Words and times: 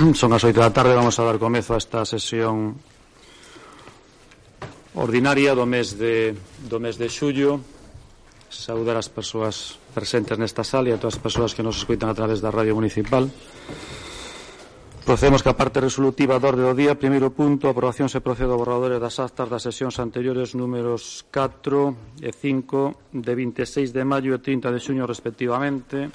Son 0.14 0.32
as 0.32 0.44
oito 0.44 0.60
da 0.60 0.72
tarde, 0.72 0.96
vamos 0.96 1.18
a 1.20 1.24
dar 1.28 1.36
comezo 1.36 1.76
a 1.76 1.80
esta 1.80 2.08
sesión 2.08 2.72
ordinaria 4.96 5.52
do 5.52 5.68
mes 5.68 6.00
de, 6.00 6.32
do 6.64 6.80
mes 6.80 6.96
de 6.96 7.08
xullo. 7.12 7.60
Saudar 8.48 8.96
as 8.96 9.12
persoas 9.12 9.76
presentes 9.92 10.40
nesta 10.40 10.64
sala 10.64 10.88
e 10.88 10.96
a 10.96 10.98
todas 10.98 11.20
as 11.20 11.22
persoas 11.22 11.52
que 11.52 11.62
nos 11.62 11.76
escuitan 11.76 12.08
a 12.08 12.16
través 12.16 12.40
da 12.40 12.48
Radio 12.48 12.72
Municipal. 12.74 13.28
Procedemos 15.04 15.44
que 15.44 15.52
a 15.52 15.58
parte 15.58 15.84
resolutiva 15.84 16.40
do 16.40 16.48
orde 16.48 16.64
do 16.64 16.72
día. 16.72 16.96
Primeiro 16.96 17.28
punto, 17.36 17.68
aprobación 17.68 18.08
se 18.08 18.24
procede 18.24 18.56
ao 18.56 18.60
borradores 18.60 19.04
das 19.04 19.20
actas 19.20 19.52
das 19.52 19.68
sesións 19.68 20.00
anteriores 20.00 20.56
números 20.56 21.28
4 21.28 22.24
e 22.24 22.32
5 22.32 23.20
de 23.20 23.32
26 23.36 23.92
de 23.92 24.02
maio 24.08 24.32
e 24.32 24.40
30 24.40 24.72
de 24.72 24.80
xuño 24.80 25.04
respectivamente 25.04 26.08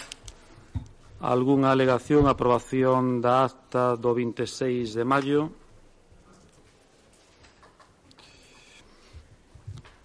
Algúnha 1.26 1.74
alegación, 1.74 2.30
aprobación 2.30 3.18
da 3.18 3.50
acta 3.50 3.98
do 3.98 4.14
26 4.14 4.94
de 4.94 5.02
maio? 5.02 5.50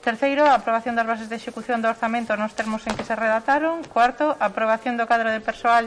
Terceiro, 0.02 0.50
a 0.50 0.58
aprobación 0.58 0.98
das 0.98 1.06
bases 1.06 1.30
de 1.30 1.38
execución 1.38 1.78
do 1.78 1.86
orzamento 1.86 2.34
nos 2.34 2.58
termos 2.58 2.82
en 2.90 2.98
que 2.98 3.06
se 3.06 3.14
redataron. 3.14 3.86
Cuarto, 3.86 4.34
a 4.42 4.50
aprobación 4.50 4.98
do 4.98 5.06
cadro 5.06 5.30
de 5.30 5.38
persoal 5.38 5.86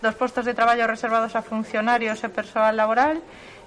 dos 0.00 0.16
postos 0.16 0.48
de 0.48 0.56
traballo 0.56 0.88
reservados 0.88 1.36
a 1.36 1.44
funcionarios 1.44 2.24
e 2.24 2.32
persoal 2.32 2.80
laboral. 2.80 3.20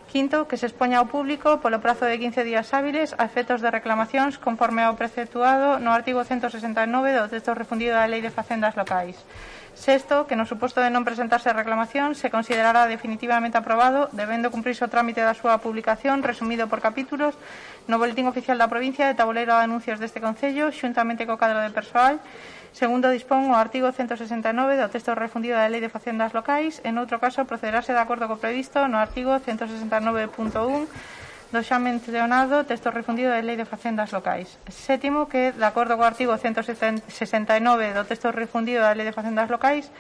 Quinto, 0.10 0.50
que 0.50 0.58
se 0.58 0.66
expoña 0.66 0.98
ao 0.98 1.14
público 1.14 1.62
polo 1.62 1.78
prazo 1.78 2.10
de 2.10 2.18
15 2.18 2.42
días 2.42 2.74
hábiles 2.74 3.14
a 3.22 3.30
efectos 3.30 3.62
de 3.62 3.70
reclamacións 3.70 4.42
conforme 4.42 4.82
ao 4.82 4.98
preceptuado 4.98 5.78
no 5.78 5.94
artigo 5.94 6.26
169 6.26 6.90
do 6.90 7.30
texto 7.30 7.54
refundido 7.54 7.94
da 7.94 8.10
Lei 8.10 8.26
de 8.26 8.34
Facendas 8.34 8.74
Locais. 8.74 9.22
Sexto, 9.76 10.28
que 10.28 10.36
no 10.36 10.46
suposto 10.46 10.84
de 10.84 10.94
non 10.94 11.08
presentarse 11.08 11.50
a 11.50 11.58
reclamación 11.58 12.14
se 12.14 12.30
considerará 12.30 12.86
definitivamente 12.86 13.58
aprobado, 13.58 14.12
debendo 14.14 14.52
cumprirse 14.52 14.86
o 14.86 14.92
trámite 14.92 15.24
da 15.24 15.34
súa 15.34 15.58
publicación 15.64 16.22
resumido 16.22 16.68
por 16.68 16.84
capítulos 16.84 17.34
no 17.90 17.98
Boletín 17.98 18.28
Oficial 18.30 18.60
da 18.60 18.70
Provincia 18.70 19.08
de 19.08 19.18
Tabuleiro 19.18 19.58
de 19.58 19.66
Anuncios 19.66 19.98
deste 19.98 20.20
Concello, 20.22 20.70
xuntamente 20.70 21.26
co 21.26 21.40
cadro 21.40 21.64
de 21.64 21.74
persoal, 21.74 22.20
Segundo, 22.72 23.12
dispón 23.12 23.52
o 23.52 23.60
artigo 23.60 23.92
169 23.92 24.80
do 24.80 24.88
texto 24.88 25.12
refundido 25.12 25.60
da 25.60 25.68
Lei 25.68 25.84
de 25.84 25.92
Facendas 25.92 26.32
Locais. 26.32 26.80
En 26.88 26.96
outro 26.96 27.20
caso, 27.20 27.44
procederase 27.44 27.92
de 27.92 28.00
acordo 28.00 28.32
co 28.32 28.40
previsto 28.40 28.88
no 28.88 28.96
artigo 28.96 29.36
169.1 29.44 30.88
do 31.52 31.60
xa 31.60 31.84
mencionado 31.84 32.64
texto 32.64 32.96
refundido 32.96 33.28
da 33.28 33.44
Lei 33.44 33.60
de 33.60 33.68
Facendas 33.68 34.16
Locais. 34.16 34.56
Sétimo, 34.72 35.28
que, 35.28 35.52
de 35.52 35.68
acordo 35.68 36.00
co 36.00 36.08
artigo 36.08 36.32
169 36.40 37.92
do 37.92 38.08
texto 38.08 38.32
refundido 38.32 38.80
da 38.80 38.96
Lei 38.96 39.04
de 39.04 39.12
Facendas 39.12 39.52
Locais, 39.52 39.92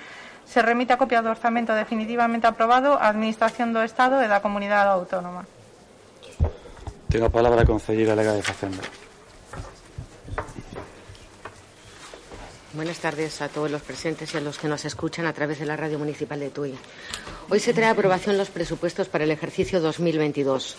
se 0.47 0.59
remite 0.63 0.95
a 0.95 0.97
copia 0.97 1.19
do 1.19 1.27
orzamento 1.27 1.75
definitivamente 1.75 2.47
aprobado 2.47 2.95
á 2.95 3.11
Administración 3.11 3.75
do 3.75 3.83
Estado 3.83 4.23
e 4.23 4.31
da 4.31 4.39
Comunidade 4.39 4.95
Autónoma. 4.95 5.43
Tengo 7.11 7.27
a 7.27 7.35
palabra 7.35 7.63
a 7.63 7.67
Concelleira 7.67 8.15
Lega 8.15 8.31
de 8.31 8.43
Facenda. 8.43 8.83
Buenas 12.71 12.99
tardes 13.03 13.41
a 13.43 13.49
todos 13.51 13.69
los 13.69 13.81
presentes 13.81 14.33
y 14.33 14.37
a 14.37 14.41
los 14.41 14.57
que 14.57 14.71
nos 14.71 14.85
escuchan 14.85 15.27
a 15.27 15.33
través 15.33 15.59
de 15.59 15.65
la 15.65 15.75
radio 15.75 15.99
municipal 15.99 16.39
de 16.39 16.49
Tuy. 16.49 16.73
Hoy 17.49 17.59
se 17.59 17.73
trae 17.73 17.89
a 17.89 17.91
aprobación 17.91 18.37
los 18.37 18.49
presupuestos 18.49 19.09
para 19.09 19.25
el 19.25 19.31
ejercicio 19.31 19.81
2022. 19.81 20.77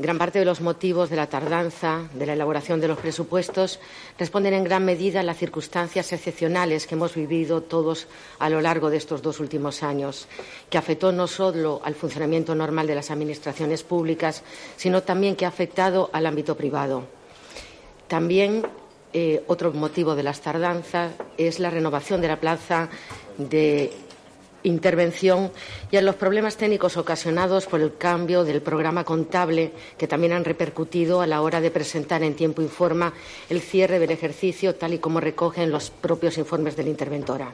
Gran 0.00 0.16
parte 0.16 0.38
de 0.38 0.44
los 0.44 0.60
motivos 0.60 1.10
de 1.10 1.16
la 1.16 1.26
tardanza 1.26 2.08
de 2.14 2.24
la 2.24 2.34
elaboración 2.34 2.80
de 2.80 2.86
los 2.86 2.98
presupuestos 2.98 3.80
responden 4.16 4.54
en 4.54 4.62
gran 4.62 4.84
medida 4.84 5.18
a 5.18 5.22
las 5.24 5.38
circunstancias 5.38 6.12
excepcionales 6.12 6.86
que 6.86 6.94
hemos 6.94 7.16
vivido 7.16 7.62
todos 7.62 8.06
a 8.38 8.48
lo 8.48 8.60
largo 8.60 8.90
de 8.90 8.96
estos 8.96 9.22
dos 9.22 9.40
últimos 9.40 9.82
años, 9.82 10.28
que 10.70 10.78
afectó 10.78 11.10
no 11.10 11.26
solo 11.26 11.80
al 11.82 11.96
funcionamiento 11.96 12.54
normal 12.54 12.86
de 12.86 12.94
las 12.94 13.10
administraciones 13.10 13.82
públicas, 13.82 14.44
sino 14.76 15.02
también 15.02 15.34
que 15.34 15.46
ha 15.46 15.48
afectado 15.48 16.10
al 16.12 16.26
ámbito 16.26 16.56
privado. 16.56 17.02
También 18.06 18.62
eh, 19.12 19.42
otro 19.48 19.72
motivo 19.72 20.14
de 20.14 20.22
las 20.22 20.40
tardanzas 20.40 21.10
es 21.36 21.58
la 21.58 21.70
renovación 21.70 22.20
de 22.20 22.28
la 22.28 22.38
plaza 22.38 22.88
de 23.36 23.92
intervención 24.68 25.50
y 25.90 25.96
a 25.96 26.02
los 26.02 26.14
problemas 26.14 26.56
técnicos 26.56 26.96
ocasionados 26.96 27.66
por 27.66 27.80
el 27.80 27.96
cambio 27.96 28.44
del 28.44 28.62
programa 28.62 29.04
contable 29.04 29.72
que 29.96 30.08
también 30.08 30.32
han 30.32 30.44
repercutido 30.44 31.20
a 31.20 31.26
la 31.26 31.42
hora 31.42 31.60
de 31.60 31.70
presentar 31.70 32.22
en 32.22 32.34
tiempo 32.34 32.62
y 32.62 32.68
forma 32.68 33.12
el 33.48 33.60
cierre 33.60 33.98
del 33.98 34.10
ejercicio 34.10 34.74
tal 34.74 34.94
y 34.94 34.98
como 34.98 35.20
recogen 35.20 35.70
los 35.70 35.90
propios 35.90 36.38
informes 36.38 36.76
de 36.76 36.84
la 36.84 36.90
interventora 36.90 37.52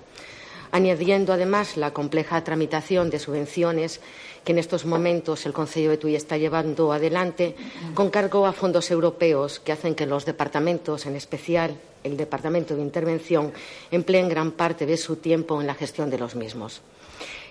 añadiendo 0.75 1.33
además 1.33 1.77
la 1.77 1.93
compleja 1.93 2.43
tramitación 2.43 3.09
de 3.09 3.21
subvenciones 3.21 4.01
que 4.45 4.51
en 4.51 4.59
estos 4.59 4.85
momentos 4.85 5.47
el 5.47 5.53
Consejo 5.53 5.91
de 5.91 5.99
Tui 5.99 6.17
está 6.17 6.37
llevando 6.37 6.93
adelante 6.93 7.55
con 7.95 8.11
cargo 8.11 8.45
a 8.45 8.53
fondos 8.53 8.91
europeos 8.91 9.61
que 9.61 9.71
hacen 9.71 9.95
que 9.95 10.05
los 10.05 10.25
departamentos, 10.25 11.07
en 11.07 11.15
especial 11.15 11.79
el 12.03 12.17
Departamento 12.17 12.75
de 12.75 12.83
Intervención, 12.83 13.53
empleen 13.93 14.29
gran 14.29 14.51
parte 14.51 14.85
de 14.85 14.97
su 14.97 15.17
tiempo 15.17 15.61
en 15.61 15.69
la 15.69 15.75
gestión 15.75 16.11
de 16.11 16.19
los 16.19 16.35
mismos. 16.35 16.83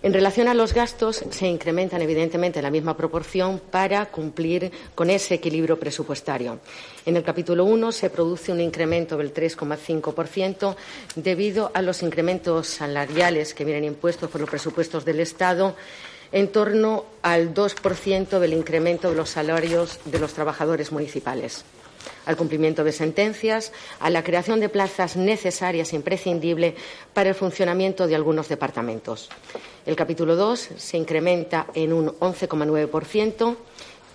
En 0.02 0.12
relación 0.12 0.46
a 0.46 0.54
los 0.54 0.72
gastos, 0.72 1.24
se 1.30 1.48
incrementan 1.48 2.00
evidentemente 2.00 2.60
en 2.60 2.62
la 2.62 2.70
misma 2.70 2.96
proporción 2.96 3.60
para 3.70 4.06
cumplir 4.06 4.70
con 4.94 5.10
ese 5.10 5.34
equilibrio 5.34 5.80
presupuestario. 5.80 6.60
En 7.04 7.16
el 7.16 7.24
capítulo 7.24 7.64
1 7.64 7.90
se 7.90 8.10
produce 8.10 8.52
un 8.52 8.60
incremento 8.60 9.16
del 9.16 9.34
3,5% 9.34 10.76
debido 11.16 11.72
a 11.74 11.82
los 11.82 12.02
incrementos 12.04 12.68
salariales 12.68 13.52
que 13.52 13.64
vienen 13.64 13.84
impuestos 13.84 14.30
por 14.30 14.40
los 14.40 14.50
presupuestos 14.50 15.04
del 15.04 15.18
Estado 15.18 15.74
en 16.36 16.48
torno 16.48 17.06
al 17.22 17.54
2% 17.54 18.38
del 18.38 18.52
incremento 18.52 19.08
de 19.08 19.16
los 19.16 19.30
salarios 19.30 19.98
de 20.04 20.18
los 20.18 20.34
trabajadores 20.34 20.92
municipales 20.92 21.64
al 22.26 22.36
cumplimiento 22.36 22.84
de 22.84 22.92
sentencias, 22.92 23.72
a 24.00 24.10
la 24.10 24.22
creación 24.22 24.60
de 24.60 24.68
plazas 24.68 25.16
necesarias 25.16 25.92
e 25.92 25.96
imprescindibles 25.96 26.74
para 27.14 27.30
el 27.30 27.34
funcionamiento 27.34 28.06
de 28.06 28.14
algunos 28.14 28.48
departamentos. 28.48 29.28
El 29.86 29.96
capítulo 29.96 30.36
2 30.36 30.70
se 30.76 30.98
incrementa 30.98 31.66
en 31.74 31.92
un 31.92 32.08
11,9% 32.08 33.56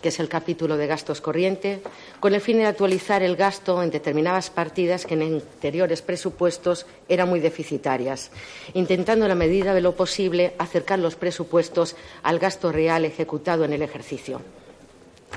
que 0.02 0.10
es 0.10 0.20
el 0.20 0.28
capítulo 0.28 0.78
de 0.78 0.88
gastos 0.88 1.22
corrientes, 1.22 1.80
con 2.20 2.34
el 2.34 2.42
fin 2.42 2.58
de 2.58 2.66
actualizar 2.66 3.24
el 3.24 3.36
gasto 3.36 3.82
en 3.82 3.92
determinadas 3.92 4.50
partidas 4.50 5.06
que 5.06 5.14
en 5.14 5.22
anteriores 5.22 6.02
presupuestos 6.02 6.86
eran 7.08 7.30
muy 7.30 7.40
deficitarias, 7.40 8.32
intentando 8.74 9.26
en 9.26 9.30
la 9.30 9.36
medida 9.36 9.74
de 9.74 9.82
lo 9.82 9.96
posible 9.96 10.54
acercar 10.58 11.00
los 11.00 11.16
presupuestos 11.16 11.96
al 12.24 12.40
gasto 12.40 12.72
real 12.72 13.06
ejecutado 13.06 13.64
en 13.64 13.74
el 13.74 13.82
ejercicio. 13.82 14.42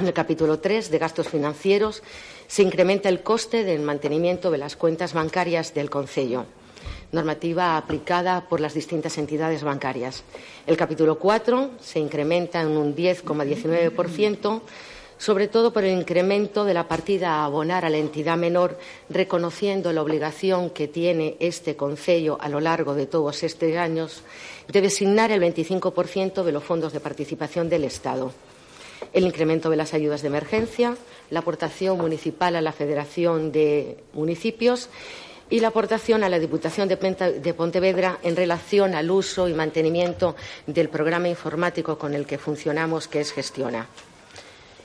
En 0.01 0.07
el 0.07 0.13
capítulo 0.13 0.59
3 0.59 0.91
de 0.91 0.99
gastos 0.99 1.29
financieros 1.29 2.03
se 2.49 2.63
incrementa 2.63 3.09
el 3.09 3.23
coste 3.23 3.63
del 3.63 3.83
mantenimiento 3.83 4.51
de 4.51 4.59
las 4.59 4.75
cuentas 4.75 5.13
bancarias 5.13 5.73
del 5.75 5.91
Concello 5.91 6.47
normativa 7.13 7.77
aplicada 7.77 8.49
por 8.49 8.61
las 8.61 8.75
distintas 8.75 9.19
entidades 9.19 9.63
bancarias. 9.63 10.25
El 10.67 10.77
capítulo 10.77 11.19
4 11.19 11.71
se 11.81 11.99
incrementa 11.99 12.61
en 12.61 12.77
un 12.77 12.95
10,19%, 12.95 14.63
sobre 15.19 15.49
todo 15.49 15.73
por 15.73 15.85
el 15.85 15.99
incremento 15.99 16.65
de 16.65 16.75
la 16.75 16.89
partida 16.89 17.35
a 17.35 17.45
abonar 17.45 17.85
a 17.85 17.91
la 17.91 17.99
entidad 17.99 18.37
menor, 18.37 18.79
reconociendo 19.09 19.93
la 19.93 20.03
obligación 20.03 20.71
que 20.71 20.89
tiene 20.89 21.37
este 21.39 21.77
Concello 21.77 22.37
a 22.41 22.49
lo 22.49 22.61
largo 22.61 22.95
de 22.95 23.07
todos 23.07 23.43
estos 23.43 23.75
años 23.77 24.23
de 24.69 24.81
designar 24.81 25.31
el 25.31 25.41
25% 25.41 26.43
de 26.43 26.53
los 26.53 26.65
fondos 26.65 26.93
de 26.93 27.01
participación 27.01 27.69
del 27.69 27.85
Estado. 27.85 28.33
El 29.13 29.25
incremento 29.25 29.71
de 29.71 29.77
las 29.77 29.95
ayudas 29.95 30.23
de 30.23 30.29
emergencia, 30.29 30.97
la 31.31 31.41
aportación 31.41 31.99
municipal 31.99 32.57
a 32.57 32.61
la 32.61 32.73
Federación 32.73 33.53
de 33.53 33.99
Municipios 34.13 34.89
y 35.51 35.61
la 35.61 35.69
aportación 35.69 36.25
a 36.25 36.29
la 36.29 36.39
Diputación 36.39 36.89
de 36.89 37.55
Pontevedra 37.55 38.19
en 38.23 38.37
relación 38.37 38.95
al 38.95 39.11
uso 39.11 39.49
y 39.49 39.55
mantenimiento 39.55 40.37
del 40.67 40.89
programa 40.89 41.29
informático 41.29 41.99
con 41.99 42.15
el 42.15 42.27
que 42.27 42.39
funcionamos, 42.39 43.09
que 43.09 43.21
es 43.21 43.33
Gestiona. 43.33 43.87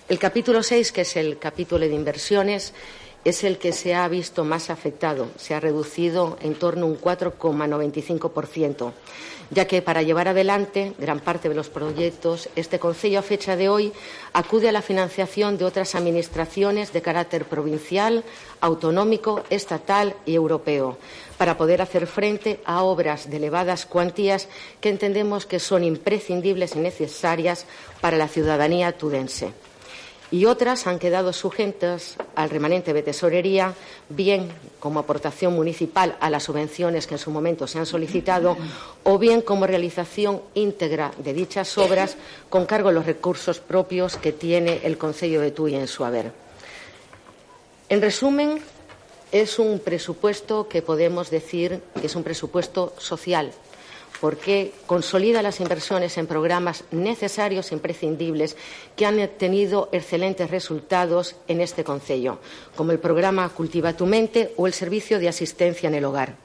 El 0.07 0.19
capítulo 0.19 0.63
6, 0.63 0.91
que 0.91 1.01
es 1.01 1.15
el 1.17 1.37
capítulo 1.37 1.87
de 1.87 1.93
inversiones, 1.93 2.73
es 3.23 3.43
el 3.43 3.57
que 3.57 3.73
se 3.73 3.95
ha 3.95 4.07
visto 4.07 4.43
más 4.43 4.69
afectado. 4.69 5.27
Se 5.37 5.53
ha 5.53 5.59
reducido 5.59 6.37
en 6.41 6.55
torno 6.55 6.85
a 6.85 6.89
un 6.89 6.99
4,95% 6.99 8.91
ya 9.51 9.65
que 9.65 9.81
para 9.81 10.01
llevar 10.01 10.27
adelante 10.27 10.93
gran 10.97 11.19
parte 11.19 11.49
de 11.49 11.55
los 11.55 11.69
proyectos, 11.69 12.49
este 12.55 12.79
Concello 12.79 13.19
a 13.19 13.23
fecha 13.23 13.55
de 13.55 13.69
hoy 13.69 13.93
acude 14.33 14.69
a 14.69 14.71
la 14.71 14.81
financiación 14.81 15.57
de 15.57 15.65
otras 15.65 15.95
administraciones 15.95 16.93
de 16.93 17.01
carácter 17.01 17.45
provincial, 17.45 18.23
autonómico, 18.61 19.43
estatal 19.49 20.15
y 20.25 20.35
europeo, 20.35 20.97
para 21.37 21.57
poder 21.57 21.81
hacer 21.81 22.05
frente 22.07 22.59
a 22.65 22.83
obras 22.83 23.29
de 23.29 23.37
elevadas 23.37 23.85
cuantías 23.85 24.47
que 24.81 24.89
entendemos 24.89 25.45
que 25.45 25.59
son 25.59 25.83
imprescindibles 25.83 26.75
y 26.75 26.79
necesarias 26.79 27.65
para 28.01 28.17
la 28.17 28.27
ciudadanía 28.27 28.91
tudense 28.91 29.53
y 30.31 30.45
otras 30.45 30.85
han 30.87 30.99
quedado 30.99 31.33
sujetas 31.33 32.15
al 32.35 32.49
remanente 32.49 32.93
de 32.93 33.03
tesorería, 33.03 33.73
bien 34.09 34.49
como 34.79 34.99
aportación 34.99 35.53
municipal 35.53 36.17
a 36.19 36.29
las 36.29 36.43
subvenciones 36.43 37.07
que 37.07 37.15
en 37.15 37.19
su 37.19 37.31
momento 37.31 37.67
se 37.67 37.79
han 37.79 37.85
solicitado, 37.85 38.57
o 39.03 39.17
bien 39.17 39.41
como 39.41 39.65
realización 39.65 40.41
íntegra 40.53 41.11
de 41.17 41.33
dichas 41.33 41.77
obras 41.77 42.15
con 42.49 42.65
cargo 42.65 42.89
a 42.89 42.93
los 42.93 43.05
recursos 43.05 43.59
propios 43.59 44.17
que 44.17 44.31
tiene 44.31 44.81
el 44.83 44.97
Concello 44.97 45.41
de 45.41 45.51
Tui 45.51 45.75
en 45.75 45.87
su 45.87 46.05
haber. 46.05 46.31
En 47.89 48.01
resumen, 48.01 48.61
es 49.31 49.59
un 49.59 49.79
presupuesto 49.79 50.67
que 50.67 50.81
podemos 50.81 51.29
decir 51.29 51.81
que 51.99 52.07
es 52.07 52.15
un 52.15 52.23
presupuesto 52.23 52.93
social, 52.97 53.51
porque 54.19 54.73
consolida 54.85 55.41
las 55.41 55.59
inversiones 55.59 56.17
en 56.17 56.27
programas 56.27 56.83
necesarios 56.91 57.71
e 57.71 57.75
imprescindibles 57.75 58.57
que 58.95 59.05
han 59.05 59.19
tenido 59.37 59.89
excelentes 59.91 60.49
resultados 60.49 61.35
en 61.47 61.61
este 61.61 61.83
Concello, 61.83 62.39
como 62.75 62.91
el 62.91 62.99
programa 62.99 63.47
Cultiva 63.49 63.93
tu 63.93 64.05
mente 64.05 64.53
o 64.57 64.67
el 64.67 64.73
servicio 64.73 65.19
de 65.19 65.29
asistencia 65.29 65.87
en 65.87 65.95
el 65.95 66.05
hogar. 66.05 66.35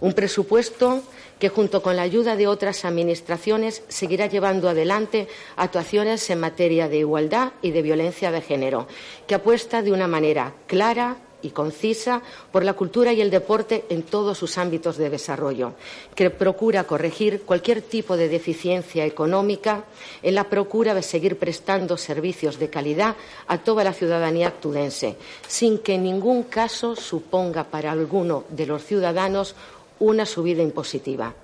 Un 0.00 0.12
presupuesto 0.12 1.02
que, 1.40 1.48
junto 1.48 1.82
con 1.82 1.96
la 1.96 2.02
ayuda 2.02 2.36
de 2.36 2.46
otras 2.46 2.84
administraciones, 2.84 3.82
seguirá 3.88 4.26
llevando 4.26 4.68
adelante 4.68 5.28
actuaciones 5.56 6.28
en 6.30 6.40
materia 6.40 6.88
de 6.88 6.98
igualdad 6.98 7.52
y 7.62 7.72
de 7.72 7.82
violencia 7.82 8.30
de 8.30 8.40
género, 8.40 8.86
que 9.26 9.34
apuesta 9.34 9.82
de 9.82 9.92
una 9.92 10.06
manera 10.06 10.54
clara, 10.66 11.16
y 11.42 11.50
concisa 11.50 12.22
por 12.52 12.64
la 12.64 12.74
cultura 12.74 13.12
y 13.12 13.20
el 13.20 13.30
deporte 13.30 13.84
en 13.88 14.02
todos 14.02 14.38
sus 14.38 14.58
ámbitos 14.58 14.96
de 14.96 15.10
desarrollo, 15.10 15.74
que 16.14 16.30
procura 16.30 16.84
corregir 16.84 17.42
cualquier 17.42 17.82
tipo 17.82 18.16
de 18.16 18.28
deficiencia 18.28 19.04
económica 19.04 19.84
en 20.22 20.34
la 20.34 20.44
procura 20.44 20.94
de 20.94 21.02
seguir 21.02 21.38
prestando 21.38 21.96
servicios 21.96 22.58
de 22.58 22.70
calidad 22.70 23.16
a 23.46 23.58
toda 23.58 23.84
la 23.84 23.92
ciudadanía 23.92 24.48
actudense, 24.48 25.16
sin 25.46 25.78
que 25.78 25.94
en 25.94 26.04
ningún 26.04 26.44
caso 26.44 26.96
suponga 26.96 27.64
para 27.64 27.92
alguno 27.92 28.44
de 28.50 28.66
los 28.66 28.84
ciudadanos 28.84 29.54
una 30.00 30.26
subida 30.26 30.62
impositiva. 30.62 31.34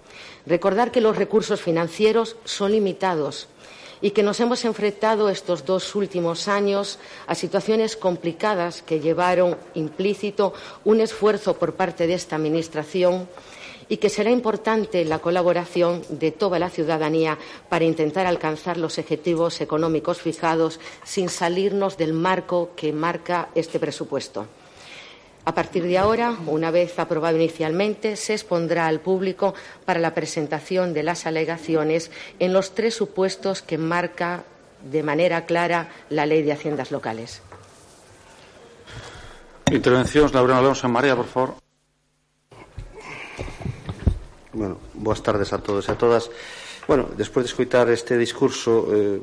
Recordar 0.46 0.90
que 0.90 1.00
los 1.00 1.16
recursos 1.16 1.60
financieros 1.60 2.36
son 2.44 2.72
limitados 2.72 3.48
y 4.04 4.10
que 4.10 4.22
nos 4.22 4.38
hemos 4.40 4.66
enfrentado 4.66 5.30
estos 5.30 5.64
dos 5.64 5.94
últimos 5.94 6.46
años 6.46 6.98
a 7.26 7.34
situaciones 7.34 7.96
complicadas 7.96 8.82
que 8.82 9.00
llevaron 9.00 9.56
implícito 9.72 10.52
un 10.84 11.00
esfuerzo 11.00 11.54
por 11.54 11.72
parte 11.72 12.06
de 12.06 12.12
esta 12.12 12.36
Administración 12.36 13.26
y 13.88 13.96
que 13.96 14.10
será 14.10 14.30
importante 14.30 15.06
la 15.06 15.20
colaboración 15.20 16.02
de 16.10 16.32
toda 16.32 16.58
la 16.58 16.68
ciudadanía 16.68 17.38
para 17.70 17.86
intentar 17.86 18.26
alcanzar 18.26 18.76
los 18.76 18.98
objetivos 18.98 19.62
económicos 19.62 20.20
fijados 20.20 20.80
sin 21.02 21.30
salirnos 21.30 21.96
del 21.96 22.12
marco 22.12 22.72
que 22.76 22.92
marca 22.92 23.48
este 23.54 23.78
presupuesto. 23.78 24.46
A 25.46 25.54
partir 25.54 25.84
de 25.84 25.98
ahora, 25.98 26.36
una 26.46 26.70
vez 26.70 26.98
aprobado 26.98 27.36
inicialmente, 27.36 28.16
se 28.16 28.32
expondrá 28.32 28.86
al 28.86 29.00
público 29.00 29.54
para 29.84 30.00
la 30.00 30.14
presentación 30.14 30.94
de 30.94 31.02
las 31.02 31.26
alegaciones 31.26 32.10
en 32.38 32.54
los 32.54 32.74
tres 32.74 32.94
supuestos 32.94 33.60
que 33.60 33.76
marca 33.76 34.44
de 34.82 35.02
manera 35.02 35.44
clara 35.44 35.90
la 36.08 36.24
Ley 36.24 36.42
de 36.42 36.52
Haciendas 36.52 36.90
Locales. 36.90 37.42
Intervencións, 39.70 40.32
Laura 40.32 40.58
Alonso 40.58 40.88
María, 40.88 41.16
por 41.16 41.26
favor. 41.26 41.54
Bueno, 44.52 44.78
boas 44.94 45.22
tardes 45.22 45.52
a 45.52 45.58
todos 45.58 45.88
e 45.88 45.92
a 45.92 45.98
todas. 45.98 46.30
Bueno, 46.86 47.08
despois 47.16 47.48
de 47.48 47.50
escoitar 47.50 47.88
este 47.88 48.18
discurso 48.18 48.84
eh, 48.92 49.20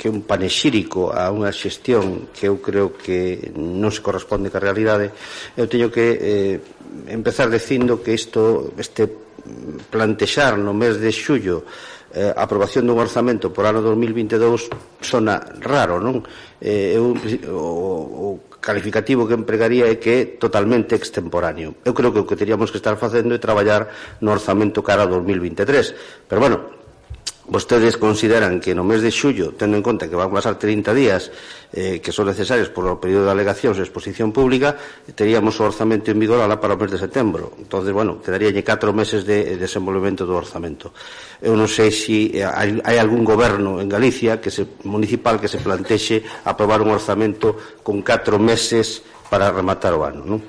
que 0.00 0.08
é 0.08 0.10
un 0.10 0.24
panexírico 0.24 1.12
a 1.12 1.28
unha 1.28 1.52
xestión 1.52 2.32
que 2.32 2.48
eu 2.48 2.56
creo 2.64 2.96
que 2.96 3.52
non 3.52 3.92
se 3.92 4.00
corresponde 4.00 4.48
ca 4.48 4.56
realidade, 4.56 5.12
eu 5.60 5.68
teño 5.68 5.92
que 5.92 6.06
eh, 6.16 6.56
empezar 7.12 7.52
dicindo 7.52 8.00
que 8.00 8.16
isto 8.16 8.72
este 8.80 9.12
plantexar 9.92 10.56
no 10.56 10.72
mes 10.72 10.96
de 10.96 11.12
xullo 11.12 11.68
eh, 12.16 12.32
a 12.32 12.48
aprobación 12.48 12.88
dun 12.88 12.96
orzamento 12.96 13.52
por 13.52 13.68
ano 13.68 13.84
2022 13.84 14.72
sona 15.04 15.36
raro, 15.60 16.00
non? 16.00 16.24
Eh, 16.64 16.96
eu, 16.96 17.12
o, 17.52 18.40
o 18.40 18.56
calificativo 18.56 19.28
que 19.28 19.36
empregaría 19.36 19.86
é 19.86 20.00
que 20.00 20.10
é 20.10 20.20
totalmente 20.40 20.96
extemporáneo. 20.96 21.78
Eu 21.84 21.94
creo 21.94 22.10
que 22.10 22.24
o 22.24 22.26
que 22.26 22.40
teríamos 22.40 22.72
que 22.72 22.80
estar 22.80 22.96
facendo 22.96 23.36
é 23.36 23.38
traballar 23.38 23.86
no 24.24 24.32
orzamento 24.34 24.82
cara 24.82 25.04
a 25.04 25.12
2023. 25.12 26.26
Pero, 26.26 26.40
bueno, 26.42 26.75
Vostedes 27.46 27.94
consideran 27.94 28.58
que 28.58 28.74
no 28.74 28.82
mes 28.82 29.06
de 29.06 29.14
xullo, 29.14 29.54
tendo 29.54 29.78
en 29.78 29.84
conta 29.86 30.10
que 30.10 30.18
van 30.18 30.34
pasar 30.34 30.58
30 30.58 30.90
días 30.90 31.30
eh, 31.70 32.02
que 32.02 32.10
son 32.10 32.26
necesarios 32.26 32.74
por 32.74 32.82
o 32.90 32.98
período 32.98 33.30
de 33.30 33.38
alegacións 33.38 33.78
e 33.78 33.86
exposición 33.86 34.34
pública, 34.34 34.74
teríamos 35.14 35.54
o 35.62 35.66
orzamento 35.70 36.10
en 36.10 36.18
vigor 36.18 36.42
para 36.58 36.74
o 36.74 36.80
mes 36.80 36.90
de 36.90 36.98
setembro. 36.98 37.54
Entón, 37.54 37.86
bueno, 37.94 38.18
quedaríalle 38.18 38.66
4 38.66 38.90
meses 38.90 39.22
de 39.22 39.54
desenvolvemento 39.54 40.26
do 40.26 40.34
orzamento. 40.34 40.90
Eu 41.38 41.54
non 41.54 41.70
sei 41.70 41.94
se 41.94 42.06
si 42.06 42.34
eh, 42.34 42.42
hai, 42.42 42.82
hai 42.82 42.98
algún 42.98 43.22
goberno 43.22 43.78
en 43.78 43.86
Galicia 43.86 44.42
que 44.42 44.50
se, 44.50 44.82
municipal 44.82 45.38
que 45.38 45.46
se 45.46 45.62
plantexe 45.62 46.26
aprobar 46.42 46.82
un 46.82 46.90
orzamento 46.90 47.78
con 47.86 48.02
4 48.02 48.42
meses 48.42 49.06
para 49.30 49.54
rematar 49.54 49.94
o 49.94 50.02
ano. 50.02 50.22
Non? 50.26 50.40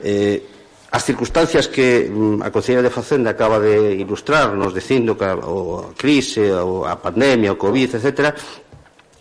Eh, 0.00 0.55
As 0.96 1.04
circunstancias 1.04 1.68
que 1.68 2.08
mm, 2.08 2.40
a 2.40 2.48
Consellería 2.48 2.88
de 2.88 2.96
Facenda 2.96 3.36
acaba 3.36 3.60
de 3.60 4.00
ilustrarnos 4.00 4.72
dicindo 4.72 5.12
que 5.12 5.28
a, 5.28 5.36
a 5.36 5.92
crise, 5.92 6.48
a 6.56 6.96
pandemia, 6.96 7.52
o 7.52 7.60
Covid, 7.60 8.00
etc., 8.00 8.32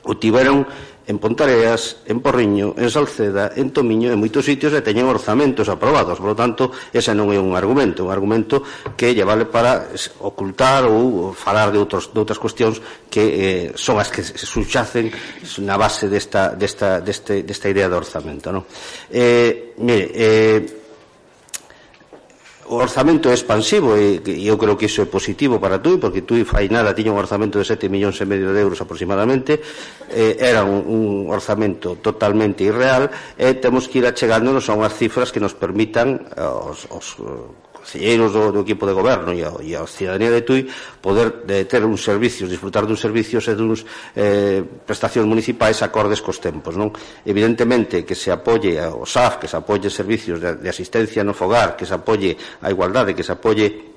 o 0.07 0.15
tiveron 0.15 0.63
en 1.03 1.19
Pontareas, 1.19 1.97
en 2.07 2.23
Porriño, 2.23 2.79
en 2.79 2.87
Salceda, 2.87 3.51
en 3.59 3.75
Tomiño, 3.75 4.07
en 4.07 4.23
moitos 4.23 4.47
sitios 4.47 4.71
e 4.71 4.79
teñen 4.79 5.03
orzamentos 5.03 5.67
aprobados. 5.67 6.15
Por 6.15 6.31
lo 6.31 6.37
tanto, 6.39 6.71
ese 6.95 7.11
non 7.11 7.27
é 7.35 7.37
un 7.43 7.59
argumento, 7.59 8.07
un 8.07 8.11
argumento 8.15 8.63
que 8.95 9.11
lle 9.11 9.27
vale 9.27 9.43
para 9.43 9.91
ocultar 10.23 10.87
ou 10.87 11.35
falar 11.35 11.75
de 11.75 11.77
outros, 11.83 12.07
de 12.15 12.23
outras 12.23 12.39
cuestións 12.39 12.79
que 13.11 13.23
eh, 13.27 13.65
son 13.75 13.99
as 13.99 14.07
que 14.07 14.23
se 14.23 14.47
suxacen 14.47 15.11
na 15.59 15.75
base 15.75 16.07
desta, 16.07 16.55
desta, 16.55 17.03
deste, 17.03 17.43
desta 17.43 17.67
idea 17.67 17.91
de 17.91 17.99
orzamento. 17.99 18.55
Non? 18.55 18.63
Eh, 19.11 19.75
mire, 19.83 20.07
eh, 20.15 20.84
o 22.67 22.75
orzamento 22.81 23.29
é 23.29 23.33
expansivo 23.33 23.97
e, 23.97 24.21
e 24.25 24.47
eu 24.47 24.57
creo 24.57 24.77
que 24.77 24.89
iso 24.89 25.01
é 25.01 25.07
positivo 25.07 25.59
para 25.59 25.77
TUI 25.77 25.97
porque 26.01 26.25
TUI 26.25 26.45
fai 26.45 26.65
nada 26.69 26.97
tiña 26.97 27.13
un 27.13 27.21
orzamento 27.21 27.61
de 27.61 27.65
7 27.65 27.89
millóns 27.89 28.17
e 28.21 28.25
medio 28.25 28.49
de 28.53 28.59
euros 28.61 28.81
aproximadamente 28.81 29.61
eh, 30.09 30.37
era 30.41 30.65
un, 30.65 30.81
un 30.81 31.03
orzamento 31.29 31.97
totalmente 32.01 32.65
irreal 32.65 33.13
e 33.37 33.53
temos 33.61 33.85
que 33.85 34.01
ir 34.01 34.05
achegándonos 34.09 34.65
a 34.69 34.73
unhas 34.73 34.97
cifras 34.97 35.29
que 35.29 35.43
nos 35.43 35.53
permitan 35.53 36.25
eh, 36.33 36.41
os, 36.41 36.89
os 36.89 37.07
conselleiros 37.85 38.33
do, 38.33 38.49
do 38.49 38.65
equipo 38.65 38.89
de 38.89 38.97
goberno 38.97 39.29
e 39.29 39.45
a, 39.45 39.53
e 39.61 39.77
a 39.77 39.85
cidadanía 39.85 40.33
de 40.33 40.41
Tui 40.41 40.65
poder 40.97 41.45
de 41.45 41.69
ter 41.69 41.85
uns 41.85 42.01
servicios, 42.01 42.49
disfrutar 42.49 42.89
duns 42.89 42.97
servicios 42.97 43.45
e 43.45 43.53
duns 43.53 43.85
eh, 44.17 44.65
prestacións 44.65 45.29
municipais 45.29 45.77
acordes 45.85 46.25
cos 46.25 46.41
tempos, 46.41 46.73
non? 46.73 46.89
Evidentemente 47.21 48.01
que 48.01 48.17
se 48.17 48.33
apoie 48.33 48.81
o 48.89 49.05
SAF, 49.05 49.37
que 49.37 49.45
se 49.45 49.61
apoie 49.61 49.85
servicios 49.93 50.41
de, 50.41 50.57
de 50.57 50.67
asistencia 50.67 51.21
no 51.21 51.37
fogar, 51.37 51.77
que 51.77 51.85
se 51.85 51.93
apoie 51.93 52.33
a 52.65 52.73
igualdade, 52.73 53.13
que 53.13 53.21
se 53.21 53.37
apoie 53.37 53.93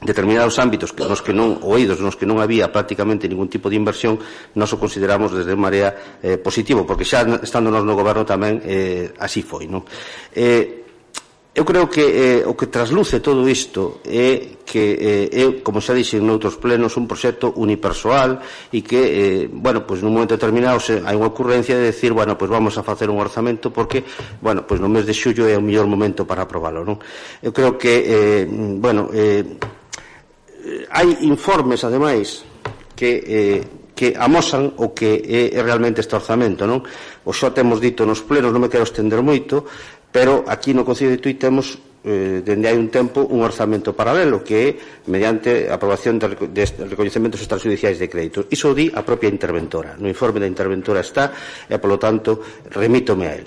determinados 0.00 0.56
ámbitos 0.58 0.92
que 0.92 1.04
nos 1.04 1.20
que 1.20 1.32
non 1.32 1.60
oídos 1.64 2.00
nos 2.00 2.16
que 2.16 2.28
non 2.28 2.40
había 2.40 2.68
prácticamente 2.68 3.28
ningún 3.28 3.48
tipo 3.48 3.72
de 3.72 3.80
inversión 3.80 4.20
nos 4.52 4.68
o 4.72 4.76
consideramos 4.76 5.32
desde 5.32 5.56
Marea 5.56 6.20
eh, 6.20 6.36
positivo 6.36 6.84
porque 6.84 7.08
xa 7.08 7.24
estando 7.40 7.72
nos 7.72 7.80
no 7.80 7.96
goberno 7.96 8.28
tamén 8.28 8.60
eh, 8.60 9.08
así 9.16 9.40
foi 9.40 9.64
non? 9.64 9.88
Eh, 10.36 10.85
Eu 11.56 11.64
creo 11.64 11.88
que 11.88 12.04
eh, 12.04 12.44
o 12.44 12.52
que 12.52 12.68
trasluce 12.68 13.24
todo 13.24 13.48
isto 13.48 14.04
é 14.04 14.60
que 14.60 15.32
eh, 15.32 15.40
é, 15.40 15.44
como 15.64 15.80
xa 15.80 15.96
dixen 15.96 16.20
noutros 16.20 16.60
plenos, 16.60 17.00
un 17.00 17.08
proxecto 17.08 17.56
unipersoal 17.56 18.44
e 18.68 18.84
que, 18.84 19.00
eh, 19.00 19.42
bueno, 19.48 19.88
pois 19.88 20.04
nun 20.04 20.12
momento 20.12 20.36
determinado 20.36 20.76
se, 20.84 21.00
hai 21.00 21.16
unha 21.16 21.32
ocurrencia 21.32 21.72
de 21.80 21.96
decir, 21.96 22.12
bueno, 22.12 22.36
pois 22.36 22.52
vamos 22.52 22.76
a 22.76 22.84
facer 22.84 23.08
un 23.08 23.16
orzamento 23.16 23.72
porque, 23.72 24.04
bueno, 24.44 24.68
pois 24.68 24.84
no 24.84 24.92
mes 24.92 25.08
de 25.08 25.16
xullo 25.16 25.48
é 25.48 25.56
o 25.56 25.64
mellor 25.64 25.88
momento 25.88 26.28
para 26.28 26.44
aprobalo, 26.44 26.84
non? 26.84 27.00
Eu 27.40 27.56
creo 27.56 27.80
que, 27.80 28.04
eh, 28.04 28.44
bueno, 28.76 29.08
eh, 29.16 29.56
hai 30.92 31.08
informes, 31.24 31.88
ademais, 31.88 32.44
que 32.92 33.10
eh, 33.24 33.60
que 33.96 34.12
amosan 34.12 34.76
o 34.76 34.92
que 34.92 35.24
é 35.24 35.56
realmente 35.64 36.04
este 36.04 36.12
orzamento, 36.12 36.68
non? 36.68 36.84
O 37.24 37.32
xa 37.32 37.56
temos 37.56 37.80
dito 37.80 38.04
nos 38.04 38.20
plenos, 38.20 38.52
non 38.52 38.60
me 38.60 38.68
quero 38.68 38.84
estender 38.84 39.24
moito, 39.24 39.64
Pero 40.10 40.44
aquí 40.48 40.72
no 40.72 40.84
Concello 40.84 41.12
de 41.12 41.20
Tui 41.20 41.34
temos 41.34 41.78
eh, 42.06 42.40
dende 42.46 42.70
hai 42.70 42.78
un 42.78 42.86
tempo 42.86 43.26
un 43.26 43.42
orzamento 43.42 43.90
paralelo 43.90 44.46
que 44.46 44.56
é 44.62 44.68
mediante 45.10 45.66
aprobación 45.66 46.22
de, 46.22 46.38
de 46.38 46.64
recoñecementos 46.86 47.42
extrajudiciais 47.42 47.98
de 47.98 48.06
créditos. 48.06 48.46
Iso 48.54 48.70
o 48.70 48.76
di 48.78 48.86
a 48.94 49.02
propia 49.02 49.26
interventora. 49.26 49.98
No 49.98 50.06
informe 50.06 50.38
da 50.38 50.46
interventora 50.46 51.02
está 51.02 51.34
e, 51.66 51.74
polo 51.82 51.98
tanto, 51.98 52.38
remítome 52.70 53.26
a 53.26 53.32
él. 53.34 53.46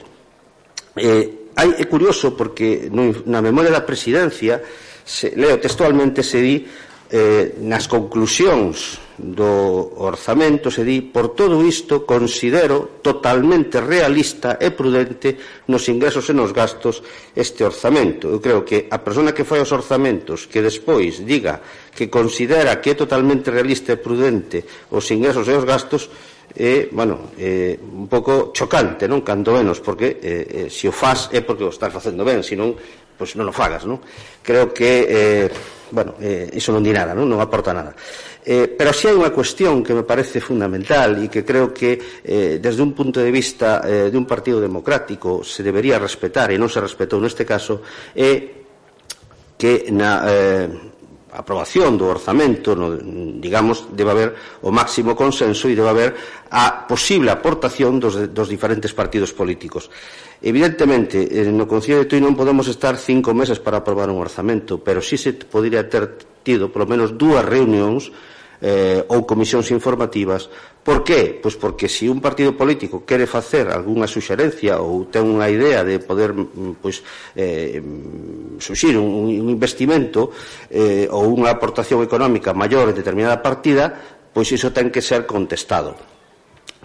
Eh, 0.99 1.55
hai, 1.55 1.69
é 1.79 1.85
curioso 1.87 2.35
porque 2.35 2.91
no, 2.91 3.07
na 3.31 3.39
memoria 3.39 3.71
da 3.71 3.87
presidencia 3.87 4.59
se, 5.07 5.31
leo 5.39 5.55
textualmente 5.55 6.19
se 6.19 6.43
di 6.43 6.67
eh, 7.09 7.55
nas 7.63 7.87
conclusións 7.87 9.08
do 9.19 9.99
orzamento 9.99 10.71
se 10.71 10.87
di 10.87 11.03
por 11.03 11.35
todo 11.35 11.59
isto 11.67 12.07
considero 12.07 13.03
totalmente 13.03 13.83
realista 13.83 14.55
e 14.55 14.71
prudente 14.71 15.35
nos 15.67 15.91
ingresos 15.91 16.31
e 16.31 16.33
nos 16.33 16.55
gastos 16.55 17.03
este 17.35 17.67
orzamento. 17.67 18.31
Eu 18.31 18.39
creo 18.39 18.63
que 18.63 18.87
a 18.87 19.03
persona 19.03 19.35
que 19.35 19.43
fai 19.43 19.59
os 19.59 19.75
orzamentos 19.75 20.47
que 20.47 20.63
despois 20.63 21.19
diga 21.27 21.59
que 21.91 22.07
considera 22.07 22.79
que 22.79 22.91
é 22.91 22.95
totalmente 22.95 23.51
realista 23.51 23.91
e 23.91 23.99
prudente 23.99 24.63
os 24.95 25.05
ingresos 25.11 25.45
e 25.51 25.53
os 25.53 25.67
gastos 25.67 26.07
é, 26.55 26.89
bueno, 26.91 27.29
é 27.37 27.77
un 27.77 28.09
pouco 28.09 28.49
chocante, 28.57 29.05
non? 29.05 29.21
Cando 29.21 29.53
menos, 29.53 29.77
porque 29.85 30.17
eh, 30.17 30.65
eh 30.65 30.69
se 30.73 30.89
o 30.89 30.93
faz 30.93 31.29
é 31.29 31.45
porque 31.45 31.61
o 31.61 31.69
estás 31.69 31.93
facendo 31.93 32.25
ben, 32.25 32.41
senón 32.41 32.73
pois 33.19 33.35
non 33.35 33.51
o 33.51 33.53
fagas, 33.53 33.83
non? 33.83 33.99
Creo 34.39 34.71
que, 34.71 35.03
eh, 35.03 35.47
bueno, 35.91 36.15
eh, 36.23 36.47
iso 36.55 36.71
non 36.71 36.79
di 36.79 36.95
nada, 36.95 37.11
non, 37.11 37.27
non 37.27 37.43
aporta 37.43 37.75
nada. 37.75 37.91
Eh, 38.39 38.71
pero 38.71 38.95
si 38.95 39.11
hai 39.11 39.13
unha 39.19 39.35
cuestión 39.35 39.83
que 39.83 39.91
me 39.91 40.07
parece 40.07 40.39
fundamental 40.39 41.19
e 41.19 41.27
que 41.27 41.43
creo 41.43 41.75
que 41.75 41.99
eh, 42.23 42.55
desde 42.63 42.79
un 42.79 42.95
punto 42.95 43.19
de 43.19 43.35
vista 43.35 43.83
eh, 43.83 44.07
de 44.07 44.15
un 44.15 44.23
partido 44.23 44.63
democrático 44.63 45.43
se 45.43 45.59
debería 45.59 45.99
respetar 45.99 46.47
e 46.47 46.57
non 46.57 46.71
se 46.71 46.79
respetou 46.79 47.19
neste 47.19 47.43
caso 47.43 47.83
é 48.15 48.23
eh, 48.23 48.39
que 49.59 49.91
na 49.91 50.23
eh, 50.23 50.88
aprobación 51.39 51.95
do 51.95 52.11
orzamento, 52.11 52.75
no, 52.75 52.99
digamos, 53.39 53.87
debe 53.95 54.11
haber 54.11 54.29
o 54.59 54.75
máximo 54.75 55.15
consenso 55.15 55.71
e 55.71 55.77
debe 55.79 55.87
haber 55.87 56.11
a 56.51 56.83
posible 56.83 57.31
aportación 57.31 57.95
dos, 57.95 58.19
dos 58.35 58.51
diferentes 58.51 58.91
partidos 58.91 59.31
políticos. 59.31 59.87
Evidentemente, 60.43 61.23
eh, 61.23 61.47
no 61.47 61.63
Concello 61.63 62.03
de 62.03 62.11
Tui 62.11 62.19
non 62.19 62.35
podemos 62.35 62.67
estar 62.67 62.99
cinco 62.99 63.31
meses 63.31 63.63
para 63.63 63.79
aprobar 63.79 64.11
un 64.11 64.19
orzamento, 64.19 64.83
pero 64.83 64.99
sí 64.99 65.15
se 65.15 65.31
podría 65.47 65.87
ter 65.87 66.27
tido 66.43 66.67
polo 66.67 66.83
menos 66.83 67.15
dúas 67.15 67.47
reunións 67.47 68.11
eh, 68.61 69.03
ou 69.07 69.23
comisións 69.23 69.71
informativas. 69.71 70.51
Por 70.83 71.03
qué? 71.03 71.39
Pois 71.39 71.55
porque 71.55 71.87
se 71.87 72.07
un 72.11 72.19
partido 72.19 72.55
político 72.55 73.03
quere 73.07 73.27
facer 73.27 73.71
algunha 73.71 74.07
suxerencia 74.07 74.79
ou 74.83 75.07
ten 75.07 75.23
unha 75.23 75.47
idea 75.47 75.83
de 75.83 75.99
poder 75.99 76.35
pois, 76.79 77.03
eh, 77.35 77.79
suxir 78.59 78.99
un, 78.99 79.31
un 79.31 79.47
investimento 79.47 80.31
eh, 80.67 81.07
ou 81.07 81.31
unha 81.31 81.51
aportación 81.51 82.03
económica 82.03 82.55
maior 82.55 82.91
en 82.91 82.95
determinada 82.97 83.39
partida, 83.39 83.91
pois 84.31 84.51
iso 84.51 84.75
ten 84.75 84.91
que 84.91 85.03
ser 85.03 85.23
contestado 85.23 86.19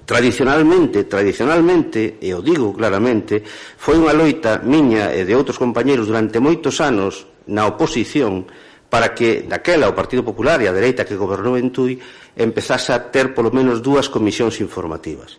tradicionalmente, 0.04 1.08
tradicionalmente, 1.08 2.20
e 2.20 2.36
o 2.36 2.44
digo 2.44 2.76
claramente, 2.76 3.40
foi 3.40 3.96
unha 3.96 4.12
loita 4.12 4.60
miña 4.60 5.08
e 5.16 5.24
de 5.24 5.32
outros 5.32 5.56
compañeiros 5.56 6.04
durante 6.04 6.36
moitos 6.44 6.84
anos 6.84 7.24
na 7.48 7.64
oposición 7.64 8.44
para 8.94 9.10
que 9.10 9.42
daquela 9.42 9.90
o 9.90 9.98
Partido 9.98 10.22
Popular 10.22 10.62
e 10.62 10.70
a 10.70 10.76
dereita 10.76 11.02
que 11.02 11.18
gobernou 11.18 11.58
en 11.58 11.74
Tui 11.74 11.98
empezase 12.38 12.94
a 12.94 13.10
ter 13.10 13.34
polo 13.34 13.50
menos 13.50 13.82
dúas 13.82 14.06
comisións 14.06 14.62
informativas. 14.62 15.34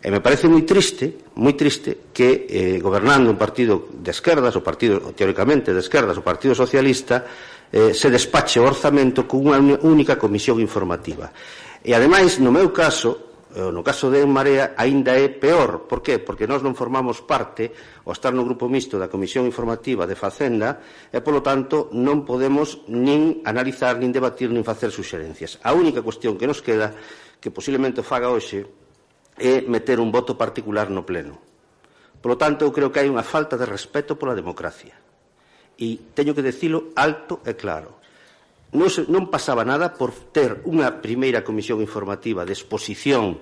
E 0.00 0.08
me 0.08 0.24
parece 0.24 0.48
moi 0.48 0.64
triste, 0.64 1.36
moi 1.36 1.52
triste 1.52 2.08
que 2.16 2.48
eh, 2.48 2.80
gobernando 2.80 3.28
un 3.28 3.36
partido 3.36 3.92
de 3.92 4.08
esquerdas, 4.08 4.56
o 4.56 4.64
partido 4.64 5.12
teóricamente 5.12 5.76
de 5.76 5.84
esquerdas, 5.84 6.16
o 6.16 6.24
Partido 6.24 6.56
Socialista, 6.56 7.28
eh, 7.68 7.92
se 7.92 8.08
despache 8.08 8.56
o 8.56 8.64
orzamento 8.64 9.28
cunha 9.28 9.60
única 9.84 10.16
comisión 10.16 10.56
informativa. 10.64 11.28
E 11.84 11.92
ademais, 11.92 12.40
no 12.40 12.48
meu 12.48 12.72
caso, 12.72 13.33
Eh, 13.54 13.70
no 13.70 13.86
caso 13.86 14.10
de 14.10 14.18
En 14.26 14.34
Marea 14.34 14.74
aínda 14.74 15.14
é 15.14 15.30
peor. 15.30 15.86
Por 15.86 16.02
qué? 16.02 16.18
Porque 16.18 16.50
nós 16.50 16.66
non 16.66 16.74
formamos 16.74 17.22
parte, 17.22 17.70
ao 18.02 18.10
estar 18.10 18.34
no 18.34 18.42
grupo 18.42 18.66
mixto 18.66 18.98
da 18.98 19.06
Comisión 19.06 19.46
Informativa 19.46 20.10
de 20.10 20.18
Facenda, 20.18 20.82
e, 21.14 21.22
polo 21.22 21.38
tanto, 21.38 21.86
non 21.94 22.26
podemos 22.26 22.82
nin 22.90 23.46
analizar, 23.46 23.94
nin 23.94 24.10
debatir, 24.10 24.50
nin 24.50 24.66
facer 24.66 24.90
suxerencias. 24.90 25.62
A 25.62 25.70
única 25.70 26.02
cuestión 26.02 26.34
que 26.34 26.50
nos 26.50 26.66
queda, 26.66 26.98
que 27.38 27.54
posiblemente 27.54 28.02
faga 28.02 28.34
hoxe, 28.34 28.66
é 29.38 29.62
meter 29.70 30.02
un 30.02 30.10
voto 30.10 30.34
particular 30.34 30.90
no 30.90 31.06
Pleno. 31.06 31.38
Polo 32.18 32.34
tanto, 32.34 32.66
eu 32.66 32.74
creo 32.74 32.90
que 32.90 32.98
hai 32.98 33.06
unha 33.06 33.22
falta 33.22 33.54
de 33.54 33.70
respeto 33.70 34.18
pola 34.18 34.34
democracia. 34.34 34.98
E 35.78 36.10
teño 36.10 36.34
que 36.34 36.42
decilo 36.42 36.90
alto 36.98 37.38
e 37.46 37.54
claro 37.54 38.02
non, 38.74 38.90
se, 38.90 39.06
non 39.06 39.30
pasaba 39.30 39.62
nada 39.62 39.94
por 39.94 40.10
ter 40.34 40.60
unha 40.66 40.98
primeira 40.98 41.46
comisión 41.46 41.78
informativa 41.78 42.42
de 42.42 42.52
exposición 42.52 43.38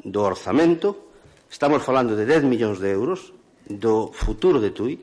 do 0.00 0.20
orzamento, 0.24 1.12
estamos 1.52 1.84
falando 1.84 2.16
de 2.16 2.24
10 2.24 2.48
millóns 2.48 2.80
de 2.80 2.88
euros, 2.88 3.36
do 3.68 4.10
futuro 4.10 4.58
de 4.58 4.72
TUI, 4.72 4.98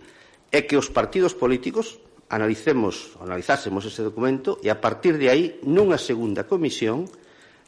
é 0.51 0.65
que 0.65 0.75
os 0.75 0.89
partidos 0.89 1.37
políticos 1.37 2.01
analicemos, 2.27 3.15
analizásemos 3.21 3.85
ese 3.87 4.03
documento 4.03 4.59
e 4.59 4.67
a 4.67 4.81
partir 4.81 5.15
de 5.15 5.31
aí, 5.31 5.45
nunha 5.63 6.01
segunda 6.01 6.43
comisión, 6.43 7.07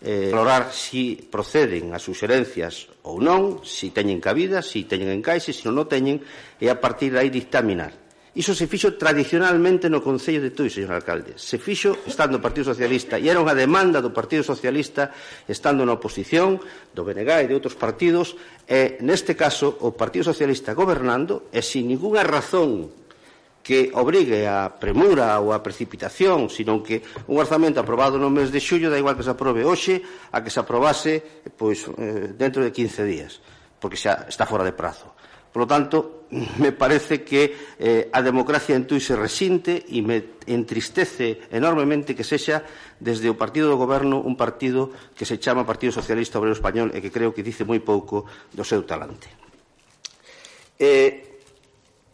eh, 0.01 0.31
valorar 0.31 0.71
si 0.71 1.15
proceden 1.29 1.91
as 1.95 2.03
suxerencias 2.03 2.87
ou 3.03 3.19
non, 3.19 3.63
si 3.63 3.91
teñen 3.91 4.19
cabida, 4.19 4.63
si 4.63 4.83
teñen 4.83 5.11
encaixe, 5.11 5.53
se 5.53 5.63
si 5.63 5.67
non, 5.67 5.79
non 5.79 5.87
teñen, 5.87 6.19
e 6.59 6.67
a 6.67 6.77
partir 6.79 7.15
de 7.15 7.23
aí 7.23 7.29
dictaminar. 7.31 8.08
Iso 8.37 8.53
se 8.53 8.69
fixo 8.69 8.93
tradicionalmente 8.93 9.89
no 9.89 10.05
Concello 10.05 10.37
de 10.37 10.53
Tui, 10.53 10.69
señor 10.69 10.93
alcalde. 10.93 11.33
Se 11.41 11.57
fixo 11.57 11.97
estando 12.05 12.37
o 12.37 12.43
Partido 12.45 12.69
Socialista 12.69 13.17
e 13.17 13.25
era 13.25 13.41
unha 13.41 13.57
demanda 13.57 14.05
do 14.05 14.13
Partido 14.13 14.45
Socialista 14.45 15.09
estando 15.49 15.81
na 15.81 15.97
oposición 15.97 16.61
do 16.93 17.01
BNG 17.01 17.29
e 17.41 17.49
de 17.49 17.57
outros 17.57 17.73
partidos 17.73 18.37
e 18.69 19.01
neste 19.01 19.33
caso 19.33 19.81
o 19.81 19.97
Partido 19.97 20.29
Socialista 20.29 20.77
gobernando 20.77 21.49
e 21.49 21.65
sin 21.65 21.89
ninguna 21.89 22.21
razón 22.21 22.93
que 23.65 23.89
obrigue 23.97 24.45
a 24.45 24.77
premura 24.77 25.41
ou 25.41 25.49
a 25.49 25.65
precipitación, 25.65 26.53
senón 26.53 26.85
que 26.85 27.01
un 27.29 27.37
orzamento 27.41 27.81
aprobado 27.81 28.21
no 28.21 28.29
mes 28.29 28.53
de 28.53 28.61
xullo 28.61 28.93
da 28.93 29.01
igual 29.01 29.17
que 29.17 29.25
se 29.25 29.33
aprobe 29.33 29.65
hoxe 29.65 30.05
a 30.29 30.41
que 30.45 30.53
se 30.53 30.61
aprobase 30.61 31.45
pois, 31.57 31.85
eh, 31.97 32.33
dentro 32.37 32.61
de 32.61 32.69
15 32.69 33.09
días, 33.09 33.41
porque 33.81 33.97
xa 33.97 34.29
está 34.29 34.45
fora 34.45 34.65
de 34.65 34.73
prazo. 34.77 35.17
Por 35.51 35.65
lo 35.65 35.67
tanto, 35.67 36.19
me 36.57 36.71
parece 36.71 37.23
que 37.23 37.55
eh, 37.79 38.09
a 38.13 38.21
democracia 38.21 38.75
en 38.75 38.85
Tui 38.85 39.01
se 39.01 39.17
resinte 39.17 39.81
e 39.89 40.01
me 40.05 40.41
entristece 40.45 41.49
enormemente 41.49 42.13
que 42.13 42.27
sexa 42.27 42.61
desde 43.01 43.29
o 43.29 43.37
partido 43.37 43.69
do 43.69 43.81
goberno 43.81 44.21
un 44.21 44.37
partido 44.37 44.93
que 45.17 45.25
se 45.25 45.41
chama 45.41 45.65
Partido 45.65 45.89
Socialista 45.89 46.37
Obrero 46.37 46.53
Español 46.53 46.93
e 46.93 47.01
que 47.01 47.09
creo 47.09 47.33
que 47.33 47.45
dice 47.45 47.65
moi 47.65 47.81
pouco 47.81 48.29
do 48.53 48.61
seu 48.61 48.85
talante. 48.85 49.29
Eh, 50.77 51.29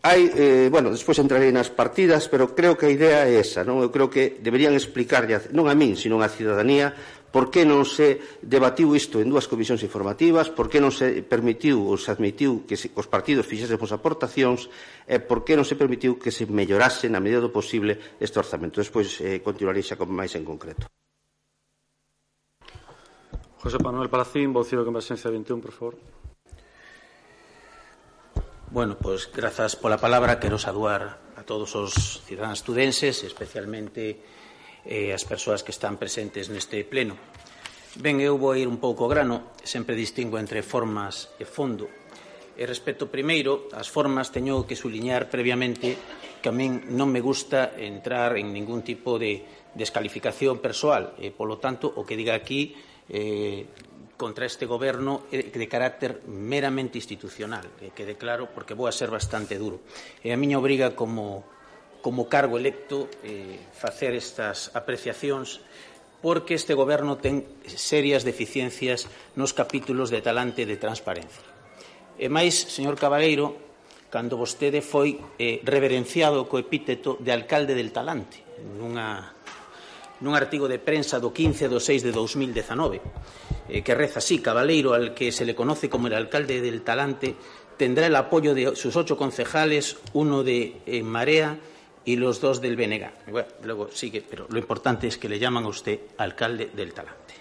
hai, 0.06 0.30
eh, 0.38 0.68
bueno, 0.70 0.94
despois 0.94 1.18
entrarei 1.18 1.50
nas 1.50 1.74
partidas, 1.74 2.30
pero 2.30 2.54
creo 2.54 2.77
que 2.77 2.86
a 2.88 2.94
idea 2.94 3.25
é 3.25 3.42
esa, 3.42 3.65
non? 3.65 3.82
Eu 3.82 3.89
creo 3.89 4.08
que 4.08 4.38
deberían 4.38 4.77
explicarlle, 4.77 5.50
non 5.51 5.65
a 5.65 5.74
min, 5.74 5.98
sino 5.98 6.22
a 6.22 6.30
cidadanía, 6.30 6.94
por 7.36 7.51
que 7.51 7.68
non 7.68 7.84
se 7.84 8.39
debatiu 8.39 8.96
isto 8.96 9.20
en 9.20 9.27
dúas 9.27 9.51
comisións 9.51 9.84
informativas, 9.84 10.48
por 10.48 10.72
que 10.72 10.80
non 10.80 10.88
se 10.88 11.20
permitiu 11.20 11.84
ou 11.84 12.00
se 12.00 12.08
admitiu 12.08 12.63
que 12.63 12.80
se, 12.80 12.96
os 12.96 13.12
partidos 13.12 13.44
fixesen 13.44 13.75
as 13.75 13.92
aportacións 13.92 14.72
e 15.04 15.20
por 15.20 15.44
que 15.44 15.60
non 15.60 15.68
se 15.68 15.75
permitiu 15.75 16.15
que 16.15 16.32
se 16.32 16.48
mellorase 16.48 17.12
na 17.12 17.20
medida 17.20 17.44
do 17.44 17.51
posible 17.51 18.00
este 18.24 18.39
orzamento. 18.39 18.80
Despois 18.80 19.20
eh, 19.20 19.44
continuarei 19.44 19.84
xa 19.84 20.00
con 20.00 20.15
máis 20.15 20.32
en 20.39 20.48
concreto. 20.48 20.88
José 23.60 23.84
Manuel 23.84 24.08
Palacín, 24.08 24.56
vocero 24.56 24.88
de 24.88 24.96
Convergencia 24.96 25.27
21, 25.27 25.60
por 25.60 25.75
favor. 25.75 25.96
Bueno, 28.72 28.96
pues 28.96 29.27
grazas 29.27 29.75
pola 29.75 30.00
palabra. 30.00 30.39
Quero 30.39 30.56
saduar 30.56 31.20
a 31.36 31.43
todos 31.43 31.76
os 31.76 32.24
cidadáns 32.24 32.63
estudenses, 32.63 33.28
especialmente 33.28 34.24
e 34.86 35.10
as 35.12 35.26
persoas 35.26 35.65
que 35.65 35.74
están 35.74 35.98
presentes 35.98 36.48
neste 36.54 36.86
pleno. 36.86 37.17
Ben, 37.98 38.21
eu 38.21 38.38
vou 38.38 38.54
ir 38.54 38.69
un 38.69 38.78
pouco 38.78 39.10
grano, 39.10 39.56
sempre 39.65 39.98
distingo 39.98 40.38
entre 40.38 40.62
formas 40.62 41.34
e 41.41 41.45
fondo. 41.48 41.89
E 42.56 42.63
respecto 42.63 43.12
primeiro 43.12 43.67
as 43.76 43.91
formas, 43.91 44.32
teño 44.32 44.63
que 44.63 44.80
suliñar 44.80 45.28
previamente 45.28 45.98
que 46.39 46.52
a 46.52 46.56
min 46.56 46.86
non 46.93 47.10
me 47.10 47.19
gusta 47.19 47.74
entrar 47.76 48.38
en 48.38 48.54
ningún 48.54 48.86
tipo 48.86 49.17
de 49.17 49.43
descalificación 49.74 50.62
persoal. 50.62 51.17
E, 51.19 51.34
polo 51.34 51.58
tanto, 51.58 51.89
o 51.89 52.06
que 52.06 52.19
diga 52.19 52.38
aquí 52.38 52.76
eh, 53.10 53.65
contra 54.15 54.48
este 54.48 54.67
goberno 54.67 55.28
é 55.32 55.43
de 55.52 55.67
carácter 55.67 56.24
meramente 56.28 57.00
institucional, 57.00 57.67
que 57.76 57.91
quede 57.91 58.15
claro, 58.15 58.48
porque 58.52 58.76
vou 58.76 58.88
a 58.88 58.95
ser 58.95 59.12
bastante 59.12 59.60
duro. 59.60 59.84
E 60.24 60.32
a 60.32 60.39
miña 60.39 60.60
obriga 60.60 60.95
como 60.95 61.55
como 62.06 62.30
cargo 62.30 62.62
electo 62.62 63.10
eh, 63.26 63.58
facer 63.74 64.13
estas 64.13 64.70
apreciacións 64.78 65.65
porque 66.22 66.54
este 66.54 66.78
goberno 66.78 67.18
ten 67.18 67.50
serias 67.65 68.22
deficiencias 68.22 69.10
nos 69.34 69.58
capítulos 69.58 70.13
de 70.13 70.22
talante 70.22 70.70
de 70.70 70.78
transparencia. 70.78 71.41
E 72.22 72.30
máis, 72.30 72.54
señor 72.54 73.02
Cabaleiro, 73.02 73.58
cando 74.13 74.38
vostede 74.38 74.86
foi 74.86 75.18
eh, 75.41 75.65
reverenciado 75.65 76.46
co 76.46 76.62
epíteto 76.62 77.18
de 77.18 77.34
alcalde 77.34 77.74
del 77.74 77.89
talante 77.89 78.46
nunha, 78.78 79.34
nun 80.22 80.38
artigo 80.38 80.70
de 80.70 80.78
prensa 80.78 81.18
do 81.18 81.34
15 81.34 81.74
do 81.74 81.82
6 81.82 82.06
de 82.06 82.13
2019 82.13 83.02
eh, 83.65 83.82
que 83.82 83.98
reza 83.98 84.22
así, 84.22 84.46
Cabaleiro, 84.46 84.94
al 84.94 85.18
que 85.18 85.34
se 85.34 85.41
le 85.41 85.58
conoce 85.58 85.89
como 85.89 86.06
el 86.06 86.13
alcalde 86.13 86.62
del 86.62 86.86
talante, 86.86 87.34
tendrá 87.82 88.06
el 88.06 88.15
apoyo 88.15 88.54
de 88.54 88.76
sus 88.76 88.94
ocho 88.96 89.18
concejales, 89.18 89.98
uno 90.13 90.46
de 90.46 90.86
eh, 90.86 91.02
Marea, 91.02 91.58
y 92.06 92.15
los 92.15 92.39
dos 92.39 92.62
del 92.62 92.76
BNG. 92.76 93.32
Bueno, 93.32 93.48
luego 93.63 93.89
sigue, 93.91 94.22
pero 94.22 94.48
lo 94.50 94.60
importante 94.60 95.08
es 95.08 95.18
que 95.18 95.28
le 95.28 95.39
llaman 95.39 95.65
a 95.65 95.70
usted 95.70 96.00
alcalde 96.18 96.70
del 96.74 96.94
Talante. 96.94 97.34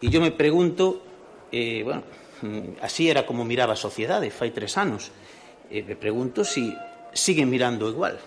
Y 0.00 0.08
yo 0.08 0.20
me 0.20 0.30
pregunto, 0.30 1.02
eh, 1.50 1.82
bueno, 1.82 2.04
mm, 2.42 2.78
así 2.82 3.10
era 3.10 3.26
como 3.26 3.44
miraba 3.44 3.74
sociedades, 3.74 4.32
fai 4.32 4.54
tres 4.54 4.78
anos. 4.78 5.10
Eh, 5.70 5.82
me 5.82 5.96
pregunto 5.96 6.44
si 6.44 6.72
siguen 7.12 7.50
mirando 7.50 7.90
igual. 7.90 8.20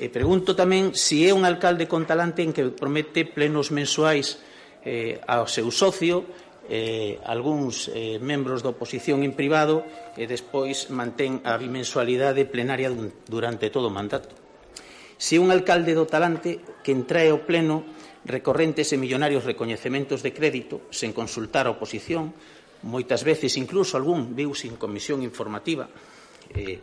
E 0.00 0.06
eh, 0.06 0.08
pregunto 0.08 0.56
tamén 0.56 0.96
si 0.96 1.28
é 1.28 1.36
un 1.36 1.44
alcalde 1.44 1.84
con 1.84 2.08
talante 2.08 2.40
en 2.40 2.56
que 2.56 2.72
promete 2.72 3.28
plenos 3.28 3.68
mensuais 3.68 4.40
eh, 4.88 5.20
ao 5.28 5.44
seu 5.44 5.68
socio, 5.68 6.24
eh, 6.68 7.18
algúns 7.26 7.90
eh, 7.90 8.18
membros 8.22 8.62
da 8.62 8.70
oposición 8.70 9.26
en 9.26 9.34
privado 9.34 9.82
e 10.14 10.30
despois 10.30 10.90
mantén 10.94 11.42
a 11.42 11.58
bimensualidade 11.58 12.46
plenaria 12.46 12.92
durante 13.26 13.70
todo 13.72 13.90
o 13.90 13.94
mandato. 13.94 14.34
Se 15.18 15.38
un 15.38 15.54
alcalde 15.54 15.94
do 15.94 16.06
Talante 16.06 16.82
que 16.82 16.94
entrae 16.94 17.30
ao 17.30 17.46
pleno 17.46 17.86
recorrentes 18.26 18.90
e 18.94 19.00
millonarios 19.00 19.46
recoñecementos 19.46 20.22
de 20.22 20.34
crédito 20.34 20.86
sen 20.94 21.10
consultar 21.14 21.66
a 21.66 21.74
oposición, 21.74 22.34
moitas 22.86 23.22
veces 23.22 23.54
incluso 23.58 23.98
algún 23.98 24.34
viu 24.34 24.54
sin 24.54 24.78
comisión 24.78 25.22
informativa, 25.22 25.86
eh, 26.54 26.78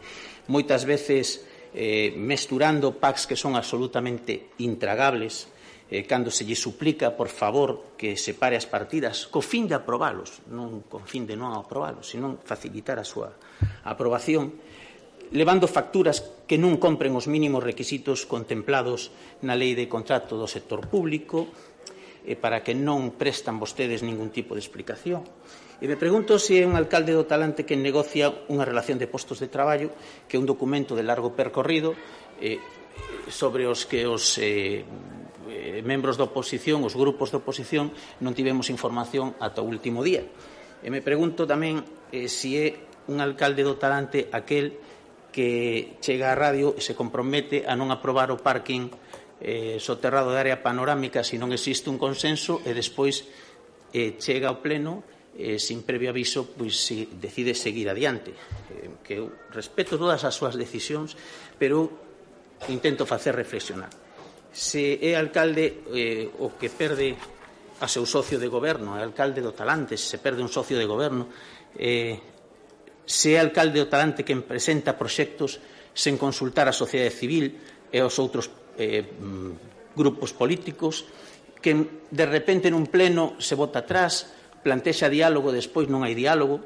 moitas 0.47 0.83
veces 0.83 1.47
eh, 1.75 2.11
mesturando 2.15 2.95
packs 2.97 3.27
que 3.27 3.35
son 3.35 3.55
absolutamente 3.55 4.55
intragables, 4.59 5.47
eh, 5.89 6.05
cando 6.05 6.29
se 6.29 6.45
lle 6.45 6.55
suplica, 6.55 7.17
por 7.17 7.27
favor, 7.27 7.97
que 7.97 8.13
separe 8.13 8.55
as 8.55 8.69
partidas 8.69 9.25
co 9.25 9.41
fin 9.41 9.65
de 9.65 9.73
aprobalos, 9.73 10.45
non 10.53 10.85
co 10.85 11.01
fin 11.01 11.25
de 11.25 11.33
non 11.33 11.57
aprobalos, 11.57 12.13
senón 12.13 12.37
facilitar 12.45 13.01
a 13.01 13.05
súa 13.05 13.33
aprobación, 13.83 14.53
levando 15.33 15.65
facturas 15.69 16.45
que 16.45 16.61
non 16.61 16.77
compren 16.77 17.13
os 17.17 17.25
mínimos 17.25 17.65
requisitos 17.65 18.29
contemplados 18.29 19.09
na 19.41 19.57
Lei 19.57 19.73
de 19.73 19.89
Contrato 19.89 20.37
do 20.37 20.45
Sector 20.45 20.85
Público, 20.85 21.49
e 22.29 22.35
para 22.37 22.61
que 22.61 22.77
non 22.77 23.15
prestan 23.15 23.57
vostedes 23.57 24.05
ningún 24.05 24.29
tipo 24.29 24.53
de 24.53 24.61
explicación. 24.61 25.25
E 25.79 25.87
me 25.87 25.95
pregunto 25.95 26.35
se 26.37 26.59
é 26.59 26.67
un 26.67 26.75
alcalde 26.75 27.15
do 27.15 27.23
Talante 27.23 27.63
que 27.63 27.79
negocia 27.79 28.29
unha 28.51 28.67
relación 28.67 28.99
de 28.99 29.07
postos 29.07 29.39
de 29.39 29.47
traballo 29.47 29.89
que 30.27 30.35
é 30.35 30.41
un 30.41 30.45
documento 30.45 30.93
de 30.93 31.07
largo 31.07 31.31
percorrido 31.33 31.95
eh, 32.43 32.59
sobre 33.31 33.63
os 33.63 33.87
que 33.87 34.03
os 34.03 34.35
eh, 34.43 34.83
Eh, 35.79 35.83
membros 35.87 36.19
da 36.19 36.27
oposición, 36.27 36.83
os 36.83 36.91
grupos 36.91 37.31
da 37.31 37.39
oposición, 37.39 37.95
non 38.19 38.35
tivemos 38.35 38.67
información 38.67 39.31
ata 39.39 39.63
o 39.63 39.69
último 39.71 40.03
día. 40.03 40.27
E 40.83 40.91
me 40.91 40.99
pregunto 40.99 41.47
tamén 41.47 41.87
eh, 42.11 42.27
se 42.27 42.49
é 42.59 42.67
un 43.07 43.23
alcalde 43.23 43.63
do 43.63 43.79
Talante 43.79 44.27
aquel 44.35 44.75
que 45.31 45.95
chega 46.03 46.35
á 46.35 46.35
radio 46.35 46.75
e 46.75 46.83
se 46.83 46.99
compromete 46.99 47.63
a 47.63 47.79
non 47.79 47.95
aprobar 47.95 48.27
o 48.27 48.41
parking 48.43 48.91
eh, 49.39 49.79
soterrado 49.79 50.35
de 50.35 50.41
área 50.43 50.59
panorámica 50.59 51.23
se 51.23 51.39
non 51.39 51.55
existe 51.55 51.87
un 51.87 51.95
consenso 51.95 52.59
e 52.67 52.75
despois 52.75 53.23
eh, 53.95 54.19
chega 54.19 54.51
ao 54.51 54.59
pleno 54.59 55.07
eh, 55.39 55.61
sin 55.63 55.87
previo 55.87 56.11
aviso 56.11 56.43
pois 56.43 56.75
se 56.75 57.07
decide 57.23 57.55
seguir 57.55 57.87
adiante 57.87 58.35
eh, 58.35 58.99
que 58.99 59.21
eu 59.21 59.31
respeto 59.55 59.95
todas 59.95 60.27
as 60.27 60.35
súas 60.35 60.59
decisións 60.59 61.15
pero 61.55 61.87
intento 62.67 63.07
facer 63.07 63.31
reflexionar 63.31 64.08
se 64.51 64.97
é 65.01 65.15
alcalde 65.15 65.85
eh, 65.93 66.29
o 66.41 66.57
que 66.57 66.69
perde 66.69 67.15
a 67.79 67.87
seu 67.87 68.03
socio 68.03 68.37
de 68.41 68.51
goberno, 68.51 68.97
é 68.97 69.03
alcalde 69.03 69.39
do 69.39 69.55
Talante, 69.55 69.95
se 69.95 70.19
perde 70.19 70.43
un 70.43 70.51
socio 70.51 70.75
de 70.75 70.89
goberno, 70.89 71.31
eh, 71.79 72.19
se 73.07 73.33
é 73.33 73.39
alcalde 73.39 73.79
do 73.79 73.87
Talante 73.87 74.27
quen 74.27 74.43
presenta 74.43 74.97
proxectos 74.99 75.57
sen 75.95 76.19
consultar 76.19 76.67
a 76.67 76.75
sociedade 76.75 77.15
civil 77.15 77.55
e 77.89 77.97
aos 77.97 78.19
outros 78.19 78.51
eh, 78.77 79.03
grupos 79.95 80.35
políticos, 80.35 81.07
que 81.59 82.03
de 82.07 82.25
repente 82.25 82.71
nun 82.71 82.87
pleno 82.87 83.35
se 83.39 83.55
vota 83.55 83.83
atrás, 83.83 84.31
plantexa 84.63 85.11
diálogo, 85.11 85.55
despois 85.55 85.87
non 85.87 86.03
hai 86.03 86.15
diálogo, 86.15 86.63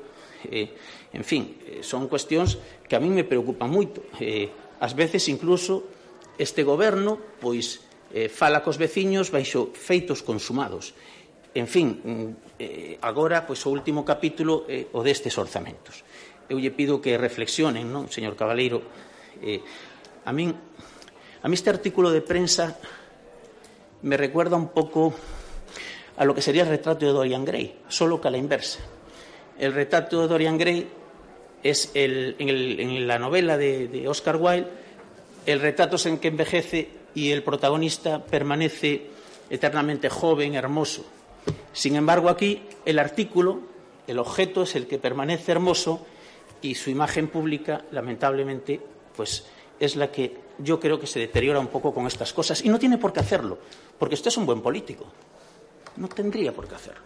eh, 0.50 0.74
en 1.14 1.24
fin, 1.24 1.58
eh, 1.66 1.86
son 1.86 2.10
cuestións 2.10 2.58
que 2.90 2.98
a 2.98 3.02
mí 3.02 3.10
me 3.10 3.26
preocupan 3.26 3.70
moito. 3.70 4.06
Eh, 4.20 4.50
ás 4.82 4.94
veces 4.98 5.30
incluso 5.30 5.88
este 6.38 6.64
goberno 6.64 7.20
pois 7.40 7.82
eh, 8.14 8.30
fala 8.30 8.62
cos 8.62 8.78
veciños 8.78 9.34
baixo 9.34 9.74
feitos 9.74 10.22
consumados. 10.22 10.94
En 11.54 11.68
fin, 11.70 12.02
mm, 12.02 12.30
eh, 12.58 12.98
agora 13.02 13.46
pois 13.46 13.62
o 13.66 13.74
último 13.74 14.02
capítulo 14.02 14.66
eh, 14.70 14.90
o 14.94 15.06
destes 15.06 15.38
orzamentos. 15.38 16.02
Eu 16.50 16.58
lle 16.58 16.74
pido 16.74 17.02
que 17.02 17.18
reflexionen, 17.18 17.90
non, 17.90 18.10
señor 18.10 18.34
Cabaleiro, 18.38 18.82
eh, 19.42 19.62
a 20.26 20.32
min 20.34 20.54
a 21.44 21.46
mí 21.52 21.56
este 21.60 21.70
artículo 21.70 22.10
de 22.10 22.24
prensa 22.24 22.80
me 24.02 24.16
recuerda 24.16 24.56
un 24.56 24.72
pouco 24.72 25.14
a 26.16 26.24
lo 26.26 26.34
que 26.34 26.42
sería 26.42 26.64
el 26.64 26.70
retrato 26.70 27.06
de 27.06 27.12
Dorian 27.12 27.44
Gray, 27.44 27.84
solo 27.88 28.22
que 28.22 28.28
a 28.28 28.32
la 28.32 28.38
inversa. 28.38 28.80
El 29.60 29.74
retrato 29.74 30.22
de 30.22 30.28
Dorian 30.28 30.58
Gray 30.58 30.88
es 31.62 31.92
el, 31.94 32.36
en, 32.40 32.50
el, 32.50 32.80
en 32.80 33.08
la 33.08 33.20
novela 33.20 33.58
de, 33.58 33.88
de 33.88 34.08
Oscar 34.08 34.38
Wilde 34.38 34.83
el 35.46 35.60
retrato 35.60 35.96
es 35.98 36.06
en 36.06 36.20
que 36.20 36.30
envejece 36.30 36.90
y 37.16 37.32
el 37.32 37.44
protagonista 37.44 38.24
permanece 38.24 39.08
eternamente 39.50 40.10
joven, 40.10 40.56
hermoso. 40.56 41.06
Sin 41.74 41.96
embargo, 41.96 42.30
aquí 42.30 42.64
el 42.86 43.00
artículo, 43.00 43.62
el 44.08 44.20
objeto 44.20 44.64
es 44.64 44.76
el 44.76 44.88
que 44.88 44.98
permanece 44.98 45.52
hermoso 45.52 46.06
y 46.62 46.76
su 46.76 46.90
imagen 46.90 47.28
pública, 47.28 47.84
lamentablemente, 47.92 48.80
pues 49.16 49.46
es 49.80 49.96
la 49.96 50.12
que 50.12 50.38
yo 50.60 50.80
creo 50.80 51.00
que 51.00 51.08
se 51.08 51.20
deteriora 51.20 51.60
un 51.60 51.68
poco 51.68 51.94
con 51.94 52.08
estas 52.08 52.32
cosas. 52.32 52.64
Y 52.64 52.70
no 52.70 52.80
tiene 52.80 52.98
por 52.98 53.12
qué 53.12 53.20
hacerlo, 53.20 53.58
porque 54.00 54.16
usted 54.16 54.30
es 54.30 54.38
un 54.38 54.46
buen 54.46 54.62
político. 54.62 55.06
Non 55.94 56.10
tendría 56.10 56.50
por 56.50 56.66
que 56.66 56.74
hacerlo. 56.74 57.06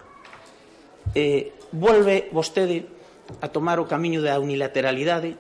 Eh, 1.12 1.52
volve 1.76 2.32
vostede 2.32 2.88
a 3.44 3.52
tomar 3.52 3.84
o 3.84 3.90
camiño 3.90 4.24
da 4.24 4.40
unilateralidade 4.40 5.36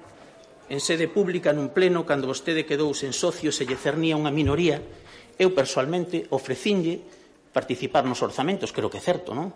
en 0.67 0.79
sede 0.83 1.07
pública 1.07 1.55
nun 1.55 1.71
pleno 1.71 2.03
cando 2.03 2.27
vostede 2.27 2.67
quedou 2.67 2.91
sen 2.91 3.15
socios 3.15 3.55
e 3.59 3.67
lle 3.67 3.79
cernía 3.79 4.19
unha 4.19 4.33
minoría, 4.33 4.83
eu 5.39 5.55
persoalmente 5.55 6.27
ofrecinlle 6.33 6.99
participar 7.55 8.03
nos 8.03 8.19
orzamentos, 8.19 8.75
creo 8.75 8.91
que 8.91 8.99
é 8.99 9.03
certo, 9.03 9.31
non? 9.31 9.49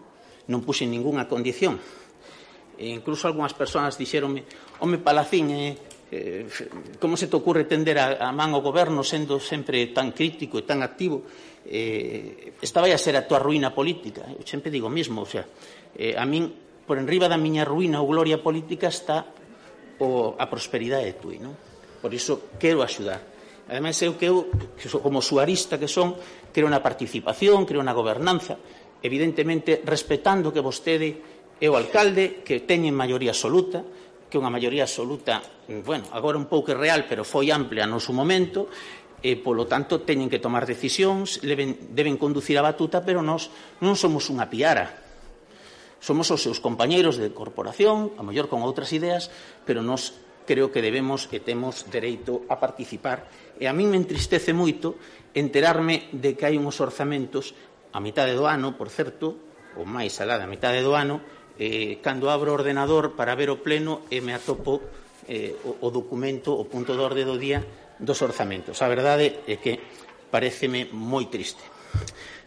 Non 0.47 0.63
puxen 0.63 0.89
ningunha 0.89 1.27
condición. 1.27 1.77
E 2.79 2.89
incluso 2.89 3.27
algunhas 3.27 3.53
persoas 3.53 3.99
dixeronme, 3.99 4.47
home 4.81 4.97
Palacín, 5.03 5.53
eh, 5.53 5.77
eh, 6.09 6.47
como 6.97 7.13
se 7.19 7.27
te 7.27 7.37
ocurre 7.37 7.67
tender 7.67 7.99
a, 7.99 8.17
a 8.25 8.31
man 8.33 8.55
ao 8.55 8.63
goberno 8.63 9.05
sendo 9.05 9.37
sempre 9.37 9.91
tan 9.93 10.15
crítico 10.15 10.57
e 10.57 10.65
tan 10.65 10.81
activo? 10.81 11.27
Eh, 11.67 12.57
esta 12.57 12.81
vai 12.81 12.95
a 12.95 12.97
ser 12.97 13.13
a 13.19 13.27
tua 13.27 13.37
ruína 13.37 13.69
política. 13.69 14.25
Eu 14.33 14.47
sempre 14.47 14.73
digo 14.73 14.89
o 14.89 14.93
mismo, 14.93 15.21
o 15.21 15.29
sea, 15.29 15.45
eh, 15.93 16.17
a 16.17 16.25
min 16.25 16.49
por 16.89 16.97
enriba 16.97 17.29
da 17.29 17.37
miña 17.37 17.61
ruína 17.63 18.01
ou 18.01 18.09
gloria 18.09 18.41
política 18.41 18.89
está 18.89 19.29
o, 20.01 20.33
a 20.35 20.49
prosperidade 20.49 21.05
de 21.05 21.15
Tui. 21.15 21.37
Non? 21.37 21.53
Por 22.01 22.09
iso 22.09 22.57
quero 22.57 22.81
axudar. 22.81 23.21
Ademais, 23.69 23.95
eu 24.01 24.17
que 24.17 24.27
eu, 24.27 24.49
como 24.99 25.21
suarista 25.21 25.77
que 25.77 25.87
son, 25.87 26.17
creo 26.49 26.67
na 26.67 26.81
participación, 26.81 27.63
creo 27.63 27.85
na 27.85 27.95
gobernanza, 27.95 28.57
evidentemente 28.99 29.79
respetando 29.85 30.51
que 30.51 30.59
vostede 30.59 31.21
é 31.61 31.69
o 31.69 31.77
alcalde, 31.77 32.41
que 32.41 32.65
teñen 32.65 32.97
maioría 32.97 33.31
absoluta, 33.31 33.85
que 34.27 34.41
unha 34.41 34.49
maioría 34.49 34.89
absoluta, 34.89 35.45
bueno, 35.85 36.09
agora 36.09 36.41
un 36.41 36.49
pouco 36.49 36.73
real, 36.73 37.05
pero 37.05 37.21
foi 37.21 37.53
amplia 37.53 37.85
no 37.85 38.01
seu 38.01 38.17
momento, 38.17 38.65
e 39.21 39.37
polo 39.37 39.69
tanto 39.69 40.01
teñen 40.01 40.33
que 40.33 40.41
tomar 40.41 40.65
decisións, 40.65 41.37
deben, 41.45 41.93
deben 41.93 42.17
conducir 42.17 42.57
a 42.57 42.65
batuta, 42.65 43.05
pero 43.05 43.21
nós 43.21 43.53
non 43.77 43.93
somos 43.93 44.25
unha 44.33 44.49
piara, 44.49 44.89
Somos 46.01 46.33
os 46.33 46.41
seus 46.41 46.57
compañeiros 46.57 47.21
de 47.21 47.29
corporación, 47.29 48.17
a 48.17 48.25
mellor 48.25 48.49
con 48.49 48.65
outras 48.65 48.89
ideas, 48.89 49.29
pero 49.69 49.85
nos 49.85 50.17
creo 50.49 50.73
que 50.73 50.81
debemos 50.81 51.29
e 51.29 51.37
temos 51.37 51.85
dereito 51.93 52.41
a 52.49 52.57
participar. 52.57 53.29
E 53.61 53.69
a 53.69 53.73
min 53.77 53.93
me 53.93 54.01
entristece 54.01 54.51
moito 54.51 54.97
enterarme 55.37 56.09
de 56.09 56.33
que 56.33 56.49
hai 56.49 56.57
uns 56.57 56.81
orzamentos 56.81 57.53
a 57.93 58.01
mitade 58.01 58.33
do 58.33 58.49
ano, 58.49 58.73
por 58.73 58.89
certo, 58.89 59.37
ou 59.77 59.85
máis 59.85 60.17
alá 60.17 60.41
da 60.41 60.49
mitade 60.49 60.81
do 60.81 60.97
ano, 60.97 61.21
eh, 61.61 62.01
cando 62.01 62.33
abro 62.33 62.49
o 62.49 62.57
ordenador 62.57 63.13
para 63.13 63.37
ver 63.37 63.53
o 63.53 63.61
pleno 63.61 64.09
e 64.09 64.25
me 64.25 64.33
atopo 64.33 64.81
eh, 65.29 65.53
o, 65.61 65.85
o 65.85 65.87
documento, 65.93 66.57
o 66.57 66.65
punto 66.65 66.97
de 66.97 67.03
orde 67.05 67.23
do 67.23 67.37
día 67.37 67.61
dos 68.01 68.25
orzamentos. 68.25 68.81
A 68.81 68.89
verdade 68.89 69.45
é 69.45 69.61
que 69.61 69.77
pareceme 70.33 70.89
moi 70.89 71.29
triste. 71.29 71.61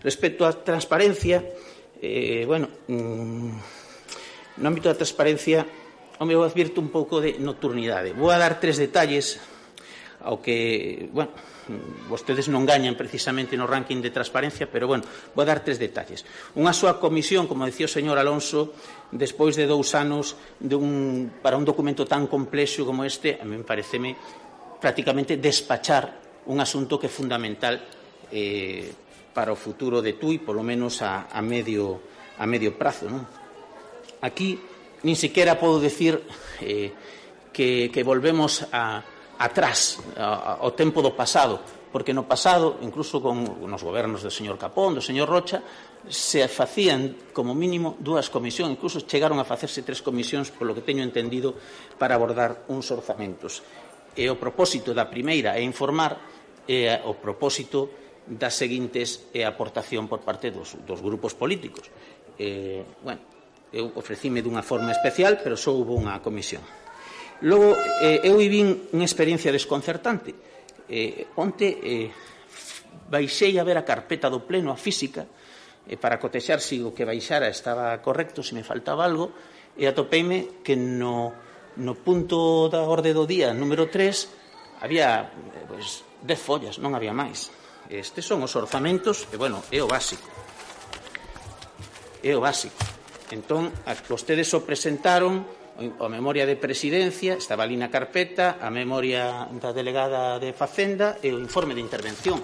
Respecto 0.02 0.42
á 0.42 0.52
transparencia, 0.52 1.40
eh, 2.04 2.44
bueno, 2.46 2.68
mm, 2.88 4.60
no 4.60 4.66
ámbito 4.68 4.92
da 4.92 5.00
transparencia, 5.00 5.64
o 6.20 6.24
meu 6.28 6.44
advirto 6.44 6.78
un 6.78 6.92
pouco 6.92 7.18
de 7.18 7.40
nocturnidade. 7.40 8.12
Vou 8.12 8.28
a 8.30 8.38
dar 8.38 8.60
tres 8.60 8.76
detalles 8.76 9.40
ao 10.20 10.38
que, 10.40 11.08
bueno, 11.10 11.32
mm, 11.32 12.12
vostedes 12.12 12.46
non 12.52 12.68
gañan 12.68 12.94
precisamente 12.94 13.56
no 13.56 13.64
ranking 13.64 14.04
de 14.04 14.12
transparencia, 14.12 14.68
pero, 14.68 14.86
bueno, 14.86 15.02
vou 15.32 15.42
a 15.42 15.48
dar 15.48 15.64
tres 15.64 15.80
detalles. 15.80 16.22
Unha 16.54 16.76
súa 16.76 17.00
comisión, 17.00 17.48
como 17.48 17.64
decía 17.64 17.88
o 17.88 17.92
señor 17.92 18.20
Alonso, 18.20 18.76
despois 19.08 19.56
de 19.56 19.64
dous 19.64 19.96
anos 19.96 20.36
de 20.60 20.76
un, 20.76 21.40
para 21.40 21.56
un 21.56 21.64
documento 21.64 22.04
tan 22.04 22.28
complexo 22.28 22.84
como 22.84 23.02
este, 23.02 23.40
a 23.40 23.44
mí 23.48 23.56
me 23.56 23.66
pareceme 23.66 24.14
prácticamente 24.78 25.40
despachar 25.40 26.20
un 26.46 26.60
asunto 26.60 27.00
que 27.00 27.08
é 27.08 27.12
fundamental 27.12 27.80
eh, 28.28 29.03
para 29.34 29.52
o 29.52 29.58
futuro 29.58 29.98
de 29.98 30.14
Tui, 30.14 30.38
polo 30.38 30.62
menos 30.62 31.02
a, 31.02 31.26
a, 31.26 31.42
medio, 31.42 31.98
a 32.38 32.46
medio 32.46 32.78
prazo. 32.78 33.10
Non? 33.10 33.26
Aquí 34.22 34.56
nin 35.04 35.18
siquiera 35.18 35.58
podo 35.58 35.82
decir 35.82 36.22
eh, 36.62 36.94
que, 37.52 37.90
que 37.92 38.02
volvemos 38.06 38.64
a, 38.72 39.02
atrás, 39.36 39.98
ao 40.16 40.72
tempo 40.72 41.02
do 41.02 41.12
pasado, 41.12 41.60
porque 41.94 42.14
no 42.14 42.26
pasado, 42.26 42.78
incluso 42.82 43.22
con 43.22 43.46
nos 43.70 43.82
gobernos 43.82 44.22
do 44.22 44.30
señor 44.30 44.58
Capón, 44.58 44.98
do 44.98 45.02
señor 45.04 45.30
Rocha, 45.30 45.62
se 46.10 46.46
facían 46.50 47.30
como 47.30 47.54
mínimo 47.54 47.94
dúas 48.02 48.30
comisións, 48.30 48.74
incluso 48.74 49.06
chegaron 49.06 49.38
a 49.38 49.46
facerse 49.46 49.86
tres 49.86 50.02
comisións, 50.02 50.50
polo 50.50 50.74
que 50.74 50.82
teño 50.82 51.06
entendido, 51.06 51.54
para 51.98 52.18
abordar 52.18 52.66
uns 52.70 52.90
orzamentos. 52.90 53.62
E 54.14 54.26
o 54.30 54.38
propósito 54.38 54.94
da 54.94 55.10
primeira 55.10 55.54
é 55.58 55.62
informar, 55.62 56.18
e 56.66 56.86
o 57.06 57.14
propósito 57.18 58.03
das 58.24 58.56
seguintes 58.56 59.28
e 59.36 59.44
aportación 59.44 60.08
por 60.08 60.24
parte 60.24 60.48
dos, 60.48 60.80
dos 60.88 61.04
grupos 61.04 61.36
políticos. 61.36 61.92
Eh, 62.40 62.84
bueno, 63.04 63.20
eu 63.74 63.92
ofrecime 63.98 64.40
dunha 64.40 64.64
forma 64.64 64.94
especial, 64.94 65.42
pero 65.42 65.58
só 65.58 65.76
houve 65.76 65.92
unha 65.92 66.22
comisión. 66.24 66.64
Logo, 67.44 67.76
eh, 68.00 68.24
eu 68.24 68.40
vivín 68.40 68.88
unha 68.94 69.04
experiencia 69.04 69.52
desconcertante. 69.52 70.32
Eh, 70.88 71.28
onte 71.36 71.68
eh, 71.82 72.08
baixei 73.10 73.58
a 73.60 73.66
ver 73.66 73.76
a 73.76 73.84
carpeta 73.84 74.32
do 74.32 74.46
pleno, 74.46 74.72
a 74.72 74.78
física, 74.78 75.26
eh, 75.84 75.98
para 75.98 76.16
cotexar 76.16 76.62
se 76.62 76.80
si 76.80 76.86
o 76.86 76.94
que 76.96 77.04
baixara 77.04 77.50
estaba 77.50 77.98
correcto, 78.00 78.40
se 78.40 78.56
me 78.56 78.64
faltaba 78.64 79.04
algo, 79.04 79.34
e 79.74 79.84
atopeime 79.90 80.62
que 80.62 80.78
no, 80.78 81.34
no 81.82 81.92
punto 81.98 82.70
da 82.70 82.86
orde 82.86 83.10
do 83.10 83.26
día 83.26 83.50
número 83.50 83.90
3 83.90 84.80
había 84.80 85.34
eh, 85.34 85.66
pois, 85.66 86.06
pues, 86.06 86.38
10 86.38 86.40
follas, 86.40 86.74
non 86.78 86.94
había 86.94 87.12
máis. 87.12 87.50
Estes 87.92 88.24
son 88.24 88.40
os 88.44 88.56
orzamentos 88.56 89.28
e, 89.30 89.36
bueno, 89.36 89.60
é 89.68 89.80
o 89.82 89.88
básico. 89.88 90.24
É 92.24 92.32
o 92.32 92.40
básico. 92.40 92.80
Entón, 93.32 93.72
vostedes 94.08 94.52
o 94.56 94.64
presentaron 94.64 95.44
a 95.74 96.08
memoria 96.08 96.46
de 96.46 96.54
presidencia, 96.54 97.34
estaba 97.34 97.66
ali 97.66 97.74
na 97.74 97.90
carpeta, 97.90 98.62
a 98.62 98.70
memoria 98.70 99.50
da 99.58 99.74
delegada 99.74 100.38
de 100.38 100.54
Facenda 100.54 101.18
e 101.18 101.34
o 101.34 101.42
informe 101.42 101.74
de 101.74 101.82
intervención. 101.82 102.38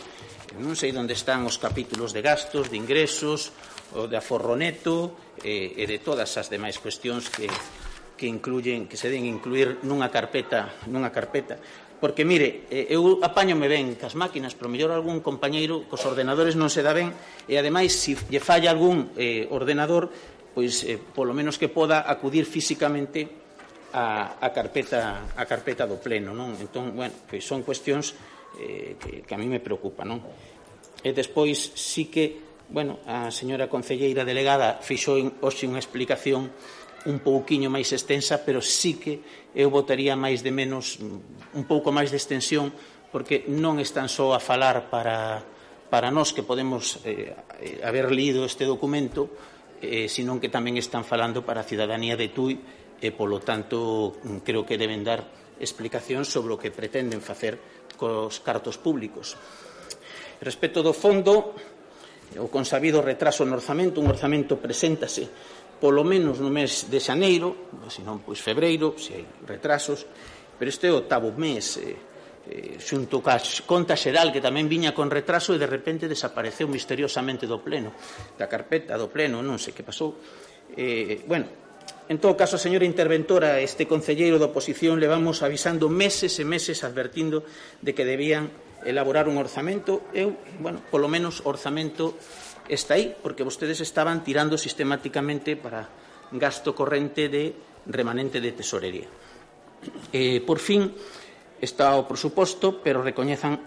Eu 0.51 0.59
non 0.59 0.75
sei 0.75 0.91
onde 0.91 1.15
están 1.15 1.47
os 1.47 1.63
capítulos 1.63 2.11
de 2.11 2.27
gastos, 2.27 2.67
de 2.67 2.75
ingresos, 2.75 3.55
o 3.95 4.11
de 4.11 4.19
aforro 4.19 4.59
neto 4.59 5.15
e, 5.47 5.79
e 5.79 5.85
de 5.87 6.03
todas 6.03 6.35
as 6.35 6.51
demais 6.51 6.83
cuestións 6.83 7.31
que, 7.31 7.47
que 8.19 8.27
incluyen 8.27 8.91
que 8.91 8.99
se 8.99 9.07
den 9.07 9.31
incluir 9.31 9.79
nunha 9.87 10.11
carpeta, 10.11 10.75
nunha 10.91 11.15
carpeta. 11.15 11.63
Porque, 12.01 12.25
mire, 12.25 12.65
eh, 12.73 12.89
eu 12.89 13.21
apáñome 13.21 13.69
ben 13.69 13.93
cas 14.01 14.17
máquinas, 14.17 14.57
pero 14.57 14.73
mellor 14.73 14.89
algún 14.89 15.21
compañeiro 15.21 15.85
cos 15.85 16.09
ordenadores 16.09 16.57
non 16.57 16.73
se 16.73 16.81
dá 16.81 16.97
ben, 16.97 17.13
e 17.45 17.61
ademais, 17.61 17.93
se 17.93 18.17
lle 18.33 18.41
falla 18.41 18.73
algún 18.73 19.13
eh, 19.21 19.45
ordenador, 19.53 20.09
pois 20.57 20.81
eh, 20.89 20.97
polo 20.97 21.37
menos 21.37 21.61
que 21.61 21.69
poda 21.69 22.09
acudir 22.09 22.49
físicamente 22.49 23.29
a, 23.93 24.41
a, 24.41 24.49
carpeta, 24.49 25.29
a 25.37 25.45
carpeta 25.45 25.85
do 25.85 26.01
pleno, 26.01 26.33
non? 26.33 26.57
Entón, 26.57 26.97
bueno, 26.97 27.13
pois 27.29 27.45
son 27.45 27.61
cuestións 27.61 28.17
eh, 28.57 28.97
que, 28.97 29.21
que 29.21 29.35
a 29.35 29.39
mí 29.39 29.45
me 29.45 29.61
preocupa, 29.61 30.01
non? 30.01 30.25
E 31.05 31.13
despois 31.13 31.61
sí 31.77 32.09
que, 32.09 32.41
bueno, 32.73 33.05
a 33.05 33.29
señora 33.29 33.69
concelleira 33.69 34.25
delegada 34.25 34.81
fixou 34.81 35.21
hoxe 35.45 35.69
unha 35.69 35.81
explicación 35.81 36.49
un 37.07 37.25
pouquiño 37.25 37.73
máis 37.73 37.89
extensa, 37.97 38.45
pero 38.45 38.61
sí 38.61 39.01
que 39.01 39.25
eu 39.57 39.73
votaría 39.73 40.19
máis 40.19 40.45
de 40.45 40.53
menos 40.53 41.01
mm, 41.01 41.57
un 41.57 41.65
pouco 41.65 41.95
máis 41.95 42.13
de 42.13 42.21
extensión 42.21 42.73
porque 43.09 43.49
non 43.49 43.81
están 43.81 44.07
só 44.07 44.37
a 44.37 44.41
falar 44.41 44.93
para, 44.93 45.43
para 45.89 46.13
nós 46.13 46.31
que 46.37 46.45
podemos 46.45 47.01
eh, 47.03 47.35
eh 47.61 47.81
haber 47.83 48.13
lido 48.13 48.45
este 48.45 48.69
documento, 48.69 49.33
eh, 49.81 50.07
senón 50.07 50.39
que 50.39 50.53
tamén 50.53 50.77
están 50.77 51.03
falando 51.03 51.43
para 51.43 51.65
a 51.65 51.69
cidadanía 51.69 52.15
de 52.15 52.31
Tui 52.31 52.61
e, 53.01 53.09
polo 53.17 53.41
tanto, 53.41 54.21
mm, 54.21 54.45
creo 54.45 54.63
que 54.69 54.77
deben 54.77 55.03
dar 55.03 55.25
explicación 55.59 56.25
sobre 56.25 56.55
o 56.55 56.61
que 56.61 56.73
pretenden 56.73 57.25
facer 57.25 57.57
cos 57.97 58.41
cartos 58.41 58.77
públicos. 58.77 59.37
Respecto 60.41 60.81
do 60.81 60.97
fondo, 60.97 61.53
o 62.39 62.47
consabido 62.47 63.03
retraso 63.03 63.43
no 63.43 63.59
orzamento, 63.59 63.99
un 63.99 64.09
orzamento 64.09 64.57
preséntase 64.57 65.29
polo 65.81 66.05
menos 66.05 66.39
no 66.39 66.53
mes 66.53 66.93
de 66.93 67.01
xaneiro, 67.01 67.73
se 67.89 68.05
non 68.05 68.21
pois 68.21 68.39
febreiro, 68.39 68.95
se 69.01 69.17
hai 69.17 69.25
retrasos, 69.49 70.05
pero 70.61 70.69
este 70.69 70.87
é 70.87 70.95
o 70.95 71.01
octavo 71.01 71.33
mes 71.33 71.81
eh, 71.81 71.97
eh, 72.47 72.77
xunto 72.77 73.25
ca 73.25 73.41
conta 73.65 73.97
xeral 73.97 74.29
que 74.29 74.45
tamén 74.45 74.69
viña 74.69 74.93
con 74.93 75.09
retraso 75.09 75.57
e 75.57 75.59
de 75.59 75.67
repente 75.67 76.05
desapareceu 76.05 76.69
misteriosamente 76.69 77.49
do 77.49 77.65
pleno, 77.65 77.97
da 78.37 78.45
carpeta 78.45 79.01
do 79.01 79.09
pleno, 79.09 79.41
non 79.41 79.57
sei 79.57 79.73
que 79.73 79.83
pasou. 79.83 80.21
Eh, 80.77 81.25
bueno, 81.25 81.49
En 82.11 82.19
todo 82.19 82.35
caso, 82.35 82.59
señora 82.59 82.83
interventora, 82.83 83.63
este 83.63 83.87
concelleiro 83.87 84.43
da 84.43 84.51
oposición 84.51 84.99
levamos 84.99 85.47
avisando 85.47 85.87
meses 85.87 86.43
e 86.43 86.45
meses 86.45 86.83
advertindo 86.83 87.47
de 87.87 87.95
que 87.95 88.03
debían 88.03 88.51
elaborar 88.83 89.31
un 89.31 89.39
orzamento, 89.39 90.03
eu, 90.11 90.35
bueno, 90.59 90.83
polo 90.91 91.07
menos 91.07 91.39
orzamento 91.47 92.19
está 92.71 92.95
aí, 92.95 93.13
porque 93.19 93.43
vostedes 93.43 93.83
estaban 93.83 94.23
tirando 94.23 94.55
sistemáticamente 94.55 95.59
para 95.59 95.91
gasto 96.31 96.75
corrente 96.75 97.27
de 97.27 97.53
remanente 97.91 98.39
de 98.39 98.55
tesorería. 98.55 99.11
Eh, 100.13 100.41
por 100.47 100.63
fin, 100.63 100.95
está 101.59 101.99
o 101.99 102.07
presuposto, 102.07 102.79
pero 102.79 103.03
recoñezan 103.03 103.59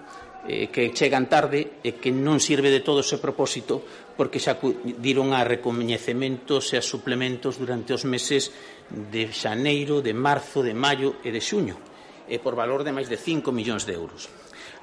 eh, 0.47 0.67
que 0.71 0.91
chegan 0.91 1.27
tarde 1.27 1.83
e 1.83 1.99
que 1.99 2.11
non 2.11 2.39
sirve 2.39 2.67
de 2.71 2.83
todo 2.83 2.99
ese 2.99 3.19
propósito 3.19 3.83
porque 4.13 4.43
xa 4.43 4.59
diron 4.99 5.31
a 5.31 5.41
recoñecementos 5.43 6.71
e 6.71 6.79
a 6.79 6.83
suplementos 6.83 7.57
durante 7.57 7.95
os 7.95 8.03
meses 8.03 8.51
de 8.91 9.31
xaneiro, 9.31 10.03
de 10.03 10.13
marzo, 10.13 10.61
de 10.61 10.75
maio 10.75 11.17
e 11.23 11.31
de 11.31 11.41
xuño, 11.41 11.79
e 12.27 12.37
por 12.43 12.53
valor 12.53 12.83
de 12.85 12.93
máis 12.93 13.07
de 13.07 13.17
5 13.17 13.49
millóns 13.55 13.87
de 13.87 13.95
euros. 13.95 14.29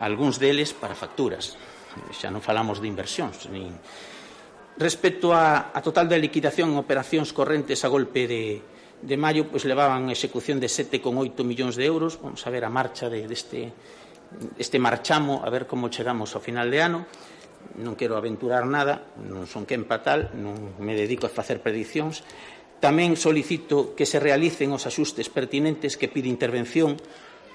Algúns 0.00 0.40
deles 0.40 0.72
para 0.72 0.96
facturas 0.96 1.60
xa 2.14 2.30
non 2.30 2.42
falamos 2.42 2.78
de 2.78 2.88
inversións 2.88 3.46
nin... 3.50 3.74
respecto 4.80 5.34
a, 5.36 5.74
a 5.74 5.80
total 5.84 6.08
de 6.08 6.16
liquidación 6.16 6.72
en 6.72 6.80
operacións 6.80 7.34
correntes 7.36 7.84
a 7.84 7.92
golpe 7.92 8.24
de, 8.24 8.62
de 9.02 9.16
maio 9.16 9.48
pois 9.48 9.68
levaban 9.68 10.08
a 10.08 10.14
execución 10.16 10.56
de 10.56 10.68
7,8 10.68 11.44
millóns 11.44 11.76
de 11.76 11.84
euros. 11.84 12.16
Vamos 12.20 12.40
a 12.46 12.50
ver 12.52 12.64
a 12.64 12.72
marcha 12.72 13.12
de, 13.12 13.28
deste 13.28 13.72
de 14.30 14.58
este 14.58 14.78
marchamo 14.78 15.42
a 15.44 15.50
ver 15.50 15.66
como 15.66 15.90
chegamos 15.90 16.32
ao 16.34 16.40
final 16.40 16.70
de 16.70 16.80
ano. 16.80 17.00
Non 17.76 17.92
quero 17.98 18.16
aventurar 18.16 18.64
nada 18.64 19.12
non 19.20 19.44
son 19.44 19.68
quen 19.68 19.84
patal 19.84 20.32
non 20.32 20.80
me 20.80 20.96
dedico 20.96 21.28
a 21.28 21.32
facer 21.34 21.60
predicións 21.60 22.24
tamén 22.80 23.12
solicito 23.20 23.92
que 23.92 24.08
se 24.08 24.16
realicen 24.16 24.72
os 24.72 24.88
axustes 24.88 25.28
pertinentes 25.28 26.00
que 26.00 26.08
pide 26.08 26.32
intervención 26.32 26.96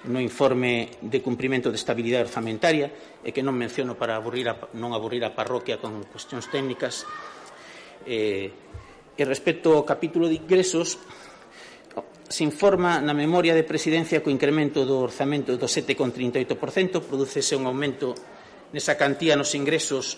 no 0.06 0.20
informe 0.20 0.92
de 1.02 1.24
cumprimento 1.24 1.72
de 1.72 1.80
estabilidade 1.80 2.28
orzamentaria 2.28 2.92
e 3.24 3.32
que 3.32 3.42
non 3.42 3.56
menciono 3.56 3.96
para 3.96 4.20
aburrir 4.20 4.52
a, 4.52 4.60
non 4.76 4.92
aburrir 4.92 5.24
a 5.24 5.34
parroquia 5.34 5.80
con 5.82 6.04
cuestións 6.12 6.52
técnicas 6.52 7.08
eh, 8.06 8.52
e 9.16 9.24
respecto 9.24 9.74
ao 9.74 9.88
capítulo 9.88 10.28
de 10.28 10.38
ingresos 10.38 11.00
se 12.28 12.44
informa 12.44 13.00
na 13.00 13.14
memoria 13.14 13.54
de 13.54 13.64
presidencia 13.64 14.20
co 14.22 14.34
incremento 14.34 14.84
do 14.84 14.98
orzamento 14.98 15.56
do 15.56 15.70
7,38%, 15.70 17.00
producese 17.06 17.54
un 17.54 17.70
aumento 17.70 18.18
nesa 18.74 18.98
cantía 18.98 19.38
nos 19.38 19.54
ingresos 19.54 20.18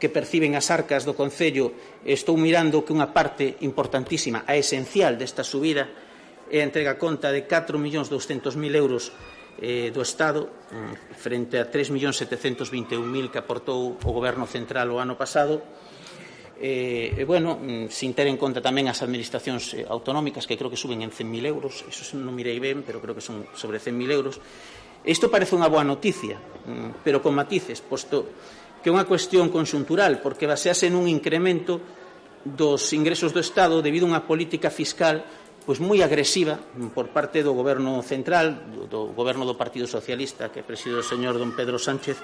que 0.00 0.10
perciben 0.10 0.58
as 0.58 0.72
arcas 0.74 1.06
do 1.06 1.14
Concello. 1.14 1.70
Estou 2.02 2.34
mirando 2.34 2.82
que 2.82 2.92
unha 2.96 3.14
parte 3.14 3.60
importantísima, 3.62 4.42
a 4.48 4.58
esencial 4.58 5.14
desta 5.14 5.46
subida, 5.46 5.86
e 6.50 6.58
entrega 6.60 6.98
conta 6.98 7.30
de 7.30 7.46
4.200.000 7.46 8.74
euros 8.74 9.14
eh, 9.62 9.94
do 9.94 10.02
Estado 10.02 10.50
mm, 10.74 11.14
frente 11.14 11.62
a 11.62 11.70
3.721.000 11.70 13.30
que 13.30 13.38
aportou 13.38 13.94
o 13.94 14.10
Goberno 14.10 14.50
Central 14.50 14.90
o 14.90 14.98
ano 14.98 15.14
pasado. 15.14 15.62
Eh, 16.60 17.16
e 17.16 17.24
bueno, 17.24 17.56
mm, 17.56 17.88
sin 17.88 18.12
ter 18.12 18.28
en 18.28 18.36
conta 18.36 18.60
tamén 18.60 18.90
as 18.90 19.00
administracións 19.00 19.78
eh, 19.78 19.86
autonómicas 19.88 20.44
que 20.44 20.58
creo 20.60 20.68
que 20.68 20.76
suben 20.76 21.00
en 21.00 21.08
100.000 21.08 21.48
euros 21.48 21.88
eso 21.88 22.20
non 22.20 22.36
mirei 22.36 22.60
ben, 22.60 22.84
pero 22.84 23.00
creo 23.00 23.16
que 23.16 23.24
son 23.24 23.48
sobre 23.56 23.80
100.000 23.80 24.10
euros. 24.12 24.36
Isto 25.00 25.32
parece 25.32 25.56
unha 25.56 25.72
boa 25.72 25.86
noticia 25.86 26.36
mm, 26.36 27.00
pero 27.00 27.24
con 27.24 27.32
matices, 27.32 27.80
posto 27.80 28.28
que 28.84 28.88
é 28.88 28.92
unha 28.92 29.08
cuestión 29.08 29.48
conxuntural 29.48 30.20
porque 30.20 30.48
basease 30.48 30.92
nun 30.92 31.08
incremento 31.08 31.80
dos 32.44 32.92
ingresos 32.96 33.36
do 33.36 33.40
Estado 33.40 33.84
debido 33.84 34.08
a 34.08 34.16
unha 34.16 34.24
política 34.24 34.72
fiscal 34.72 35.24
pois 35.70 35.78
moi 35.78 36.02
agresiva 36.02 36.58
por 36.90 37.14
parte 37.14 37.46
do 37.46 37.54
goberno 37.54 38.02
central, 38.02 38.58
do, 38.74 38.90
do 38.90 39.00
goberno 39.14 39.46
do 39.46 39.54
Partido 39.54 39.86
Socialista 39.86 40.50
que 40.50 40.66
preside 40.66 40.98
o 40.98 41.06
señor 41.06 41.38
don 41.38 41.54
Pedro 41.54 41.78
Sánchez, 41.78 42.18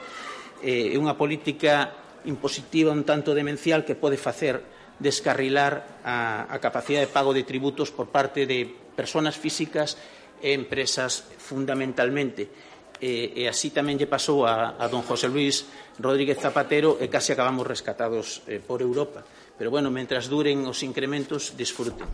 eh, 0.66 0.90
é 0.90 0.98
eh, 0.98 0.98
unha 0.98 1.14
política 1.14 1.94
impositiva 2.26 2.90
un 2.90 3.06
tanto 3.06 3.38
demencial 3.38 3.86
que 3.86 3.94
pode 3.94 4.18
facer 4.18 4.66
descarrilar 4.98 6.02
a, 6.02 6.50
a 6.50 6.58
capacidade 6.58 7.06
de 7.06 7.14
pago 7.14 7.30
de 7.30 7.46
tributos 7.46 7.94
por 7.94 8.10
parte 8.10 8.50
de 8.50 8.66
persoas 8.66 9.38
físicas 9.38 9.94
e 10.42 10.50
empresas 10.50 11.30
fundamentalmente. 11.38 12.50
E, 12.98 13.30
e 13.30 13.42
así 13.46 13.70
tamén 13.70 13.94
lle 13.94 14.10
pasou 14.10 14.42
a, 14.42 14.74
a 14.74 14.90
don 14.90 15.06
José 15.06 15.30
Luis 15.30 15.70
Rodríguez 16.02 16.42
Zapatero 16.42 16.98
e 16.98 17.06
case 17.06 17.30
acabamos 17.30 17.62
rescatados 17.62 18.42
eh, 18.50 18.58
por 18.58 18.82
Europa. 18.82 19.22
Pero, 19.54 19.70
bueno, 19.70 19.94
mentras 19.94 20.26
duren 20.26 20.66
os 20.66 20.82
incrementos, 20.82 21.54
disfruten. 21.54 22.10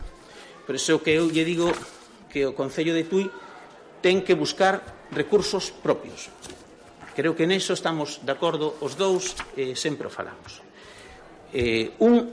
Por 0.63 0.75
iso 0.75 1.03
que 1.03 1.19
eu 1.19 1.27
lle 1.27 1.43
digo 1.43 1.67
que 2.31 2.47
o 2.47 2.55
Concello 2.55 2.95
de 2.95 3.03
Tui 3.03 3.27
ten 3.99 4.23
que 4.23 4.35
buscar 4.35 5.07
recursos 5.11 5.71
propios. 5.71 6.31
Creo 7.13 7.37
que 7.37 7.45
neso 7.45 7.77
estamos 7.77 8.23
de 8.25 8.31
acordo 8.33 8.79
os 8.81 8.97
dous, 8.97 9.37
eh, 9.53 9.77
sempre 9.77 10.07
o 10.07 10.11
falamos. 10.11 10.63
Eh, 11.53 11.93
un 12.01 12.31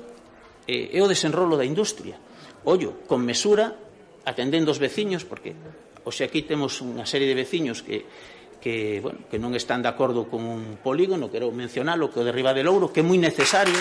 eh, 0.64 0.96
é 0.96 1.00
o 1.02 1.10
desenrolo 1.10 1.58
da 1.58 1.66
industria. 1.66 2.16
Ollo, 2.64 3.04
con 3.04 3.20
mesura, 3.20 3.76
atendendo 4.24 4.72
os 4.72 4.80
veciños, 4.80 5.26
porque 5.26 5.52
hoxe 6.06 6.24
aquí 6.24 6.46
temos 6.46 6.80
unha 6.80 7.04
serie 7.04 7.28
de 7.28 7.36
veciños 7.36 7.84
que 7.84 8.06
que, 8.60 9.00
bueno, 9.00 9.18
que 9.32 9.40
non 9.40 9.56
están 9.56 9.80
de 9.80 9.88
acordo 9.88 10.28
con 10.28 10.44
un 10.44 10.76
polígono, 10.84 11.32
quero 11.32 11.48
mencionalo, 11.48 12.12
que 12.12 12.20
o 12.20 12.24
de 12.24 12.30
Riba 12.30 12.52
de 12.52 12.62
Louro, 12.62 12.92
que 12.92 13.00
é 13.00 13.04
moi 13.04 13.16
necesario. 13.16 13.74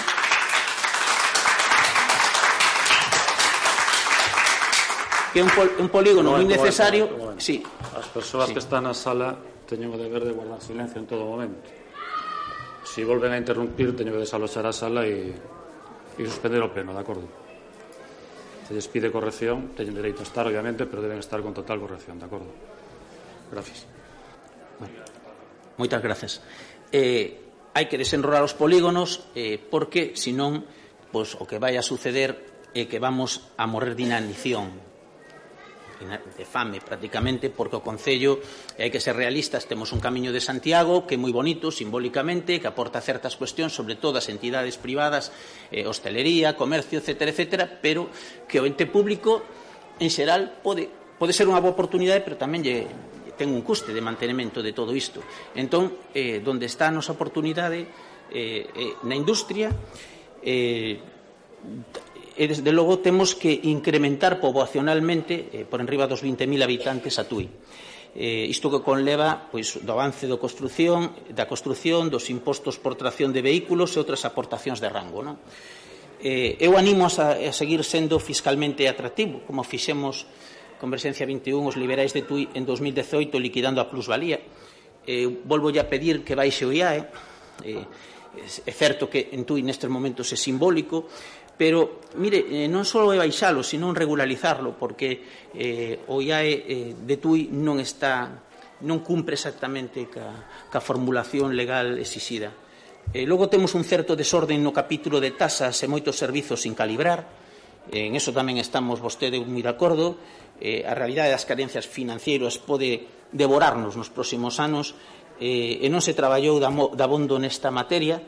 que 5.34 5.40
é 5.40 5.44
un, 5.44 5.52
pol, 5.54 5.70
un 5.78 5.90
polígono 5.90 6.34
moi 6.34 6.46
necesario. 6.46 7.06
Momento, 7.06 7.42
sí. 7.42 7.62
As 7.94 8.10
persoas 8.10 8.50
sí. 8.50 8.58
que 8.58 8.62
están 8.62 8.90
na 8.90 8.98
sala 8.98 9.38
teñen 9.70 9.94
o 9.94 9.98
deber 9.98 10.26
de 10.26 10.34
guardar 10.34 10.58
silencio 10.62 10.98
en 10.98 11.06
todo 11.06 11.26
momento. 11.30 11.62
Se 12.82 13.02
si 13.02 13.02
volven 13.06 13.30
a 13.34 13.38
interrumpir, 13.38 13.94
teño 13.94 14.18
que 14.18 14.26
desaloxar 14.26 14.66
a 14.66 14.74
sala 14.74 15.06
e, 15.06 15.30
e 16.18 16.22
suspender 16.26 16.58
o 16.66 16.74
pleno, 16.74 16.90
de 16.90 17.02
acordo? 17.06 17.30
Se 18.66 18.74
lles 18.74 18.90
pide 18.90 19.14
corrección, 19.14 19.78
teñen 19.78 19.94
dereito 19.94 20.26
a 20.26 20.28
estar, 20.28 20.50
obviamente, 20.50 20.90
pero 20.90 21.06
deben 21.06 21.22
estar 21.22 21.38
con 21.46 21.54
total 21.54 21.78
corrección, 21.78 22.18
de 22.18 22.26
acordo? 22.26 22.50
Gracias. 23.54 23.86
Bueno, 24.82 24.98
moitas 25.78 26.02
gracias. 26.02 26.42
Eh, 26.90 27.70
hai 27.78 27.86
que 27.86 28.02
desenrolar 28.02 28.42
os 28.42 28.58
polígonos 28.58 29.30
eh, 29.38 29.62
porque, 29.62 30.18
senón, 30.18 30.66
pois, 31.14 31.38
o 31.38 31.46
que 31.46 31.62
vai 31.62 31.78
a 31.78 31.86
suceder 31.86 32.50
é 32.74 32.90
que 32.90 32.98
vamos 32.98 33.54
a 33.62 33.70
morrer 33.70 33.94
de 33.94 34.10
inanición 34.10 34.89
de 36.00 36.46
fame 36.46 36.80
prácticamente 36.80 37.50
porque 37.52 37.76
o 37.76 37.84
Concello 37.84 38.40
hai 38.80 38.88
que 38.88 39.04
ser 39.04 39.20
realistas 39.20 39.68
temos 39.68 39.92
un 39.92 40.00
camiño 40.00 40.32
de 40.32 40.40
Santiago 40.40 41.04
que 41.04 41.16
é 41.16 41.20
moi 41.20 41.36
bonito 41.36 41.70
simbólicamente 41.74 42.64
que 42.64 42.70
aporta 42.72 43.04
certas 43.04 43.36
cuestións 43.36 43.76
sobre 43.76 44.00
todo 44.00 44.16
as 44.16 44.32
entidades 44.32 44.80
privadas 44.80 45.36
eh, 45.70 45.84
hostelería, 45.84 46.56
comercio, 46.56 47.04
etc, 47.04 47.36
etc 47.36 47.44
pero 47.84 48.08
que 48.48 48.64
o 48.64 48.68
ente 48.68 48.88
público 48.88 49.44
en 50.00 50.08
xeral 50.08 50.64
pode, 50.64 50.88
pode 51.20 51.36
ser 51.36 51.52
unha 51.52 51.60
boa 51.60 51.76
oportunidade 51.76 52.24
pero 52.24 52.40
tamén 52.40 52.64
lle, 52.64 52.88
ten 53.36 53.52
un 53.52 53.64
custe 53.64 53.92
de 53.96 54.04
mantenimento 54.04 54.60
de 54.60 54.76
todo 54.76 54.92
isto. 54.92 55.24
Entón, 55.56 55.96
eh, 56.12 56.44
donde 56.44 56.68
está 56.68 56.92
a 56.92 56.96
nosa 56.96 57.16
oportunidade 57.16 57.88
eh, 58.32 58.68
eh, 58.68 58.94
na 59.08 59.16
industria 59.16 59.72
eh, 60.44 61.00
e 62.40 62.48
desde 62.48 62.72
logo 62.72 63.04
temos 63.04 63.36
que 63.36 63.52
incrementar 63.68 64.40
poboacionalmente 64.40 65.52
eh, 65.52 65.68
por 65.68 65.84
enriba 65.84 66.08
dos 66.08 66.24
20.000 66.24 66.64
habitantes 66.64 67.20
a 67.20 67.28
Tui. 67.28 67.52
Eh, 68.16 68.48
isto 68.48 68.72
que 68.72 68.80
conleva 68.80 69.52
pois, 69.52 69.84
do 69.84 69.92
avance 69.92 70.24
do 70.24 70.40
construción, 70.40 71.12
da 71.36 71.52
construción, 71.52 72.08
dos 72.08 72.32
impostos 72.32 72.80
por 72.80 72.96
tracción 72.96 73.36
de 73.36 73.44
vehículos 73.44 73.92
e 73.94 74.00
outras 74.00 74.24
aportacións 74.24 74.80
de 74.80 74.88
rango. 74.88 75.20
Non? 75.20 75.36
Eh, 76.24 76.56
eu 76.64 76.80
animo 76.80 77.12
a, 77.12 77.36
a 77.36 77.52
seguir 77.52 77.84
sendo 77.84 78.16
fiscalmente 78.24 78.88
atractivo, 78.88 79.44
como 79.44 79.68
fixemos 79.68 80.24
con 80.80 80.88
21 80.96 81.60
os 81.68 81.76
liberais 81.76 82.16
de 82.16 82.24
Tui 82.24 82.48
en 82.56 82.64
2018 82.64 83.36
liquidando 83.36 83.84
a 83.84 83.92
plusvalía. 83.92 84.40
Eh, 85.04 85.28
volvo 85.44 85.68
a 85.76 85.86
pedir 85.92 86.24
que 86.24 86.40
baixe 86.40 86.64
o 86.64 86.72
IAE, 86.72 87.04
eh, 87.68 87.84
é 88.64 88.74
certo 88.74 89.12
que 89.12 89.36
en 89.36 89.44
Tui 89.44 89.60
neste 89.60 89.92
momento 89.92 90.24
é 90.24 90.40
simbólico, 90.40 91.12
Pero, 91.60 92.08
mire, 92.16 92.48
eh, 92.48 92.72
non 92.72 92.88
só 92.88 93.04
é 93.12 93.20
baixalo, 93.20 93.68
senón 93.68 93.92
regularizarlo, 93.92 94.80
porque 94.80 95.20
eh, 95.52 96.00
o 96.08 96.24
IAE 96.24 96.54
eh, 96.56 96.92
de 96.96 97.16
TUI 97.20 97.52
non 97.52 97.84
está 97.84 98.48
non 98.88 99.04
cumpre 99.04 99.36
exactamente 99.36 100.08
ca, 100.08 100.48
ca 100.72 100.80
formulación 100.80 101.52
legal 101.52 102.00
exixida. 102.00 102.56
Eh, 103.12 103.28
logo 103.28 103.52
temos 103.52 103.76
un 103.76 103.84
certo 103.84 104.16
desorden 104.16 104.64
no 104.64 104.72
capítulo 104.72 105.20
de 105.20 105.36
tasas 105.36 105.76
e 105.84 105.92
moitos 105.92 106.16
servizos 106.16 106.64
sin 106.64 106.80
calibrar. 106.80 107.28
eh, 107.92 108.08
en 108.08 108.16
eso 108.16 108.32
tamén 108.32 108.56
estamos 108.56 109.04
vostede 109.04 109.36
moi 109.44 109.60
de 109.60 109.68
acordo. 109.68 110.16
eh, 110.64 110.88
a 110.88 110.96
realidade 110.96 111.36
das 111.36 111.44
carencias 111.44 111.84
financeiras 111.84 112.56
pode 112.56 113.04
devorarnos 113.36 114.00
nos 114.00 114.08
próximos 114.08 114.64
anos 114.64 114.96
eh, 115.44 115.84
e 115.84 115.88
non 115.92 116.00
se 116.00 116.16
traballou 116.16 116.60
da, 116.60 116.72
da 116.72 117.04
bondo 117.04 117.36
nesta 117.36 117.68
materia. 117.68 118.24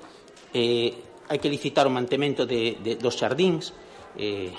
eh, 0.52 1.11
hai 1.32 1.40
que 1.40 1.48
licitar 1.48 1.88
o 1.88 1.96
mantemento 1.96 2.44
de, 2.44 2.76
de, 2.84 3.00
dos 3.00 3.16
xardíns, 3.16 3.72
eh, 4.20 4.52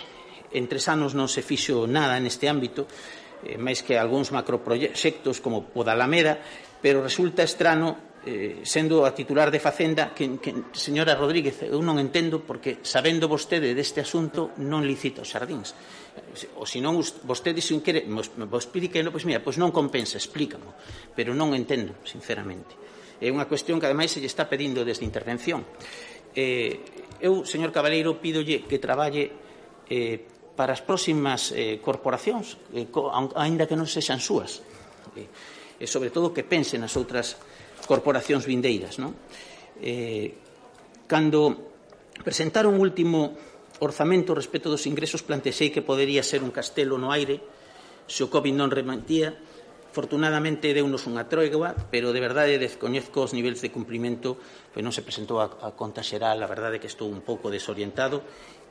en 0.57 0.65
tres 0.65 0.89
anos 0.89 1.13
non 1.13 1.29
se 1.29 1.45
fixo 1.45 1.85
nada 1.85 2.17
neste 2.17 2.49
ámbito, 2.49 2.89
eh, 3.45 3.61
máis 3.61 3.85
que 3.85 4.01
algúns 4.01 4.33
macroproxectos 4.33 5.45
como 5.45 5.69
Podalameda, 5.69 6.41
pero 6.81 7.05
resulta 7.05 7.45
estrano 7.45 8.17
eh, 8.25 8.63
sendo 8.63 9.05
a 9.05 9.13
titular 9.13 9.51
de 9.51 9.61
Facenda 9.61 10.15
que, 10.15 10.39
que, 10.41 10.73
señora 10.73 11.19
Rodríguez, 11.19 11.61
eu 11.67 11.83
non 11.85 12.01
entendo 12.01 12.41
porque 12.41 12.81
sabendo 12.81 13.29
vostede 13.29 13.77
deste 13.77 14.01
asunto 14.01 14.57
non 14.63 14.87
licita 14.87 15.27
os 15.27 15.29
xardíns 15.29 15.77
ou 16.57 16.65
se 16.69 16.79
non 16.79 16.97
vostede 17.27 17.59
se 17.59 17.75
quere 17.83 18.07
vos, 18.07 18.31
vos 18.47 18.65
pide 18.71 18.89
que 18.89 19.03
non, 19.03 19.11
pois 19.11 19.27
mira, 19.27 19.43
pois 19.43 19.59
non 19.59 19.75
compensa 19.75 20.17
explícamo, 20.17 20.73
pero 21.13 21.35
non 21.35 21.51
entendo 21.53 21.99
sinceramente. 22.07 22.79
É 23.23 23.31
unha 23.31 23.47
cuestión 23.47 23.79
que 23.79 23.87
ademais 23.87 24.11
se 24.11 24.19
lle 24.19 24.31
está 24.31 24.51
pedindo 24.51 24.83
desde 24.83 25.07
intervención. 25.07 25.63
Eh, 26.35 26.81
eu, 27.23 27.45
señor 27.47 27.71
Cabaleiro, 27.71 28.19
pídolle 28.19 28.65
que 28.67 28.83
traballe 28.83 29.31
eh, 29.87 30.17
para 30.57 30.73
as 30.75 30.83
próximas 30.85 31.53
eh, 31.53 31.79
corporacións, 31.81 32.59
eh, 32.75 32.89
co, 32.93 33.13
aínda 33.37 33.69
que 33.69 33.79
non 33.79 33.89
sexan 33.89 34.21
súas. 34.21 34.61
Eh, 35.17 35.83
e, 35.83 35.87
sobre 35.89 36.15
todo, 36.15 36.31
que 36.31 36.47
pense 36.47 36.79
nas 36.79 36.95
outras 36.95 37.37
corporacións 37.85 38.47
vindeiras. 38.47 38.99
Non? 39.03 39.15
Eh, 39.83 41.07
cando 41.11 41.73
presentaron 42.23 42.79
o 42.79 42.83
último 42.83 43.35
orzamento 43.83 44.33
respecto 44.33 44.71
dos 44.71 44.87
ingresos, 44.87 45.27
plantexei 45.27 45.75
que 45.75 45.83
podería 45.83 46.23
ser 46.23 46.41
un 46.47 46.55
castelo 46.55 46.95
no 46.97 47.11
aire 47.11 47.43
se 48.07 48.23
o 48.23 48.31
COVID 48.31 48.55
non 48.55 48.71
rementía, 48.71 49.35
Fortunadamente 49.93 50.73
deunos 50.73 51.05
unha 51.05 51.29
tregua, 51.29 51.77
pero 51.93 52.17
de 52.17 52.21
verdade 52.25 52.57
descoñezco 52.57 53.29
os 53.29 53.37
niveis 53.37 53.61
de 53.61 53.69
cumprimento, 53.69 54.41
pois 54.73 54.81
non 54.81 54.91
se 54.91 55.05
presentou 55.05 55.45
a, 55.45 55.53
a 55.61 55.77
conta 55.77 56.01
xeral, 56.01 56.41
a 56.41 56.49
verdade 56.49 56.81
que 56.81 56.89
estou 56.89 57.13
un 57.13 57.21
pouco 57.21 57.53
desorientado 57.53 58.25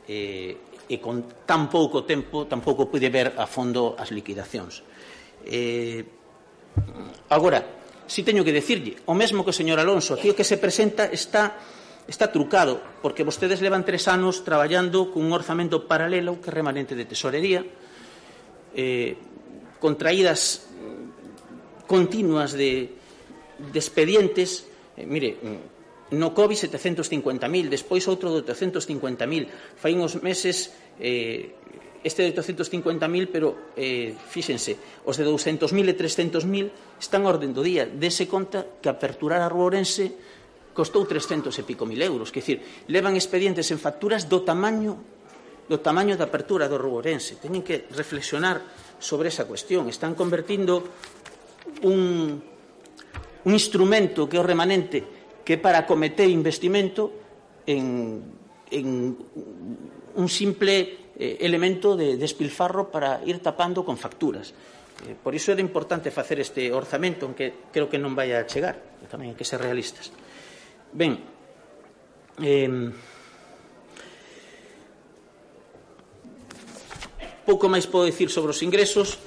eh, 0.10 0.58
e 0.90 0.98
con 0.98 1.46
tan 1.46 1.70
pouco 1.70 2.04
tempo 2.04 2.50
tampouco 2.50 2.90
pude 2.90 3.14
ver 3.14 3.38
a 3.38 3.46
fondo 3.46 3.94
as 3.94 4.10
liquidacións. 4.10 4.82
Eh, 5.46 6.02
agora, 7.30 7.62
si 8.10 8.26
teño 8.26 8.42
que 8.42 8.52
decirlle, 8.52 8.98
o 9.06 9.14
mesmo 9.14 9.46
que 9.46 9.54
o 9.54 9.56
señor 9.56 9.78
Alonso, 9.78 10.18
aquí 10.18 10.28
o 10.28 10.36
que 10.36 10.44
se 10.44 10.58
presenta 10.58 11.06
está 11.06 11.54
está 12.10 12.34
trucado, 12.34 12.82
porque 13.02 13.24
vostedes 13.24 13.62
levan 13.62 13.86
tres 13.86 14.10
anos 14.10 14.42
traballando 14.42 15.14
cun 15.14 15.30
orzamento 15.32 15.86
paralelo 15.86 16.42
que 16.42 16.50
é 16.50 16.58
remanente 16.58 16.98
de 16.98 17.06
tesorería, 17.06 17.62
eh, 18.74 19.16
contraídas 19.80 20.71
continuas 21.92 22.56
de, 22.56 22.96
de 23.60 23.76
expedientes. 23.76 24.64
Eh, 24.96 25.04
mire, 25.04 25.36
mm, 25.36 26.16
no 26.16 26.32
COVID 26.32 26.56
750.000, 26.56 27.68
despois 27.68 28.08
outro 28.08 28.32
de 28.32 28.48
850.000. 28.48 29.76
Fai 29.76 29.92
uns 30.00 30.16
meses 30.24 30.72
eh, 31.04 31.52
este 32.00 32.24
de 32.24 32.32
850.000, 32.32 33.28
pero 33.28 33.76
eh, 33.76 34.16
fíxense, 34.16 35.04
os 35.04 35.20
de 35.20 35.28
200.000 35.28 35.68
e 35.68 35.96
300.000 36.00 36.72
están 36.96 37.28
a 37.28 37.32
orden 37.36 37.52
do 37.52 37.60
día. 37.60 37.84
Dese 37.84 38.32
conta 38.32 38.80
que 38.80 38.88
aperturar 38.88 39.44
a 39.44 39.52
Rúa 39.52 39.76
costou 40.72 41.04
300 41.04 41.52
e 41.52 41.64
pico 41.68 41.84
mil 41.84 42.00
euros. 42.00 42.32
Quer 42.32 42.40
dicir, 42.40 42.60
levan 42.88 43.20
expedientes 43.20 43.68
en 43.76 43.80
facturas 43.84 44.32
do 44.32 44.48
tamaño 44.48 45.04
do 45.68 45.80
tamaño 45.80 46.20
da 46.20 46.28
apertura 46.28 46.68
do 46.68 46.76
Rúa 46.76 47.04
Teñen 47.04 47.64
que 47.64 47.88
reflexionar 47.92 48.60
sobre 49.00 49.32
esa 49.32 49.48
cuestión. 49.48 49.88
Están 49.88 50.16
convertindo 50.16 50.84
un, 51.84 52.42
un 53.46 53.52
instrumento 53.52 54.28
que 54.28 54.38
é 54.38 54.42
o 54.42 54.46
remanente 54.46 55.22
que 55.42 55.58
é 55.58 55.60
para 55.60 55.90
cometer 55.90 56.30
investimento 56.30 57.12
en, 57.66 58.22
en 58.70 58.86
un 60.16 60.28
simple 60.30 61.12
eh, 61.18 61.38
elemento 61.42 61.98
de 61.98 62.18
despilfarro 62.18 62.90
para 62.90 63.22
ir 63.26 63.40
tapando 63.40 63.84
con 63.84 63.98
facturas. 63.98 64.54
Eh, 65.08 65.18
por 65.18 65.34
iso 65.34 65.52
era 65.52 65.62
importante 65.62 66.14
facer 66.14 66.40
este 66.40 66.70
orzamento, 66.72 67.26
aunque 67.26 67.70
creo 67.74 67.90
que 67.90 67.98
non 67.98 68.14
vai 68.14 68.32
a 68.38 68.46
chegar, 68.46 68.78
tamén 69.10 69.34
hai 69.34 69.38
que 69.38 69.48
ser 69.48 69.58
realistas. 69.58 70.14
Ben, 70.94 71.18
eh, 72.42 72.70
pouco 77.46 77.66
máis 77.66 77.90
podo 77.90 78.06
dicir 78.06 78.30
sobre 78.30 78.54
os 78.54 78.62
ingresos, 78.62 79.18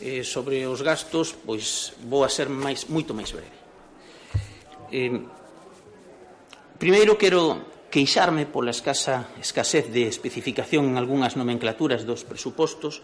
eh, 0.00 0.24
sobre 0.24 0.66
os 0.66 0.82
gastos, 0.82 1.32
pois 1.32 1.92
vou 2.04 2.24
a 2.24 2.30
ser 2.30 2.48
máis, 2.48 2.88
moito 2.88 3.16
máis 3.16 3.32
breve. 3.32 3.56
Eh, 4.92 5.22
primeiro 6.78 7.16
quero 7.16 7.74
queixarme 7.90 8.44
pola 8.44 8.74
escasa 8.74 9.32
escasez 9.40 9.88
de 9.88 10.04
especificación 10.10 10.92
en 10.92 11.00
algunhas 11.00 11.34
nomenclaturas 11.34 12.04
dos 12.04 12.28
presupostos 12.28 13.00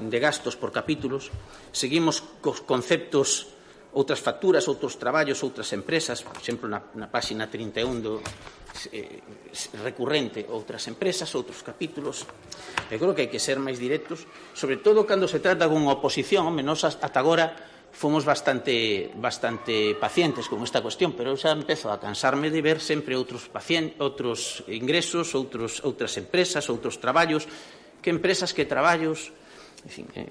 de 0.00 0.18
gastos 0.18 0.56
por 0.56 0.72
capítulos. 0.72 1.28
Seguimos 1.76 2.24
cos 2.40 2.64
conceptos 2.64 3.52
outras 3.92 4.22
facturas, 4.22 4.70
outros 4.70 4.94
traballos, 4.94 5.42
outras 5.42 5.66
empresas, 5.74 6.22
por 6.22 6.38
exemplo, 6.38 6.70
na, 6.70 6.78
na 6.94 7.10
página 7.10 7.50
31 7.50 7.98
do 7.98 8.22
eh, 8.94 9.18
recurrente, 9.82 10.46
outras 10.46 10.86
empresas, 10.86 11.26
outros 11.34 11.66
capítulos. 11.66 12.22
Eu 12.86 12.98
creo 13.02 13.14
que 13.14 13.26
hai 13.26 13.30
que 13.30 13.42
ser 13.42 13.58
máis 13.58 13.82
directos, 13.82 14.22
sobre 14.54 14.78
todo 14.78 15.02
cando 15.02 15.26
se 15.26 15.42
trata 15.42 15.66
dunha 15.66 15.90
oposición, 15.90 16.46
home, 16.46 16.62
nós 16.62 16.86
ata 16.86 17.10
agora 17.18 17.50
fomos 17.90 18.22
bastante 18.22 19.10
bastante 19.18 19.98
pacientes 19.98 20.46
con 20.46 20.62
esta 20.62 20.78
cuestión, 20.78 21.18
pero 21.18 21.34
eu 21.34 21.38
xa 21.38 21.50
empezo 21.50 21.90
a 21.90 21.98
cansarme 21.98 22.46
de 22.46 22.62
ver 22.62 22.78
sempre 22.78 23.18
outros 23.18 23.50
pacientes, 23.50 23.98
outros 23.98 24.62
ingresos, 24.70 25.34
outros 25.34 25.82
outras 25.82 26.14
empresas, 26.14 26.70
outros 26.70 27.02
traballos, 27.02 27.50
que 27.98 28.14
empresas, 28.14 28.54
que 28.54 28.70
traballos, 28.70 29.34
en 29.82 29.90
fin. 29.90 30.06
Eh. 30.14 30.30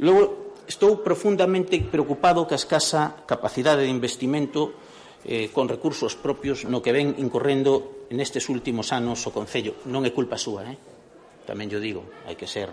Logo 0.00 0.53
Estou 0.64 1.04
profundamente 1.04 1.76
preocupado 1.84 2.48
que 2.48 2.56
a 2.56 2.60
escasa 2.60 3.20
capacidade 3.28 3.84
de 3.84 3.92
investimento 3.92 4.72
eh, 5.24 5.52
con 5.52 5.68
recursos 5.68 6.16
propios 6.16 6.64
no 6.64 6.80
que 6.80 6.92
ven 6.92 7.16
incorrendo 7.20 8.08
nestes 8.12 8.48
últimos 8.48 8.92
anos 8.92 9.24
o 9.28 9.32
Concello. 9.32 9.80
Non 9.88 10.04
é 10.08 10.12
culpa 10.12 10.40
súa, 10.40 10.64
eh? 10.68 10.76
tamén 11.44 11.68
yo 11.68 11.80
digo, 11.80 12.24
hai 12.24 12.36
que 12.36 12.48
ser 12.48 12.72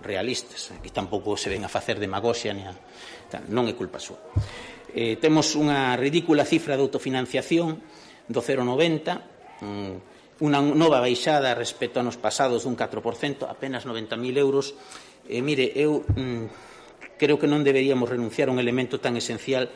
realistas, 0.00 0.72
aquí 0.72 0.88
eh? 0.88 0.96
tampouco 0.96 1.36
se 1.36 1.52
ven 1.52 1.64
a 1.64 1.70
facer 1.72 2.00
demagoxia 2.00 2.56
ni 2.56 2.64
a... 2.64 2.72
non 3.52 3.68
é 3.68 3.74
culpa 3.76 4.00
súa. 4.00 4.20
Eh, 4.88 5.20
temos 5.20 5.52
unha 5.52 5.92
ridícula 6.00 6.48
cifra 6.48 6.76
de 6.76 6.84
autofinanciación 6.84 7.76
do 8.24 8.40
0,90, 8.40 9.60
mm, 9.60 9.94
unha 10.44 10.60
nova 10.62 11.02
baixada 11.02 11.52
respecto 11.52 12.00
aos 12.00 12.16
pasados 12.16 12.64
dun 12.64 12.72
4%, 12.72 13.48
apenas 13.48 13.84
90.000 13.84 14.16
euros. 14.40 14.72
E 15.28 15.40
eh, 15.40 15.42
mire, 15.44 15.76
eu 15.76 16.04
mm, 16.04 16.67
creo 17.18 17.36
que 17.36 17.50
non 17.50 17.66
deberíamos 17.66 18.08
renunciar 18.08 18.48
a 18.48 18.54
un 18.54 18.62
elemento 18.62 19.02
tan 19.02 19.18
esencial 19.18 19.68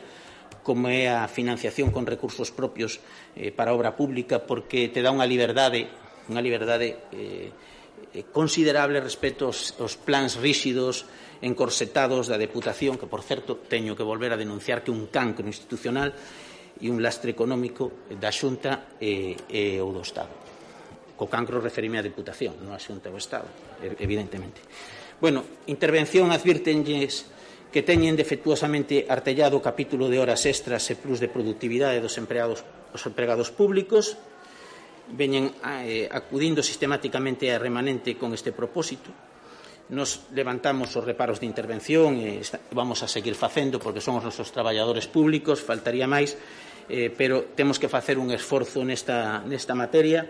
como 0.63 0.87
é 0.87 1.11
a 1.11 1.27
financiación 1.27 1.91
con 1.91 2.07
recursos 2.07 2.49
propios 2.49 3.03
eh, 3.35 3.51
para 3.51 3.71
a 3.71 3.77
obra 3.77 3.99
pública 3.99 4.47
porque 4.47 4.87
te 4.87 5.03
dá 5.03 5.11
unha 5.11 5.27
liberdade 5.27 5.91
unha 6.31 6.41
liberdade 6.41 7.11
eh, 7.11 7.51
eh 8.15 8.25
considerable 8.31 9.03
respecto 9.03 9.51
aos, 9.51 9.75
aos 9.77 9.99
plans 9.99 10.39
ríxidos 10.39 11.05
encorsetados 11.43 12.31
da 12.31 12.39
Deputación, 12.39 12.95
que, 12.95 13.03
por 13.03 13.19
certo, 13.19 13.59
teño 13.59 13.99
que 13.99 14.07
volver 14.07 14.31
a 14.31 14.39
denunciar 14.39 14.79
que 14.79 14.95
un 14.95 15.11
cancro 15.11 15.43
institucional 15.43 16.15
e 16.79 16.87
un 16.87 17.03
lastre 17.03 17.35
económico 17.35 18.07
da 18.15 18.31
Xunta 18.31 18.95
e, 18.97 19.35
e 19.51 19.77
ou 19.83 19.91
do 19.91 20.01
Estado. 20.01 20.31
Co 21.19 21.27
cancro 21.27 21.59
referime 21.59 21.99
á 21.99 22.03
Deputación, 22.03 22.55
non 22.63 22.71
á 22.71 22.79
Xunta 22.79 23.11
ou 23.11 23.19
Estado, 23.19 23.51
evidentemente. 23.99 24.63
Bueno, 25.19 25.43
intervención 25.67 26.31
advirtenlles 26.31 27.32
que 27.73 27.81
teñen 27.81 28.13
defectuosamente 28.13 29.09
artellado 29.09 29.57
o 29.57 29.65
capítulo 29.65 30.05
de 30.05 30.21
horas 30.21 30.45
extras 30.45 30.85
e 30.87 30.95
plus 30.95 31.17
de 31.17 31.25
productividade 31.25 31.97
dos 31.97 32.21
empregados, 32.21 32.61
os 32.93 33.01
empregados 33.09 33.49
públicos, 33.49 34.13
veñen 35.09 35.49
eh, 35.81 36.05
acudindo 36.05 36.61
sistemáticamente 36.61 37.49
a 37.49 37.57
remanente 37.57 38.13
con 38.13 38.31
este 38.37 38.53
propósito. 38.53 39.09
Nos 39.89 40.29
levantamos 40.31 40.93
os 40.93 41.01
reparos 41.01 41.41
de 41.41 41.49
intervención 41.49 42.21
e 42.21 42.39
está, 42.39 42.61
vamos 42.71 43.01
a 43.01 43.09
seguir 43.09 43.33
facendo 43.33 43.81
porque 43.81 44.05
son 44.05 44.21
os 44.21 44.23
nosos 44.23 44.53
traballadores 44.53 45.09
públicos, 45.09 45.59
faltaría 45.59 46.05
máis, 46.05 46.37
eh, 46.87 47.09
pero 47.09 47.51
temos 47.57 47.81
que 47.81 47.89
facer 47.89 48.21
un 48.21 48.29
esforzo 48.29 48.85
nesta, 48.85 49.41
nesta 49.49 49.73
materia 49.73 50.29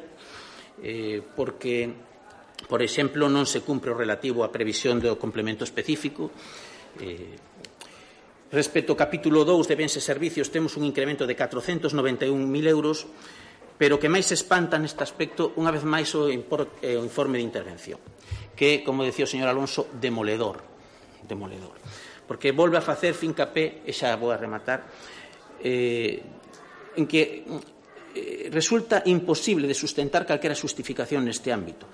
eh, 0.80 1.22
porque, 1.36 1.92
por 2.72 2.80
exemplo, 2.80 3.28
non 3.28 3.44
se 3.44 3.62
cumpre 3.62 3.92
o 3.92 4.00
relativo 4.00 4.42
á 4.42 4.50
previsión 4.50 5.04
do 5.04 5.20
complemento 5.20 5.68
específico, 5.68 6.32
Eh, 7.00 7.34
respecto 8.54 8.94
ao 8.94 9.00
capítulo 9.00 9.42
2 9.42 9.66
de 9.66 9.76
bens 9.80 9.98
e 9.98 10.02
servicios, 10.02 10.54
temos 10.54 10.78
un 10.78 10.86
incremento 10.86 11.26
de 11.26 11.34
491.000 11.34 12.68
euros, 12.70 13.10
pero 13.80 13.98
que 13.98 14.12
máis 14.12 14.30
se 14.30 14.38
espanta 14.38 14.78
neste 14.78 15.02
aspecto, 15.02 15.56
unha 15.58 15.74
vez 15.74 15.82
máis, 15.88 16.14
o, 16.14 16.30
eh, 16.30 16.98
o 16.98 17.04
informe 17.04 17.42
de 17.42 17.48
intervención, 17.48 17.98
que, 18.54 18.86
como 18.86 19.02
decía 19.02 19.26
o 19.26 19.32
señor 19.32 19.50
Alonso, 19.50 19.90
demoledor. 19.98 20.62
demoledor 21.24 21.80
porque 22.28 22.52
volve 22.52 22.78
a 22.78 22.82
facer 22.82 23.14
fincapé, 23.14 23.84
e 23.84 23.92
xa 23.92 24.16
vou 24.16 24.32
a 24.32 24.40
rematar, 24.40 24.88
eh, 25.60 26.24
en 26.96 27.06
que 27.06 27.44
eh, 28.16 28.48
resulta 28.50 29.04
imposible 29.06 29.68
de 29.68 29.76
sustentar 29.76 30.24
calquera 30.24 30.56
xustificación 30.56 31.28
neste 31.28 31.52
ámbito 31.52 31.86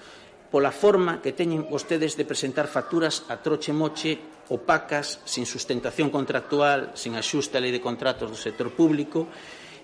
pola 0.50 0.74
forma 0.74 1.22
que 1.22 1.32
teñen 1.32 1.70
vostedes 1.70 2.18
de 2.18 2.26
presentar 2.26 2.66
facturas 2.66 3.30
a 3.30 3.38
troche 3.38 3.70
moche, 3.70 4.18
opacas, 4.50 5.22
sin 5.26 5.46
sustentación 5.46 6.10
contractual, 6.10 6.92
sin 6.98 7.14
axuste 7.14 7.58
a 7.58 7.64
lei 7.64 7.70
de 7.70 7.82
contratos 7.82 8.34
do 8.34 8.38
sector 8.38 8.74
público, 8.74 9.30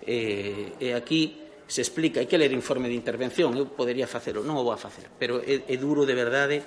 eh, 0.02 0.74
e 0.82 0.98
aquí 0.98 1.46
se 1.70 1.86
explica, 1.86 2.18
hai 2.18 2.30
que 2.30 2.38
ler 2.38 2.50
informe 2.50 2.90
de 2.90 2.98
intervención, 2.98 3.54
eu 3.54 3.70
podería 3.70 4.10
facelo, 4.10 4.42
non 4.42 4.58
o 4.58 4.66
vou 4.66 4.74
a 4.74 4.82
facer, 4.82 5.10
pero 5.22 5.38
é, 5.42 5.70
é 5.70 5.76
duro 5.78 6.02
de 6.02 6.18
verdade, 6.18 6.58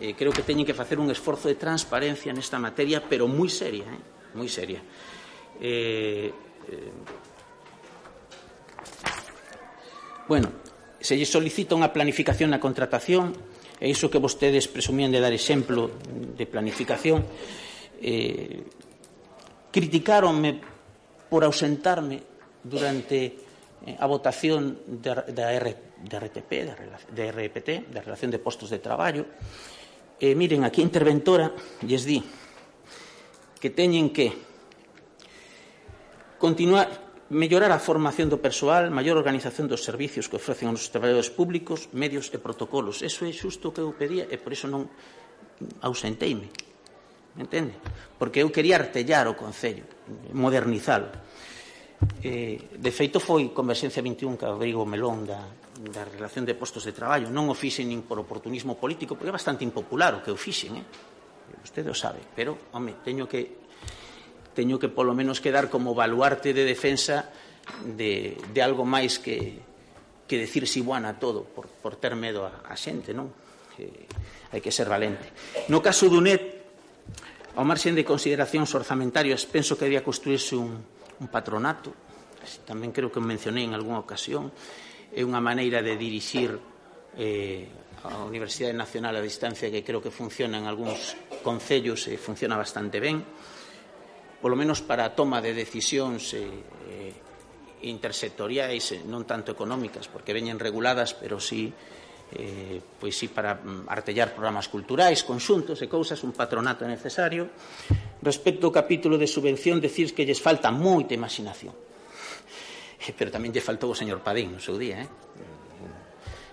eh, 0.00 0.16
creo 0.16 0.32
que 0.32 0.44
teñen 0.44 0.64
que 0.64 0.76
facer 0.76 0.96
un 0.96 1.12
esforzo 1.12 1.48
de 1.48 1.60
transparencia 1.60 2.32
nesta 2.32 2.56
materia, 2.56 3.04
pero 3.04 3.28
moi 3.28 3.52
seria, 3.52 3.84
eh, 3.84 4.32
moi 4.32 4.48
seria. 4.48 4.80
Eh, 5.60 6.32
eh, 6.72 6.92
bueno, 10.24 10.61
se 11.02 11.18
lle 11.18 11.26
solicita 11.26 11.74
unha 11.74 11.90
planificación 11.90 12.54
na 12.54 12.62
contratación, 12.62 13.34
e 13.82 13.90
iso 13.90 14.06
que 14.06 14.22
vostedes 14.22 14.70
presumían 14.70 15.10
de 15.10 15.18
dar 15.18 15.34
exemplo 15.34 15.90
de 16.06 16.46
planificación, 16.46 17.26
eh, 17.98 18.62
criticaronme 19.74 20.62
por 21.26 21.42
ausentarme 21.42 22.22
durante 22.62 23.18
eh, 23.82 23.98
a 23.98 24.06
votación 24.06 24.86
da, 24.86 25.26
da, 25.26 25.50
R, 25.50 25.98
da 25.98 26.22
RTP, 26.22 26.50
da, 26.62 26.74
da 27.10 27.22
RPT, 27.34 27.90
da 27.90 28.06
Relación 28.06 28.30
de 28.30 28.38
Postos 28.38 28.70
de 28.70 28.78
Traballo. 28.78 29.26
E 30.22 30.38
miren, 30.38 30.62
aquí 30.62 30.78
a 30.78 30.86
interventora 30.86 31.50
lles 31.82 32.06
di 32.06 32.22
que 33.58 33.74
teñen 33.74 34.14
que 34.14 34.30
continuar 36.38 37.01
mellorar 37.32 37.72
a 37.72 37.80
formación 37.80 38.28
do 38.28 38.36
persoal, 38.36 38.92
maior 38.92 39.16
organización 39.16 39.64
dos 39.64 39.80
servicios 39.80 40.28
que 40.28 40.36
ofrecen 40.36 40.68
aos 40.68 40.92
traballadores 40.92 41.32
públicos, 41.32 41.88
medios 41.96 42.28
e 42.28 42.36
protocolos. 42.36 43.00
Eso 43.00 43.24
é 43.24 43.32
xusto 43.32 43.72
o 43.72 43.74
que 43.74 43.80
eu 43.80 43.96
pedía 43.96 44.28
e 44.28 44.36
por 44.36 44.52
iso 44.52 44.68
non 44.68 44.84
ausenteime. 45.80 46.52
Entende? 47.40 47.72
Porque 48.20 48.44
eu 48.44 48.52
quería 48.52 48.76
artellar 48.76 49.24
o 49.24 49.34
Concello, 49.34 49.88
modernizalo. 50.36 51.08
Eh, 52.20 52.76
de 52.76 52.92
feito, 52.92 53.16
foi 53.16 53.48
Converxencia 53.56 54.04
21 54.04 54.36
que 54.36 54.44
abrigo 54.44 54.84
o 54.84 54.88
melón 54.88 55.24
da, 55.24 55.40
da 55.80 56.04
relación 56.04 56.44
de 56.44 56.52
postos 56.52 56.84
de 56.84 56.92
traballo. 56.92 57.32
Non 57.32 57.48
o 57.48 57.56
fixen 57.56 57.88
nin 57.88 58.04
por 58.04 58.20
oportunismo 58.20 58.76
político, 58.76 59.16
porque 59.16 59.32
é 59.32 59.38
bastante 59.40 59.64
impopular 59.64 60.12
o 60.12 60.20
que 60.20 60.28
o 60.28 60.36
fixen, 60.36 60.76
eh? 60.76 60.86
Usted 61.64 61.88
o 61.88 61.96
sabe, 61.96 62.20
pero, 62.36 62.68
home, 62.76 63.00
teño 63.04 63.24
que 63.24 63.61
teño 64.52 64.78
que 64.78 64.88
polo 64.88 65.16
menos 65.16 65.40
quedar 65.40 65.68
como 65.72 65.96
baluarte 65.96 66.52
de 66.52 66.64
defensa 66.64 67.32
de, 67.84 68.36
de 68.52 68.60
algo 68.60 68.84
máis 68.84 69.18
que, 69.18 69.60
que 70.28 70.36
decir 70.36 70.68
si 70.68 70.80
buana 70.80 71.18
todo 71.18 71.44
por, 71.44 71.68
por 71.68 71.96
ter 71.96 72.16
medo 72.16 72.44
a, 72.46 72.64
a 72.68 72.74
xente, 72.76 73.12
non? 73.12 73.32
Que 73.72 74.08
hai 74.52 74.60
que 74.60 74.72
ser 74.72 74.88
valente. 74.88 75.32
No 75.72 75.80
caso 75.80 76.08
do 76.12 76.20
NET, 76.20 76.40
ao 77.56 77.64
marxen 77.64 77.96
de 77.96 78.04
consideracións 78.04 78.72
orzamentarias, 78.76 79.44
penso 79.48 79.76
que 79.76 79.88
debía 79.88 80.04
construirse 80.04 80.56
un, 80.56 80.80
un 81.20 81.28
patronato, 81.28 81.92
tamén 82.64 82.92
creo 82.92 83.12
que 83.12 83.22
mencionei 83.22 83.64
en 83.64 83.72
algunha 83.72 84.00
ocasión, 84.00 84.52
é 85.12 85.20
unha 85.20 85.40
maneira 85.40 85.84
de 85.84 85.96
dirixir 85.96 86.56
eh, 87.16 87.68
a 88.02 88.24
Universidade 88.24 88.74
Nacional 88.74 89.14
a 89.14 89.22
distancia 89.22 89.70
que 89.70 89.84
creo 89.84 90.02
que 90.02 90.10
funciona 90.10 90.58
en 90.58 90.66
algúns 90.66 91.14
concellos 91.44 92.08
e 92.08 92.18
funciona 92.18 92.58
bastante 92.58 92.98
ben 92.98 93.22
polo 94.42 94.58
menos 94.58 94.82
para 94.82 95.06
a 95.06 95.14
toma 95.14 95.38
de 95.38 95.54
decisións 95.54 96.34
eh, 96.34 96.42
eh 96.90 97.14
intersectoriais, 97.82 98.94
eh, 98.94 99.02
non 99.06 99.22
tanto 99.26 99.54
económicas, 99.54 100.06
porque 100.10 100.34
veñen 100.34 100.58
reguladas, 100.58 101.14
pero 101.14 101.38
sí 101.38 101.70
eh, 102.32 102.80
pois 102.98 103.12
sí 103.12 103.28
para 103.28 103.54
mm, 103.54 103.84
artellar 103.88 104.32
programas 104.32 104.68
culturais, 104.68 105.20
conxuntos 105.22 105.78
e 105.84 105.86
cousas, 105.86 106.16
un 106.24 106.32
patronato 106.32 106.88
necesario. 106.88 107.52
Respecto 108.24 108.70
ao 108.70 108.72
capítulo 108.72 109.20
de 109.20 109.28
subvención, 109.28 109.82
decir 109.82 110.16
que 110.16 110.24
lles 110.24 110.40
falta 110.40 110.72
moita 110.72 111.12
imaginación. 111.12 111.76
Pero 113.18 113.28
tamén 113.28 113.52
lle 113.52 113.60
faltou 113.60 113.92
o 113.92 113.98
señor 113.98 114.24
Padín 114.24 114.56
no 114.56 114.62
seu 114.62 114.80
día, 114.80 115.04
eh? 115.04 115.08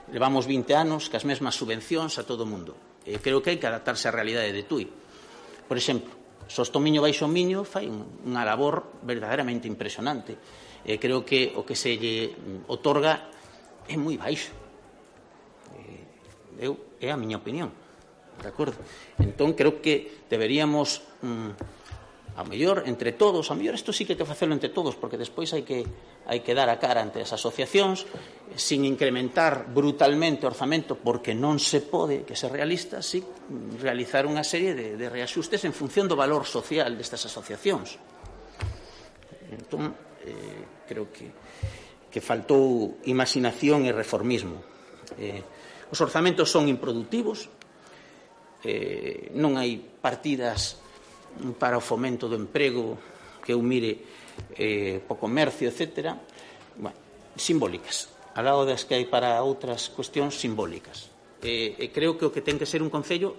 Levamos 0.09 0.49
20 0.49 0.73
anos 0.73 1.07
cas 1.07 1.23
mesmas 1.23 1.55
subvencións 1.55 2.17
a 2.17 2.25
todo 2.25 2.43
o 2.43 2.49
mundo. 2.49 2.75
E 3.05 3.21
creo 3.23 3.39
que 3.39 3.55
hai 3.55 3.57
que 3.61 3.69
adaptarse 3.69 4.09
á 4.09 4.11
realidade 4.11 4.51
de 4.51 4.67
Tui. 4.67 4.83
Por 5.69 5.77
exemplo, 5.77 6.18
Sosto 6.49 6.81
Miño 6.81 7.05
baixo 7.05 7.29
Miño 7.29 7.61
fai 7.61 7.85
unha 7.85 8.41
labor 8.41 8.99
verdadeiramente 9.05 9.69
impresionante. 9.69 10.33
Eh, 10.81 10.97
creo 10.97 11.21
que 11.21 11.53
o 11.53 11.61
que 11.61 11.77
se 11.77 11.93
lle 11.93 12.33
otorga 12.65 13.29
é 13.85 13.93
moi 13.93 14.17
baixo. 14.17 14.49
Eh, 15.77 16.65
eu, 16.65 16.97
é 16.97 17.13
a 17.13 17.17
miña 17.21 17.37
opinión. 17.37 17.69
De 18.41 18.49
acordo? 18.49 18.81
Entón, 19.21 19.53
creo 19.53 19.77
que 19.77 20.25
deberíamos 20.25 21.05
mm, 21.21 21.78
A 22.39 22.47
mellor 22.47 22.87
entre 22.87 23.11
todos, 23.11 23.51
a 23.51 23.55
mellor 23.59 23.75
isto 23.75 23.91
sí 23.91 24.07
que 24.07 24.15
hai 24.15 24.19
que 24.19 24.23
facelo 24.23 24.55
entre 24.55 24.71
todos 24.71 24.95
porque 24.95 25.19
despois 25.19 25.51
hai 25.51 25.67
que 25.67 25.83
hai 26.23 26.39
que 26.39 26.55
dar 26.55 26.71
a 26.71 26.79
cara 26.79 27.03
ante 27.03 27.19
as 27.19 27.35
asociacións 27.35 28.07
eh, 28.07 28.55
sin 28.55 28.87
incrementar 28.87 29.67
brutalmente 29.67 30.47
o 30.47 30.51
orzamento 30.51 30.95
porque 30.95 31.35
non 31.35 31.59
se 31.59 31.83
pode 31.83 32.23
que 32.23 32.39
se 32.39 32.47
realista, 32.47 33.03
sí 33.03 33.19
realizar 33.83 34.23
unha 34.23 34.47
serie 34.47 34.71
de, 34.71 34.95
de 34.95 35.07
reaxustes 35.11 35.67
en 35.67 35.75
función 35.75 36.07
do 36.07 36.15
valor 36.15 36.47
social 36.47 36.95
destas 36.95 37.27
asociacións. 37.27 37.99
Entón, 39.51 39.91
eh, 40.23 40.87
creo 40.87 41.11
que 41.11 41.27
que 42.09 42.21
faltou 42.21 42.97
imaginación 43.05 43.85
e 43.85 43.93
reformismo. 43.93 44.65
Eh, 45.17 45.43
os 45.93 45.99
orzamentos 46.01 46.49
son 46.49 46.65
improductivos, 46.65 47.49
eh, 48.65 49.29
non 49.37 49.57
hai 49.57 49.77
partidas 49.77 50.81
para 51.57 51.79
o 51.79 51.83
fomento 51.83 52.27
do 52.27 52.35
emprego 52.35 52.97
que 53.43 53.53
eu 53.55 53.61
mire 53.63 54.03
eh, 54.55 55.01
po 55.03 55.15
comercio, 55.15 55.67
etc. 55.67 56.15
Bueno, 56.77 56.97
simbólicas, 57.35 58.11
al 58.35 58.45
lado 58.45 58.65
das 58.67 58.85
que 58.85 58.95
hai 58.95 59.07
para 59.07 59.39
outras 59.41 59.89
cuestións 59.91 60.37
simbólicas. 60.37 61.09
Eh, 61.39 61.79
e 61.79 61.87
creo 61.89 62.19
que 62.19 62.27
o 62.27 62.33
que 62.33 62.43
ten 62.43 62.59
que 62.59 62.67
ser 62.67 62.83
un 62.83 62.91
Concello 62.91 63.35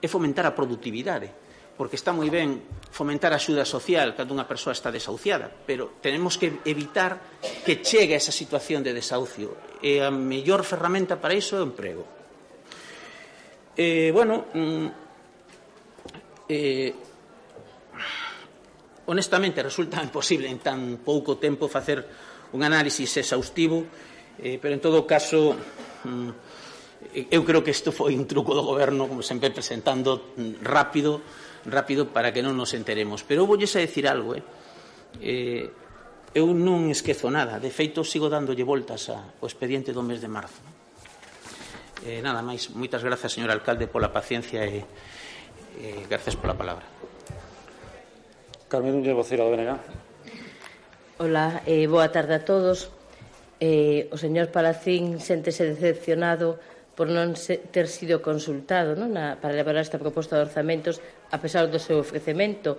é 0.00 0.08
fomentar 0.08 0.48
a 0.48 0.56
productividade, 0.56 1.28
porque 1.76 1.96
está 1.96 2.14
moi 2.14 2.30
ben 2.30 2.60
fomentar 2.94 3.34
a 3.34 3.40
axuda 3.40 3.66
social 3.66 4.14
cando 4.14 4.32
unha 4.32 4.46
persoa 4.46 4.72
está 4.72 4.88
desahuciada, 4.88 5.50
pero 5.50 5.98
tenemos 5.98 6.38
que 6.38 6.62
evitar 6.64 7.20
que 7.66 7.82
chegue 7.82 8.14
a 8.14 8.20
esa 8.20 8.32
situación 8.32 8.80
de 8.84 8.94
desahucio. 8.94 9.78
E 9.84 10.00
a 10.00 10.08
mellor 10.08 10.64
ferramenta 10.64 11.20
para 11.20 11.36
iso 11.36 11.58
é 11.58 11.60
o 11.60 11.68
emprego. 11.68 12.04
Eh, 13.74 14.14
bueno, 14.14 14.46
mm, 14.54 14.86
eh, 16.48 16.94
honestamente 19.06 19.62
resulta 19.62 20.02
imposible 20.06 20.48
en 20.48 20.58
tan 20.58 21.00
pouco 21.04 21.36
tempo 21.36 21.68
facer 21.68 22.04
un 22.52 22.62
análisis 22.62 23.16
exhaustivo, 23.18 23.84
eh, 24.38 24.58
pero 24.60 24.74
en 24.74 24.80
todo 24.80 25.06
caso 25.06 25.56
mm, 26.04 26.30
eu 27.14 27.44
creo 27.44 27.62
que 27.62 27.70
isto 27.70 27.92
foi 27.92 28.16
un 28.16 28.24
truco 28.24 28.56
do 28.56 28.64
goberno, 28.64 29.06
como 29.06 29.20
sempre 29.20 29.52
presentando 29.52 30.34
rápido, 30.64 31.20
rápido 31.66 32.08
para 32.08 32.32
que 32.32 32.40
non 32.40 32.56
nos 32.56 32.72
enteremos. 32.72 33.22
Pero 33.22 33.44
eu 33.44 33.46
voulles 33.46 33.70
a 33.76 33.84
decir 33.84 34.08
algo, 34.08 34.34
eh? 34.34 34.42
eh 35.20 35.68
eu 36.34 36.50
non 36.50 36.90
esquezo 36.90 37.30
nada, 37.30 37.62
de 37.62 37.70
feito 37.70 38.02
sigo 38.02 38.26
dándolle 38.26 38.66
voltas 38.66 39.06
ao 39.12 39.46
expediente 39.46 39.94
do 39.94 40.02
mes 40.02 40.18
de 40.18 40.26
marzo. 40.26 40.58
Eh, 42.02 42.18
nada 42.18 42.42
máis, 42.42 42.74
moitas 42.74 43.06
grazas, 43.06 43.30
señor 43.30 43.54
alcalde, 43.54 43.86
pola 43.86 44.10
paciencia 44.10 44.66
e 44.66 44.82
eh, 45.78 46.02
grazas 46.10 46.34
pola 46.34 46.58
palabra. 46.58 46.93
Carmen 48.74 48.90
Núñez, 48.90 49.14
voceira 49.14 49.46
do 49.46 49.54
BNG. 49.54 49.70
Ola, 51.22 51.62
eh, 51.62 51.86
boa 51.86 52.10
tarde 52.10 52.34
a 52.34 52.42
todos. 52.42 52.90
Eh, 53.62 54.10
o 54.10 54.18
señor 54.18 54.50
Palacín 54.50 55.22
séntese 55.22 55.62
decepcionado 55.62 56.58
por 56.98 57.06
non 57.06 57.38
se, 57.38 57.62
ter 57.70 57.86
sido 57.86 58.18
consultado 58.18 58.98
non? 58.98 59.14
Na, 59.14 59.38
para 59.38 59.54
elaborar 59.54 59.86
esta 59.86 60.02
proposta 60.02 60.34
de 60.34 60.50
orzamentos 60.50 60.98
a 61.30 61.38
pesar 61.38 61.70
do 61.70 61.78
seu 61.78 62.02
ofrecemento 62.02 62.74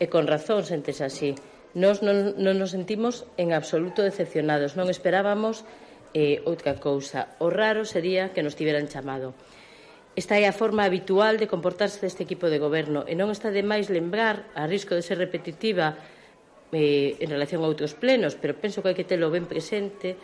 e 0.00 0.08
con 0.08 0.24
razón 0.24 0.64
séntese 0.64 1.04
así. 1.04 1.36
Nos 1.76 2.00
non, 2.00 2.40
non 2.40 2.56
nos 2.56 2.72
sentimos 2.72 3.28
en 3.36 3.52
absoluto 3.52 4.00
decepcionados, 4.00 4.80
non 4.80 4.88
esperábamos 4.88 5.68
eh, 6.16 6.40
outra 6.48 6.80
cousa. 6.80 7.36
O 7.36 7.52
raro 7.52 7.84
sería 7.84 8.32
que 8.32 8.40
nos 8.40 8.56
tiveran 8.56 8.88
chamado. 8.88 9.36
Esta 10.14 10.38
é 10.38 10.46
a 10.46 10.54
forma 10.54 10.86
habitual 10.86 11.42
de 11.42 11.50
comportarse 11.50 11.98
deste 11.98 12.22
equipo 12.22 12.46
de 12.46 12.62
goberno 12.62 13.02
e 13.10 13.18
non 13.18 13.34
está 13.34 13.50
de 13.50 13.66
máis 13.66 13.90
lembrar, 13.90 14.46
a 14.54 14.70
risco 14.70 14.94
de 14.94 15.02
ser 15.02 15.18
repetitiva 15.18 15.98
eh, 16.70 17.18
en 17.18 17.28
relación 17.34 17.66
a 17.66 17.70
outros 17.70 17.98
plenos, 17.98 18.38
pero 18.38 18.54
penso 18.54 18.78
que 18.78 18.94
hai 18.94 18.98
que 18.98 19.02
telo 19.02 19.34
ben 19.34 19.50
presente, 19.50 20.14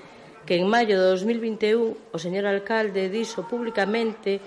que 0.46 0.62
en 0.62 0.70
maio 0.70 0.94
de 0.94 1.06
2021 1.10 2.14
o 2.14 2.18
señor 2.22 2.46
alcalde 2.46 3.10
dixo 3.10 3.50
públicamente 3.50 4.38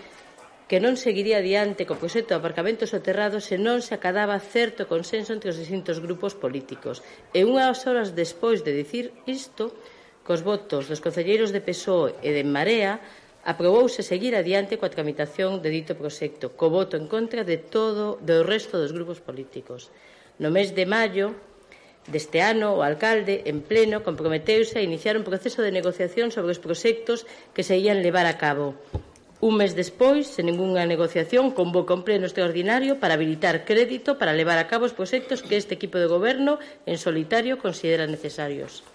que 0.72 0.80
non 0.80 0.96
seguiría 0.96 1.44
adiante 1.44 1.84
co 1.84 2.00
proxecto 2.00 2.32
de 2.32 2.40
aparcamento 2.40 2.88
soterrado 2.88 3.44
se 3.44 3.60
non 3.60 3.84
se 3.84 3.92
acadaba 3.94 4.40
certo 4.40 4.88
consenso 4.88 5.36
entre 5.36 5.52
os 5.52 5.60
distintos 5.60 6.00
grupos 6.00 6.40
políticos. 6.40 7.04
E 7.36 7.44
unhas 7.44 7.84
horas 7.84 8.16
despois 8.16 8.64
de 8.64 8.72
dicir 8.72 9.12
isto, 9.28 9.76
cos 10.24 10.40
votos 10.40 10.88
dos 10.88 11.04
concelleiros 11.04 11.52
de 11.52 11.60
PSOE 11.60 12.16
e 12.24 12.32
de 12.32 12.48
Marea, 12.48 13.04
aprobouse 13.44 14.08
seguir 14.08 14.34
adiante 14.40 14.80
coa 14.80 14.92
tramitación 14.92 15.60
de 15.60 15.70
dito 15.70 16.00
proxecto, 16.00 16.56
co 16.56 16.72
voto 16.72 16.96
en 16.96 17.12
contra 17.12 17.44
de 17.44 17.60
todo 17.60 18.16
do 18.24 18.44
resto 18.48 18.80
dos 18.80 18.96
grupos 18.96 19.20
políticos. 19.20 19.92
No 20.40 20.48
mes 20.48 20.72
de 20.72 20.88
maio 20.88 21.36
deste 22.08 22.40
ano, 22.40 22.76
o 22.76 22.84
alcalde, 22.84 23.44
en 23.48 23.64
pleno, 23.64 24.04
comprometeuse 24.04 24.80
a 24.80 24.86
iniciar 24.88 25.16
un 25.20 25.28
proceso 25.28 25.60
de 25.64 25.76
negociación 25.76 26.32
sobre 26.32 26.56
os 26.56 26.64
proxectos 26.64 27.28
que 27.52 27.68
se 27.68 27.80
ian 27.80 28.04
levar 28.04 28.28
a 28.28 28.40
cabo. 28.40 28.76
Un 29.44 29.60
mes 29.60 29.76
despois, 29.76 30.32
sen 30.32 30.48
ningunha 30.48 30.88
negociación, 30.88 31.52
convoca 31.52 31.92
un 31.92 32.08
pleno 32.08 32.24
extraordinario 32.24 33.04
para 33.04 33.20
habilitar 33.20 33.68
crédito 33.68 34.16
para 34.16 34.32
levar 34.32 34.56
a 34.56 34.72
cabo 34.72 34.88
os 34.88 34.96
proxectos 34.96 35.44
que 35.44 35.60
este 35.60 35.76
equipo 35.76 36.00
de 36.00 36.08
goberno 36.08 36.64
en 36.88 36.96
solitario 36.96 37.60
considera 37.60 38.08
necesarios. 38.08 38.88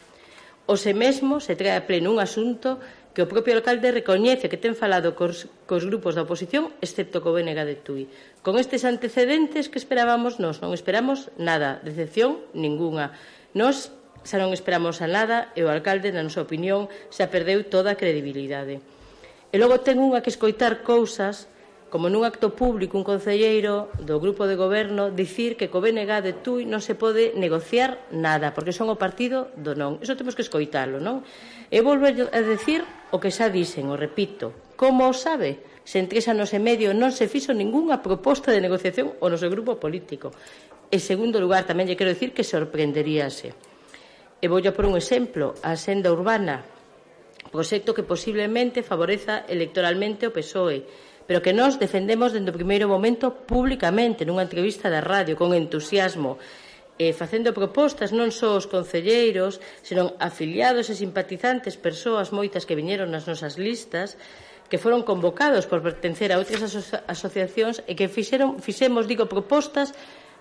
O 0.64 0.80
se 0.80 0.92
mesmo 0.92 1.40
se 1.40 1.57
trae 1.57 1.76
a 1.76 1.84
pleno 1.84 2.12
un 2.12 2.20
asunto 2.20 2.80
que 3.18 3.26
o 3.26 3.32
propio 3.34 3.58
alcalde 3.58 3.90
recoñece 3.90 4.46
que 4.46 4.62
ten 4.62 4.78
falado 4.78 5.18
cos, 5.18 5.50
cos 5.66 5.82
grupos 5.82 6.14
da 6.14 6.22
oposición, 6.22 6.70
excepto 6.78 7.18
co 7.18 7.34
BNG 7.34 7.66
de 7.66 7.74
Tui. 7.74 8.06
Con 8.46 8.62
estes 8.62 8.86
antecedentes 8.86 9.66
que 9.66 9.82
esperábamos 9.82 10.38
nos, 10.38 10.62
non 10.62 10.70
esperamos 10.70 11.26
nada, 11.34 11.82
decepción 11.82 12.38
ningunha. 12.54 13.10
Nos 13.58 13.90
xa 14.22 14.38
non 14.38 14.54
esperamos 14.54 15.02
a 15.02 15.10
nada 15.10 15.50
e 15.58 15.66
o 15.66 15.72
alcalde, 15.74 16.14
na 16.14 16.22
nosa 16.22 16.46
opinión, 16.46 16.86
xa 17.10 17.26
perdeu 17.26 17.66
toda 17.66 17.90
a 17.90 17.98
credibilidade. 17.98 18.78
E 19.50 19.56
logo 19.58 19.82
ten 19.82 19.98
unha 19.98 20.22
que 20.22 20.30
escoitar 20.30 20.86
cousas 20.86 21.50
como 21.90 22.06
nun 22.06 22.22
acto 22.22 22.54
público 22.54 22.94
un 22.94 23.02
concelleiro 23.02 23.90
do 23.98 24.22
grupo 24.22 24.46
de 24.46 24.54
goberno 24.54 25.10
dicir 25.10 25.58
que 25.58 25.66
co 25.66 25.82
BNG 25.82 26.22
de 26.22 26.38
Tui 26.38 26.70
non 26.70 26.78
se 26.78 26.94
pode 26.94 27.34
negociar 27.34 27.98
nada, 28.14 28.54
porque 28.54 28.70
son 28.70 28.94
o 28.94 29.00
partido 29.00 29.50
do 29.58 29.74
non. 29.74 29.98
Eso 30.06 30.14
temos 30.14 30.38
que 30.38 30.46
escoitalo, 30.46 31.02
non? 31.02 31.26
E 31.66 31.82
volver 31.82 32.30
a 32.30 32.40
decir 32.46 32.86
O 33.09 33.16
que 33.16 33.32
xa 33.32 33.48
dixen, 33.48 33.88
o 33.88 33.96
repito. 33.96 34.76
Como 34.76 35.09
o 35.09 35.16
sabe? 35.16 35.80
Se 35.88 35.96
en 35.96 36.12
tres 36.12 36.28
anos 36.28 36.52
e 36.52 36.61
medio 36.61 36.92
non 36.92 37.09
se 37.09 37.24
fixo 37.24 37.56
ningunha 37.56 38.04
proposta 38.04 38.52
de 38.52 38.61
negociación 38.61 39.16
o 39.24 39.26
noso 39.32 39.48
grupo 39.48 39.80
político. 39.80 40.28
E 40.92 41.00
segundo 41.00 41.40
lugar, 41.40 41.64
tamén 41.64 41.88
lle 41.88 41.96
quero 41.96 42.12
dicir 42.12 42.36
que 42.36 42.44
sorprenderíase. 42.44 43.56
E 44.38 44.46
vou 44.46 44.61
por 44.61 44.84
un 44.84 45.00
exemplo, 45.00 45.56
a 45.64 45.72
senda 45.80 46.12
urbana, 46.12 46.68
proxecto 47.48 47.96
que 47.96 48.04
posiblemente 48.04 48.84
favoreza 48.84 49.48
electoralmente 49.48 50.28
o 50.28 50.34
PSOE, 50.36 50.84
pero 51.24 51.40
que 51.40 51.56
nós 51.56 51.80
defendemos 51.80 52.36
dende 52.36 52.52
o 52.52 52.59
primeiro 52.61 52.92
momento 52.92 53.32
públicamente 53.48 54.28
nunha 54.28 54.44
entrevista 54.44 54.92
da 54.92 55.00
radio 55.00 55.32
con 55.32 55.56
entusiasmo 55.56 56.36
eh, 56.99 57.14
facendo 57.14 57.55
propostas 57.55 58.11
non 58.11 58.34
só 58.34 58.59
os 58.59 58.66
concelleiros, 58.66 59.62
senón 59.86 60.18
afiliados 60.18 60.90
e 60.90 60.99
simpatizantes, 60.99 61.78
persoas 61.78 62.34
moitas 62.34 62.66
que 62.66 62.74
viñeron 62.74 63.14
nas 63.14 63.30
nosas 63.30 63.55
listas, 63.57 64.18
que 64.68 64.76
foron 64.76 65.07
convocados 65.07 65.64
por 65.64 65.80
pertencer 65.80 66.34
a 66.34 66.42
outras 66.42 66.61
aso 66.61 66.82
asociacións 67.09 67.80
e 67.88 67.96
que 67.96 68.11
fixeron, 68.11 68.61
fixemos, 68.61 69.09
digo, 69.09 69.30
propostas 69.30 69.96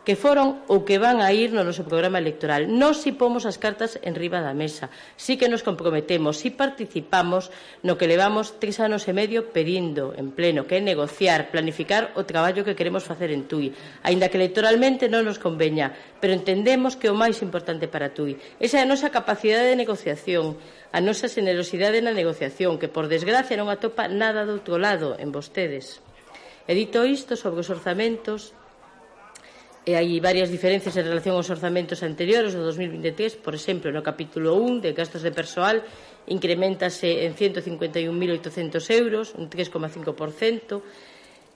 que 0.08 0.16
foron 0.16 0.64
ou 0.72 0.88
que 0.88 1.03
van 1.03 1.20
a 1.20 1.36
ir 1.36 1.51
no 1.51 1.68
noso 1.68 1.84
programa 1.84 2.16
electoral. 2.16 2.72
Nos 2.72 3.03
si 3.03 3.12
pomos 3.12 3.43
as 3.43 3.60
cartas 3.60 3.99
en 3.99 4.16
riba 4.16 4.39
da 4.39 4.55
mesa, 4.55 4.88
si 5.20 5.36
que 5.36 5.51
nos 5.51 5.68
comprometemos, 5.68 6.39
si 6.39 6.47
participamos 6.47 7.51
no 7.84 7.99
que 7.99 8.08
levamos 8.08 8.55
tres 8.55 8.80
anos 8.80 9.03
e 9.03 9.12
medio 9.12 9.51
pedindo 9.51 10.16
en 10.16 10.32
pleno, 10.32 10.64
que 10.64 10.80
é 10.80 10.82
negociar, 10.82 11.51
planificar 11.51 12.16
o 12.16 12.24
traballo 12.24 12.64
que 12.64 12.80
queremos 12.80 13.03
facer 13.03 13.36
en 13.36 13.51
TUI, 13.51 13.76
aínda 13.99 14.32
que 14.32 14.39
electoralmente 14.39 15.12
non 15.12 15.28
nos 15.28 15.43
conveña, 15.43 15.91
pero 16.24 16.32
entendemos 16.32 16.95
que 16.95 17.12
é 17.12 17.14
o 17.14 17.20
máis 17.20 17.43
importante 17.43 17.91
para 17.91 18.16
TUI. 18.16 18.39
Esa 18.64 18.80
é 18.80 18.88
a 18.88 18.89
nosa 18.89 19.12
capacidade 19.12 19.68
de 19.68 19.76
negociación, 19.76 20.55
a 20.95 21.03
nosa 21.03 21.28
generosidade 21.28 21.99
na 21.99 22.16
negociación, 22.16 22.80
que 22.80 22.88
por 22.88 23.12
desgracia 23.12 23.60
non 23.60 23.68
atopa 23.68 24.08
nada 24.08 24.47
do 24.47 24.55
outro 24.55 24.80
lado 24.80 25.20
en 25.20 25.36
vostedes. 25.36 25.99
E 26.64 26.72
dito 26.72 27.03
isto 27.03 27.36
sobre 27.36 27.60
os 27.60 27.68
orzamentos, 27.68 28.55
e 29.88 29.95
hai 29.95 30.19
varias 30.19 30.51
diferencias 30.51 30.99
en 30.99 31.07
relación 31.07 31.39
aos 31.39 31.47
orzamentos 31.47 32.03
anteriores 32.03 32.51
do 32.51 32.59
2023, 32.59 33.39
por 33.39 33.55
exemplo, 33.55 33.88
no 33.88 34.03
capítulo 34.03 34.59
1 34.59 34.83
de 34.83 34.91
gastos 34.91 35.23
de 35.23 35.31
persoal 35.31 35.79
incrementase 36.27 37.23
en 37.23 37.31
151.800 37.31 38.83
euros, 38.91 39.31
un 39.39 39.47
3,5%, 39.47 40.83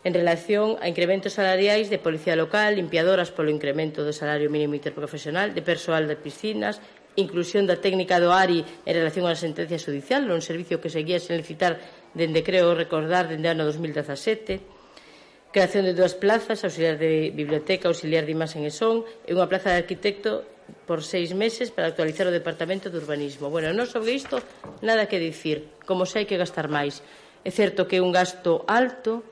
en 0.07 0.13
relación 0.15 0.79
a 0.79 0.87
incrementos 0.87 1.35
salariais 1.35 1.91
de 1.91 1.99
policía 1.99 2.39
local, 2.39 2.79
limpiadoras 2.79 3.35
polo 3.35 3.51
incremento 3.51 4.07
do 4.07 4.15
salario 4.15 4.47
mínimo 4.47 4.79
interprofesional, 4.79 5.51
de 5.51 5.59
persoal 5.59 6.07
de 6.07 6.15
piscinas, 6.15 6.79
inclusión 7.19 7.67
da 7.67 7.83
técnica 7.83 8.15
do 8.23 8.31
ARI 8.31 8.63
en 8.87 8.93
relación 8.95 9.27
á 9.27 9.35
sentencia 9.35 9.75
judicial, 9.75 10.23
un 10.31 10.39
servicio 10.39 10.79
que 10.79 10.87
seguía 10.87 11.19
sen 11.19 11.35
licitar 11.35 11.83
dende, 12.15 12.47
creo 12.47 12.71
recordar, 12.79 13.27
dende 13.27 13.51
ano 13.51 13.67
2017, 13.67 14.80
Creación 15.51 15.83
de 15.83 15.91
dúas 15.91 16.15
plazas, 16.15 16.63
auxiliar 16.63 16.95
de 16.95 17.27
biblioteca, 17.35 17.91
auxiliar 17.91 18.23
de 18.23 18.31
imaxen 18.31 18.63
e 18.63 18.71
son, 18.71 19.03
e 19.27 19.35
unha 19.35 19.51
plaza 19.51 19.75
de 19.75 19.83
arquitecto 19.83 20.47
por 20.87 21.03
seis 21.03 21.35
meses 21.35 21.75
para 21.75 21.91
actualizar 21.91 22.23
o 22.23 22.31
Departamento 22.31 22.87
de 22.87 22.95
Urbanismo. 22.95 23.51
Bueno, 23.51 23.75
non 23.75 23.83
sobre 23.83 24.15
isto 24.15 24.39
nada 24.79 25.11
que 25.11 25.19
dicir, 25.19 25.67
como 25.83 26.07
sei 26.07 26.23
que 26.23 26.39
gastar 26.39 26.71
máis. 26.71 27.03
É 27.43 27.51
certo 27.51 27.83
que 27.83 27.99
é 27.99 28.01
un 28.01 28.15
gasto 28.15 28.63
alto, 28.63 29.27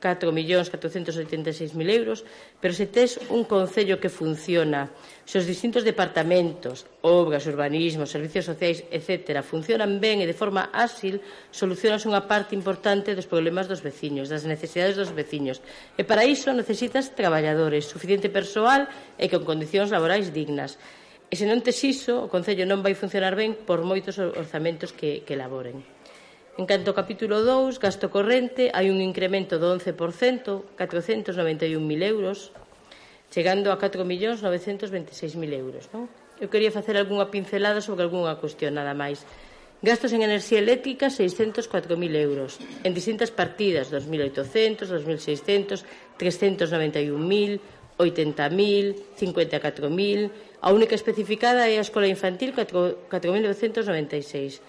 4.486.000 0.00 1.76
euros, 1.92 2.24
pero 2.58 2.72
se 2.72 2.88
tes 2.88 3.20
un 3.28 3.44
Concello 3.44 4.00
que 4.00 4.08
funciona, 4.08 4.88
se 5.28 5.38
os 5.38 5.46
distintos 5.46 5.84
departamentos, 5.84 6.88
obras, 7.04 7.46
urbanismo, 7.46 8.08
servicios 8.08 8.48
sociais, 8.48 8.82
etc., 8.90 9.44
funcionan 9.44 10.00
ben 10.00 10.24
e 10.24 10.26
de 10.26 10.34
forma 10.34 10.72
áxil, 10.72 11.20
solucionas 11.52 12.08
unha 12.08 12.24
parte 12.24 12.56
importante 12.56 13.12
dos 13.12 13.28
problemas 13.28 13.68
dos 13.68 13.84
veciños, 13.84 14.32
das 14.32 14.48
necesidades 14.48 14.96
dos 14.96 15.12
veciños. 15.12 15.60
E 16.00 16.02
para 16.02 16.24
iso 16.24 16.50
necesitas 16.56 17.12
traballadores, 17.12 17.84
suficiente 17.86 18.32
persoal 18.32 18.88
e 19.20 19.28
con 19.28 19.44
condicións 19.44 19.92
laborais 19.92 20.32
dignas. 20.32 20.80
E 21.30 21.38
se 21.38 21.46
non 21.46 21.62
tes 21.62 21.78
iso, 21.86 22.26
o 22.26 22.30
Concello 22.32 22.66
non 22.66 22.82
vai 22.82 22.96
funcionar 22.96 23.38
ben 23.38 23.54
por 23.54 23.86
moitos 23.86 24.18
orzamentos 24.18 24.90
que, 24.90 25.22
que 25.22 25.38
elaboren. 25.38 25.99
En 26.60 26.68
canto 26.68 26.92
ao 26.92 26.98
capítulo 27.00 27.40
2, 27.40 27.80
gasto 27.80 28.12
corrente, 28.12 28.68
hai 28.76 28.92
un 28.92 29.00
incremento 29.00 29.56
do 29.56 29.72
11%, 29.72 30.76
491.000 30.76 31.32
euros, 32.04 32.52
chegando 33.32 33.72
a 33.72 33.80
4.926.000 33.80 35.40
euros. 35.56 35.88
Non? 35.96 36.04
Eu 36.36 36.52
quería 36.52 36.68
facer 36.68 37.00
algunha 37.00 37.32
pincelada 37.32 37.80
sobre 37.80 38.04
algunha 38.04 38.36
cuestión 38.36 38.76
nada 38.76 38.92
máis. 38.92 39.24
Gastos 39.80 40.12
en 40.12 40.20
enerxía 40.20 40.60
eléctrica, 40.60 41.08
604.000 41.08 42.28
euros, 42.28 42.60
en 42.84 42.92
distintas 42.92 43.32
partidas, 43.32 43.88
2.800, 43.88 44.84
2.600, 44.84 45.80
391.000, 46.20 47.56
80.000, 47.96 49.16
54.000, 49.16 50.28
a 50.60 50.68
única 50.76 50.92
especificada 50.92 51.72
é 51.72 51.80
a 51.80 51.86
escola 51.88 52.04
infantil, 52.04 52.52
4.996 52.52 54.60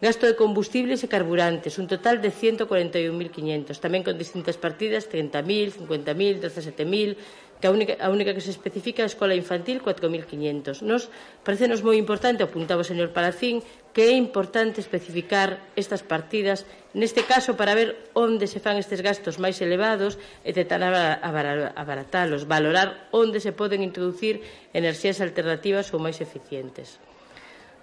Gasto 0.00 0.24
de 0.24 0.32
combustibles 0.32 1.04
e 1.04 1.12
carburantes, 1.12 1.76
un 1.76 1.84
total 1.84 2.24
de 2.24 2.32
141.500, 2.32 3.76
tamén 3.84 4.00
con 4.00 4.16
distintas 4.16 4.56
partidas, 4.56 5.04
30.000, 5.12 5.76
50.000, 5.76 6.40
17.000, 6.40 7.20
que 7.60 7.68
a 7.68 7.70
única, 7.70 8.00
a 8.00 8.08
única 8.08 8.32
que 8.32 8.40
se 8.40 8.48
especifica 8.48 9.04
é 9.04 9.06
a 9.06 9.12
escola 9.12 9.36
infantil, 9.36 9.84
4.500. 9.84 10.80
Nos 10.88 11.12
parecenos 11.44 11.84
moi 11.84 12.00
importante, 12.00 12.40
apuntaba 12.40 12.80
o 12.80 12.88
señor 12.88 13.12
Palacín, 13.12 13.60
que 13.92 14.08
é 14.08 14.16
importante 14.16 14.80
especificar 14.80 15.68
estas 15.76 16.00
partidas, 16.00 16.64
neste 16.96 17.28
caso 17.28 17.60
para 17.60 17.76
ver 17.76 18.08
onde 18.16 18.48
se 18.48 18.56
fan 18.56 18.80
estes 18.80 19.04
gastos 19.04 19.36
máis 19.36 19.60
elevados 19.60 20.16
e 20.40 20.56
tentar 20.56 20.80
abaratalos, 20.80 22.48
valorar 22.48 23.12
onde 23.12 23.36
se 23.36 23.52
poden 23.52 23.84
introducir 23.84 24.40
enerxías 24.72 25.20
alternativas 25.20 25.92
ou 25.92 26.00
máis 26.00 26.24
eficientes. 26.24 26.96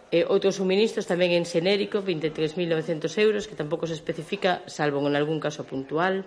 Eh, 0.08 0.24
outros 0.24 0.56
suministros 0.56 1.04
tamén 1.04 1.36
en 1.36 1.44
xenérico, 1.44 2.00
23.900 2.00 3.12
euros, 3.20 3.44
que 3.44 3.60
tampouco 3.60 3.84
se 3.84 4.00
especifica, 4.00 4.64
salvo 4.64 5.04
en 5.04 5.20
algún 5.20 5.44
caso 5.44 5.68
puntual. 5.68 6.24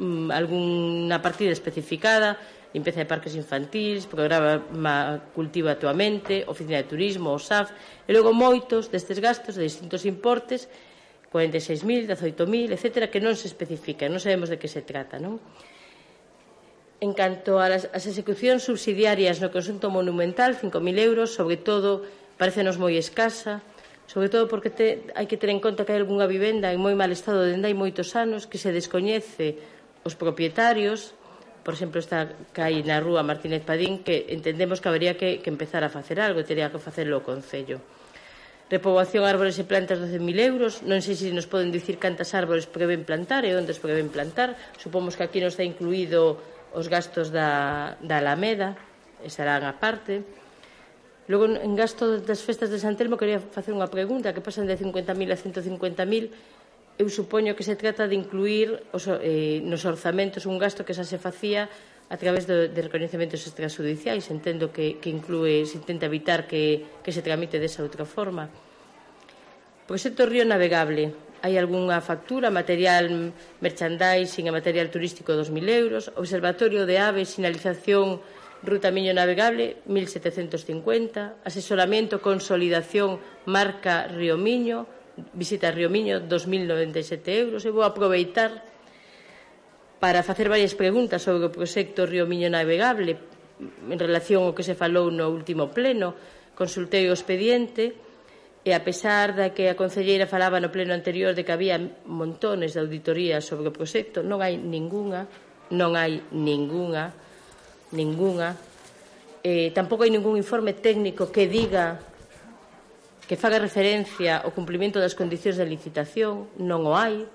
mm, 0.00 1.12
partida 1.20 1.52
especificada, 1.52 2.40
limpeza 2.72 3.00
de 3.00 3.06
parques 3.06 3.34
infantis, 3.36 4.06
programa 4.06 5.20
Cultiva 5.34 5.76
a 5.76 5.80
tua 5.80 5.92
mente, 5.92 6.46
Oficina 6.46 6.80
de 6.80 6.88
Turismo, 6.88 7.34
o 7.34 7.38
SAF, 7.38 7.74
e 8.06 8.10
logo 8.14 8.32
moitos 8.32 8.88
destes 8.88 9.20
gastos 9.20 9.58
de 9.58 9.68
distintos 9.68 10.08
importes 10.08 10.70
46.000, 11.30 12.10
18.000, 12.10 12.74
etcétera, 12.74 13.10
que 13.10 13.22
non 13.22 13.34
se 13.38 13.46
especifica, 13.46 14.10
non 14.10 14.22
sabemos 14.22 14.50
de 14.50 14.58
que 14.58 14.70
se 14.70 14.82
trata, 14.82 15.18
non? 15.18 15.38
En 17.00 17.14
canto 17.16 17.58
ás 17.58 17.86
execucións 17.94 18.66
subsidiarias 18.66 19.38
no 19.38 19.50
consunto 19.54 19.90
monumental, 19.90 20.58
5.000 20.58 20.78
euros, 20.98 21.34
sobre 21.34 21.58
todo, 21.58 22.02
parecenos 22.38 22.78
moi 22.78 22.94
escasa, 22.98 23.62
sobre 24.10 24.26
todo 24.26 24.50
porque 24.50 24.74
te, 24.74 25.06
hai 25.14 25.30
que 25.30 25.38
ter 25.38 25.54
en 25.54 25.62
conta 25.62 25.86
que 25.86 25.94
hai 25.94 26.02
algunha 26.02 26.26
vivenda 26.26 26.74
en 26.74 26.82
moi 26.82 26.98
mal 26.98 27.14
estado 27.14 27.46
dende 27.46 27.70
hai 27.70 27.78
moitos 27.78 28.18
anos 28.18 28.50
que 28.50 28.58
se 28.58 28.74
descoñece 28.74 29.79
os 30.04 30.14
propietarios, 30.16 31.12
por 31.64 31.76
exemplo, 31.76 32.00
está 32.00 32.32
cai 32.56 32.80
na 32.82 32.98
rúa 32.98 33.20
Martínez 33.20 33.60
Padín, 33.62 34.00
que 34.00 34.32
entendemos 34.32 34.80
que 34.80 34.88
habería 34.88 35.14
que, 35.20 35.44
que 35.44 35.52
empezar 35.52 35.84
a 35.84 35.92
facer 35.92 36.18
algo, 36.18 36.40
teria 36.42 36.72
que 36.72 36.80
facelo 36.80 37.20
o 37.20 37.26
Concello. 37.26 37.78
Repoboación 38.70 39.26
árbores 39.26 39.58
e 39.58 39.66
plantas 39.66 39.98
12.000 39.98 40.46
euros, 40.46 40.72
non 40.86 41.02
sei 41.02 41.18
se 41.18 41.34
nos 41.34 41.50
poden 41.50 41.74
dicir 41.74 41.98
cantas 41.98 42.32
árbores 42.38 42.70
prevén 42.70 43.02
plantar 43.02 43.42
e 43.42 43.52
onde 43.58 43.74
os 43.74 43.82
prevén 43.82 44.08
plantar. 44.08 44.54
Supomos 44.78 45.18
que 45.18 45.26
aquí 45.26 45.42
nos 45.42 45.58
está 45.58 45.66
incluído 45.66 46.38
os 46.70 46.86
gastos 46.86 47.34
da, 47.34 47.98
da 47.98 48.22
Alameda, 48.22 48.78
estarán 49.26 49.66
a 49.66 49.74
parte. 49.82 50.22
Logo, 51.26 51.50
en 51.50 51.74
gasto 51.74 52.22
das 52.22 52.46
festas 52.46 52.70
de 52.70 52.78
San 52.78 52.94
Telmo, 52.94 53.18
quería 53.18 53.42
facer 53.42 53.74
unha 53.74 53.90
pregunta, 53.90 54.30
que 54.30 54.42
pasan 54.42 54.70
de 54.70 54.78
50.000 54.78 55.30
a 55.30 55.38
150.000 55.38 56.30
eu 57.00 57.08
supoño 57.08 57.56
que 57.56 57.64
se 57.64 57.80
trata 57.80 58.04
de 58.04 58.12
incluir 58.12 58.84
os, 58.92 59.08
eh, 59.08 59.64
nos 59.64 59.88
orzamentos 59.88 60.44
un 60.44 60.60
gasto 60.60 60.84
que 60.84 60.92
xa 60.92 61.08
se 61.08 61.16
facía 61.16 61.72
a 62.12 62.16
través 62.20 62.44
do, 62.44 62.68
de 62.68 62.80
reconhecementos 62.84 63.40
extrajudiciais. 63.48 64.28
Entendo 64.28 64.68
que, 64.68 65.00
que 65.00 65.08
inclúe, 65.08 65.64
se 65.64 65.80
intenta 65.80 66.04
evitar 66.04 66.44
que, 66.44 67.00
que 67.00 67.08
se 67.08 67.24
tramite 67.24 67.56
desa 67.56 67.80
outra 67.80 68.04
forma. 68.04 68.52
Proxecto 69.88 70.28
Río 70.28 70.44
Navegable. 70.44 71.32
Hai 71.40 71.56
algunha 71.56 72.04
factura, 72.04 72.52
material 72.52 73.32
merchandising 73.64 74.44
e 74.44 74.52
material 74.52 74.92
turístico 74.92 75.32
2.000 75.32 75.56
euros. 75.72 76.12
Observatorio 76.20 76.84
de 76.84 77.00
aves, 77.00 77.32
sinalización, 77.32 78.20
ruta 78.60 78.92
miño 78.92 79.16
navegable, 79.16 79.80
1.750. 79.88 81.48
Asesoramiento, 81.48 82.20
consolidación, 82.20 83.16
marca 83.48 84.04
Río 84.04 84.36
Miño, 84.36 84.84
visita 85.32 85.68
a 85.68 85.74
Río 85.74 85.90
Miño, 85.90 86.24
2.097 86.26 87.28
euros. 87.34 87.62
E 87.64 87.70
vou 87.70 87.84
aproveitar 87.84 88.64
para 90.00 90.24
facer 90.24 90.48
varias 90.48 90.72
preguntas 90.72 91.20
sobre 91.20 91.46
o 91.46 91.52
proxecto 91.52 92.08
Río 92.08 92.24
Miño 92.24 92.48
Navegable 92.48 93.20
en 93.60 93.98
relación 94.00 94.48
ao 94.48 94.56
que 94.56 94.64
se 94.64 94.72
falou 94.72 95.12
no 95.12 95.28
último 95.28 95.68
pleno. 95.68 96.16
Consultei 96.56 97.04
o 97.08 97.16
expediente 97.16 97.92
e, 98.64 98.72
a 98.72 98.80
pesar 98.80 99.36
da 99.36 99.52
que 99.52 99.68
a 99.68 99.76
concelleira 99.76 100.24
falaba 100.24 100.60
no 100.60 100.72
pleno 100.72 100.96
anterior 100.96 101.36
de 101.36 101.44
que 101.44 101.52
había 101.52 101.76
montones 102.08 102.72
de 102.72 102.80
auditorías 102.80 103.44
sobre 103.44 103.68
o 103.68 103.76
proxecto, 103.76 104.24
non 104.24 104.40
hai 104.40 104.56
ningunha, 104.56 105.28
non 105.72 105.96
hai 105.96 106.24
ningunha, 106.32 107.12
ningunha. 107.92 108.56
Eh, 109.44 109.72
tampouco 109.72 110.04
hai 110.04 110.12
ningún 110.12 110.36
informe 110.36 110.76
técnico 110.76 111.32
que 111.32 111.48
diga 111.48 112.09
que 113.30 113.38
faga 113.38 113.62
referencia 113.62 114.42
ao 114.42 114.50
cumplimento 114.50 114.98
das 114.98 115.14
condicións 115.14 115.54
de 115.54 115.62
licitación, 115.62 116.50
non 116.58 116.82
o 116.82 116.98
hai. 116.98 117.30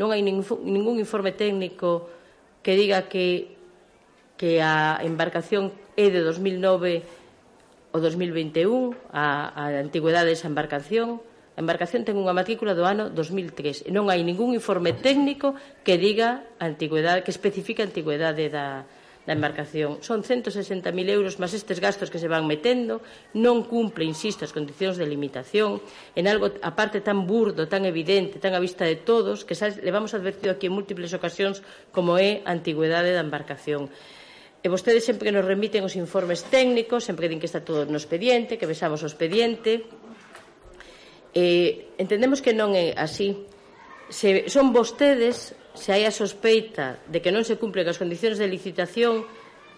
Non 0.00 0.08
hai 0.08 0.24
ningún 0.24 0.96
informe 0.96 1.36
técnico 1.36 2.08
que 2.64 2.72
diga 2.72 3.04
que, 3.04 3.52
que 4.40 4.64
a 4.64 4.96
embarcación 5.04 5.76
é 5.92 6.08
de 6.08 6.24
2009 6.24 7.04
ou 7.92 8.00
2021, 8.00 8.96
a, 9.12 9.52
a 9.52 9.62
antigüedade 9.76 10.32
desa 10.32 10.48
embarcación. 10.48 11.20
A 11.52 11.60
embarcación 11.60 12.08
ten 12.08 12.16
unha 12.16 12.32
matrícula 12.32 12.72
do 12.72 12.88
ano 12.88 13.12
2003 13.12 13.84
e 13.84 13.92
non 13.92 14.08
hai 14.08 14.24
ningún 14.24 14.56
informe 14.56 14.96
técnico 14.96 15.52
que 15.84 16.00
diga 16.00 16.48
a 16.56 16.64
antigüedade, 16.64 17.20
que 17.20 17.32
especifica 17.36 17.84
a 17.84 17.88
antigüedade 17.92 18.48
da, 18.48 18.88
da 19.26 19.34
embarcación. 19.34 19.98
Son 20.00 20.22
160.000 20.22 20.86
euros 21.10 21.42
máis 21.42 21.52
estes 21.52 21.82
gastos 21.82 22.08
que 22.08 22.22
se 22.22 22.30
van 22.30 22.46
metendo, 22.46 23.02
non 23.34 23.66
cumple, 23.66 24.06
insisto, 24.06 24.46
as 24.46 24.54
condicións 24.54 24.94
de 24.94 25.04
limitación, 25.04 25.82
en 26.14 26.30
algo 26.30 26.54
aparte 26.62 27.02
tan 27.02 27.26
burdo, 27.26 27.66
tan 27.66 27.82
evidente, 27.84 28.38
tan 28.38 28.54
a 28.54 28.62
vista 28.62 28.86
de 28.86 29.02
todos, 29.02 29.42
que 29.42 29.58
xa 29.58 29.74
levamos 29.82 30.14
advertido 30.14 30.54
aquí 30.54 30.70
en 30.70 30.78
múltiples 30.78 31.10
ocasións 31.10 31.60
como 31.90 32.14
é 32.16 32.46
a 32.46 32.54
antigüedade 32.54 33.10
da 33.10 33.26
embarcación. 33.26 33.90
E 34.62 34.70
vostedes 34.70 35.02
sempre 35.02 35.26
que 35.26 35.34
nos 35.34 35.46
remiten 35.46 35.82
os 35.82 35.98
informes 35.98 36.46
técnicos, 36.46 37.02
sempre 37.02 37.26
que 37.26 37.34
din 37.34 37.42
que 37.42 37.50
está 37.50 37.66
todo 37.66 37.82
no 37.82 37.98
expediente, 37.98 38.58
que 38.58 38.70
besamos 38.70 39.02
o 39.02 39.10
expediente, 39.10 39.90
eh, 41.34 41.90
entendemos 41.98 42.38
que 42.38 42.54
non 42.54 42.78
é 42.78 42.94
así. 42.94 43.34
Se 44.06 44.46
son 44.46 44.70
vostedes 44.70 45.58
se 45.76 45.92
hai 45.92 46.08
a 46.08 46.12
sospeita 46.12 46.98
de 47.06 47.20
que 47.22 47.30
non 47.30 47.44
se 47.44 47.60
cumplen 47.60 47.86
as 47.86 48.00
condicións 48.00 48.40
de 48.40 48.50
licitación 48.50 49.28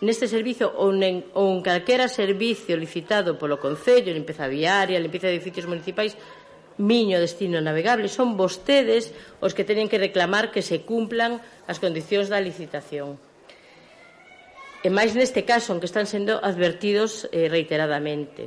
neste 0.01 0.31
servicio 0.31 0.71
ou 0.79 0.95
en, 0.95 1.27
ou 1.35 1.51
en 1.53 1.61
calquera 1.61 2.07
servicio 2.07 2.79
licitado 2.79 3.35
polo 3.35 3.59
Concello, 3.59 4.15
limpeza 4.15 4.47
viaria, 4.47 5.03
limpeza 5.03 5.27
de 5.27 5.35
edificios 5.35 5.67
municipais, 5.67 6.15
miño 6.79 7.19
destino 7.19 7.59
navegable, 7.59 8.07
son 8.07 8.39
vostedes 8.39 9.11
os 9.43 9.53
que 9.53 9.67
teñen 9.67 9.91
que 9.91 9.99
reclamar 9.99 10.55
que 10.55 10.63
se 10.63 10.87
cumplan 10.87 11.43
as 11.67 11.83
condicións 11.83 12.31
da 12.31 12.39
licitación. 12.39 13.19
E 14.87 14.89
máis 14.95 15.19
neste 15.19 15.43
caso, 15.43 15.75
en 15.75 15.83
que 15.83 15.91
están 15.91 16.07
sendo 16.07 16.39
advertidos 16.39 17.27
eh, 17.35 17.51
reiteradamente. 17.51 18.47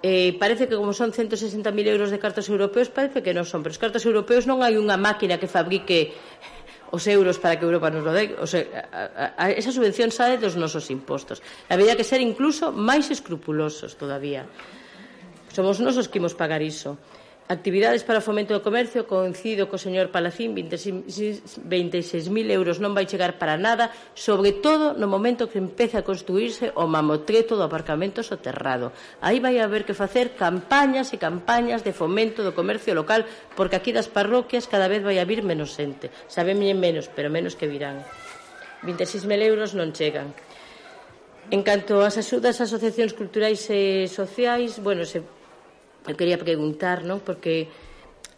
Eh, 0.00 0.32
parece 0.40 0.64
que 0.64 0.80
como 0.80 0.96
son 0.96 1.12
160.000 1.12 1.60
euros 1.84 2.08
de 2.08 2.16
cartos 2.16 2.48
europeos, 2.48 2.88
parece 2.88 3.20
que 3.20 3.36
non 3.36 3.44
son, 3.44 3.60
pero 3.60 3.76
os 3.76 3.82
cartos 3.82 4.08
europeos 4.08 4.48
non 4.48 4.64
hai 4.64 4.80
unha 4.80 4.96
máquina 4.96 5.36
que 5.36 5.44
fabrique 5.44 6.16
os 6.90 7.06
euros 7.06 7.38
para 7.38 7.56
que 7.58 7.64
Europa 7.64 7.90
nos 7.90 8.02
lo 8.02 8.12
dé. 8.12 8.34
O 8.38 8.46
sea, 8.46 8.66
a, 8.90 9.34
a, 9.38 9.50
esa 9.54 9.70
subvención 9.70 10.10
sae 10.10 10.38
dos 10.38 10.58
nosos 10.58 10.90
impostos. 10.90 11.42
Habería 11.70 11.94
que 11.94 12.06
ser 12.06 12.18
incluso 12.20 12.74
máis 12.74 13.06
escrupulosos 13.10 13.94
todavía. 13.94 14.46
Somos 15.54 15.78
nosos 15.78 16.06
que 16.10 16.18
imos 16.18 16.34
pagar 16.34 16.62
iso. 16.62 16.98
Actividades 17.50 18.06
para 18.06 18.22
o 18.22 18.22
fomento 18.22 18.54
do 18.54 18.62
comercio 18.62 19.10
coincido 19.10 19.66
co 19.66 19.74
señor 19.74 20.14
Palacín 20.14 20.54
26.000 20.54 21.66
26 21.66 22.30
euros 22.46 22.78
non 22.78 22.94
vai 22.94 23.10
chegar 23.10 23.42
para 23.42 23.58
nada 23.58 23.90
sobre 24.14 24.54
todo 24.54 24.94
no 24.94 25.10
momento 25.10 25.50
que 25.50 25.58
empece 25.58 25.98
a 25.98 26.06
construirse 26.06 26.70
o 26.78 26.86
mamotreto 26.86 27.58
do 27.58 27.66
aparcamento 27.66 28.22
soterrado. 28.22 28.94
Aí 29.18 29.42
vai 29.42 29.58
haber 29.58 29.82
que 29.82 29.98
facer 29.98 30.38
campañas 30.38 31.10
e 31.10 31.18
campañas 31.18 31.82
de 31.82 31.90
fomento 31.90 32.46
do 32.46 32.54
comercio 32.54 32.94
local 32.94 33.26
porque 33.58 33.74
aquí 33.74 33.90
das 33.90 34.06
parroquias 34.06 34.70
cada 34.70 34.86
vez 34.86 35.02
vai 35.02 35.18
a 35.18 35.26
vir 35.26 35.42
menos 35.42 35.74
xente. 35.74 36.14
Saben 36.30 36.62
menos, 36.62 37.10
pero 37.10 37.34
menos 37.34 37.58
que 37.58 37.66
virán. 37.66 38.06
26.000 38.86 39.26
euros 39.42 39.74
non 39.74 39.90
chegan. 39.90 40.38
En 41.50 41.66
canto 41.66 41.98
ás 42.06 42.14
axudas 42.14 42.62
ás 42.62 42.70
asociacións 42.70 43.10
culturais 43.10 43.66
e 43.74 44.06
sociais, 44.06 44.78
bueno, 44.78 45.02
se 45.02 45.39
Eu 46.08 46.16
quería 46.16 46.40
preguntar, 46.40 47.04
non? 47.04 47.20
Porque 47.20 47.68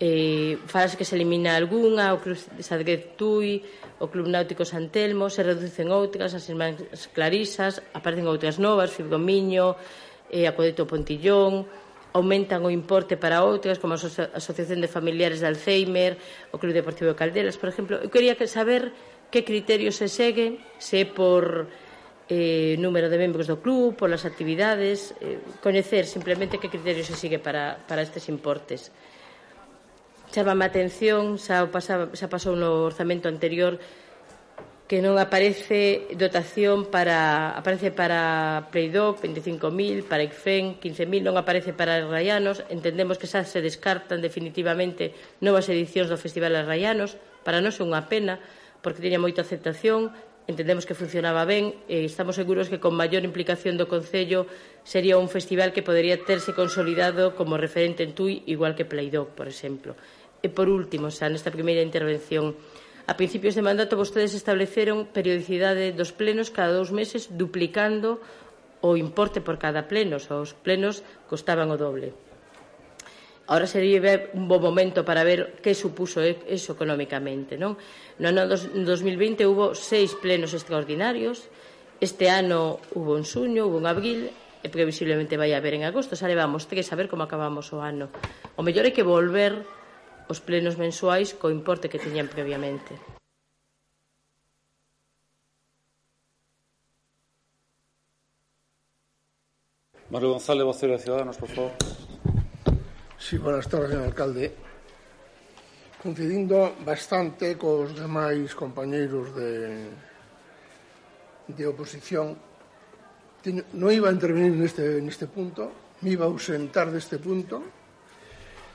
eh, 0.02 0.58
falas 0.66 0.98
que 0.98 1.06
se 1.06 1.14
elimina 1.14 1.54
algunha, 1.54 2.10
o 2.10 2.18
Club 2.18 2.34
de 2.58 2.62
Sadguez 2.66 3.14
Tui, 3.14 3.62
o 4.02 4.10
Club 4.10 4.26
Náutico 4.26 4.66
Santelmo, 4.66 5.30
se 5.30 5.46
reducen 5.46 5.94
outras, 5.94 6.34
as 6.34 6.42
Irmáns 6.50 6.82
Clarisas, 7.14 7.78
aparecen 7.94 8.26
outras 8.26 8.58
novas, 8.58 8.90
Fibromiño, 8.90 9.78
eh, 10.26 10.50
Acodeto 10.50 10.90
Pontillón, 10.90 11.70
aumentan 12.12 12.66
o 12.66 12.70
importe 12.74 13.14
para 13.14 13.46
outras, 13.46 13.78
como 13.78 13.94
a 13.94 14.00
Asociación 14.02 14.82
de 14.82 14.90
Familiares 14.90 15.38
de 15.38 15.46
Alzheimer, 15.46 16.18
o 16.50 16.58
Club 16.58 16.74
Deportivo 16.74 17.14
de 17.14 17.16
Calderas, 17.16 17.54
por 17.54 17.70
exemplo. 17.70 18.02
Eu 18.02 18.10
quería 18.10 18.34
que 18.34 18.50
saber 18.50 18.90
que 19.30 19.46
criterios 19.46 19.96
se 19.96 20.10
seguen, 20.10 20.60
se 20.82 21.06
por 21.06 21.70
eh, 22.28 22.76
número 22.78 23.10
de 23.10 23.18
membros 23.18 23.46
do 23.50 23.58
club, 23.58 23.96
polas 23.98 24.22
actividades, 24.24 25.14
eh, 25.18 25.42
coñecer 25.62 26.06
simplemente 26.06 26.58
que 26.58 26.70
criterios 26.70 27.10
se 27.10 27.16
sigue 27.18 27.38
para, 27.38 27.82
para 27.88 28.02
estes 28.02 28.28
importes. 28.28 28.92
Chama 30.32 30.56
a 30.56 30.68
atención, 30.68 31.36
xa, 31.36 31.68
pasaba, 31.68 32.08
xa 32.16 32.30
pasou 32.30 32.56
no 32.56 32.88
orzamento 32.88 33.28
anterior, 33.28 33.76
que 34.92 35.00
non 35.00 35.16
aparece 35.16 36.04
dotación 36.20 36.84
para 36.92 37.56
aparece 37.56 37.88
para 37.88 38.68
Pleidoc 38.68 39.24
25.000, 39.24 40.04
para 40.04 40.20
ICFEN 40.20 40.76
15.000, 40.84 41.24
non 41.24 41.40
aparece 41.40 41.72
para 41.72 42.04
Rayanos, 42.04 42.60
Entendemos 42.68 43.16
que 43.16 43.24
xa 43.24 43.40
se 43.40 43.64
descartan 43.64 44.20
definitivamente 44.20 45.16
novas 45.40 45.72
edicións 45.72 46.12
do 46.12 46.20
Festival 46.20 46.52
Arraianos. 46.52 47.16
Para 47.40 47.64
nós 47.64 47.80
é 47.80 47.88
unha 47.88 48.04
pena, 48.04 48.36
porque 48.84 49.00
tiña 49.00 49.16
moita 49.16 49.40
aceptación, 49.40 50.12
entendemos 50.50 50.86
que 50.86 50.98
funcionaba 50.98 51.46
ben 51.46 51.74
e 51.86 52.02
estamos 52.02 52.34
seguros 52.34 52.66
que 52.66 52.82
con 52.82 52.98
maior 52.98 53.22
implicación 53.22 53.78
do 53.78 53.86
Concello 53.86 54.50
sería 54.82 55.20
un 55.20 55.30
festival 55.30 55.70
que 55.70 55.86
podería 55.86 56.18
terse 56.18 56.50
consolidado 56.52 57.38
como 57.38 57.60
referente 57.60 58.02
en 58.02 58.14
Tui, 58.16 58.42
igual 58.50 58.74
que 58.74 58.88
Playdoc, 58.88 59.34
por 59.38 59.46
exemplo. 59.46 59.94
E 60.42 60.50
por 60.50 60.66
último, 60.66 61.14
xa 61.14 61.30
nesta 61.30 61.54
primeira 61.54 61.86
intervención, 61.86 62.58
a 63.06 63.14
principios 63.18 63.54
de 63.54 63.66
mandato 63.66 63.98
vostedes 63.98 64.34
estableceron 64.34 65.10
periodicidade 65.10 65.94
dos 65.94 66.10
plenos 66.14 66.50
cada 66.50 66.74
dous 66.74 66.90
meses 66.90 67.30
duplicando 67.30 68.18
o 68.82 68.98
importe 68.98 69.38
por 69.38 69.62
cada 69.62 69.86
pleno, 69.86 70.18
os 70.18 70.54
plenos 70.58 71.06
costaban 71.30 71.70
o 71.70 71.78
doble. 71.78 72.31
Ahora 73.46 73.66
sería 73.66 74.30
un 74.34 74.46
bo 74.46 74.62
momento 74.62 75.04
para 75.04 75.24
ver 75.26 75.58
que 75.58 75.74
supuso 75.74 76.22
eso 76.22 76.72
económicamente. 76.72 77.58
Non? 77.58 77.74
No 78.22 78.30
ano 78.30 78.46
2020 78.46 79.46
hubo 79.48 79.74
seis 79.74 80.14
plenos 80.14 80.54
extraordinarios, 80.54 81.50
este 81.98 82.30
ano 82.30 82.78
hubo 82.94 83.18
en 83.18 83.26
suño, 83.26 83.66
hubo 83.66 83.82
en 83.82 83.86
abril, 83.86 84.20
e 84.62 84.70
previsiblemente 84.70 85.34
vai 85.34 85.52
haber 85.58 85.74
en 85.74 85.82
agosto. 85.82 86.14
Xa 86.14 86.30
levamos 86.30 86.70
tres 86.70 86.94
a 86.94 86.96
ver 86.96 87.10
como 87.10 87.26
acabamos 87.26 87.74
o 87.74 87.82
ano. 87.82 88.06
O 88.54 88.62
mellor 88.62 88.86
é 88.86 88.94
que 88.94 89.02
volver 89.02 89.66
os 90.30 90.38
plenos 90.38 90.78
mensuais 90.78 91.34
co 91.34 91.50
importe 91.50 91.90
que 91.90 91.98
teñan 91.98 92.30
previamente. 92.30 92.94
Mario 100.12 100.30
González, 100.36 100.64
vocero 100.64 100.92
de 100.92 101.00
Ciudadanos, 101.00 101.40
por 101.40 101.48
favor. 101.48 101.72
Sí, 103.32 103.38
buenas 103.38 103.66
tardes, 103.66 103.88
señor 103.88 104.04
alcalde. 104.04 104.52
Coincidindo 106.02 106.76
bastante 106.84 107.56
cos 107.56 107.96
demais 107.96 108.52
compañeiros 108.52 109.32
de, 109.32 109.88
de 111.48 111.64
oposición, 111.64 112.36
teño, 113.40 113.64
non 113.72 113.88
iba 113.88 114.12
a 114.12 114.16
intervenir 114.20 114.52
neste, 114.52 115.00
neste 115.00 115.32
punto, 115.32 115.96
me 116.04 116.12
iba 116.12 116.28
a 116.28 116.32
ausentar 116.36 116.92
deste 116.92 117.16
punto, 117.16 117.64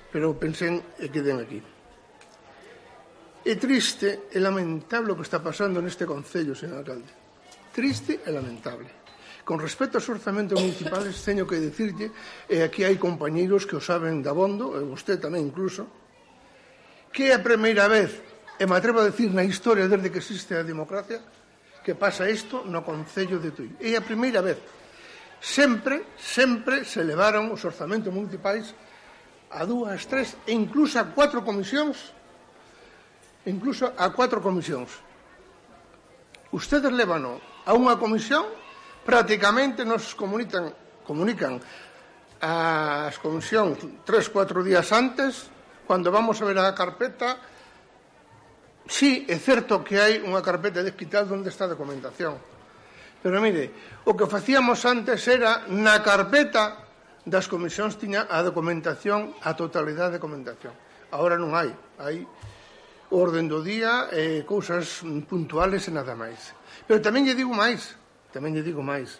pero 0.09 0.33
pensei 0.33 0.73
e 0.97 1.05
queden 1.13 1.37
aquí. 1.37 1.61
É 3.45 3.53
triste 3.61 4.25
e 4.33 4.41
lamentable 4.41 5.13
o 5.13 5.17
que 5.21 5.27
está 5.29 5.37
pasando 5.37 5.85
neste 5.85 6.09
Concello, 6.09 6.57
señor 6.57 6.81
alcalde. 6.81 7.13
Triste 7.77 8.25
e 8.25 8.29
lamentable. 8.33 8.96
Con 9.47 9.63
respecto 9.63 9.95
aos 9.95 10.11
orzamentos 10.11 10.59
municipales, 10.59 11.15
teño 11.23 11.47
que 11.47 11.55
dicirlle, 11.55 12.11
e 12.51 12.59
aquí 12.67 12.83
hai 12.83 12.99
compañeiros 12.99 13.63
que 13.63 13.79
o 13.79 13.81
saben 13.81 14.19
dabondo, 14.19 14.75
e 14.75 14.83
vosté 14.83 15.15
tamén 15.15 15.47
incluso, 15.47 15.87
que 17.15 17.31
é 17.31 17.39
a 17.39 17.39
primeira 17.39 17.87
vez, 17.87 18.11
e 18.59 18.67
me 18.67 18.75
atrevo 18.75 18.99
a 18.99 19.07
dicir 19.07 19.31
na 19.31 19.47
historia 19.47 19.87
desde 19.87 20.11
que 20.11 20.19
existe 20.19 20.51
a 20.51 20.67
democracia, 20.67 21.23
que 21.79 21.95
pasa 21.95 22.27
isto 22.27 22.67
no 22.67 22.83
Concello 22.83 23.39
de 23.39 23.55
Tui. 23.55 23.71
É 23.79 23.95
a 23.95 24.03
primeira 24.03 24.43
vez. 24.43 24.59
Sempre, 25.39 26.03
sempre 26.19 26.83
se 26.83 26.99
levaron 27.07 27.47
os 27.47 27.63
orzamentos 27.63 28.11
municipais 28.11 28.75
a 29.55 29.63
dúas, 29.63 30.03
tres 30.11 30.35
e 30.43 30.51
incluso 30.51 30.99
a 30.99 31.07
cuatro 31.15 31.39
comisións 31.47 32.11
incluso 33.47 33.95
a 33.95 34.11
cuatro 34.11 34.43
comisións. 34.43 34.91
Ustedes 36.51 36.91
levano 36.91 37.39
a 37.63 37.71
unha 37.71 37.95
comisión 37.95 38.43
prácticamente 39.07 39.87
nos 39.87 40.11
comunican, 40.19 40.75
comunican 41.07 41.63
as 42.43 43.15
comisións 43.23 43.79
tres, 44.03 44.27
cuatro 44.27 44.59
días 44.59 44.91
antes, 44.91 45.47
cando 45.87 46.11
vamos 46.11 46.35
a 46.43 46.45
ver 46.45 46.59
a 46.59 46.75
carpeta, 46.75 47.39
sí, 48.83 49.23
é 49.31 49.39
certo 49.39 49.79
que 49.79 49.95
hai 49.95 50.19
unha 50.19 50.43
carpeta 50.43 50.83
de 50.83 50.91
hospital 50.91 51.31
onde 51.31 51.47
está 51.47 51.71
a 51.71 51.73
documentación. 51.73 52.35
Pero 53.23 53.39
mire, 53.39 53.71
o 54.03 54.11
que 54.11 54.27
facíamos 54.27 54.83
antes 54.83 55.23
era 55.31 55.63
na 55.71 56.03
carpeta 56.03 56.83
das 57.23 57.47
comisións 57.47 57.95
tiña 57.95 58.27
a 58.27 58.43
documentación, 58.43 59.39
a 59.39 59.55
totalidade 59.55 60.15
de 60.15 60.17
documentación. 60.19 60.75
Agora 61.15 61.39
non 61.39 61.55
hai, 61.55 61.71
hai 62.03 62.27
orden 63.15 63.47
do 63.47 63.63
día 63.63 64.11
e 64.11 64.43
cousas 64.43 64.99
puntuales 65.31 65.87
e 65.87 65.95
nada 65.95 66.11
máis. 66.11 66.51
Pero 66.83 66.99
tamén 66.99 67.23
lle 67.23 67.39
digo 67.39 67.55
máis, 67.55 67.95
Tamén 68.31 68.55
lle 68.55 68.65
digo 68.65 68.83
máis. 68.83 69.19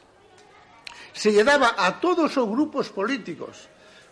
Se 1.14 1.34
lle 1.34 1.48
daba 1.48 1.74
a 1.78 1.98
todos 1.98 2.30
os 2.36 2.48
grupos 2.48 2.94
políticos, 2.94 3.68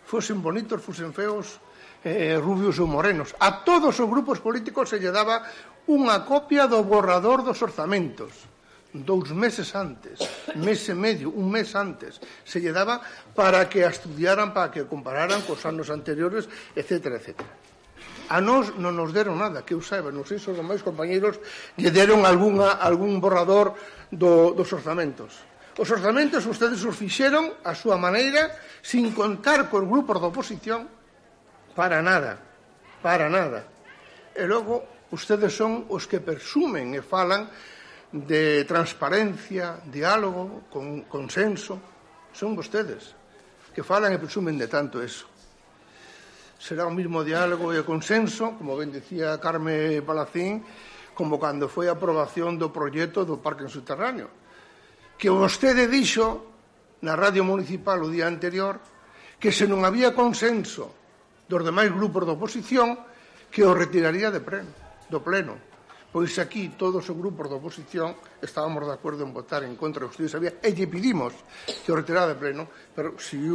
fosen 0.06 0.42
bonitos, 0.42 0.82
fosen 0.82 1.14
feos, 1.14 1.62
eh, 2.06 2.38
rubios 2.38 2.78
ou 2.78 2.86
morenos, 2.86 3.34
a 3.42 3.66
todos 3.66 3.94
os 3.98 4.08
grupos 4.08 4.38
políticos 4.38 4.90
se 4.90 5.02
lle 5.02 5.10
daba 5.10 5.42
unha 5.86 6.22
copia 6.26 6.66
do 6.66 6.82
borrador 6.82 7.42
dos 7.42 7.58
orzamentos 7.62 8.34
dous 9.04 9.30
meses 9.30 9.74
antes, 9.74 10.24
mes 10.56 10.88
e 10.88 10.94
medio, 10.94 11.28
un 11.28 11.50
mes 11.52 11.74
antes, 11.76 12.16
se 12.46 12.62
lle 12.62 12.72
daba 12.72 13.02
para 13.34 13.68
que 13.68 13.84
a 13.84 13.92
estudiaran, 13.92 14.56
para 14.56 14.72
que 14.72 14.88
compararan 14.88 15.44
cos 15.44 15.66
anos 15.68 15.92
anteriores, 15.92 16.48
etc. 16.72 16.80
etcétera. 16.80 17.16
etcétera. 17.20 17.50
A 18.28 18.42
nós 18.42 18.74
non 18.74 18.98
nos 18.98 19.14
deron 19.14 19.38
nada, 19.38 19.62
que 19.62 19.74
eu 19.74 19.82
saiba, 19.82 20.10
non 20.10 20.26
sei 20.26 20.42
se 20.42 20.50
os 20.50 20.58
demais 20.58 20.82
compañeros 20.82 21.38
lle 21.78 21.94
deron 21.94 22.26
algunha, 22.26 22.74
algún 22.74 23.22
borrador 23.22 23.78
do, 24.10 24.50
dos 24.50 24.70
orzamentos. 24.74 25.46
Os 25.78 25.88
orzamentos 25.92 26.42
ustedes 26.48 26.82
os 26.82 26.96
fixeron 26.96 27.52
a 27.62 27.76
súa 27.76 28.00
maneira 28.00 28.50
sin 28.82 29.12
contar 29.12 29.68
cos 29.70 29.84
grupos 29.84 30.18
da 30.18 30.32
oposición 30.32 30.88
para 31.76 32.00
nada, 32.00 32.40
para 33.04 33.28
nada. 33.28 33.68
E 34.32 34.42
logo 34.48 35.06
ustedes 35.12 35.52
son 35.54 35.86
os 35.92 36.08
que 36.08 36.18
presumen 36.18 36.96
e 36.96 37.04
falan 37.04 37.46
de 38.10 38.64
transparencia, 38.64 39.78
diálogo, 39.86 40.66
con 40.72 41.04
consenso, 41.06 41.76
son 42.32 42.56
vostedes 42.56 43.14
que 43.76 43.84
falan 43.84 44.16
e 44.16 44.18
presumen 44.18 44.56
de 44.56 44.72
tanto 44.72 45.04
eso 45.04 45.28
será 46.66 46.82
o 46.82 46.90
mismo 46.90 47.22
diálogo 47.22 47.70
e 47.70 47.86
consenso, 47.86 48.58
como 48.58 48.74
ben 48.74 48.90
decía 48.90 49.38
Carme 49.38 50.02
Palacín, 50.02 50.66
como 51.14 51.38
cando 51.38 51.70
foi 51.70 51.86
a 51.86 51.94
aprobación 51.94 52.58
do 52.58 52.74
proxecto 52.74 53.22
do 53.22 53.38
Parque 53.38 53.70
Subterráneo, 53.70 54.26
que 55.14 55.30
vostede 55.30 55.86
dixo 55.86 56.42
na 57.06 57.14
radio 57.14 57.46
municipal 57.46 58.02
o 58.02 58.10
día 58.10 58.26
anterior 58.26 58.82
que 59.38 59.54
se 59.54 59.70
non 59.70 59.86
había 59.86 60.10
consenso 60.10 60.90
dos 61.46 61.62
demais 61.62 61.94
grupos 61.94 62.26
da 62.26 62.34
oposición 62.34 62.98
que 63.46 63.62
o 63.62 63.70
retiraría 63.70 64.34
de 64.34 64.42
pleno, 64.42 64.74
do 65.06 65.22
pleno. 65.22 65.54
Pois 66.10 66.34
aquí 66.42 66.74
todos 66.74 67.06
os 67.06 67.14
grupos 67.14 67.46
da 67.46 67.62
oposición 67.62 68.18
estábamos 68.42 68.82
de 68.82 68.90
acordo 68.90 69.22
en 69.22 69.30
votar 69.30 69.62
en 69.62 69.78
contra, 69.78 70.10
os 70.10 70.18
que 70.18 70.26
sabía, 70.26 70.58
e 70.58 70.74
lle 70.74 70.90
pedimos 70.90 71.30
que 71.86 71.94
o 71.94 71.98
retirara 72.02 72.34
de 72.34 72.40
pleno, 72.42 72.66
pero 72.90 73.14
se 73.22 73.38
si 73.38 73.54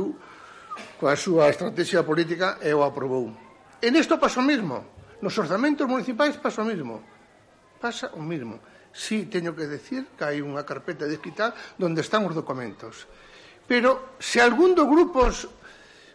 coa 1.00 1.18
súa 1.18 1.50
estrategia 1.50 2.06
política 2.06 2.62
e 2.62 2.70
o 2.72 2.86
aprobou. 2.86 3.34
E 3.82 3.90
nisto 3.90 4.22
pasa 4.22 4.40
o 4.40 4.46
mismo. 4.46 4.86
Nos 5.22 5.38
orzamentos 5.38 5.90
municipais 5.90 6.38
pasa 6.38 6.62
o 6.62 6.70
mismo. 6.70 7.02
Pasa 7.82 8.14
o 8.14 8.22
mismo. 8.22 8.62
Sí, 8.94 9.26
teño 9.26 9.56
que 9.56 9.66
decir 9.66 10.14
que 10.14 10.28
hai 10.28 10.44
unha 10.44 10.62
carpeta 10.68 11.08
de 11.08 11.16
digital 11.18 11.56
onde 11.80 12.04
están 12.04 12.28
os 12.28 12.36
documentos. 12.36 13.08
Pero 13.66 14.18
se 14.20 14.44
algún 14.44 14.76
dos 14.76 14.86
grupos 14.86 15.50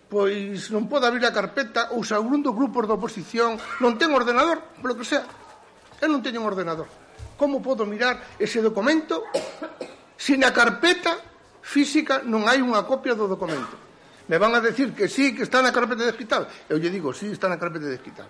pois 0.06 0.70
non 0.70 0.86
pode 0.86 1.10
abrir 1.10 1.26
a 1.26 1.34
carpeta 1.34 1.90
ou 1.90 2.06
se 2.06 2.14
algún 2.14 2.38
dos 2.38 2.54
grupos 2.54 2.86
da 2.86 2.94
oposición 2.94 3.58
non 3.82 3.98
ten 3.98 4.14
ordenador, 4.14 4.62
polo 4.78 4.94
que 4.94 5.02
sea. 5.02 5.26
Eu 5.98 6.06
non 6.12 6.22
teño 6.22 6.44
un 6.44 6.46
ordenador. 6.46 6.86
Como 7.34 7.58
podo 7.58 7.82
mirar 7.82 8.38
ese 8.38 8.62
documento 8.62 9.26
se 10.14 10.38
na 10.38 10.54
carpeta 10.54 11.18
física 11.64 12.22
non 12.22 12.46
hai 12.46 12.62
unha 12.62 12.86
copia 12.86 13.18
do 13.18 13.26
documento? 13.26 13.85
me 14.28 14.38
van 14.38 14.54
a 14.54 14.60
decir 14.60 14.92
que 14.92 15.08
sí, 15.08 15.34
que 15.34 15.42
está 15.42 15.62
na 15.62 15.72
carpeta 15.72 16.02
de 16.02 16.12
digital. 16.12 16.50
Eu 16.68 16.78
lle 16.78 16.90
digo, 16.90 17.14
sí, 17.14 17.30
está 17.30 17.46
na 17.46 17.58
carpeta 17.58 17.86
de 17.86 17.98
digital. 17.98 18.28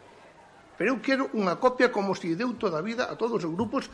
Pero 0.76 0.92
eu 0.92 1.00
quero 1.00 1.32
unha 1.32 1.56
copia 1.56 1.88
como 1.88 2.12
se 2.12 2.36
deu 2.36 2.52
toda 2.60 2.78
a 2.78 2.84
vida 2.84 3.08
a 3.08 3.16
todos 3.16 3.40
os 3.40 3.48
grupos 3.48 3.88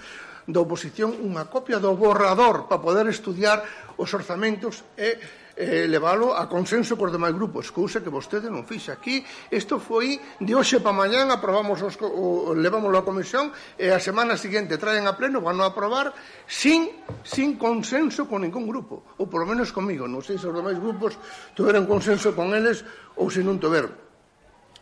da 0.51 0.59
oposición 0.59 1.15
unha 1.15 1.47
copia 1.47 1.79
do 1.79 1.95
borrador 1.95 2.67
para 2.67 2.83
poder 2.83 3.07
estudiar 3.07 3.63
os 3.95 4.11
orzamentos 4.11 4.83
e 4.99 5.15
eh, 5.57 5.87
leválo 5.89 6.33
a 6.33 6.49
consenso 6.49 6.97
cos 6.97 7.13
demais 7.13 7.35
grupos, 7.37 7.69
cousa 7.69 8.01
que 8.01 8.13
vostede 8.13 8.49
non 8.49 8.65
fixe 8.65 8.89
aquí. 8.93 9.21
Isto 9.53 9.77
foi 9.77 10.17
de 10.41 10.53
hoxe 10.57 10.81
para 10.81 10.97
mañán, 10.97 11.29
aprobamos 11.29 11.81
os, 11.85 11.99
o, 12.01 12.57
levámoslo 12.57 12.97
á 12.97 13.05
comisión 13.05 13.53
e 13.77 13.93
a 13.93 14.01
semana 14.01 14.41
seguinte 14.41 14.81
traen 14.81 15.05
a 15.05 15.17
pleno, 15.17 15.45
van 15.45 15.61
a 15.61 15.69
aprobar 15.69 16.17
sin, 16.49 17.05
sin 17.21 17.61
consenso 17.61 18.25
con 18.25 18.45
ningún 18.45 18.65
grupo, 18.65 19.05
ou 19.21 19.29
polo 19.29 19.45
menos 19.45 19.75
comigo. 19.75 20.09
Non 20.09 20.25
sei 20.25 20.41
se 20.41 20.49
os 20.49 20.57
demais 20.57 20.81
grupos 20.81 21.21
tuveran 21.53 21.85
consenso 21.85 22.33
con 22.33 22.57
eles 22.57 22.85
ou 23.21 23.29
se 23.29 23.45
non 23.45 23.61
tuveron. 23.61 23.93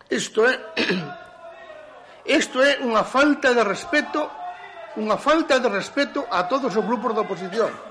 Isto 0.06 0.46
é 0.46 0.54
isto 2.38 2.62
é 2.62 2.78
unha 2.78 3.02
falta 3.02 3.50
de 3.50 3.64
respeto 3.66 4.30
unha 4.98 5.14
falta 5.14 5.62
de 5.62 5.70
respeto 5.70 6.26
a 6.26 6.50
todos 6.50 6.74
os 6.74 6.82
grupos 6.82 7.14
da 7.14 7.22
oposición 7.22 7.89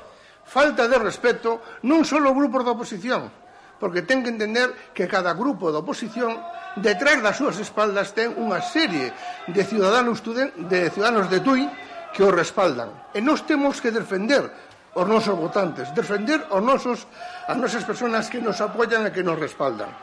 falta 0.50 0.90
de 0.90 0.98
respeto 0.98 1.62
non 1.86 2.02
só 2.02 2.18
os 2.18 2.34
grupos 2.34 2.66
da 2.66 2.74
oposición, 2.74 3.30
porque 3.78 4.02
ten 4.02 4.26
que 4.26 4.34
entender 4.34 4.74
que 4.98 5.06
cada 5.06 5.38
grupo 5.38 5.70
da 5.70 5.86
oposición 5.86 6.34
detrás 6.82 7.22
das 7.22 7.38
súas 7.38 7.62
espaldas 7.62 8.18
ten 8.18 8.34
unha 8.34 8.58
serie 8.66 9.14
de 9.46 9.62
ciudadanos 9.62 10.26
de 10.26 10.90
ciudadanos 10.90 11.30
de 11.30 11.40
Tui 11.46 11.70
que 12.10 12.26
o 12.26 12.34
respaldan. 12.34 12.90
E 13.14 13.22
nós 13.22 13.46
temos 13.46 13.78
que 13.78 13.94
defender 13.94 14.50
os 14.98 15.06
nosos 15.06 15.38
votantes, 15.38 15.94
defender 15.94 16.42
os 16.50 16.62
nosos, 16.66 17.06
as 17.46 17.58
nosas 17.58 17.86
persoas 17.86 18.26
que 18.28 18.42
nos 18.42 18.58
apoian 18.58 19.06
e 19.06 19.14
que 19.14 19.22
nos 19.22 19.38
respaldan. 19.38 19.94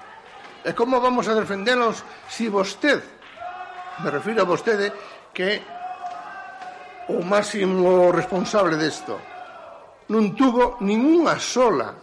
E 0.62 0.70
como 0.78 1.02
vamos 1.02 1.26
a 1.26 1.34
defendelos 1.34 2.06
si 2.30 2.46
vosted, 2.46 3.02
me 4.02 4.08
refiro 4.14 4.42
a 4.42 4.48
vostede, 4.48 4.94
que 5.34 5.58
o 7.10 7.22
máximo 7.22 8.10
responsable 8.10 8.78
desto, 8.78 9.35
non 10.10 10.38
tuvo 10.38 10.78
ninguna 10.82 11.38
sola 11.38 11.94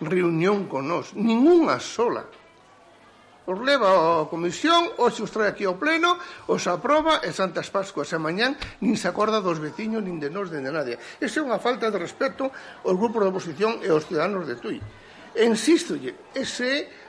reunión 0.00 0.68
con 0.68 0.88
nós, 0.88 1.12
ninguna 1.16 1.80
sola. 1.80 2.24
Os 3.46 3.58
leva 3.62 4.20
a 4.20 4.26
comisión, 4.26 4.90
hoxe 4.98 5.22
os 5.22 5.30
trae 5.30 5.54
aquí 5.54 5.62
ao 5.62 5.78
pleno, 5.78 6.18
os 6.50 6.66
aproba 6.66 7.22
e 7.22 7.30
Santas 7.30 7.70
Pascuas 7.70 8.10
e 8.10 8.18
mañán 8.18 8.58
nin 8.82 8.98
se 8.98 9.06
acorda 9.06 9.38
dos 9.38 9.62
veciños, 9.62 10.02
nin 10.02 10.18
de 10.18 10.34
nós, 10.34 10.50
nin 10.50 10.66
de 10.66 10.74
nadie. 10.74 10.98
Esa 11.22 11.38
é 11.38 11.46
unha 11.46 11.62
falta 11.62 11.86
de 11.86 12.02
respeto 12.02 12.50
aos 12.82 12.96
grupos 12.98 13.22
de 13.22 13.30
oposición 13.30 13.78
e 13.86 13.88
aos 13.88 14.02
ciudadanos 14.02 14.50
de 14.50 14.58
Tui. 14.58 14.82
E 15.30 15.42
insistolle, 15.46 16.34
ese 16.34 16.66
é 16.66 17.05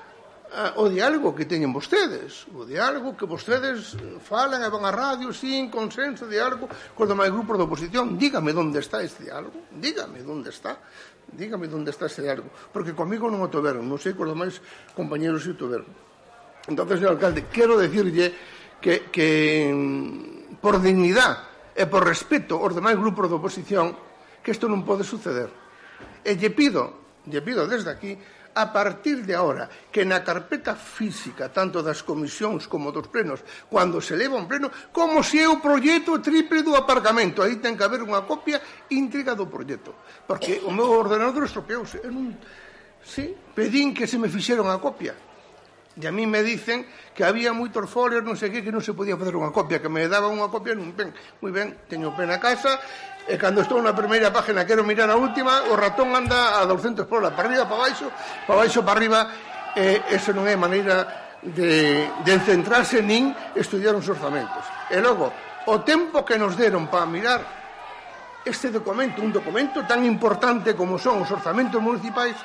Ah, 0.47 0.79
o 0.79 0.87
diálogo 0.87 1.35
que 1.35 1.43
teñen 1.43 1.75
vostedes, 1.75 2.47
o 2.55 2.63
diálogo 2.63 3.19
que 3.19 3.27
vostedes 3.27 3.99
eh, 3.99 4.15
falan 4.23 4.63
e 4.63 4.69
van 4.71 4.87
a 4.87 4.95
radio 4.95 5.35
sin 5.35 5.67
consenso, 5.67 6.23
diálogo 6.23 6.71
con 6.95 7.03
os 7.03 7.11
demais 7.11 7.35
grupos 7.35 7.59
da 7.59 7.67
oposición. 7.67 8.15
Dígame 8.15 8.55
onde 8.55 8.79
está 8.79 9.03
este 9.03 9.27
diálogo, 9.27 9.67
dígame 9.75 10.23
onde 10.23 10.55
está, 10.55 10.79
dígame 11.35 11.67
onde 11.67 11.91
está 11.91 12.07
ese 12.07 12.23
diálogo, 12.23 12.47
porque 12.71 12.95
comigo 12.95 13.27
non 13.27 13.43
o 13.43 13.51
toveron, 13.51 13.83
non 13.83 13.99
sei 13.99 14.15
con 14.15 14.31
os 14.31 14.33
demais 14.39 14.55
compañeros 14.95 15.43
se 15.43 15.51
o 15.51 15.59
toveron. 15.59 15.91
Entonces, 16.71 17.03
señor 17.03 17.19
alcalde, 17.19 17.51
quero 17.51 17.75
decirlle 17.75 18.31
que, 18.79 19.11
que 19.11 19.67
mm, 19.67 20.63
por 20.63 20.79
dignidade 20.79 21.43
e 21.75 21.83
por 21.91 22.07
respeto 22.07 22.55
aos 22.55 22.71
demais 22.71 22.95
grupos 22.95 23.27
da 23.27 23.35
oposición 23.35 23.91
que 24.39 24.55
isto 24.55 24.71
non 24.71 24.87
pode 24.87 25.03
suceder. 25.03 25.51
E 26.23 26.39
lle 26.39 26.55
pido, 26.55 27.03
lle 27.27 27.43
pido 27.43 27.67
desde 27.67 27.91
aquí 27.91 28.15
a 28.57 28.73
partir 28.73 29.21
de 29.21 29.37
ahora 29.37 29.69
que 29.93 30.01
na 30.01 30.25
carpeta 30.25 30.73
física 30.73 31.53
tanto 31.53 31.85
das 31.85 32.01
comisións 32.01 32.65
como 32.65 32.89
dos 32.89 33.05
plenos 33.13 33.45
cando 33.69 34.01
se 34.01 34.17
leva 34.17 34.33
un 34.33 34.49
pleno 34.49 34.73
como 34.89 35.21
se 35.21 35.45
é 35.45 35.47
o 35.47 35.61
proxecto 35.61 36.17
triple 36.17 36.65
do 36.65 36.73
aparcamento 36.73 37.45
aí 37.45 37.61
ten 37.61 37.77
que 37.77 37.85
haber 37.85 38.01
unha 38.01 38.25
copia 38.25 38.57
íntegra 38.89 39.37
do 39.37 39.45
proxecto 39.45 39.93
porque 40.25 40.59
o 40.65 40.71
meu 40.71 40.89
ordenador 40.91 41.45
estropeouse. 41.45 42.01
En 42.03 42.17
un... 42.17 42.37
Sí, 43.03 43.35
pedín 43.55 43.93
que 43.93 44.07
se 44.07 44.17
me 44.17 44.29
fixeron 44.29 44.67
a 44.67 44.79
copia. 44.79 45.15
E 45.97 46.05
a 46.05 46.11
mí 46.11 46.29
me 46.29 46.43
dicen 46.43 46.85
que 47.15 47.25
había 47.25 47.55
moitos 47.57 47.89
folios, 47.89 48.21
non 48.21 48.37
sei 48.37 48.53
que, 48.53 48.61
que 48.61 48.69
non 48.69 48.85
se 48.85 48.93
podía 48.93 49.17
facer 49.17 49.33
unha 49.33 49.49
copia, 49.49 49.81
que 49.81 49.89
me 49.89 50.05
daban 50.05 50.35
unha 50.35 50.51
copia 50.51 50.77
nun 50.77 50.93
pen. 50.93 51.09
Moi 51.41 51.49
ben, 51.49 51.73
teño 51.89 52.13
pen 52.13 52.29
a 52.29 52.37
casa, 52.37 52.77
e 53.27 53.35
cando 53.35 53.59
estou 53.59 53.83
na 53.83 53.91
primeira 53.91 54.31
página 54.31 54.63
quero 54.63 54.87
mirar 54.87 55.11
a 55.11 55.19
última, 55.19 55.67
o 55.67 55.75
ratón 55.75 56.15
anda 56.15 56.59
a 56.59 56.65
200 56.65 57.05
por 57.11 57.19
hora, 57.19 57.35
para 57.35 57.51
arriba, 57.51 57.67
para 57.67 57.83
baixo, 57.83 58.07
para 58.47 58.55
baixo, 58.55 58.79
para 58.83 58.95
arriba, 58.95 59.19
e 59.75 59.99
eso 60.15 60.31
non 60.31 60.47
é 60.47 60.55
maneira 60.55 61.37
de, 61.43 62.07
de 62.23 62.33
centrarse 62.47 63.03
nin 63.03 63.35
estudiar 63.53 63.93
os 63.99 64.07
orzamentos. 64.07 64.63
E 64.87 64.97
logo, 65.03 65.29
o 65.67 65.83
tempo 65.83 66.23
que 66.23 66.39
nos 66.39 66.55
deron 66.55 66.87
para 66.87 67.03
mirar 67.03 67.41
este 68.47 68.71
documento, 68.71 69.19
un 69.19 69.35
documento 69.35 69.83
tan 69.83 70.07
importante 70.07 70.71
como 70.71 70.95
son 70.95 71.19
os 71.19 71.29
orzamentos 71.29 71.83
municipais, 71.83 72.39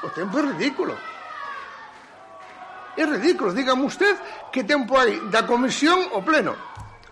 o 0.00 0.08
tempo 0.08 0.40
é 0.40 0.56
ridículo. 0.56 0.96
É 2.96 3.04
ridículo, 3.04 3.52
dígame 3.52 3.84
usted 3.84 4.16
que 4.50 4.64
tempo 4.64 4.96
hai 4.96 5.20
da 5.28 5.44
comisión 5.44 6.00
o 6.16 6.24
pleno. 6.24 6.56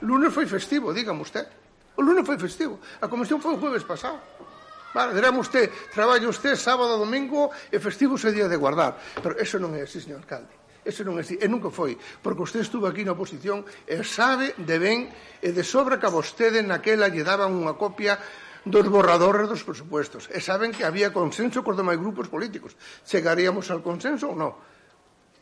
Lunes 0.03 0.33
foi 0.33 0.49
festivo, 0.49 0.97
dígame 0.97 1.21
usted. 1.23 1.56
O 1.97 2.05
lunes 2.05 2.29
foi 2.29 2.37
festivo. 2.37 2.79
A 3.01 3.09
comisión 3.09 3.41
foi 3.41 3.57
o 3.57 3.61
jueves 3.61 3.85
pasado. 3.85 4.21
Vale, 4.97 5.13
dirá 5.13 5.29
usted, 5.33 5.69
traballo 5.93 6.33
usted 6.33 6.57
sábado, 6.57 6.97
domingo 6.97 7.53
e 7.73 7.77
festivo 7.77 8.17
se 8.17 8.33
día 8.33 8.49
de 8.49 8.57
guardar. 8.57 8.97
Pero 9.21 9.37
eso 9.37 9.61
non 9.61 9.77
é 9.77 9.85
así, 9.85 10.01
señor 10.01 10.25
alcalde. 10.25 10.53
Eso 10.87 11.05
non 11.05 11.19
é 11.19 11.27
así, 11.27 11.37
e 11.37 11.47
nunca 11.51 11.69
foi, 11.69 11.99
porque 12.23 12.47
usted 12.47 12.63
estuvo 12.63 12.87
aquí 12.87 13.03
na 13.03 13.13
oposición 13.13 13.67
e 13.85 14.01
sabe 14.07 14.55
de 14.57 14.77
ben 14.79 15.11
e 15.43 15.51
de 15.51 15.65
sobra 15.67 15.99
que 15.99 16.07
a 16.07 16.15
vostede 16.15 16.63
naquela 16.63 17.13
lle 17.13 17.27
daban 17.27 17.53
unha 17.53 17.75
copia 17.75 18.17
dos 18.65 18.87
borradores 18.89 19.51
dos 19.51 19.67
presupuestos. 19.67 20.31
E 20.31 20.39
saben 20.41 20.73
que 20.73 20.87
había 20.87 21.13
consenso 21.13 21.61
cos 21.61 21.77
demais 21.77 21.99
grupos 21.99 22.31
políticos. 22.33 22.73
Chegaríamos 23.05 23.69
al 23.69 23.83
consenso 23.83 24.33
ou 24.33 24.39
non? 24.39 24.55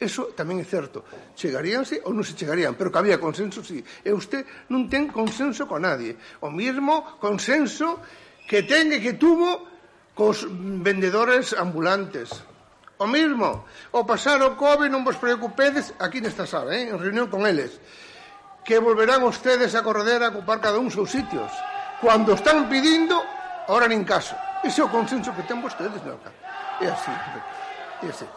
Eso 0.05 0.37
tamén 0.37 0.61
é 0.61 0.67
certo. 0.69 1.01
Chegaríanse 1.33 2.05
ou 2.05 2.13
non 2.13 2.29
se 2.29 2.37
chegarían, 2.37 2.77
pero 2.77 2.93
que 2.93 3.01
había 3.01 3.17
consenso, 3.17 3.65
sí. 3.65 3.81
E 4.05 4.13
usted 4.13 4.45
non 4.69 4.85
ten 4.93 5.09
consenso 5.09 5.65
con 5.65 5.81
nadie. 5.81 6.21
O 6.45 6.53
mismo 6.53 7.17
consenso 7.17 8.05
que 8.45 8.69
ten 8.69 8.93
e 8.93 9.01
que 9.01 9.17
tuvo 9.17 9.65
cos 10.13 10.45
vendedores 10.53 11.57
ambulantes. 11.57 12.37
O 13.01 13.09
mismo, 13.09 13.65
o 13.97 14.05
pasar 14.05 14.45
o 14.45 14.61
COVID 14.61 14.93
non 14.93 15.09
vos 15.09 15.17
preocupedes 15.17 15.97
aquí 15.97 16.21
nesta 16.21 16.45
sala, 16.45 16.77
eh, 16.77 16.93
en 16.93 17.01
reunión 17.01 17.33
con 17.33 17.49
eles, 17.49 17.81
que 18.61 18.77
volverán 18.77 19.25
ustedes 19.25 19.73
a 19.73 19.81
correr 19.81 20.21
a 20.21 20.37
ocupar 20.37 20.61
cada 20.61 20.77
un 20.77 20.93
seus 20.93 21.09
sitios. 21.09 21.49
Cuando 22.05 22.37
están 22.37 22.69
pidindo, 22.69 23.25
ahora 23.73 23.89
nin 23.89 24.05
caso. 24.05 24.37
Ese 24.61 24.85
é 24.85 24.85
o 24.85 24.93
consenso 24.93 25.33
que 25.33 25.49
ten 25.49 25.65
vostedes, 25.65 26.05
non? 26.05 26.21
É 26.85 26.93
así, 26.93 27.13
é 28.05 28.13
así. 28.13 28.29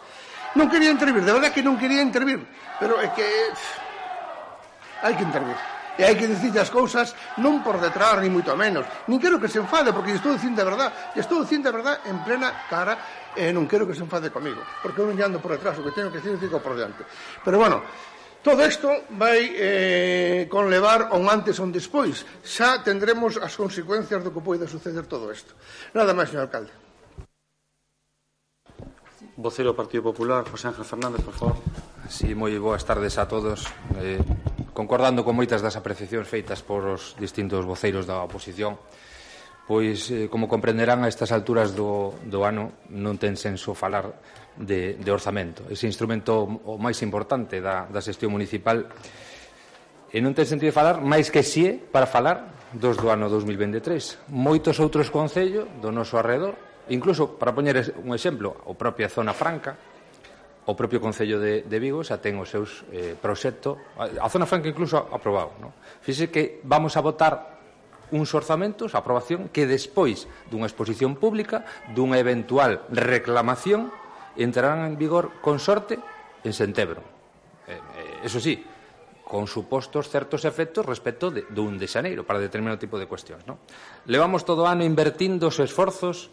Non 0.58 0.66
quería 0.66 0.90
intervir, 0.90 1.22
de 1.22 1.30
verdad 1.30 1.54
que 1.54 1.62
non 1.62 1.78
quería 1.78 2.02
intervir, 2.02 2.42
pero 2.82 2.98
é 2.98 3.14
que 3.14 3.22
hai 5.06 5.14
que 5.14 5.22
intervir. 5.22 5.54
E 5.94 6.02
hai 6.02 6.18
que 6.18 6.26
dicir 6.26 6.50
as 6.58 6.66
cousas 6.66 7.14
non 7.38 7.62
por 7.62 7.78
detrás, 7.78 8.18
ni 8.18 8.26
moito 8.26 8.50
menos. 8.58 8.82
Nin 9.06 9.22
quero 9.22 9.38
que 9.38 9.46
se 9.46 9.62
enfade, 9.62 9.94
porque 9.94 10.18
estou 10.18 10.34
dicindo 10.34 10.58
a 10.58 10.66
verdad. 10.66 10.90
E 11.14 11.22
estou 11.22 11.46
dicindo 11.46 11.70
a 11.70 11.74
verdad 11.74 12.02
en 12.10 12.22
plena 12.26 12.50
cara 12.66 12.98
eh, 13.38 13.50
e 13.50 13.54
non 13.54 13.70
quero 13.70 13.86
que 13.86 13.94
se 13.94 14.02
enfade 14.02 14.34
comigo. 14.34 14.58
Porque 14.82 14.98
eu 14.98 15.06
non 15.06 15.14
ando 15.22 15.38
por 15.38 15.54
detrás, 15.54 15.78
o 15.78 15.82
que 15.86 15.94
teño 15.94 16.10
que 16.10 16.18
dicir, 16.18 16.34
digo 16.42 16.58
por 16.58 16.74
diante. 16.74 17.06
Pero 17.46 17.62
bueno, 17.62 17.78
Todo 18.38 18.62
isto 18.62 18.86
vai 19.18 19.50
eh, 19.50 20.46
con 20.46 20.70
levar 20.70 21.10
un 21.10 21.26
antes 21.26 21.58
ou 21.58 21.66
un 21.66 21.74
despois. 21.74 22.22
Xa 22.46 22.86
tendremos 22.86 23.34
as 23.34 23.58
consecuencias 23.58 24.22
do 24.22 24.30
que 24.30 24.38
poida 24.38 24.70
suceder 24.70 25.10
todo 25.10 25.26
isto. 25.34 25.58
Nada 25.90 26.14
máis, 26.14 26.30
señor 26.30 26.46
alcalde. 26.46 26.87
Vocero 29.38 29.70
Partido 29.70 30.02
Popular, 30.02 30.42
José 30.50 30.66
Ángel 30.66 30.84
Fernández, 30.84 31.22
por 31.22 31.32
favor. 31.32 31.56
Sí, 32.10 32.34
moi 32.34 32.50
boas 32.58 32.82
tardes 32.82 33.22
a 33.22 33.30
todos. 33.30 33.70
Eh, 34.02 34.18
concordando 34.74 35.22
con 35.22 35.38
moitas 35.38 35.62
das 35.62 35.78
apreciacións 35.78 36.26
feitas 36.26 36.58
por 36.66 36.82
os 36.98 37.14
distintos 37.22 37.62
voceiros 37.62 38.02
da 38.02 38.18
oposición, 38.26 38.74
pois, 39.70 40.10
eh, 40.10 40.26
como 40.26 40.50
comprenderán, 40.50 41.06
a 41.06 41.08
estas 41.08 41.30
alturas 41.30 41.70
do, 41.70 42.18
do 42.26 42.42
ano 42.42 42.82
non 42.90 43.14
ten 43.14 43.38
senso 43.38 43.78
falar 43.78 44.10
de, 44.58 44.98
de 44.98 45.10
orzamento. 45.14 45.70
Ese 45.70 45.86
instrumento 45.86 46.42
o 46.42 46.74
máis 46.74 46.98
importante 47.06 47.62
da, 47.62 47.86
da 47.86 48.02
xestión 48.02 48.34
municipal 48.34 48.90
e 50.10 50.18
non 50.18 50.34
ten 50.34 50.50
sentido 50.50 50.74
falar 50.74 50.98
máis 50.98 51.30
que 51.30 51.46
si 51.46 51.78
para 51.78 52.10
falar 52.10 52.58
dos 52.74 52.98
do 52.98 53.06
ano 53.06 53.30
2023. 53.30 54.34
Moitos 54.34 54.82
outros 54.82 55.14
concellos 55.14 55.70
do 55.78 55.94
noso 55.94 56.18
arredor 56.18 56.67
Incluso, 56.88 57.36
para 57.36 57.54
poñer 57.54 57.78
un 58.04 58.12
exemplo, 58.14 58.64
a 58.64 58.72
propia 58.74 59.08
Zona 59.08 59.36
Franca, 59.36 59.76
o 60.68 60.76
propio 60.76 61.00
Concello 61.00 61.40
de, 61.40 61.64
de 61.64 61.78
Vigo 61.80 62.04
xa 62.04 62.20
ten 62.20 62.36
os 62.36 62.52
seus 62.52 62.84
eh, 62.92 63.16
proxecto, 63.16 63.80
a, 63.96 64.20
a 64.20 64.28
Zona 64.28 64.44
Franca 64.44 64.68
incluso 64.68 65.00
aprobado. 65.00 65.56
No? 65.64 65.72
Fíxese 66.04 66.28
que 66.28 66.60
vamos 66.60 66.92
a 66.96 67.00
votar 67.00 67.56
uns 68.12 68.32
orzamentos, 68.36 68.92
a 68.92 69.00
aprobación, 69.00 69.48
que 69.48 69.64
despois 69.64 70.28
dunha 70.52 70.68
exposición 70.68 71.16
pública, 71.16 71.64
dunha 71.96 72.20
eventual 72.20 72.84
reclamación, 72.92 73.88
entrarán 74.36 74.84
en 74.84 75.00
vigor 75.00 75.40
con 75.40 75.56
sorte 75.56 75.96
en 76.44 76.52
sentebro. 76.52 77.00
Eh, 77.64 77.72
eh, 77.72 78.28
eso 78.28 78.36
sí, 78.36 78.60
con 79.24 79.48
supostos 79.48 80.08
certos 80.08 80.44
efectos 80.44 80.84
respecto 80.84 81.32
de, 81.32 81.44
dun 81.48 81.76
de 81.76 81.88
xaneiro 81.88 82.24
para 82.24 82.40
determinado 82.40 82.80
tipo 82.80 83.00
de 83.00 83.08
cuestións. 83.08 83.44
No? 83.44 83.60
Levamos 84.04 84.44
todo 84.44 84.64
o 84.64 84.68
ano 84.68 84.84
invertindo 84.84 85.48
os 85.48 85.60
esforzos 85.60 86.28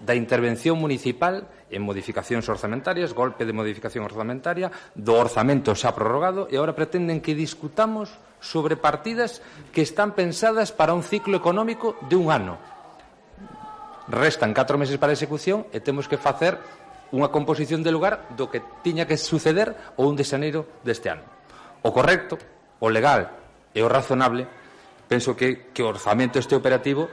da 0.00 0.16
intervención 0.16 0.80
municipal 0.80 1.46
en 1.70 1.84
modificacións 1.84 2.48
orzamentarias, 2.48 3.12
golpe 3.12 3.44
de 3.44 3.54
modificación 3.54 4.02
orzamentaria, 4.04 4.72
do 4.96 5.14
orzamento 5.14 5.76
xa 5.76 5.92
prorrogado 5.92 6.48
e 6.48 6.56
agora 6.56 6.74
pretenden 6.74 7.20
que 7.20 7.36
discutamos 7.36 8.10
sobre 8.40 8.80
partidas 8.80 9.44
que 9.70 9.84
están 9.84 10.16
pensadas 10.16 10.72
para 10.72 10.96
un 10.96 11.04
ciclo 11.04 11.36
económico 11.36 11.94
de 12.08 12.16
un 12.16 12.32
ano. 12.32 12.56
Restan 14.08 14.56
catro 14.56 14.80
meses 14.80 14.98
para 14.98 15.12
a 15.12 15.18
execución 15.18 15.68
e 15.70 15.78
temos 15.78 16.08
que 16.08 16.18
facer 16.18 16.58
unha 17.14 17.30
composición 17.30 17.84
de 17.84 17.94
lugar 17.94 18.32
do 18.34 18.50
que 18.50 18.64
tiña 18.82 19.06
que 19.06 19.20
suceder 19.20 19.94
o 20.00 20.08
1 20.08 20.18
de 20.18 20.24
xaneiro 20.26 20.60
deste 20.82 21.12
ano. 21.12 21.22
O 21.84 21.94
correcto, 21.94 22.40
o 22.80 22.88
legal 22.88 23.30
e 23.70 23.80
o 23.84 23.88
razonable, 23.90 24.48
penso 25.06 25.36
que, 25.36 25.70
que 25.70 25.82
o 25.82 25.90
orzamento 25.90 26.38
este 26.38 26.56
operativo 26.56 27.06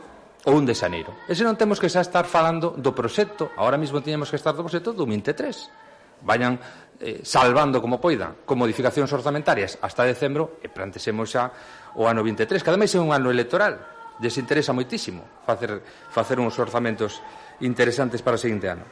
ou 0.48 0.56
1 0.56 0.64
de 0.64 0.76
xaneiro. 0.80 1.12
E 1.28 1.36
se 1.36 1.43
non 1.43 1.60
temos 1.60 1.76
que 1.76 1.91
xa 1.91 2.00
estar 2.00 2.24
falando 2.24 2.72
do 2.72 2.95
proxecto, 2.95 3.52
ahora 3.60 3.76
mesmo 3.76 4.00
tiñamos 4.00 4.32
que 4.32 4.39
estar 4.39 4.56
do 4.56 4.64
proxecto 4.64 4.95
do 4.95 5.04
23. 5.04 6.24
Vayan 6.24 6.56
eh, 7.04 7.20
salvando 7.28 7.84
como 7.84 8.00
poidan, 8.00 8.48
con 8.48 8.56
modificacións 8.56 9.12
orzamentarias 9.12 9.76
hasta 9.84 10.08
decembro 10.08 10.64
e 10.64 10.72
plantexemos 10.72 11.36
xa 11.36 11.52
o 12.00 12.08
ano 12.08 12.24
23, 12.24 12.64
que 12.64 12.72
ademais 12.72 12.95
é 12.95 13.00
un 13.04 13.12
ano 13.12 13.28
electoral. 13.28 13.76
Desinteresa 14.18 14.72
moitísimo 14.72 15.43
facer, 15.43 15.84
facer 16.10 16.39
uns 16.39 16.56
orzamentos 16.58 17.20
interesantes 17.60 18.24
para 18.24 18.39
o 18.39 18.41
seguinte 18.41 18.72
ano. 18.72 18.88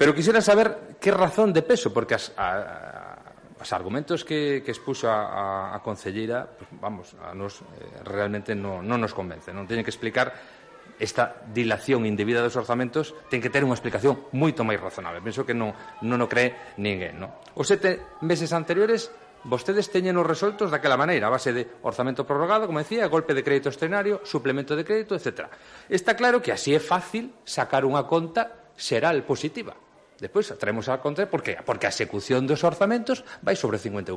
Pero 0.00 0.16
quisiera 0.16 0.40
saber 0.40 0.96
que 0.96 1.12
razón 1.12 1.52
de 1.52 1.60
peso, 1.60 1.92
porque 1.92 2.16
as, 2.16 2.32
a, 2.40 2.48
a, 2.56 3.60
as 3.60 3.70
argumentos 3.76 4.24
que, 4.24 4.64
que 4.64 4.72
expuso 4.72 5.12
a, 5.12 5.28
a, 5.28 5.76
a 5.76 5.78
concelleira, 5.84 6.48
pues, 6.48 6.68
vamos, 6.80 7.12
a 7.20 7.36
nos, 7.36 7.60
eh, 7.60 8.00
realmente 8.04 8.56
no, 8.56 8.80
non 8.80 8.96
nos 8.96 9.12
convence. 9.12 9.52
Non 9.52 9.68
teñen 9.68 9.84
que 9.84 9.92
explicar 9.92 10.55
esta 10.98 11.44
dilación 11.52 12.06
indebida 12.06 12.40
dos 12.40 12.56
orzamentos 12.56 13.12
ten 13.28 13.44
que 13.44 13.52
ter 13.52 13.64
unha 13.64 13.76
explicación 13.76 14.28
moito 14.32 14.64
máis 14.64 14.80
razonable. 14.80 15.20
Penso 15.20 15.44
que 15.44 15.52
non, 15.52 15.76
non 16.04 16.18
o 16.20 16.26
cree 16.28 16.76
ninguén. 16.80 17.20
Non? 17.20 17.32
Os 17.56 17.68
sete 17.68 18.20
meses 18.24 18.52
anteriores 18.56 19.12
vostedes 19.46 19.92
teñen 19.94 20.18
os 20.18 20.26
resoltos 20.26 20.74
daquela 20.74 20.98
maneira, 20.98 21.30
a 21.30 21.34
base 21.34 21.54
de 21.54 21.68
orzamento 21.86 22.26
prorrogado, 22.26 22.66
como 22.66 22.82
decía, 22.82 23.06
golpe 23.06 23.32
de 23.32 23.46
crédito 23.46 23.70
extraordinario, 23.70 24.20
suplemento 24.26 24.74
de 24.74 24.82
crédito, 24.82 25.14
etc. 25.14 25.46
Está 25.86 26.18
claro 26.18 26.42
que 26.42 26.50
así 26.50 26.74
é 26.74 26.82
fácil 26.82 27.30
sacar 27.46 27.86
unha 27.86 28.02
conta 28.10 28.74
xeral 28.74 29.22
positiva. 29.22 29.78
Despois 30.16 30.48
traemos 30.56 30.88
a 30.88 30.98
conta, 30.98 31.28
por 31.28 31.44
que? 31.44 31.60
Porque 31.62 31.86
a 31.86 31.92
execución 31.92 32.48
dos 32.48 32.64
orzamentos 32.64 33.22
vai 33.44 33.54
sobre 33.54 33.78
51%. 33.78 34.16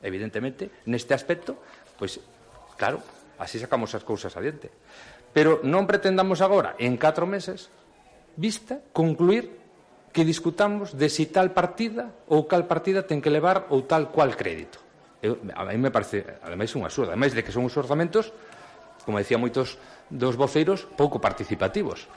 Evidentemente, 0.00 0.70
neste 0.88 1.12
aspecto, 1.12 1.60
pois, 1.98 2.22
claro, 2.78 3.02
así 3.36 3.60
sacamos 3.60 3.92
as 3.92 4.06
cousas 4.06 4.32
adiante. 4.38 4.72
Pero 5.30 5.62
non 5.62 5.86
pretendamos 5.86 6.42
agora, 6.42 6.74
en 6.78 6.98
4 6.98 7.26
meses, 7.26 7.70
vista, 8.34 8.82
concluir 8.90 9.60
que 10.10 10.26
discutamos 10.26 10.98
de 10.98 11.06
si 11.06 11.30
tal 11.30 11.54
partida 11.54 12.10
ou 12.26 12.50
cal 12.50 12.66
partida 12.66 13.06
ten 13.06 13.22
que 13.22 13.30
levar 13.30 13.70
ou 13.70 13.86
tal 13.86 14.10
cual 14.10 14.34
crédito. 14.34 14.82
Eu, 15.22 15.38
a 15.54 15.68
mí 15.70 15.78
me 15.78 15.94
parece, 15.94 16.42
ademais, 16.42 16.74
un 16.74 16.82
absurdo. 16.82 17.14
Ademais 17.14 17.30
de 17.30 17.44
que 17.46 17.54
son 17.54 17.68
os 17.68 17.76
orzamentos, 17.78 18.34
como 19.06 19.22
decía 19.22 19.38
moitos 19.38 19.78
dos 20.10 20.34
voceiros, 20.34 20.88
pouco 20.98 21.22
participativos. 21.22 22.10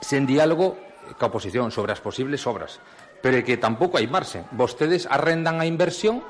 Sen 0.00 0.24
diálogo 0.24 0.78
ca 1.20 1.28
oposición 1.28 1.68
sobre 1.68 1.92
as 1.92 2.00
posibles 2.00 2.44
obras. 2.48 2.80
Pero 3.20 3.36
é 3.36 3.42
que 3.42 3.60
tampouco 3.60 3.98
hai 3.98 4.08
marxe. 4.08 4.46
Vostedes 4.54 5.04
arrendan 5.10 5.60
a 5.60 5.66
inversión 5.66 6.22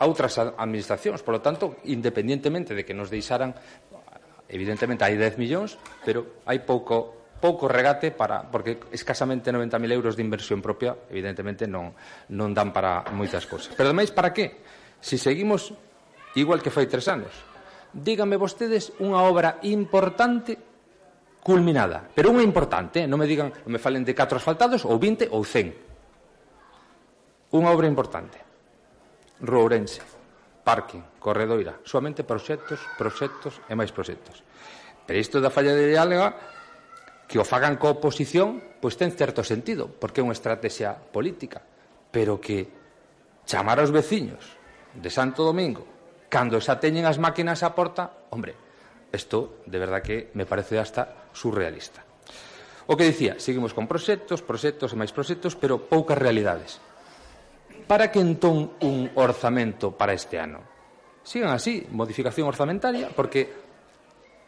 a 0.00 0.04
outras 0.08 0.40
administracións. 0.40 1.20
Por 1.20 1.38
lo 1.38 1.44
tanto, 1.44 1.78
independientemente 1.84 2.72
de 2.74 2.82
que 2.82 2.96
nos 2.96 3.12
deixaran 3.12 3.54
Evidentemente 4.46 5.02
hai 5.02 5.18
10 5.18 5.42
millóns, 5.42 5.74
pero 6.06 6.42
hai 6.46 6.62
pouco 6.62 7.26
pouco 7.36 7.68
regate 7.68 8.14
para 8.14 8.48
porque 8.48 8.80
escasamente 8.94 9.52
90.000 9.52 9.92
euros 9.92 10.16
de 10.16 10.24
inversión 10.24 10.62
propia, 10.62 10.96
evidentemente 11.10 11.68
non 11.68 11.92
non 12.32 12.54
dan 12.54 12.72
para 12.72 13.04
moitas 13.12 13.44
cousas. 13.44 13.74
Pero 13.74 13.90
ademais 13.90 14.14
para 14.14 14.32
que? 14.32 14.62
Si 15.02 15.18
seguimos 15.18 15.74
igual 16.38 16.62
que 16.62 16.70
foi 16.70 16.86
tres 16.86 17.10
anos. 17.10 17.34
Díganme 17.92 18.38
vostedes 18.38 18.94
unha 19.02 19.26
obra 19.26 19.58
importante 19.66 20.54
culminada, 21.42 22.06
pero 22.06 22.30
unha 22.30 22.42
importante, 22.42 23.02
eh, 23.02 23.10
non 23.10 23.18
me 23.18 23.26
digan, 23.26 23.50
non 23.50 23.72
me 23.74 23.82
falen 23.82 24.02
de 24.02 24.14
4 24.14 24.38
asfaltados 24.38 24.86
ou 24.86 24.98
20 24.98 25.30
ou 25.30 25.42
100. 25.42 27.54
Unha 27.54 27.70
obra 27.70 27.86
importante. 27.86 28.38
Rourense 29.42 30.15
parking, 30.66 31.22
corredoira, 31.22 31.78
soamente 31.86 32.26
proxectos, 32.26 32.82
proxectos 32.98 33.62
e 33.70 33.78
máis 33.78 33.94
proxectos. 33.94 34.42
Pero 35.06 35.22
isto 35.22 35.38
da 35.38 35.54
falla 35.54 35.70
de 35.70 35.86
diálogo 35.86 36.34
que 37.30 37.38
o 37.38 37.46
fagan 37.46 37.78
coa 37.78 38.02
oposición, 38.02 38.58
pois 38.82 38.98
ten 38.98 39.14
certo 39.14 39.46
sentido, 39.46 39.86
porque 39.86 40.18
é 40.18 40.26
unha 40.26 40.34
estrategia 40.34 40.98
política, 40.98 41.62
pero 42.10 42.42
que 42.42 42.66
chamar 43.46 43.78
aos 43.78 43.94
veciños 43.94 44.58
de 44.90 45.06
Santo 45.06 45.46
Domingo 45.46 45.86
cando 46.26 46.58
xa 46.58 46.82
teñen 46.82 47.06
as 47.06 47.22
máquinas 47.22 47.62
á 47.62 47.70
porta, 47.70 48.26
hombre, 48.34 48.58
isto 49.14 49.62
de 49.70 49.78
verdad 49.78 50.02
que 50.02 50.34
me 50.34 50.50
parece 50.50 50.82
hasta 50.82 51.30
surrealista. 51.30 52.02
O 52.90 52.98
que 52.98 53.06
dicía, 53.06 53.38
seguimos 53.38 53.70
con 53.70 53.86
proxectos, 53.86 54.42
proxectos 54.42 54.94
e 54.94 54.98
máis 54.98 55.14
proxectos, 55.14 55.54
pero 55.54 55.86
poucas 55.86 56.18
realidades 56.18 56.82
para 57.86 58.10
que 58.10 58.20
entón 58.20 58.74
un 58.82 59.10
orzamento 59.14 59.94
para 59.94 60.12
este 60.12 60.38
ano? 60.38 60.60
Sigan 61.22 61.50
así, 61.50 61.86
modificación 61.90 62.46
orzamentaria, 62.46 63.10
porque 63.14 63.66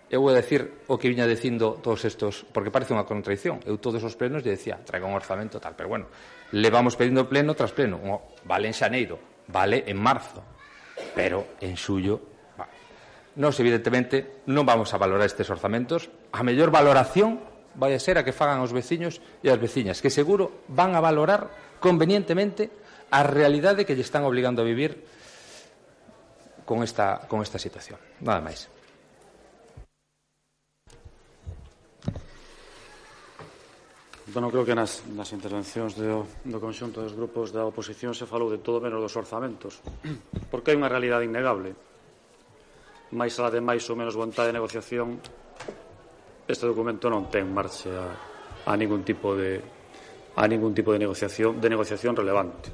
eu 0.09 0.25
vou 0.25 0.33
decir 0.33 0.87
o 0.89 0.97
que 0.97 1.11
viña 1.11 1.29
dicindo 1.29 1.77
todos 1.85 2.07
estos, 2.09 2.47
porque 2.49 2.73
parece 2.73 2.97
unha 2.97 3.05
contradición. 3.05 3.61
Eu 3.69 3.77
todos 3.77 4.01
os 4.01 4.17
plenos 4.17 4.41
lle 4.41 4.57
decía, 4.57 4.81
traiga 4.81 5.05
un 5.05 5.13
orzamento 5.13 5.61
tal, 5.61 5.77
pero 5.77 5.93
bueno, 5.93 6.09
le 6.57 6.69
vamos 6.73 6.97
pedindo 6.97 7.29
pleno 7.29 7.53
tras 7.53 7.77
pleno. 7.77 8.01
Vale 8.47 8.67
en 8.71 8.75
xaneiro, 8.75 9.45
vale 9.53 9.85
en 9.85 9.99
marzo, 10.01 10.41
pero 11.13 11.61
en 11.61 11.77
xullo. 11.77 12.39
Nos, 13.39 13.55
evidentemente, 13.61 14.43
non 14.51 14.65
vamos 14.65 14.91
a 14.95 14.99
valorar 14.99 15.29
estes 15.29 15.47
orzamentos. 15.53 16.11
A 16.35 16.41
mellor 16.43 16.73
valoración 16.73 17.39
vai 17.77 17.95
a 17.95 18.01
ser 18.03 18.17
a 18.19 18.25
que 18.25 18.35
fagan 18.35 18.65
os 18.65 18.75
veciños 18.75 19.21
e 19.45 19.53
as 19.53 19.61
veciñas, 19.61 20.01
que 20.01 20.11
seguro 20.11 20.67
van 20.73 20.97
a 20.97 21.05
valorar 21.05 21.79
convenientemente 21.79 22.73
a 23.11 23.21
realidade 23.25 23.85
que 23.89 23.97
lle 23.97 24.05
están 24.05 24.25
obligando 24.25 24.61
a 24.63 24.69
vivir 24.69 25.05
con 26.69 26.85
esta, 26.85 27.25
con 27.25 27.41
esta 27.41 27.57
situación. 27.57 27.97
Nada 28.21 28.45
máis. 28.45 28.69
Bueno, 34.29 34.53
creo 34.53 34.69
que 34.69 34.77
nas, 34.77 35.09
nas 35.09 35.33
intervencións 35.33 35.97
do, 35.97 36.29
do 36.45 36.61
conxunto 36.61 37.01
dos 37.01 37.17
grupos 37.17 37.49
da 37.49 37.65
oposición 37.65 38.13
se 38.13 38.29
falou 38.29 38.53
de 38.53 38.61
todo 38.61 38.77
menos 38.77 39.01
dos 39.01 39.17
orzamentos, 39.17 39.81
porque 40.53 40.71
hai 40.71 40.77
unha 40.77 40.93
realidade 40.93 41.25
innegable. 41.25 41.73
Mais 43.17 43.33
a 43.41 43.49
de 43.49 43.65
máis 43.65 43.89
ou 43.89 43.97
menos 43.97 44.13
vontade 44.13 44.53
de 44.53 44.61
negociación, 44.61 45.17
este 46.45 46.69
documento 46.69 47.09
non 47.09 47.33
ten 47.33 47.49
marcha 47.49 47.89
a, 47.89 48.13
a 48.69 48.77
ningún 48.77 49.01
tipo 49.01 49.33
de 49.33 49.65
a 50.37 50.45
ningún 50.45 50.77
tipo 50.77 50.93
de 50.93 51.01
negociación 51.01 51.57
de 51.57 51.73
negociación 51.73 52.13
relevante. 52.13 52.69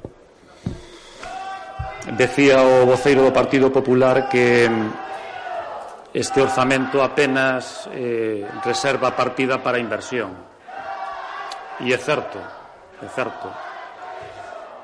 Decía 2.13 2.61
o 2.61 2.85
voceiro 2.85 3.25
do 3.25 3.33
Partido 3.33 3.73
Popular 3.73 4.29
que 4.29 4.69
mm, 4.69 6.13
este 6.13 6.37
orzamento 6.37 7.01
apenas 7.01 7.89
eh, 7.89 8.45
reserva 8.61 9.17
partida 9.17 9.57
para 9.57 9.81
inversión. 9.81 10.29
E 11.81 11.89
é 11.89 11.97
certo, 11.97 12.37
é 13.01 13.09
certo. 13.09 13.49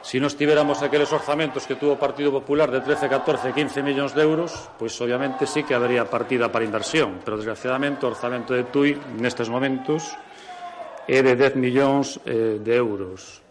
Si 0.01 0.17
nos 0.17 0.33
tiveramos 0.33 0.81
aqueles 0.81 1.13
orzamentos 1.13 1.69
que 1.69 1.77
tuvo 1.77 1.93
o 1.93 2.01
Partido 2.01 2.33
Popular 2.33 2.73
de 2.73 2.81
13, 2.81 3.05
14, 3.05 3.53
15 3.53 3.85
millóns 3.85 4.17
de 4.17 4.25
euros, 4.25 4.51
pois 4.81 4.97
obviamente 4.97 5.45
sí 5.45 5.61
que 5.61 5.77
habería 5.77 6.09
partida 6.09 6.49
para 6.49 6.65
inversión, 6.65 7.21
pero 7.21 7.37
desgraciadamente 7.37 8.01
o 8.01 8.09
orzamento 8.09 8.57
de 8.57 8.65
TUI 8.65 8.97
nestes 9.21 9.45
momentos 9.45 10.09
é 11.05 11.21
de 11.21 11.37
10 11.37 11.53
millóns 11.53 12.17
eh, 12.25 12.57
de 12.57 12.73
euros 12.73 13.45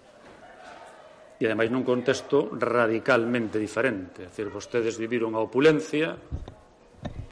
e 1.40 1.48
ademais 1.48 1.72
nun 1.72 1.88
contexto 1.88 2.52
radicalmente 2.52 3.56
diferente. 3.56 4.28
É 4.28 4.30
dicir, 4.30 4.52
vostedes 4.52 5.00
viviron 5.00 5.32
a 5.32 5.40
opulencia, 5.40 6.20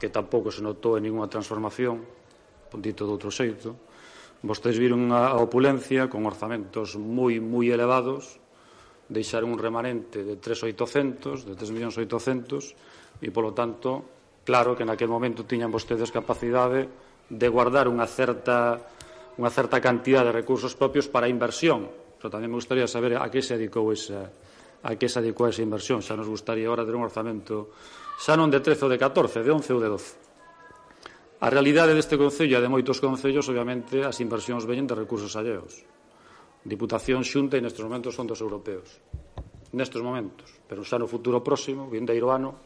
que 0.01 0.09
tampouco 0.09 0.49
se 0.49 0.65
notou 0.65 0.97
en 0.97 1.05
ninguna 1.05 1.29
transformación, 1.29 2.01
dito 2.73 3.05
de 3.05 3.13
outro 3.13 3.29
xeito. 3.29 3.77
Vostedes 4.41 4.81
viron 4.81 5.13
a 5.13 5.37
opulencia 5.37 6.09
con 6.09 6.25
orzamentos 6.25 6.97
moi, 6.97 7.37
moi 7.37 7.69
elevados, 7.69 8.41
deixaron 9.13 9.53
un 9.53 9.61
remanente 9.61 10.25
de 10.25 10.41
3.800, 10.41 11.45
de 11.45 11.53
3.800.000, 11.53 13.21
e, 13.21 13.29
polo 13.29 13.53
tanto, 13.53 14.09
claro 14.41 14.73
que 14.73 14.89
naquel 14.89 15.13
momento 15.13 15.45
tiñan 15.45 15.69
vostedes 15.69 16.09
capacidade 16.09 16.89
de 17.29 17.45
guardar 17.45 17.85
unha 17.85 18.09
certa, 18.09 18.81
unha 19.37 19.53
certa 19.53 19.77
cantidad 19.77 20.25
de 20.25 20.33
recursos 20.33 20.73
propios 20.73 21.05
para 21.05 21.29
a 21.29 21.33
inversión, 21.33 22.08
Pero 22.19 22.27
tamén 22.27 22.51
me 22.51 22.59
gustaría 22.59 22.83
saber 22.85 23.15
a 23.15 23.31
que 23.31 23.39
se 23.39 23.55
dedicou 23.55 23.95
esa, 23.95 24.27
a 24.83 24.91
que 24.99 25.07
se 25.07 25.23
dedicou 25.23 25.47
esa 25.47 25.63
inversión. 25.63 26.03
Xa 26.03 26.19
nos 26.19 26.27
gustaría 26.27 26.67
ahora 26.67 26.83
ter 26.83 26.93
un 26.93 27.07
orzamento 27.07 27.71
xa 28.19 28.35
non 28.35 28.51
de 28.51 28.59
13 28.59 28.85
ou 28.85 28.91
de 28.91 28.99
14, 28.99 29.39
de 29.39 29.51
11 29.55 29.71
ou 29.71 29.79
de 29.79 29.89
12. 29.95 31.39
A 31.39 31.47
realidade 31.47 31.95
deste 31.95 32.19
Concello 32.19 32.59
e 32.59 32.63
de 32.63 32.67
moitos 32.67 32.99
Concellos, 32.99 33.47
obviamente, 33.47 34.03
as 34.03 34.19
inversións 34.19 34.67
veñen 34.67 34.83
de 34.83 34.99
recursos 34.99 35.39
alleos. 35.39 35.87
Diputación 36.67 37.23
xunta 37.23 37.55
e 37.55 37.63
nestes 37.63 37.79
momentos 37.79 38.11
fondos 38.11 38.43
europeos. 38.43 38.99
Nestes 39.71 40.03
momentos, 40.03 40.51
pero 40.67 40.83
xa 40.83 40.99
no 40.99 41.07
futuro 41.07 41.39
próximo, 41.39 41.87
vindeiro 41.87 42.27
ano, 42.35 42.59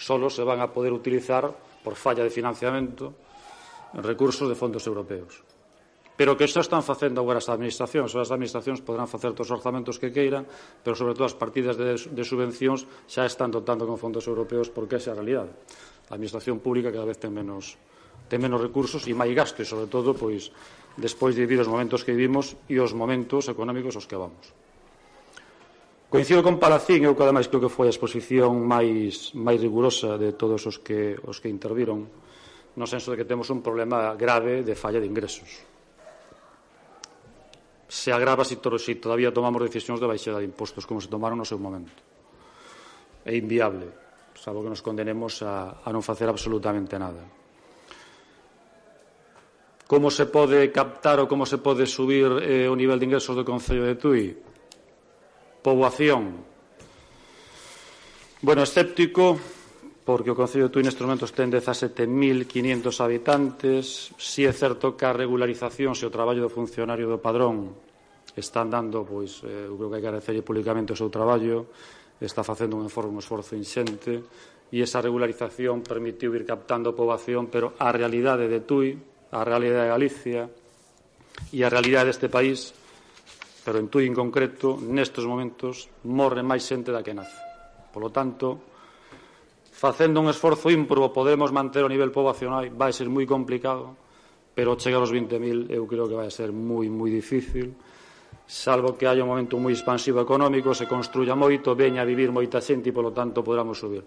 solo 0.00 0.32
se 0.32 0.40
van 0.40 0.64
a 0.64 0.72
poder 0.72 0.96
utilizar, 0.96 1.52
por 1.84 2.00
falla 2.00 2.24
de 2.24 2.32
financiamento, 2.32 3.12
recursos 4.00 4.48
de 4.48 4.56
fondos 4.56 4.88
europeos 4.88 5.44
pero 6.18 6.34
que 6.34 6.50
xa 6.50 6.66
están 6.66 6.82
facendo 6.82 7.22
agora 7.22 7.38
as 7.38 7.46
administracións. 7.46 8.10
As 8.18 8.34
administracións 8.34 8.82
podrán 8.82 9.06
facer 9.06 9.38
todos 9.38 9.54
os 9.54 9.62
orzamentos 9.62 10.02
que 10.02 10.10
queiran, 10.10 10.50
pero 10.82 10.98
sobre 10.98 11.14
todo 11.14 11.30
as 11.30 11.38
partidas 11.38 11.78
de, 11.78 11.94
de 11.94 12.24
subvencións 12.26 12.90
xa 13.06 13.22
están 13.22 13.54
dotando 13.54 13.86
con 13.86 14.02
fondos 14.02 14.26
europeos 14.26 14.66
porque 14.66 14.98
esa 14.98 15.10
é 15.10 15.12
a 15.14 15.18
realidade. 15.22 15.54
A 16.10 16.18
administración 16.18 16.58
pública 16.58 16.90
cada 16.90 17.06
vez 17.06 17.22
ten 17.22 17.30
menos, 17.30 17.78
ten 18.26 18.42
menos 18.42 18.58
recursos 18.58 19.06
e 19.06 19.14
máis 19.14 19.30
gasto, 19.30 19.62
e 19.62 19.66
sobre 19.70 19.86
todo, 19.86 20.10
pois, 20.10 20.50
despois 20.98 21.38
de 21.38 21.46
vivir 21.46 21.62
os 21.62 21.70
momentos 21.70 22.02
que 22.02 22.10
vivimos 22.10 22.58
e 22.66 22.82
os 22.82 22.90
momentos 22.98 23.46
económicos 23.46 23.94
os 23.94 24.10
que 24.10 24.18
vamos. 24.18 24.50
Coincido 26.10 26.42
con 26.42 26.58
Palacín, 26.58 27.06
eu 27.06 27.14
cada 27.14 27.30
máis 27.30 27.46
creo 27.46 27.62
que 27.62 27.70
foi 27.70 27.86
a 27.86 27.94
exposición 27.94 28.58
máis, 28.66 29.30
máis 29.38 29.62
rigurosa 29.62 30.18
de 30.18 30.34
todos 30.34 30.66
os 30.66 30.82
que, 30.82 31.14
os 31.30 31.38
que 31.38 31.46
interviron, 31.46 32.10
no 32.74 32.90
senso 32.90 33.14
de 33.14 33.22
que 33.22 33.28
temos 33.28 33.54
un 33.54 33.62
problema 33.62 34.18
grave 34.18 34.66
de 34.66 34.74
falla 34.74 34.98
de 34.98 35.06
ingresos 35.06 35.77
se 37.88 38.12
agrava 38.12 38.44
se, 38.44 38.60
se 38.60 38.94
todavía 39.00 39.32
tomamos 39.32 39.64
decisións 39.64 39.96
de 39.96 40.06
baixada 40.06 40.38
de 40.38 40.46
impostos 40.46 40.84
como 40.84 41.00
se 41.00 41.08
tomaron 41.08 41.40
no 41.40 41.48
seu 41.48 41.56
momento. 41.56 42.04
É 43.24 43.32
inviable, 43.32 43.88
salvo 44.36 44.60
que 44.60 44.68
nos 44.68 44.84
condenemos 44.84 45.40
a, 45.40 45.80
a 45.80 45.88
non 45.88 46.04
facer 46.04 46.28
absolutamente 46.28 47.00
nada. 47.00 47.24
Como 49.88 50.12
se 50.12 50.28
pode 50.28 50.68
captar 50.68 51.16
ou 51.16 51.24
como 51.24 51.48
se 51.48 51.56
pode 51.56 51.88
subir 51.88 52.28
eh, 52.44 52.68
o 52.68 52.76
nivel 52.76 53.00
de 53.00 53.08
ingresos 53.08 53.32
do 53.32 53.40
Concello 53.40 53.88
de 53.88 53.96
Tui? 53.96 54.36
Poboación. 55.64 56.44
Bueno, 58.44 58.68
escéptico, 58.68 59.40
porque 60.08 60.32
o 60.32 60.38
Concello 60.40 60.72
de 60.72 60.72
Tui 60.72 60.80
nestes 60.80 61.04
momentos 61.04 61.36
ten 61.36 61.52
17.500 61.52 62.48
habitantes. 63.04 64.08
Si 64.16 64.48
é 64.48 64.56
certo 64.56 64.96
que 64.96 65.04
a 65.04 65.12
regularización 65.12 65.92
se 65.92 66.08
o 66.08 66.14
traballo 66.14 66.40
do 66.40 66.48
funcionario 66.48 67.12
do 67.12 67.20
padrón 67.20 67.76
están 68.32 68.72
dando, 68.72 69.04
pois, 69.04 69.44
eh, 69.44 69.68
eu 69.68 69.76
creo 69.76 69.92
que 69.92 70.00
hai 70.00 70.00
que 70.00 70.08
agradecerlle 70.08 70.40
públicamente 70.40 70.96
o 70.96 71.00
seu 71.00 71.12
traballo, 71.12 71.68
está 72.24 72.40
facendo 72.40 72.80
un 72.80 72.88
esforzo, 72.88 73.12
un 73.12 73.20
esforzo 73.20 73.52
inxente, 73.52 74.24
e 74.72 74.80
esa 74.80 75.04
regularización 75.04 75.84
permitiu 75.84 76.32
ir 76.32 76.48
captando 76.48 76.96
poboación, 76.96 77.52
pero 77.52 77.76
a 77.76 77.92
realidade 77.92 78.48
de 78.48 78.64
Tui, 78.64 78.96
a 79.28 79.44
realidade 79.44 79.92
de 79.92 79.92
Galicia 79.92 80.40
e 81.52 81.60
a 81.60 81.68
realidade 81.68 82.16
deste 82.16 82.32
país, 82.32 82.72
pero 83.60 83.76
en 83.76 83.92
Tui 83.92 84.08
en 84.08 84.16
concreto, 84.16 84.80
nestes 84.80 85.28
momentos, 85.28 85.92
morre 86.08 86.40
máis 86.40 86.64
xente 86.64 86.96
da 86.96 87.04
que 87.04 87.12
nace. 87.12 87.36
Por 87.92 88.00
lo 88.00 88.08
tanto, 88.08 88.77
facendo 89.78 90.20
un 90.20 90.26
esforzo 90.26 90.74
ímprobo 90.74 91.14
podemos 91.14 91.54
manter 91.54 91.86
o 91.86 91.88
nivel 91.88 92.10
poboacional, 92.10 92.66
vai 92.74 92.90
ser 92.90 93.06
moi 93.06 93.22
complicado, 93.30 93.94
pero 94.50 94.74
chegar 94.74 94.98
aos 94.98 95.14
20.000 95.14 95.70
eu 95.70 95.86
creo 95.86 96.10
que 96.10 96.18
vai 96.18 96.34
ser 96.34 96.50
moi, 96.50 96.90
moi 96.90 97.14
difícil, 97.14 97.78
salvo 98.42 98.98
que 98.98 99.06
haya 99.06 99.22
un 99.22 99.30
momento 99.30 99.54
moi 99.54 99.70
expansivo 99.70 100.18
económico, 100.18 100.74
se 100.74 100.90
construya 100.90 101.38
moito, 101.38 101.78
veña 101.78 102.02
a 102.02 102.10
vivir 102.10 102.34
moita 102.34 102.58
xente 102.58 102.90
e, 102.90 102.96
polo 102.96 103.14
tanto, 103.14 103.46
podamos 103.46 103.78
subir. 103.78 104.02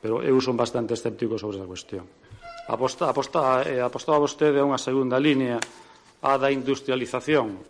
Pero 0.00 0.24
eu 0.24 0.40
son 0.40 0.56
bastante 0.56 0.96
escéptico 0.96 1.36
sobre 1.36 1.60
esa 1.60 1.68
cuestión. 1.68 2.08
Aposta, 2.72 3.12
aposta, 3.12 3.60
eh, 3.68 3.84
apostaba 3.84 4.24
vostede 4.24 4.56
a 4.56 4.64
unha 4.64 4.80
segunda 4.80 5.20
línea, 5.20 5.60
a 6.24 6.32
da 6.40 6.48
industrialización. 6.48 7.60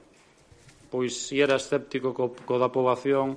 Pois, 0.86 1.18
se 1.18 1.42
era 1.42 1.59
escéptico 1.59 2.14
co, 2.14 2.30
co 2.46 2.62
da 2.62 2.70
poboación, 2.70 3.34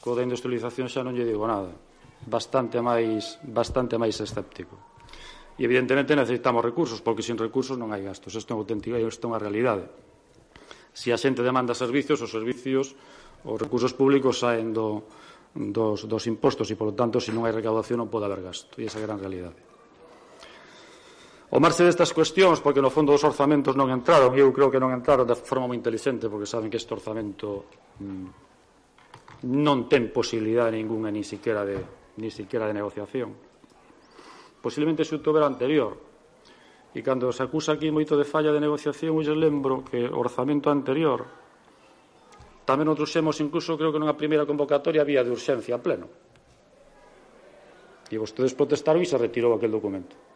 co 0.00 0.16
da 0.16 0.24
industrialización 0.24 0.88
xa 0.88 1.04
non 1.04 1.12
lle 1.12 1.28
digo 1.28 1.44
nada 1.44 1.89
bastante 2.26 2.80
máis 2.80 3.40
bastante 3.44 3.96
máis 3.96 4.18
escéptico. 4.20 4.76
E 5.60 5.68
evidentemente 5.68 6.16
necesitamos 6.16 6.64
recursos, 6.64 7.04
porque 7.04 7.20
sin 7.20 7.36
recursos 7.36 7.76
non 7.76 7.92
hai 7.92 8.00
gastos. 8.00 8.32
Isto 8.32 8.52
é 8.52 8.56
auténtica, 8.56 8.96
isto 8.96 9.24
é 9.24 9.28
unha 9.28 9.40
realidade. 9.40 9.84
Se 10.96 11.12
a 11.12 11.20
xente 11.20 11.44
demanda 11.44 11.76
servicios, 11.76 12.24
os 12.24 12.32
servicios, 12.32 12.96
os 13.44 13.60
recursos 13.60 13.92
públicos 13.92 14.40
saen 14.40 14.72
do, 14.72 15.04
dos, 15.52 16.08
dos 16.08 16.24
impostos 16.32 16.72
e, 16.72 16.80
polo 16.80 16.96
tanto, 16.96 17.20
se 17.20 17.28
non 17.28 17.44
hai 17.44 17.52
recaudación 17.52 18.00
non 18.00 18.08
pode 18.08 18.24
haber 18.24 18.40
gasto. 18.40 18.80
E 18.80 18.88
esa 18.88 18.96
é 18.96 19.04
a 19.04 19.06
gran 19.06 19.20
realidade. 19.20 19.60
O 21.52 21.58
marxe 21.58 21.82
destas 21.82 22.14
cuestións, 22.16 22.64
porque 22.64 22.80
no 22.80 22.88
fondo 22.88 23.10
dos 23.10 23.26
orzamentos 23.26 23.76
non 23.76 23.92
entraron, 23.92 24.32
e 24.32 24.40
eu 24.40 24.54
creo 24.56 24.72
que 24.72 24.78
non 24.78 24.96
entraron 24.96 25.28
de 25.28 25.36
forma 25.36 25.68
moi 25.68 25.76
inteligente, 25.76 26.30
porque 26.30 26.48
saben 26.48 26.72
que 26.72 26.80
este 26.80 26.94
orzamento 26.94 27.68
mm, 28.00 29.44
non 29.50 29.90
ten 29.92 30.08
posibilidade 30.08 30.78
ninguna, 30.78 31.12
ni 31.12 31.26
siquiera 31.26 31.68
de, 31.68 31.99
ni 32.20 32.30
siquiera 32.30 32.68
de 32.68 32.76
negociación. 32.76 33.32
Posiblemente 34.60 35.08
se 35.08 35.16
outubro 35.16 35.42
anterior. 35.42 35.96
E 36.92 37.00
cando 37.00 37.32
se 37.32 37.40
acusa 37.40 37.74
aquí 37.74 37.88
moito 37.88 38.18
de 38.18 38.28
falla 38.28 38.52
de 38.52 38.60
negociación, 38.60 39.16
eu 39.24 39.34
lembro 39.34 39.82
que 39.86 40.04
o 40.04 40.20
orzamento 40.20 40.68
anterior 40.68 41.24
tamén 42.68 42.86
o 42.86 42.94
trouxemos 42.94 43.40
incluso, 43.42 43.74
creo 43.74 43.90
que 43.90 43.98
nunha 43.98 44.14
primeira 44.14 44.46
convocatoria 44.46 45.02
había 45.02 45.26
de 45.26 45.34
urxencia 45.34 45.82
pleno. 45.82 46.06
E 48.10 48.14
vostedes 48.14 48.54
protestaron 48.54 49.02
e 49.02 49.10
se 49.10 49.18
retirou 49.18 49.54
aquel 49.54 49.74
documento. 49.74 50.29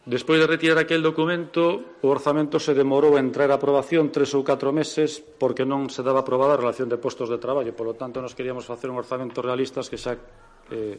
Despois 0.00 0.40
de 0.40 0.48
retirar 0.48 0.80
aquel 0.80 1.04
documento, 1.04 2.00
o 2.00 2.08
orzamento 2.08 2.56
se 2.56 2.72
demorou 2.72 3.20
en 3.20 3.28
entrar 3.28 3.52
a 3.52 3.60
aprobación 3.60 4.08
tres 4.08 4.32
ou 4.32 4.40
catro 4.40 4.72
meses 4.72 5.20
porque 5.20 5.68
non 5.68 5.92
se 5.92 6.00
daba 6.00 6.24
aprobada 6.24 6.56
a 6.56 6.60
relación 6.60 6.88
de 6.88 6.96
postos 6.96 7.28
de 7.28 7.36
traballo. 7.36 7.76
Por 7.76 7.84
lo 7.84 7.94
tanto, 8.00 8.24
nos 8.24 8.32
queríamos 8.32 8.64
facer 8.64 8.88
un 8.88 8.96
orzamento 8.96 9.44
realista 9.44 9.84
que 9.84 10.00
xa 10.00 10.16
eh, 10.72 10.96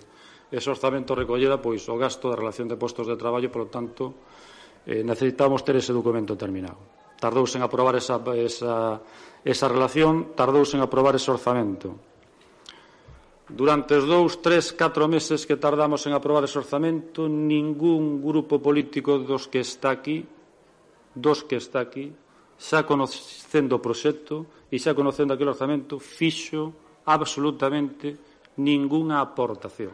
ese 0.53 0.69
orzamento 0.69 1.17
recollera 1.17 1.57
pois 1.57 1.81
o 1.89 1.97
gasto 1.97 2.29
da 2.29 2.37
relación 2.37 2.69
de 2.69 2.77
postos 2.77 3.09
de 3.09 3.17
traballo, 3.17 3.49
por 3.49 3.65
lo 3.65 3.69
tanto, 3.73 4.21
eh, 4.85 5.01
necesitamos 5.01 5.65
ter 5.65 5.81
ese 5.81 5.97
documento 5.97 6.37
terminado. 6.37 6.77
Tardouse 7.17 7.57
en 7.57 7.65
aprobar 7.65 7.97
esa, 7.97 8.21
esa, 8.37 9.01
esa 9.41 9.65
relación, 9.65 10.37
tardouse 10.37 10.77
en 10.77 10.85
aprobar 10.85 11.17
ese 11.17 11.33
orzamento. 11.33 12.10
Durante 13.51 13.99
os 13.99 14.07
dous, 14.07 14.39
tres, 14.39 14.71
catro 14.71 15.11
meses 15.11 15.43
que 15.43 15.59
tardamos 15.59 16.07
en 16.07 16.15
aprobar 16.15 16.47
ese 16.47 16.55
orzamento, 16.55 17.27
ningún 17.27 18.23
grupo 18.23 18.63
político 18.63 19.19
dos 19.19 19.51
que 19.51 19.59
está 19.59 19.91
aquí, 19.91 20.23
dos 21.11 21.43
que 21.43 21.59
está 21.59 21.83
aquí, 21.83 22.15
xa 22.55 22.87
conocendo 22.87 23.75
o 23.75 23.83
proxecto 23.83 24.47
e 24.71 24.79
xa 24.79 24.95
conocendo 24.95 25.35
aquele 25.35 25.51
orzamento, 25.51 25.99
fixo 25.99 26.71
absolutamente 27.03 28.15
ningunha 28.55 29.19
aportación. 29.19 29.91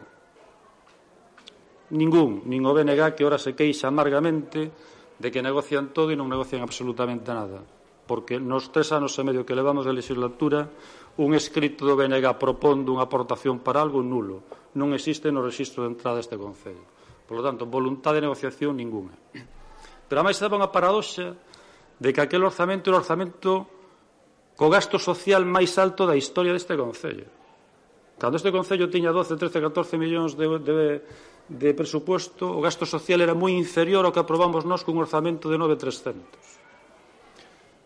Ningún, 1.90 2.46
nin 2.46 2.62
o 2.62 2.70
BNG 2.70 3.16
que 3.18 3.26
ora 3.26 3.42
se 3.42 3.58
queixa 3.58 3.90
amargamente 3.90 4.70
de 5.18 5.28
que 5.34 5.42
negocian 5.42 5.90
todo 5.90 6.14
e 6.14 6.18
non 6.20 6.30
negocian 6.30 6.62
absolutamente 6.62 7.32
nada. 7.34 7.64
Porque 8.06 8.38
nos 8.38 8.70
tres 8.70 8.94
anos 8.94 9.16
e 9.18 9.26
medio 9.26 9.42
que 9.42 9.56
levamos 9.56 9.82
de 9.82 9.96
legislatura 9.96 10.70
un 11.18 11.34
escrito 11.34 11.82
do 11.82 11.98
BNG 11.98 12.22
propondo 12.38 12.94
unha 12.94 13.02
aportación 13.02 13.58
para 13.58 13.82
algo 13.82 14.06
nulo. 14.06 14.46
Non 14.78 14.94
existe 14.94 15.34
no 15.34 15.42
registro 15.42 15.82
de 15.82 15.98
entrada 15.98 16.22
deste 16.22 16.38
Concello. 16.38 16.86
Por 17.26 17.42
lo 17.42 17.42
tanto, 17.42 17.66
voluntade 17.66 18.22
de 18.22 18.30
negociación 18.30 18.78
ninguna. 18.78 19.12
Pero 20.06 20.16
ademais 20.22 20.38
daba 20.38 20.56
unha 20.62 20.70
paradoxa 20.70 21.34
de 21.98 22.08
que 22.14 22.22
aquel 22.22 22.46
orzamento 22.46 22.94
era 22.94 22.98
o 22.98 23.02
orzamento 23.02 23.66
co 24.54 24.70
gasto 24.70 24.98
social 25.02 25.42
máis 25.42 25.74
alto 25.74 26.06
da 26.06 26.14
historia 26.14 26.54
deste 26.54 26.78
Concello. 26.78 27.26
Cando 28.18 28.38
este 28.38 28.54
Concello 28.54 28.86
tiña 28.86 29.10
12, 29.10 29.34
13, 29.34 29.58
14 29.74 29.98
millóns 29.98 30.38
de, 30.38 30.46
de, 30.62 31.02
de 31.50 31.70
presupuesto, 31.74 32.46
o 32.46 32.62
gasto 32.62 32.86
social 32.86 33.18
era 33.22 33.34
moi 33.34 33.54
inferior 33.58 34.06
ao 34.06 34.14
que 34.14 34.22
aprobamos 34.22 34.62
nós 34.62 34.86
cun 34.86 35.02
orzamento 35.02 35.50
de 35.50 35.58
9.300. 35.58 36.14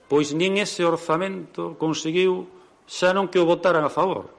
Pois 0.09 0.37
nin 0.37 0.61
ese 0.61 0.85
orzamento 0.85 1.81
conseguiu 1.81 2.61
xa 2.87 3.11
non 3.15 3.29
que 3.29 3.41
o 3.41 3.49
votaran 3.49 3.85
a 3.87 3.93
favor, 3.93 4.31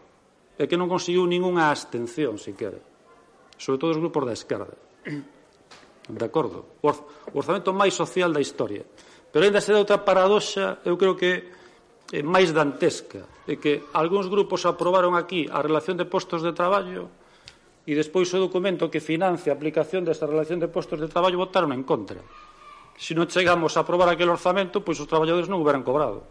é 0.57 0.69
que 0.69 0.77
non 0.77 0.91
conseguiu 0.91 1.25
ningunha 1.25 1.69
abstención, 1.73 2.37
siquera, 2.37 2.77
sobre 3.57 3.79
todo 3.81 3.95
os 3.95 4.01
grupos 4.01 4.23
da 4.25 4.33
esquerda. 4.37 4.75
De 6.03 6.25
acordo? 6.25 6.79
O 6.83 6.91
orzamento 7.31 7.71
máis 7.71 7.95
social 7.95 8.27
da 8.35 8.43
historia. 8.43 8.83
Pero 9.31 9.47
ainda 9.47 9.63
se 9.63 9.71
dá 9.71 9.79
outra 9.79 10.03
paradoxa, 10.03 10.83
eu 10.83 10.99
creo 10.99 11.15
que 11.15 11.47
é 12.13 12.21
máis 12.21 12.53
dantesca, 12.53 13.25
é 13.47 13.57
que 13.57 13.89
algúns 13.95 14.29
grupos 14.29 14.67
aprobaron 14.69 15.17
aquí 15.17 15.49
a 15.49 15.63
relación 15.63 15.97
de 15.97 16.05
postos 16.05 16.45
de 16.45 16.53
traballo 16.53 17.09
e 17.87 17.97
despois 17.97 18.29
o 18.35 18.43
documento 18.43 18.93
que 18.93 19.01
financia 19.01 19.49
a 19.49 19.57
aplicación 19.57 20.05
desta 20.05 20.29
relación 20.29 20.61
de 20.61 20.69
postos 20.69 21.01
de 21.01 21.09
traballo 21.09 21.41
votaron 21.41 21.73
en 21.73 21.81
contra. 21.81 22.21
Se 22.93 23.17
non 23.17 23.25
chegamos 23.25 23.73
a 23.73 23.81
aprobar 23.81 24.11
aquel 24.11 24.29
orzamento, 24.29 24.85
pois 24.85 25.01
os 25.01 25.09
traballadores 25.09 25.49
non 25.49 25.57
hubieran 25.59 25.81
cobrado 25.81 26.21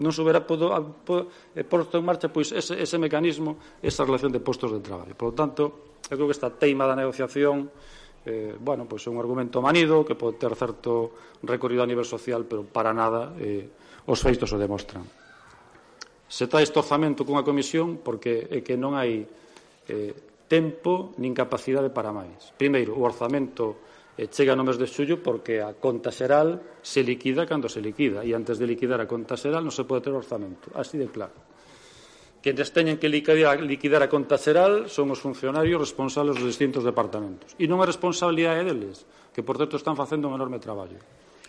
non 0.00 0.12
se 0.14 0.24
houbera 0.24 0.40
podo, 0.46 0.72
podo, 1.04 1.28
eh, 1.52 1.66
posto 1.66 2.00
en 2.00 2.04
marcha 2.08 2.32
pois 2.32 2.54
ese, 2.54 2.80
ese 2.80 2.96
mecanismo, 2.96 3.60
esa 3.82 4.06
relación 4.08 4.32
de 4.32 4.40
postos 4.40 4.72
de 4.72 4.80
traballo. 4.80 5.12
Por 5.12 5.32
lo 5.32 5.34
tanto, 5.36 5.62
eu 6.08 6.16
creo 6.16 6.28
que 6.28 6.36
esta 6.36 6.48
teima 6.48 6.88
da 6.88 6.96
negociación 6.96 7.68
eh, 8.24 8.54
bueno, 8.58 8.86
pois 8.86 9.02
é 9.02 9.10
un 9.10 9.18
argumento 9.18 9.58
manido 9.58 10.06
que 10.06 10.14
pode 10.14 10.38
ter 10.38 10.54
certo 10.54 11.12
recorrido 11.42 11.82
a 11.82 11.90
nivel 11.90 12.06
social, 12.06 12.46
pero 12.46 12.62
para 12.62 12.94
nada 12.94 13.34
eh, 13.36 13.66
os 14.06 14.18
feitos 14.22 14.50
o 14.54 14.58
demostran. 14.58 15.02
Se 16.30 16.48
trae 16.48 16.64
este 16.64 16.78
orzamento 16.78 17.26
cunha 17.26 17.44
comisión 17.44 18.00
porque 18.00 18.46
é 18.48 18.62
que 18.62 18.78
non 18.78 18.94
hai 18.94 19.26
eh, 19.90 20.14
tempo 20.46 21.12
nin 21.18 21.34
capacidade 21.34 21.90
para 21.90 22.14
máis. 22.14 22.54
Primeiro, 22.54 22.94
o 22.94 23.02
orzamento 23.02 23.91
e 24.16 24.28
chega 24.28 24.52
no 24.52 24.64
mes 24.66 24.76
de 24.76 24.84
xullo 24.84 25.24
porque 25.24 25.64
a 25.64 25.72
conta 25.72 26.12
xeral 26.12 26.60
se 26.84 27.00
liquida 27.00 27.48
cando 27.48 27.72
se 27.72 27.80
liquida 27.80 28.20
e 28.20 28.36
antes 28.36 28.60
de 28.60 28.68
liquidar 28.68 29.00
a 29.00 29.08
conta 29.08 29.40
xeral 29.40 29.64
non 29.64 29.72
se 29.72 29.88
pode 29.88 30.04
ter 30.04 30.12
orzamento, 30.12 30.68
así 30.76 31.00
de 31.00 31.08
claro. 31.08 31.52
Quenes 32.42 32.74
teñen 32.74 32.98
que 32.98 33.06
liquidar, 33.06 33.62
liquidar 33.62 34.02
a 34.02 34.10
conta 34.10 34.34
xeral 34.34 34.90
son 34.90 35.14
os 35.14 35.22
funcionarios 35.22 35.78
responsables 35.78 36.34
dos 36.34 36.50
distintos 36.50 36.82
departamentos. 36.82 37.54
E 37.54 37.70
non 37.70 37.78
é 37.78 37.86
responsabilidade 37.86 38.66
deles, 38.66 39.06
que, 39.30 39.46
por 39.46 39.56
certo, 39.62 39.78
están 39.78 39.94
facendo 39.94 40.26
un 40.26 40.34
enorme 40.34 40.58
traballo. 40.58 40.98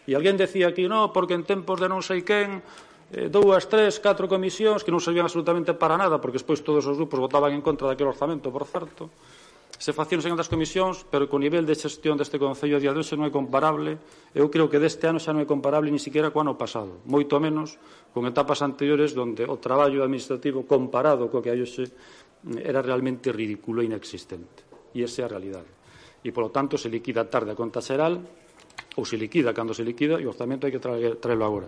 E 0.05 0.13
alguén 0.13 0.37
decía 0.37 0.69
aquí, 0.69 0.85
no, 0.85 1.09
porque 1.09 1.33
en 1.33 1.49
tempos 1.49 1.81
de 1.81 1.89
non 1.89 2.05
sei 2.05 2.21
quen, 2.21 2.61
eh, 3.09 3.25
dúas, 3.25 3.65
tres, 3.65 3.97
catro 3.97 4.29
comisións 4.29 4.85
que 4.85 4.93
non 4.93 5.01
servían 5.01 5.25
absolutamente 5.25 5.73
para 5.73 5.97
nada, 5.97 6.21
porque 6.21 6.37
despois 6.37 6.61
todos 6.61 6.85
os 6.85 6.93
grupos 6.93 7.17
votaban 7.17 7.57
en 7.57 7.65
contra 7.65 7.89
daquele 7.89 8.13
orzamento, 8.13 8.53
por 8.53 8.69
certo 8.69 9.09
se 9.83 9.91
facíronse 9.91 10.31
en 10.31 10.39
outras 10.39 10.47
comisións, 10.47 11.03
pero 11.03 11.27
co 11.27 11.35
nivel 11.35 11.67
de 11.67 11.75
xestión 11.75 12.15
deste 12.15 12.39
Concello 12.39 12.79
a 12.79 12.83
día 12.87 12.95
de 12.95 13.03
hoxe 13.03 13.19
non 13.19 13.27
é 13.27 13.31
comparable. 13.35 13.99
Eu 14.31 14.47
creo 14.47 14.71
que 14.71 14.79
deste 14.79 15.11
ano 15.11 15.19
xa 15.19 15.35
non 15.35 15.43
é 15.43 15.47
comparable 15.47 15.91
ni 15.91 15.99
siquiera 15.99 16.31
co 16.31 16.39
ano 16.39 16.55
pasado, 16.55 17.03
moito 17.03 17.35
menos 17.43 17.75
con 18.15 18.23
etapas 18.23 18.63
anteriores 18.63 19.11
onde 19.19 19.43
o 19.43 19.59
traballo 19.59 19.99
administrativo 19.99 20.63
comparado 20.63 21.27
co 21.27 21.43
que 21.43 21.51
hai 21.51 21.59
hoxe 21.59 21.91
mm, 21.91 22.63
era 22.63 22.79
realmente 22.79 23.35
ridículo 23.35 23.83
e 23.83 23.91
inexistente. 23.91 24.63
E 24.95 25.03
esa 25.03 25.19
é 25.19 25.23
a 25.27 25.33
realidade. 25.35 25.67
E, 26.23 26.31
polo 26.31 26.47
tanto, 26.47 26.79
se 26.79 26.87
liquida 26.87 27.27
tarde 27.27 27.51
a 27.51 27.59
conta 27.59 27.83
xeral 27.83 28.23
ou 28.95 29.03
se 29.03 29.19
liquida 29.19 29.51
cando 29.51 29.75
se 29.75 29.83
liquida 29.83 30.15
e 30.15 30.23
o 30.23 30.31
orzamento 30.31 30.63
hai 30.63 30.71
que 30.71 30.79
traerlo 30.79 31.19
traelo 31.19 31.43
agora. 31.43 31.67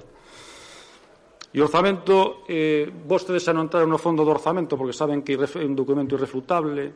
E 1.51 1.59
o 1.59 1.67
orzamento, 1.67 2.47
eh, 2.47 2.87
vostedes 2.87 3.43
xa 3.43 3.51
non 3.51 3.67
entraron 3.67 3.91
no 3.91 3.99
fondo 3.99 4.23
do 4.23 4.31
orzamento 4.31 4.79
porque 4.79 4.95
saben 4.95 5.19
que 5.19 5.35
é 5.35 5.67
un 5.67 5.75
documento 5.75 6.15
irrefutable, 6.15 6.95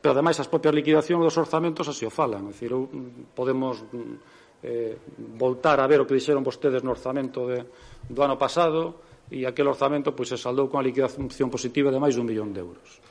pero 0.00 0.12
ademais 0.12 0.38
as 0.38 0.48
propias 0.48 0.74
liquidacións 0.74 1.22
dos 1.22 1.36
orzamentos 1.36 1.88
así 1.88 2.06
o 2.06 2.12
falan, 2.12 2.46
é 2.46 2.52
dicir, 2.52 2.70
mm, 2.70 3.34
podemos 3.34 3.82
mm, 3.90 4.62
eh, 4.62 4.96
voltar 5.36 5.80
a 5.80 5.86
ver 5.86 6.00
o 6.00 6.06
que 6.06 6.16
dixeron 6.16 6.46
vostedes 6.46 6.82
no 6.82 6.94
orzamento 6.94 7.46
de, 7.46 7.64
do 8.08 8.20
ano 8.22 8.38
pasado 8.38 9.02
e 9.30 9.42
aquel 9.42 9.66
orzamento 9.66 10.14
pois 10.14 10.30
se 10.30 10.38
saldou 10.38 10.70
con 10.70 10.78
a 10.78 10.86
liquidación 10.86 11.50
positiva 11.50 11.90
de 11.90 11.98
máis 11.98 12.14
dun 12.14 12.26
millón 12.26 12.54
de 12.54 12.62
euros. 12.62 13.02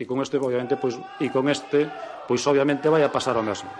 E 0.00 0.08
con 0.08 0.18
este 0.24 0.40
obviamente 0.40 0.80
pois 0.80 0.98
e 1.20 1.28
con 1.30 1.46
este 1.46 1.86
pois 2.26 2.42
obviamente 2.46 2.90
vai 2.90 3.06
a 3.06 3.12
pasar 3.12 3.38
o 3.38 3.44
mesmo. 3.44 3.70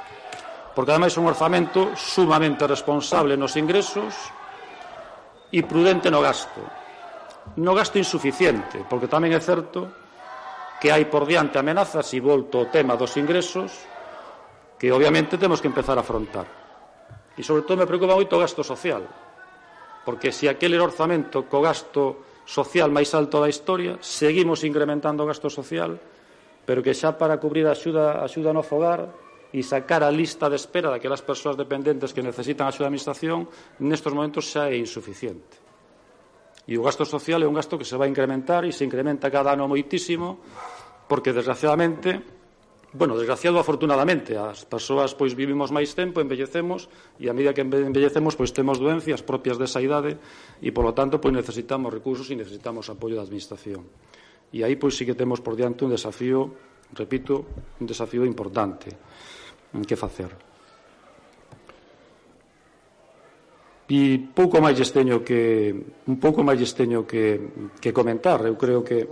Porque 0.74 0.94
ademais 0.94 1.14
é 1.16 1.20
un 1.20 1.26
orzamento 1.26 1.94
sumamente 1.98 2.62
responsable 2.66 3.34
nos 3.34 3.58
ingresos 3.58 4.14
e 5.50 5.66
prudente 5.66 6.10
no 6.14 6.22
gasto. 6.22 6.62
No 7.58 7.74
gasto 7.74 7.98
insuficiente, 7.98 8.86
porque 8.86 9.10
tamén 9.10 9.34
é 9.34 9.40
certo 9.42 9.90
que 10.80 10.88
hai 10.88 11.04
por 11.04 11.28
diante 11.28 11.60
amenazas 11.60 12.08
e 12.16 12.24
volto 12.24 12.64
o 12.64 12.68
tema 12.72 12.96
dos 12.96 13.12
ingresos 13.20 13.68
que 14.80 14.88
obviamente 14.88 15.36
temos 15.36 15.60
que 15.60 15.68
empezar 15.68 16.00
a 16.00 16.02
afrontar. 16.02 16.48
E 17.36 17.44
sobre 17.44 17.68
todo 17.68 17.84
me 17.84 17.86
preocupa 17.86 18.16
moito 18.16 18.32
o 18.32 18.40
gasto 18.40 18.64
social, 18.64 19.04
porque 20.08 20.32
se 20.32 20.48
aquel 20.48 20.72
era 20.72 20.88
orzamento 20.88 21.44
co 21.44 21.60
gasto 21.60 22.24
social 22.48 22.88
máis 22.88 23.12
alto 23.12 23.44
da 23.44 23.52
historia, 23.52 24.00
seguimos 24.00 24.64
incrementando 24.64 25.20
o 25.22 25.28
gasto 25.28 25.52
social, 25.52 26.00
pero 26.64 26.80
que 26.80 26.96
xa 26.96 27.12
para 27.20 27.36
cubrir 27.36 27.68
a 27.68 27.76
axuda, 27.76 28.16
a 28.16 28.24
axuda 28.24 28.56
no 28.56 28.64
fogar 28.64 29.12
e 29.52 29.60
sacar 29.60 30.00
a 30.00 30.08
lista 30.08 30.48
de 30.48 30.56
espera 30.56 30.88
daquelas 30.88 31.20
persoas 31.20 31.60
dependentes 31.60 32.16
que 32.16 32.24
necesitan 32.24 32.64
a 32.64 32.72
súa 32.72 32.88
administración, 32.88 33.52
nestos 33.84 34.16
momentos 34.16 34.48
xa 34.48 34.72
é 34.72 34.80
insuficiente. 34.80 35.59
E 36.70 36.78
o 36.78 36.86
gasto 36.86 37.02
social 37.02 37.42
é 37.42 37.50
un 37.50 37.58
gasto 37.58 37.74
que 37.74 37.82
se 37.82 37.98
vai 37.98 38.06
incrementar 38.06 38.62
e 38.62 38.70
se 38.70 38.86
incrementa 38.86 39.26
cada 39.26 39.50
ano 39.50 39.66
moitísimo 39.66 40.38
porque, 41.10 41.34
desgraciadamente, 41.34 42.22
bueno, 42.94 43.18
desgraciado 43.18 43.58
afortunadamente, 43.58 44.38
as 44.38 44.70
persoas 44.70 45.18
pois 45.18 45.34
vivimos 45.34 45.74
máis 45.74 45.98
tempo, 45.98 46.22
envellecemos 46.22 46.86
e 47.18 47.26
a 47.26 47.34
medida 47.34 47.50
que 47.50 47.66
envellecemos 47.66 48.38
pois 48.38 48.54
temos 48.54 48.78
doencias 48.78 49.26
propias 49.26 49.58
desa 49.58 49.82
idade 49.82 50.14
e 50.62 50.70
polo 50.70 50.94
tanto 50.94 51.18
pois 51.18 51.34
necesitamos 51.34 51.90
recursos 51.90 52.30
e 52.30 52.38
necesitamos 52.38 52.86
apoio 52.86 53.18
da 53.18 53.26
administración. 53.26 53.82
E 54.54 54.62
aí 54.62 54.78
pois 54.78 54.94
sí 54.94 55.02
que 55.02 55.18
temos 55.18 55.42
por 55.42 55.58
diante 55.58 55.82
un 55.82 55.90
desafío, 55.90 56.54
repito, 56.94 57.50
un 57.82 57.86
desafío 57.90 58.22
importante 58.22 58.94
mm, 59.74 59.82
que 59.82 59.98
facer. 59.98 60.49
E 63.90 64.30
pouco 64.30 64.62
máis 64.62 64.78
lles 64.78 64.94
teño 64.94 65.26
que 65.26 65.74
un 66.06 66.16
pouco 66.22 66.46
máis 66.46 66.62
lles 66.62 66.78
teño 66.78 67.02
que, 67.02 67.42
que 67.82 67.90
comentar. 67.90 68.38
Eu 68.46 68.54
creo 68.54 68.86
que 68.86 69.02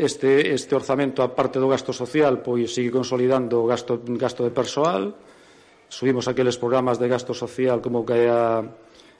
este, 0.00 0.56
este 0.56 0.72
orzamento, 0.72 1.20
a 1.20 1.28
parte 1.36 1.60
do 1.60 1.68
gasto 1.68 1.92
social, 1.92 2.40
pois 2.40 2.72
sigue 2.72 2.88
consolidando 2.88 3.60
o 3.60 3.68
gasto, 3.68 4.00
gasto 4.16 4.48
de 4.48 4.52
persoal. 4.56 5.12
Subimos 5.92 6.24
aqueles 6.24 6.56
programas 6.56 6.96
de 6.96 7.12
gasto 7.12 7.36
social 7.36 7.84
como 7.84 8.00
que 8.08 8.32
a, 8.32 8.64
a 8.64 8.64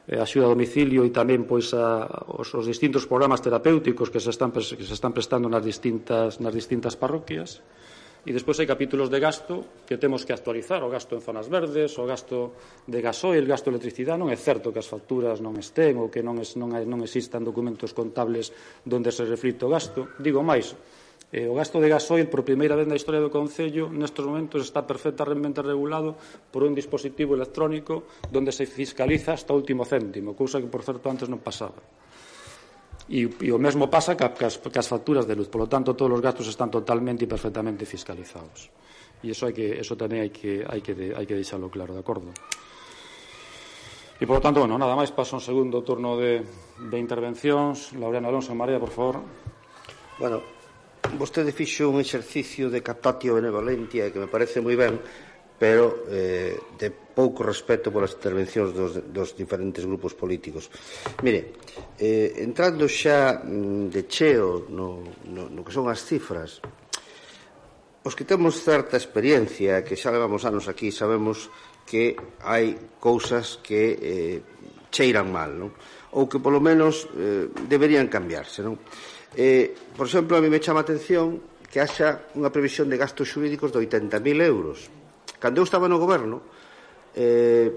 eh, 0.09 0.17
axuda 0.17 0.49
a 0.49 0.53
domicilio 0.57 1.05
e 1.05 1.13
tamén 1.13 1.45
pois 1.45 1.77
a, 1.77 2.09
os, 2.41 2.49
os 2.57 2.65
distintos 2.65 3.05
programas 3.05 3.45
terapéuticos 3.45 4.09
que 4.09 4.25
se 4.25 4.33
están 4.33 4.57
que 4.57 4.89
se 4.89 4.97
están 4.97 5.13
prestando 5.13 5.53
nas 5.53 5.61
distintas 5.61 6.41
nas 6.41 6.57
distintas 6.57 6.97
parroquias. 6.97 7.61
E 8.23 8.31
despois 8.31 8.55
hai 8.63 8.71
capítulos 8.71 9.11
de 9.11 9.19
gasto 9.19 9.83
que 9.83 9.99
temos 9.99 10.23
que 10.23 10.31
actualizar, 10.31 10.79
o 10.87 10.93
gasto 10.93 11.19
en 11.19 11.23
zonas 11.27 11.51
verdes, 11.51 11.91
o 11.99 12.07
gasto 12.07 12.55
de 12.87 13.03
gasoil, 13.03 13.43
gasto 13.51 13.67
de 13.67 13.75
electricidade. 13.75 14.23
Non 14.23 14.31
é 14.31 14.39
certo 14.39 14.71
que 14.71 14.79
as 14.79 14.87
facturas 14.87 15.43
non 15.43 15.59
estén 15.59 15.99
ou 15.99 16.07
que 16.07 16.23
non, 16.23 16.39
es, 16.39 16.55
non, 16.55 16.71
non 16.71 17.03
existan 17.03 17.43
documentos 17.43 17.91
contables 17.91 18.55
onde 18.87 19.11
se 19.11 19.27
reflite 19.27 19.67
o 19.67 19.75
gasto. 19.75 20.15
Digo 20.23 20.39
máis, 20.39 20.71
eh, 21.35 21.51
o 21.51 21.59
gasto 21.59 21.83
de 21.83 21.91
gasoil 21.91 22.31
por 22.31 22.47
primeira 22.47 22.79
vez 22.79 22.87
na 22.87 22.95
historia 22.95 23.19
do 23.19 23.33
Concello 23.33 23.91
nestes 23.91 24.23
momentos 24.23 24.63
está 24.63 24.87
perfectamente 24.87 25.59
regulado 25.59 26.15
por 26.55 26.63
un 26.63 26.79
dispositivo 26.79 27.35
electrónico 27.35 28.07
donde 28.31 28.55
se 28.55 28.71
fiscaliza 28.71 29.35
hasta 29.35 29.51
o 29.51 29.59
último 29.59 29.83
céntimo, 29.83 30.39
cousa 30.39 30.63
que, 30.63 30.71
por 30.71 30.87
certo, 30.87 31.11
antes 31.11 31.27
non 31.27 31.43
pasaba 31.43 31.83
e, 33.13 33.29
e 33.29 33.53
o 33.53 33.61
mesmo 33.61 33.93
pasa 33.93 34.17
que 34.17 34.25
as, 34.25 34.57
que 34.57 34.81
as 34.81 34.89
facturas 34.89 35.29
de 35.29 35.37
luz. 35.37 35.53
Por 35.53 35.61
lo 35.61 35.69
tanto, 35.69 35.93
todos 35.93 36.17
os 36.17 36.25
gastos 36.25 36.49
están 36.49 36.73
totalmente 36.73 37.29
e 37.29 37.29
perfectamente 37.29 37.85
fiscalizados. 37.85 38.73
E 39.21 39.29
eso, 39.29 39.45
hai 39.45 39.53
que, 39.53 39.77
eso 39.77 39.93
tamén 40.01 40.25
hai 40.25 40.33
que, 40.33 40.65
hai 40.65 40.81
que, 40.81 40.97
de, 40.97 41.13
hai 41.13 41.29
que 41.29 41.37
deixarlo 41.37 41.69
claro, 41.69 41.93
de 41.93 42.01
acordo? 42.01 42.33
E, 44.17 44.25
por 44.25 44.41
lo 44.41 44.43
tanto, 44.43 44.65
bueno, 44.65 44.81
nada 44.81 44.97
máis, 44.97 45.13
paso 45.13 45.37
un 45.37 45.45
segundo 45.45 45.85
turno 45.85 46.17
de, 46.17 46.41
de 46.89 46.97
intervencións. 46.97 47.93
Laureano 48.01 48.33
Alonso, 48.33 48.57
María, 48.57 48.81
por 48.81 48.91
favor. 48.91 49.21
Bueno, 50.17 50.41
vostede 51.21 51.53
fixo 51.53 51.93
un 51.93 52.01
exercicio 52.01 52.73
de 52.73 52.81
captatio 52.81 53.37
benevolentia 53.37 54.09
que 54.09 54.25
me 54.25 54.31
parece 54.31 54.65
moi 54.65 54.73
ben, 54.73 54.97
pero 55.63 56.11
eh, 56.11 56.59
de 56.75 56.91
pouco 56.91 57.47
respeto 57.47 57.95
polas 57.95 58.19
intervencións 58.19 58.75
dos, 58.75 58.99
dos 59.15 59.31
diferentes 59.39 59.87
grupos 59.87 60.11
políticos. 60.11 60.67
Mire, 61.23 61.55
eh, 62.03 62.35
entrando 62.43 62.91
xa 62.91 63.39
mm, 63.39 63.87
de 63.87 64.03
cheo 64.11 64.67
no, 64.75 65.07
no, 65.31 65.47
no 65.47 65.63
que 65.63 65.71
son 65.71 65.87
as 65.87 66.03
cifras, 66.03 66.59
os 68.03 68.19
que 68.19 68.27
temos 68.27 68.59
certa 68.59 68.99
experiencia, 68.99 69.87
que 69.87 69.95
xa 69.95 70.11
levamos 70.11 70.43
anos 70.43 70.67
aquí, 70.67 70.91
sabemos 70.91 71.47
que 71.87 72.19
hai 72.43 72.99
cousas 72.99 73.63
que 73.63 73.95
eh, 74.03 74.39
cheiran 74.91 75.31
mal, 75.31 75.55
non? 75.55 75.71
ou 76.19 76.27
que 76.27 76.43
polo 76.43 76.59
menos 76.59 77.07
eh, 77.15 77.47
deberían 77.71 78.11
cambiarse. 78.11 78.67
Non? 78.67 78.83
Eh, 79.39 79.71
por 79.95 80.11
exemplo, 80.11 80.35
a 80.35 80.43
mí 80.43 80.51
me 80.51 80.59
chama 80.59 80.83
a 80.83 80.87
atención 80.91 81.39
que 81.71 81.79
haxa 81.79 82.35
unha 82.35 82.51
previsión 82.51 82.91
de 82.91 82.99
gastos 82.99 83.31
xurídicos 83.31 83.71
de 83.71 83.79
80.000 83.79 84.43
euros 84.43 84.91
Cando 85.43 85.59
eu 85.59 85.67
estaba 85.67 85.91
no 85.91 85.99
goberno, 85.99 86.39
eh, 87.19 87.75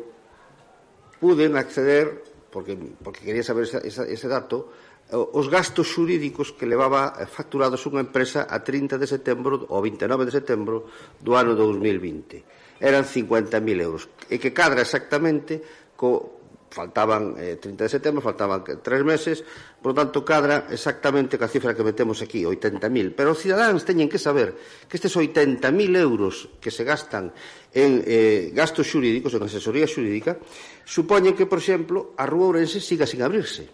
pude 1.17 1.49
acceder, 1.57 2.21
porque, 2.53 2.77
porque 2.77 3.25
quería 3.25 3.41
saber 3.41 3.65
esa, 3.65 3.81
esa, 3.81 4.05
ese 4.05 4.29
dato, 4.29 4.69
eh, 5.09 5.17
os 5.17 5.49
gastos 5.49 5.89
xurídicos 5.89 6.53
que 6.53 6.69
levaba 6.69 7.17
eh, 7.17 7.25
facturados 7.25 7.81
unha 7.89 8.05
empresa 8.05 8.45
a 8.45 8.61
30 8.61 9.01
de 9.01 9.09
setembro 9.09 9.65
ou 9.65 9.81
29 9.81 10.29
de 10.29 10.33
setembro 10.37 10.85
do 11.17 11.33
ano 11.33 11.57
2020. 11.57 12.77
Eran 12.77 13.01
50.000 13.01 13.57
euros, 13.81 14.13
e 14.29 14.37
que 14.37 14.53
cadra 14.53 14.85
exactamente 14.85 15.57
co, 15.97 16.34
faltaban 16.69 17.35
eh, 17.37 17.57
30 17.61 17.83
de 17.83 17.89
setembro, 17.89 18.21
faltaban 18.21 18.63
tres 18.83 19.03
meses, 19.03 19.43
por 19.81 19.93
lo 19.93 20.03
tanto 20.03 20.25
cadra 20.25 20.67
exactamente 20.69 21.37
ca 21.37 21.47
cifra 21.47 21.71
que 21.75 21.83
metemos 21.83 22.21
aquí, 22.21 22.43
80.000. 22.43 23.13
Pero 23.15 23.31
os 23.31 23.39
cidadáns 23.39 23.87
teñen 23.87 24.11
que 24.11 24.19
saber 24.19 24.55
que 24.89 24.97
estes 24.97 25.13
80.000 25.15 25.71
euros 25.95 26.49
que 26.59 26.71
se 26.71 26.83
gastan 26.83 27.31
en 27.71 28.03
eh, 28.03 28.51
gastos 28.51 28.91
xurídicos, 28.91 29.33
en 29.33 29.47
asesoría 29.47 29.87
xurídica, 29.87 30.35
supoñen 30.83 31.37
que, 31.37 31.47
por 31.47 31.63
exemplo, 31.63 32.11
a 32.19 32.27
Rúa 32.27 32.51
Ourense 32.51 32.83
siga 32.83 33.07
sin 33.07 33.23
abrirse. 33.23 33.69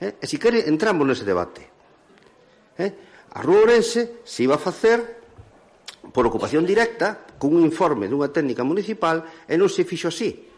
Eh? 0.00 0.20
E 0.20 0.26
se 0.30 0.38
quere, 0.38 0.64
entramos 0.70 1.02
nese 1.02 1.26
debate. 1.26 1.66
Eh? 2.78 2.90
A 3.34 3.40
Rúa 3.42 3.66
Ourense 3.66 4.22
se 4.22 4.46
iba 4.46 4.54
a 4.54 4.62
facer 4.62 5.20
por 6.14 6.24
ocupación 6.26 6.62
directa 6.62 7.26
cun 7.40 7.58
informe 7.60 8.06
dunha 8.06 8.28
técnica 8.28 8.62
municipal 8.62 9.24
e 9.48 9.54
non 9.56 9.68
se 9.68 9.84
fixo 9.84 10.08
así 10.08 10.49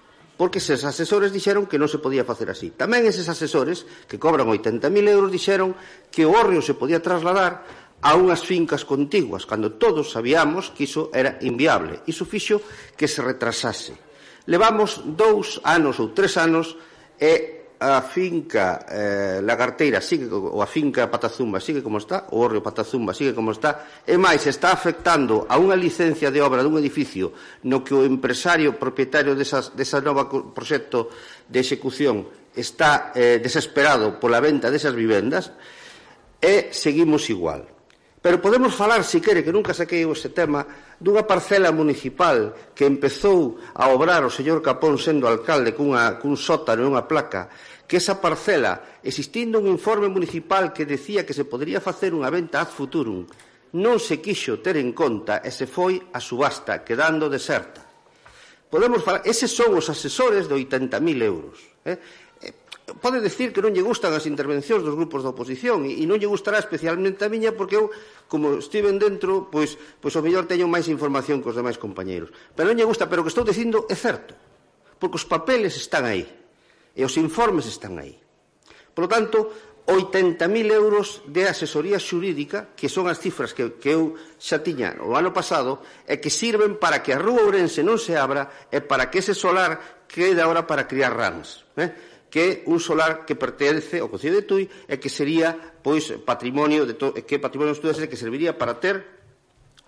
porque 0.43 0.59
eses 0.59 0.83
asesores 0.83 1.31
dixeron 1.31 1.71
que 1.71 1.79
non 1.79 1.87
se 1.87 2.03
podía 2.03 2.27
facer 2.27 2.51
así. 2.51 2.75
Tamén 2.75 3.07
eses 3.07 3.31
asesores, 3.31 3.87
que 4.11 4.19
cobran 4.19 4.51
80.000 4.51 4.91
euros, 5.07 5.31
dixeron 5.31 5.71
que 6.11 6.27
o 6.27 6.35
hórreo 6.35 6.59
se 6.59 6.75
podía 6.75 6.99
trasladar 6.99 7.63
a 8.03 8.19
unhas 8.19 8.43
fincas 8.43 8.83
contiguas, 8.83 9.47
cando 9.47 9.79
todos 9.79 10.11
sabíamos 10.11 10.75
que 10.75 10.91
iso 10.91 11.15
era 11.15 11.39
inviable. 11.47 12.03
Iso 12.11 12.27
fixo 12.27 12.59
que 12.99 13.07
se 13.07 13.23
retrasase. 13.23 13.95
Levamos 14.51 15.07
dous 15.15 15.63
anos 15.63 16.03
ou 16.03 16.11
tres 16.11 16.35
anos 16.35 16.75
e 17.23 17.62
a 17.83 17.99
finca 18.03 18.87
eh, 18.87 19.43
Lagarteira 19.43 19.99
sigue, 19.99 20.31
ou 20.31 20.63
a 20.63 20.69
finca 20.71 21.11
Patazumba 21.11 21.59
sigue 21.59 21.83
como 21.83 21.99
está, 21.99 22.31
o 22.31 22.39
Orrio 22.39 22.63
Patazumba 22.63 23.11
sigue 23.11 23.35
como 23.35 23.51
está, 23.51 24.03
e 24.07 24.15
máis 24.15 24.47
está 24.47 24.71
afectando 24.71 25.51
a 25.51 25.59
unha 25.59 25.75
licencia 25.75 26.31
de 26.31 26.39
obra 26.39 26.63
dun 26.63 26.79
edificio 26.79 27.35
no 27.67 27.83
que 27.83 27.91
o 27.91 28.07
empresario 28.07 28.79
propietario 28.79 29.35
desas, 29.35 29.75
desa 29.75 29.99
nova 29.99 30.31
proxecto 30.31 31.11
de 31.51 31.59
execución 31.59 32.23
está 32.55 33.11
eh, 33.19 33.43
desesperado 33.43 34.23
pola 34.23 34.39
venta 34.39 34.71
desas 34.71 34.95
vivendas, 34.95 35.51
e 36.39 36.71
seguimos 36.71 37.27
igual. 37.31 37.67
Pero 38.23 38.39
podemos 38.39 38.75
falar, 38.75 39.03
se 39.03 39.19
si 39.19 39.21
quere, 39.21 39.43
que 39.43 39.51
nunca 39.51 39.75
saquei 39.75 40.07
este 40.07 40.31
tema, 40.31 40.63
dunha 41.03 41.27
parcela 41.27 41.75
municipal 41.75 42.55
que 42.71 42.87
empezou 42.87 43.59
a 43.75 43.91
obrar 43.91 44.23
o 44.23 44.31
señor 44.31 44.63
Capón 44.63 45.03
sendo 45.03 45.27
alcalde 45.27 45.75
cunha, 45.75 46.15
cun 46.23 46.39
sótano 46.39 46.87
e 46.87 46.91
unha 46.95 47.11
placa, 47.11 47.51
que 47.91 47.99
esa 47.99 48.23
parcela, 48.23 49.03
existindo 49.03 49.59
un 49.59 49.67
informe 49.67 50.07
municipal 50.07 50.71
que 50.71 50.87
decía 50.87 51.27
que 51.27 51.35
se 51.35 51.43
podría 51.43 51.83
facer 51.83 52.15
unha 52.15 52.31
venta 52.31 52.63
ad 52.63 52.71
futurum, 52.71 53.27
non 53.83 53.99
se 53.99 54.23
quixo 54.23 54.63
ter 54.63 54.79
en 54.79 54.95
conta 54.95 55.43
e 55.43 55.51
se 55.51 55.67
foi 55.67 55.99
a 56.15 56.23
subasta, 56.23 56.87
quedando 56.87 57.27
deserta. 57.27 57.83
Podemos 58.71 59.03
falar, 59.05 59.27
eses 59.27 59.53
son 59.53 59.75
os 59.77 59.91
asesores 59.91 60.49
de 60.49 60.55
80.000 60.57 61.03
euros. 61.27 61.59
Eh? 61.85 61.99
pode 63.01 63.23
decir 63.23 63.55
que 63.55 63.63
non 63.65 63.73
lle 63.73 63.85
gustan 63.85 64.13
as 64.13 64.29
intervencións 64.29 64.83
dos 64.83 64.99
grupos 64.99 65.25
da 65.25 65.33
oposición 65.33 65.87
e, 65.89 65.97
e 66.01 66.05
non 66.05 66.19
lle 66.19 66.29
gustará 66.29 66.59
especialmente 66.59 67.23
a 67.25 67.33
miña 67.33 67.55
porque 67.57 67.79
eu, 67.79 67.89
como 68.27 68.59
estiven 68.59 68.99
dentro, 68.99 69.49
pois, 69.49 69.79
pois 70.03 70.15
o 70.19 70.25
mellor 70.25 70.45
teño 70.51 70.69
máis 70.69 70.91
información 70.91 71.41
que 71.41 71.49
os 71.49 71.59
demais 71.59 71.81
compañeiros. 71.81 72.35
Pero 72.53 72.69
non 72.69 72.77
lle 72.77 72.89
gusta, 72.89 73.09
pero 73.09 73.23
o 73.23 73.25
que 73.25 73.33
estou 73.33 73.47
dicindo 73.47 73.87
é 73.89 73.97
certo, 73.97 74.35
porque 75.01 75.17
os 75.17 75.27
papeles 75.29 75.79
están 75.79 76.05
aí 76.05 76.27
e 76.93 77.01
os 77.07 77.17
informes 77.17 77.65
están 77.71 77.97
aí. 77.97 78.19
Por 78.93 79.09
lo 79.09 79.11
tanto, 79.11 79.39
80.000 79.87 80.71
euros 80.71 81.23
de 81.27 81.49
asesoría 81.49 81.99
xurídica, 81.99 82.71
que 82.77 82.87
son 82.87 83.11
as 83.11 83.19
cifras 83.19 83.51
que, 83.51 83.75
que 83.83 83.91
eu 83.91 84.15
xa 84.39 84.63
tiña 84.63 84.95
o 85.03 85.19
ano 85.19 85.35
pasado, 85.35 85.83
e 86.07 86.23
que 86.23 86.31
sirven 86.31 86.79
para 86.79 87.03
que 87.03 87.11
a 87.11 87.19
Rúa 87.19 87.43
Ourense 87.43 87.83
non 87.83 87.99
se 87.99 88.15
abra 88.15 88.71
e 88.71 88.79
para 88.79 89.11
que 89.11 89.19
ese 89.19 89.35
solar 89.35 90.07
quede 90.07 90.39
agora 90.39 90.69
para 90.71 90.87
criar 90.87 91.11
rams. 91.11 91.67
Eh? 91.75 92.12
que 92.33 92.65
un 92.65 92.81
solar 92.81 93.29
que 93.29 93.37
pertence 93.37 94.01
ao 94.01 94.09
Concello 94.09 94.41
de 94.41 94.49
Tui 94.49 94.65
e 94.89 94.97
que 94.97 95.13
sería 95.13 95.53
pois 95.85 96.09
patrimonio 96.25 96.89
de 96.89 96.97
to, 96.97 97.13
que 97.13 97.37
patrimonio 97.37 97.77
estudantes 97.77 98.09
que 98.09 98.17
serviría 98.17 98.57
para 98.57 98.81
ter 98.81 99.05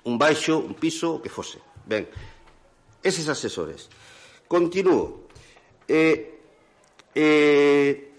un 0.04 0.20
baixo, 0.20 0.60
un 0.60 0.76
piso, 0.76 1.16
o 1.16 1.22
que 1.24 1.32
fose. 1.32 1.56
Ben, 1.88 2.04
eses 3.00 3.32
asesores. 3.32 3.88
Continúo. 4.44 5.24
Eh, 5.88 6.36
eh, 7.16 8.12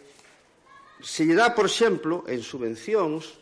se 1.05 1.21
lle 1.29 1.37
dá, 1.37 1.53
por 1.53 1.69
exemplo, 1.69 2.25
en 2.25 2.41
subvencións, 2.41 3.37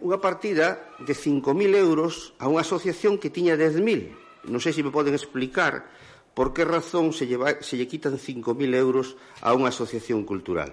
unha 0.00 0.16
partida 0.16 0.96
de 1.04 1.12
5.000 1.12 1.76
euros 1.76 2.32
a 2.40 2.48
unha 2.48 2.64
asociación 2.64 3.20
que 3.20 3.28
tiña 3.28 3.52
10.000. 3.52 4.48
Non 4.48 4.64
sei 4.64 4.72
se 4.72 4.80
me 4.80 4.88
poden 4.88 5.12
explicar 5.12 5.84
por 6.34 6.52
que 6.52 6.64
razón 6.64 7.12
se 7.12 7.26
lle, 7.28 7.36
va, 7.36 7.60
se 7.60 7.76
lle 7.76 7.86
quitan 7.86 8.16
5.000 8.16 8.56
euros 8.72 9.16
a 9.44 9.52
unha 9.52 9.68
asociación 9.68 10.24
cultural. 10.24 10.72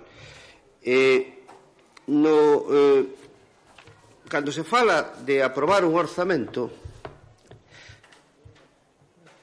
Eh, 0.79 1.43
no, 2.07 2.63
eh, 2.71 3.03
cando 4.31 4.55
se 4.55 4.63
fala 4.63 5.19
de 5.19 5.43
aprobar 5.43 5.83
un 5.83 5.99
orzamento, 5.99 6.71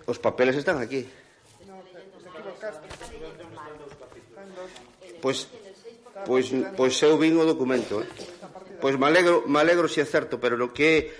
os 0.08 0.18
papeles 0.18 0.56
están 0.56 0.80
aquí. 0.80 1.04
Pois, 5.20 5.48
pois, 6.24 6.46
pois 6.78 6.94
eu 7.02 7.18
vin 7.20 7.36
o 7.36 7.44
documento. 7.44 8.00
Eh? 8.00 8.08
Pois 8.80 8.96
me 8.96 9.06
alegro, 9.10 9.44
me 9.44 9.60
alegro 9.60 9.88
se 9.88 10.00
é 10.00 10.06
certo, 10.06 10.40
pero 10.40 10.56
no 10.56 10.72
que... 10.72 11.12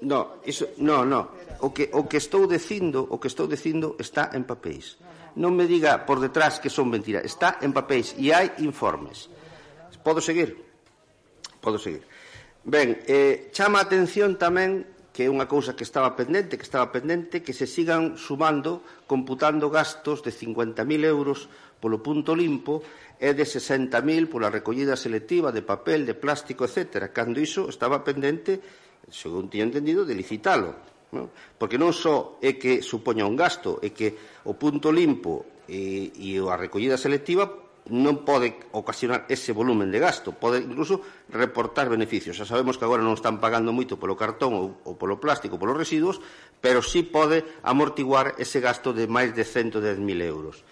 No, 0.00 0.40
iso, 0.48 0.72
no, 0.78 1.04
no, 1.04 1.39
o 1.60 1.72
que, 1.72 1.90
o 1.92 2.08
que 2.08 2.16
estou 2.16 2.48
dicindo, 2.48 3.04
o 3.04 3.20
que 3.20 3.28
estou 3.28 3.46
dicindo 3.46 3.96
está 4.00 4.32
en 4.32 4.44
papéis. 4.44 4.96
Non 5.38 5.54
me 5.54 5.68
diga 5.68 6.02
por 6.08 6.18
detrás 6.18 6.58
que 6.58 6.72
son 6.72 6.90
mentiras, 6.90 7.22
está 7.22 7.60
en 7.62 7.70
papéis 7.70 8.16
e 8.18 8.34
hai 8.34 8.50
informes. 8.64 9.30
Podo 10.02 10.18
seguir? 10.18 10.56
Podo 11.60 11.78
seguir. 11.78 12.02
Ben, 12.64 13.00
eh, 13.08 13.48
chama 13.52 13.80
a 13.80 13.86
atención 13.86 14.36
tamén 14.36 14.84
que 15.10 15.26
é 15.26 15.32
unha 15.32 15.50
cousa 15.50 15.74
que 15.74 15.84
estaba 15.84 16.14
pendente, 16.14 16.56
que 16.56 16.64
estaba 16.64 16.88
pendente, 16.94 17.42
que 17.42 17.52
se 17.52 17.66
sigan 17.66 18.16
sumando, 18.16 18.80
computando 19.10 19.68
gastos 19.68 20.22
de 20.22 20.32
50.000 20.32 21.04
euros 21.04 21.50
polo 21.82 21.98
punto 21.98 22.36
limpo 22.36 22.84
e 23.18 23.34
de 23.34 23.44
60.000 23.44 24.00
pola 24.30 24.48
recollida 24.48 24.94
selectiva 24.94 25.50
de 25.50 25.66
papel, 25.66 26.06
de 26.06 26.14
plástico, 26.14 26.64
etc., 26.64 27.10
cando 27.12 27.42
iso 27.42 27.68
estaba 27.68 28.04
pendente, 28.04 28.60
según 29.10 29.50
tiño 29.50 29.68
entendido, 29.68 30.06
de 30.06 30.14
licitalo. 30.14 30.99
Non? 31.10 31.26
Porque 31.58 31.74
non 31.74 31.90
só 31.90 32.38
é 32.38 32.54
que 32.54 32.86
supoña 32.86 33.26
un 33.26 33.34
gasto, 33.34 33.82
é 33.82 33.90
que 33.90 34.14
o 34.46 34.54
punto 34.54 34.94
limpo 34.94 35.64
e, 35.66 36.14
e 36.14 36.38
a 36.38 36.54
recollida 36.54 36.94
selectiva 36.94 37.50
non 37.90 38.22
pode 38.22 38.70
ocasionar 38.76 39.26
ese 39.26 39.50
volumen 39.50 39.90
de 39.90 39.98
gasto, 39.98 40.30
pode 40.36 40.62
incluso 40.62 41.02
reportar 41.32 41.90
beneficios. 41.90 42.38
Xa 42.38 42.46
sabemos 42.46 42.78
que 42.78 42.86
agora 42.86 43.02
non 43.02 43.18
están 43.18 43.42
pagando 43.42 43.74
moito 43.74 43.98
polo 43.98 44.14
cartón 44.14 44.54
ou, 44.54 44.66
ou 44.86 44.94
polo 44.94 45.18
plástico, 45.18 45.58
polos 45.58 45.74
residuos, 45.74 46.22
pero 46.62 46.84
sí 46.84 47.02
pode 47.02 47.42
amortiguar 47.66 48.38
ese 48.38 48.62
gasto 48.62 48.94
de 48.94 49.10
máis 49.10 49.34
de 49.34 49.42
110.000 49.42 49.98
euros. 50.22 50.62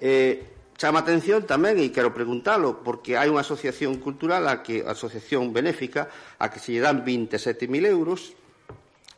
Eh, 0.00 0.72
chama 0.80 1.04
atención 1.04 1.44
tamén, 1.44 1.76
e 1.76 1.92
quero 1.92 2.16
preguntalo, 2.16 2.80
porque 2.80 3.20
hai 3.20 3.28
unha 3.28 3.44
asociación 3.44 4.00
cultural, 4.00 4.48
a 4.48 4.64
que 4.64 4.80
a 4.80 4.96
asociación 4.96 5.52
benéfica, 5.52 6.08
a 6.40 6.48
que 6.48 6.62
se 6.62 6.72
lle 6.72 6.80
dan 6.80 7.04
27.000 7.04 7.68
euros, 7.84 8.32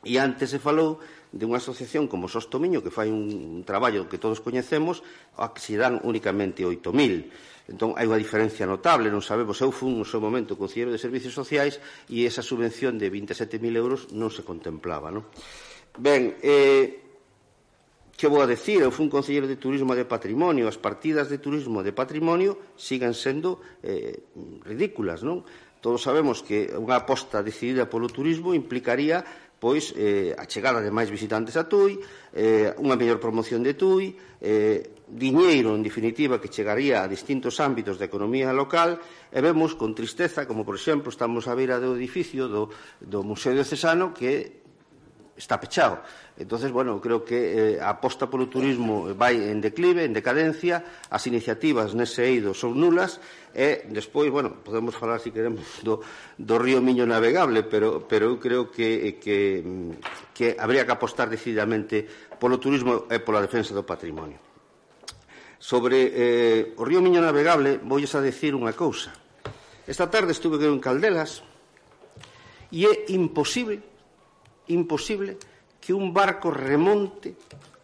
E 0.07 0.23
antes 0.23 0.55
se 0.55 0.63
falou 0.63 1.03
de 1.35 1.45
unha 1.45 1.59
asociación 1.59 2.07
como 2.07 2.31
Sostomiño, 2.31 2.81
que 2.81 2.95
fai 2.95 3.11
un 3.11 3.67
traballo 3.67 4.07
que 4.07 4.23
todos 4.23 4.39
coñecemos, 4.39 5.03
a 5.35 5.51
que 5.51 5.59
se 5.59 5.75
dan 5.75 5.99
únicamente 6.07 6.63
8.000. 6.63 7.67
Entón, 7.67 7.99
hai 7.99 8.07
unha 8.07 8.23
diferencia 8.23 8.63
notable, 8.63 9.11
non 9.11 9.21
sabemos. 9.21 9.59
Eu 9.59 9.75
fun 9.75 9.99
no 9.99 10.07
seu 10.07 10.23
momento 10.23 10.55
concelleiro 10.55 10.95
de 10.95 11.03
Servicios 11.03 11.35
Sociais 11.35 11.83
e 12.07 12.23
esa 12.23 12.41
subvención 12.41 12.95
de 12.95 13.11
27.000 13.11 13.59
euros 13.75 14.07
non 14.15 14.31
se 14.31 14.47
contemplaba. 14.47 15.11
Non? 15.11 15.27
Ben, 15.99 16.39
eh, 16.47 17.03
que 18.17 18.31
vou 18.31 18.41
a 18.41 18.49
decir? 18.49 18.81
Eu 18.81 18.95
fui 18.95 19.05
un 19.05 19.13
concelleiro 19.13 19.51
de 19.51 19.59
turismo 19.59 19.99
de 19.99 20.07
patrimonio. 20.07 20.71
As 20.71 20.79
partidas 20.79 21.29
de 21.29 21.43
turismo 21.43 21.83
de 21.83 21.93
patrimonio 21.93 22.57
sigan 22.79 23.13
sendo 23.13 23.61
eh, 23.83 24.25
ridículas, 24.63 25.27
non? 25.27 25.45
Todos 25.85 26.03
sabemos 26.03 26.41
que 26.41 26.73
unha 26.73 26.97
aposta 26.97 27.45
decidida 27.45 27.87
polo 27.87 28.09
turismo 28.09 28.57
implicaría 28.57 29.23
pois 29.57 29.97
eh, 29.97 30.37
a 30.37 30.45
chegada 30.45 30.85
de 30.85 30.93
máis 30.93 31.09
visitantes 31.09 31.57
a 31.57 31.65
Tui, 31.65 31.97
eh, 32.37 32.77
unha 32.77 32.97
mellor 32.97 33.17
promoción 33.17 33.65
de 33.65 33.73
Tui, 33.73 34.13
eh, 34.41 34.97
diñeiro, 35.07 35.73
en 35.73 35.83
definitiva, 35.87 36.43
que 36.43 36.53
chegaría 36.53 37.01
a 37.01 37.09
distintos 37.09 37.63
ámbitos 37.63 37.97
da 37.97 38.05
economía 38.05 38.53
local, 38.53 39.01
e 39.33 39.39
vemos 39.41 39.73
con 39.79 39.97
tristeza, 39.97 40.45
como 40.45 40.67
por 40.67 40.77
exemplo 40.77 41.09
estamos 41.09 41.49
a 41.49 41.57
beira 41.57 41.81
do 41.81 41.97
edificio 41.97 42.51
do, 42.51 42.69
do 43.01 43.25
Museo 43.25 43.57
de 43.57 43.65
Cesano, 43.65 44.13
que 44.13 44.67
está 45.37 45.61
pechado. 45.61 46.01
Entonces, 46.39 46.73
bueno, 46.73 47.01
creo 47.01 47.25
que 47.25 47.77
eh, 47.77 47.81
a 47.81 47.97
aposta 47.97 48.29
polo 48.29 48.49
turismo 48.49 49.13
vai 49.17 49.37
en 49.37 49.61
declive, 49.61 50.05
en 50.05 50.13
decadencia, 50.13 50.85
as 51.09 51.25
iniciativas 51.29 51.93
nese 51.97 52.29
eido 52.29 52.53
son 52.53 52.77
nulas, 52.77 53.21
E 53.57 53.89
despois, 53.89 54.29
bueno, 54.29 54.61
podemos 54.61 54.93
falar 54.93 55.17
se 55.17 55.33
si 55.33 55.33
queremos 55.33 55.65
do, 55.81 56.05
do 56.37 56.61
río 56.61 56.85
Miño 56.85 57.09
navegable, 57.09 57.65
pero, 57.65 58.05
pero 58.05 58.29
eu 58.29 58.37
creo 58.37 58.69
que, 58.69 59.17
que, 59.17 59.65
que 60.37 60.61
habría 60.61 60.85
que 60.85 60.93
apostar 60.93 61.33
decididamente 61.33 62.05
polo 62.37 62.61
turismo 62.61 63.09
e 63.09 63.17
pola 63.17 63.41
defensa 63.41 63.73
do 63.73 63.81
patrimonio. 63.81 64.37
Sobre 65.57 66.13
eh, 66.13 66.77
o 66.77 66.85
río 66.85 67.01
Miño 67.01 67.25
navegable, 67.25 67.81
voulles 67.81 68.13
a 68.13 68.21
decir 68.21 68.53
unha 68.53 68.77
cousa. 68.77 69.17
Esta 69.89 70.13
tarde 70.13 70.37
estuve 70.37 70.61
en 70.61 70.77
Caldelas 70.77 71.41
e 72.69 72.85
é 72.85 73.09
imposible, 73.17 73.81
imposible 74.69 75.41
que 75.81 75.97
un 75.97 76.13
barco 76.13 76.53
remonte 76.53 77.33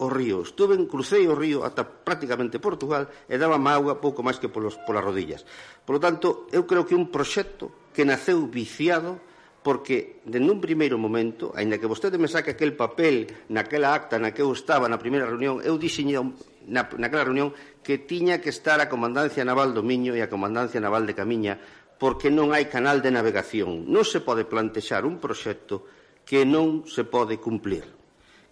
o 0.02 0.10
río. 0.10 0.42
Estuve 0.42 0.74
en, 0.74 0.90
crucei 0.90 1.22
o 1.30 1.38
río 1.38 1.62
ata 1.62 1.86
prácticamente 1.86 2.58
Portugal 2.58 3.06
e 3.30 3.38
daba 3.38 3.62
má 3.62 3.78
auga 3.78 4.02
pouco 4.02 4.26
máis 4.26 4.42
que 4.42 4.50
polos, 4.50 4.74
polas 4.82 5.06
rodillas. 5.06 5.46
Por 5.86 5.96
lo 5.96 6.00
tanto, 6.02 6.50
eu 6.50 6.66
creo 6.66 6.82
que 6.82 6.98
un 6.98 7.14
proxecto 7.14 7.90
que 7.94 8.02
naceu 8.02 8.50
viciado 8.50 9.22
porque 9.62 10.18
dende 10.26 10.50
un 10.50 10.58
primeiro 10.58 10.98
momento, 10.98 11.54
aínda 11.54 11.78
que 11.78 11.86
vostede 11.86 12.18
me 12.18 12.26
saque 12.26 12.58
aquel 12.58 12.74
papel 12.74 13.30
naquela 13.46 13.94
acta 13.94 14.18
na 14.18 14.34
que 14.34 14.42
eu 14.42 14.50
estaba 14.50 14.90
na 14.90 14.98
primeira 14.98 15.30
reunión, 15.30 15.62
eu 15.62 15.78
dixiña 15.78 16.18
na, 16.66 16.82
naquela 16.98 17.30
reunión 17.30 17.54
que 17.86 18.02
tiña 18.02 18.42
que 18.42 18.50
estar 18.50 18.82
a 18.82 18.90
Comandancia 18.90 19.46
Naval 19.46 19.70
do 19.70 19.86
Miño 19.86 20.18
e 20.18 20.20
a 20.20 20.26
Comandancia 20.26 20.82
Naval 20.82 21.06
de 21.06 21.14
Camiña 21.14 21.62
porque 21.94 22.34
non 22.34 22.50
hai 22.50 22.66
canal 22.66 22.98
de 22.98 23.14
navegación. 23.14 23.86
Non 23.86 24.02
se 24.02 24.18
pode 24.18 24.42
plantexar 24.42 25.06
un 25.06 25.22
proxecto 25.22 25.86
que 26.26 26.42
non 26.42 26.82
se 26.90 27.06
pode 27.06 27.38
cumplir 27.38 28.01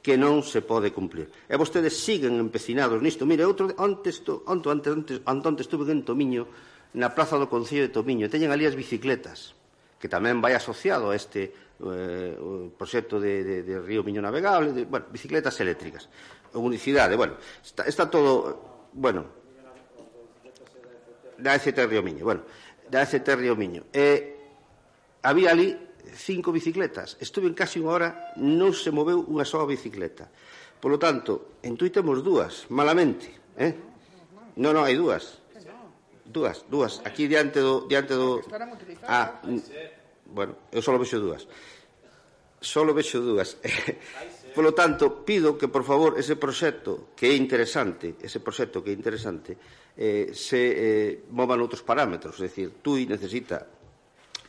que 0.00 0.16
non 0.16 0.40
se 0.40 0.64
pode 0.64 0.92
cumplir. 0.96 1.28
E 1.44 1.54
vostedes 1.60 1.92
siguen 2.00 2.40
empecinados 2.40 3.00
nisto. 3.04 3.28
Mire, 3.28 3.44
outro 3.44 3.68
antes, 3.76 4.24
onto, 4.48 4.72
antes, 4.72 4.90
antes, 4.92 5.16
antes, 5.24 5.64
estuve 5.68 5.92
en 5.92 6.04
Tomiño, 6.04 6.48
na 6.96 7.12
plaza 7.12 7.36
do 7.36 7.46
Concello 7.52 7.84
de 7.84 7.92
Tomiño, 7.92 8.24
e 8.24 8.32
teñen 8.32 8.48
ali 8.48 8.64
as 8.64 8.74
bicicletas, 8.74 9.52
que 10.00 10.08
tamén 10.08 10.40
vai 10.40 10.56
asociado 10.56 11.12
a 11.12 11.16
este 11.16 11.52
eh, 11.52 12.32
proxecto 12.80 13.20
de, 13.20 13.44
de, 13.44 13.56
de 13.60 13.74
Río 13.76 14.00
Miño 14.00 14.24
Navegable, 14.24 14.72
de, 14.72 14.88
bueno, 14.88 15.06
bicicletas 15.12 15.60
eléctricas. 15.60 16.08
O 16.56 16.64
unicidade, 16.64 17.14
bueno, 17.14 17.36
está, 17.60 17.84
está 17.84 18.08
todo, 18.08 18.88
bueno, 18.96 19.28
da 21.36 21.54
ECT 21.56 21.78
Río 21.88 22.02
Miño, 22.02 22.24
bueno, 22.24 22.42
da 22.88 23.04
ECT 23.04 23.28
Río 23.36 23.52
Miño. 23.52 23.84
E 23.92 24.00
eh, 24.00 24.18
había 25.22 25.52
ali 25.52 25.89
cinco 26.14 26.52
bicicletas. 26.52 27.16
Estuve 27.20 27.46
en 27.46 27.54
casi 27.54 27.78
unha 27.78 27.92
hora, 27.94 28.08
non 28.38 28.74
se 28.74 28.90
moveu 28.90 29.22
unha 29.26 29.46
soa 29.46 29.66
bicicleta. 29.66 30.28
Por 30.80 30.90
lo 30.90 30.98
tanto, 30.98 31.60
en 31.62 31.76
Tui 31.76 31.92
temos 31.92 32.24
dúas, 32.24 32.66
malamente. 32.72 33.28
Eh? 33.58 33.72
Non, 34.56 34.72
non, 34.72 34.84
hai 34.88 34.96
dúas. 34.96 35.38
Dúas, 36.24 36.64
dúas. 36.70 37.02
Aquí 37.04 37.26
diante 37.26 37.60
do... 37.60 37.84
Diante 37.90 38.14
do... 38.14 38.40
Ah, 39.04 39.42
mm, 39.44 40.32
bueno, 40.32 40.70
eu 40.70 40.80
só 40.80 40.94
vexo 40.96 41.18
dúas. 41.18 41.44
Só 42.62 42.86
vexo 42.86 43.20
dúas. 43.20 43.58
Por 44.54 44.64
lo 44.64 44.74
tanto, 44.74 45.22
pido 45.22 45.54
que, 45.54 45.70
por 45.70 45.84
favor, 45.84 46.18
ese 46.18 46.34
proxecto 46.34 47.14
que 47.14 47.30
é 47.30 47.34
interesante, 47.38 48.18
ese 48.18 48.42
proxecto 48.42 48.82
que 48.82 48.90
é 48.90 48.94
interesante, 48.94 49.54
eh, 49.94 50.34
se 50.34 50.58
eh, 50.58 51.10
movan 51.30 51.62
outros 51.62 51.86
parámetros. 51.86 52.34
É 52.42 52.50
dicir, 52.50 52.82
TUI 52.82 53.06
necesita 53.06 53.62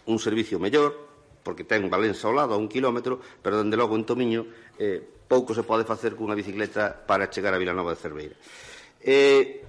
un 0.10 0.18
servicio 0.18 0.58
mellor, 0.58 1.11
porque 1.42 1.66
ten 1.66 1.90
Valença 1.90 2.30
ao 2.30 2.38
lado 2.38 2.54
a 2.54 2.62
un 2.62 2.70
kilómetro, 2.70 3.20
pero 3.42 3.58
dende 3.58 3.78
logo 3.78 3.98
en 3.98 4.06
Tomiño 4.06 4.46
eh, 4.78 5.02
pouco 5.32 5.56
se 5.56 5.64
pode 5.64 5.88
facer 5.88 6.20
cunha 6.20 6.36
bicicleta 6.36 6.92
para 6.92 7.32
chegar 7.32 7.56
a 7.56 7.62
Vilanova 7.62 7.96
de 7.96 8.02
Cerveira. 8.04 8.36
Eh, 9.00 9.64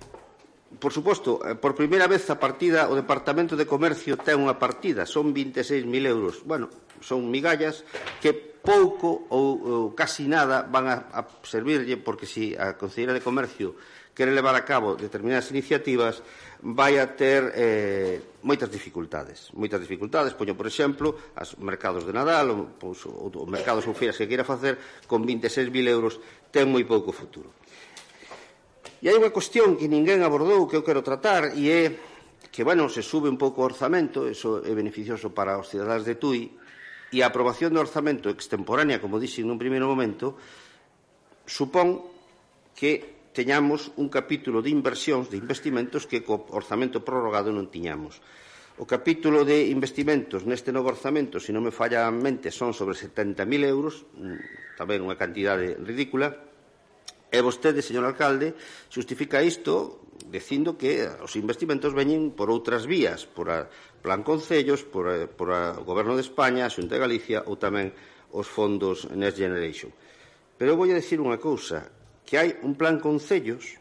por 0.78 0.92
suposto, 0.92 1.38
eh, 1.46 1.54
por 1.54 1.78
primeira 1.78 2.10
vez 2.10 2.26
a 2.32 2.40
partida, 2.40 2.90
o 2.90 2.98
Departamento 2.98 3.54
de 3.54 3.68
Comercio 3.68 4.18
ten 4.18 4.40
unha 4.42 4.58
partida, 4.58 5.06
son 5.06 5.30
26.000 5.30 5.86
euros. 6.08 6.42
Bueno, 6.42 6.66
son 6.98 7.30
migallas 7.30 7.86
que 8.18 8.32
pouco 8.34 9.26
ou, 9.30 9.48
ou 9.62 9.94
casi 9.94 10.26
nada 10.26 10.66
van 10.66 10.86
a, 10.90 10.96
a 11.14 11.20
servirlle, 11.46 11.98
porque 11.98 12.26
se 12.26 12.54
si 12.54 12.58
a 12.58 12.78
Conselleira 12.78 13.14
de 13.14 13.22
Comercio 13.22 13.78
quere 14.12 14.32
levar 14.32 14.54
a 14.54 14.64
cabo 14.64 14.94
determinadas 14.94 15.48
iniciativas 15.50 16.20
vai 16.62 17.00
a 17.00 17.10
ter 17.16 17.52
eh, 17.56 18.38
moitas 18.44 18.70
dificultades. 18.70 19.50
Moitas 19.56 19.80
dificultades, 19.80 20.36
poño, 20.36 20.54
por 20.54 20.68
exemplo, 20.68 21.34
as 21.34 21.56
mercados 21.58 22.06
de 22.06 22.12
Nadal, 22.14 22.52
ou, 22.52 22.60
pois, 22.78 23.02
ou, 23.08 23.32
ou 23.32 23.46
mercados 23.48 23.82
ou 23.88 23.96
feiras 23.96 24.14
que 24.14 24.28
queira 24.28 24.46
facer 24.46 24.78
con 25.10 25.24
26.000 25.24 25.72
euros 25.88 26.20
ten 26.52 26.68
moi 26.68 26.84
pouco 26.84 27.10
futuro. 27.10 27.50
E 29.02 29.10
hai 29.10 29.18
unha 29.18 29.34
cuestión 29.34 29.74
que 29.74 29.90
ninguén 29.90 30.22
abordou 30.22 30.70
que 30.70 30.78
eu 30.78 30.86
quero 30.86 31.02
tratar 31.02 31.58
e 31.58 31.72
é 31.72 31.82
que, 32.52 32.62
bueno, 32.62 32.86
se 32.92 33.02
sube 33.02 33.32
un 33.32 33.40
pouco 33.40 33.64
o 33.64 33.66
orzamento, 33.66 34.28
eso 34.28 34.60
é 34.62 34.70
beneficioso 34.76 35.32
para 35.32 35.58
os 35.58 35.72
cidadáns 35.72 36.04
de 36.04 36.14
Tui, 36.20 36.52
e 37.10 37.20
a 37.20 37.28
aprobación 37.28 37.74
do 37.74 37.82
orzamento 37.82 38.30
extemporánea, 38.30 39.00
como 39.00 39.18
dixen 39.18 39.48
nun 39.48 39.58
primeiro 39.58 39.88
momento, 39.88 40.38
supón 41.48 42.06
que 42.72 43.11
teñamos 43.32 43.90
un 43.96 44.12
capítulo 44.12 44.60
de 44.60 44.70
inversións, 44.70 45.32
de 45.32 45.40
investimentos 45.40 46.04
que 46.04 46.20
co 46.20 46.46
orzamento 46.52 47.00
prorrogado 47.00 47.50
non 47.50 47.72
tiñamos. 47.72 48.20
O 48.80 48.88
capítulo 48.88 49.44
de 49.44 49.68
investimentos 49.68 50.48
neste 50.48 50.72
novo 50.72 50.92
orzamento, 50.92 51.36
se 51.40 51.52
non 51.52 51.64
me 51.64 51.72
falla 51.72 52.08
a 52.08 52.12
mente, 52.12 52.52
son 52.52 52.72
sobre 52.72 52.96
70.000 52.96 53.44
euros, 53.68 54.08
mm, 54.16 54.76
tamén 54.80 55.04
unha 55.04 55.16
cantidade 55.16 55.76
ridícula, 55.80 56.52
E 57.32 57.40
vostede, 57.40 57.80
señor 57.80 58.04
alcalde, 58.04 58.52
xustifica 58.92 59.40
isto 59.40 60.04
dicindo 60.28 60.76
que 60.76 61.08
os 61.24 61.32
investimentos 61.40 61.96
veñen 61.96 62.36
por 62.36 62.52
outras 62.52 62.84
vías, 62.84 63.24
por 63.24 63.48
a 63.48 63.72
Plan 64.04 64.20
Concellos, 64.20 64.84
por, 64.84 65.08
a, 65.08 65.24
por 65.24 65.48
a, 65.48 65.80
o 65.80 65.84
Goberno 65.88 66.12
de 66.12 66.20
España, 66.20 66.68
a 66.68 66.74
Xunta 66.74 67.00
de 67.00 67.00
Galicia 67.00 67.40
ou 67.48 67.56
tamén 67.56 67.96
os 68.36 68.44
fondos 68.44 69.08
Next 69.16 69.40
Generation. 69.40 69.88
Pero 70.60 70.76
eu 70.76 70.78
vou 70.78 70.84
a 70.84 70.92
decir 70.92 71.24
unha 71.24 71.40
cousa, 71.40 71.88
que 72.32 72.40
hai 72.40 72.56
un 72.64 72.80
plan 72.80 72.96
Concellos 72.96 73.76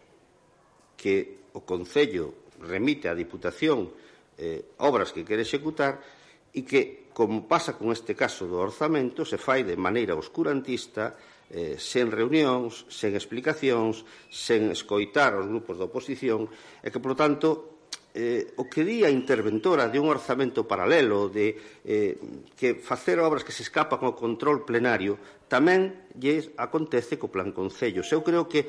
que 0.99 1.47
o 1.55 1.63
Concello 1.63 2.51
remite 2.59 3.07
á 3.07 3.15
Diputación 3.15 3.87
eh, 4.35 4.75
obras 4.75 5.15
que 5.15 5.23
quere 5.23 5.47
executar 5.47 6.03
e 6.51 6.67
que, 6.67 7.07
como 7.15 7.47
pasa 7.47 7.79
con 7.79 7.95
este 7.95 8.11
caso 8.11 8.51
do 8.51 8.59
orzamento, 8.59 9.23
se 9.23 9.39
fai 9.39 9.63
de 9.63 9.79
maneira 9.79 10.19
oscurantista, 10.19 11.15
eh, 11.47 11.79
sen 11.79 12.11
reunións, 12.11 12.91
sen 12.91 13.15
explicacións, 13.15 14.03
sen 14.27 14.67
escoitar 14.67 15.31
os 15.39 15.47
grupos 15.47 15.79
da 15.79 15.87
oposición, 15.87 16.51
e 16.83 16.91
que, 16.91 16.99
por 16.99 17.15
tanto, 17.15 17.80
eh, 18.13 18.51
o 18.59 18.67
que 18.67 18.83
di 18.83 19.07
a 19.07 19.11
interventora 19.11 19.87
de 19.87 19.95
un 19.99 20.11
orzamento 20.11 20.67
paralelo 20.67 21.31
de 21.31 21.55
eh, 21.87 22.19
que 22.59 22.75
facer 22.75 23.19
obras 23.23 23.47
que 23.47 23.55
se 23.55 23.63
escapan 23.63 24.03
ao 24.03 24.17
control 24.17 24.67
plenario 24.67 25.15
tamén 25.47 26.11
lle 26.19 26.51
acontece 26.59 27.15
co 27.15 27.31
plan 27.31 27.55
Concello. 27.55 28.03
Eu 28.03 28.23
creo 28.23 28.47
que 28.51 28.67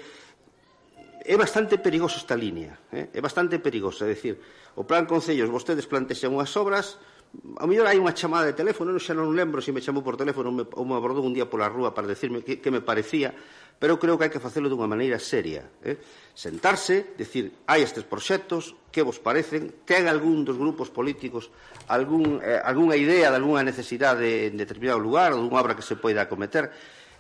é 1.23 1.37
bastante 1.39 1.79
perigoso 1.79 2.19
esta 2.19 2.35
línea, 2.35 2.79
eh? 2.91 3.11
é 3.15 3.21
bastante 3.23 3.59
perigoso. 3.59 4.03
é 4.07 4.15
dicir, 4.15 4.39
o 4.75 4.87
plan 4.87 5.07
Concellos 5.07 5.51
vostedes 5.51 5.87
plantexan 5.87 6.35
unhas 6.35 6.55
obras, 6.59 6.99
A 7.33 7.65
mellor 7.65 7.89
hai 7.89 7.97
unha 7.97 8.13
chamada 8.13 8.45
de 8.45 8.53
teléfono, 8.53 8.93
non 8.93 9.01
xa 9.01 9.17
non 9.17 9.33
lembro 9.33 9.65
se 9.65 9.73
me 9.73 9.81
chamou 9.81 10.05
por 10.05 10.21
teléfono 10.21 10.53
ou 10.53 10.57
me, 10.57 10.65
ou 10.69 10.85
me 10.85 10.93
abordou 10.93 11.25
un 11.25 11.33
día 11.33 11.49
pola 11.49 11.73
rúa 11.73 11.97
para 11.97 12.05
decirme 12.05 12.45
que, 12.45 12.61
que 12.61 12.69
me 12.69 12.85
parecía, 12.85 13.33
pero 13.81 13.97
creo 13.97 14.21
que 14.21 14.29
hai 14.29 14.33
que 14.33 14.39
facelo 14.39 14.69
dunha 14.69 14.85
maneira 14.85 15.17
seria. 15.17 15.65
Eh? 15.81 15.97
Sentarse, 16.37 17.17
decir, 17.17 17.65
hai 17.65 17.81
estes 17.81 18.05
proxectos, 18.05 18.77
que 18.93 19.01
vos 19.01 19.17
parecen, 19.17 19.83
ten 19.89 20.07
algún 20.13 20.45
dos 20.45 20.61
grupos 20.61 20.93
políticos 20.93 21.49
algún, 21.89 22.39
eh, 22.45 22.61
algunha 22.61 23.01
idea 23.01 23.33
de 23.33 23.41
algunha 23.41 23.65
necesidade 23.65 24.53
en 24.53 24.61
determinado 24.61 25.01
lugar 25.01 25.33
ou 25.33 25.41
dunha 25.41 25.59
obra 25.59 25.73
que 25.73 25.83
se 25.83 25.97
poida 25.97 26.29
acometer. 26.29 26.69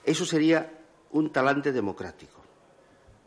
Eso 0.04 0.28
sería 0.28 0.68
un 1.16 1.32
talante 1.32 1.72
democrático. 1.72 2.38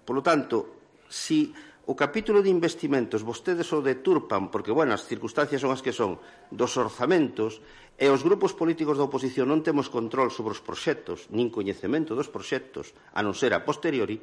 Por 0.06 0.16
lo 0.16 0.24
tanto, 0.24 0.86
si 1.10 1.50
O 1.86 1.94
capítulo 1.94 2.42
de 2.42 2.50
investimentos 2.50 3.22
vostedes 3.22 3.70
o 3.70 3.78
deturpan 3.78 4.50
porque, 4.50 4.74
bueno, 4.74 4.98
as 4.98 5.06
circunstancias 5.06 5.62
son 5.62 5.70
as 5.70 5.86
que 5.86 5.94
son 5.94 6.18
dos 6.50 6.74
orzamentos 6.82 7.62
e 8.02 8.10
os 8.10 8.26
grupos 8.26 8.58
políticos 8.58 8.98
da 8.98 9.06
oposición 9.06 9.54
non 9.54 9.62
temos 9.62 9.94
control 9.94 10.34
sobre 10.34 10.58
os 10.58 10.66
proxectos 10.66 11.30
nin 11.30 11.54
coñecemento 11.54 12.18
dos 12.18 12.34
proxectos 12.34 12.98
a 13.14 13.22
non 13.22 13.38
ser 13.38 13.54
a 13.54 13.62
posteriori 13.62 14.18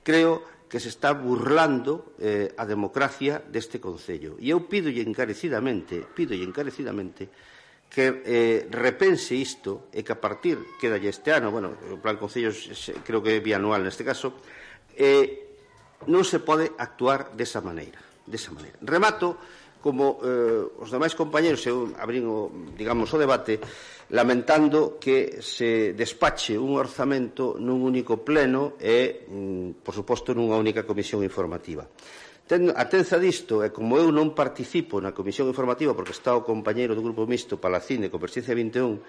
creo 0.00 0.40
que 0.72 0.80
se 0.80 0.88
está 0.88 1.12
burlando 1.12 2.16
eh, 2.16 2.56
a 2.56 2.64
democracia 2.64 3.44
deste 3.44 3.76
Concello. 3.76 4.40
E 4.40 4.48
eu 4.48 4.64
pídolle 4.64 5.04
encarecidamente 5.04 6.00
pídolle 6.16 6.48
encarecidamente 6.48 7.28
que 7.92 8.24
eh, 8.24 8.72
repense 8.72 9.36
isto 9.36 9.92
e 9.92 10.00
que 10.00 10.16
a 10.16 10.18
partir 10.18 10.56
que 10.80 10.88
este 10.88 11.28
ano 11.28 11.52
bueno, 11.52 11.76
o 11.92 12.00
plan 12.00 12.16
Concello 12.16 12.56
creo 13.04 13.20
que 13.20 13.36
é 13.36 13.44
bianual 13.44 13.84
neste 13.84 14.00
caso 14.00 14.32
eh, 14.96 15.41
non 16.08 16.22
se 16.26 16.42
pode 16.42 16.72
actuar 16.78 17.34
desa 17.36 17.60
maneira. 17.60 17.98
Desa 18.26 18.54
maneira. 18.54 18.78
Remato, 18.82 19.38
como 19.82 20.22
eh, 20.22 20.62
os 20.78 20.88
demais 20.88 21.12
compañeros, 21.18 21.66
eu 21.66 21.90
abrín 21.98 22.24
o, 22.24 22.70
digamos, 22.78 23.10
o 23.10 23.18
debate, 23.18 23.58
lamentando 24.14 24.96
que 25.02 25.42
se 25.42 25.92
despache 25.92 26.54
un 26.54 26.78
orzamento 26.78 27.58
nun 27.58 27.82
único 27.82 28.22
pleno 28.22 28.78
e, 28.78 29.26
mm, 29.26 29.82
por 29.82 29.92
suposto, 29.92 30.30
nunha 30.32 30.54
única 30.54 30.86
comisión 30.86 31.26
informativa. 31.26 31.82
Ten, 32.46 32.70
a 32.74 32.84
tenza 32.86 33.18
disto, 33.18 33.66
e 33.66 33.74
como 33.74 33.98
eu 33.98 34.14
non 34.14 34.34
participo 34.36 35.02
na 35.02 35.10
comisión 35.10 35.50
informativa 35.50 35.96
porque 35.96 36.14
está 36.14 36.36
o 36.36 36.46
compañeiro 36.46 36.94
do 36.94 37.02
Grupo 37.02 37.26
Mixto 37.26 37.58
Palacín 37.58 38.06
de 38.06 38.12
Converxencia 38.12 38.54
21, 38.54 39.02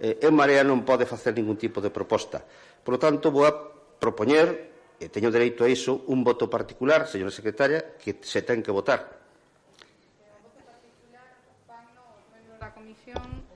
eh, 0.00 0.18
en 0.20 0.32
Marea 0.36 0.60
non 0.60 0.84
pode 0.84 1.08
facer 1.08 1.32
ningún 1.32 1.56
tipo 1.56 1.80
de 1.80 1.88
proposta. 1.94 2.44
Por 2.84 2.96
lo 2.96 3.00
tanto, 3.00 3.32
vou 3.32 3.48
a 3.48 3.54
propoñer 3.98 4.77
e 4.98 5.06
teño 5.06 5.30
dereito 5.30 5.62
a 5.62 5.70
iso, 5.70 6.02
un 6.10 6.26
voto 6.26 6.50
particular, 6.50 7.06
señora 7.06 7.30
secretaria, 7.30 7.94
que 7.96 8.18
se 8.18 8.42
ten 8.42 8.62
que 8.66 8.74
votar. 8.74 9.18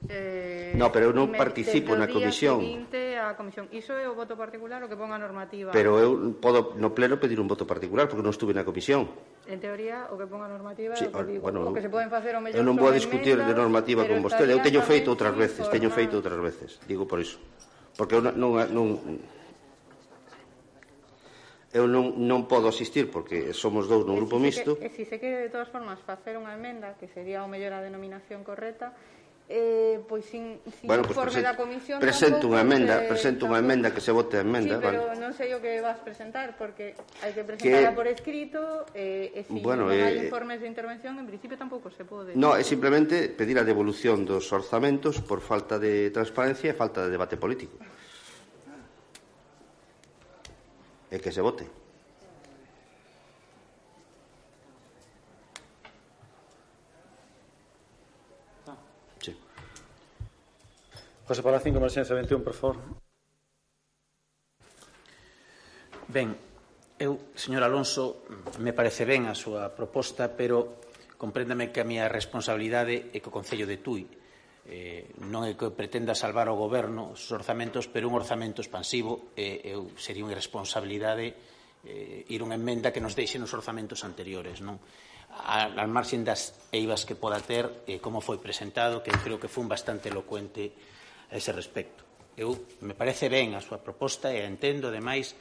Eh, 0.08 0.72
no, 0.76 0.92
pero 0.92 1.08
eu 1.08 1.14
non 1.16 1.32
participo 1.32 1.96
na 1.96 2.04
comisión. 2.04 2.60
A 3.22 3.38
comisión. 3.38 3.70
Iso 3.70 3.94
é 3.96 4.04
o 4.04 4.18
voto 4.18 4.34
particular 4.34 4.82
o 4.84 4.90
que 4.90 4.98
ponga 4.98 5.16
a 5.16 5.20
normativa. 5.22 5.70
Pero 5.72 5.96
eu 5.96 6.36
podo 6.36 6.76
no 6.76 6.92
pleno 6.92 7.16
pedir 7.16 7.38
un 7.40 7.48
voto 7.48 7.64
particular 7.64 8.10
porque 8.10 8.20
non 8.20 8.34
estuve 8.34 8.52
na 8.52 8.66
comisión. 8.66 9.08
En 9.48 9.56
teoría, 9.62 10.10
o 10.12 10.18
que 10.18 10.26
ponga 10.28 10.50
a 10.50 10.52
normativa 10.52 10.92
sí, 10.98 11.08
o, 11.08 11.14
que 11.14 11.38
digo, 11.38 11.48
bueno, 11.48 11.64
o 11.64 11.72
que 11.72 11.80
se 11.80 11.88
poden 11.88 12.12
facer 12.12 12.36
o 12.36 12.42
mellor 12.44 12.60
Eu 12.60 12.66
non 12.66 12.76
vou 12.76 12.90
a 12.90 12.94
discutir 12.94 13.40
de 13.40 13.54
normativa 13.56 14.04
con 14.04 14.20
vostede. 14.20 14.52
Eu 14.52 14.60
teño 14.60 14.82
feito 14.84 15.08
outras 15.08 15.32
veces, 15.32 15.64
teño 15.72 15.88
feito 15.88 16.18
outras 16.18 16.36
veces. 16.36 16.76
Digo 16.84 17.08
por 17.08 17.22
iso. 17.22 17.40
Porque 17.96 18.18
eu 18.18 18.20
non, 18.20 18.36
non, 18.36 18.52
non 18.68 18.86
eu 21.72 21.88
non, 21.88 22.20
non 22.20 22.44
podo 22.44 22.68
asistir 22.68 23.08
porque 23.08 23.56
somos 23.56 23.88
dous 23.88 24.04
no 24.04 24.12
grupo 24.12 24.36
e 24.36 24.40
si 24.40 24.44
mixto. 24.44 24.70
Que, 24.76 24.86
e 24.86 24.94
si 24.94 25.08
se 25.08 25.16
quere, 25.16 25.48
de 25.48 25.50
todas 25.50 25.72
formas, 25.72 25.96
facer 26.04 26.36
unha 26.36 26.52
emenda, 26.52 26.94
que 27.00 27.08
sería 27.08 27.40
o 27.40 27.48
mellor 27.48 27.72
a 27.72 27.80
denominación 27.80 28.44
correcta, 28.44 28.92
eh, 29.48 30.00
pois 30.08 30.24
sin, 30.24 30.60
sin 30.80 30.86
bueno, 30.86 31.02
pues 31.02 31.16
informe 31.16 31.32
presento, 31.32 31.48
da 31.48 31.56
comisión 31.56 31.96
presento 32.00 32.44
unha 32.48 32.62
emenda, 32.62 32.94
se, 33.00 33.08
presento 33.08 33.42
unha 33.48 33.60
emenda 33.60 33.88
que 33.92 34.00
se 34.00 34.12
vote 34.12 34.40
a 34.40 34.44
emenda, 34.44 34.76
sí, 34.76 34.84
pero 34.84 35.12
vale. 35.12 35.20
non 35.20 35.32
sei 35.36 35.52
o 35.52 35.60
que 35.60 35.76
vas 35.84 35.98
presentar 36.00 36.56
porque 36.56 36.96
hai 37.20 37.36
que 37.36 37.44
presentarla 37.44 37.92
que, 37.92 37.98
por 37.98 38.08
escrito 38.08 38.60
eh, 38.96 39.32
e 39.32 39.40
se 39.44 39.52
si 39.52 39.60
bueno, 39.60 39.88
non 39.88 39.96
eh, 39.96 40.08
hai 40.08 40.14
informes 40.24 40.62
de 40.62 40.68
intervención 40.68 41.20
en 41.20 41.26
principio 41.28 41.60
tampouco 41.60 41.92
se 41.92 42.08
pode. 42.08 42.32
No, 42.32 42.56
é 42.56 42.64
simplemente 42.64 43.28
pedir 43.28 43.60
a 43.60 43.64
devolución 43.66 44.24
dos 44.24 44.48
orzamentos 44.56 45.20
por 45.20 45.44
falta 45.44 45.76
de 45.76 46.08
transparencia 46.14 46.72
e 46.72 46.74
falta 46.76 47.04
de 47.04 47.10
debate 47.12 47.36
político. 47.36 47.76
e 51.12 51.20
que 51.20 51.28
se 51.28 51.44
vote. 51.44 51.68
Sí. 59.20 59.36
José 61.28 61.42
Palacín, 61.44 61.76
Comercianza 61.76 62.16
21, 62.16 62.40
por 62.40 62.56
favor. 62.56 62.80
Ben, 66.08 66.32
eu, 66.96 67.20
señor 67.36 67.60
Alonso, 67.60 68.24
me 68.56 68.72
parece 68.72 69.04
ben 69.04 69.28
a 69.28 69.36
súa 69.36 69.76
proposta, 69.76 70.32
pero 70.32 70.80
compréndame 71.20 71.68
que 71.68 71.84
a 71.84 71.88
miña 71.88 72.08
responsabilidade 72.08 73.12
é 73.12 73.20
que 73.20 73.28
o 73.28 73.36
Concello 73.36 73.68
de 73.68 73.76
Tui 73.76 74.21
eh, 74.66 75.10
non 75.26 75.42
é 75.42 75.58
que 75.58 75.74
pretenda 75.74 76.14
salvar 76.14 76.46
o 76.46 76.54
goberno 76.54 77.10
os 77.14 77.26
orzamentos, 77.34 77.90
pero 77.90 78.06
un 78.06 78.14
orzamento 78.14 78.62
expansivo 78.62 79.34
eh, 79.34 79.74
eu, 79.74 79.90
sería 79.98 80.22
unha 80.22 80.34
irresponsabilidade 80.34 81.34
eh, 81.82 82.22
ir 82.30 82.40
unha 82.46 82.54
enmenda 82.54 82.94
que 82.94 83.02
nos 83.02 83.18
deixe 83.18 83.42
nos 83.42 83.50
orzamentos 83.50 84.06
anteriores, 84.06 84.62
non? 84.62 84.78
Al, 85.32 85.74
al 85.74 85.90
marxen 85.90 86.22
das 86.22 86.54
eivas 86.70 87.02
que 87.08 87.18
poda 87.18 87.42
ter 87.42 87.82
eh, 87.90 87.98
como 87.98 88.22
foi 88.22 88.38
presentado, 88.38 89.02
que 89.02 89.10
eu 89.10 89.18
creo 89.18 89.38
que 89.42 89.50
foi 89.50 89.66
bastante 89.66 90.12
elocuente 90.12 90.70
a 91.32 91.34
ese 91.34 91.50
respecto. 91.50 92.06
Eu 92.38 92.54
me 92.86 92.94
parece 92.94 93.26
ben 93.26 93.58
a 93.58 93.64
súa 93.64 93.82
proposta 93.82 94.30
e 94.30 94.40
a 94.40 94.46
entendo, 94.46 94.94
ademais, 94.94 95.34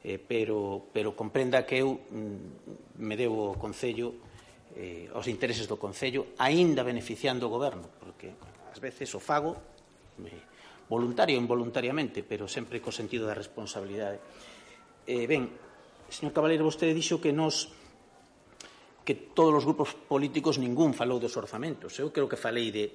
eh, 0.00 0.16
pero, 0.16 0.88
pero 0.96 1.12
comprenda 1.12 1.68
que 1.68 1.84
eu 1.84 2.00
mm, 2.08 3.04
me 3.04 3.14
debo 3.20 3.52
o 3.52 3.58
Concello 3.60 4.16
eh, 4.72 5.12
aos 5.12 5.28
intereses 5.28 5.68
do 5.68 5.76
Concello, 5.76 6.32
aínda 6.40 6.80
beneficiando 6.80 7.46
o 7.46 7.52
Goberno, 7.52 7.84
porque 8.00 8.32
ás 8.72 8.80
veces 8.80 9.12
o 9.12 9.20
fago 9.20 9.60
me, 10.16 10.32
voluntario 10.88 11.36
ou 11.36 11.44
involuntariamente, 11.44 12.24
pero 12.24 12.48
sempre 12.48 12.80
co 12.80 12.88
sentido 12.88 13.28
da 13.28 13.36
responsabilidade. 13.36 14.20
Eh, 15.04 15.28
ben, 15.28 15.52
señor 16.08 16.32
Cabaleiro, 16.32 16.64
vostede 16.64 16.96
dixo 16.96 17.20
que 17.20 17.36
nos 17.36 17.68
que 19.02 19.14
todos 19.34 19.60
os 19.60 19.66
grupos 19.66 19.92
políticos 19.92 20.62
ningún 20.62 20.94
falou 20.94 21.18
dos 21.18 21.34
orzamentos. 21.34 21.98
Eu 21.98 22.14
creo 22.14 22.30
que 22.30 22.38
falei 22.38 22.70
de, 22.70 22.86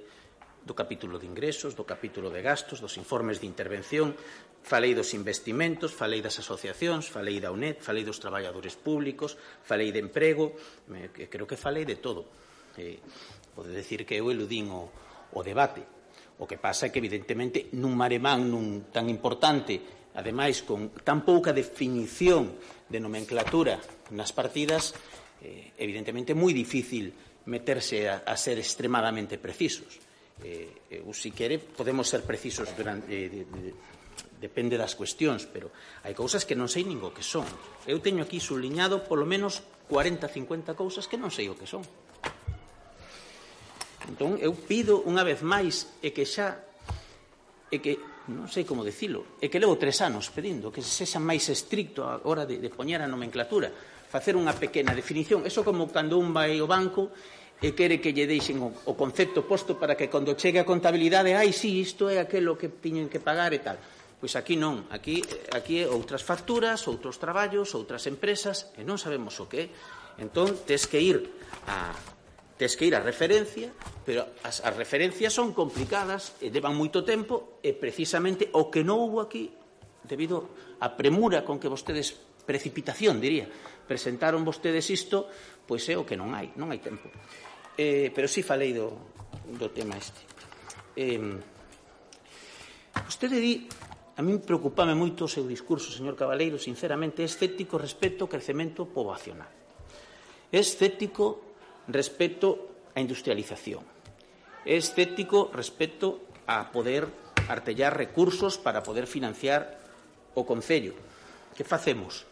do 0.64 0.72
capítulo 0.72 1.20
de 1.20 1.28
ingresos, 1.28 1.76
do 1.76 1.84
capítulo 1.84 2.32
de 2.32 2.40
gastos, 2.40 2.80
dos 2.80 2.96
informes 2.96 3.44
de 3.44 3.46
intervención, 3.46 4.16
falei 4.64 4.96
dos 4.96 5.12
investimentos, 5.12 5.92
falei 5.92 6.24
das 6.24 6.40
asociacións, 6.40 7.12
falei 7.12 7.44
da 7.44 7.52
UNED, 7.52 7.84
falei 7.84 8.08
dos 8.08 8.16
traballadores 8.16 8.72
públicos, 8.72 9.36
falei 9.62 9.92
de 9.92 10.00
emprego, 10.00 10.56
me, 10.88 11.12
creo 11.12 11.44
que 11.44 11.60
falei 11.60 11.84
de 11.84 12.00
todo. 12.00 12.24
Eh, 12.80 13.04
pode 13.52 13.74
decir 13.74 14.08
que 14.08 14.16
eu 14.16 14.32
eludín 14.32 14.72
o, 14.72 14.88
o 15.34 15.40
debate. 15.44 15.82
O 16.38 16.46
que 16.46 16.56
pasa 16.56 16.86
é 16.86 16.90
que, 16.94 17.02
evidentemente, 17.02 17.72
nun 17.74 17.98
maremán 17.98 18.46
nun 18.46 18.88
tan 18.94 19.10
importante, 19.10 19.82
ademais, 20.14 20.62
con 20.62 20.94
tan 21.02 21.26
pouca 21.26 21.50
definición 21.50 22.54
de 22.86 23.02
nomenclatura 23.02 23.76
nas 24.14 24.30
partidas, 24.30 24.94
eh, 25.42 25.74
evidentemente, 25.76 26.38
moi 26.38 26.54
difícil 26.54 27.10
meterse 27.50 28.06
a, 28.06 28.22
a 28.22 28.34
ser 28.38 28.60
extremadamente 28.60 29.40
precisos. 29.40 29.98
Eh, 30.44 31.02
eu, 31.02 31.10
si 31.10 31.34
quere, 31.34 31.58
podemos 31.58 32.06
ser 32.06 32.22
precisos 32.22 32.70
durante, 32.76 33.10
eh, 33.10 33.26
de, 33.26 33.42
de, 33.42 33.70
depende 34.38 34.78
das 34.78 34.94
cuestións, 34.94 35.50
pero 35.50 35.74
hai 36.06 36.14
cousas 36.14 36.46
que 36.46 36.54
non 36.54 36.70
sei 36.70 36.86
ningo 36.86 37.10
que 37.10 37.26
son. 37.26 37.46
Eu 37.90 37.98
teño 37.98 38.22
aquí 38.22 38.38
subliñado 38.38 39.02
polo 39.02 39.26
menos 39.26 39.66
40, 39.90 40.30
50 40.30 40.78
cousas 40.78 41.10
que 41.10 41.18
non 41.18 41.34
sei 41.34 41.50
o 41.50 41.58
que 41.58 41.66
son. 41.66 41.82
Entón, 44.06 44.38
eu 44.38 44.54
pido 44.54 45.02
unha 45.02 45.26
vez 45.26 45.42
máis 45.42 45.98
e 45.98 46.14
que 46.14 46.22
xa 46.22 46.62
e 47.68 47.82
que 47.82 47.98
non 48.28 48.46
sei 48.46 48.68
como 48.68 48.84
dicilo, 48.84 49.40
e 49.40 49.48
que 49.48 49.56
levo 49.56 49.80
tres 49.80 50.04
anos 50.04 50.28
pedindo 50.28 50.68
que 50.68 50.84
se 50.84 50.92
sexa 50.92 51.16
máis 51.16 51.48
estricto 51.48 52.04
a 52.04 52.20
hora 52.28 52.44
de, 52.44 52.60
de 52.60 52.68
poñer 52.68 53.00
a 53.00 53.08
nomenclatura, 53.08 53.72
facer 54.08 54.36
unha 54.36 54.52
pequena 54.52 54.92
definición. 54.92 55.48
Eso 55.48 55.64
como 55.64 55.88
cando 55.88 56.20
un 56.20 56.32
vai 56.36 56.60
ao 56.60 56.68
banco 56.68 57.08
e 57.58 57.74
quere 57.74 57.98
que 57.98 58.12
lle 58.14 58.28
deixen 58.28 58.60
o, 58.60 58.70
o 58.70 58.94
concepto 58.94 59.48
posto 59.48 59.80
para 59.80 59.96
que 59.96 60.12
cando 60.12 60.36
chegue 60.36 60.60
a 60.60 60.68
contabilidade, 60.68 61.34
ai, 61.34 61.56
sí, 61.56 61.80
isto 61.80 62.06
é 62.12 62.20
aquelo 62.20 62.54
que 62.54 62.68
tiñen 62.68 63.08
que 63.08 63.18
pagar 63.18 63.56
e 63.56 63.60
tal. 63.64 63.80
Pois 64.18 64.34
aquí 64.34 64.58
non, 64.58 64.90
aquí, 64.90 65.22
aquí 65.54 65.82
é 65.82 65.86
outras 65.86 66.26
facturas, 66.26 66.84
outros 66.90 67.16
traballos, 67.16 67.72
outras 67.74 68.04
empresas, 68.10 68.70
e 68.76 68.84
non 68.84 69.00
sabemos 69.00 69.38
o 69.40 69.48
que 69.48 69.70
é. 69.72 70.20
Entón, 70.20 70.52
tes 70.66 70.90
que 70.90 70.98
ir 70.98 71.32
a, 71.70 71.94
tes 72.58 72.74
que 72.74 72.90
ir 72.90 72.94
a 72.98 73.00
referencia, 73.00 73.70
pero 74.02 74.26
as, 74.42 74.60
as 74.60 74.74
referencias 74.74 75.30
son 75.30 75.54
complicadas, 75.54 76.34
e 76.42 76.50
levan 76.50 76.74
moito 76.74 77.06
tempo, 77.06 77.62
e 77.62 77.70
precisamente 77.72 78.50
o 78.52 78.66
que 78.66 78.82
non 78.82 78.98
houve 78.98 79.22
aquí, 79.22 79.44
debido 80.02 80.50
á 80.82 80.98
premura 80.98 81.46
con 81.46 81.62
que 81.62 81.70
vostedes, 81.70 82.18
precipitación, 82.42 83.22
diría, 83.22 83.46
presentaron 83.86 84.42
vostedes 84.42 84.90
isto, 84.90 85.30
pois 85.64 85.86
é 85.86 85.94
o 85.94 86.02
que 86.02 86.18
non 86.18 86.34
hai, 86.34 86.50
non 86.58 86.74
hai 86.74 86.82
tempo. 86.82 87.06
Eh, 87.78 88.10
pero 88.10 88.26
sí 88.26 88.42
falei 88.42 88.74
do, 88.74 88.90
do 89.54 89.70
tema 89.70 89.94
este. 89.94 90.26
Eh, 90.98 91.22
vostede 93.06 93.38
di 93.38 93.70
A 94.18 94.22
min 94.26 94.42
preocupame 94.42 94.98
moito 94.98 95.22
o 95.22 95.30
seu 95.30 95.46
discurso, 95.46 95.94
señor 95.94 96.18
Cabaleiro, 96.18 96.58
sinceramente, 96.58 97.22
é 97.22 97.26
escéptico 97.30 97.78
respecto 97.78 98.26
ao 98.26 98.32
crecemento 98.32 98.90
poboacional. 98.90 99.46
É 100.50 100.58
escéptico 100.58 101.47
respecto 101.88 102.70
á 102.94 103.00
industrialización. 103.00 103.82
É 104.68 104.76
escéptico 104.76 105.48
respecto 105.50 106.28
a 106.44 106.68
poder 106.68 107.08
artellar 107.48 107.96
recursos 107.96 108.60
para 108.60 108.84
poder 108.84 109.08
financiar 109.08 109.80
o 110.36 110.44
Concello. 110.44 110.94
Que 111.56 111.64
facemos? 111.64 112.28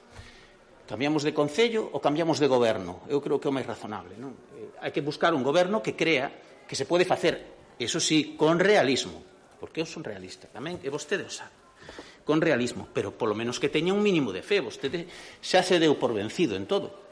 Cambiamos 0.86 1.26
de 1.26 1.34
Concello 1.34 1.90
ou 1.90 1.98
cambiamos 1.98 2.38
de 2.38 2.46
goberno? 2.46 3.02
Eu 3.10 3.18
creo 3.18 3.40
que 3.40 3.48
é 3.48 3.52
o 3.52 3.56
máis 3.56 3.66
razonable. 3.66 4.14
Non? 4.20 4.36
Eh, 4.54 4.86
hai 4.86 4.92
que 4.94 5.02
buscar 5.02 5.34
un 5.34 5.42
goberno 5.42 5.82
que 5.82 5.98
crea 5.98 6.30
que 6.68 6.78
se 6.78 6.86
pode 6.86 7.08
facer, 7.08 7.42
eso 7.80 7.98
sí, 7.98 8.38
con 8.38 8.62
realismo, 8.62 9.24
porque 9.58 9.82
eu 9.82 9.88
son 9.88 10.06
realista 10.06 10.46
tamén, 10.46 10.78
e 10.84 10.88
vostede 10.92 11.26
o 11.26 11.32
sabe 11.32 11.66
con 12.26 12.42
realismo, 12.42 12.90
pero 12.90 13.14
polo 13.14 13.38
menos 13.38 13.62
que 13.62 13.70
teña 13.70 13.94
un 13.94 14.02
mínimo 14.02 14.34
de 14.34 14.42
fe. 14.42 14.58
Vostede 14.58 15.06
xa 15.38 15.62
se 15.62 15.78
deu 15.78 15.94
por 15.94 16.10
vencido 16.10 16.58
en 16.58 16.66
todo. 16.66 17.06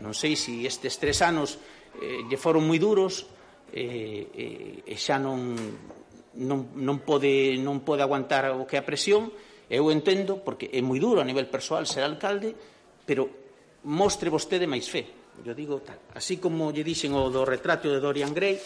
Non 0.00 0.16
sei 0.16 0.32
se 0.32 0.48
si 0.48 0.64
estes 0.64 0.96
tres 0.96 1.20
anos 1.20 1.60
eh, 2.00 2.24
lle 2.28 2.38
foron 2.40 2.64
moi 2.64 2.78
duros 2.78 3.26
eh, 3.72 4.28
eh, 4.32 4.92
e 4.92 4.94
xa 4.96 5.18
non, 5.18 5.56
non, 6.40 6.76
non, 6.76 6.96
pode, 7.02 7.56
non 7.58 7.80
pode 7.82 8.04
aguantar 8.04 8.52
o 8.52 8.68
que 8.68 8.76
é 8.76 8.80
a 8.80 8.86
presión. 8.86 9.32
Eu 9.66 9.90
entendo 9.90 10.38
porque 10.46 10.70
é 10.70 10.78
moi 10.78 11.02
duro 11.02 11.18
a 11.18 11.26
nivel 11.26 11.50
persoal 11.50 11.88
ser 11.90 12.06
alcalde 12.06 12.54
pero 13.06 13.26
mostre 13.86 14.30
vostede 14.30 14.66
máis 14.66 14.86
fe. 14.86 15.06
Eu 15.44 15.52
digo 15.52 15.82
tal. 15.84 15.98
Así 16.16 16.40
como 16.40 16.72
lle 16.72 16.86
dixen 16.86 17.12
o 17.12 17.28
do 17.28 17.44
retrato 17.44 17.90
de 17.90 18.00
Dorian 18.00 18.32
Gray 18.32 18.62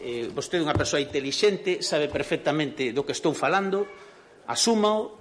eh, 0.00 0.30
vostede 0.30 0.62
é 0.62 0.66
unha 0.66 0.78
persoa 0.78 1.02
inteligente 1.02 1.82
sabe 1.82 2.06
perfectamente 2.06 2.94
do 2.94 3.02
que 3.02 3.14
estou 3.14 3.34
falando 3.34 3.86
asúmao 4.46 5.18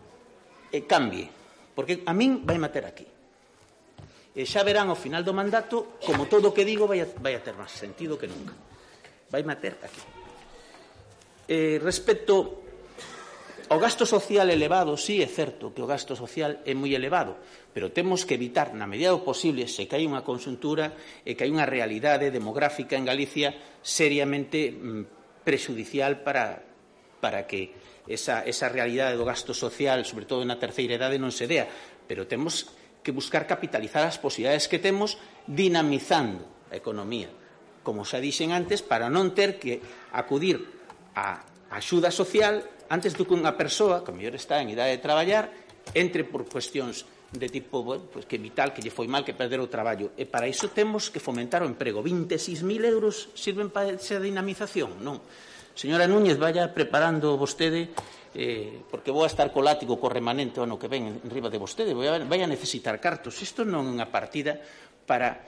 e 0.71 0.85
cambie 0.85 1.27
porque 1.73 2.01
a 2.05 2.13
min 2.13 2.45
vai 2.45 2.57
mater 2.57 2.85
aquí. 2.85 3.16
E 4.37 4.45
xa 4.45 4.61
verán 4.61 4.93
ao 4.93 4.99
final 5.01 5.25
do 5.25 5.33
mandato, 5.33 5.97
como 6.05 6.29
todo 6.29 6.53
o 6.53 6.53
que 6.53 6.61
digo, 6.61 6.85
vai 6.85 7.01
a, 7.01 7.09
vai 7.09 7.33
a 7.33 7.41
ter 7.41 7.57
máis 7.57 7.73
sentido 7.73 8.21
que 8.21 8.29
nunca. 8.29 8.53
Vai 9.33 9.41
mater 9.41 9.81
aquí. 9.81 10.03
Eh, 11.49 11.81
respecto 11.81 12.61
ao 13.73 13.81
gasto 13.81 14.05
social 14.05 14.45
elevado, 14.53 14.93
sí 14.93 15.25
é 15.25 15.27
certo 15.27 15.73
que 15.73 15.81
o 15.81 15.89
gasto 15.89 16.13
social 16.13 16.61
é 16.69 16.77
moi 16.77 16.93
elevado, 16.93 17.33
pero 17.73 17.89
temos 17.89 18.29
que 18.29 18.37
evitar, 18.37 18.77
na 18.77 18.85
medida 18.85 19.09
do 19.09 19.25
posible, 19.25 19.65
se 19.65 19.89
que 19.89 19.97
hai 19.97 20.05
unha 20.05 20.21
consuntura 20.21 20.93
e 21.25 21.33
que 21.33 21.41
hai 21.41 21.49
unha 21.49 21.65
realidade 21.65 22.29
demográfica 22.29 22.93
en 22.93 23.09
Galicia 23.09 23.57
seriamente 23.81 24.69
mm, 24.69 25.41
prexudicial 25.41 26.21
para, 26.21 26.61
para 27.17 27.49
que 27.49 27.73
esa, 28.05 28.45
esa 28.45 28.69
realidade 28.69 29.17
do 29.17 29.25
gasto 29.25 29.57
social, 29.57 30.05
sobre 30.05 30.29
todo 30.29 30.45
na 30.45 30.61
terceira 30.61 30.93
idade, 30.93 31.17
non 31.17 31.33
se 31.33 31.49
dea. 31.49 31.65
Pero 32.07 32.23
temos 32.23 32.76
que 33.07 33.15
buscar 33.15 33.47
capitalizar 33.47 34.03
as 34.03 34.19
posibilidades 34.19 34.67
que 34.67 34.83
temos 34.83 35.15
dinamizando 35.47 36.43
a 36.67 36.75
economía, 36.75 37.31
como 37.79 38.03
xa 38.03 38.19
dixen 38.19 38.51
antes, 38.51 38.83
para 38.83 39.07
non 39.07 39.31
ter 39.31 39.55
que 39.55 39.79
acudir 40.11 40.59
a 41.15 41.39
axuda 41.71 42.11
social 42.11 42.67
antes 42.91 43.15
do 43.15 43.23
que 43.23 43.31
unha 43.31 43.55
persoa, 43.55 44.03
que 44.03 44.11
mellor 44.11 44.35
está 44.35 44.59
en 44.59 44.75
idade 44.75 44.99
de 44.99 44.99
traballar, 44.99 45.47
entre 45.95 46.27
por 46.27 46.43
cuestións 46.51 47.07
de 47.31 47.47
tipo 47.47 47.83
bueno, 47.83 48.11
pues 48.11 48.27
que 48.27 48.35
vital, 48.35 48.75
que 48.75 48.83
lle 48.83 48.91
foi 48.91 49.07
mal, 49.07 49.23
que 49.23 49.31
perder 49.31 49.63
o 49.63 49.71
traballo. 49.71 50.11
E 50.19 50.27
para 50.27 50.51
iso 50.51 50.67
temos 50.67 51.07
que 51.07 51.23
fomentar 51.23 51.63
o 51.63 51.67
emprego. 51.71 52.03
26.000 52.03 52.91
euros 52.91 53.31
sirven 53.39 53.71
para 53.71 53.95
esa 53.95 54.19
dinamización? 54.19 54.99
Non. 54.99 55.23
Señora 55.77 56.09
Núñez, 56.09 56.41
vaya 56.41 56.73
preparando 56.73 57.37
vostede 57.37 57.93
eh, 58.33 58.81
porque 58.89 59.13
vou 59.13 59.21
a 59.21 59.29
estar 59.29 59.53
co 59.53 59.61
látigo 59.61 60.01
co 60.01 60.09
remanente 60.09 60.57
o 60.57 60.65
ano 60.65 60.81
que 60.81 60.89
ven 60.89 61.21
en 61.21 61.29
riba 61.29 61.53
de 61.53 61.61
vostede, 61.61 61.93
vou 61.93 62.01
a, 62.01 62.17
vai 62.17 62.41
a 62.41 62.49
necesitar 62.49 62.97
cartos. 62.97 63.37
Isto 63.45 63.61
non 63.61 63.85
é 63.85 63.93
unha 64.01 64.09
partida 64.09 64.57
para 65.05 65.45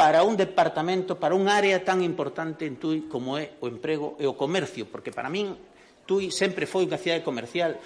para 0.00 0.24
un 0.24 0.40
departamento, 0.40 1.20
para 1.20 1.36
un 1.36 1.44
área 1.44 1.84
tan 1.84 2.00
importante 2.00 2.64
en 2.64 2.80
Tui 2.80 3.04
como 3.04 3.36
é 3.36 3.60
o 3.60 3.68
emprego 3.68 4.16
e 4.16 4.24
o 4.24 4.32
comercio, 4.32 4.88
porque 4.88 5.12
para 5.12 5.28
min 5.28 5.52
Tui 6.08 6.32
sempre 6.32 6.64
foi 6.64 6.88
unha 6.88 6.96
cidade 6.96 7.20
comercial 7.20 7.76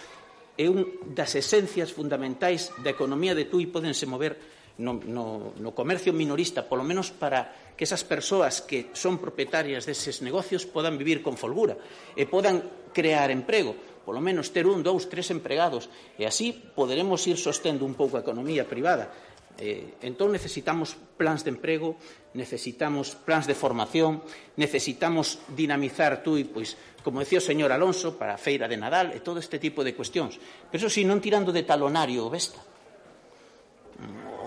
e 0.55 0.71
un 0.71 1.11
das 1.11 1.35
esencias 1.35 1.91
fundamentais 1.91 2.71
da 2.87 2.95
economía 2.95 3.35
de 3.35 3.51
Tui 3.51 3.67
podense 3.67 4.07
mover 4.07 4.39
no, 4.81 4.97
no, 5.05 5.53
no 5.61 5.71
comercio 5.77 6.17
minorista, 6.17 6.65
polo 6.65 6.83
menos 6.83 7.13
para 7.13 7.71
que 7.77 7.85
esas 7.85 8.03
persoas 8.03 8.65
que 8.65 8.89
son 8.97 9.21
propietarias 9.21 9.85
deses 9.85 10.25
negocios 10.25 10.65
podan 10.65 10.97
vivir 10.97 11.21
con 11.21 11.37
folgura 11.37 11.77
e 12.17 12.25
podan 12.25 12.89
crear 12.97 13.29
emprego, 13.29 13.77
polo 14.03 14.25
menos 14.25 14.51
ter 14.51 14.65
un, 14.65 14.81
dous, 14.81 15.07
tres 15.13 15.29
empregados, 15.29 15.93
e 16.17 16.25
así 16.25 16.57
poderemos 16.57 17.21
ir 17.29 17.37
sostendo 17.37 17.85
un 17.85 17.95
pouco 17.95 18.17
a 18.17 18.25
economía 18.25 18.65
privada. 18.65 19.13
Eh, 19.61 20.01
entón 20.01 20.33
necesitamos 20.33 20.97
plans 21.21 21.45
de 21.45 21.53
emprego, 21.53 22.01
necesitamos 22.33 23.13
plans 23.13 23.45
de 23.45 23.53
formación, 23.53 24.25
necesitamos 24.57 25.45
dinamizar 25.53 26.25
tú 26.25 26.41
e, 26.41 26.49
pois, 26.49 26.81
como 27.05 27.21
decía 27.21 27.45
o 27.45 27.45
señor 27.45 27.69
Alonso, 27.69 28.17
para 28.17 28.37
a 28.37 28.41
feira 28.41 28.65
de 28.65 28.81
Nadal 28.81 29.13
e 29.13 29.21
todo 29.21 29.37
este 29.37 29.61
tipo 29.61 29.85
de 29.85 29.93
cuestións. 29.93 30.41
Pero 30.73 30.81
eso 30.81 30.89
si 30.89 31.05
non 31.05 31.21
tirando 31.21 31.53
de 31.53 31.69
talonario 31.69 32.25
o 32.25 32.33
Vesta 32.33 32.65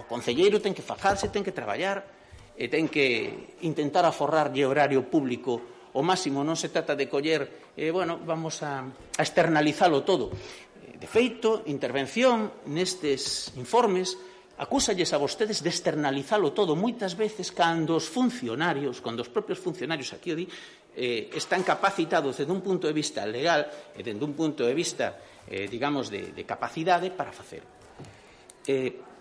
o 0.03 0.09
concelleiro 0.11 0.59
ten 0.59 0.75
que 0.75 0.84
fajarse, 0.84 1.31
ten 1.31 1.41
que 1.41 1.55
traballar 1.55 2.03
e 2.59 2.67
ten 2.67 2.91
que 2.91 3.55
intentar 3.63 4.03
aforrarlle 4.03 4.67
horario 4.67 5.07
público 5.07 5.89
o 5.95 6.01
máximo, 6.03 6.43
non 6.43 6.59
se 6.59 6.73
trata 6.73 6.97
de 6.97 7.07
coller, 7.07 7.71
eh, 7.77 7.93
bueno, 7.93 8.19
vamos 8.21 8.59
a, 8.65 8.84
a 8.84 9.21
externalizalo 9.23 10.03
todo. 10.03 10.34
Eh, 10.34 10.97
de 10.99 11.07
feito, 11.07 11.63
intervención 11.69 12.65
nestes 12.67 13.53
informes 13.55 14.17
acúsalles 14.57 15.09
a 15.13 15.17
vostedes 15.17 15.65
de 15.65 15.69
externalizalo 15.69 16.53
todo 16.53 16.77
moitas 16.77 17.17
veces 17.17 17.49
cando 17.49 17.97
os 17.97 18.05
funcionarios, 18.05 19.01
cando 19.01 19.25
os 19.25 19.30
propios 19.30 19.57
funcionarios 19.57 20.13
aquí 20.13 20.30
o 20.30 20.38
di, 20.38 20.45
eh, 20.93 21.34
están 21.34 21.65
capacitados 21.65 22.38
desde 22.38 22.53
un 22.53 22.61
punto 22.61 22.85
de 22.85 22.93
vista 22.93 23.25
legal 23.25 23.65
e 23.97 24.05
desde 24.05 24.21
un 24.21 24.38
punto 24.38 24.61
de 24.61 24.77
vista, 24.77 25.17
eh, 25.49 25.65
digamos, 25.65 26.13
de, 26.13 26.34
de 26.38 26.43
capacidade 26.45 27.09
para 27.09 27.34
facer. 27.34 27.65
Eh, 28.65 29.12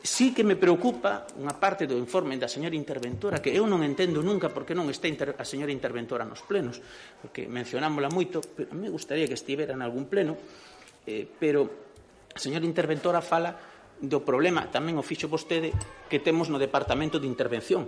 Sí 0.00 0.32
que 0.32 0.40
me 0.44 0.56
preocupa 0.56 1.28
unha 1.36 1.52
parte 1.60 1.84
do 1.84 1.92
informe 2.00 2.40
da 2.40 2.48
señora 2.48 2.72
interventora 2.72 3.44
que 3.44 3.52
eu 3.52 3.68
non 3.68 3.84
entendo 3.84 4.24
nunca 4.24 4.48
porque 4.48 4.72
non 4.72 4.88
está 4.88 5.12
a 5.12 5.44
señora 5.44 5.68
interventora 5.68 6.24
nos 6.24 6.40
plenos, 6.40 6.80
porque 7.20 7.44
mencionámola 7.44 8.08
moito, 8.08 8.40
pero 8.40 8.72
me 8.72 8.88
gustaría 8.88 9.28
que 9.28 9.36
estivera 9.36 9.76
en 9.76 9.84
algún 9.84 10.08
pleno, 10.08 10.40
eh, 11.04 11.28
pero 11.28 11.68
a 12.32 12.38
señora 12.40 12.64
interventora 12.64 13.20
fala 13.20 13.52
do 14.00 14.24
problema, 14.24 14.72
tamén 14.72 14.96
o 14.96 15.04
fixo 15.04 15.28
vostede, 15.28 15.76
que 16.08 16.24
temos 16.24 16.48
no 16.48 16.56
Departamento 16.56 17.20
de 17.20 17.28
Intervención. 17.28 17.84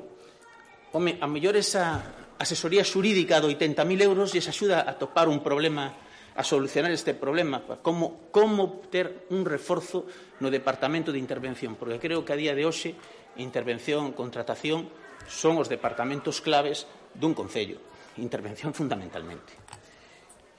Home, 0.92 1.16
a 1.16 1.24
mellor 1.24 1.56
esa 1.56 2.36
asesoría 2.36 2.84
xurídica 2.84 3.40
de 3.40 3.48
80.000 3.48 3.88
euros 4.04 4.36
lles 4.36 4.44
axuda 4.52 4.84
a 4.84 4.92
topar 5.00 5.32
un 5.32 5.40
problema 5.40 6.11
a 6.34 6.44
solucionar 6.44 6.90
este 6.92 7.12
problema, 7.14 7.60
como, 7.82 8.28
como 8.32 8.80
ter 8.88 9.26
un 9.30 9.44
reforzo 9.44 10.06
no 10.40 10.48
Departamento 10.48 11.12
de 11.12 11.20
Intervención, 11.20 11.76
porque 11.76 12.00
creo 12.00 12.24
que 12.24 12.32
a 12.32 12.40
día 12.40 12.56
de 12.56 12.64
hoxe 12.64 12.96
intervención, 13.36 14.12
contratación 14.12 14.88
son 15.28 15.56
os 15.60 15.68
departamentos 15.68 16.40
claves 16.40 16.88
dun 17.12 17.36
Concello, 17.36 17.80
intervención 18.20 18.72
fundamentalmente, 18.72 19.52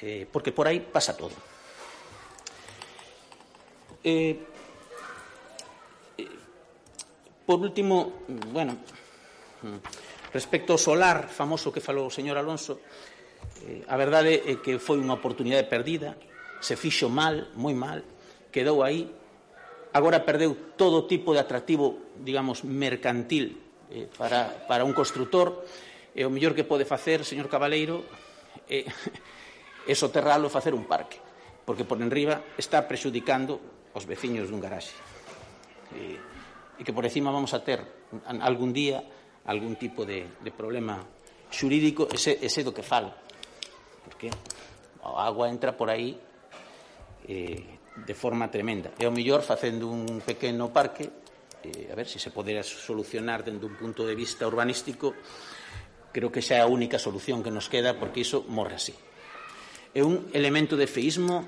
eh, 0.01 0.25
porque 0.29 0.53
por 0.53 0.69
aí 0.69 0.81
pasa 0.81 1.17
todo. 1.17 1.33
Eh, 4.03 4.37
eh, 6.17 6.29
por 7.45 7.59
último, 7.59 8.25
bueno, 8.53 8.77
respecto 10.33 10.73
ao 10.73 10.81
solar 10.81 11.29
famoso 11.29 11.69
que 11.69 11.81
falou 11.81 12.09
o 12.09 12.13
señor 12.13 12.37
Alonso, 12.41 12.81
Eh, 13.63 13.83
a 13.87 13.95
verdade 13.95 14.43
é 14.43 14.59
que 14.59 14.79
foi 14.79 14.99
unha 14.99 15.15
oportunidade 15.15 15.71
perdida, 15.71 16.19
se 16.59 16.75
fixo 16.75 17.07
mal, 17.07 17.53
moi 17.55 17.75
mal, 17.75 18.03
quedou 18.51 18.83
aí, 18.83 19.07
agora 19.95 20.23
perdeu 20.23 20.75
todo 20.75 21.07
tipo 21.07 21.31
de 21.31 21.39
atractivo, 21.39 22.13
digamos, 22.19 22.63
mercantil 22.63 23.59
eh, 23.91 24.07
para, 24.17 24.67
para 24.67 24.83
un 24.83 24.91
constructor, 24.91 25.63
e 26.13 26.21
o 26.23 26.29
mellor 26.29 26.53
que 26.53 26.67
pode 26.67 26.85
facer, 26.85 27.25
señor 27.25 27.49
Cabaleiro, 27.49 28.05
é, 28.69 28.85
é 29.89 29.93
soterralo 29.95 30.47
e 30.47 30.53
facer 30.53 30.75
un 30.77 30.85
parque, 30.85 31.17
porque 31.65 31.87
por 31.87 31.97
enriba 31.97 32.55
está 32.59 32.85
prexudicando 32.85 33.59
os 33.93 34.05
veciños 34.05 34.49
dun 34.49 34.61
garaxe. 34.61 34.93
E, 35.93 36.17
e 36.77 36.81
que 36.81 36.93
por 36.93 37.05
encima 37.05 37.29
vamos 37.29 37.53
a 37.53 37.61
ter 37.61 37.81
algún 38.41 38.73
día 38.73 39.03
algún 39.45 39.75
tipo 39.75 40.05
de, 40.05 40.25
de 40.39 40.51
problema 40.51 41.03
xurídico, 41.51 42.07
ese, 42.09 42.39
ese 42.41 42.63
do 42.63 42.73
que 42.73 42.81
falo 42.81 43.13
porque 44.03 44.29
a 45.03 45.25
agua 45.25 45.49
entra 45.49 45.75
por 45.75 45.89
aí 45.89 46.19
eh, 47.27 47.79
de 48.05 48.13
forma 48.13 48.49
tremenda. 48.49 48.91
E 48.99 49.07
o 49.07 49.13
millor 49.13 49.41
facendo 49.41 49.87
un 49.87 50.21
pequeno 50.21 50.73
parque, 50.73 51.09
eh, 51.63 51.89
a 51.91 51.95
ver 51.95 52.07
se 52.07 52.19
se 52.19 52.31
podera 52.31 52.63
solucionar 52.63 53.43
dende 53.43 53.65
un 53.65 53.75
punto 53.75 54.03
de 54.03 54.15
vista 54.15 54.47
urbanístico, 54.47 55.13
creo 56.13 56.29
que 56.29 56.41
xa 56.41 56.59
é 56.59 56.61
a 56.61 56.69
única 56.69 57.01
solución 57.01 57.41
que 57.41 57.53
nos 57.53 57.69
queda 57.69 57.97
porque 57.97 58.21
iso 58.21 58.45
morre 58.49 58.77
así. 58.77 58.93
É 59.93 60.01
un 60.01 60.29
elemento 60.33 60.73
de 60.73 60.89
feísmo 60.89 61.45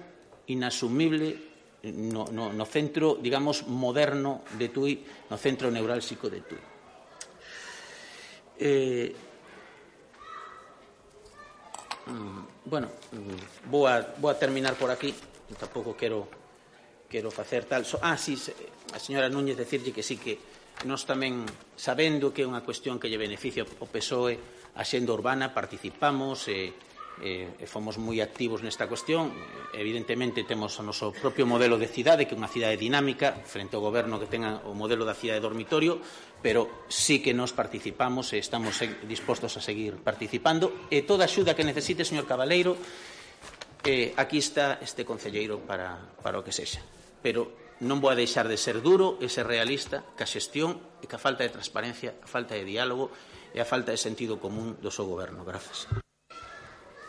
inasumible 0.47 1.55
no, 1.93 2.25
no, 2.29 2.53
no 2.53 2.65
centro, 2.65 3.17
digamos, 3.21 3.65
moderno 3.69 4.41
de 4.57 4.69
Tui, 4.69 5.05
no 5.29 5.37
centro 5.37 5.69
neurálxico 5.69 6.29
de 6.29 6.41
Tui. 6.41 6.61
Eh, 8.57 9.09
mm, 12.07 12.69
bueno, 12.69 12.87
mm, 13.11 13.69
vou 13.69 13.87
a, 13.87 14.01
vou 14.17 14.29
a 14.29 14.37
terminar 14.37 14.75
por 14.75 14.89
aquí. 14.89 15.13
Tampouco 15.59 15.93
quero 15.93 16.25
quero 17.09 17.31
facer 17.31 17.65
tal. 17.65 17.85
So, 17.85 17.99
ah, 18.01 18.17
sí, 18.17 18.35
a 18.93 18.99
señora 18.99 19.29
Núñez 19.29 19.57
decirlle 19.57 19.93
que 19.93 20.03
sí 20.03 20.17
que 20.17 20.37
nós 20.83 21.07
tamén, 21.07 21.47
sabendo 21.79 22.35
que 22.35 22.43
é 22.43 22.49
unha 22.49 22.59
cuestión 22.59 22.99
que 22.99 23.07
lle 23.07 23.15
beneficia 23.15 23.63
o 23.63 23.87
PSOE, 23.87 24.35
a 24.75 24.83
xenda 24.83 25.15
urbana, 25.15 25.55
participamos, 25.55 26.51
eh, 26.51 26.75
eh, 27.23 27.47
e 27.59 27.65
fomos 27.67 27.95
moi 27.95 28.19
activos 28.19 28.59
nesta 28.59 28.89
cuestión. 28.91 29.31
Evidentemente 29.71 30.43
temos 30.43 30.75
o 30.79 30.83
noso 30.83 31.15
propio 31.15 31.47
modelo 31.47 31.79
de 31.79 31.87
cidade, 31.87 32.27
que 32.27 32.35
é 32.35 32.39
unha 32.39 32.51
cidade 32.51 32.75
dinámica, 32.75 33.35
frente 33.47 33.75
ao 33.75 33.83
goberno 33.83 34.19
que 34.19 34.27
tenga 34.27 34.63
o 34.67 34.75
modelo 34.75 35.07
da 35.07 35.15
cidade 35.15 35.39
dormitorio, 35.39 36.01
pero 36.43 36.87
sí 36.91 37.23
que 37.23 37.31
nos 37.31 37.55
participamos 37.55 38.35
e 38.35 38.41
estamos 38.41 38.75
dispostos 39.07 39.55
a 39.55 39.61
seguir 39.63 40.01
participando. 40.03 40.87
E 40.91 41.07
toda 41.07 41.23
a 41.23 41.29
axuda 41.29 41.55
que 41.55 41.63
necesite, 41.63 42.03
señor 42.03 42.27
Cabaleiro, 42.27 42.75
eh, 43.85 44.11
aquí 44.17 44.41
está 44.41 44.79
este 44.81 45.05
concelleiro 45.05 45.63
para, 45.63 45.95
para 46.19 46.39
o 46.39 46.43
que 46.43 46.51
sexa. 46.51 46.83
Pero 47.23 47.65
non 47.83 47.99
vou 47.99 48.07
a 48.07 48.15
deixar 48.15 48.47
de 48.47 48.55
ser 48.55 48.79
duro 48.79 49.19
e 49.19 49.27
ser 49.27 49.43
realista 49.47 50.03
ca 50.15 50.23
xestión 50.23 50.79
e 51.03 51.11
ca 51.11 51.19
falta 51.19 51.43
de 51.43 51.51
transparencia, 51.51 52.15
a 52.23 52.27
falta 52.27 52.55
de 52.55 52.63
diálogo 52.63 53.11
e 53.51 53.59
a 53.59 53.67
falta 53.67 53.91
de 53.91 53.99
sentido 53.99 54.39
común 54.39 54.79
do 54.79 54.91
seu 54.91 55.03
goberno. 55.03 55.43
Grazas. 55.43 55.87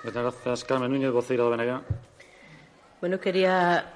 Moitas 0.06 0.22
grazas, 0.22 0.62
Carmen 0.62 0.86
Núñez, 0.94 1.10
voceira 1.10 1.42
do 1.42 1.50
BNG. 1.50 1.82
Bueno, 3.02 3.18
quería 3.18 3.90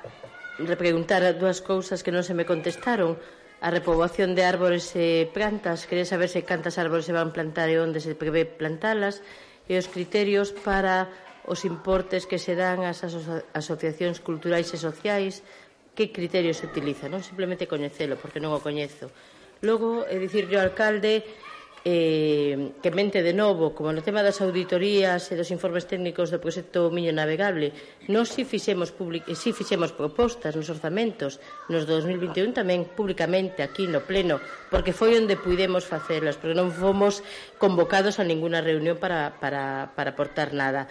repreguntar 0.58 1.22
dúas 1.38 1.62
cousas 1.62 2.02
que 2.02 2.10
non 2.10 2.26
se 2.26 2.34
me 2.34 2.42
contestaron. 2.42 3.14
A 3.62 3.70
repoboación 3.70 4.34
de 4.34 4.42
árbores 4.42 4.90
e 4.98 5.30
plantas, 5.30 5.86
quería 5.86 6.02
saber 6.02 6.26
se 6.26 6.42
cantas 6.42 6.82
árbores 6.82 7.06
se 7.06 7.14
van 7.14 7.30
plantar 7.30 7.70
e 7.70 7.78
onde 7.78 8.02
se 8.02 8.18
prevé 8.18 8.42
plantalas, 8.42 9.22
e 9.70 9.78
os 9.78 9.86
criterios 9.86 10.50
para 10.50 11.14
os 11.46 11.62
importes 11.62 12.26
que 12.26 12.42
se 12.42 12.58
dan 12.58 12.82
ás 12.82 13.06
aso 13.06 13.22
asociacións 13.54 14.18
culturais 14.18 14.66
e 14.74 14.82
sociais, 14.82 15.46
que 15.94 16.10
criterios 16.10 16.58
se 16.58 16.66
utiliza, 16.66 17.06
non 17.06 17.22
simplemente 17.22 17.70
coñecelo, 17.70 18.18
porque 18.18 18.42
non 18.42 18.50
o 18.50 18.58
coñezo. 18.58 19.14
Logo, 19.62 20.02
é 20.10 20.18
dicir, 20.18 20.50
yo 20.50 20.58
alcalde 20.58 21.22
eh, 21.84 22.72
que 22.82 22.90
mente 22.90 23.22
de 23.22 23.32
novo, 23.32 23.72
como 23.72 23.92
no 23.92 24.04
tema 24.04 24.20
das 24.20 24.44
auditorías 24.44 25.32
e 25.32 25.34
dos 25.36 25.48
informes 25.48 25.88
técnicos 25.88 26.28
do 26.28 26.42
proxecto 26.42 26.92
Miño 26.92 27.12
Navegable, 27.16 27.72
nós 28.12 28.28
si 28.28 28.44
fixemos, 28.44 28.92
public, 28.92 29.24
si 29.32 29.56
fixemos 29.56 29.96
propostas 29.96 30.52
nos 30.52 30.68
orzamentos 30.68 31.40
nos 31.72 31.88
2021 31.88 32.52
tamén 32.52 32.84
públicamente 32.84 33.64
aquí 33.64 33.88
no 33.88 34.04
Pleno, 34.04 34.44
porque 34.68 34.92
foi 34.92 35.16
onde 35.16 35.40
puidemos 35.40 35.88
facelas, 35.88 36.36
porque 36.36 36.58
non 36.58 36.68
fomos 36.68 37.24
convocados 37.56 38.20
a 38.20 38.28
ninguna 38.28 38.60
reunión 38.60 39.00
para, 39.00 39.40
para, 39.40 39.96
para 39.96 40.12
aportar 40.12 40.52
nada. 40.52 40.84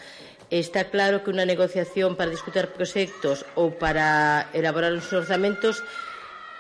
Está 0.49 0.90
claro 0.90 1.22
que 1.22 1.30
unha 1.30 1.45
negociación 1.45 2.18
para 2.18 2.34
discutir 2.34 2.74
proxectos 2.74 3.45
ou 3.53 3.78
para 3.78 4.49
elaborar 4.57 4.90
os 4.98 5.06
orzamentos 5.14 5.86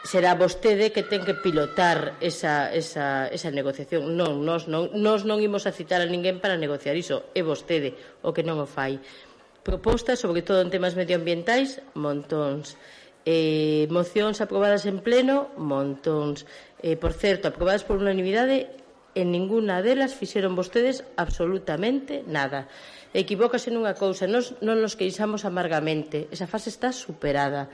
será 0.03 0.35
vostede 0.35 0.91
que 0.95 1.03
ten 1.03 1.27
que 1.27 1.35
pilotar 1.35 2.15
esa, 2.23 2.71
esa, 2.71 3.27
esa 3.27 3.51
negociación. 3.51 4.15
Non, 4.15 4.39
nós 4.47 4.71
non, 4.71 4.95
nós 4.95 5.27
non 5.27 5.43
imos 5.43 5.67
a 5.67 5.75
citar 5.75 5.99
a 5.99 6.07
ninguén 6.07 6.39
para 6.39 6.55
negociar 6.55 6.95
iso. 6.95 7.27
É 7.35 7.43
vostede 7.43 7.95
o 8.23 8.31
que 8.31 8.45
non 8.45 8.63
o 8.63 8.67
fai. 8.67 9.03
Propostas, 9.59 10.23
sobre 10.23 10.41
todo 10.41 10.63
en 10.63 10.71
temas 10.71 10.95
medioambientais, 10.95 11.83
montóns. 11.99 12.79
Eh, 13.27 13.91
mocións 13.91 14.39
aprobadas 14.39 14.87
en 14.87 15.03
pleno, 15.03 15.51
montóns. 15.59 16.47
Eh, 16.79 16.95
por 16.95 17.11
certo, 17.11 17.51
aprobadas 17.51 17.83
por 17.83 17.99
unanimidade, 17.99 18.71
en 19.19 19.35
ninguna 19.35 19.83
delas 19.83 20.15
fixeron 20.15 20.55
vostedes 20.55 21.03
absolutamente 21.19 22.23
nada. 22.23 22.71
Equivócase 23.11 23.67
nunha 23.67 23.99
cousa, 23.99 24.31
nós 24.31 24.55
non 24.63 24.79
nos 24.79 24.95
queixamos 24.95 25.43
amargamente. 25.43 26.31
Esa 26.31 26.47
fase 26.47 26.71
está 26.71 26.95
superada 26.95 27.67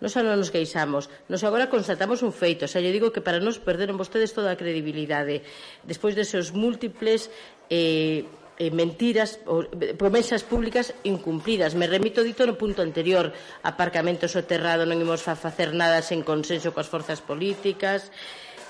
Nos 0.00 0.16
xa 0.16 0.24
non 0.24 0.40
nos 0.40 0.48
queixamos. 0.48 1.12
Nos 1.28 1.44
agora 1.44 1.68
constatamos 1.68 2.24
un 2.24 2.32
feito. 2.32 2.64
Xa 2.64 2.80
lle 2.80 2.90
digo 2.90 3.12
que 3.12 3.20
para 3.20 3.38
nos 3.38 3.60
perderon 3.60 4.00
vostedes 4.00 4.32
toda 4.32 4.50
a 4.52 4.58
credibilidade. 4.60 5.44
Despois 5.84 6.16
deseos 6.16 6.56
múltiples 6.56 7.28
eh, 7.68 8.24
eh, 8.60 8.72
mentiras, 8.72 9.40
ou, 9.48 9.64
promesas 9.96 10.44
públicas 10.44 10.92
incumplidas. 11.04 11.72
Me 11.72 11.88
remito 11.88 12.20
dito 12.20 12.44
no 12.44 12.60
punto 12.60 12.84
anterior, 12.84 13.32
aparcamento 13.64 14.28
soterrado, 14.28 14.84
non 14.84 15.00
imos 15.00 15.24
a 15.28 15.36
facer 15.36 15.72
nada 15.72 16.04
sen 16.04 16.20
consenso 16.20 16.76
coas 16.76 16.88
forzas 16.88 17.24
políticas, 17.24 18.12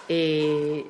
eh, 0.06 0.86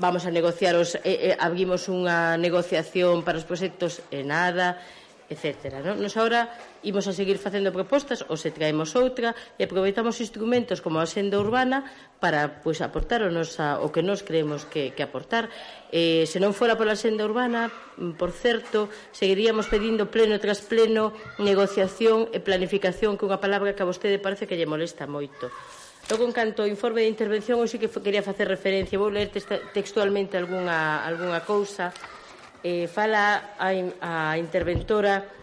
vamos 0.00 0.24
a 0.24 0.32
negociar, 0.32 0.80
os, 0.80 0.96
eh, 1.04 1.32
eh, 1.32 1.36
abrimos 1.36 1.92
unha 1.92 2.40
negociación 2.40 3.20
para 3.20 3.36
os 3.36 3.44
proxectos 3.44 4.00
e 4.08 4.24
nada, 4.24 4.80
etc. 5.28 5.84
Non? 5.84 6.00
Nos 6.00 6.16
agora 6.16 6.48
imos 6.82 7.04
a 7.06 7.12
seguir 7.12 7.36
facendo 7.36 7.72
propostas 7.72 8.24
ou 8.28 8.40
se 8.40 8.50
traemos 8.50 8.96
outra 8.96 9.36
e 9.60 9.68
aproveitamos 9.68 10.18
instrumentos 10.20 10.80
como 10.80 11.00
a 11.00 11.06
senda 11.06 11.36
urbana 11.36 11.84
para 12.20 12.64
pois, 12.64 12.80
aportar 12.80 13.20
o, 13.24 13.30
nosa, 13.32 13.80
o 13.80 13.92
que 13.92 14.00
nos 14.00 14.24
creemos 14.24 14.64
que, 14.64 14.96
que 14.96 15.04
aportar. 15.04 15.52
Eh, 15.92 16.24
se 16.24 16.40
non 16.40 16.56
fora 16.56 16.76
pola 16.80 16.96
senda 16.96 17.24
urbana, 17.28 17.68
mm, 17.68 18.16
por 18.16 18.32
certo, 18.32 18.88
seguiríamos 19.12 19.68
pedindo 19.68 20.08
pleno 20.08 20.40
tras 20.40 20.64
pleno 20.64 21.12
negociación 21.40 22.32
e 22.32 22.40
planificación 22.40 23.20
que 23.20 23.28
unha 23.28 23.40
palabra 23.40 23.76
que 23.76 23.84
a 23.84 23.88
vostede 23.88 24.16
parece 24.16 24.48
que 24.48 24.56
lle 24.56 24.68
molesta 24.68 25.04
moito. 25.04 25.52
Logo, 26.08 26.26
en 26.26 26.32
canto 26.34 26.66
ao 26.66 26.68
informe 26.70 27.06
de 27.06 27.12
intervención, 27.12 27.60
hoxe 27.62 27.78
que 27.78 27.86
quería 27.86 28.24
facer 28.24 28.48
referencia, 28.48 28.98
vou 28.98 29.12
ler 29.12 29.30
textualmente 29.30 30.34
algunha, 30.34 31.06
algunha 31.06 31.44
cousa. 31.46 31.94
Eh, 32.66 32.90
fala 32.90 33.56
a, 33.56 33.70
a 34.02 34.36
interventora 34.36 35.39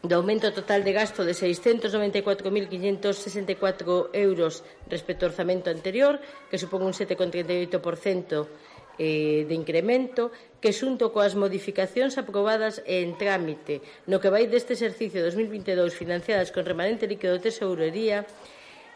do 0.00 0.16
aumento 0.16 0.48
total 0.56 0.80
de 0.80 0.96
gasto 0.96 1.28
de 1.28 1.36
694.564 1.36 4.16
euros 4.16 4.64
respecto 4.88 5.28
ao 5.28 5.36
orzamento 5.36 5.68
anterior, 5.68 6.16
que 6.48 6.56
supón 6.56 6.88
un 6.88 6.96
7,38% 6.96 8.48
eh, 8.96 9.44
de 9.44 9.54
incremento, 9.56 10.32
que 10.60 10.72
xunto 10.72 11.12
coas 11.12 11.36
modificacións 11.36 12.16
aprobadas 12.16 12.80
en 12.88 13.12
trámite 13.20 13.84
no 14.08 14.20
que 14.20 14.32
vai 14.32 14.48
deste 14.48 14.72
exercicio 14.76 15.20
2022 15.20 15.92
financiadas 15.92 16.48
con 16.48 16.64
remanente 16.64 17.04
líquido 17.04 17.36
de 17.36 17.52
tesourería, 17.52 18.24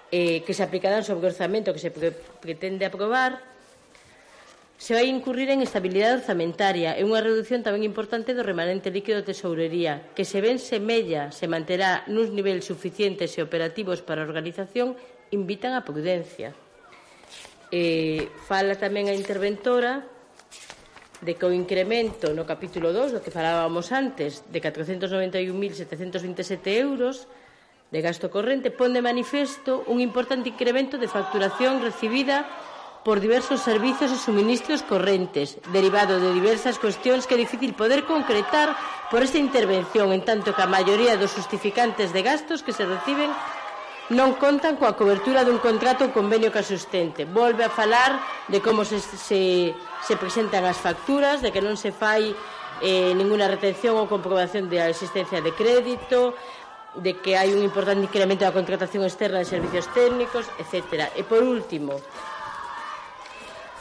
eh, 0.09 0.40
que 0.44 0.56
se 0.56 0.64
aplicarán 0.64 1.05
sobre 1.05 1.28
o 1.28 1.31
orzamento 1.32 1.72
que 1.72 1.85
se 1.85 1.93
pre 1.93 2.16
pretende 2.40 2.89
aprobar, 2.89 3.53
Se 4.76 4.92
vai 4.92 5.06
incurrir 5.06 5.55
en 5.55 5.62
estabilidade 5.62 6.18
orzamentaria 6.18 6.98
e 6.98 7.06
unha 7.06 7.22
reducción 7.22 7.62
tamén 7.62 7.86
importante 7.86 8.34
do 8.34 8.42
remanente 8.42 8.90
líquido 8.90 9.22
de 9.22 9.30
tesourería, 9.30 10.10
que 10.18 10.26
se 10.26 10.42
ben 10.42 10.59
semella 10.59 11.30
se 11.30 11.46
manterá 11.46 12.02
nuns 12.10 12.34
niveis 12.34 12.66
suficientes 12.66 13.38
e 13.38 13.46
operativos 13.46 14.02
para 14.02 14.20
a 14.20 14.26
organización, 14.26 14.98
invitan 15.30 15.78
a 15.78 15.86
prudencia. 15.86 16.59
E 17.70 18.26
fala 18.51 18.74
tamén 18.74 19.06
a 19.06 19.14
interventora 19.14 20.02
de 21.22 21.38
que 21.38 21.46
o 21.46 21.55
incremento 21.55 22.34
no 22.34 22.42
capítulo 22.42 22.90
2, 22.90 23.14
do 23.14 23.22
que 23.22 23.30
falábamos 23.30 23.94
antes, 23.94 24.42
de 24.51 24.59
491.727 24.59 26.82
euros 26.82 27.30
de 27.94 28.02
gasto 28.02 28.26
corrente, 28.26 28.74
pon 28.74 28.90
de 28.90 29.06
manifesto 29.06 29.86
un 29.86 30.02
importante 30.02 30.51
incremento 30.51 30.98
de 30.98 31.06
facturación 31.06 31.78
recibida 31.78 32.42
por 33.05 33.20
diversos 33.20 33.60
servizos 33.60 34.09
e 34.09 34.16
suministros 34.16 34.81
correntes, 34.81 35.60
derivado 35.76 36.16
de 36.16 36.32
diversas 36.32 36.81
cuestións 36.81 37.28
que 37.28 37.36
é 37.36 37.44
difícil 37.44 37.76
poder 37.76 38.09
concretar 38.09 38.72
por 39.12 39.20
esta 39.20 39.36
intervención, 39.36 40.09
en 40.16 40.24
tanto 40.24 40.56
que 40.56 40.64
a 40.64 40.72
maioría 40.72 41.20
dos 41.20 41.36
justificantes 41.36 42.16
de 42.16 42.24
gastos 42.24 42.64
que 42.64 42.72
se 42.72 42.89
reciben 42.89 43.28
non 44.12 44.36
contan 44.40 44.81
coa 44.81 44.97
cobertura 44.97 45.44
dun 45.44 45.60
contrato 45.60 46.09
ou 46.09 46.16
convenio 46.16 46.48
que 46.48 46.60
a 46.60 46.66
sustente. 46.66 47.28
Volve 47.28 47.68
a 47.68 47.72
falar 47.72 48.20
de 48.48 48.60
como 48.64 48.89
se, 48.89 49.01
se, 49.01 49.72
se 49.76 50.14
presentan 50.16 50.64
as 50.64 50.81
facturas, 50.81 51.44
de 51.44 51.52
que 51.52 51.64
non 51.64 51.76
se 51.76 51.93
fai 51.93 52.32
eh, 52.81 53.12
ninguna 53.12 53.48
retención 53.48 54.01
ou 54.01 54.09
comprobación 54.09 54.68
da 54.72 54.89
existencia 54.89 55.44
de 55.44 55.52
crédito, 55.52 56.32
de 57.01 57.20
que 57.20 57.36
hai 57.36 57.52
un 57.52 57.60
importante 57.64 58.05
incremento 58.05 58.44
da 58.44 58.52
contratación 58.52 59.05
externa 59.05 59.40
de 59.40 59.48
servicios 59.48 59.89
técnicos, 59.93 60.48
etc. 60.60 61.09
E 61.16 61.24
por 61.24 61.40
último, 61.40 61.97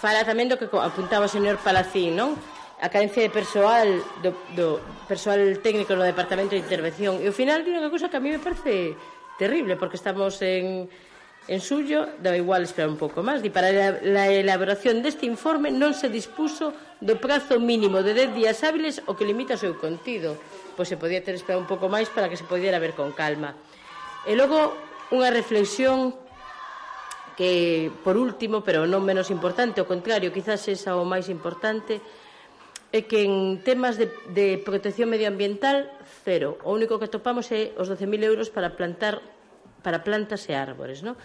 fala 0.04 0.28
tamén 0.28 0.52
do 0.52 0.60
que 0.60 0.68
apuntaba 0.68 1.32
o 1.32 1.32
señor 1.32 1.56
Palacín, 1.64 2.20
non? 2.20 2.36
a 2.84 2.92
carencia 2.92 3.24
de 3.24 3.32
persoal 3.32 3.88
do, 4.20 4.36
do 4.60 4.84
persoal 5.08 5.40
técnico 5.64 5.96
no 5.96 6.04
Departamento 6.04 6.52
de 6.52 6.60
Intervención. 6.60 7.24
E 7.24 7.32
ao 7.32 7.36
final 7.36 7.64
unha 7.64 7.88
cousa 7.88 8.12
que 8.12 8.20
a 8.20 8.24
mí 8.24 8.28
me 8.28 8.44
parece 8.44 9.00
terrible 9.40 9.80
porque 9.80 9.96
estamos 9.96 10.36
en 10.44 10.92
en 11.48 11.60
suyo 11.60 12.08
da 12.24 12.36
igual 12.36 12.64
esperar 12.64 12.88
un 12.88 13.00
pouco 13.00 13.24
máis. 13.24 13.40
E 13.44 13.52
para 13.52 13.72
la, 13.72 14.00
la 14.04 14.26
elaboración 14.32 15.00
deste 15.00 15.28
informe 15.28 15.72
non 15.72 15.96
se 15.96 16.08
dispuso 16.08 16.72
do 17.04 17.20
prazo 17.20 17.60
mínimo 17.60 18.00
de 18.00 18.16
10 18.16 18.36
días 18.36 18.64
hábiles 18.64 19.04
o 19.08 19.16
que 19.16 19.28
limita 19.28 19.56
o 19.56 19.62
seu 19.64 19.76
contido. 19.76 20.40
Pois 20.76 20.88
se 20.88 21.00
podía 21.00 21.24
ter 21.24 21.36
esperado 21.36 21.64
un 21.64 21.70
pouco 21.72 21.92
máis 21.92 22.08
para 22.08 22.32
que 22.32 22.40
se 22.40 22.48
podiera 22.48 22.80
ver 22.80 22.96
con 22.96 23.12
calma. 23.12 23.56
E 24.24 24.36
logo 24.40 24.76
unha 25.12 25.32
reflexión 25.32 26.16
que 27.38 27.92
por 28.04 28.18
último, 28.18 28.62
pero 28.62 28.86
non 28.86 29.02
menos 29.02 29.34
importante, 29.34 29.82
ao 29.82 29.90
contrario, 29.90 30.34
quizás 30.34 30.66
esa 30.70 30.96
o 30.98 31.06
máis 31.06 31.28
importante, 31.30 32.02
é 32.94 33.10
que 33.10 33.26
en 33.26 33.58
temas 33.66 33.98
de, 33.98 34.14
de 34.30 34.62
protección 34.62 35.10
medioambiental, 35.10 35.90
cero. 36.22 36.62
O 36.62 36.78
único 36.78 37.02
que 37.02 37.10
topamos 37.10 37.50
é 37.50 37.74
os 37.74 37.90
12.000 37.90 38.22
euros 38.22 38.54
para 38.54 38.78
plantar 38.78 39.22
para 39.84 40.06
plantas 40.06 40.48
e 40.48 40.56
árbores, 40.56 41.04
non? 41.04 41.20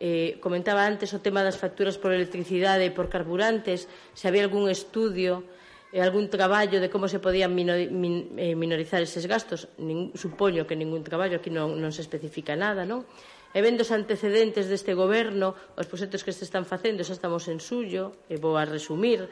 Eh, 0.00 0.40
comentaba 0.40 0.88
antes 0.88 1.12
o 1.12 1.20
tema 1.20 1.44
das 1.44 1.60
facturas 1.60 2.00
por 2.00 2.10
electricidade 2.10 2.88
e 2.88 2.90
por 2.90 3.12
carburantes, 3.12 3.86
se 4.16 4.26
había 4.26 4.42
algún 4.48 4.66
estudio 4.72 5.44
e 5.92 6.00
algún 6.00 6.32
traballo 6.32 6.80
de 6.80 6.88
como 6.88 7.06
se 7.06 7.20
podían 7.20 7.52
eh, 7.54 8.56
minorizar 8.56 9.04
eses 9.04 9.28
gastos. 9.28 9.68
Nin, 9.76 10.10
supoño 10.16 10.64
que 10.64 10.74
ningún 10.74 11.04
traballo, 11.04 11.38
aquí 11.38 11.52
non, 11.52 11.76
non 11.78 11.92
se 11.92 12.02
especifica 12.02 12.56
nada, 12.56 12.88
non? 12.88 13.04
E 13.50 13.58
vendo 13.58 13.82
os 13.82 13.90
antecedentes 13.90 14.70
deste 14.70 14.94
goberno, 14.94 15.58
os 15.74 15.86
proxectos 15.90 16.22
que 16.22 16.30
se 16.30 16.46
están 16.46 16.62
facendo, 16.62 17.02
xa 17.02 17.18
estamos 17.18 17.50
en 17.50 17.58
suyo, 17.58 18.22
e 18.30 18.38
vou 18.38 18.54
a 18.54 18.62
resumir, 18.62 19.26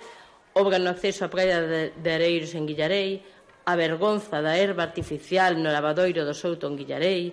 obra 0.58 0.82
no 0.82 0.90
acceso 0.90 1.22
á 1.22 1.30
praia 1.30 1.62
de 1.94 2.10
Areiros 2.10 2.50
en 2.58 2.66
Guillarei, 2.66 3.22
a 3.68 3.76
vergonza 3.78 4.42
da 4.42 4.58
erva 4.58 4.82
artificial 4.82 5.54
no 5.60 5.70
lavadoiro 5.70 6.26
do 6.26 6.34
Souto 6.34 6.66
en 6.66 6.74
Guillarei, 6.74 7.30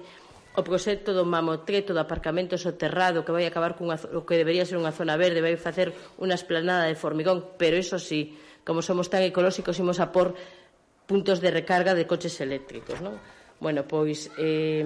o 0.56 0.62
proxecto 0.62 1.12
do 1.12 1.26
mamotreto 1.26 1.92
do 1.92 2.04
aparcamento 2.06 2.56
soterrado 2.56 3.26
que 3.26 3.34
vai 3.34 3.50
acabar 3.50 3.74
cunha, 3.74 3.98
o 4.14 4.22
que 4.24 4.38
debería 4.40 4.64
ser 4.64 4.78
unha 4.78 4.94
zona 4.94 5.18
verde, 5.18 5.42
vai 5.42 5.58
facer 5.58 5.90
unha 6.22 6.38
esplanada 6.38 6.86
de 6.86 6.96
formigón, 6.96 7.58
pero 7.58 7.82
iso 7.82 7.98
sí, 7.98 8.38
como 8.62 8.86
somos 8.86 9.10
tan 9.10 9.26
ecolóxicos, 9.26 9.80
imos 9.82 9.98
a 9.98 10.14
por 10.14 10.38
puntos 11.10 11.42
de 11.42 11.50
recarga 11.50 11.98
de 11.98 12.06
coches 12.06 12.38
eléctricos, 12.40 13.02
non? 13.02 13.18
Bueno, 13.60 13.88
pois 13.88 14.32
eh, 14.38 14.84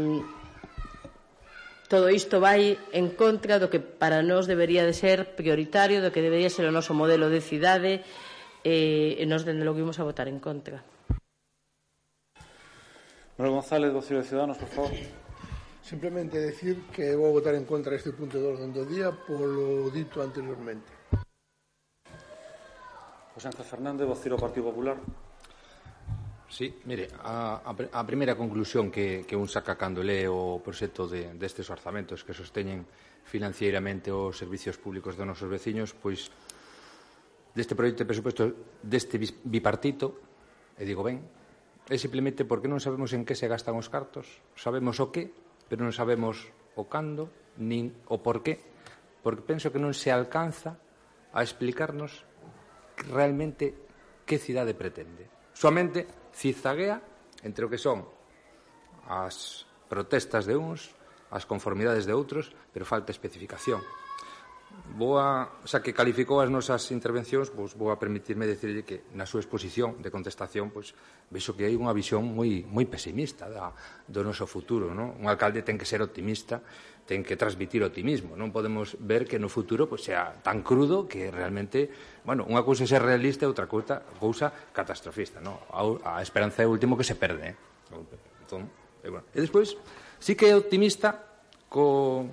Todo 1.89 2.13
isto 2.13 2.37
vai 2.37 2.77
en 2.93 3.09
contra 3.17 3.57
do 3.57 3.73
que 3.73 3.81
para 3.81 4.21
nós 4.21 4.45
debería 4.45 4.85
de 4.85 4.93
ser 4.93 5.33
prioritario, 5.33 6.05
do 6.05 6.13
que 6.13 6.21
debería 6.21 6.53
ser 6.53 6.69
o 6.69 6.71
noso 6.71 6.93
modelo 6.93 7.33
de 7.33 7.41
cidade, 7.41 8.05
e, 8.61 9.17
nós, 9.25 9.41
dende 9.41 9.65
logo, 9.65 9.81
imos 9.81 9.97
a 9.97 10.05
votar 10.05 10.29
en 10.29 10.37
contra. 10.37 10.85
Manuel 13.41 13.57
González, 13.57 13.89
vocero 13.89 14.21
de 14.21 14.29
Ciudadanos, 14.29 14.61
por 14.61 14.69
favor. 14.69 14.93
Simplemente 15.81 16.37
decir 16.37 16.85
que 16.93 17.17
vou 17.17 17.33
votar 17.33 17.57
en 17.57 17.65
contra 17.65 17.97
este 17.97 18.13
punto 18.13 18.37
de 18.37 18.45
orden 18.45 18.69
do 18.69 18.85
día 18.85 19.09
polo 19.09 19.89
dito 19.89 20.21
anteriormente. 20.21 20.93
José 23.33 23.49
Ángel 23.49 23.65
Fernández, 23.65 24.05
vocero 24.05 24.37
do 24.37 24.45
Partido 24.45 24.69
Popular. 24.69 25.01
Sí, 26.49 26.81
mire, 26.89 27.07
a, 27.21 27.61
a 27.61 28.03
primeira 28.09 28.33
conclusión 28.33 28.89
que, 28.89 29.21
que 29.21 29.37
un 29.37 29.45
saca 29.45 29.77
cando 29.77 30.01
lee 30.01 30.25
o 30.25 30.57
proxecto 30.65 31.05
de, 31.05 31.37
destes 31.37 31.69
orzamentos 31.69 32.25
que 32.25 32.33
sosteñen 32.33 32.89
financieramente 33.21 34.09
os 34.09 34.33
servicios 34.33 34.81
públicos 34.81 35.13
dos 35.13 35.29
nosos 35.29 35.45
veciños, 35.45 35.93
pois 35.93 36.33
deste 37.53 37.77
proxecto 37.77 38.01
de 38.01 38.09
presupuesto 38.09 38.43
deste 38.81 39.21
bipartito, 39.21 40.17
e 40.73 40.89
digo 40.89 41.05
ben, 41.05 41.21
é 41.85 41.97
simplemente 42.01 42.49
porque 42.49 42.65
non 42.65 42.81
sabemos 42.81 43.13
en 43.13 43.29
que 43.29 43.37
se 43.37 43.45
gastan 43.45 43.77
os 43.77 43.85
cartos, 43.85 44.41
sabemos 44.57 44.97
o 44.97 45.13
que, 45.13 45.29
pero 45.69 45.85
non 45.85 45.93
sabemos 45.93 46.49
o 46.73 46.89
cando, 46.89 47.29
nin 47.61 47.93
o 48.09 48.25
porqué, 48.25 48.57
porque 49.21 49.45
penso 49.45 49.69
que 49.69 49.77
non 49.77 49.93
se 49.93 50.09
alcanza 50.09 50.81
a 51.29 51.45
explicarnos 51.45 52.25
realmente 53.05 53.77
que 54.25 54.41
cidade 54.41 54.73
pretende. 54.73 55.29
Soamente 55.53 56.18
zigzaguea 56.39 57.03
entre 57.43 57.67
o 57.67 57.71
que 57.71 57.77
son 57.77 58.07
as 59.11 59.67
protestas 59.91 60.47
de 60.47 60.55
uns, 60.55 60.95
as 61.29 61.43
conformidades 61.43 62.07
de 62.07 62.15
outros, 62.15 62.55
pero 62.71 62.87
falta 62.87 63.11
especificación. 63.11 63.83
Boa, 64.69 65.59
xa 65.65 65.81
que 65.81 65.97
calificou 65.97 66.41
as 66.41 66.49
nosas 66.49 66.93
intervencións, 66.93 67.49
pois 67.49 67.73
vou 67.73 67.89
a 67.89 67.97
permitirme 67.97 68.45
decirlle 68.45 68.85
que 68.85 69.09
na 69.17 69.25
súa 69.25 69.41
exposición 69.41 69.97
de 69.97 70.13
contestación, 70.13 70.69
pois 70.69 70.93
vexo 71.33 71.57
que 71.57 71.65
hai 71.65 71.73
unha 71.73 71.93
visión 71.93 72.21
moi 72.21 72.61
moi 72.69 72.85
pesimista 72.85 73.49
da 73.49 73.73
do 74.05 74.21
noso 74.21 74.45
futuro, 74.45 74.93
non? 74.93 75.17
Un 75.17 75.25
alcalde 75.25 75.65
ten 75.65 75.77
que 75.77 75.89
ser 75.89 76.05
optimista, 76.05 76.61
ten 77.09 77.25
que 77.25 77.33
transmitir 77.33 77.81
optimismo, 77.81 78.37
non 78.37 78.53
podemos 78.53 78.93
ver 79.01 79.25
que 79.25 79.41
no 79.41 79.49
futuro 79.49 79.89
pois 79.89 80.05
sea 80.05 80.37
tan 80.45 80.61
crudo 80.61 81.09
que 81.09 81.33
realmente 81.33 81.89
bueno, 82.29 82.45
unha 82.45 82.61
cousa 82.61 82.85
é 82.85 82.87
ser 82.87 83.01
realista 83.01 83.41
e 83.41 83.49
outra 83.49 83.65
cousa, 83.65 84.05
cousa 84.21 84.53
catastrofista, 84.69 85.41
no? 85.41 85.65
A, 85.73 86.21
a 86.21 86.21
esperanza 86.21 86.61
é 86.61 86.69
o 86.69 86.73
último 86.77 86.93
que 86.93 87.01
se 87.01 87.17
perde, 87.17 87.41
eh? 87.41 87.55
Entón, 88.45 88.69
e, 89.01 89.09
bueno. 89.09 89.25
e 89.33 89.41
despois, 89.41 89.73
sí 90.21 90.37
que 90.37 90.45
é 90.45 90.53
optimista 90.53 91.17
co, 91.65 92.29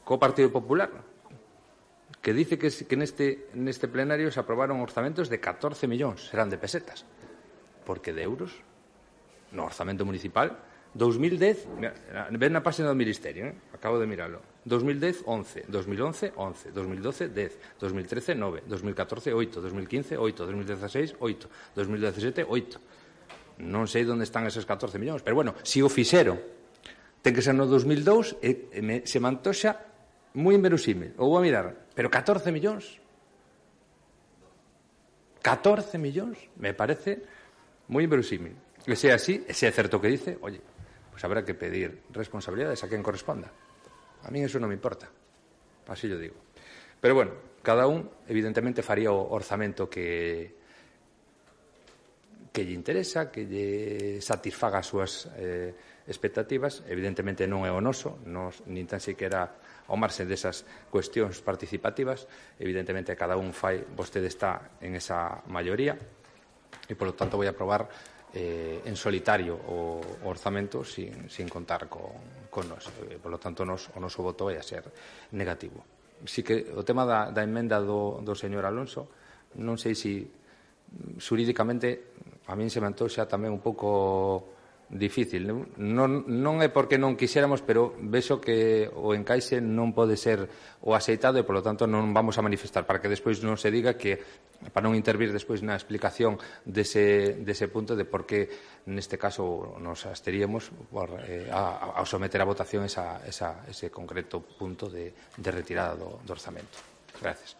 co 0.00 0.16
Partido 0.16 0.48
Popular, 0.48 0.88
que 2.24 2.32
dice 2.32 2.56
que, 2.56 2.72
que 2.72 2.96
neste, 2.96 3.52
neste 3.52 3.84
plenario 3.84 4.32
se 4.32 4.40
aprobaron 4.40 4.80
orzamentos 4.80 5.28
de 5.28 5.36
14 5.36 5.84
millóns, 5.92 6.24
serán 6.32 6.48
de 6.48 6.56
pesetas, 6.56 7.04
porque 7.84 8.16
de 8.16 8.24
euros, 8.24 8.64
no 9.52 9.68
orzamento 9.68 10.08
municipal, 10.08 10.56
2010, 10.96 11.68
ven 12.32 12.52
na 12.56 12.64
página 12.64 12.88
do 12.88 12.96
Ministerio, 12.96 13.52
eh? 13.52 13.54
acabo 13.76 14.00
de 14.00 14.08
miralo. 14.08 14.53
2010, 14.64 15.24
11, 15.26 15.64
2011, 15.68 16.32
11, 16.36 16.72
2012, 16.72 17.28
10, 17.28 17.58
2013, 17.80 18.34
9, 18.34 18.62
2014, 18.66 19.32
8, 19.32 19.60
2015, 19.60 20.16
8, 20.16 20.46
2016, 20.46 21.16
8, 21.20 21.48
2017, 21.76 22.46
8. 22.48 22.80
Non 23.54 23.86
sei 23.86 24.02
onde 24.08 24.26
están 24.26 24.48
esos 24.48 24.66
14 24.66 24.98
millóns, 24.98 25.22
pero 25.22 25.38
bueno, 25.38 25.54
se 25.62 25.78
si 25.78 25.84
o 25.84 25.86
fixeron, 25.92 26.40
ten 27.22 27.30
que 27.30 27.44
ser 27.44 27.54
no 27.54 27.68
2002, 27.70 28.40
e, 28.42 28.72
e 28.72 28.80
me, 28.82 29.06
se 29.06 29.22
mantoxa 29.22 29.78
moi 30.34 30.56
inverosímil. 30.58 31.14
O 31.20 31.30
vou 31.30 31.38
a 31.38 31.44
mirar, 31.44 31.86
pero 31.94 32.10
14 32.10 32.50
millóns. 32.50 32.98
14 35.44 36.00
millóns 36.00 36.40
me 36.56 36.74
parece 36.74 37.22
moi 37.92 38.02
inverosímil. 38.02 38.56
Que 38.82 38.96
sea 38.96 39.20
así, 39.20 39.44
e 39.44 39.52
se 39.54 39.68
é 39.68 39.72
certo 39.72 40.00
que 40.00 40.10
dice, 40.10 40.40
oye, 40.42 40.58
pues 41.12 41.22
habrá 41.22 41.44
que 41.46 41.54
pedir 41.54 42.02
responsabilidades 42.10 42.82
a 42.82 42.90
quen 42.90 43.04
corresponda. 43.06 43.52
A 44.24 44.32
min 44.32 44.48
eso 44.48 44.56
non 44.58 44.72
me 44.72 44.76
importa. 44.76 45.06
Así 45.88 46.08
lo 46.08 46.16
digo. 46.16 46.40
Pero 47.00 47.14
bueno, 47.14 47.32
cada 47.60 47.86
un 47.86 48.08
evidentemente 48.28 48.80
faría 48.80 49.12
o 49.12 49.28
orzamento 49.32 49.88
que 49.88 50.64
que 52.54 52.62
lle 52.62 52.78
interesa, 52.78 53.34
que 53.34 53.50
lle 53.50 54.22
satisfaga 54.22 54.78
as 54.78 54.86
súas 54.86 55.26
eh, 55.34 55.74
expectativas. 56.06 56.86
Evidentemente 56.86 57.50
non 57.50 57.66
é 57.66 57.72
o 57.74 57.82
noso, 57.82 58.22
nos, 58.30 58.62
nin 58.70 58.86
tan 58.86 59.02
sequera 59.02 59.58
ao 59.90 59.98
marxe 59.98 60.22
desas 60.22 60.62
cuestións 60.86 61.42
participativas. 61.42 62.30
Evidentemente, 62.62 63.18
cada 63.18 63.34
un 63.34 63.50
fai, 63.50 63.82
vostede 63.82 64.30
está 64.30 64.78
en 64.78 64.94
esa 64.94 65.42
maioría, 65.50 65.98
e, 66.86 66.94
polo 66.94 67.18
tanto, 67.18 67.34
vou 67.34 67.48
aprobar 67.50 67.90
eh, 68.34 68.82
en 68.84 68.96
solitario 68.98 69.54
o, 69.54 70.02
o 70.02 70.26
orzamento 70.26 70.82
sin, 70.82 71.30
sin 71.30 71.48
contar 71.48 71.88
con, 71.88 72.50
con 72.50 72.68
nos. 72.68 72.90
Eh, 73.06 73.18
por 73.22 73.30
lo 73.30 73.38
tanto, 73.38 73.62
nos, 73.64 73.88
o 73.94 73.98
noso 74.02 74.26
voto 74.26 74.50
vai 74.50 74.58
a 74.58 74.64
ser 74.66 74.82
negativo. 75.38 75.86
Si 76.26 76.42
que 76.42 76.74
o 76.74 76.82
tema 76.82 77.06
da, 77.06 77.30
da 77.30 77.46
enmenda 77.46 77.78
do, 77.78 78.18
do 78.26 78.34
señor 78.34 78.66
Alonso, 78.66 79.06
non 79.62 79.78
sei 79.78 79.94
se 79.94 80.02
si, 80.02 80.14
mm, 80.26 81.22
xurídicamente 81.22 82.14
a 82.50 82.58
min 82.58 82.68
se 82.68 82.82
me 82.82 82.90
antoxa 82.90 83.30
tamén 83.30 83.54
un 83.54 83.62
pouco 83.62 84.53
difícil. 84.90 85.48
Non, 85.80 86.24
non 86.28 86.60
é 86.60 86.68
porque 86.68 87.00
non 87.00 87.16
quixéramos, 87.16 87.64
pero 87.64 87.96
vexo 87.98 88.40
que 88.40 88.86
o 88.88 89.16
encaixe 89.16 89.58
non 89.60 89.96
pode 89.96 90.16
ser 90.20 90.46
o 90.84 90.92
aceitado 90.92 91.40
e, 91.40 91.46
polo 91.46 91.64
tanto, 91.64 91.88
non 91.88 92.12
vamos 92.12 92.36
a 92.36 92.44
manifestar 92.44 92.84
para 92.84 93.00
que 93.00 93.08
despois 93.08 93.40
non 93.40 93.56
se 93.56 93.72
diga 93.72 93.96
que 93.96 94.20
para 94.72 94.84
non 94.84 94.96
intervir 94.96 95.32
despois 95.32 95.60
na 95.64 95.76
explicación 95.76 96.36
dese, 96.64 97.40
dese 97.40 97.68
punto 97.68 97.96
de 97.96 98.04
por 98.04 98.24
que 98.28 98.48
neste 98.88 99.16
caso 99.16 99.76
nos 99.80 100.04
asteríamos 100.04 100.70
por, 100.92 101.10
eh, 101.24 101.48
a, 101.48 101.96
a 101.96 102.02
someter 102.04 102.40
a 102.40 102.48
votación 102.48 102.84
esa, 102.84 103.24
esa, 103.24 103.64
ese 103.68 103.88
concreto 103.90 104.40
punto 104.40 104.88
de, 104.88 105.12
de 105.12 105.50
retirada 105.50 105.96
do, 105.96 106.20
do 106.20 106.32
orzamento. 106.32 106.78
Gracias. 107.20 107.56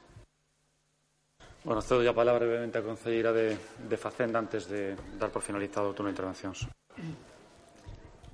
Bueno, 1.64 1.80
cedo 1.80 2.04
a 2.04 2.12
palabra 2.12 2.44
brevemente 2.44 2.76
a 2.76 2.84
Concelleira 2.84 3.32
de, 3.32 3.56
de 3.56 3.96
Facenda 3.96 4.36
antes 4.36 4.68
de 4.68 4.92
dar 5.16 5.32
por 5.32 5.40
finalizado 5.40 5.88
o 5.88 5.96
turno 5.96 6.12
de 6.12 6.16
intervencións. 6.20 6.68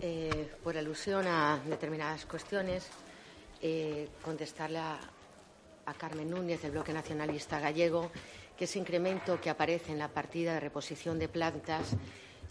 Eh, 0.03 0.51
por 0.65 0.79
alusión 0.79 1.27
a 1.27 1.61
determinadas 1.67 2.25
cuestiones, 2.25 2.89
eh, 3.61 4.09
contestarle 4.23 4.79
a, 4.79 4.99
Carmen 5.99 6.31
Núñez 6.31 6.63
del 6.63 6.71
Bloque 6.71 6.93
Nacionalista 6.93 7.59
Gallego 7.59 8.13
que 8.57 8.65
ese 8.65 8.79
incremento 8.79 9.41
que 9.41 9.51
aparece 9.51 9.91
en 9.91 9.99
la 9.99 10.07
partida 10.07 10.55
de 10.55 10.61
reposición 10.61 11.19
de 11.19 11.29
plantas 11.29 11.97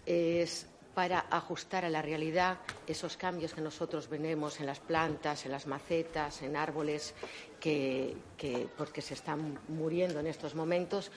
es 0.04 0.66
para 0.94 1.20
ajustar 1.30 1.86
a 1.86 1.88
la 1.88 2.02
realidad 2.02 2.58
esos 2.86 3.16
cambios 3.16 3.54
que 3.54 3.62
nosotros 3.62 4.10
vemos 4.10 4.60
en 4.60 4.66
las 4.66 4.78
plantas, 4.78 5.46
en 5.46 5.52
las 5.52 5.66
macetas, 5.66 6.42
en 6.42 6.54
árboles 6.54 7.14
que 7.58 8.14
porque 8.76 9.00
se 9.00 9.14
están 9.14 9.58
muriendo 9.68 10.20
en 10.20 10.26
estos 10.26 10.54
momentos 10.54 11.10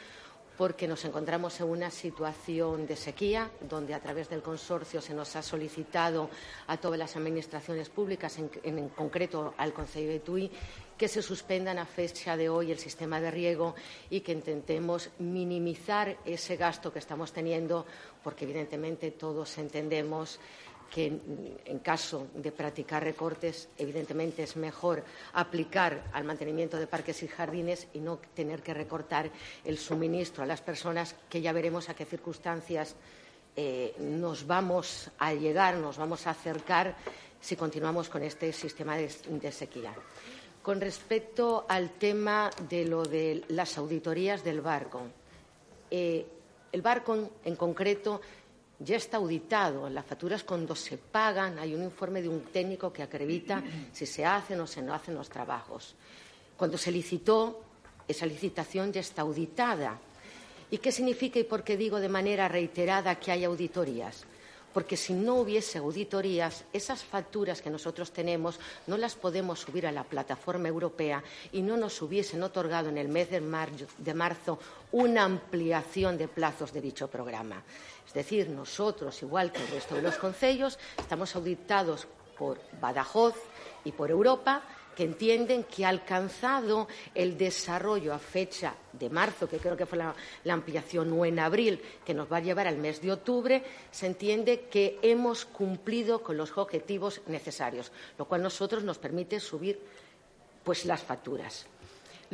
porque 0.57 0.87
nos 0.87 1.03
encontramos 1.05 1.59
en 1.59 1.67
una 1.67 1.89
situación 1.89 2.85
de 2.85 2.95
sequía, 2.95 3.49
donde 3.67 3.93
a 3.93 3.99
través 3.99 4.29
del 4.29 4.41
consorcio 4.41 5.01
se 5.01 5.13
nos 5.13 5.35
ha 5.35 5.41
solicitado 5.41 6.29
a 6.67 6.77
todas 6.77 6.99
las 6.99 7.15
administraciones 7.15 7.89
públicas, 7.89 8.37
en, 8.37 8.89
concreto 8.89 9.53
al 9.57 9.73
Consejo 9.73 10.11
de 10.11 10.19
Tui, 10.19 10.51
que 10.97 11.07
se 11.07 11.23
suspendan 11.23 11.79
a 11.79 11.85
fecha 11.85 12.37
de 12.37 12.49
hoy 12.49 12.71
el 12.71 12.77
sistema 12.77 13.19
de 13.19 13.31
riego 13.31 13.73
y 14.09 14.21
que 14.21 14.31
intentemos 14.31 15.09
minimizar 15.17 16.17
ese 16.23 16.55
gasto 16.55 16.93
que 16.93 16.99
estamos 16.99 17.33
teniendo, 17.33 17.85
porque 18.23 18.45
evidentemente 18.45 19.11
todos 19.11 19.57
entendemos 19.57 20.39
que 20.93 21.07
en 21.65 21.79
caso 21.79 22.27
de 22.35 22.51
practicar 22.51 23.03
recortes, 23.03 23.67
evidentemente 23.79 24.43
es 24.43 24.55
mejor 24.55 25.03
aplicar 25.33 26.03
al 26.13 26.23
mantenimiento 26.23 26.77
de 26.77 26.85
parques 26.85 27.23
y 27.23 27.27
jardines 27.27 27.87
y 27.95 27.99
no 27.99 28.19
tener 28.35 28.61
que 28.61 28.75
recortar 28.75 29.31
el 29.65 29.79
suministro 29.79 30.43
a 30.43 30.45
las 30.45 30.61
personas, 30.61 31.15
que 31.31 31.41
ya 31.41 31.51
veremos 31.51 31.89
a 31.89 31.95
qué 31.95 32.05
circunstancias 32.05 32.95
eh, 33.55 33.95
nos 33.97 34.45
vamos 34.45 35.09
a 35.17 35.33
llegar, 35.33 35.77
nos 35.77 35.97
vamos 35.97 36.27
a 36.27 36.29
acercar 36.29 36.95
si 37.41 37.55
continuamos 37.55 38.07
con 38.07 38.21
este 38.21 38.53
sistema 38.53 38.95
de, 38.95 39.51
sequía. 39.51 39.95
Con 40.61 40.79
respecto 40.79 41.65
al 41.67 41.89
tema 41.97 42.51
de 42.69 42.85
lo 42.85 43.03
de 43.03 43.43
las 43.47 43.79
auditorías 43.79 44.43
del 44.43 44.61
barco, 44.61 45.01
eh, 45.89 46.23
el 46.71 46.81
barco 46.83 47.31
en 47.43 47.55
concreto 47.55 48.21
ya 48.83 48.97
está 48.97 49.17
auditado. 49.17 49.89
Las 49.89 50.05
facturas 50.05 50.43
cuando 50.43 50.75
se 50.75 50.97
pagan 50.97 51.57
hay 51.59 51.73
un 51.73 51.83
informe 51.83 52.21
de 52.21 52.29
un 52.29 52.41
técnico 52.41 52.91
que 52.91 53.03
acredita 53.03 53.63
si 53.91 54.05
se 54.05 54.25
hacen 54.25 54.59
o 54.59 54.67
se 54.67 54.81
no 54.81 54.93
hacen 54.93 55.15
los 55.15 55.29
trabajos. 55.29 55.95
Cuando 56.57 56.77
se 56.77 56.91
licitó, 56.91 57.63
esa 58.07 58.25
licitación 58.25 58.91
ya 58.91 59.01
está 59.01 59.21
auditada. 59.21 59.99
¿Y 60.69 60.77
qué 60.79 60.91
significa 60.91 61.39
y 61.39 61.43
por 61.43 61.63
qué 61.63 61.77
digo 61.77 61.99
de 61.99 62.09
manera 62.09 62.47
reiterada 62.47 63.15
que 63.15 63.31
hay 63.31 63.43
auditorías? 63.43 64.25
Porque 64.73 64.97
si 64.97 65.13
no 65.13 65.35
hubiese 65.35 65.77
auditorías, 65.77 66.65
esas 66.73 67.03
facturas 67.03 67.61
que 67.61 67.69
nosotros 67.69 68.11
tenemos 68.11 68.59
no 68.87 68.97
las 68.97 69.15
podemos 69.15 69.59
subir 69.59 69.87
a 69.87 69.91
la 69.91 70.03
plataforma 70.03 70.67
europea 70.67 71.23
y 71.51 71.61
no 71.61 71.77
nos 71.77 72.01
hubiesen 72.01 72.43
otorgado 72.43 72.89
en 72.89 72.97
el 72.97 73.07
mes 73.07 73.29
de, 73.29 74.13
marzo 74.13 74.59
una 74.91 75.23
ampliación 75.23 76.17
de 76.17 76.27
plazos 76.27 76.73
de 76.73 76.81
dicho 76.81 77.07
programa. 77.07 77.61
Es 78.05 78.13
decir, 78.13 78.49
nosotros, 78.49 79.21
igual 79.21 79.51
que 79.51 79.61
el 79.61 79.67
resto 79.69 79.95
de 79.95 80.01
los 80.01 80.17
concellos, 80.17 80.77
estamos 80.97 81.35
auditados 81.35 82.07
por 82.37 82.59
Badajoz 82.81 83.35
y 83.85 83.91
por 83.91 84.09
Europa 84.09 84.63
que 84.95 85.03
entienden 85.03 85.63
que 85.63 85.85
ha 85.85 85.89
alcanzado 85.89 86.87
el 87.13 87.37
desarrollo 87.37 88.13
a 88.13 88.19
fecha 88.19 88.75
de 88.91 89.09
marzo, 89.09 89.47
que 89.47 89.57
creo 89.57 89.75
que 89.75 89.85
fue 89.85 89.97
la, 89.97 90.15
ampliación, 90.49 91.11
o 91.13 91.25
en 91.25 91.39
abril, 91.39 91.81
que 92.05 92.13
nos 92.13 92.31
va 92.31 92.37
a 92.37 92.41
llevar 92.41 92.67
al 92.67 92.77
mes 92.77 93.01
de 93.01 93.11
octubre, 93.11 93.63
se 93.91 94.05
entiende 94.05 94.67
que 94.71 94.99
hemos 95.01 95.45
cumplido 95.45 96.21
con 96.21 96.37
los 96.37 96.57
objetivos 96.57 97.21
necesarios, 97.27 97.91
lo 98.17 98.25
cual 98.25 98.41
a 98.41 98.43
nosotros 98.45 98.83
nos 98.83 98.97
permite 98.97 99.39
subir 99.39 99.79
pues, 100.63 100.85
las 100.85 101.01
facturas. 101.01 101.67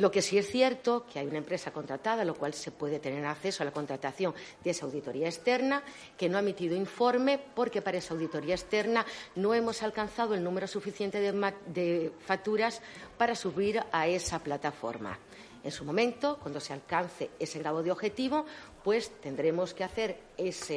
Lo 0.00 0.10
que 0.10 0.22
sí 0.22 0.38
es 0.38 0.50
cierto 0.50 1.04
que 1.04 1.18
hay 1.18 1.26
una 1.26 1.36
empresa 1.36 1.72
contratada, 1.72 2.24
lo 2.24 2.34
cual 2.34 2.54
se 2.54 2.70
puede 2.70 3.00
tener 3.00 3.22
acceso 3.26 3.62
a 3.62 3.66
la 3.66 3.70
contratación 3.70 4.34
de 4.64 4.70
esa 4.70 4.86
auditoría 4.86 5.26
externa, 5.26 5.82
que 6.16 6.26
no 6.26 6.38
ha 6.38 6.40
emitido 6.40 6.74
informe 6.74 7.38
porque 7.54 7.82
para 7.82 7.98
esa 7.98 8.14
auditoría 8.14 8.54
externa 8.54 9.04
no 9.36 9.52
hemos 9.52 9.82
alcanzado 9.82 10.32
el 10.32 10.42
número 10.42 10.66
suficiente 10.66 11.20
de, 11.20 12.12
facturas 12.24 12.80
para 13.18 13.34
subir 13.34 13.82
a 13.92 14.08
esa 14.08 14.38
plataforma. 14.38 15.18
En 15.62 15.70
su 15.70 15.84
momento, 15.84 16.38
cuando 16.40 16.60
se 16.60 16.72
alcance 16.72 17.28
ese 17.38 17.58
grado 17.58 17.82
de 17.82 17.92
objetivo, 17.92 18.46
pues 18.82 19.10
tendremos 19.20 19.74
que 19.74 19.84
hacer 19.84 20.18
esa 20.38 20.76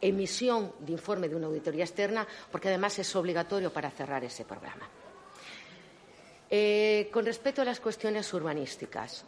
emisión 0.00 0.72
de 0.78 0.92
informe 0.92 1.28
de 1.28 1.34
una 1.34 1.48
auditoría 1.48 1.82
externa, 1.82 2.28
porque 2.52 2.68
además 2.68 2.96
es 3.00 3.16
obligatorio 3.16 3.72
para 3.72 3.90
cerrar 3.90 4.22
ese 4.22 4.44
programa. 4.44 4.88
Eh, 6.54 7.08
con 7.10 7.24
respecto 7.24 7.62
a 7.62 7.64
las 7.64 7.80
cuestiones 7.80 8.30
urbanísticas, 8.34 9.24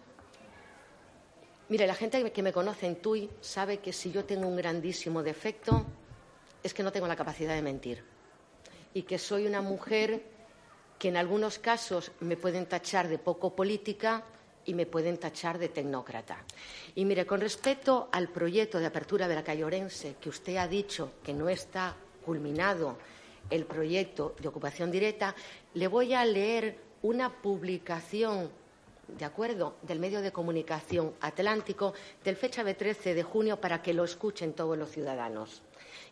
mire, 1.70 1.86
la 1.86 1.94
gente 1.94 2.30
que 2.30 2.42
me 2.42 2.52
conoce 2.52 2.86
en 2.86 2.96
TUI 2.96 3.30
sabe 3.40 3.78
que 3.78 3.94
si 3.94 4.12
yo 4.12 4.26
tengo 4.26 4.46
un 4.46 4.56
grandísimo 4.56 5.22
defecto 5.22 5.86
es 6.62 6.74
que 6.74 6.82
no 6.82 6.92
tengo 6.92 7.08
la 7.08 7.16
capacidad 7.16 7.54
de 7.54 7.62
mentir 7.62 8.04
y 8.92 9.04
que 9.04 9.18
soy 9.18 9.46
una 9.46 9.62
mujer 9.62 10.22
que 10.98 11.08
en 11.08 11.16
algunos 11.16 11.58
casos 11.58 12.12
me 12.20 12.36
pueden 12.36 12.66
tachar 12.66 13.08
de 13.08 13.16
poco 13.16 13.56
política 13.56 14.22
y 14.66 14.74
me 14.74 14.84
pueden 14.84 15.16
tachar 15.16 15.56
de 15.58 15.70
tecnócrata. 15.70 16.44
Y 16.94 17.06
mire, 17.06 17.24
con 17.24 17.40
respecto 17.40 18.10
al 18.12 18.28
proyecto 18.28 18.78
de 18.78 18.84
apertura 18.84 19.28
de 19.28 19.34
la 19.34 19.44
calle 19.44 19.64
Orense, 19.64 20.16
que 20.20 20.28
usted 20.28 20.56
ha 20.56 20.68
dicho 20.68 21.12
que 21.22 21.32
no 21.32 21.48
está 21.48 21.96
culminado 22.22 22.98
el 23.48 23.64
proyecto 23.64 24.34
de 24.38 24.48
ocupación 24.48 24.90
directa, 24.90 25.34
le 25.72 25.88
voy 25.88 26.12
a 26.12 26.22
leer 26.26 26.84
una 27.04 27.30
publicación 27.30 28.50
de 29.08 29.26
acuerdo 29.26 29.76
del 29.82 30.00
medio 30.00 30.22
de 30.22 30.32
comunicación 30.32 31.12
Atlántico 31.20 31.92
del 32.24 32.34
fecha 32.34 32.64
de 32.64 32.72
13 32.72 33.12
de 33.12 33.22
junio 33.22 33.60
para 33.60 33.82
que 33.82 33.92
lo 33.92 34.04
escuchen 34.04 34.54
todos 34.54 34.78
los 34.78 34.90
ciudadanos 34.90 35.60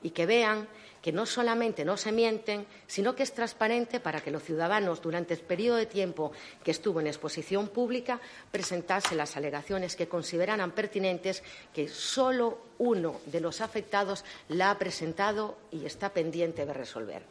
y 0.02 0.10
que 0.10 0.26
vean 0.26 0.68
que 1.00 1.10
no 1.10 1.24
solamente 1.24 1.86
no 1.86 1.96
se 1.96 2.12
mienten, 2.12 2.66
sino 2.86 3.16
que 3.16 3.22
es 3.22 3.32
transparente 3.32 4.00
para 4.00 4.20
que 4.20 4.30
los 4.30 4.42
ciudadanos 4.42 5.00
durante 5.00 5.32
el 5.32 5.40
periodo 5.40 5.78
de 5.78 5.86
tiempo 5.86 6.32
que 6.62 6.72
estuvo 6.72 7.00
en 7.00 7.06
exposición 7.06 7.68
pública 7.68 8.20
presentasen 8.50 9.16
las 9.16 9.34
alegaciones 9.38 9.96
que 9.96 10.08
consideraran 10.08 10.72
pertinentes 10.72 11.42
que 11.72 11.88
solo 11.88 12.58
uno 12.76 13.18
de 13.26 13.40
los 13.40 13.62
afectados 13.62 14.26
la 14.48 14.70
ha 14.70 14.78
presentado 14.78 15.56
y 15.70 15.86
está 15.86 16.10
pendiente 16.10 16.66
de 16.66 16.74
resolver. 16.74 17.22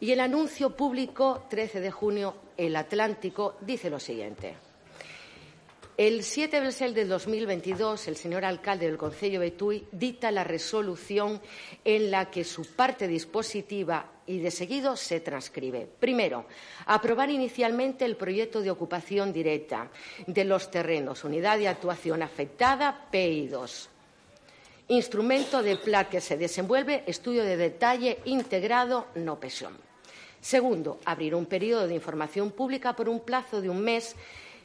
Y 0.00 0.12
el 0.12 0.20
anuncio 0.20 0.76
público, 0.76 1.46
13 1.50 1.80
de 1.80 1.90
junio, 1.90 2.36
El 2.56 2.76
Atlántico, 2.76 3.56
dice 3.60 3.90
lo 3.90 3.98
siguiente. 3.98 4.54
El 5.98 6.22
7 6.22 6.60
de 6.60 6.70
del 6.70 6.94
del 6.94 7.08
2022, 7.08 8.06
el 8.06 8.14
señor 8.14 8.44
alcalde 8.44 8.86
del 8.86 8.96
Concello 8.96 9.40
de 9.40 9.56
dicta 9.90 10.30
la 10.30 10.44
resolución 10.44 11.40
en 11.84 12.12
la 12.12 12.30
que 12.30 12.44
su 12.44 12.64
parte 12.76 13.08
dispositiva 13.08 14.08
y 14.24 14.38
de 14.38 14.52
seguido 14.52 14.94
se 14.94 15.18
transcribe. 15.18 15.88
Primero, 15.98 16.46
aprobar 16.86 17.30
inicialmente 17.30 18.04
el 18.04 18.16
proyecto 18.16 18.60
de 18.60 18.70
ocupación 18.70 19.32
directa 19.32 19.90
de 20.28 20.44
los 20.44 20.70
terrenos, 20.70 21.24
unidad 21.24 21.58
de 21.58 21.66
actuación 21.66 22.22
afectada, 22.22 23.08
PI2. 23.12 23.88
Instrumento 24.86 25.64
de 25.64 25.76
plan 25.78 26.06
que 26.08 26.20
se 26.20 26.36
desenvuelve, 26.36 27.02
estudio 27.08 27.42
de 27.42 27.56
detalle 27.56 28.20
integrado, 28.24 29.08
no 29.16 29.40
presión. 29.40 29.87
Segundo, 30.40 30.98
abrir 31.04 31.34
un 31.34 31.46
periodo 31.46 31.86
de 31.86 31.94
información 31.94 32.50
pública 32.50 32.94
por 32.94 33.08
un 33.08 33.20
plazo 33.20 33.60
de 33.60 33.68
un 33.68 33.80
mes 33.82 34.14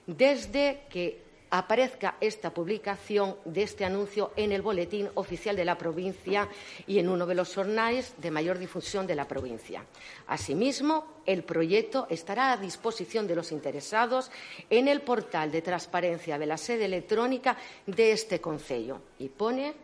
desde 0.06 0.82
que 0.90 1.24
aparezca 1.54 2.18
esta 2.20 2.52
publicación 2.52 3.36
de 3.46 3.62
este 3.62 3.86
anuncio 3.86 4.32
en 4.36 4.52
el 4.52 4.64
Boletín 4.64 5.10
Oficial 5.14 5.56
de 5.56 5.64
la 5.64 5.78
Provincia 5.78 6.50
y 6.88 6.98
en 6.98 7.08
uno 7.08 7.28
de 7.28 7.36
los 7.36 7.54
jornales 7.54 8.16
de 8.18 8.32
mayor 8.32 8.58
difusión 8.58 9.06
de 9.06 9.14
la 9.14 9.28
provincia. 9.28 9.86
Asimismo, 10.26 11.22
el 11.28 11.44
proyecto 11.44 12.08
estará 12.10 12.54
a 12.54 12.58
disposición 12.58 13.28
de 13.28 13.36
los 13.36 13.52
interesados 13.52 14.32
en 14.68 14.88
el 14.88 15.02
portal 15.02 15.52
de 15.52 15.62
transparencia 15.62 16.40
de 16.40 16.48
la 16.48 16.58
sede 16.58 16.86
electrónica 16.86 17.56
de 17.86 18.14
este 18.14 18.42
Concello 18.42 19.02
y 19.20 19.30
pone 19.30 19.76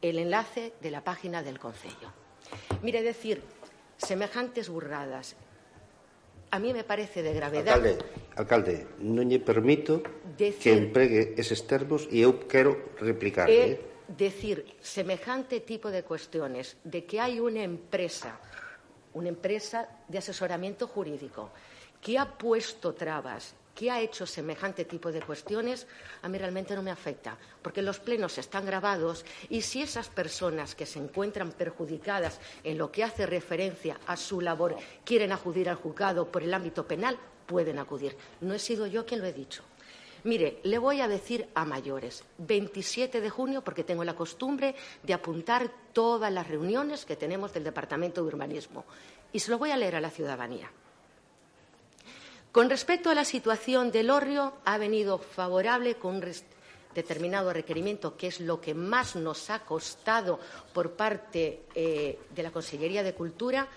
el 0.00 0.18
enlace 0.18 0.72
de 0.80 0.90
la 0.90 1.04
página 1.04 1.42
del 1.42 1.58
Concello. 1.58 2.10
Mire, 2.82 3.02
decir 3.02 3.42
semejantes 3.96 4.68
burradas. 4.68 5.36
A 6.50 6.58
mí 6.58 6.72
me 6.72 6.84
parece 6.84 7.22
de 7.22 7.34
gravedad. 7.34 7.74
Alcalde, 7.74 7.98
alcalde, 8.36 8.74
non 9.02 9.26
lle 9.26 9.42
permito 9.42 10.00
decir, 10.38 10.62
que 10.62 10.72
empregue 10.78 11.34
eses 11.34 11.66
termos 11.66 12.06
e 12.08 12.22
eu 12.22 12.46
quero 12.46 12.94
replicar. 13.02 13.50
É 13.50 13.76
eh? 13.76 13.96
decir, 14.06 14.78
semejante 14.78 15.60
tipo 15.66 15.90
de 15.90 16.06
cuestiones, 16.06 16.78
de 16.86 17.02
que 17.02 17.18
hai 17.18 17.42
unha 17.42 17.66
empresa, 17.66 18.38
unha 19.18 19.34
empresa 19.34 20.06
de 20.06 20.22
asesoramiento 20.22 20.86
jurídico, 20.86 21.50
que 21.98 22.14
ha 22.14 22.30
puesto 22.30 22.94
trabas 22.94 23.58
que 23.76 23.90
ha 23.90 24.00
hecho 24.00 24.26
semejante 24.26 24.86
tipo 24.86 25.12
de 25.12 25.20
cuestiones, 25.20 25.86
a 26.22 26.28
mí 26.28 26.38
realmente 26.38 26.74
no 26.74 26.82
me 26.82 26.90
afecta, 26.90 27.36
porque 27.60 27.82
los 27.82 28.00
plenos 28.00 28.38
están 28.38 28.64
grabados 28.64 29.24
y 29.50 29.60
si 29.60 29.82
esas 29.82 30.08
personas 30.08 30.74
que 30.74 30.86
se 30.86 30.98
encuentran 30.98 31.52
perjudicadas 31.52 32.40
en 32.64 32.78
lo 32.78 32.90
que 32.90 33.04
hace 33.04 33.26
referencia 33.26 34.00
a 34.06 34.16
su 34.16 34.40
labor 34.40 34.76
quieren 35.04 35.30
acudir 35.30 35.68
al 35.68 35.76
juzgado 35.76 36.32
por 36.32 36.42
el 36.42 36.54
ámbito 36.54 36.88
penal, 36.88 37.18
pueden 37.46 37.78
acudir. 37.78 38.16
No 38.40 38.54
he 38.54 38.58
sido 38.58 38.86
yo 38.86 39.04
quien 39.04 39.20
lo 39.20 39.26
he 39.26 39.32
dicho. 39.34 39.62
Mire, 40.24 40.58
le 40.64 40.78
voy 40.78 41.02
a 41.02 41.06
decir 41.06 41.48
a 41.54 41.64
mayores, 41.64 42.24
27 42.38 43.20
de 43.20 43.30
junio, 43.30 43.62
porque 43.62 43.84
tengo 43.84 44.02
la 44.02 44.16
costumbre 44.16 44.74
de 45.02 45.14
apuntar 45.14 45.70
todas 45.92 46.32
las 46.32 46.48
reuniones 46.48 47.04
que 47.04 47.14
tenemos 47.14 47.52
del 47.52 47.62
Departamento 47.62 48.22
de 48.22 48.28
Urbanismo. 48.28 48.86
Y 49.32 49.38
se 49.38 49.50
lo 49.50 49.58
voy 49.58 49.70
a 49.70 49.76
leer 49.76 49.94
a 49.94 50.00
la 50.00 50.10
ciudadanía. 50.10 50.72
Con 52.56 52.70
respecto 52.70 53.10
a 53.10 53.14
la 53.14 53.26
situación 53.26 53.92
del 53.92 54.08
Orrio, 54.08 54.54
ha 54.64 54.78
venido 54.78 55.18
favorable 55.18 55.96
con 55.96 56.14
un 56.14 56.32
determinado 56.94 57.52
requerimiento, 57.52 58.16
que 58.16 58.28
es 58.28 58.40
lo 58.40 58.62
que 58.62 58.72
más 58.72 59.14
nos 59.14 59.50
ha 59.50 59.58
costado 59.58 60.40
por 60.72 60.92
parte 60.92 61.64
eh, 61.74 62.18
de 62.34 62.42
la 62.42 62.50
Consellería 62.50 63.02
de 63.02 63.12
Cultura, 63.12 63.68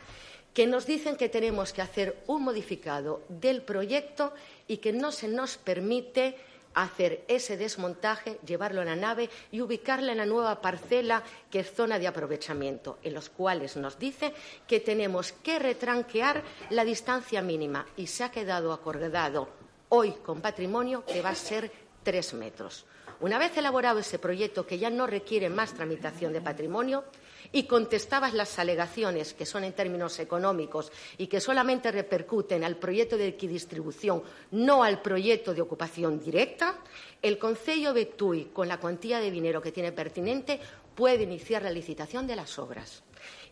que 0.53 0.65
nos 0.65 0.85
dicen 0.85 1.17
que 1.17 1.27
tenemos 1.27 1.73
que 1.73 1.81
hacer 1.81 2.23
un 2.27 2.43
modificado 2.43 3.23
del 3.27 3.63
proyecto 3.63 4.33
y 4.65 4.77
que 4.77 4.93
no 4.93 5.11
se 5.11 5.27
nos 5.27 5.57
permite 5.57 6.37
hacer 6.83 7.23
ese 7.27 7.57
desmontaje, 7.57 8.39
llevarlo 8.45 8.81
a 8.81 8.85
la 8.85 8.95
nave 8.95 9.29
y 9.51 9.61
ubicarla 9.61 10.11
en 10.11 10.19
la 10.19 10.25
nueva 10.25 10.61
parcela 10.61 11.23
que 11.49 11.59
es 11.59 11.73
zona 11.73 11.99
de 11.99 12.07
aprovechamiento, 12.07 12.99
en 13.03 13.13
los 13.13 13.29
cuales 13.29 13.75
nos 13.77 13.97
dice 13.99 14.33
que 14.67 14.79
tenemos 14.79 15.31
que 15.31 15.59
retranquear 15.59 16.43
la 16.69 16.85
distancia 16.85 17.41
mínima 17.41 17.85
y 17.97 18.07
se 18.07 18.23
ha 18.23 18.31
quedado 18.31 18.73
acordado 18.73 19.49
hoy 19.89 20.11
con 20.23 20.41
patrimonio 20.41 21.03
que 21.05 21.21
va 21.21 21.29
a 21.29 21.35
ser 21.35 21.71
tres 22.03 22.33
metros. 22.33 22.85
Una 23.21 23.37
vez 23.37 23.57
elaborado 23.57 23.99
ese 23.99 24.17
proyecto 24.17 24.65
que 24.65 24.77
ya 24.79 24.89
no 24.89 25.05
requiere 25.05 25.49
más 25.49 25.73
tramitación 25.73 26.31
de 26.31 26.41
patrimonio, 26.41 27.03
y 27.51 27.63
contestabas 27.63 28.33
las 28.33 28.59
alegaciones 28.59 29.33
que 29.33 29.45
son 29.45 29.63
en 29.63 29.73
términos 29.73 30.19
económicos 30.19 30.91
y 31.17 31.27
que 31.27 31.41
solamente 31.41 31.91
repercuten 31.91 32.63
al 32.63 32.77
proyecto 32.77 33.17
de 33.17 33.27
equidistribución, 33.27 34.23
no 34.51 34.83
al 34.83 35.01
proyecto 35.01 35.53
de 35.53 35.61
ocupación 35.61 36.19
directa, 36.19 36.77
el 37.21 37.37
Concello 37.37 37.93
de 37.93 38.05
Tui, 38.05 38.45
con 38.53 38.67
la 38.67 38.79
cuantía 38.79 39.19
de 39.19 39.31
dinero 39.31 39.61
que 39.61 39.71
tiene 39.71 39.91
pertinente, 39.91 40.59
puede 40.95 41.23
iniciar 41.23 41.63
la 41.63 41.71
licitación 41.71 42.27
de 42.27 42.35
las 42.35 42.59
obras. 42.59 43.03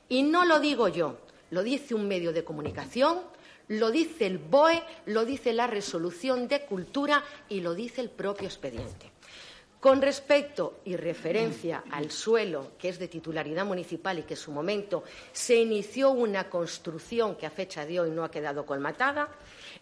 Y 0.10 0.24
no 0.24 0.45
lo 0.45 0.60
digo 0.60 0.88
yo, 0.88 1.18
lo 1.52 1.64
dice 1.64 1.95
un 1.95 2.07
medio 2.07 2.34
de 2.34 2.44
comunicación, 2.44 3.22
lo 3.69 3.91
dice 3.91 4.26
el 4.26 4.38
BOE, 4.38 4.82
lo 5.07 5.26
dice 5.26 5.53
la 5.53 5.68
resolución 5.68 6.48
de 6.48 6.61
cultura 6.61 7.24
y 7.49 7.61
lo 7.61 7.74
dice 7.74 8.02
el 8.02 8.10
propio 8.10 8.48
expediente. 8.48 9.11
Con 9.80 10.02
respecto 10.02 10.80
y 10.86 10.95
referencia 10.95 11.84
al 11.91 12.10
suelo, 12.10 12.72
que 12.80 12.90
es 12.90 12.98
de 12.98 13.08
titularidad 13.08 13.64
municipal 13.64 14.18
y 14.18 14.24
que 14.24 14.34
en 14.34 14.40
su 14.40 14.52
momento 14.52 15.04
se 15.32 15.56
inició 15.56 16.10
una 16.10 16.49
construcción 16.49 17.36
que 17.36 17.45
a 17.45 17.52
fecha 17.52 17.86
de 17.86 17.99
hoy 17.99 18.10
no 18.10 18.24
ha 18.24 18.32
quedado 18.32 18.66
colmatada, 18.66 19.30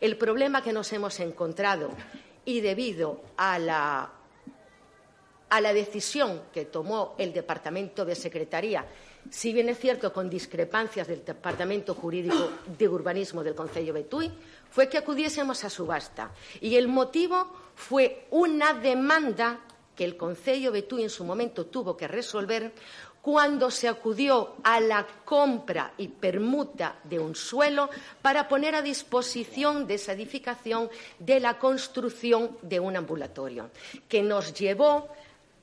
el 0.01 0.17
problema 0.17 0.61
que 0.61 0.73
nos 0.73 0.91
hemos 0.91 1.17
encontrado 1.21 1.91
y 2.43 2.59
debido 2.59 3.21
a 3.37 3.57
la, 3.57 4.11
a 5.49 5.61
la 5.61 5.73
decisión 5.73 6.41
que 6.53 6.65
tomó 6.65 7.15
el 7.17 7.31
Departamento 7.31 8.03
de 8.03 8.15
Secretaría, 8.15 8.85
si 9.29 9.53
bien 9.53 9.69
es 9.69 9.79
cierto 9.79 10.11
con 10.11 10.29
discrepancias 10.29 11.07
del 11.07 11.23
Departamento 11.23 11.95
Jurídico 11.95 12.49
de 12.77 12.89
Urbanismo 12.89 13.45
del 13.45 13.55
Concello 13.55 13.93
de 13.93 14.01
Betuy, 14.01 14.31
fue 14.69 14.89
que 14.89 14.97
acudiésemos 14.97 15.63
a 15.63 15.69
subasta. 15.69 16.31
Y 16.59 16.75
el 16.75 16.89
motivo 16.89 17.49
fue 17.75 18.27
una 18.29 18.73
demanda 18.73 19.61
que 19.95 20.03
el 20.03 20.17
Concello 20.17 20.71
Betuy 20.71 21.03
en 21.03 21.09
su 21.09 21.23
momento 21.23 21.65
tuvo 21.65 21.95
que 21.95 22.07
resolver 22.07 22.73
cuando 23.21 23.71
se 23.71 23.87
acudió 23.87 24.53
a 24.63 24.79
la 24.79 25.07
compra 25.25 25.93
y 25.97 26.09
permuta 26.09 26.99
de 27.03 27.17
un 27.17 27.33
suelo 27.33 27.89
para 28.21 28.47
poner 28.47 28.75
a 28.75 28.83
disposición 28.83 29.87
de 29.87 29.95
esa 29.95 30.13
edificación 30.13 30.89
de 31.17 31.39
la 31.39 31.57
construcción 31.57 32.57
de 32.61 32.79
un 32.79 32.95
ambulatorio, 32.95 33.71
que 34.07 34.21
nos 34.21 34.53
llevó 34.53 35.09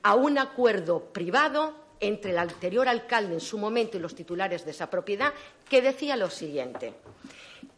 a 0.02 0.16
un 0.16 0.38
acuerdo 0.38 1.00
privado 1.00 1.74
entre 2.00 2.32
el 2.32 2.38
anterior 2.38 2.88
alcalde 2.88 3.34
en 3.34 3.40
su 3.40 3.58
momento 3.58 3.96
y 3.96 4.00
los 4.00 4.16
titulares 4.16 4.64
de 4.64 4.72
esa 4.72 4.90
propiedad, 4.90 5.32
que 5.68 5.80
decía 5.80 6.16
lo 6.16 6.30
siguiente 6.30 6.94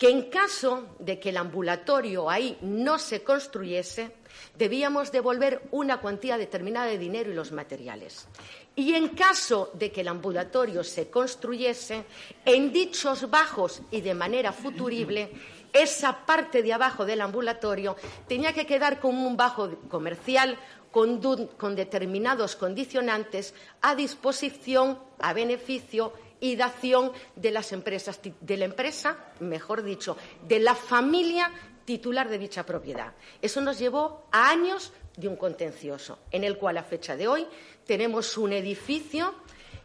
que 0.04 0.10
en 0.10 0.28
caso 0.28 0.96
de 0.98 1.18
que 1.18 1.30
el 1.30 1.38
ambulatorio 1.38 2.28
ahí 2.28 2.58
no 2.60 2.98
se 2.98 3.22
construyese, 3.22 4.10
debíamos 4.54 5.10
devolver 5.10 5.62
una 5.70 5.98
cuantía 6.02 6.36
determinada 6.36 6.88
de 6.88 6.98
dinero 6.98 7.30
y 7.30 7.34
los 7.34 7.52
materiales. 7.52 8.28
Y 8.76 8.92
en 8.92 9.08
caso 9.08 9.70
de 9.72 9.90
que 9.90 10.02
el 10.02 10.08
ambulatorio 10.08 10.84
se 10.84 11.08
construyese, 11.08 12.04
en 12.44 12.70
dichos 12.70 13.30
bajos 13.30 13.80
y 13.90 14.02
de 14.02 14.12
manera 14.12 14.52
futurible, 14.52 15.30
esa 15.72 16.26
parte 16.26 16.62
de 16.62 16.74
abajo 16.74 17.06
del 17.06 17.22
ambulatorio 17.22 17.96
tenía 18.28 18.52
que 18.52 18.66
quedar 18.66 19.00
como 19.00 19.26
un 19.26 19.38
bajo 19.38 19.70
comercial 19.88 20.58
con, 20.94 21.74
determinados 21.74 22.54
condicionantes 22.54 23.52
a 23.82 23.96
disposición, 23.96 24.96
a 25.18 25.32
beneficio 25.32 26.12
y 26.38 26.54
dación 26.54 27.10
de 27.34 27.50
las 27.50 27.72
empresas, 27.72 28.20
de 28.22 28.56
la 28.56 28.66
empresa, 28.66 29.18
mejor 29.40 29.82
dicho, 29.82 30.16
de 30.46 30.60
la 30.60 30.76
familia 30.76 31.50
titular 31.84 32.28
de 32.28 32.38
dicha 32.38 32.64
propiedad. 32.64 33.12
Eso 33.42 33.60
nos 33.60 33.80
llevó 33.80 34.28
a 34.30 34.50
años 34.50 34.92
de 35.16 35.26
un 35.26 35.34
contencioso, 35.34 36.20
en 36.30 36.44
el 36.44 36.58
cual 36.58 36.78
a 36.78 36.84
fecha 36.84 37.16
de 37.16 37.26
hoy 37.26 37.44
tenemos 37.84 38.38
un 38.38 38.52
edificio 38.52 39.34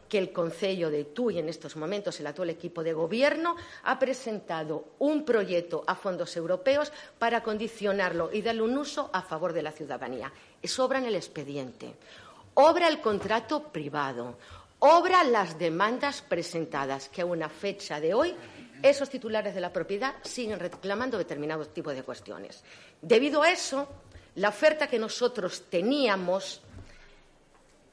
que 0.09 0.17
el 0.17 0.33
Concello 0.33 0.89
de 0.89 1.05
Tui, 1.05 1.37
en 1.37 1.47
estos 1.47 1.75
momentos 1.75 2.19
el 2.19 2.27
actual 2.27 2.49
equipo 2.49 2.83
de 2.83 2.93
gobierno, 2.93 3.55
ha 3.83 3.99
presentado 3.99 4.85
un 4.99 5.23
proyecto 5.23 5.83
a 5.87 5.95
fondos 5.95 6.35
europeos 6.35 6.91
para 7.17 7.43
condicionarlo 7.43 8.31
y 8.33 8.41
darle 8.41 8.63
un 8.63 8.77
uso 8.77 9.09
a 9.13 9.21
favor 9.21 9.53
de 9.53 9.61
la 9.61 9.71
ciudadanía. 9.71 10.33
Es 10.61 10.77
obra 10.79 10.99
en 10.99 11.05
el 11.05 11.15
expediente. 11.15 11.93
Obra 12.55 12.87
el 12.87 12.99
contrato 12.99 13.63
privado, 13.71 14.35
obra 14.79 15.23
las 15.23 15.57
demandas 15.57 16.21
presentadas, 16.21 17.07
que 17.07 17.21
a 17.21 17.25
una 17.25 17.47
fecha 17.47 17.99
de 18.01 18.13
hoy 18.13 18.35
esos 18.81 19.09
titulares 19.09 19.53
de 19.53 19.61
la 19.61 19.71
propiedad 19.71 20.15
siguen 20.23 20.59
reclamando 20.59 21.17
determinados 21.17 21.73
tipos 21.73 21.93
de 21.93 22.03
cuestiones. 22.03 22.63
Debido 23.01 23.43
a 23.43 23.51
eso, 23.51 23.87
la 24.35 24.49
oferta 24.49 24.87
que 24.87 24.99
nosotros 24.99 25.63
teníamos 25.69 26.61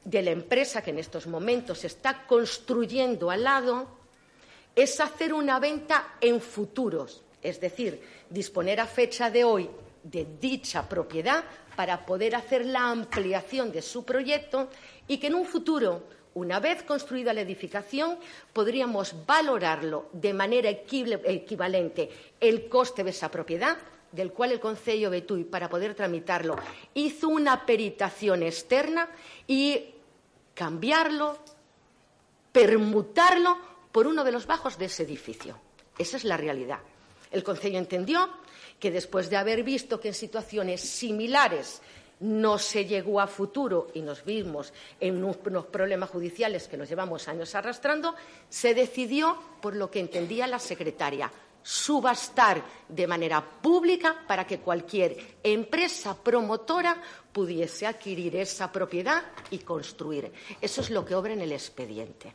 de 0.07 0.23
la 0.23 0.31
empresa 0.31 0.83
que 0.83 0.91
en 0.91 1.01
estos 1.01 1.27
momentos 1.27 1.85
está 1.85 2.27
construyendo 2.27 3.29
al 3.29 3.43
lado 3.43 3.89
es 4.75 5.01
hacer 5.01 5.35
una 5.35 5.59
venta 5.59 6.15
en 6.21 6.41
futuros, 6.41 7.23
es 7.43 7.61
decir, 7.61 8.01
disponer 8.31 8.79
a 8.79 8.87
fecha 8.87 9.31
de 9.31 9.43
hoy 9.43 9.69
de 10.05 10.25
dicha 10.41 10.89
propiedad 10.89 11.43
para 11.75 12.07
poder 12.07 12.37
hacer 12.37 12.65
la 12.65 12.89
ampliación 12.89 13.73
de 13.73 13.83
su 13.83 14.05
proyecto 14.05 14.69
y 15.09 15.19
que 15.19 15.27
en 15.27 15.35
un 15.35 15.45
futuro 15.45 16.05
una 16.35 16.61
vez 16.61 16.85
construida 16.85 17.33
la 17.33 17.41
edificación, 17.41 18.19
podríamos 18.53 19.27
valorarlo 19.27 20.11
de 20.13 20.35
manera 20.35 20.69
equivalente 20.69 22.11
el 22.39 22.69
coste 22.69 23.03
de 23.03 23.11
esa 23.11 23.31
propiedad, 23.31 23.79
del 24.13 24.33
cual 24.33 24.53
el 24.53 24.61
Concello 24.61 25.11
de 25.11 25.23
Tui, 25.23 25.45
para 25.45 25.71
poder 25.71 25.95
tramitarlo, 25.95 26.57
hizo 26.93 27.29
una 27.29 27.65
peritación 27.65 28.43
externa 28.43 29.09
y 29.49 29.96
cambiarlo, 30.57 31.39
permutarlo 32.51 33.59
por 33.93 34.07
uno 34.07 34.25
de 34.25 34.33
los 34.33 34.47
bajos 34.47 34.79
de 34.79 34.87
ese 34.87 35.03
edificio. 35.03 35.59
Esa 35.99 36.17
es 36.17 36.25
la 36.25 36.39
realidad. 36.39 36.81
El 37.31 37.45
Concello 37.45 37.79
entendió 37.79 38.31
que 38.81 38.91
después 38.91 39.29
de 39.29 39.37
haber 39.37 39.63
visto 39.63 40.01
que 40.01 40.09
en 40.09 40.15
situaciones 40.15 40.81
similares 40.81 41.83
no 42.21 42.59
se 42.59 42.87
llegó 42.87 43.21
a 43.21 43.27
futuro 43.27 43.89
y 43.93 44.01
nos 44.01 44.25
vimos 44.25 44.73
en 44.99 45.23
unos 45.23 45.67
problemas 45.67 46.09
judiciales 46.09 46.67
que 46.67 46.79
nos 46.79 46.89
llevamos 46.89 47.29
años 47.29 47.55
arrastrando, 47.55 48.15
se 48.49 48.73
decidió, 48.73 49.39
por 49.61 49.77
lo 49.77 49.91
que 49.91 50.01
entendía 50.01 50.47
la 50.47 50.59
secretaria, 50.59 51.31
subastar 51.67 52.63
de 52.89 53.09
manera 53.09 53.43
pública 53.43 54.23
para 54.29 54.47
que 54.47 54.61
cualquier 54.61 55.39
empresa 55.43 56.17
promotora 56.17 57.03
pudiese 57.33 57.89
adquirir 57.89 58.37
esa 58.37 58.71
propiedad 58.71 59.25
y 59.51 59.59
construir. 59.59 60.31
Eso 60.61 60.81
es 60.81 60.91
lo 60.91 61.05
que 61.05 61.17
obra 61.17 61.33
en 61.33 61.41
el 61.41 61.51
expediente. 61.51 62.33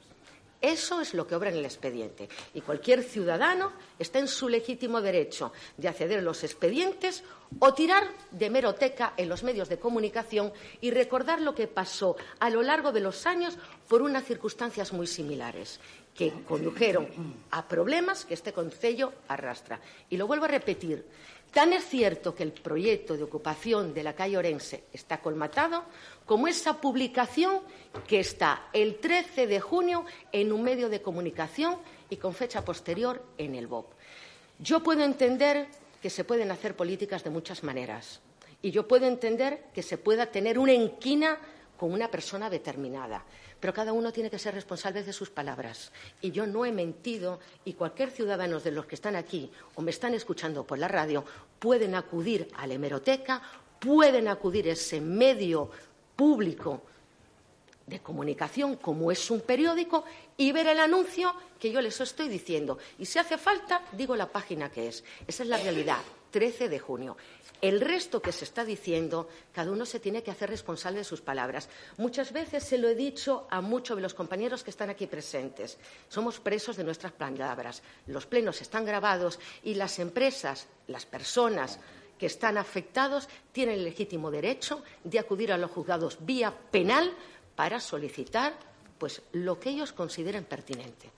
Eso 0.60 1.00
es 1.00 1.14
lo 1.14 1.26
que 1.26 1.36
obra 1.36 1.50
en 1.50 1.56
el 1.56 1.66
expediente. 1.66 2.28
Y 2.54 2.60
cualquier 2.60 3.04
ciudadano 3.04 3.72
está 3.98 4.20
en 4.20 4.28
su 4.28 4.50
legítimo 4.50 5.02
derecho 5.02 5.54
de 5.78 5.88
acceder 5.88 6.20
a 6.20 6.22
los 6.22 6.44
expedientes 6.44 7.24
o 7.58 7.74
tirar 7.74 8.04
de 8.32 8.50
meroteca 8.50 9.14
en 9.16 9.30
los 9.30 9.44
medios 9.44 9.70
de 9.70 9.80
comunicación 9.80 10.52
y 10.82 10.92
recordar 10.92 11.40
lo 11.40 11.56
que 11.56 11.68
pasó 11.68 12.18
a 12.40 12.50
lo 12.50 12.62
largo 12.62 12.92
de 12.92 13.00
los 13.00 13.26
años 13.26 13.58
por 13.88 14.02
unas 14.02 14.26
circunstancias 14.26 14.92
muy 14.92 15.08
similares 15.08 15.80
que 16.16 16.32
condujeron 16.48 17.08
a 17.52 17.68
problemas 17.68 18.26
que 18.26 18.34
este 18.34 18.54
Concello 18.54 19.14
arrastra. 19.28 19.80
Y 20.10 20.18
lo 20.18 20.28
vuelvo 20.28 20.46
a 20.46 20.50
repetir, 20.50 21.06
Tan 21.52 21.74
es 21.74 21.86
cierto 21.86 22.34
que 22.34 22.44
el 22.44 22.54
proyecto 22.54 23.18
de 23.18 23.24
ocupación 23.24 23.94
de 23.94 24.04
la 24.04 24.16
calle 24.16 24.38
Orense 24.38 24.86
está 24.94 25.20
colmatado 25.20 25.84
como 26.26 26.48
esa 26.48 26.80
publicación 26.80 27.60
que 28.08 28.22
está 28.22 28.70
el 28.72 29.00
13 29.00 29.48
de 29.48 29.60
junio 29.60 30.06
en 30.32 30.54
un 30.54 30.64
medio 30.64 30.88
de 30.88 31.02
comunicación 31.02 31.76
y 32.10 32.16
con 32.16 32.34
fecha 32.34 32.64
posterior 32.64 33.22
en 33.38 33.56
el 33.56 33.68
BOP. 33.68 33.86
Yo 34.60 34.82
puedo 34.82 35.04
entender 35.04 35.68
que 36.02 36.10
se 36.10 36.24
pueden 36.24 36.52
hacer 36.52 36.78
políticas 36.78 37.22
de 37.22 37.32
muchas 37.32 37.64
maneras 37.64 38.22
y 38.62 38.72
yo 38.72 38.88
puedo 38.88 39.06
entender 39.06 39.66
que 39.74 39.84
se 39.84 39.98
pueda 39.98 40.28
tener 40.28 40.58
una 40.58 40.72
enquina 40.72 41.38
con 41.78 41.92
una 41.92 42.10
persona 42.10 42.50
determinada. 42.50 43.26
Pero 43.62 43.74
cada 43.74 43.94
uno 43.94 44.12
tiene 44.12 44.30
que 44.30 44.40
ser 44.40 44.56
responsable 44.56 45.04
de 45.04 45.14
sus 45.14 45.30
palabras. 45.30 45.92
Y 46.20 46.32
yo 46.32 46.48
no 46.48 46.66
he 46.66 46.72
mentido 46.72 47.40
y 47.64 47.74
cualquier 47.74 48.10
ciudadano 48.12 48.60
de 48.60 48.72
los 48.72 48.88
que 48.88 48.96
están 48.96 49.16
aquí 49.16 49.50
o 49.76 49.82
me 49.82 49.92
están 49.92 50.16
escuchando 50.16 50.66
por 50.66 50.80
la 50.80 50.90
radio 50.90 51.24
pueden 51.60 51.96
acudir 51.96 52.50
a 52.58 52.66
la 52.66 52.74
hemeroteca, 52.74 53.42
pueden 53.80 54.28
acudir 54.28 54.68
a 54.68 54.74
ese 54.74 55.00
medio 55.00 55.70
público 56.16 56.82
de 57.86 58.00
comunicación 58.00 58.78
como 58.78 59.12
es 59.12 59.30
un 59.30 59.42
periódico 59.42 60.06
y 60.38 60.52
ver 60.52 60.68
el 60.68 60.80
anuncio 60.80 61.34
que 61.60 61.72
yo 61.72 61.82
les 61.82 62.02
estoy 62.02 62.30
diciendo. 62.30 62.80
Y 62.98 63.06
si 63.06 63.20
hace 63.20 63.38
falta, 63.38 63.84
digo 63.92 64.16
la 64.16 64.28
página 64.28 64.72
que 64.72 64.88
es. 64.88 65.04
Esa 65.28 65.44
es 65.44 65.50
la 65.50 65.58
realidad. 65.58 66.00
13 66.32 66.70
de 66.70 66.80
junio. 66.80 67.18
El 67.62 67.80
resto 67.80 68.22
que 68.22 68.32
se 68.32 68.44
está 68.44 68.66
diciendo, 68.66 69.30
cada 69.54 69.72
uno 69.72 69.86
se 69.86 70.00
tiene 70.00 70.24
que 70.24 70.32
hacer 70.32 70.50
responsable 70.50 71.00
de 71.00 71.04
sus 71.04 71.22
palabras. 71.22 71.70
Muchas 71.98 72.34
veces 72.34 72.64
se 72.64 72.80
lo 72.80 72.90
he 72.90 72.96
dicho 72.96 73.48
a 73.52 73.62
muchos 73.62 73.96
de 73.96 74.02
los 74.02 74.16
compañeros 74.16 74.64
que 74.64 74.72
están 74.72 74.90
aquí 74.90 75.06
presentes. 75.06 75.78
Somos 76.10 76.40
presos 76.40 76.76
de 76.76 76.84
nuestras 76.84 77.12
palabras. 77.12 77.84
Los 78.08 78.26
plenos 78.26 78.62
están 78.62 78.84
grabados 78.84 79.40
y 79.64 79.76
las 79.76 80.00
empresas, 80.00 80.68
las 80.88 81.06
personas 81.06 81.80
que 82.18 82.26
están 82.26 82.58
afectados 82.58 83.30
tienen 83.52 83.76
el 83.76 83.84
legítimo 83.84 84.32
derecho 84.32 84.84
de 85.04 85.20
acudir 85.20 85.52
a 85.52 85.58
los 85.58 85.70
juzgados 85.70 86.18
vía 86.22 86.52
penal 86.72 87.14
para 87.56 87.80
solicitar 87.80 88.54
pues, 88.98 89.22
lo 89.34 89.60
que 89.60 89.70
ellos 89.70 89.92
consideren 89.94 90.46
pertinente. 90.46 91.12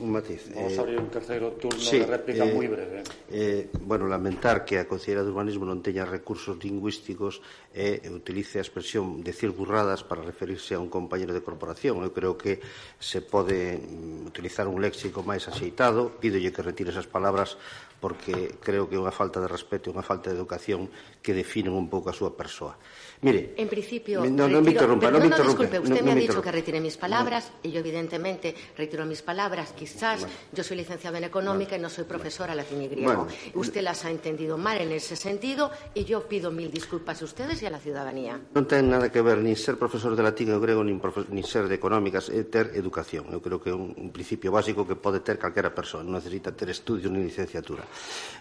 un 0.00 0.10
matiz. 0.10 0.48
Vamos 0.54 0.72
eh, 0.72 0.80
abrir 0.80 0.98
un 0.98 1.10
terceiro 1.12 1.52
turno 1.52 1.78
sí, 1.78 2.00
de 2.00 2.06
réplica 2.08 2.48
eh, 2.48 2.54
moi 2.56 2.66
breve. 2.66 3.04
Eh, 3.28 3.68
bueno, 3.84 4.08
lamentar 4.08 4.64
que 4.64 4.80
a 4.80 4.88
Conselleira 4.88 5.22
de 5.22 5.30
Urbanismo 5.30 5.68
non 5.68 5.84
teña 5.84 6.08
recursos 6.08 6.56
lingüísticos 6.58 7.44
e 7.70 8.00
eh, 8.00 8.10
utilice 8.10 8.58
a 8.58 8.64
expresión 8.64 9.20
decir 9.20 9.52
burradas 9.52 10.02
para 10.02 10.24
referirse 10.24 10.72
a 10.74 10.80
un 10.80 10.88
compañero 10.88 11.36
de 11.36 11.44
corporación. 11.44 12.00
Eu 12.00 12.10
creo 12.16 12.34
que 12.40 12.64
se 12.96 13.20
pode 13.20 13.76
mm, 13.78 14.32
utilizar 14.32 14.66
un 14.66 14.80
léxico 14.80 15.20
máis 15.20 15.46
axeitado. 15.46 16.16
Pídolle 16.16 16.50
que 16.50 16.64
retire 16.64 16.90
esas 16.90 17.06
palabras 17.06 17.60
porque 18.00 18.56
creo 18.64 18.88
que 18.88 18.96
é 18.96 19.00
unha 19.00 19.12
falta 19.12 19.38
de 19.38 19.46
respeto 19.46 19.92
e 19.92 19.94
unha 19.94 20.02
falta 20.02 20.32
de 20.32 20.36
educación 20.40 20.88
que 21.20 21.36
definen 21.36 21.76
un 21.76 21.92
pouco 21.92 22.08
a 22.08 22.16
súa 22.16 22.32
persoa. 22.32 22.80
Mire. 23.22 23.52
En 23.56 23.68
principio. 23.68 24.20
No, 24.20 24.24
retiro, 24.24 24.48
no 24.48 24.62
me 24.62 24.70
interrumpa, 24.70 25.06
pero, 25.06 25.12
no 25.12 25.20
me 25.20 25.26
interrumpa. 25.26 25.62
Disculpe, 25.62 25.78
usted 25.78 26.00
no, 26.00 26.04
me 26.04 26.12
ha 26.12 26.14
me 26.14 26.20
dicho 26.22 26.40
que 26.40 26.52
retire 26.52 26.80
mis 26.80 26.96
palabras 26.96 27.52
y 27.62 27.70
yo, 27.70 27.80
evidentemente, 27.80 28.54
retiro 28.76 29.04
mis 29.04 29.20
palabras. 29.20 29.72
Quizás 29.72 30.20
bueno. 30.20 30.34
yo 30.52 30.64
soy 30.64 30.78
licenciado 30.78 31.18
en 31.18 31.24
económica 31.24 31.70
bueno. 31.72 31.82
y 31.82 31.82
no 31.82 31.90
soy 31.90 32.04
profesora 32.04 32.54
bueno. 32.54 32.62
latín 32.62 32.82
y 32.82 32.88
griego. 32.88 33.28
Usted 33.54 33.82
las 33.82 34.04
ha 34.06 34.10
entendido 34.10 34.56
mal 34.56 34.80
en 34.80 34.92
ese 34.92 35.16
sentido 35.16 35.70
y 35.92 36.04
yo 36.04 36.26
pido 36.28 36.50
mil 36.50 36.70
disculpas 36.70 37.20
a 37.20 37.26
ustedes 37.26 37.60
y 37.62 37.66
a 37.66 37.70
la 37.70 37.78
ciudadanía. 37.78 38.40
No 38.54 38.66
tiene 38.66 38.88
nada 38.88 39.12
que 39.12 39.20
ver 39.20 39.38
ni 39.38 39.54
ser 39.54 39.76
profesor 39.76 40.16
de 40.16 40.22
latín 40.22 40.52
o 40.52 40.60
griego 40.60 40.82
ni, 40.82 40.98
ni 41.28 41.42
ser 41.42 41.68
de 41.68 41.74
económicas, 41.74 42.30
é 42.30 42.44
ter 42.48 42.72
educación. 42.72 43.28
Eu 43.28 43.44
creo 43.44 43.60
que 43.60 43.68
é 43.68 43.76
un, 43.76 43.92
un 44.00 44.08
principio 44.16 44.48
básico 44.48 44.88
que 44.88 44.96
pode 44.96 45.20
ter 45.20 45.36
calquera 45.36 45.76
persoa. 45.76 46.00
Non 46.00 46.16
necesita 46.16 46.56
ter 46.56 46.72
estudios 46.72 47.12
ni 47.12 47.20
licenciatura. 47.20 47.84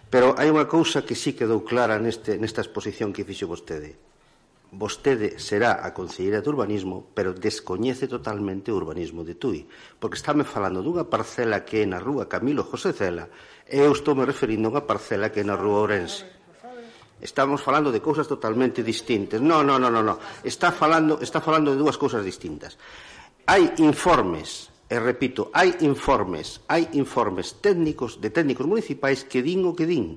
Pero 0.08 0.40
hai 0.40 0.48
unha 0.48 0.72
cousa 0.72 1.04
que 1.04 1.20
sí 1.20 1.36
quedou 1.36 1.68
clara 1.68 2.00
neste, 2.00 2.40
nesta 2.40 2.64
exposición 2.64 3.12
que 3.12 3.28
fixo 3.28 3.44
vostede 3.44 4.00
vostede 4.72 5.42
será 5.42 5.82
a 5.82 5.94
Conselleira 5.98 6.42
de 6.42 6.50
Urbanismo, 6.50 7.10
pero 7.18 7.34
descoñece 7.34 8.06
totalmente 8.06 8.70
o 8.70 8.78
urbanismo 8.78 9.26
de 9.26 9.34
Tui, 9.34 9.66
porque 9.98 10.18
estáme 10.18 10.46
falando 10.46 10.86
dunha 10.86 11.10
parcela 11.10 11.66
que 11.66 11.82
é 11.82 11.86
na 11.90 11.98
rúa 11.98 12.30
Camilo 12.30 12.62
José 12.62 12.94
Cela 12.94 13.30
e 13.66 13.82
eu 13.82 13.90
estou 13.90 14.14
me 14.14 14.30
referindo 14.30 14.70
a 14.70 14.78
unha 14.78 14.86
parcela 14.86 15.34
que 15.34 15.42
é 15.42 15.46
na 15.46 15.58
rúa 15.58 15.82
Ourense. 15.82 16.26
Estamos 17.20 17.60
falando 17.60 17.92
de 17.92 18.00
cousas 18.00 18.30
totalmente 18.30 18.80
distintas. 18.80 19.44
No, 19.44 19.60
no, 19.60 19.76
no, 19.76 19.92
no, 19.92 20.00
no. 20.00 20.16
Está 20.40 20.72
falando, 20.72 21.20
está 21.20 21.44
falando 21.44 21.76
de 21.76 21.82
dúas 21.82 22.00
cousas 22.00 22.24
distintas. 22.24 22.80
Hai 23.44 23.76
informes, 23.84 24.72
e 24.88 24.96
repito, 24.96 25.52
hai 25.52 25.76
informes, 25.84 26.64
hai 26.72 26.88
informes 26.96 27.60
técnicos 27.60 28.24
de 28.24 28.32
técnicos 28.32 28.64
municipais 28.64 29.28
que 29.28 29.44
din 29.44 29.68
o 29.68 29.76
que 29.76 29.90
din 29.90 30.16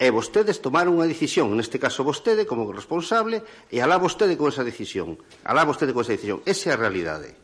E 0.00 0.08
vostedes 0.08 0.64
tomaron 0.64 0.96
unha 0.96 1.04
decisión, 1.04 1.52
neste 1.52 1.76
caso 1.76 2.00
vostede 2.00 2.48
como 2.48 2.64
responsable, 2.72 3.44
e 3.68 3.84
alá 3.84 4.00
vostede 4.00 4.32
con 4.32 4.48
esa 4.48 4.64
decisión. 4.64 5.20
Alá 5.44 5.68
vostede 5.68 5.92
con 5.92 6.00
esa 6.00 6.16
decisión. 6.16 6.40
Esa 6.48 6.72
é 6.72 6.72
a 6.72 6.80
realidade. 6.80 7.36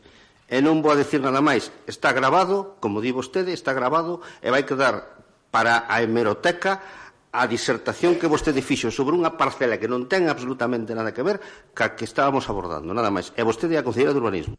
E 0.49 0.57
non 0.65 0.81
vou 0.81 0.89
a 0.89 0.97
decir 0.97 1.21
nada 1.21 1.37
máis. 1.37 1.69
Está 1.85 2.17
grabado, 2.17 2.81
como 2.81 2.97
di 2.97 3.13
vostede, 3.13 3.53
está 3.53 3.77
grabado 3.77 4.25
e 4.41 4.49
vai 4.49 4.65
quedar 4.65 5.21
para 5.53 5.85
a 5.85 6.01
hemeroteca 6.01 6.81
a 7.29 7.45
disertación 7.45 8.17
que 8.17 8.25
vostede 8.25 8.65
fixo 8.65 8.89
sobre 8.89 9.13
unha 9.13 9.37
parcela 9.37 9.77
que 9.77 9.85
non 9.85 10.09
ten 10.09 10.25
absolutamente 10.25 10.97
nada 10.97 11.13
que 11.13 11.21
ver 11.21 11.37
ca 11.77 11.93
que 11.93 12.09
estábamos 12.09 12.49
abordando, 12.49 12.89
nada 12.89 13.13
máis. 13.13 13.29
E 13.37 13.45
vostede 13.45 13.77
é 13.77 13.79
a 13.79 13.85
Conselleira 13.85 14.17
de 14.17 14.21
Urbanismo. 14.25 14.57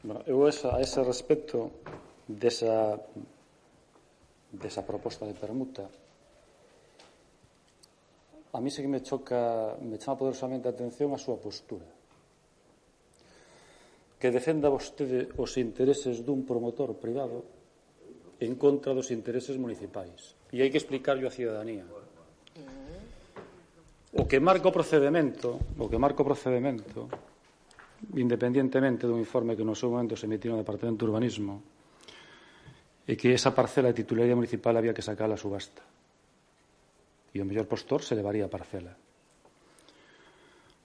Bueno, 0.00 0.24
eu 0.24 0.48
esa, 0.48 0.72
a 0.72 0.80
ese 0.80 1.04
respecto 1.04 1.84
desa, 2.24 3.04
desa 4.48 4.80
proposta 4.80 5.28
de 5.28 5.36
permuta 5.36 5.84
a 8.56 8.60
mí 8.60 8.70
sí 8.70 8.80
que 8.80 8.88
me 8.88 9.02
choca, 9.04 9.76
me 9.84 9.98
chama 10.00 10.16
poderosamente 10.16 10.64
a 10.64 10.72
atención 10.72 11.12
a 11.12 11.20
súa 11.20 11.36
postura. 11.36 11.84
Que 14.16 14.32
defenda 14.32 14.72
vostede 14.72 15.28
os 15.36 15.60
intereses 15.60 16.24
dun 16.24 16.48
promotor 16.48 16.96
privado 16.96 17.44
en 18.40 18.56
contra 18.56 18.96
dos 18.96 19.12
intereses 19.12 19.60
municipais. 19.60 20.32
E 20.48 20.64
hai 20.64 20.72
que 20.72 20.80
explicarlo 20.80 21.28
á 21.28 21.32
ciudadanía. 21.36 21.84
O 24.16 24.24
que 24.24 24.40
marca 24.40 24.72
o 24.72 24.72
procedimento, 24.72 25.60
o 25.76 25.84
que 25.92 26.00
marca 26.00 26.24
o 26.24 26.28
procedimento, 26.28 27.12
independientemente 28.16 29.04
dun 29.04 29.20
informe 29.20 29.52
que 29.52 29.68
no 29.68 29.76
seu 29.76 29.92
momento 29.92 30.16
se 30.16 30.24
emitiu 30.24 30.56
no 30.56 30.64
Departamento 30.64 31.04
de 31.04 31.12
Urbanismo, 31.12 31.60
e 33.04 33.20
que 33.20 33.36
esa 33.36 33.52
parcela 33.52 33.92
de 33.92 34.00
titularidade 34.00 34.40
municipal 34.40 34.72
había 34.80 34.96
que 34.96 35.04
sacar 35.04 35.28
a 35.28 35.36
subasta 35.36 35.84
e 37.36 37.44
o 37.44 37.48
mellor 37.48 37.68
postor 37.68 38.00
se 38.00 38.16
levaría 38.16 38.48
a 38.48 38.52
parcela. 38.52 38.96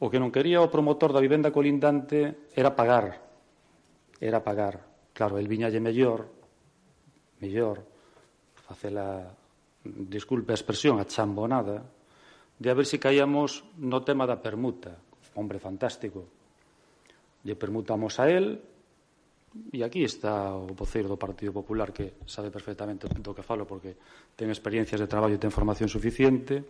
O 0.03 0.11
que 0.11 0.19
non 0.19 0.33
quería 0.33 0.59
o 0.59 0.67
promotor 0.67 1.15
da 1.15 1.23
vivenda 1.23 1.55
colindante 1.55 2.51
era 2.51 2.75
pagar. 2.75 3.23
Era 4.19 4.43
pagar. 4.43 4.83
Claro, 5.15 5.39
el 5.39 5.47
viñalle 5.47 5.79
mellor, 5.79 6.27
mellor, 7.39 7.79
facela, 8.67 9.31
disculpe 9.85 10.51
a 10.51 10.59
expresión, 10.59 10.99
a 10.99 11.07
chambonada, 11.07 11.85
de 12.59 12.67
a 12.67 12.75
ver 12.75 12.85
se 12.85 12.99
caíamos 12.99 13.63
no 13.79 14.03
tema 14.03 14.27
da 14.27 14.43
permuta. 14.43 14.99
Hombre 15.39 15.63
fantástico. 15.63 16.27
Lle 17.47 17.55
permutamos 17.55 18.19
a 18.19 18.27
él, 18.27 18.59
E 19.51 19.83
aquí 19.83 20.07
está 20.07 20.55
o 20.55 20.71
voceiro 20.71 21.11
do 21.11 21.19
Partido 21.19 21.51
Popular 21.51 21.91
que 21.91 22.23
sabe 22.23 22.47
perfectamente 22.47 23.11
do 23.11 23.35
que 23.35 23.43
falo 23.43 23.67
porque 23.67 23.99
ten 24.39 24.47
experiencias 24.47 24.95
de 24.95 25.11
traballo 25.11 25.35
e 25.35 25.43
ten 25.43 25.51
formación 25.51 25.91
suficiente. 25.91 26.63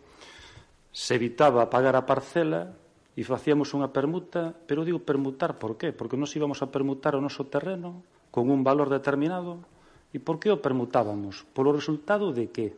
Se 0.89 1.13
evitaba 1.13 1.69
pagar 1.69 1.93
a 1.93 2.09
parcela 2.09 2.73
e 3.13 3.21
facíamos 3.21 3.77
unha 3.77 3.93
permuta, 3.93 4.49
pero 4.65 4.81
digo 4.81 5.05
permutar 5.05 5.61
por 5.61 5.77
qué? 5.77 5.93
Porque 5.93 6.17
nos 6.17 6.33
íbamos 6.33 6.65
a 6.65 6.73
permutar 6.73 7.13
o 7.13 7.21
noso 7.21 7.45
terreno 7.45 8.01
con 8.33 8.49
un 8.49 8.65
valor 8.65 8.89
determinado 8.89 9.61
e 10.09 10.17
por 10.17 10.41
que 10.41 10.49
o 10.49 10.57
permutábamos? 10.57 11.45
Polo 11.53 11.69
resultado 11.69 12.33
de 12.33 12.49
que? 12.49 12.73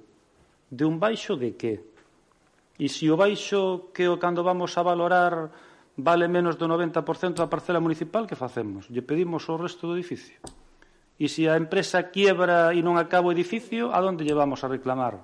De 0.68 0.84
un 0.84 1.00
baixo 1.00 1.40
de 1.40 1.56
que? 1.56 1.80
E 2.76 2.92
se 2.92 3.08
o 3.08 3.16
baixo 3.16 3.88
que 3.96 4.12
o 4.12 4.20
cando 4.20 4.44
vamos 4.44 4.76
a 4.76 4.84
valorar 4.84 5.48
vale 5.98 6.28
menos 6.28 6.58
do 6.58 6.66
90% 6.66 7.38
da 7.38 7.48
parcela 7.48 7.80
municipal, 7.80 8.26
que 8.26 8.36
facemos? 8.36 8.90
Lle 8.90 9.06
pedimos 9.06 9.46
o 9.50 9.58
resto 9.58 9.86
do 9.86 9.94
edificio. 9.94 10.42
E 11.20 11.30
se 11.30 11.46
a 11.46 11.58
empresa 11.58 12.10
quiebra 12.10 12.74
e 12.74 12.82
non 12.82 12.98
acaba 12.98 13.30
o 13.30 13.36
edificio, 13.36 13.94
a 13.94 14.02
donde 14.02 14.26
llevamos 14.26 14.66
a 14.66 14.72
reclamar? 14.72 15.22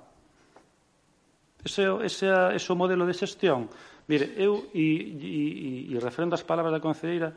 Ese, 1.66 1.90
ese, 2.06 2.30
ese 2.54 2.68
o 2.70 2.78
modelo 2.78 3.02
de 3.04 3.12
xestión. 3.12 3.66
Mire, 4.06 4.32
eu, 4.38 4.70
e, 4.72 4.86
e, 5.18 5.90
e, 5.90 5.94
e 5.94 5.94
referendo 5.98 6.38
as 6.38 6.46
palabras 6.46 6.70
da 6.70 6.82
concelleira, 6.82 7.34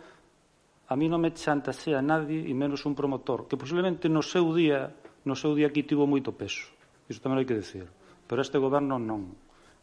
a 0.87 0.93
mí 0.95 1.09
non 1.09 1.17
me 1.17 1.33
chantasea 1.33 2.05
nadie, 2.05 2.45
e 2.45 2.53
menos 2.53 2.85
un 2.85 2.93
promotor, 2.93 3.49
que 3.49 3.57
posiblemente 3.57 4.05
no 4.05 4.21
seu 4.21 4.53
día, 4.53 4.93
no 5.25 5.33
seu 5.33 5.57
día 5.57 5.73
aquí 5.73 5.81
tivo 5.81 6.05
moito 6.05 6.37
peso. 6.37 6.69
Iso 7.09 7.19
tamén 7.19 7.41
hai 7.41 7.47
que 7.49 7.57
decir. 7.57 7.89
Pero 8.29 8.45
este 8.45 8.61
goberno 8.61 9.01
non. 9.01 9.33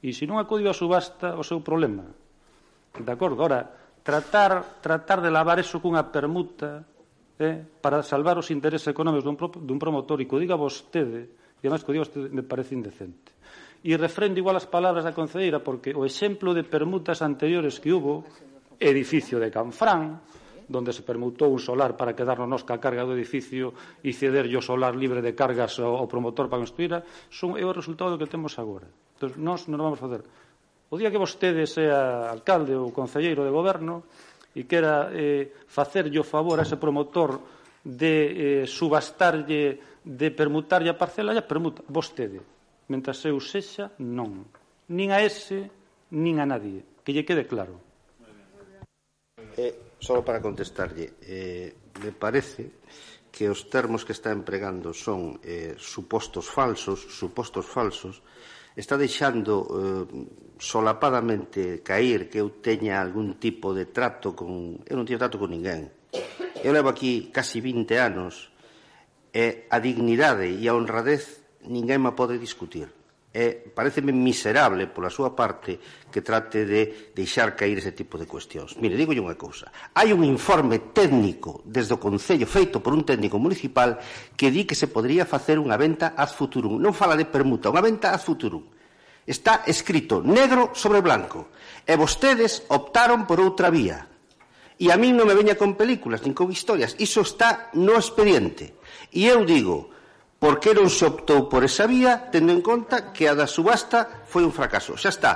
E 0.01 0.14
se 0.14 0.24
non 0.24 0.39
acudiu 0.39 0.70
a 0.70 0.77
subasta, 0.77 1.35
o 1.35 1.43
seu 1.43 1.60
problema. 1.60 2.06
De 2.99 3.12
acordo? 3.12 3.45
Ora, 3.45 3.62
tratar, 4.03 4.83
tratar 4.83 5.23
de 5.23 5.31
lavar 5.31 5.62
eso 5.62 5.79
cunha 5.79 6.03
permuta 6.11 6.83
eh, 7.39 7.62
para 7.81 8.03
salvar 8.03 8.37
os 8.37 8.51
intereses 8.51 8.91
económicos 8.91 9.25
dun, 9.25 9.37
pro, 9.39 9.49
dun 9.49 9.79
promotor 9.79 10.21
e 10.21 10.29
que 10.29 10.37
diga 10.37 10.59
vostede, 10.59 11.55
e 11.61 11.65
además 11.65 11.87
que 11.87 11.95
diga 11.95 12.05
vostede, 12.05 12.29
me 12.29 12.45
parece 12.45 12.75
indecente. 12.77 13.33
E 13.81 13.97
refrendo 13.97 14.37
igual 14.37 14.61
as 14.61 14.69
palabras 14.69 15.09
da 15.09 15.17
concedeira 15.17 15.65
porque 15.65 15.97
o 15.97 16.05
exemplo 16.05 16.53
de 16.53 16.69
permutas 16.69 17.25
anteriores 17.25 17.81
que 17.81 17.95
hubo, 17.97 18.29
edificio 18.77 19.41
de 19.41 19.49
Canfrán, 19.49 20.21
donde 20.71 20.93
se 20.93 21.03
permutou 21.03 21.51
un 21.51 21.59
solar 21.59 21.97
para 21.97 22.15
quedarnos 22.15 22.47
nos 22.47 22.62
ca 22.62 22.79
carga 22.79 23.03
do 23.03 23.17
edificio 23.17 23.75
e 24.07 24.15
cederlle 24.15 24.55
o 24.55 24.62
solar 24.62 24.95
libre 24.95 25.19
de 25.19 25.35
cargas 25.35 25.81
ao 25.83 26.07
promotor 26.07 26.47
para 26.47 26.62
construíra, 26.62 27.03
son, 27.27 27.59
é 27.59 27.65
o 27.67 27.75
resultado 27.75 28.15
que 28.21 28.31
temos 28.31 28.55
agora. 28.61 28.87
Entón, 29.19 29.35
nós 29.41 29.67
non 29.67 29.83
vamos 29.83 29.99
facer 29.99 30.23
O 30.91 30.99
día 30.99 31.11
que 31.15 31.23
vostede 31.23 31.71
sea 31.71 32.27
alcalde 32.35 32.75
ou 32.75 32.91
concelleiro 32.91 33.47
de 33.47 33.55
goberno 33.55 34.03
e 34.59 34.67
quera 34.67 35.07
eh, 35.15 35.55
facerlle 35.71 36.19
o 36.19 36.27
favor 36.27 36.59
a 36.59 36.67
ese 36.67 36.75
promotor 36.75 37.39
de 37.87 38.15
eh, 38.27 38.65
subastarlle, 38.67 40.03
de 40.03 40.29
permutarlle 40.35 40.91
a 40.91 40.99
parcela, 40.99 41.31
ya 41.31 41.47
permuta 41.47 41.87
vostede. 41.87 42.43
Mentras 42.91 43.23
eu 43.23 43.39
sexa, 43.39 43.95
non. 44.03 44.51
Nin 44.91 45.15
a 45.15 45.23
ese, 45.23 45.71
nin 46.11 46.43
a 46.43 46.47
nadie. 46.51 46.83
Que 47.07 47.15
lle 47.15 47.23
quede 47.23 47.47
claro. 47.47 47.79
Eh, 49.55 49.95
solo 50.03 50.27
para 50.27 50.43
contestarlle, 50.43 51.15
eh, 51.23 51.71
me 52.03 52.11
parece 52.11 52.83
que 53.31 53.47
os 53.47 53.71
termos 53.71 54.03
que 54.03 54.11
está 54.11 54.35
empregando 54.35 54.91
son 54.91 55.39
eh, 55.47 55.79
supostos 55.79 56.51
falsos, 56.51 56.99
supostos 57.15 57.62
falsos, 57.62 58.27
está 58.77 58.95
deixando 58.97 59.67
eh, 59.67 60.05
solapadamente 60.61 61.83
cair 61.83 62.29
que 62.29 62.39
eu 62.39 62.53
teña 62.63 63.01
algún 63.01 63.41
tipo 63.41 63.73
de 63.73 63.89
trato 63.89 64.37
con... 64.37 64.83
Eu 64.87 64.95
non 65.01 65.09
teño 65.09 65.19
trato 65.19 65.41
con 65.41 65.51
ninguén. 65.51 65.91
Eu 66.61 66.77
levo 66.77 66.93
aquí 66.93 67.33
casi 67.33 67.65
20 67.65 67.89
anos 67.97 68.53
e 69.33 69.67
a 69.73 69.79
dignidade 69.81 70.53
e 70.53 70.63
a 70.69 70.77
honradez 70.77 71.41
ninguén 71.65 72.05
me 72.05 72.13
pode 72.13 72.37
discutir. 72.37 72.99
Eh, 73.31 73.62
e 73.66 73.70
pareceme 73.70 74.11
miserable 74.11 74.90
pola 74.90 75.07
súa 75.07 75.31
parte 75.39 75.78
que 76.11 76.19
trate 76.19 76.66
de 76.66 77.15
deixar 77.15 77.55
cair 77.55 77.78
ese 77.78 77.94
tipo 77.94 78.19
de 78.19 78.27
cuestións. 78.27 78.74
Mire, 78.82 78.98
digo 78.98 79.15
unha 79.15 79.39
cousa. 79.39 79.70
Hai 79.94 80.11
un 80.11 80.27
informe 80.27 80.90
técnico 80.90 81.62
desde 81.62 81.94
o 81.94 82.02
Concello 82.02 82.51
feito 82.51 82.82
por 82.82 82.90
un 82.90 83.07
técnico 83.07 83.39
municipal 83.39 84.02
que 84.35 84.51
di 84.51 84.66
que 84.66 84.74
se 84.74 84.90
podría 84.90 85.23
facer 85.23 85.62
unha 85.62 85.78
venta 85.78 86.19
ad 86.19 86.35
futurum. 86.35 86.82
Non 86.82 86.90
fala 86.90 87.15
de 87.15 87.31
permuta, 87.31 87.70
unha 87.70 87.86
venta 87.86 88.11
ad 88.11 88.19
futurum 88.19 88.66
está 89.31 89.62
escrito 89.66 90.23
negro 90.23 90.74
sobre 90.74 91.01
blanco 91.01 91.55
e 91.86 91.94
vostedes 91.94 92.66
optaron 92.66 93.31
por 93.31 93.39
outra 93.39 93.70
vía. 93.70 94.11
E 94.81 94.90
a 94.90 94.97
min 94.98 95.15
non 95.15 95.31
me 95.31 95.39
veña 95.39 95.55
con 95.55 95.78
películas 95.78 96.27
nin 96.27 96.35
con 96.35 96.51
historias, 96.51 96.98
iso 96.98 97.23
está 97.23 97.70
no 97.78 97.94
expediente. 97.94 98.74
E 99.15 99.31
eu 99.31 99.47
digo, 99.47 99.93
Por 100.41 100.57
que 100.57 100.73
non 100.73 100.89
se 100.89 101.05
optou 101.05 101.53
por 101.53 101.69
esa 101.69 101.85
vía, 101.85 102.33
tendo 102.33 102.49
en 102.49 102.65
conta 102.65 103.12
que 103.12 103.29
a 103.29 103.37
da 103.37 103.45
subasta 103.45 104.25
foi 104.25 104.41
un 104.41 104.57
fracaso? 104.57 104.97
Xa 104.97 105.12
está. 105.12 105.33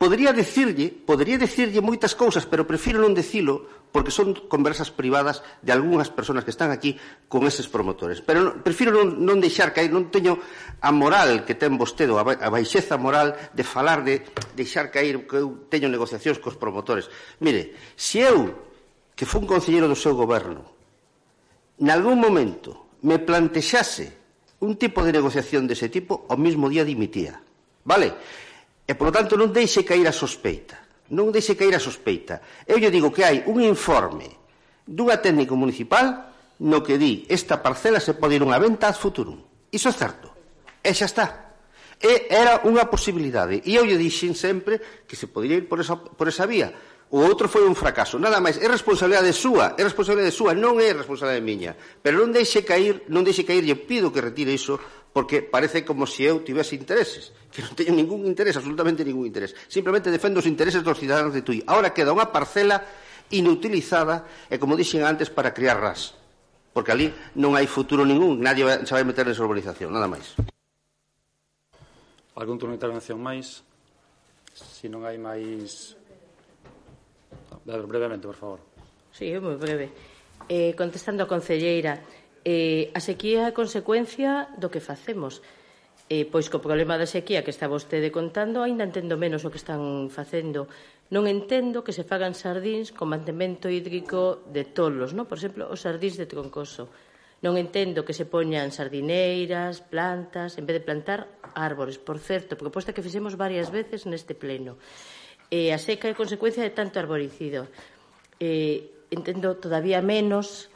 Podería 0.00 0.32
decirlle, 0.32 0.88
podería 0.88 1.36
decirlle 1.36 1.84
moitas 1.84 2.16
cousas, 2.16 2.48
pero 2.48 2.64
prefiro 2.64 2.96
non 2.96 3.12
decilo 3.12 3.84
porque 3.92 4.08
son 4.08 4.32
conversas 4.48 4.88
privadas 4.88 5.44
de 5.60 5.76
algunhas 5.76 6.08
persoas 6.08 6.40
que 6.40 6.56
están 6.56 6.72
aquí 6.72 6.96
con 7.28 7.44
eses 7.44 7.68
promotores. 7.68 8.24
Pero 8.24 8.56
prefiro 8.64 8.96
non, 8.96 9.20
non 9.20 9.44
deixar 9.44 9.76
caer, 9.76 9.92
non 9.92 10.08
teño 10.08 10.40
a 10.80 10.88
moral 10.88 11.44
que 11.44 11.52
ten 11.52 11.76
vostede, 11.76 12.16
a 12.16 12.48
baixeza 12.48 12.96
moral 12.96 13.36
de 13.52 13.60
falar 13.60 14.08
de 14.08 14.24
deixar 14.56 14.88
caer 14.88 15.28
que 15.28 15.36
eu 15.36 15.68
teño 15.68 15.92
negociacións 15.92 16.40
cos 16.40 16.56
promotores. 16.56 17.12
Mire, 17.44 17.76
se 17.92 18.24
eu, 18.24 18.56
que 19.12 19.28
fui 19.28 19.44
un 19.44 19.48
concelleiro 19.52 19.84
do 19.84 20.00
seu 20.00 20.16
goberno, 20.16 20.64
nalgún 21.84 22.16
momento 22.16 23.04
me 23.04 23.20
plantexase 23.20 24.25
un 24.66 24.74
tipo 24.74 25.06
de 25.06 25.14
negociación 25.14 25.70
dese 25.70 25.86
tipo 25.86 26.26
ao 26.26 26.34
mesmo 26.34 26.66
día 26.66 26.82
dimitía. 26.82 27.38
Vale? 27.86 28.10
E, 28.82 28.92
polo 28.98 29.14
tanto, 29.14 29.38
non 29.38 29.54
deixe 29.54 29.86
cair 29.86 30.06
a 30.10 30.14
sospeita. 30.14 30.82
Non 31.14 31.30
deixe 31.30 31.54
cair 31.54 31.78
a 31.78 31.82
sospeita. 31.82 32.42
Eu 32.66 32.82
lle 32.82 32.90
digo 32.90 33.14
que 33.14 33.22
hai 33.22 33.46
un 33.46 33.62
informe 33.62 34.26
dunha 34.82 35.22
técnico 35.22 35.54
municipal 35.54 36.34
no 36.66 36.82
que 36.82 36.98
di 36.98 37.26
esta 37.30 37.62
parcela 37.62 38.02
se 38.02 38.18
pode 38.18 38.38
ir 38.38 38.42
unha 38.42 38.58
venta 38.58 38.90
ad 38.90 38.98
futurum. 38.98 39.38
Iso 39.70 39.90
é 39.90 39.94
certo. 39.94 40.34
E 40.82 40.90
xa 40.90 41.06
está. 41.06 41.26
E 42.02 42.26
era 42.28 42.66
unha 42.66 42.90
posibilidade. 42.90 43.62
E 43.62 43.78
eu 43.78 43.86
lle 43.86 43.98
dixen 43.98 44.34
sempre 44.34 45.06
que 45.06 45.14
se 45.14 45.30
podría 45.30 45.62
ir 45.62 45.70
por 45.70 45.78
esa, 45.78 45.94
por 45.94 46.26
esa 46.26 46.44
vía 46.44 46.74
O 47.06 47.22
outro 47.22 47.46
foi 47.46 47.62
un 47.62 47.78
fracaso, 47.78 48.18
nada 48.18 48.42
máis. 48.42 48.58
É 48.58 48.66
responsabilidade 48.66 49.30
súa, 49.30 49.78
é 49.78 49.82
responsabilidade 49.86 50.34
súa, 50.34 50.58
non 50.58 50.82
é 50.82 50.90
responsabilidade 50.90 51.44
miña. 51.46 51.78
Pero 52.02 52.18
non 52.18 52.34
deixe 52.34 52.66
cair, 52.66 53.06
non 53.06 53.22
deixe 53.22 53.46
cair, 53.46 53.62
lle 53.62 53.78
pido 53.78 54.10
que 54.10 54.18
retire 54.18 54.50
iso, 54.50 54.74
porque 55.14 55.38
parece 55.38 55.86
como 55.86 56.02
se 56.02 56.26
eu 56.26 56.42
tivese 56.42 56.74
intereses, 56.74 57.30
que 57.54 57.62
non 57.62 57.78
teño 57.78 57.94
ningún 57.94 58.26
interés, 58.26 58.58
absolutamente 58.58 59.06
ningún 59.06 59.22
interés. 59.22 59.54
Simplemente 59.70 60.10
defendo 60.10 60.42
os 60.42 60.50
intereses 60.50 60.82
dos 60.82 60.98
cidadáns 60.98 61.30
de 61.30 61.46
Tui. 61.46 61.62
Ahora 61.70 61.94
queda 61.94 62.10
unha 62.10 62.26
parcela 62.26 62.82
inutilizada 63.30 64.26
e, 64.50 64.58
como 64.58 64.74
dixen 64.74 65.06
antes, 65.06 65.30
para 65.30 65.54
criar 65.54 65.78
ras. 65.78 66.10
Porque 66.74 66.90
ali 66.90 67.06
non 67.38 67.54
hai 67.54 67.70
futuro 67.70 68.02
ningún, 68.02 68.42
nadie 68.42 68.66
se 68.82 68.92
vai 68.92 69.06
meter 69.06 69.30
nesa 69.30 69.46
urbanización, 69.46 69.94
nada 69.94 70.10
máis. 70.10 70.34
Algún 72.34 72.58
turno 72.58 72.74
de 72.74 72.82
intervención 72.82 73.22
máis? 73.22 73.62
Se 74.52 74.90
non 74.90 75.06
hai 75.06 75.16
máis 75.16 75.94
David, 77.66 77.86
brevemente, 77.90 78.26
por 78.26 78.38
favor. 78.38 78.60
Sí, 79.10 79.26
é 79.34 79.42
moi 79.42 79.58
breve. 79.58 79.90
Eh, 80.46 80.78
contestando 80.78 81.26
a 81.26 81.30
concelleira, 81.30 81.98
eh, 82.46 82.94
a 82.94 83.00
sequía 83.02 83.50
é 83.50 83.52
consecuencia 83.52 84.46
do 84.54 84.70
que 84.70 84.78
facemos. 84.78 85.42
Eh, 86.06 86.22
pois 86.30 86.46
co 86.46 86.62
problema 86.62 86.94
da 86.94 87.10
sequía 87.10 87.42
que 87.42 87.50
está 87.50 87.66
vostede 87.66 88.14
contando, 88.14 88.62
aínda 88.62 88.86
entendo 88.86 89.18
menos 89.18 89.42
o 89.42 89.50
que 89.50 89.58
están 89.58 90.06
facendo. 90.14 90.70
Non 91.10 91.26
entendo 91.26 91.82
que 91.82 91.90
se 91.90 92.06
fagan 92.06 92.38
sardins 92.38 92.94
con 92.94 93.10
mantemento 93.10 93.66
hídrico 93.66 94.46
de 94.46 94.62
tolos, 94.62 95.10
no? 95.18 95.26
por 95.26 95.42
exemplo, 95.42 95.66
os 95.66 95.82
sardins 95.82 96.14
de 96.14 96.30
troncoso. 96.30 96.86
Non 97.42 97.58
entendo 97.58 98.06
que 98.06 98.14
se 98.14 98.30
poñan 98.30 98.70
sardineiras, 98.70 99.82
plantas, 99.82 100.54
en 100.54 100.70
vez 100.70 100.78
de 100.78 100.86
plantar 100.86 101.26
árbores. 101.58 101.98
Por 101.98 102.22
certo, 102.22 102.54
proposta 102.54 102.94
que 102.94 103.02
fixemos 103.02 103.34
varias 103.34 103.74
veces 103.74 104.06
neste 104.06 104.38
pleno. 104.38 104.78
E 105.50 105.70
a 105.70 105.78
seca 105.78 106.10
é 106.10 106.14
consecuencia 106.14 106.62
de 106.66 106.74
tanto 106.74 106.98
arboricido. 106.98 107.70
E, 108.42 108.90
entendo 109.14 109.56
todavía 109.56 110.02
menos 110.02 110.68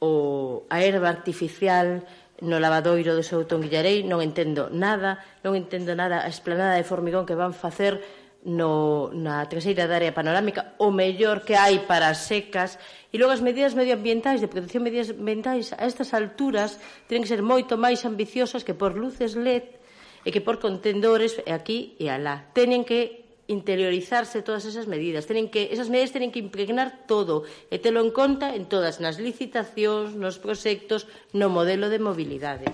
o, 0.00 0.64
a 0.68 0.84
erva 0.84 1.08
artificial 1.08 2.04
no 2.40 2.56
lavadoiro 2.56 3.16
de 3.16 3.24
Souto 3.24 3.56
en 3.56 3.64
Guillarei, 3.64 4.00
non 4.04 4.24
entendo 4.24 4.72
nada, 4.72 5.20
non 5.44 5.52
entendo 5.56 5.92
nada 5.92 6.24
a 6.24 6.28
esplanada 6.32 6.76
de 6.76 6.88
formigón 6.88 7.28
que 7.28 7.36
van 7.36 7.52
facer 7.52 8.00
no, 8.44 9.12
na 9.12 9.44
traseira 9.44 9.84
da 9.84 10.00
área 10.00 10.16
panorámica. 10.16 10.72
O 10.80 10.88
mellor 10.88 11.44
que 11.44 11.56
hai 11.56 11.84
para 11.84 12.08
as 12.08 12.24
secas. 12.24 12.80
E 13.12 13.20
logo 13.20 13.36
as 13.36 13.44
medidas 13.44 13.76
medioambientais 13.76 14.40
de 14.40 14.48
protección 14.48 14.84
medioambientais, 14.84 15.76
a 15.76 15.84
estas 15.84 16.16
alturas 16.16 16.80
teñen 17.08 17.28
que 17.28 17.32
ser 17.32 17.44
moito 17.44 17.76
máis 17.76 18.08
ambiciosas 18.08 18.64
que 18.64 18.72
por 18.72 18.96
luces 18.96 19.36
LED 19.36 19.76
e 20.24 20.28
que 20.32 20.40
por 20.40 20.56
contendores 20.56 21.36
e 21.44 21.52
aquí 21.52 21.96
e 22.00 22.08
alá. 22.08 22.48
Teñen 22.56 22.88
que 22.88 23.29
interiorizarse 23.50 24.46
todas 24.46 24.64
esas 24.64 24.86
medidas. 24.86 25.26
Tenen 25.26 25.50
que, 25.50 25.74
esas 25.74 25.90
medidas 25.90 26.14
teñen 26.14 26.30
que 26.30 26.38
impregnar 26.38 27.10
todo 27.10 27.42
e 27.66 27.82
telo 27.82 27.98
en 27.98 28.14
conta 28.14 28.54
en 28.54 28.70
todas, 28.70 29.02
nas 29.02 29.18
licitacións, 29.18 30.14
nos 30.14 30.38
proxectos, 30.38 31.10
no 31.34 31.50
modelo 31.50 31.90
de 31.90 31.98
mobilidade. 31.98 32.70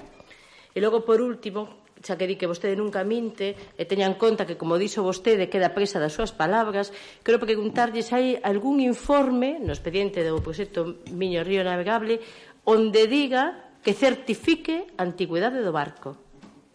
E 0.77 0.79
logo, 0.85 1.09
por 1.09 1.25
último, 1.25 1.89
xa 2.05 2.21
que 2.21 2.29
di 2.29 2.37
que 2.37 2.45
vostede 2.45 2.77
nunca 2.77 3.01
minte 3.09 3.57
e 3.57 3.89
teña 3.89 4.05
en 4.05 4.21
conta 4.21 4.45
que, 4.45 4.61
como 4.61 4.77
dixo 4.77 5.01
vostede, 5.01 5.49
queda 5.49 5.73
presa 5.73 5.97
das 5.97 6.13
súas 6.13 6.37
palabras, 6.37 6.93
quero 7.25 7.41
preguntarlle 7.41 8.05
se 8.05 8.13
hai 8.13 8.27
algún 8.45 8.85
informe 8.85 9.57
no 9.57 9.73
expediente 9.73 10.21
do 10.21 10.45
proxecto 10.45 11.01
Miño 11.09 11.41
Río 11.41 11.65
Navegable 11.65 12.21
onde 12.69 13.09
diga 13.09 13.73
que 13.81 13.97
certifique 13.97 14.93
a 14.99 15.09
antigüedade 15.09 15.65
do 15.65 15.73
barco. 15.73 16.21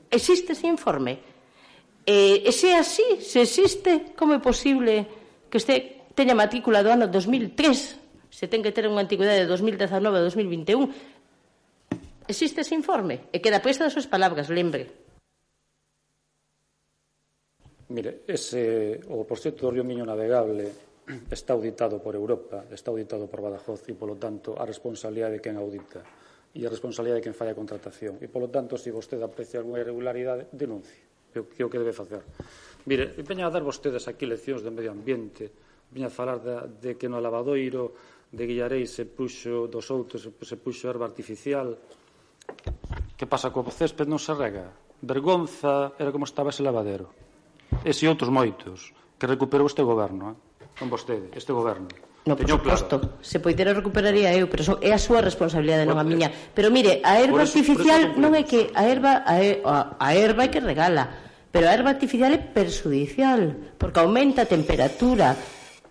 Existe 0.10 0.58
ese 0.58 0.66
informe? 0.66 1.31
E, 2.06 2.42
e 2.50 2.52
se 2.52 2.74
así, 2.74 3.22
se 3.22 3.46
existe, 3.46 4.18
como 4.18 4.34
é 4.34 4.42
posible 4.42 5.06
que 5.54 5.62
este 5.62 6.02
teña 6.18 6.34
matrícula 6.34 6.82
do 6.82 6.90
ano 6.90 7.06
2003? 7.06 8.34
Se 8.34 8.50
ten 8.50 8.66
que 8.66 8.74
ter 8.74 8.90
unha 8.90 9.06
antigüedade 9.06 9.46
de 9.46 9.50
2019 9.50 10.18
a 10.18 10.24
2021. 10.26 10.90
Existe 12.26 12.66
ese 12.66 12.74
informe 12.74 13.30
e 13.30 13.38
queda 13.38 13.62
posta 13.62 13.86
das 13.86 13.94
súas 13.94 14.10
palabras, 14.10 14.50
lembre. 14.50 14.90
Mire, 17.92 18.24
ese, 18.26 19.04
o 19.12 19.28
proxecto 19.28 19.68
do 19.68 19.74
Río 19.76 19.86
Miño 19.86 20.08
Navegable 20.08 20.72
está 21.30 21.54
auditado 21.54 22.00
por 22.00 22.16
Europa, 22.16 22.66
está 22.72 22.90
auditado 22.90 23.28
por 23.28 23.44
Badajoz 23.44 23.84
e, 23.86 23.94
polo 23.94 24.16
tanto, 24.16 24.56
a 24.58 24.66
responsabilidade 24.66 25.38
de 25.38 25.44
quen 25.44 25.60
audita 25.60 26.02
e 26.56 26.66
a 26.66 26.72
responsabilidade 26.72 27.20
de 27.22 27.26
quen 27.30 27.38
falla 27.38 27.54
a 27.54 27.60
contratación. 27.60 28.18
E, 28.24 28.32
polo 28.32 28.48
tanto, 28.48 28.80
se 28.80 28.90
vostede 28.96 29.28
aprecia 29.28 29.60
algunha 29.60 29.84
irregularidade, 29.84 30.48
denuncie 30.56 31.11
que, 31.32 31.48
que 31.48 31.64
o 31.64 31.72
que 31.72 31.80
debe 31.80 31.96
facer. 31.96 32.22
Mire, 32.86 33.16
veña 33.24 33.48
a 33.48 33.54
dar 33.54 33.64
vostedes 33.64 34.06
aquí 34.12 34.28
leccións 34.28 34.62
de 34.62 34.70
medio 34.70 34.92
ambiente, 34.92 35.50
veña 35.90 36.12
a 36.12 36.14
falar 36.14 36.44
de, 36.44 36.54
de 36.78 36.92
que 37.00 37.08
no 37.08 37.18
lavadoiro 37.24 37.96
de 38.32 38.44
Guillarei 38.48 38.88
se 38.88 39.08
puxo 39.08 39.68
dos 39.68 39.92
outros, 39.92 40.24
se 40.24 40.56
puxo 40.60 40.88
erva 40.92 41.08
artificial. 41.08 41.76
Que 43.16 43.28
pasa 43.28 43.52
co 43.52 43.64
césped 43.68 44.08
non 44.08 44.20
se 44.20 44.36
rega? 44.36 44.72
Vergonza 45.02 45.98
era 45.98 46.14
como 46.14 46.28
estaba 46.28 46.54
ese 46.54 46.64
lavadero. 46.64 47.12
Ese 47.84 48.08
outros 48.08 48.30
moitos 48.30 48.92
que 49.16 49.30
recuperou 49.30 49.68
este 49.70 49.84
goberno, 49.86 50.34
eh? 50.34 50.38
non 50.82 50.90
vostede, 50.90 51.30
este 51.38 51.54
goberno. 51.54 52.11
No, 52.24 52.38
por 52.38 52.48
suposto, 52.48 53.02
claro. 53.02 53.18
se 53.22 53.42
poidera 53.42 53.74
recuperaría 53.74 54.30
eu, 54.38 54.46
pero 54.46 54.62
son, 54.62 54.78
é 54.78 54.94
a 54.94 55.02
súa 55.02 55.26
responsabilidade, 55.26 55.90
non 55.90 55.98
a 55.98 56.06
miña. 56.06 56.30
Pero 56.54 56.70
mire, 56.70 57.02
a 57.02 57.18
erva 57.18 57.42
eso, 57.42 57.58
artificial 57.58 58.14
non 58.22 58.38
é 58.38 58.46
que 58.46 58.70
a 58.78 58.86
erva 58.86 59.26
a, 59.26 59.98
a 59.98 60.10
erva 60.14 60.46
é 60.46 60.54
que 60.54 60.62
regala, 60.62 61.10
pero 61.50 61.66
a 61.66 61.74
erva 61.74 61.90
artificial 61.90 62.30
é 62.30 62.38
perjudicial, 62.38 63.74
porque 63.82 64.06
aumenta 64.06 64.46
a 64.46 64.52
temperatura, 64.52 65.34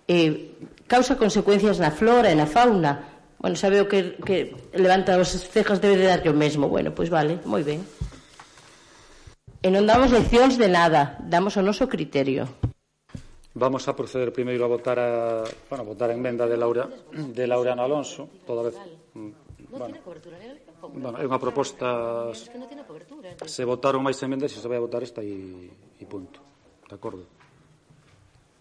eh, 0.06 0.54
causa 0.86 1.18
consecuencias 1.18 1.82
na 1.82 1.90
flora 1.90 2.30
e 2.30 2.38
na 2.38 2.46
fauna. 2.46 3.10
Bueno, 3.42 3.58
sabe 3.58 3.82
o 3.82 3.90
que, 3.90 4.14
que 4.22 4.54
levanta 4.78 5.18
os 5.18 5.34
cejas 5.34 5.82
debe 5.82 5.98
de 5.98 6.14
darlle 6.14 6.30
o 6.30 6.36
mesmo. 6.36 6.70
Bueno, 6.70 6.94
pois 6.94 7.10
vale, 7.10 7.42
moi 7.42 7.66
ben. 7.66 7.82
E 9.66 9.68
non 9.74 9.82
damos 9.82 10.14
leccións 10.14 10.54
de 10.62 10.70
nada, 10.70 11.18
damos 11.26 11.58
o 11.58 11.62
noso 11.66 11.90
criterio. 11.90 12.59
Vamos 13.54 13.82
a 13.88 13.96
proceder 13.98 14.30
primeiro 14.30 14.62
a 14.64 14.70
votar 14.70 14.98
a, 15.02 15.42
bueno, 15.66 15.82
a 15.82 15.86
votar 15.86 16.10
a 16.10 16.14
emenda 16.14 16.46
de 16.46 16.56
Laura 16.56 16.86
de 16.86 17.46
Laureano 17.46 17.82
Alonso, 17.82 18.30
toda 18.46 18.62
vez. 18.62 18.78
Mm, 19.14 19.30
bueno, 19.74 19.98
bueno, 20.86 21.18
é 21.18 21.26
unha 21.26 21.42
proposta 21.42 22.30
se 23.42 23.62
votaron 23.66 24.06
máis 24.06 24.22
emendas 24.22 24.54
e 24.54 24.62
se 24.62 24.68
vai 24.70 24.78
a 24.78 24.86
votar 24.86 25.02
esta 25.02 25.18
e, 25.26 25.66
e 25.98 26.04
punto. 26.06 26.38
De 26.86 26.94
acordo. 26.94 27.26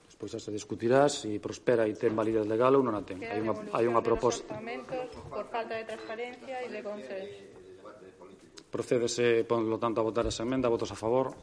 Despois 0.10 0.34
se 0.34 0.50
discutirá 0.50 1.06
se 1.06 1.38
prospera 1.38 1.86
e 1.86 1.94
ten 1.94 2.18
validez 2.18 2.50
legal 2.50 2.74
ou 2.74 2.82
non 2.82 2.98
a 2.98 3.06
ten. 3.06 3.22
Hai 3.22 3.46
unha, 3.46 3.54
hai 3.70 3.86
unha 3.86 4.02
proposta. 4.02 4.58
Por 4.58 5.46
falta 5.54 5.78
de 5.78 5.86
transparencia 5.86 6.66
e 6.66 6.68
de 6.74 6.82
consenso. 6.82 7.40
Procédese, 8.74 9.46
por 9.46 9.62
lo 9.62 9.78
tanto, 9.78 10.02
a 10.02 10.06
votar 10.06 10.26
esa 10.26 10.42
emenda. 10.42 10.66
Votos 10.66 10.90
a 10.94 10.98
favor. 10.98 11.38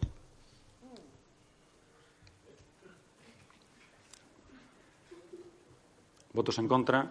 Votos 6.37 6.59
en 6.61 6.69
contra. 6.69 7.09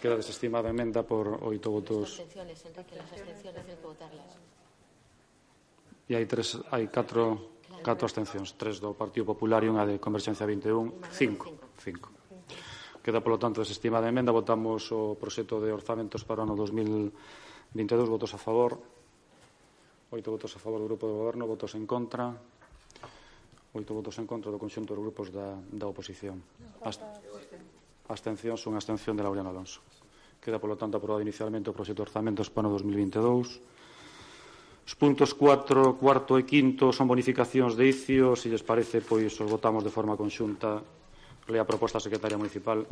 Queda 0.00 0.16
desestimada 0.16 0.72
a 0.72 0.72
emenda 0.72 1.04
por 1.04 1.28
oito 1.44 1.68
votos. 1.68 2.16
Abstenciones, 2.16 2.64
Enrique, 2.64 2.96
las 2.96 3.12
abstenciones 3.12 3.60
hay 3.60 3.76
que 3.76 3.84
votarlas. 3.84 4.32
E 6.08 6.16
hai 6.16 6.24
tres, 6.24 6.56
hai 6.72 6.88
catro, 6.88 7.52
catro 7.84 8.08
abstencións, 8.08 8.56
tres 8.56 8.80
do 8.80 8.96
Partido 8.96 9.28
Popular 9.28 9.60
e 9.60 9.68
unha 9.68 9.84
de 9.84 10.00
Converxencia 10.00 10.48
21, 10.48 11.04
cinco, 11.12 11.52
cinco. 11.84 12.08
Queda, 13.04 13.20
polo 13.20 13.36
tanto, 13.36 13.60
desestimada 13.60 14.08
a 14.08 14.12
emenda. 14.14 14.32
Votamos 14.32 14.88
o 14.88 15.20
proxecto 15.20 15.60
de 15.60 15.68
orzamentos 15.68 16.24
para 16.24 16.40
o 16.40 16.48
ano 16.48 16.56
2022. 16.56 18.08
Votos 18.08 18.32
a 18.32 18.40
favor. 18.40 18.80
Oito 20.16 20.32
votos 20.32 20.56
a 20.56 20.58
favor 20.64 20.80
do 20.80 20.88
Grupo 20.88 21.04
do 21.04 21.20
Goberno, 21.20 21.44
votos 21.44 21.76
en 21.76 21.84
contra 21.84 22.32
oito 23.72 23.96
votos 23.96 24.20
en 24.20 24.28
contra 24.28 24.52
do 24.52 24.60
conxunto 24.60 24.92
dos 24.92 25.00
grupos 25.00 25.32
da, 25.32 25.56
da 25.72 25.88
oposición. 25.88 26.44
Ast 26.84 27.00
abstención 28.08 28.60
son 28.60 28.76
abstención 28.76 29.16
de 29.16 29.24
Laureano 29.24 29.48
Alonso. 29.48 29.80
Queda, 30.42 30.58
polo 30.60 30.76
tanto, 30.76 30.98
aprobado 30.98 31.22
inicialmente 31.22 31.70
o 31.70 31.76
proxecto 31.76 32.02
de 32.04 32.08
orzamento 32.10 32.42
o 32.42 32.74
2022. 32.76 33.62
Os 34.82 34.94
puntos 34.98 35.32
4, 35.38 35.94
cuarto 35.96 36.34
e 36.36 36.42
quinto 36.42 36.90
son 36.90 37.06
bonificacións 37.06 37.78
de 37.78 37.86
ICIO. 37.88 38.34
Se 38.34 38.50
lles 38.50 38.66
parece, 38.66 39.00
pois 39.00 39.30
os 39.38 39.48
votamos 39.48 39.86
de 39.86 39.94
forma 39.94 40.18
conxunta. 40.18 40.82
Lea 41.46 41.62
a 41.62 41.68
proposta 41.68 42.02
a 42.02 42.04
Secretaria 42.04 42.36
Municipal. 42.36 42.82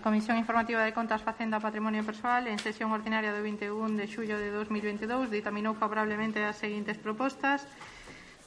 A 0.00 0.02
Comisión 0.02 0.38
Informativa 0.38 0.80
de 0.80 0.94
Contas 0.96 1.20
Facenda 1.20 1.60
Patrimonio 1.60 2.00
Persoal, 2.00 2.48
en 2.48 2.56
sesión 2.56 2.88
ordinaria 2.88 3.36
do 3.36 3.44
21 3.44 4.00
de 4.00 4.08
xullo 4.08 4.40
de 4.40 4.48
2022, 4.48 5.28
ditaminou 5.28 5.76
favorablemente 5.76 6.40
as 6.40 6.56
seguintes 6.56 6.96
propostas. 6.96 7.68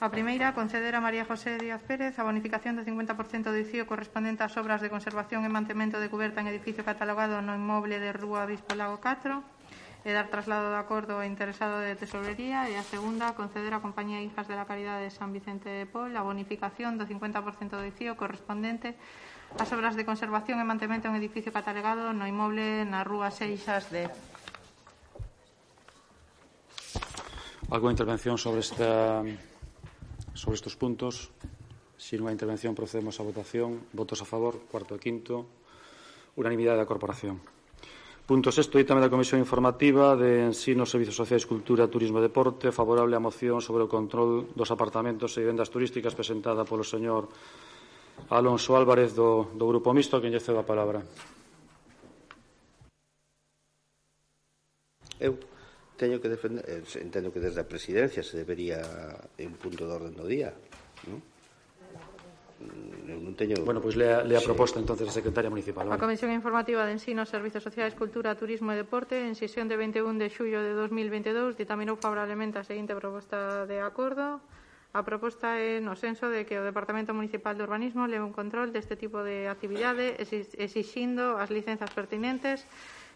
A 0.01 0.09
primeira, 0.09 0.57
conceder 0.57 0.97
a 0.97 1.05
María 1.05 1.30
José 1.30 1.61
Díaz 1.61 1.85
Pérez 1.85 2.17
a 2.17 2.25
bonificación 2.25 2.73
do 2.73 2.81
50% 2.81 3.53
do 3.53 3.61
ICIO 3.61 3.85
correspondente 3.85 4.41
ás 4.41 4.57
obras 4.57 4.81
de 4.81 4.89
conservación 4.89 5.45
e 5.45 5.53
mantemento 5.53 6.01
de 6.01 6.09
cuberta 6.09 6.41
en 6.41 6.49
edificio 6.49 6.81
catalogado 6.81 7.38
no 7.45 7.53
inmoble 7.53 8.01
de 8.01 8.17
Rúa 8.17 8.49
Bispo 8.49 8.73
Lago 8.73 8.97
4 8.97 9.45
e 10.03 10.09
dar 10.09 10.34
traslado 10.34 10.73
de 10.73 10.81
acordo 10.81 11.21
ao 11.21 11.23
interesado 11.30 11.77
de 11.85 11.93
tesorería 11.93 12.65
e 12.65 12.81
a 12.81 12.84
segunda, 12.84 13.38
conceder 13.38 13.77
a 13.77 13.84
Compañía 13.85 14.25
Hijas 14.25 14.49
de 14.49 14.57
la 14.57 14.65
Caridade 14.65 15.05
de 15.05 15.13
San 15.13 15.30
Vicente 15.30 15.69
de 15.69 15.85
Pol 15.85 16.17
a 16.17 16.25
bonificación 16.25 16.97
do 16.97 17.05
50% 17.05 17.77
do 17.77 17.85
ICIO 17.85 18.17
correspondente 18.17 18.97
As 19.59 19.69
obras 19.71 19.93
de 19.93 20.05
conservación 20.05 20.57
e 20.57 20.65
mantemento 20.65 21.05
en 21.07 21.15
edificio 21.15 21.53
catalegado 21.53 22.09
no 22.09 22.25
inmoble 22.25 22.84
na 22.89 23.05
Rúa 23.05 23.30
Seixas 23.30 23.93
de 23.93 24.09
Alguna 27.69 27.93
intervención 27.93 28.38
sobre 28.38 28.61
esta 28.61 29.21
sobre 30.34 30.55
estos 30.57 30.75
puntos? 30.77 31.30
Sin 31.97 32.25
unha 32.25 32.34
intervención 32.34 32.77
procedemos 32.77 33.17
á 33.17 33.23
votación. 33.23 33.85
Votos 33.93 34.19
a 34.21 34.27
favor, 34.27 34.61
cuarto 34.69 34.97
e 34.97 35.01
quinto. 35.01 35.45
Unanimidade 36.38 36.81
da 36.81 36.89
corporación. 36.89 37.41
Punto 38.25 38.55
sexto, 38.55 38.80
ditame 38.80 39.03
da 39.03 39.11
Comisión 39.11 39.43
Informativa 39.43 40.15
de 40.15 40.47
Ensino, 40.47 40.88
Servizos 40.88 41.19
Sociais, 41.19 41.43
Cultura, 41.43 41.91
Turismo 41.91 42.17
e 42.19 42.25
Deporte, 42.25 42.71
favorable 42.71 43.15
á 43.15 43.21
moción 43.21 43.59
sobre 43.59 43.85
o 43.85 43.91
control 43.91 44.49
dos 44.55 44.71
apartamentos 44.73 45.35
e 45.38 45.43
vivendas 45.43 45.67
turísticas 45.67 46.15
presentada 46.17 46.63
polo 46.65 46.88
señor 46.88 47.30
Alonso 48.30 48.76
Álvarez 48.76 49.14
do, 49.14 49.52
do 49.53 49.65
Grupo 49.68 49.94
Mixto, 49.94 50.22
que 50.22 50.30
lle 50.31 50.41
cedo 50.41 50.60
a 50.60 50.65
palabra. 50.65 51.06
Eu 55.22 55.38
teño 55.95 56.19
que 56.19 56.27
defender, 56.27 56.65
eh, 56.65 56.84
entendo 56.99 57.31
que 57.31 57.40
desde 57.40 57.61
a 57.61 57.68
presidencia 57.68 58.26
se 58.26 58.35
debería 58.35 58.81
un 59.40 59.56
punto 59.61 59.85
de 59.85 59.91
orden 59.94 60.14
do 60.18 60.26
día, 60.26 60.52
non? 61.06 61.22
Mm, 62.64 63.11
eu 63.11 63.19
non 63.22 63.34
teño... 63.38 63.61
Bueno, 63.61 63.84
pois 63.84 63.95
pues, 63.95 64.02
lea, 64.02 64.26
lea 64.26 64.41
sí. 64.41 64.48
proposta 64.49 64.81
entonces 64.81 65.06
a 65.07 65.14
secretaria 65.14 65.53
municipal. 65.53 65.85
Vale. 65.85 65.95
A 65.95 66.02
Comisión 66.02 66.34
Informativa 66.34 66.84
de 66.88 66.98
Ensino, 66.98 67.27
Servizos 67.30 67.61
Sociais, 67.61 67.94
Cultura, 67.94 68.34
Turismo 68.34 68.73
e 68.73 68.80
Deporte, 68.80 69.19
en 69.22 69.38
sesión 69.38 69.69
de 69.69 69.77
21 69.77 70.18
de 70.18 70.27
xullo 70.34 70.60
de 70.64 70.73
2022, 70.73 71.53
ditaminou 71.56 71.95
favorablemente 71.95 72.57
a 72.57 72.65
seguinte 72.65 72.98
proposta 72.98 73.69
de 73.69 73.80
acordo 73.80 74.41
A 74.94 75.02
proposta 75.02 75.57
é 75.57 75.82
no 75.82 75.98
senso 75.98 76.30
de 76.30 76.45
que 76.45 76.53
o 76.61 76.68
Departamento 76.70 77.18
Municipal 77.18 77.57
de 77.57 77.65
Urbanismo 77.65 78.06
leve 78.06 78.22
un 78.30 78.30
control 78.30 78.70
deste 78.70 78.94
tipo 78.94 79.26
de 79.26 79.49
actividade 79.49 80.22
exixindo 80.22 81.34
as 81.41 81.49
licenzas 81.49 81.90
pertinentes 81.98 82.61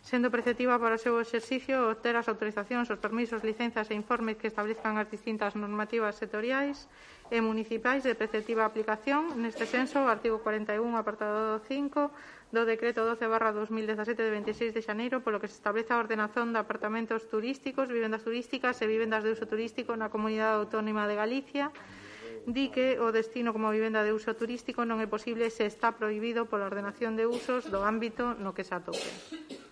sendo 0.02 0.34
preceptiva 0.34 0.80
para 0.82 0.98
o 0.98 1.02
seu 1.02 1.22
exercicio 1.22 1.94
obter 1.94 2.16
as 2.18 2.26
autorizacións, 2.26 2.90
os 2.90 2.98
permisos, 2.98 3.44
licenzas 3.44 3.92
e 3.92 3.96
informes 3.98 4.42
que 4.42 4.50
establezcan 4.50 4.98
as 4.98 5.12
distintas 5.12 5.54
normativas 5.54 6.18
sectoriais 6.18 6.90
e 7.30 7.44
municipais 7.44 8.02
de 8.02 8.16
preceptiva 8.16 8.66
aplicación. 8.66 9.36
Neste 9.38 9.68
senso, 9.68 10.02
o 10.02 10.10
artigo 10.10 10.42
41, 10.42 10.80
apartado 10.96 11.60
5, 11.62 12.10
do 12.52 12.64
Decreto 12.64 13.04
12 13.04 13.28
barra 13.28 13.52
2017 13.52 14.16
de 14.24 14.32
26 14.32 14.72
de 14.72 14.82
xaneiro 14.82 15.20
polo 15.20 15.44
que 15.44 15.52
se 15.52 15.60
establece 15.60 15.92
a 15.92 16.00
ordenación 16.00 16.56
de 16.56 16.64
apartamentos 16.64 17.28
turísticos, 17.28 17.92
vivendas 17.92 18.24
turísticas 18.24 18.80
e 18.80 18.88
vivendas 18.88 19.28
de 19.28 19.36
uso 19.36 19.52
turístico 19.52 20.00
na 20.00 20.08
Comunidade 20.08 20.64
Autónoma 20.64 21.12
de 21.12 21.20
Galicia 21.20 21.76
di 22.48 22.72
que 22.72 22.96
o 23.04 23.12
destino 23.12 23.52
como 23.52 23.68
vivenda 23.76 24.08
de 24.08 24.16
uso 24.16 24.32
turístico 24.32 24.88
non 24.88 25.04
é 25.04 25.08
posible 25.12 25.52
se 25.52 25.68
está 25.68 25.92
prohibido 26.00 26.48
pola 26.48 26.72
ordenación 26.72 27.20
de 27.20 27.28
usos 27.28 27.68
do 27.68 27.84
ámbito 27.84 28.40
no 28.40 28.56
que 28.56 28.64
se 28.64 28.72
atope. 28.72 29.67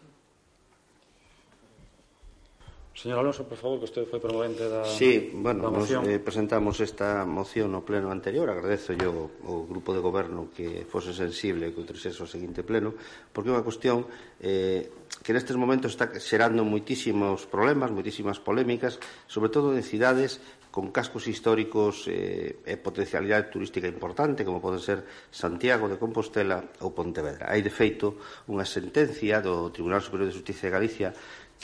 Señor 2.95 3.19
Alonso, 3.19 3.43
por 3.43 3.57
favor, 3.59 3.83
que 3.83 3.91
usted 3.91 4.07
foi 4.07 4.23
promovente 4.23 4.71
da 4.71 4.87
Sí, 4.87 5.35
bueno, 5.35 5.67
da 5.67 5.69
moción. 5.69 6.07
nos 6.07 6.15
eh, 6.15 6.23
presentamos 6.23 6.79
esta 6.79 7.27
moción 7.27 7.75
no 7.75 7.83
pleno 7.83 8.07
anterior. 8.07 8.47
Agradezo 8.47 8.95
yo 8.95 9.35
ao 9.43 9.67
grupo 9.67 9.91
de 9.91 9.99
goberno 9.99 10.47
que 10.55 10.87
fose 10.87 11.11
sensible 11.11 11.75
que 11.75 11.83
utilizese 11.83 12.23
o 12.23 12.29
seguinte 12.29 12.63
pleno, 12.63 12.95
porque 13.35 13.51
é 13.51 13.53
unha 13.53 13.67
cuestión 13.67 14.07
eh, 14.39 14.87
que 15.19 15.35
nestes 15.35 15.59
momentos 15.59 15.91
está 15.91 16.07
xerando 16.23 16.63
moitísimos 16.63 17.43
problemas, 17.51 17.91
moitísimas 17.91 18.39
polémicas, 18.39 18.95
sobre 19.27 19.51
todo 19.51 19.75
en 19.75 19.83
cidades 19.83 20.39
con 20.71 20.91
cascos 20.91 21.27
históricos 21.31 22.03
eh, 22.11 22.63
e 22.67 22.75
potencialidade 22.75 23.47
turística 23.47 23.87
importante, 23.87 24.43
como 24.43 24.59
poden 24.63 24.83
ser 24.83 25.07
Santiago 25.31 25.87
de 25.91 25.95
Compostela 25.95 26.67
ou 26.83 26.91
Pontevedra. 26.91 27.47
Hai, 27.47 27.63
de 27.63 27.71
feito, 27.71 28.19
unha 28.51 28.63
sentencia 28.67 29.39
do 29.39 29.71
Tribunal 29.71 30.03
Superior 30.03 30.27
de 30.27 30.35
Justicia 30.35 30.67
de 30.67 30.75
Galicia 30.75 31.09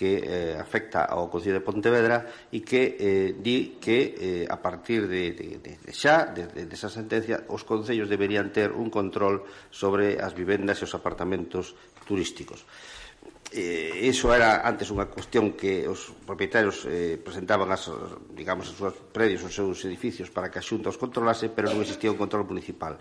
que 0.02 0.18
eh, 0.18 0.58
afecta 0.58 1.06
ao 1.06 1.30
Concello 1.30 1.62
de 1.62 1.68
Pontevedra 1.70 2.26
e 2.50 2.66
que 2.66 2.98
eh, 2.98 3.38
di 3.38 3.78
que 3.78 4.18
eh, 4.18 4.46
a 4.50 4.58
partir 4.58 5.06
de, 5.06 5.38
de, 5.38 5.62
de 5.62 5.94
xa, 5.94 6.26
desde 6.26 6.66
de, 6.66 6.74
de 6.74 6.74
esa 6.74 6.90
sentencia, 6.90 7.46
os 7.54 7.62
concellos 7.62 8.10
deberían 8.10 8.50
ter 8.50 8.74
un 8.74 8.90
control 8.90 9.46
sobre 9.70 10.18
as 10.18 10.34
vivendas 10.34 10.82
e 10.82 10.90
os 10.90 10.98
apartamentos 10.98 11.78
turísticos. 12.10 12.66
Eh, 13.54 14.10
eso 14.10 14.34
era 14.34 14.66
antes 14.66 14.90
unha 14.90 15.06
cuestión 15.06 15.54
que 15.54 15.86
os 15.86 16.18
propietarios 16.26 16.82
eh, 16.90 17.22
presentaban 17.22 17.70
as, 17.70 17.86
digamos, 18.34 18.74
as 18.74 18.76
súas 18.82 18.98
predios, 19.14 19.46
os 19.46 19.54
seus 19.54 19.86
edificios 19.86 20.34
para 20.34 20.50
que 20.50 20.58
a 20.58 20.66
xunta 20.66 20.90
os 20.90 20.98
controlase, 20.98 21.54
pero 21.54 21.70
non 21.70 21.86
existía 21.86 22.10
un 22.10 22.18
control 22.18 22.50
municipal. 22.50 22.98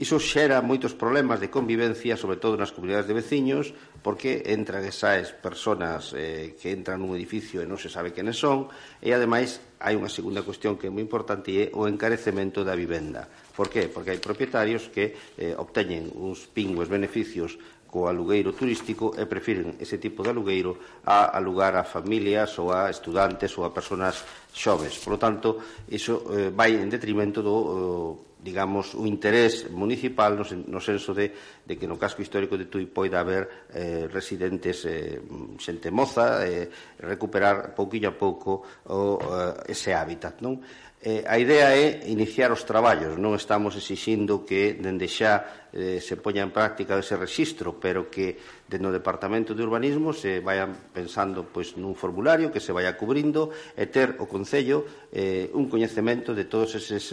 Iso 0.00 0.16
xera 0.16 0.64
moitos 0.64 0.96
problemas 0.96 1.36
de 1.36 1.52
convivencia, 1.52 2.16
sobre 2.16 2.40
todo 2.40 2.56
nas 2.56 2.72
comunidades 2.72 3.04
de 3.04 3.14
veciños, 3.14 3.76
porque 4.00 4.40
entran 4.48 4.88
esas 4.88 5.36
persoas 5.36 6.16
eh, 6.16 6.56
que 6.56 6.72
entran 6.72 7.04
nun 7.04 7.12
edificio 7.12 7.60
e 7.60 7.68
non 7.68 7.76
se 7.76 7.92
sabe 7.92 8.16
quenes 8.16 8.40
son, 8.40 8.72
e 9.04 9.12
ademais 9.12 9.60
hai 9.84 9.92
unha 9.94 10.08
segunda 10.08 10.40
cuestión 10.40 10.80
que 10.80 10.88
é 10.88 10.92
moi 10.92 11.04
importante 11.04 11.52
e 11.52 11.68
é 11.68 11.76
o 11.76 11.84
encarecemento 11.84 12.64
da 12.64 12.72
vivenda. 12.72 13.28
Por 13.52 13.68
qué? 13.68 13.92
Porque 13.92 14.16
hai 14.16 14.18
propietarios 14.18 14.88
que 14.88 15.12
eh, 15.36 15.52
obteñen 15.60 16.08
uns 16.08 16.48
pingües 16.48 16.88
beneficios 16.88 17.60
co 17.92 18.08
alugueiro 18.08 18.56
turístico 18.56 19.12
e 19.12 19.28
prefiren 19.28 19.76
ese 19.76 20.00
tipo 20.00 20.24
de 20.24 20.32
alugueiro 20.32 20.80
a 21.04 21.36
alugar 21.36 21.76
a 21.76 21.84
familias 21.84 22.56
ou 22.56 22.72
a 22.72 22.88
estudantes 22.88 23.52
ou 23.60 23.68
a 23.68 23.74
personas 23.76 24.24
xoves. 24.56 24.96
Por 24.96 25.14
lo 25.14 25.18
tanto, 25.20 25.60
iso 25.92 26.24
eh, 26.32 26.48
vai 26.48 26.80
en 26.80 26.88
detrimento 26.88 27.44
do 27.44 27.54
eh, 27.60 28.31
digamos, 28.42 28.94
o 28.98 29.06
interés 29.06 29.70
municipal 29.70 30.34
no, 30.34 30.42
sen, 30.42 30.66
no 30.66 30.82
senso 30.82 31.14
de, 31.14 31.30
de 31.62 31.78
que 31.78 31.86
no 31.86 31.94
casco 31.94 32.26
histórico 32.26 32.58
de 32.58 32.66
Tui 32.66 32.90
poida 32.90 33.22
haber 33.22 33.70
eh, 33.70 34.10
residentes 34.10 34.82
eh, 34.84 35.22
xente 35.62 35.94
moza 35.94 36.42
eh, 36.42 36.66
recuperar 36.98 37.70
pouquinho 37.70 38.10
a 38.10 38.18
pouco 38.18 38.66
o, 38.90 39.22
eh, 39.22 39.70
ese 39.70 39.94
hábitat, 39.94 40.42
non? 40.42 40.58
Eh, 41.02 41.26
a 41.26 41.34
idea 41.34 41.74
é 41.74 42.06
iniciar 42.06 42.54
os 42.54 42.62
traballos, 42.62 43.18
non 43.18 43.34
estamos 43.34 43.74
exixindo 43.74 44.46
que 44.46 44.78
dende 44.78 45.10
xa 45.10 45.66
eh, 45.74 45.98
se 45.98 46.14
poña 46.14 46.46
en 46.46 46.54
práctica 46.54 46.94
ese 46.94 47.18
registro, 47.18 47.74
pero 47.74 48.06
que 48.06 48.38
dentro 48.70 48.94
do 48.94 48.98
Departamento 49.02 49.50
de 49.50 49.66
Urbanismo 49.66 50.14
se 50.14 50.38
vayan 50.38 50.94
pensando 50.94 51.42
pois, 51.50 51.74
nun 51.74 51.98
formulario 51.98 52.54
que 52.54 52.62
se 52.62 52.70
vaya 52.70 52.94
cubrindo 52.94 53.50
e 53.74 53.90
ter 53.90 54.14
o 54.22 54.30
Concello 54.30 55.10
eh, 55.10 55.50
un 55.58 55.66
coñecemento 55.66 56.38
de 56.38 56.46
todos 56.46 56.78
eses 56.78 57.10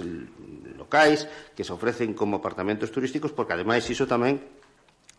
locais 0.90 1.30
que 1.53 1.61
se 1.61 1.70
ofrecen 1.70 2.18
como 2.18 2.41
apartamentos 2.41 2.90
turísticos 2.90 3.30
porque 3.30 3.53
ademais 3.53 3.86
iso 3.86 4.10
tamén 4.10 4.41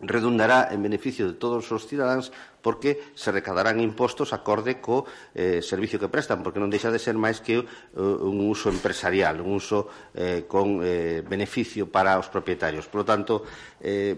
redundará 0.01 0.72
en 0.72 0.82
beneficio 0.82 1.28
de 1.28 1.36
todos 1.36 1.68
os 1.70 1.86
cidadáns 1.86 2.32
porque 2.64 3.12
se 3.14 3.30
recadarán 3.30 3.78
impostos 3.78 4.32
acorde 4.32 4.80
co 4.80 5.05
eh, 5.36 5.60
servicio 5.62 6.01
que 6.01 6.10
prestan, 6.10 6.42
porque 6.42 6.59
non 6.59 6.72
deixa 6.72 6.90
de 6.90 6.98
ser 6.98 7.14
máis 7.14 7.38
que 7.44 7.60
uh, 7.60 7.64
un 8.01 8.40
uso 8.48 8.72
empresarial, 8.72 9.44
un 9.44 9.60
uso 9.60 9.92
eh, 10.16 10.48
con 10.48 10.80
eh, 10.80 11.20
beneficio 11.22 11.86
para 11.92 12.16
os 12.16 12.32
propietarios. 12.32 12.88
Por 12.88 13.05
lo 13.05 13.06
tanto, 13.06 13.44
eh, 13.84 14.16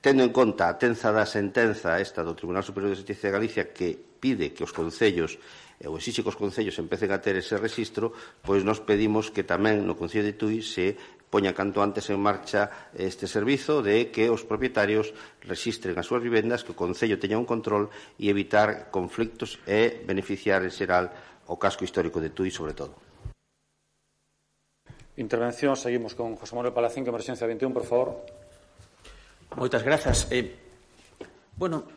tendo 0.00 0.24
en 0.24 0.32
conta 0.32 0.72
a 0.72 0.80
tenza 0.80 1.12
da 1.12 1.28
sentenza 1.28 2.00
esta 2.00 2.24
do 2.24 2.32
Tribunal 2.32 2.64
Superior 2.64 2.92
de 2.92 3.00
Justicia 3.00 3.28
de 3.28 3.36
Galicia 3.36 3.64
que 3.76 3.92
pide 3.94 4.56
que 4.56 4.64
os 4.64 4.72
concellos 4.72 5.36
e 5.76 5.86
o 5.88 5.96
exixe 6.00 6.24
que 6.24 6.32
os 6.32 6.40
concellos 6.40 6.80
empecen 6.80 7.12
a 7.12 7.20
ter 7.20 7.36
ese 7.36 7.60
registro, 7.60 8.16
pois 8.40 8.64
nos 8.64 8.80
pedimos 8.80 9.28
que 9.28 9.44
tamén 9.44 9.84
no 9.84 9.96
Concello 9.96 10.24
de 10.24 10.36
Tui 10.36 10.64
se 10.64 10.96
poña 11.28 11.52
canto 11.52 11.82
antes 11.82 12.08
en 12.08 12.22
marcha 12.22 12.90
este 12.94 13.26
servizo 13.26 13.82
de 13.82 14.08
que 14.14 14.30
os 14.32 14.46
propietarios 14.46 15.12
registren 15.44 15.98
as 15.98 16.08
súas 16.08 16.24
vivendas, 16.24 16.64
que 16.64 16.72
o 16.72 16.78
Concello 16.78 17.20
teña 17.20 17.36
un 17.36 17.48
control 17.48 17.92
e 18.16 18.32
evitar 18.32 18.88
conflictos 18.88 19.60
e 19.68 20.00
beneficiar 20.06 20.64
en 20.64 20.72
xeral 20.72 21.12
o 21.50 21.60
casco 21.60 21.84
histórico 21.84 22.22
de 22.22 22.32
Tui 22.32 22.48
sobre 22.48 22.72
todo. 22.72 22.96
Intervención, 25.16 25.76
seguimos 25.76 26.14
con 26.14 26.36
José 26.36 26.54
Manuel 26.54 26.74
Palacín, 26.76 27.04
que 27.04 27.10
emerxencia 27.10 27.46
21, 27.46 27.72
por 27.72 27.84
favor. 27.88 28.08
Moitas 29.56 29.80
grazas. 29.80 30.28
Eh, 30.28 30.52
bueno, 31.56 31.88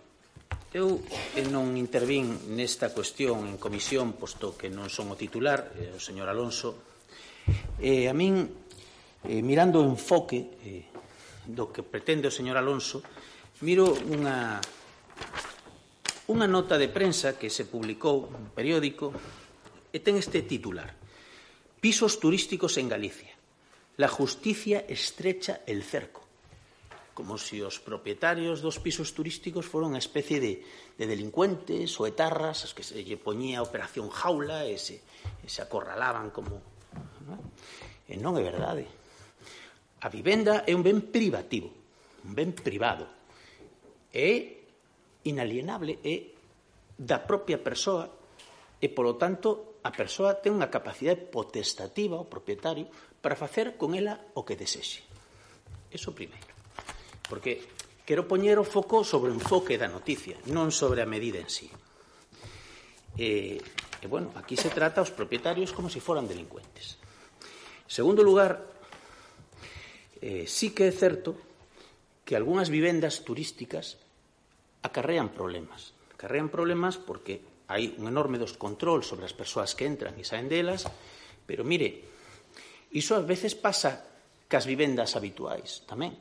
Eu 0.69 1.01
eh, 1.33 1.41
non 1.49 1.73
intervín 1.81 2.53
nesta 2.53 2.93
cuestión 2.93 3.49
en 3.49 3.57
comisión, 3.57 4.13
posto 4.13 4.53
que 4.53 4.69
non 4.69 4.85
son 4.85 5.09
o 5.09 5.17
titular, 5.17 5.73
eh, 5.73 5.89
o 5.89 6.01
señor 6.01 6.29
Alonso. 6.29 6.77
Eh, 7.81 8.05
a 8.05 8.13
min, 8.13 8.45
eh, 9.25 9.41
mirando 9.41 9.81
o 9.81 9.89
enfoque 9.89 10.61
eh, 10.61 10.85
do 11.49 11.73
que 11.73 11.81
pretende 11.81 12.29
o 12.29 12.33
señor 12.33 12.53
Alonso, 12.53 13.01
miro 13.65 13.97
unha, 14.13 14.61
unha 16.29 16.45
nota 16.45 16.77
de 16.77 16.85
prensa 16.93 17.33
que 17.33 17.49
se 17.49 17.65
publicou 17.65 18.29
un 18.29 18.53
periódico 18.53 19.09
e 19.89 19.97
ten 20.05 20.21
este 20.21 20.45
titular. 20.45 20.93
Pisos 21.81 22.21
turísticos 22.21 22.77
en 22.77 22.93
Galicia. 22.93 23.33
La 23.97 24.07
justicia 24.07 24.85
estrecha 24.85 25.65
el 25.65 25.81
cerco 25.81 26.18
como 27.19 27.35
se 27.35 27.59
os 27.59 27.83
propietarios 27.83 28.63
dos 28.63 28.79
pisos 28.79 29.11
turísticos 29.11 29.67
foron 29.67 29.91
a 29.91 29.99
especie 29.99 30.39
de, 30.39 30.63
de 30.95 31.03
delincuentes 31.03 31.91
ou 31.99 32.07
etarras 32.07 32.63
as 32.63 32.71
que 32.71 32.79
se 32.79 33.03
lle 33.03 33.19
poñía 33.19 33.59
a 33.59 33.67
operación 33.67 34.07
jaula 34.07 34.63
e 34.63 34.79
se, 34.79 35.03
e 35.43 35.51
se 35.51 35.59
acorralaban 35.59 36.31
como... 36.31 36.63
Non? 37.27 37.43
E 38.07 38.15
non 38.15 38.39
é 38.39 38.43
verdade. 38.47 38.87
A 39.99 40.07
vivenda 40.07 40.63
é 40.63 40.71
un 40.71 40.79
ben 40.79 41.11
privativo, 41.11 41.67
un 42.23 42.31
ben 42.31 42.55
privado. 42.55 43.03
É 44.15 44.63
inalienable, 45.27 45.99
é 45.99 46.31
da 46.95 47.19
propia 47.27 47.59
persoa 47.59 48.07
e, 48.79 48.87
polo 48.87 49.19
tanto, 49.19 49.75
a 49.83 49.91
persoa 49.91 50.39
ten 50.39 50.55
unha 50.55 50.71
capacidade 50.71 51.27
potestativa, 51.27 52.15
o 52.15 52.31
propietario, 52.31 52.87
para 53.19 53.35
facer 53.35 53.75
con 53.75 53.91
ela 53.91 54.15
o 54.39 54.47
que 54.47 54.55
desexe. 54.55 55.03
Eso 55.91 56.15
primeiro. 56.15 56.58
Porque 57.29 57.61
quero 58.09 58.25
poñer 58.25 58.57
o 58.57 58.65
foco 58.65 59.05
sobre 59.05 59.29
o 59.29 59.37
enfoque 59.37 59.77
da 59.77 59.85
noticia, 59.85 60.41
non 60.49 60.73
sobre 60.73 61.05
a 61.05 61.07
medida 61.07 61.37
en 61.37 61.47
sí. 61.47 61.69
E, 63.13 63.61
e 64.01 64.05
bueno, 64.09 64.33
aquí 64.33 64.57
se 64.57 64.73
trata 64.73 65.05
os 65.05 65.13
propietarios 65.13 65.69
como 65.69 65.93
se 65.93 66.01
si 66.01 66.05
foran 66.05 66.25
delincuentes. 66.25 66.97
En 67.85 67.93
segundo 67.93 68.25
lugar, 68.25 68.65
eh, 70.25 70.49
sí 70.49 70.73
que 70.73 70.89
é 70.89 70.93
certo 70.93 71.37
que 72.25 72.33
algunhas 72.33 72.73
vivendas 72.73 73.21
turísticas 73.21 74.01
acarrean 74.81 75.29
problemas. 75.29 75.93
Acarrean 76.13 76.49
problemas 76.49 76.97
porque 76.97 77.65
hai 77.69 77.93
un 77.97 78.09
enorme 78.09 78.41
descontrol 78.41 79.05
sobre 79.05 79.29
as 79.29 79.37
persoas 79.37 79.77
que 79.77 79.85
entran 79.85 80.17
e 80.17 80.25
saen 80.25 80.49
delas, 80.49 80.89
pero 81.45 81.61
mire, 81.61 82.01
iso 82.89 83.13
ás 83.13 83.25
veces 83.25 83.53
pasa 83.53 84.01
cas 84.49 84.65
vivendas 84.65 85.13
habituais 85.13 85.85
tamén 85.85 86.17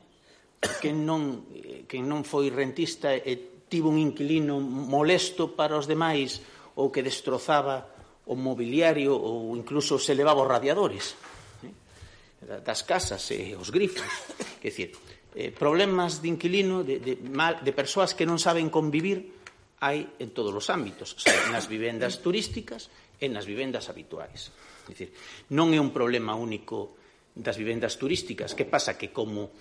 que 0.59 0.91
non, 0.91 1.47
que 1.87 1.99
non 2.03 2.27
foi 2.27 2.51
rentista 2.51 3.15
e 3.15 3.65
tivo 3.71 3.87
un 3.87 4.01
inquilino 4.01 4.59
molesto 4.59 5.55
para 5.55 5.79
os 5.79 5.87
demais 5.87 6.43
ou 6.75 6.91
que 6.91 7.05
destrozaba 7.05 7.87
o 8.27 8.35
mobiliario 8.35 9.15
ou 9.15 9.55
incluso 9.55 9.97
se 9.97 10.13
levaba 10.13 10.43
os 10.43 10.51
radiadores 10.51 11.15
eh? 11.63 12.59
das 12.61 12.83
casas 12.83 13.23
e 13.31 13.53
eh, 13.53 13.57
os 13.57 13.71
grifos. 13.71 14.05
Que 14.59 14.75
decir, 14.75 14.91
eh, 15.39 15.55
problemas 15.55 16.19
de 16.19 16.27
inquilino, 16.27 16.83
de, 16.83 16.99
de, 16.99 17.15
mal, 17.31 17.63
de 17.63 17.71
persoas 17.71 18.11
que 18.11 18.27
non 18.27 18.35
saben 18.35 18.67
convivir, 18.67 19.39
hai 19.79 20.03
en 20.19 20.35
todos 20.35 20.51
os 20.51 20.67
ámbitos, 20.67 21.15
o 21.15 21.19
sea, 21.23 21.47
nas 21.55 21.71
vivendas 21.71 22.19
turísticas 22.19 22.91
e 23.23 23.31
nas 23.31 23.47
vivendas 23.47 23.87
habituais. 23.87 24.51
É 24.83 24.91
dicir, 24.91 25.09
non 25.55 25.71
é 25.71 25.79
un 25.79 25.95
problema 25.95 26.35
único 26.35 26.99
das 27.31 27.55
vivendas 27.55 27.95
turísticas. 27.95 28.51
Que 28.51 28.67
pasa? 28.67 28.99
Que 28.99 29.15
como 29.15 29.55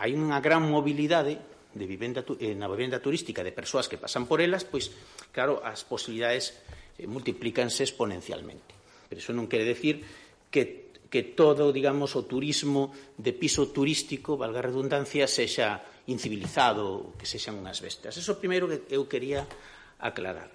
hai 0.00 0.16
unha 0.16 0.40
gran 0.40 0.64
mobilidade 0.64 1.36
de 1.76 1.86
vivenda, 1.86 2.24
eh, 2.40 2.56
na 2.56 2.66
vivenda 2.66 2.98
turística 2.98 3.44
de 3.44 3.52
persoas 3.52 3.86
que 3.86 4.00
pasan 4.00 4.24
por 4.24 4.40
elas, 4.40 4.64
pois, 4.64 4.90
claro, 5.30 5.60
as 5.60 5.84
posibilidades 5.84 6.56
eh, 6.96 7.06
multiplícanse 7.06 7.84
exponencialmente. 7.84 8.72
Pero 9.06 9.20
iso 9.20 9.36
non 9.36 9.46
quere 9.46 9.68
decir 9.68 10.02
que, 10.48 10.90
que 11.06 11.36
todo, 11.36 11.70
digamos, 11.70 12.16
o 12.16 12.24
turismo 12.24 12.90
de 13.14 13.36
piso 13.36 13.70
turístico, 13.70 14.40
valga 14.40 14.64
a 14.64 14.68
redundancia, 14.72 15.28
sexa 15.28 15.84
incivilizado, 16.10 17.14
que 17.14 17.28
sexan 17.28 17.60
unhas 17.60 17.78
bestias. 17.78 18.16
Eso 18.16 18.40
primeiro 18.40 18.66
que 18.66 18.82
eu 18.90 19.06
quería 19.06 19.46
aclarar. 20.02 20.50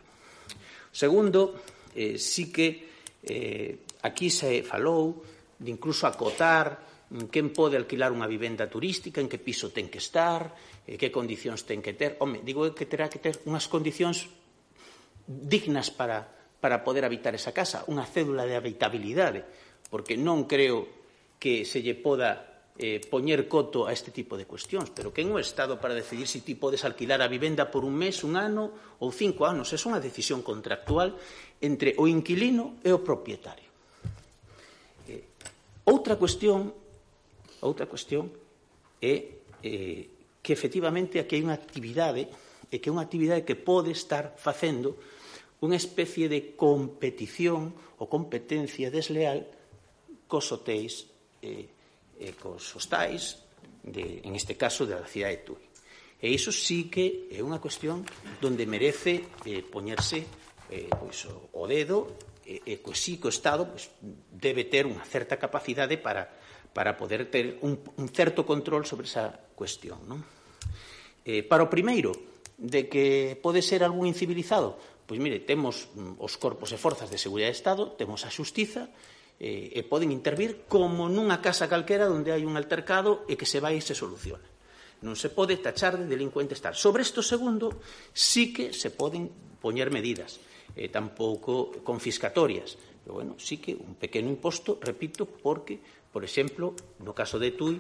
Segundo, 0.92 1.56
eh, 1.96 2.18
sí 2.20 2.52
que 2.52 2.92
eh, 3.24 3.86
aquí 4.04 4.28
se 4.28 4.66
falou 4.68 5.24
de 5.60 5.72
incluso 5.72 6.08
acotar 6.08 6.95
Mm, 7.10 7.30
quen 7.30 7.54
pode 7.54 7.78
alquilar 7.78 8.10
unha 8.10 8.26
vivenda 8.26 8.66
turística, 8.66 9.22
en 9.22 9.30
que 9.30 9.38
piso 9.38 9.70
ten 9.70 9.94
que 9.94 10.02
estar, 10.02 10.50
eh, 10.90 10.98
que 10.98 11.14
condicións 11.14 11.62
ten 11.62 11.86
que 11.86 11.94
ter. 11.94 12.18
Home, 12.18 12.42
digo 12.42 12.66
que 12.74 12.90
terá 12.90 13.06
que 13.06 13.22
ter 13.22 13.38
unhas 13.46 13.70
condicións 13.70 14.26
dignas 15.26 15.94
para, 15.94 16.26
para 16.58 16.82
poder 16.82 17.06
habitar 17.06 17.38
esa 17.38 17.54
casa, 17.54 17.86
unha 17.86 18.10
cédula 18.10 18.50
de 18.50 18.58
habitabilidade, 18.58 19.46
porque 19.94 20.18
non 20.18 20.50
creo 20.50 20.90
que 21.38 21.62
se 21.62 21.86
lle 21.86 21.94
poda 21.94 22.56
eh, 22.76 23.00
poñer 23.06 23.48
coto 23.48 23.86
a 23.86 23.94
este 23.94 24.10
tipo 24.10 24.34
de 24.34 24.50
cuestións, 24.50 24.90
pero 24.90 25.14
que 25.14 25.22
en 25.22 25.30
o 25.30 25.38
Estado 25.38 25.78
para 25.78 25.94
decidir 25.94 26.26
se 26.26 26.42
si 26.42 26.46
ti 26.46 26.54
podes 26.58 26.84
alquilar 26.84 27.22
a 27.22 27.30
vivenda 27.30 27.70
por 27.70 27.86
un 27.86 27.94
mes, 27.94 28.26
un 28.26 28.34
ano 28.34 28.98
ou 28.98 29.14
cinco 29.14 29.46
anos, 29.46 29.72
é 29.72 29.78
unha 29.78 30.02
decisión 30.02 30.42
contractual 30.42 31.14
entre 31.62 31.94
o 32.02 32.10
inquilino 32.10 32.82
e 32.82 32.90
o 32.90 33.00
propietario. 33.00 33.70
Eh, 35.06 35.22
outra 35.86 36.18
cuestión 36.18 36.85
outra 37.66 37.90
cuestión 37.90 38.32
é 39.02 39.42
eh, 39.66 40.02
que 40.46 40.54
efectivamente 40.54 41.18
aquí 41.18 41.38
hai 41.38 41.44
unha 41.46 41.58
actividade 41.58 42.30
e 42.70 42.78
que 42.78 42.90
é 42.90 42.94
unha 42.94 43.06
actividade 43.06 43.46
que 43.46 43.58
pode 43.58 43.90
estar 43.90 44.38
facendo 44.38 44.98
unha 45.66 45.80
especie 45.80 46.30
de 46.30 46.54
competición 46.54 47.74
ou 47.98 48.06
competencia 48.06 48.94
desleal 48.94 49.48
cos 50.30 50.54
hotéis 50.54 51.10
eh, 51.42 51.66
e 52.22 52.30
cos 52.38 52.78
hostais 52.78 53.42
de, 53.82 54.22
en 54.24 54.38
este 54.38 54.54
caso 54.58 54.86
da 54.86 55.02
cidade 55.06 55.42
de 55.42 55.46
Tui. 55.46 55.64
E 56.22 56.32
iso 56.32 56.50
sí 56.50 56.90
que 56.90 57.30
é 57.30 57.42
unha 57.42 57.62
cuestión 57.62 58.06
donde 58.42 58.70
merece 58.70 59.26
eh, 59.46 59.62
poñerse 59.62 60.26
eh, 60.70 60.90
pois, 60.94 61.26
o 61.30 61.64
dedo 61.66 62.18
e, 62.46 62.62
e 62.66 62.74
pois, 62.78 62.98
sí 62.98 63.18
que 63.18 63.30
o 63.30 63.34
Estado 63.34 63.66
pois, 63.70 63.90
debe 64.32 64.66
ter 64.66 64.86
unha 64.86 65.02
certa 65.06 65.38
capacidade 65.38 65.98
para 65.98 66.30
para 66.76 67.00
poder 67.00 67.32
ter 67.32 67.56
un, 67.64 67.80
un 67.80 68.08
certo 68.12 68.44
control 68.44 68.84
sobre 68.84 69.08
esa 69.08 69.32
cuestión. 69.56 70.04
Non? 70.12 70.20
Eh, 71.24 71.40
para 71.48 71.64
o 71.64 71.72
primeiro, 71.72 72.12
de 72.60 72.92
que 72.92 73.40
pode 73.40 73.64
ser 73.64 73.80
algún 73.80 74.12
incivilizado, 74.12 74.76
pois 75.08 75.16
mire, 75.24 75.40
temos 75.40 75.88
mm, 75.96 76.20
os 76.20 76.36
corpos 76.36 76.76
e 76.76 76.78
forzas 76.78 77.08
de 77.08 77.16
seguridade 77.16 77.56
de 77.56 77.60
Estado, 77.64 77.84
temos 77.96 78.28
a 78.28 78.30
Xustiza, 78.30 78.92
eh, 79.40 79.72
e 79.72 79.88
poden 79.88 80.12
intervir 80.12 80.68
como 80.68 81.08
nunha 81.08 81.40
casa 81.40 81.72
calquera 81.72 82.12
onde 82.12 82.36
hai 82.36 82.44
un 82.44 82.60
altercado 82.60 83.24
e 83.32 83.40
que 83.40 83.48
se 83.48 83.64
vai 83.64 83.80
e 83.80 83.84
se 83.84 83.96
soluciona. 83.96 84.44
Non 85.00 85.16
se 85.16 85.32
pode 85.32 85.56
tachar 85.64 85.96
de 85.96 86.12
delincuente 86.12 86.60
estar. 86.60 86.76
Sobre 86.76 87.08
isto 87.08 87.24
segundo, 87.24 87.72
sí 88.12 88.52
que 88.52 88.76
se 88.76 88.92
poden 88.92 89.32
poñer 89.64 89.92
medidas, 89.96 90.44
eh, 90.76 90.92
tampouco 90.92 91.72
confiscatorias, 91.88 92.76
pero 93.06 93.22
bueno, 93.22 93.36
sí 93.38 93.62
que 93.62 93.76
un 93.76 94.00
pequeno 94.00 94.32
imposto, 94.32 94.80
repito, 94.82 95.28
porque 95.28 95.78
Por 96.16 96.24
exemplo, 96.24 96.72
no 97.04 97.12
caso 97.12 97.36
de 97.44 97.52
Tui, 97.52 97.76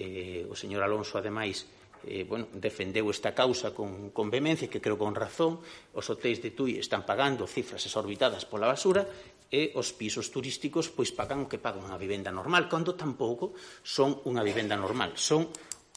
eh, 0.00 0.48
o 0.48 0.56
señor 0.56 0.80
Alonso, 0.80 1.20
ademais, 1.20 1.68
eh, 2.08 2.24
bueno, 2.24 2.48
defendeu 2.56 3.12
esta 3.12 3.36
causa 3.36 3.76
con, 3.76 4.16
con 4.16 4.32
vehemencia, 4.32 4.72
que 4.72 4.80
creo 4.80 4.96
con 4.96 5.12
razón, 5.12 5.60
os 5.92 6.08
hotéis 6.08 6.40
de 6.40 6.56
Tui 6.56 6.80
están 6.80 7.04
pagando 7.04 7.44
cifras 7.44 7.84
exorbitadas 7.84 8.48
pola 8.48 8.72
basura 8.72 9.04
e 9.52 9.76
os 9.76 9.92
pisos 9.92 10.32
turísticos 10.32 10.88
pois 10.88 11.12
pagan 11.12 11.44
o 11.44 11.50
que 11.52 11.60
pagan 11.60 11.84
unha 11.84 12.00
vivenda 12.00 12.32
normal, 12.32 12.64
cando 12.64 12.96
tampouco 12.96 13.52
son 13.84 14.24
unha 14.24 14.40
vivenda 14.40 14.72
normal, 14.80 15.12
son 15.20 15.44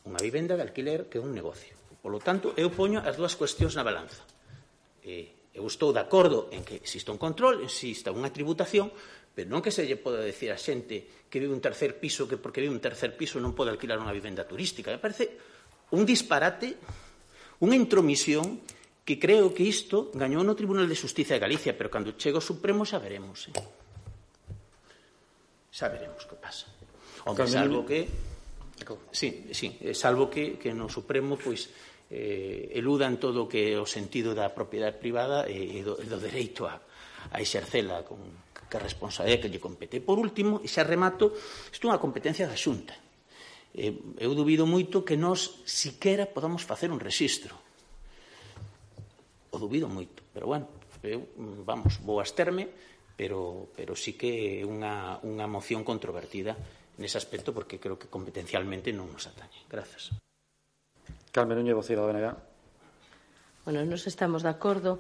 unha 0.04 0.20
vivenda 0.20 0.60
de 0.60 0.68
alquiler 0.68 1.08
que 1.08 1.16
é 1.16 1.24
un 1.24 1.32
negocio. 1.32 1.80
Polo 2.04 2.20
tanto, 2.20 2.52
eu 2.60 2.76
poño 2.76 3.00
as 3.00 3.16
dúas 3.16 3.40
cuestións 3.40 3.80
na 3.80 3.88
balanza. 3.88 4.28
Eh, 5.00 5.40
eu 5.56 5.66
estou 5.68 5.92
de 5.92 6.00
acordo 6.00 6.48
en 6.52 6.64
que 6.64 6.80
exista 6.80 7.12
un 7.12 7.20
control, 7.20 7.64
exista 7.66 8.12
unha 8.12 8.32
tributación, 8.32 8.92
Pero 9.40 9.56
non 9.56 9.64
que 9.64 9.72
se 9.72 9.88
lle 9.88 9.96
poda 9.96 10.20
decir 10.20 10.52
a 10.52 10.60
xente 10.60 11.24
que 11.32 11.40
vive 11.40 11.56
un 11.56 11.64
tercer 11.64 11.96
piso 11.96 12.28
que 12.28 12.36
porque 12.36 12.60
vive 12.60 12.76
un 12.76 12.84
tercer 12.84 13.16
piso 13.16 13.40
non 13.40 13.56
pode 13.56 13.72
alquilar 13.72 13.96
unha 13.96 14.12
vivenda 14.12 14.44
turística. 14.44 14.92
Me 14.92 15.00
parece 15.00 15.32
un 15.96 16.04
disparate, 16.04 16.76
unha 17.64 17.72
intromisión 17.72 18.60
que 19.08 19.16
creo 19.16 19.56
que 19.56 19.64
isto 19.64 20.12
gañou 20.12 20.44
no 20.44 20.60
Tribunal 20.60 20.92
de 20.92 21.00
Justicia 21.00 21.40
de 21.40 21.44
Galicia, 21.48 21.72
pero 21.72 21.88
cando 21.88 22.20
chega 22.20 22.44
o 22.44 22.44
Supremo 22.44 22.84
xa 22.84 23.00
veremos. 23.00 23.48
Eh? 23.48 23.56
Xa 25.72 25.88
veremos 25.88 26.28
que 26.28 26.36
pasa. 26.36 26.68
Hombre, 27.24 27.48
salvo 27.48 27.88
que... 27.88 28.12
Sí, 29.16 29.48
sí, 29.56 29.80
eh, 29.80 29.96
salvo 29.96 30.28
que, 30.28 30.60
que 30.60 30.76
no 30.76 30.92
Supremo 30.92 31.40
pois 31.40 31.72
eh, 32.12 32.76
eludan 32.76 33.24
todo 33.24 33.48
o 33.48 33.48
que 33.48 33.72
é 33.72 33.80
o 33.80 33.88
sentido 33.88 34.36
da 34.36 34.52
propiedade 34.52 35.00
privada 35.00 35.48
e, 35.48 35.80
e 35.80 35.88
do, 35.88 35.96
e 35.96 36.08
do 36.12 36.20
dereito 36.20 36.68
a, 36.68 36.76
a 37.32 37.40
exercela 37.40 38.04
con, 38.04 38.49
que 38.70 38.78
a 38.78 38.86
responsabilidade 38.86 39.50
que 39.50 39.52
lle 39.52 39.60
compete. 39.60 39.98
Por 40.00 40.22
último, 40.22 40.62
e 40.62 40.70
xa 40.70 40.86
remato, 40.86 41.34
isto 41.74 41.90
é 41.90 41.92
unha 41.92 42.00
competencia 42.00 42.46
da 42.46 42.56
Xunta. 42.56 42.94
Eh, 43.74 43.94
Eu 44.22 44.38
dubido 44.38 44.70
moito 44.70 45.02
que 45.02 45.18
nós 45.18 45.66
siquera 45.66 46.30
podamos 46.30 46.62
facer 46.62 46.94
un 46.94 47.02
rexistro. 47.02 47.58
O 49.50 49.58
dubido 49.58 49.90
moito, 49.90 50.22
pero 50.30 50.46
bueno, 50.46 50.70
eu, 51.02 51.26
vamos, 51.66 51.98
vou 52.06 52.22
asterme, 52.22 52.70
pero, 53.18 53.74
pero 53.74 53.98
sí 53.98 54.14
que 54.14 54.62
é 54.62 54.66
unha, 54.66 55.18
unha 55.26 55.50
moción 55.50 55.82
controvertida 55.82 56.54
nese 57.00 57.16
aspecto 57.16 57.56
porque 57.56 57.80
creo 57.80 57.98
que 57.98 58.12
competencialmente 58.12 58.92
non 58.92 59.10
nos 59.10 59.26
atañe. 59.26 59.66
Grazas. 59.72 60.14
Carmen 61.32 61.58
Núñez, 61.58 61.76
voceira 61.76 62.04
da 62.04 62.12
BNG. 62.12 62.28
Bueno, 63.64 63.84
nos 63.88 64.06
estamos 64.06 64.44
de 64.44 64.52
acordo. 64.52 65.00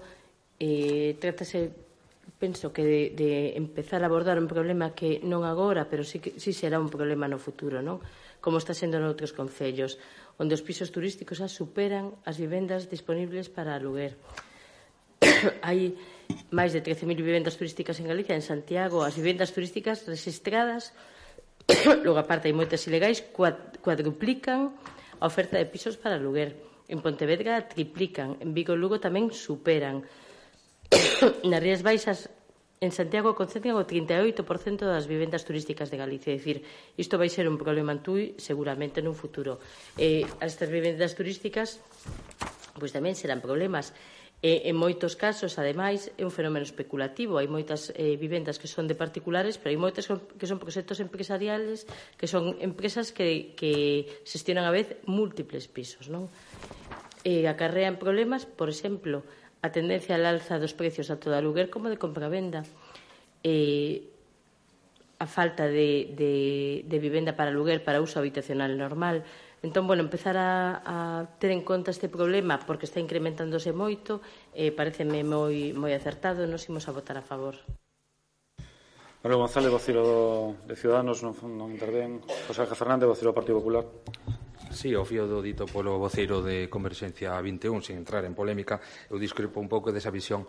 Eh, 0.59 1.15
trátase 1.19 1.88
penso 2.37 2.69
que 2.75 2.83
de, 2.83 3.01
de 3.15 3.57
empezar 3.57 4.03
a 4.03 4.11
abordar 4.11 4.37
un 4.37 4.45
problema 4.45 4.93
que 4.93 5.23
non 5.25 5.41
agora, 5.47 5.89
pero 5.89 6.05
sí, 6.05 6.21
que, 6.21 6.37
sí 6.37 6.53
será 6.53 6.77
un 6.77 6.91
problema 6.91 7.25
no 7.25 7.41
futuro, 7.41 7.81
non? 7.81 8.03
como 8.39 8.57
está 8.57 8.73
sendo 8.73 8.99
noutros 8.99 9.35
concellos, 9.35 9.99
onde 10.39 10.55
os 10.55 10.63
pisos 10.63 10.91
turísticos 10.95 11.43
xa 11.43 11.51
superan 11.51 12.15
as 12.23 12.39
vivendas 12.39 12.87
disponibles 12.87 13.51
para 13.51 13.75
aluguer. 13.75 14.15
Hai 15.67 15.95
máis 16.53 16.71
de 16.71 16.79
13.000 16.79 17.19
vivendas 17.19 17.59
turísticas 17.59 17.99
en 17.99 18.07
Galicia, 18.07 18.35
en 18.35 18.45
Santiago, 18.45 19.03
as 19.03 19.15
vivendas 19.19 19.51
turísticas 19.51 20.07
registradas, 20.07 20.95
logo 22.05 22.17
aparte 22.17 22.47
hai 22.47 22.55
moitas 22.55 22.87
ilegais, 22.87 23.19
cuadruplican 23.83 24.73
a 25.19 25.25
oferta 25.27 25.59
de 25.59 25.67
pisos 25.67 25.99
para 25.99 26.15
aluguer. 26.15 26.55
En 26.89 27.03
Pontevedra 27.05 27.69
triplican, 27.69 28.39
en 28.41 28.55
Vigo 28.55 28.73
Lugo 28.73 28.97
tamén 28.97 29.29
superan. 29.29 30.01
Nas 31.49 31.61
Rías 31.61 31.83
Baixas 31.83 32.29
En 32.79 32.95
Santiago 32.95 33.35
concentran 33.35 33.75
o 33.75 33.83
38% 33.83 34.87
das 34.87 35.03
vivendas 35.03 35.43
turísticas 35.43 35.91
de 35.91 35.99
Galicia, 35.99 36.31
é 36.31 36.39
dicir, 36.39 36.63
isto 36.95 37.19
vai 37.19 37.27
ser 37.27 37.43
un 37.51 37.59
problema 37.59 37.91
en 37.91 37.99
Tui 37.99 38.39
seguramente 38.39 39.03
nun 39.03 39.19
futuro. 39.19 39.59
Eh, 39.99 40.23
estas 40.39 40.71
vivendas 40.71 41.11
turísticas 41.11 41.83
pois 42.79 42.95
tamén 42.95 43.19
serán 43.19 43.43
problemas. 43.43 43.91
E, 44.39 44.71
en 44.71 44.79
moitos 44.79 45.19
casos, 45.19 45.59
ademais, 45.59 46.15
é 46.15 46.23
un 46.23 46.31
fenómeno 46.31 46.63
especulativo. 46.63 47.35
Hai 47.35 47.51
moitas 47.51 47.91
eh, 47.99 48.15
vivendas 48.15 48.55
que 48.55 48.71
son 48.71 48.87
de 48.87 48.95
particulares, 48.95 49.59
pero 49.59 49.75
hai 49.75 49.79
moitas 49.79 50.07
que 50.07 50.47
son 50.47 50.63
proxectos 50.63 51.03
empresariales, 51.03 51.83
que 52.15 52.31
son 52.31 52.55
empresas 52.63 53.11
que, 53.11 53.59
que 53.59 54.07
xestionan 54.23 54.63
a 54.63 54.71
vez 54.71 54.95
múltiples 55.03 55.67
pisos. 55.67 56.07
Non? 56.07 56.31
E 57.27 57.43
acarrean 57.51 57.99
problemas, 57.99 58.47
por 58.47 58.71
exemplo, 58.71 59.27
a 59.61 59.71
tendencia 59.71 60.15
al 60.15 60.25
alza 60.25 60.59
dos 60.59 60.73
precios 60.73 61.11
a 61.11 61.19
todo 61.19 61.35
aluguer 61.35 61.69
como 61.69 61.89
de 61.89 61.97
compravenda. 61.97 62.63
Eh, 63.43 64.07
a 65.19 65.27
falta 65.27 65.67
de, 65.67 66.15
de, 66.15 66.85
de 66.87 66.97
vivenda 66.99 67.35
para 67.35 67.51
aluguer 67.51 67.83
para 67.83 67.99
uso 67.99 68.19
habitacional 68.19 68.77
normal. 68.77 69.23
Entón, 69.61 69.87
bueno, 69.87 70.01
empezar 70.01 70.37
a, 70.37 70.81
a 70.85 71.27
ter 71.39 71.51
en 71.51 71.61
conta 71.67 71.91
este 71.91 72.07
problema 72.07 72.59
porque 72.63 72.87
está 72.87 73.03
incrementándose 73.03 73.75
moito, 73.75 74.23
eh, 74.55 74.71
pareceme 74.71 75.19
moi, 75.27 75.75
moi 75.75 75.91
acertado, 75.91 76.47
nos 76.47 76.63
imos 76.71 76.87
a 76.87 76.95
votar 76.95 77.19
a 77.19 77.23
favor. 77.27 77.59
Manuel 79.19 79.43
González, 79.43 79.67
vocero 79.67 79.99
do, 79.99 80.19
de 80.63 80.79
Ciudadanos, 80.79 81.19
non, 81.19 81.35
non 81.43 81.75
intervén. 81.75 82.23
José 82.47 82.63
Fernández, 82.71 83.11
vocero 83.11 83.35
do 83.35 83.35
Partido 83.35 83.59
Popular. 83.59 83.83
Sí, 84.69 84.93
o 84.93 85.01
fío 85.01 85.25
do 85.25 85.41
dito 85.41 85.65
polo 85.65 85.97
voceiro 85.97 86.45
de 86.45 86.69
Converxencia 86.69 87.33
21, 87.41 87.81
sin 87.81 87.97
entrar 87.97 88.21
en 88.21 88.37
polémica, 88.37 88.77
eu 89.09 89.17
discrepo 89.17 89.57
un 89.57 89.65
pouco 89.65 89.89
desa 89.89 90.13
visión 90.13 90.45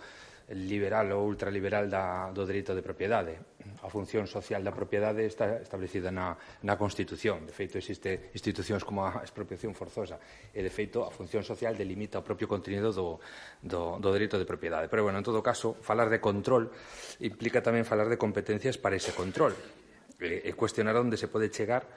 liberal 0.52 1.09
ou 1.16 1.24
ultraliberal 1.24 1.88
da, 1.88 2.28
do 2.28 2.44
dereito 2.44 2.76
de 2.76 2.84
propiedade. 2.84 3.40
A 3.80 3.88
función 3.88 4.28
social 4.28 4.60
da 4.60 4.76
propiedade 4.76 5.24
está 5.24 5.64
establecida 5.64 6.12
na, 6.12 6.36
na 6.66 6.76
Constitución. 6.76 7.48
De 7.48 7.55
feito, 7.56 7.80
existe 7.80 8.28
institucións 8.36 8.84
como 8.84 9.09
a 9.09 9.24
expropiación 9.24 9.72
forzosa. 9.72 10.20
E, 10.52 10.60
de 10.60 10.68
feito, 10.68 11.01
a 11.01 11.10
función 11.14 11.40
social 11.40 11.72
delimita 11.72 12.20
o 12.20 12.26
propio 12.26 12.44
contenido 12.44 12.92
do, 12.92 13.24
do, 13.64 13.97
do 13.97 14.10
dereito 14.12 14.36
de 14.36 14.44
propiedade. 14.44 14.92
Pero, 14.92 15.06
bueno, 15.06 15.16
en 15.16 15.24
todo 15.24 15.40
caso, 15.40 15.80
falar 15.80 16.12
de 16.12 16.20
control 16.20 16.68
implica 17.24 17.64
tamén 17.64 17.88
falar 17.88 18.12
de 18.12 18.20
competencias 18.20 18.76
para 18.76 19.01
ese 19.01 19.16
control. 19.16 19.56
E, 20.20 20.44
e 20.44 20.52
cuestionar 20.52 20.92
onde 21.01 21.16
se 21.16 21.32
pode 21.32 21.48
chegar 21.48 21.88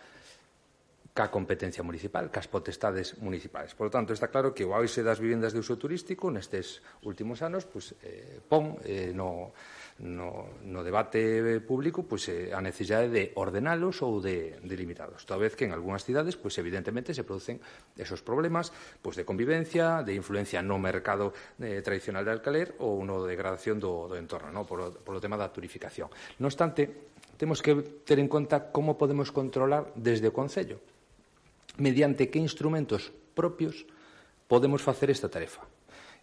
ca 1.14 1.30
competencia 1.30 1.86
municipal, 1.86 2.34
cas 2.34 2.50
potestades 2.50 3.22
municipais. 3.22 3.78
Por 3.78 3.88
lo 3.88 3.92
tanto, 3.94 4.18
está 4.18 4.34
claro 4.34 4.50
que 4.50 4.66
o 4.66 4.74
auxe 4.74 5.06
das 5.06 5.22
vivendas 5.22 5.54
de 5.54 5.62
uso 5.62 5.78
turístico 5.78 6.34
nestes 6.34 6.82
últimos 7.06 7.46
anos 7.46 7.70
pues, 7.70 7.94
eh, 8.02 8.42
pon 8.42 8.82
eh, 8.82 9.14
no, 9.14 9.54
no, 10.02 10.58
no 10.66 10.82
debate 10.82 11.62
público 11.62 12.02
pues, 12.10 12.34
eh, 12.34 12.50
a 12.50 12.66
necesidade 12.66 13.14
de 13.14 13.30
ordenalos 13.38 14.02
ou 14.02 14.18
de 14.18 14.58
de 14.58 14.74
limitados. 14.74 15.22
Toda 15.30 15.38
vez 15.38 15.54
que 15.54 15.70
en 15.70 15.72
algunhas 15.78 16.02
cidades, 16.02 16.34
pues, 16.34 16.58
evidentemente, 16.58 17.14
se 17.14 17.22
producen 17.22 17.62
esos 17.94 18.26
problemas 18.26 18.74
pues, 19.06 19.14
de 19.14 19.22
convivencia, 19.22 20.02
de 20.02 20.18
influencia 20.18 20.66
no 20.66 20.82
mercado 20.82 21.38
eh, 21.62 21.86
tradicional 21.86 22.26
de 22.26 22.34
alcaler 22.34 22.74
ou 22.82 23.06
no 23.06 23.22
degradación 23.30 23.78
do, 23.78 24.10
do 24.10 24.18
entorno, 24.18 24.50
no? 24.50 24.66
por, 24.66 24.82
o, 24.82 24.90
por 24.90 25.14
o 25.14 25.22
tema 25.22 25.38
da 25.38 25.54
turificación. 25.54 26.10
No 26.42 26.50
obstante, 26.50 27.14
temos 27.38 27.62
que 27.62 28.02
ter 28.02 28.18
en 28.18 28.26
conta 28.26 28.74
como 28.74 28.98
podemos 28.98 29.30
controlar 29.30 29.94
desde 29.94 30.26
o 30.26 30.34
Concello 30.34 30.93
mediante 31.78 32.30
que 32.30 32.42
instrumentos 32.42 33.14
propios 33.34 33.86
podemos 34.48 34.82
facer 34.82 35.10
esta 35.10 35.30
tarefa. 35.30 35.66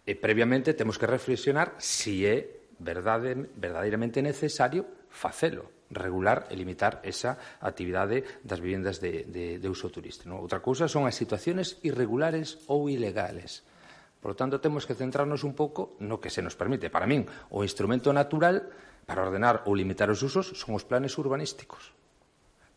E 0.07 0.17
previamente 0.17 0.73
temos 0.73 0.97
que 0.97 1.09
reflexionar 1.09 1.77
se 1.77 2.17
si 2.17 2.25
é 2.25 2.63
verdade, 2.81 3.37
verdadeiramente 3.55 4.23
necesario 4.25 4.87
facelo, 5.11 5.69
regular 5.91 6.47
e 6.49 6.55
limitar 6.55 7.03
esa 7.03 7.37
actividade 7.61 8.23
das 8.41 8.63
vivendas 8.63 8.97
de, 8.97 9.27
de, 9.27 9.59
de 9.59 9.67
uso 9.69 9.91
turístico. 9.91 10.33
Outra 10.33 10.63
cousa 10.63 10.87
son 10.87 11.05
as 11.05 11.13
situaciones 11.13 11.77
irregulares 11.85 12.63
ou 12.65 12.89
ilegales. 12.89 13.61
Por 14.21 14.33
lo 14.33 14.39
tanto, 14.39 14.61
temos 14.61 14.85
que 14.85 14.97
centrarnos 14.97 15.43
un 15.43 15.53
pouco 15.53 15.97
no 15.99 16.21
que 16.21 16.29
se 16.29 16.41
nos 16.41 16.55
permite. 16.55 16.93
Para 16.93 17.09
min, 17.09 17.27
o 17.51 17.65
instrumento 17.65 18.13
natural 18.13 18.69
para 19.05 19.25
ordenar 19.25 19.65
ou 19.67 19.75
limitar 19.75 20.09
os 20.09 20.21
usos 20.21 20.53
son 20.57 20.77
os 20.77 20.85
planes 20.85 21.17
urbanísticos. 21.17 21.93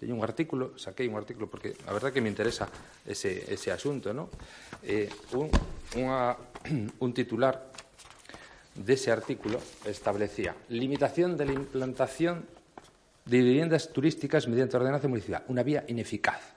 Teño 0.04 0.20
un 0.20 0.22
artículo, 0.22 0.76
saquei 0.76 1.08
un 1.08 1.16
artículo 1.16 1.48
porque 1.48 1.72
a 1.88 1.92
verdade 1.96 2.12
que 2.12 2.20
me 2.20 2.28
interesa 2.28 2.68
ese, 3.08 3.48
ese 3.48 3.72
asunto, 3.72 4.12
¿no? 4.12 4.28
Eh, 4.84 5.08
un, 5.32 7.10
titular 7.16 7.72
dese 8.76 9.08
artículo 9.08 9.56
establecía 9.88 10.52
limitación 10.68 11.40
de 11.40 11.46
la 11.48 11.56
implantación 11.56 12.44
de 13.24 13.38
viviendas 13.40 13.88
turísticas 13.96 14.44
mediante 14.44 14.76
ordenanza 14.76 15.08
municipal, 15.08 15.48
unha 15.48 15.64
vía 15.64 15.88
ineficaz. 15.88 16.52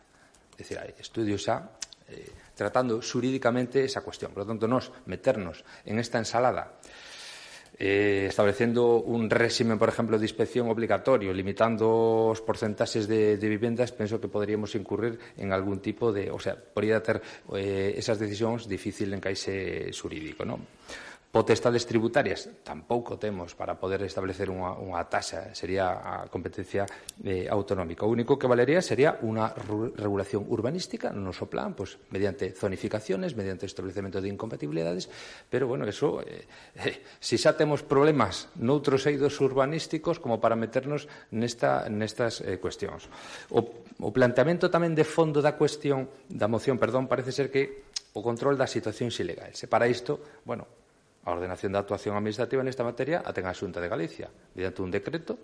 É 0.60 0.60
dicir, 0.60 0.76
hai 0.84 0.92
estudios 1.00 1.48
xa 1.48 1.72
eh, 2.12 2.52
tratando 2.52 3.00
xurídicamente 3.00 3.80
esa 3.88 4.04
cuestión. 4.04 4.36
Por 4.36 4.44
lo 4.44 4.50
tanto, 4.52 4.68
nos 4.68 4.92
meternos 5.08 5.64
en 5.88 6.04
esta 6.04 6.20
ensalada 6.20 6.76
eh, 7.80 8.26
establecendo 8.30 9.02
un 9.02 9.30
réxime, 9.30 9.78
por 9.78 9.90
exemplo, 9.90 10.18
de 10.18 10.26
inspección 10.26 10.70
obligatorio, 10.70 11.34
limitando 11.34 12.34
os 12.34 12.42
porcentaxes 12.42 13.06
de, 13.06 13.38
de 13.38 13.48
vivendas, 13.48 13.94
penso 13.94 14.20
que 14.20 14.28
poderíamos 14.28 14.74
incurrir 14.74 15.20
en 15.38 15.54
algún 15.54 15.80
tipo 15.80 16.12
de... 16.12 16.32
O 16.32 16.40
sea, 16.40 16.58
podría 16.58 17.02
ter 17.02 17.22
eh, 17.54 17.94
esas 17.96 18.18
decisións 18.18 18.66
difícil 18.66 19.14
en 19.14 19.22
caixe 19.22 19.94
xurídico, 19.94 20.42
non? 20.42 20.66
potestades 21.28 21.84
tributarias 21.86 22.48
tampouco 22.64 23.20
temos 23.20 23.52
para 23.54 23.76
poder 23.76 24.02
establecer 24.08 24.48
unha, 24.48 24.74
unha 24.80 25.04
taxa, 25.12 25.52
sería 25.52 26.00
a 26.00 26.14
competencia 26.32 26.88
eh, 27.22 27.52
autonómica. 27.52 28.08
O 28.08 28.12
único 28.12 28.40
que 28.40 28.48
valería 28.48 28.80
sería 28.80 29.20
unha 29.22 29.52
regulación 30.00 30.48
urbanística 30.48 31.12
no 31.12 31.30
noso 31.30 31.52
plan, 31.52 31.76
pois, 31.76 32.00
mediante 32.16 32.56
zonificaciones, 32.56 33.36
mediante 33.36 33.68
establecemento 33.68 34.24
de 34.24 34.32
incompatibilidades, 34.32 35.12
pero, 35.52 35.68
bueno, 35.68 35.84
eso, 35.84 36.24
eh, 36.24 36.48
eh, 36.80 37.04
si 37.20 37.36
xa 37.36 37.60
temos 37.60 37.84
problemas 37.84 38.48
noutros 38.56 39.04
eidos 39.06 39.36
urbanísticos 39.44 40.24
como 40.24 40.40
para 40.40 40.56
meternos 40.56 41.12
nesta, 41.36 41.92
nestas 41.92 42.40
eh, 42.40 42.56
cuestións. 42.58 43.12
O, 43.52 43.84
o 44.00 44.10
planteamento 44.16 44.72
tamén 44.72 44.96
de 44.96 45.04
fondo 45.04 45.44
da 45.44 45.60
cuestión, 45.60 46.08
da 46.32 46.48
moción, 46.48 46.80
perdón, 46.80 47.12
parece 47.12 47.36
ser 47.36 47.52
que 47.52 47.92
o 48.16 48.24
control 48.24 48.56
das 48.58 48.74
situacións 48.74 49.20
ilegais. 49.20 49.62
E 49.62 49.68
para 49.70 49.86
isto, 49.86 50.42
bueno, 50.48 50.87
a 51.28 51.36
ordenación 51.36 51.76
da 51.76 51.84
actuación 51.84 52.16
administrativa 52.16 52.64
nesta 52.64 52.88
materia 52.88 53.20
a 53.20 53.36
ten 53.36 53.44
a 53.44 53.52
Xunta 53.52 53.84
de 53.84 53.92
Galicia. 53.92 54.32
Mediante 54.56 54.80
un 54.80 54.90
decreto 54.96 55.36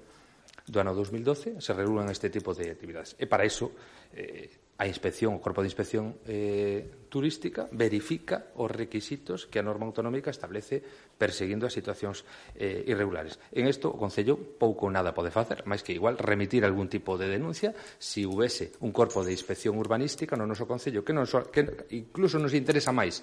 do 0.63 0.79
ano 0.79 0.95
2012 0.95 1.59
se 1.59 1.71
regulan 1.75 2.07
este 2.07 2.31
tipo 2.31 2.55
de 2.55 2.71
actividades. 2.71 3.19
E 3.19 3.27
para 3.27 3.43
iso 3.43 3.75
eh, 4.15 4.47
a 4.79 4.87
inspección, 4.87 5.35
o 5.35 5.43
Corpo 5.43 5.59
de 5.59 5.67
Inspección 5.67 6.23
eh, 6.23 7.03
Turística 7.11 7.67
verifica 7.75 8.55
os 8.57 8.71
requisitos 8.71 9.45
que 9.45 9.59
a 9.59 9.65
norma 9.65 9.85
autonómica 9.85 10.31
establece 10.31 10.79
perseguindo 11.19 11.67
as 11.67 11.75
situacións 11.75 12.23
eh, 12.55 12.87
irregulares. 12.87 13.37
En 13.51 13.67
isto 13.67 13.91
o 13.91 13.99
Concello 13.99 14.39
pouco 14.39 14.87
nada 14.87 15.11
pode 15.11 15.35
facer, 15.35 15.67
máis 15.67 15.83
que 15.83 15.93
igual 15.93 16.15
remitir 16.15 16.63
algún 16.63 16.87
tipo 16.87 17.19
de 17.19 17.27
denuncia 17.27 17.75
se 17.99 18.23
si 18.23 18.25
houvese 18.25 18.73
un 18.81 18.95
corpo 18.95 19.19
de 19.21 19.35
inspección 19.35 19.75
urbanística 19.75 20.39
no 20.39 20.47
noso 20.47 20.63
Concello, 20.63 21.03
que, 21.03 21.11
non 21.11 21.27
so, 21.27 21.43
que 21.51 21.91
incluso 21.93 22.39
nos 22.39 22.55
interesa 22.55 22.95
máis 22.95 23.19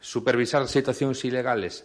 supervisar 0.00 0.66
situacións 0.66 1.22
ilegales 1.28 1.84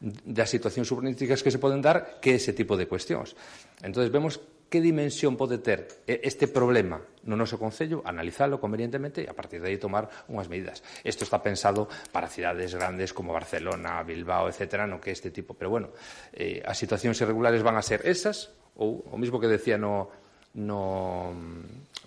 das 0.00 0.50
situacións 0.50 0.88
urbanísticas 0.92 1.42
que 1.42 1.50
se 1.52 1.60
poden 1.60 1.82
dar 1.82 2.22
que 2.22 2.36
ese 2.36 2.52
tipo 2.54 2.78
de 2.78 2.86
cuestións. 2.86 3.34
Entón, 3.82 4.06
vemos 4.08 4.40
que 4.68 4.80
dimensión 4.80 5.36
pode 5.36 5.58
ter 5.58 6.02
este 6.06 6.50
problema 6.50 6.98
no 7.26 7.38
noso 7.38 7.58
Concello, 7.58 8.02
analizalo 8.02 8.58
convenientemente 8.58 9.22
e 9.22 9.30
a 9.30 9.34
partir 9.34 9.62
de 9.62 9.70
aí 9.70 9.78
tomar 9.78 10.10
unhas 10.30 10.50
medidas. 10.50 10.82
Isto 11.06 11.26
está 11.26 11.42
pensado 11.42 11.90
para 12.10 12.30
cidades 12.30 12.74
grandes 12.74 13.14
como 13.14 13.34
Barcelona, 13.34 14.02
Bilbao, 14.02 14.50
etc., 14.50 14.86
no 14.86 15.02
que 15.02 15.14
este 15.14 15.30
tipo. 15.30 15.54
Pero, 15.54 15.70
bueno, 15.70 15.94
eh, 16.34 16.62
as 16.62 16.78
situacións 16.78 17.18
irregulares 17.22 17.62
van 17.62 17.78
a 17.78 17.82
ser 17.82 18.02
esas 18.06 18.54
ou 18.78 19.06
o 19.10 19.16
mismo 19.18 19.38
que 19.38 19.50
decía 19.50 19.78
no, 19.78 20.10
no 20.54 21.32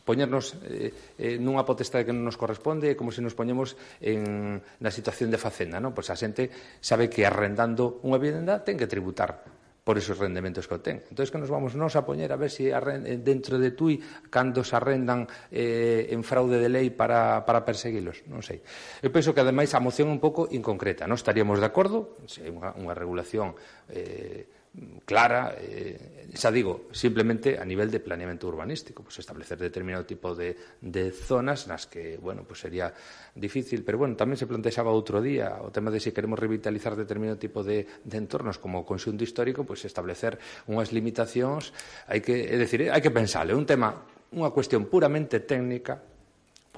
poñernos 0.10 0.58
eh, 0.66 0.90
eh, 1.22 1.38
nunha 1.38 1.62
potestade 1.62 2.10
que 2.10 2.16
non 2.18 2.26
nos 2.26 2.34
corresponde, 2.34 2.98
como 2.98 3.14
se 3.14 3.22
nos 3.22 3.38
poñemos 3.38 3.78
en, 4.02 4.58
na 4.58 4.90
situación 4.90 5.30
de 5.30 5.38
facenda. 5.38 5.78
Non? 5.78 5.94
Pois 5.94 6.10
a 6.10 6.18
xente 6.18 6.50
sabe 6.82 7.14
que 7.14 7.30
arrendando 7.30 8.02
unha 8.02 8.18
vivenda 8.18 8.66
ten 8.66 8.74
que 8.74 8.90
tributar 8.90 9.46
por 9.86 9.98
esos 9.98 10.18
rendementos 10.18 10.66
que 10.66 10.78
obtén. 10.78 11.02
Entón, 11.10 11.26
que 11.30 11.38
nos 11.38 11.50
vamos 11.50 11.74
nos 11.78 11.94
a 11.94 12.06
poñer 12.06 12.34
a 12.34 12.38
ver 12.38 12.50
se 12.50 12.70
si 12.70 12.74
eh, 12.74 13.18
dentro 13.22 13.62
de 13.62 13.74
TUI 13.74 13.98
cando 14.30 14.66
se 14.66 14.78
arrendan 14.78 15.30
eh, 15.50 16.10
en 16.10 16.26
fraude 16.26 16.58
de 16.58 16.70
lei 16.70 16.90
para, 16.90 17.46
para 17.46 17.62
perseguilos. 17.62 18.26
Non 18.26 18.42
sei. 18.42 18.66
Eu 19.02 19.14
penso 19.14 19.34
que, 19.34 19.42
ademais, 19.42 19.74
a 19.78 19.82
moción 19.82 20.10
é 20.10 20.14
un 20.14 20.22
pouco 20.22 20.50
inconcreta. 20.50 21.06
Non 21.06 21.18
estaríamos 21.18 21.62
de 21.62 21.70
acordo, 21.70 22.18
se 22.26 22.46
é 22.46 22.54
unha, 22.54 22.74
unha 22.78 22.94
regulación 22.94 23.54
eh, 23.90 24.59
clara, 25.06 25.58
eh, 25.58 26.30
xa 26.38 26.54
digo, 26.54 26.88
simplemente 26.94 27.58
a 27.58 27.66
nivel 27.66 27.90
de 27.90 28.00
planeamento 28.00 28.48
urbanístico, 28.48 29.02
pues 29.02 29.18
establecer 29.18 29.58
determinado 29.58 30.06
tipo 30.06 30.38
de, 30.38 30.56
de 30.80 31.10
zonas 31.10 31.66
nas 31.66 31.90
que, 31.90 32.22
bueno, 32.22 32.46
pues 32.46 32.62
sería 32.62 32.94
difícil, 33.34 33.82
pero 33.82 33.98
bueno, 33.98 34.14
tamén 34.14 34.38
se 34.38 34.46
plantexaba 34.46 34.94
outro 34.94 35.26
día 35.26 35.58
o 35.66 35.74
tema 35.74 35.90
de 35.90 35.98
se 35.98 36.10
si 36.10 36.16
queremos 36.16 36.38
revitalizar 36.38 36.94
determinado 36.94 37.42
tipo 37.42 37.66
de, 37.66 37.90
de 38.06 38.18
entornos 38.22 38.62
como 38.62 38.86
o 38.86 38.88
conxunto 38.88 39.26
histórico, 39.26 39.66
pues 39.66 39.82
establecer 39.90 40.38
unhas 40.70 40.94
limitacións, 40.94 41.74
hai 42.06 42.22
que, 42.22 42.46
é 42.46 42.56
decir, 42.56 42.94
hai 42.94 43.02
que 43.02 43.10
pensar, 43.10 43.50
é 43.50 43.58
un 43.58 43.66
tema, 43.66 44.06
unha 44.38 44.54
cuestión 44.54 44.86
puramente 44.86 45.42
técnica, 45.42 45.98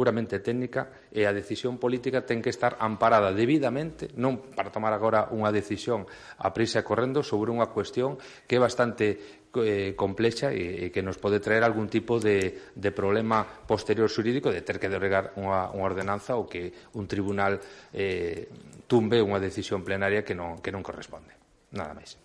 puramente 0.01 0.41
técnica 0.41 0.89
e 1.13 1.29
a 1.29 1.31
decisión 1.31 1.77
política 1.77 2.25
ten 2.25 2.41
que 2.41 2.49
estar 2.49 2.81
amparada 2.81 3.29
debidamente, 3.29 4.09
non 4.17 4.41
para 4.57 4.73
tomar 4.73 4.97
agora 4.97 5.29
unha 5.29 5.53
decisión 5.53 6.09
a 6.41 6.49
prisa 6.49 6.81
correndo 6.81 7.21
sobre 7.21 7.53
unha 7.53 7.69
cuestión 7.69 8.17
que 8.49 8.57
é 8.57 8.61
bastante 8.65 9.45
eh, 9.61 9.93
complexa 9.93 10.49
e, 10.49 10.89
e 10.89 10.89
que 10.89 11.05
nos 11.05 11.21
pode 11.21 11.37
traer 11.37 11.61
algún 11.61 11.85
tipo 11.85 12.17
de, 12.17 12.73
de 12.73 12.89
problema 12.89 13.45
posterior 13.45 14.09
xurídico 14.09 14.49
de 14.49 14.65
ter 14.65 14.81
que 14.81 14.89
derogar 14.89 15.37
unha, 15.37 15.69
unha 15.69 15.85
ordenanza 15.85 16.33
ou 16.33 16.49
que 16.49 16.73
un 16.97 17.05
tribunal 17.05 17.61
eh, 17.93 18.49
tumbe 18.89 19.21
unha 19.21 19.37
decisión 19.37 19.85
plenaria 19.85 20.25
que 20.25 20.33
non, 20.33 20.65
que 20.65 20.73
non 20.73 20.81
corresponde. 20.81 21.37
Nada 21.77 21.93
máis. 21.93 22.17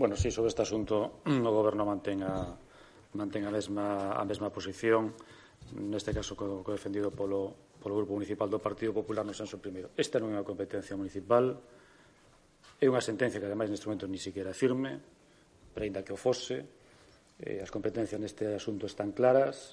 Bueno, 0.00 0.16
sí, 0.16 0.32
sobre 0.32 0.48
este 0.48 0.64
asunto 0.64 1.20
o 1.28 1.52
goberno 1.52 1.84
mantén 1.84 2.24
a, 2.24 2.56
mantén 3.20 3.44
a 3.44 3.52
mesma, 3.52 4.16
a 4.16 4.24
mesma 4.24 4.48
posición 4.48 5.12
neste 5.74 6.12
caso 6.12 6.36
co, 6.36 6.60
co 6.60 6.70
defendido 6.74 7.14
polo, 7.14 7.76
polo 7.80 7.96
Grupo 7.96 8.18
Municipal 8.18 8.50
do 8.50 8.60
Partido 8.60 8.92
Popular 8.92 9.24
nos 9.24 9.38
senso 9.38 9.56
suprimido. 9.56 9.94
Esta 9.96 10.20
non 10.20 10.30
é 10.30 10.36
unha 10.36 10.46
competencia 10.46 10.98
municipal, 10.98 11.56
é 12.82 12.86
unha 12.90 13.02
sentencia 13.02 13.38
que 13.38 13.48
ademais 13.48 13.70
neste 13.70 13.86
momento 13.86 14.10
ni 14.10 14.18
siquiera 14.18 14.50
é 14.50 14.56
firme, 14.56 14.98
pero 15.72 15.86
ainda 15.86 16.02
que 16.02 16.12
o 16.12 16.18
fose, 16.18 16.66
eh, 17.40 17.62
as 17.62 17.70
competencias 17.70 18.18
neste 18.20 18.44
asunto 18.50 18.84
están 18.84 19.14
claras 19.14 19.72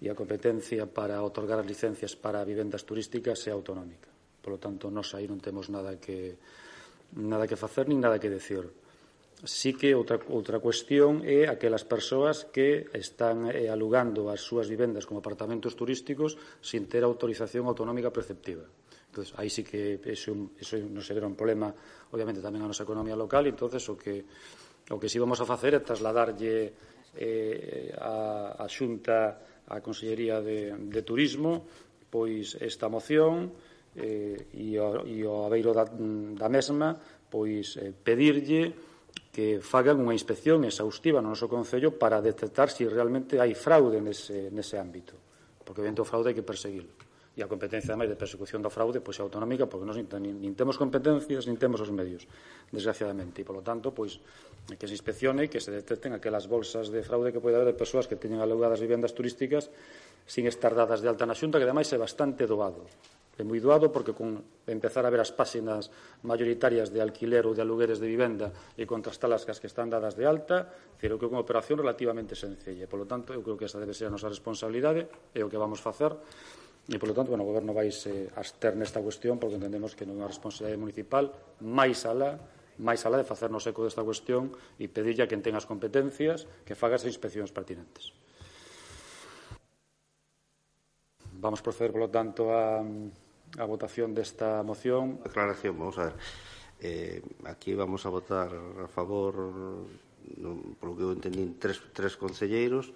e 0.00 0.08
a 0.08 0.16
competencia 0.16 0.88
para 0.88 1.20
otorgar 1.20 1.60
as 1.60 1.68
licencias 1.68 2.16
para 2.16 2.44
vivendas 2.44 2.84
turísticas 2.88 3.44
é 3.46 3.52
autonómica. 3.52 4.08
Por 4.40 4.56
lo 4.56 4.58
tanto, 4.58 4.88
nós 4.88 5.12
aí 5.12 5.28
non 5.28 5.40
temos 5.40 5.68
nada 5.68 6.00
que 6.00 6.40
nada 7.16 7.44
que 7.44 7.58
facer 7.58 7.90
nin 7.90 8.00
nada 8.00 8.16
que 8.16 8.32
decir. 8.32 8.64
Sí 9.44 9.72
que 9.72 9.96
outra, 9.96 10.20
outra 10.28 10.60
cuestión 10.60 11.24
é 11.24 11.48
aquelas 11.48 11.88
persoas 11.88 12.44
que 12.52 12.92
están 12.92 13.48
eh, 13.48 13.72
alugando 13.72 14.28
as 14.28 14.44
súas 14.44 14.68
vivendas 14.68 15.08
como 15.08 15.24
apartamentos 15.24 15.72
turísticos 15.72 16.36
sin 16.60 16.84
ter 16.92 17.00
autorización 17.00 17.64
autonómica 17.64 18.12
preceptiva. 18.12 18.68
Entonces, 19.08 19.32
aí 19.40 19.48
sí 19.48 19.64
que 19.64 19.98
eso, 20.04 20.54
eso 20.60 20.76
non 20.76 21.00
será 21.00 21.24
un 21.24 21.34
problema, 21.34 21.72
obviamente, 22.12 22.44
tamén 22.44 22.62
a 22.62 22.70
nosa 22.70 22.84
economía 22.84 23.16
local, 23.16 23.48
entonces 23.48 23.80
o 23.88 23.96
que 23.96 24.28
o 24.90 24.98
que 24.98 25.08
sí 25.08 25.18
vamos 25.22 25.40
a 25.40 25.46
facer 25.46 25.72
é 25.72 25.80
trasladarlle 25.80 26.74
eh, 27.14 27.94
a, 27.96 28.58
a 28.58 28.66
Xunta, 28.68 29.40
a 29.70 29.78
Consellería 29.80 30.42
de, 30.42 30.74
de 30.74 31.00
Turismo, 31.06 31.64
pois 32.10 32.58
esta 32.58 32.90
moción 32.90 33.54
eh, 33.94 34.50
e, 34.52 34.76
o, 34.78 35.06
e 35.06 35.22
o 35.22 35.46
aveiro 35.46 35.70
da, 35.70 35.86
da 35.86 36.48
mesma, 36.50 36.98
pois 37.30 37.78
eh, 37.78 37.94
pedirlle 37.94 38.89
que 39.30 39.62
fagan 39.62 40.02
unha 40.02 40.14
inspección 40.14 40.66
exhaustiva 40.66 41.22
no 41.22 41.30
noso 41.30 41.46
Concello 41.46 41.94
para 41.94 42.18
detectar 42.18 42.66
se 42.66 42.82
si 42.82 42.90
realmente 42.90 43.38
hai 43.38 43.54
fraude 43.54 44.02
nese, 44.02 44.50
nese 44.50 44.74
ámbito. 44.74 45.14
Porque, 45.62 45.86
evidente, 45.86 46.02
o 46.02 46.08
fraude 46.08 46.34
hai 46.34 46.36
que 46.36 46.42
perseguilo. 46.42 46.90
E 47.38 47.46
a 47.46 47.48
competencia, 47.48 47.94
ademais, 47.94 48.10
de 48.10 48.18
persecución 48.18 48.58
do 48.58 48.74
fraude, 48.74 48.98
pois 48.98 49.14
é 49.16 49.22
autonómica, 49.22 49.70
porque 49.70 49.86
nós 49.86 49.94
nin, 49.94 50.10
nin 50.34 50.52
temos 50.58 50.74
competencias, 50.74 51.46
nin 51.46 51.54
temos 51.54 51.78
os 51.78 51.94
medios, 51.94 52.26
desgraciadamente. 52.74 53.38
E, 53.38 53.46
polo 53.46 53.62
tanto, 53.62 53.94
pois, 53.94 54.18
que 54.66 54.90
se 54.90 54.98
inspeccione 54.98 55.46
e 55.46 55.48
que 55.48 55.62
se 55.62 55.70
detecten 55.70 56.10
aquelas 56.10 56.50
bolsas 56.50 56.90
de 56.90 56.98
fraude 57.06 57.30
que 57.30 57.38
pode 57.38 57.54
haber 57.54 57.70
de 57.70 57.78
persoas 57.78 58.10
que 58.10 58.18
teñen 58.18 58.42
alugadas 58.42 58.82
vivendas 58.82 59.14
turísticas 59.14 59.70
sin 60.26 60.48
estar 60.48 60.74
dadas 60.74 61.00
de 61.00 61.08
alta 61.08 61.28
na 61.28 61.36
Xunta, 61.36 61.56
que 61.56 61.66
ademais 61.68 61.88
é 61.92 61.98
bastante 61.98 62.48
doado. 62.48 62.84
É 63.40 63.44
moi 63.46 63.56
doado 63.56 63.88
porque 63.88 64.12
con 64.12 64.44
empezar 64.68 65.08
a 65.08 65.12
ver 65.12 65.24
as 65.24 65.32
páxinas 65.32 65.88
mayoritarias 66.28 66.92
de 66.92 67.00
alquiler 67.00 67.48
ou 67.48 67.56
de 67.56 67.64
alugueres 67.64 67.96
de 67.96 68.04
vivenda 68.04 68.52
e 68.76 68.84
contrastalas 68.84 69.48
cas 69.48 69.56
que 69.56 69.64
están 69.64 69.88
dadas 69.88 70.12
de 70.12 70.28
alta, 70.28 70.68
creo 71.00 71.16
que 71.16 71.24
é 71.24 71.30
unha 71.32 71.40
operación 71.40 71.80
relativamente 71.80 72.36
sencilla. 72.36 72.84
Por 72.84 73.00
lo 73.00 73.08
tanto, 73.08 73.32
eu 73.32 73.40
creo 73.40 73.56
que 73.56 73.64
esa 73.64 73.80
debe 73.80 73.96
ser 73.96 74.08
a 74.08 74.14
nosa 74.14 74.28
responsabilidade 74.28 75.08
e 75.32 75.40
o 75.40 75.48
que 75.48 75.56
vamos 75.56 75.80
facer. 75.80 76.12
E, 76.90 76.98
polo 77.00 77.16
tanto, 77.16 77.32
bueno, 77.32 77.46
o 77.46 77.48
Goberno 77.48 77.72
vai 77.72 77.88
se 77.88 78.28
aster 78.36 78.76
nesta 78.76 79.00
cuestión 79.00 79.40
porque 79.40 79.56
entendemos 79.56 79.96
que 79.96 80.04
non 80.04 80.20
é 80.20 80.26
unha 80.26 80.28
responsabilidade 80.28 80.76
municipal 80.76 81.32
máis 81.64 82.04
alá 82.04 82.36
máis 82.80 83.04
alá 83.04 83.20
de 83.20 83.28
facernos 83.28 83.64
eco 83.68 83.84
desta 83.84 84.00
cuestión 84.00 84.56
e 84.80 84.88
pedirlle 84.88 85.24
a 85.24 85.28
quen 85.28 85.44
ten 85.44 85.52
as 85.52 85.68
competencias 85.68 86.48
que 86.64 86.72
faga 86.72 86.96
as 86.96 87.04
inspeccións 87.04 87.52
pertinentes. 87.52 88.16
Vamos 91.40 91.62
proceder, 91.64 91.90
por 91.90 92.04
lo 92.04 92.10
tanto, 92.12 92.52
a, 92.52 92.84
a 92.84 93.64
votación 93.64 94.12
desta 94.12 94.60
moción. 94.60 95.24
Aclaración, 95.24 95.72
vamos 95.80 95.96
a 95.96 96.12
ver. 96.12 96.16
Eh, 96.80 97.24
aquí 97.48 97.72
vamos 97.72 98.04
a 98.04 98.12
votar 98.12 98.52
a 98.52 98.88
favor, 98.88 99.32
no, 100.36 100.76
polo 100.76 100.92
que 100.96 101.04
eu 101.04 101.12
entendín, 101.16 101.56
tres, 101.56 101.80
tres 101.96 102.12
concelleiros, 102.20 102.92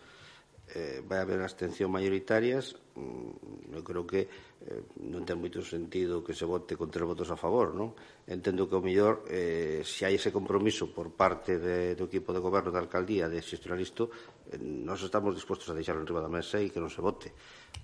eh, 0.73 1.05
vai 1.05 1.21
haber 1.21 1.45
abstención 1.45 1.93
maioritarias 1.93 2.73
mm, 2.97 3.77
eu 3.77 3.85
creo 3.85 4.09
que 4.09 4.25
eh, 4.65 4.81
non 5.05 5.29
ten 5.29 5.37
moito 5.37 5.61
sentido 5.61 6.25
que 6.25 6.33
se 6.33 6.49
vote 6.49 6.73
con 6.73 6.89
tres 6.89 7.05
votos 7.05 7.29
a 7.29 7.37
favor 7.37 7.77
non? 7.77 7.93
Entendo 8.25 8.65
que 8.65 8.79
o 8.79 8.81
mellor 8.81 9.29
eh, 9.29 9.85
se 9.85 10.09
hai 10.09 10.17
ese 10.17 10.33
compromiso 10.33 10.89
por 10.89 11.13
parte 11.13 11.61
de, 11.61 11.93
do 11.93 12.09
equipo 12.09 12.33
de 12.33 12.41
goberno 12.41 12.73
da 12.73 12.81
alcaldía 12.81 13.29
de 13.29 13.45
xestionar 13.45 13.77
isto 13.77 14.09
eh, 14.49 14.57
nós 14.57 15.05
estamos 15.05 15.37
dispostos 15.37 15.69
a 15.69 15.77
deixarlo 15.77 16.01
en 16.01 16.09
riba 16.09 16.25
da 16.25 16.33
mesa 16.33 16.57
e 16.57 16.73
que 16.73 16.81
non 16.81 16.89
se 16.89 17.05
vote 17.05 17.29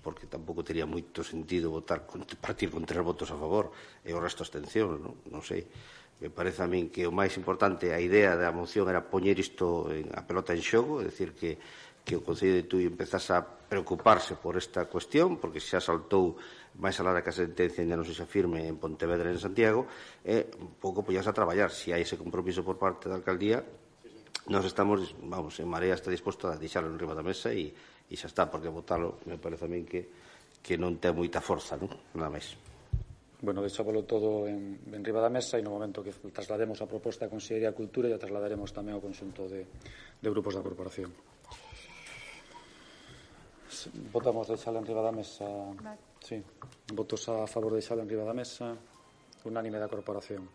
porque 0.01 0.25
tampouco 0.25 0.65
tería 0.65 0.89
moito 0.89 1.21
sentido 1.21 1.69
votar 1.69 2.09
con, 2.09 2.25
partir 2.45 2.73
con 2.73 2.89
tres 2.89 3.05
votos 3.05 3.29
a 3.29 3.37
favor 3.37 3.77
e 4.01 4.17
o 4.17 4.23
resto 4.23 4.41
abstención 4.41 4.97
non, 4.97 5.15
non 5.29 5.45
sei. 5.45 5.69
Me 6.21 6.29
parece 6.29 6.61
a 6.61 6.69
min 6.69 6.93
que 6.93 7.09
o 7.09 7.13
máis 7.13 7.33
importante 7.41 7.97
a 7.97 8.01
idea 8.01 8.37
da 8.37 8.53
moción 8.53 8.85
era 8.93 9.09
poñer 9.09 9.41
isto 9.41 9.89
en, 9.89 10.05
a 10.13 10.21
pelota 10.29 10.53
en 10.53 10.61
xogo 10.61 11.01
é 11.01 11.09
dicir 11.09 11.33
que 11.33 11.57
que 12.05 12.17
o 12.17 12.25
Concello 12.25 12.57
de 12.57 12.65
Tui 12.67 12.85
empezase 12.89 13.37
a 13.37 13.45
preocuparse 13.45 14.35
por 14.35 14.59
esta 14.59 14.91
cuestión, 14.91 15.39
porque 15.39 15.63
xa 15.63 15.79
saltou 15.79 16.41
máis 16.79 16.99
alada 16.99 17.23
que 17.23 17.31
a 17.31 17.37
sentencia 17.37 17.83
ainda 17.83 17.99
non 17.99 18.07
se 18.07 18.17
xa 18.17 18.27
firme 18.27 18.67
en 18.67 18.79
Pontevedra 18.79 19.31
e 19.31 19.35
en 19.35 19.43
Santiago, 19.43 19.87
e 20.27 20.51
un 20.59 20.75
pouco 20.79 21.07
poñase 21.07 21.31
a 21.31 21.37
traballar. 21.37 21.71
Se 21.71 21.95
hai 21.95 22.03
ese 22.03 22.19
compromiso 22.19 22.67
por 22.67 22.79
parte 22.79 23.07
da 23.07 23.19
Alcaldía, 23.19 23.63
nós 24.51 24.65
estamos, 24.67 25.15
vamos, 25.23 25.61
en 25.61 25.69
Marea 25.69 25.95
está 25.95 26.11
disposta 26.11 26.51
a 26.51 26.59
deixarlo 26.59 26.91
en 26.91 26.99
riba 26.99 27.15
da 27.15 27.23
mesa 27.23 27.55
e, 27.55 27.71
e 27.71 28.15
xa 28.19 28.27
está, 28.27 28.51
porque 28.51 28.67
votarlo 28.67 29.23
me 29.29 29.39
parece 29.39 29.67
a 29.67 29.71
min 29.71 29.87
que, 29.87 30.11
que 30.65 30.75
non 30.75 30.99
ten 30.99 31.15
moita 31.15 31.39
forza, 31.39 31.79
non? 31.79 31.93
Nada 32.17 32.33
máis. 32.33 32.59
Bueno, 33.41 33.65
deixámoslo 33.65 34.05
todo 34.05 34.45
en, 34.51 34.83
en 34.91 35.01
riba 35.01 35.23
da 35.23 35.33
mesa 35.33 35.57
e 35.57 35.63
no 35.63 35.73
momento 35.73 36.05
que 36.05 36.13
traslademos 36.35 36.83
a 36.83 36.91
proposta 36.91 37.25
da 37.25 37.33
Consellería 37.33 37.73
de 37.73 37.79
Cultura 37.79 38.11
e 38.11 38.17
a 38.17 38.21
trasladaremos 38.21 38.75
tamén 38.75 38.99
ao 38.99 39.05
conxunto 39.05 39.47
de, 39.47 39.65
de 40.19 40.29
grupos 40.29 40.59
da 40.59 40.65
corporación. 40.65 41.15
Votamos 44.13 44.49
de 44.49 44.57
sala 44.57 44.79
en 44.81 44.87
riba 44.87 45.03
da 45.03 45.13
mesa. 45.13 45.47
Vale. 45.47 45.99
Sí. 46.21 46.43
Votos 46.93 47.29
a 47.29 47.47
favor 47.47 47.75
de 47.75 47.83
sala 47.83 48.03
en 48.03 48.09
riba 48.11 48.25
da 48.25 48.35
mesa. 48.35 48.75
Unánime 49.45 49.79
da 49.79 49.89
corporación. 49.89 50.49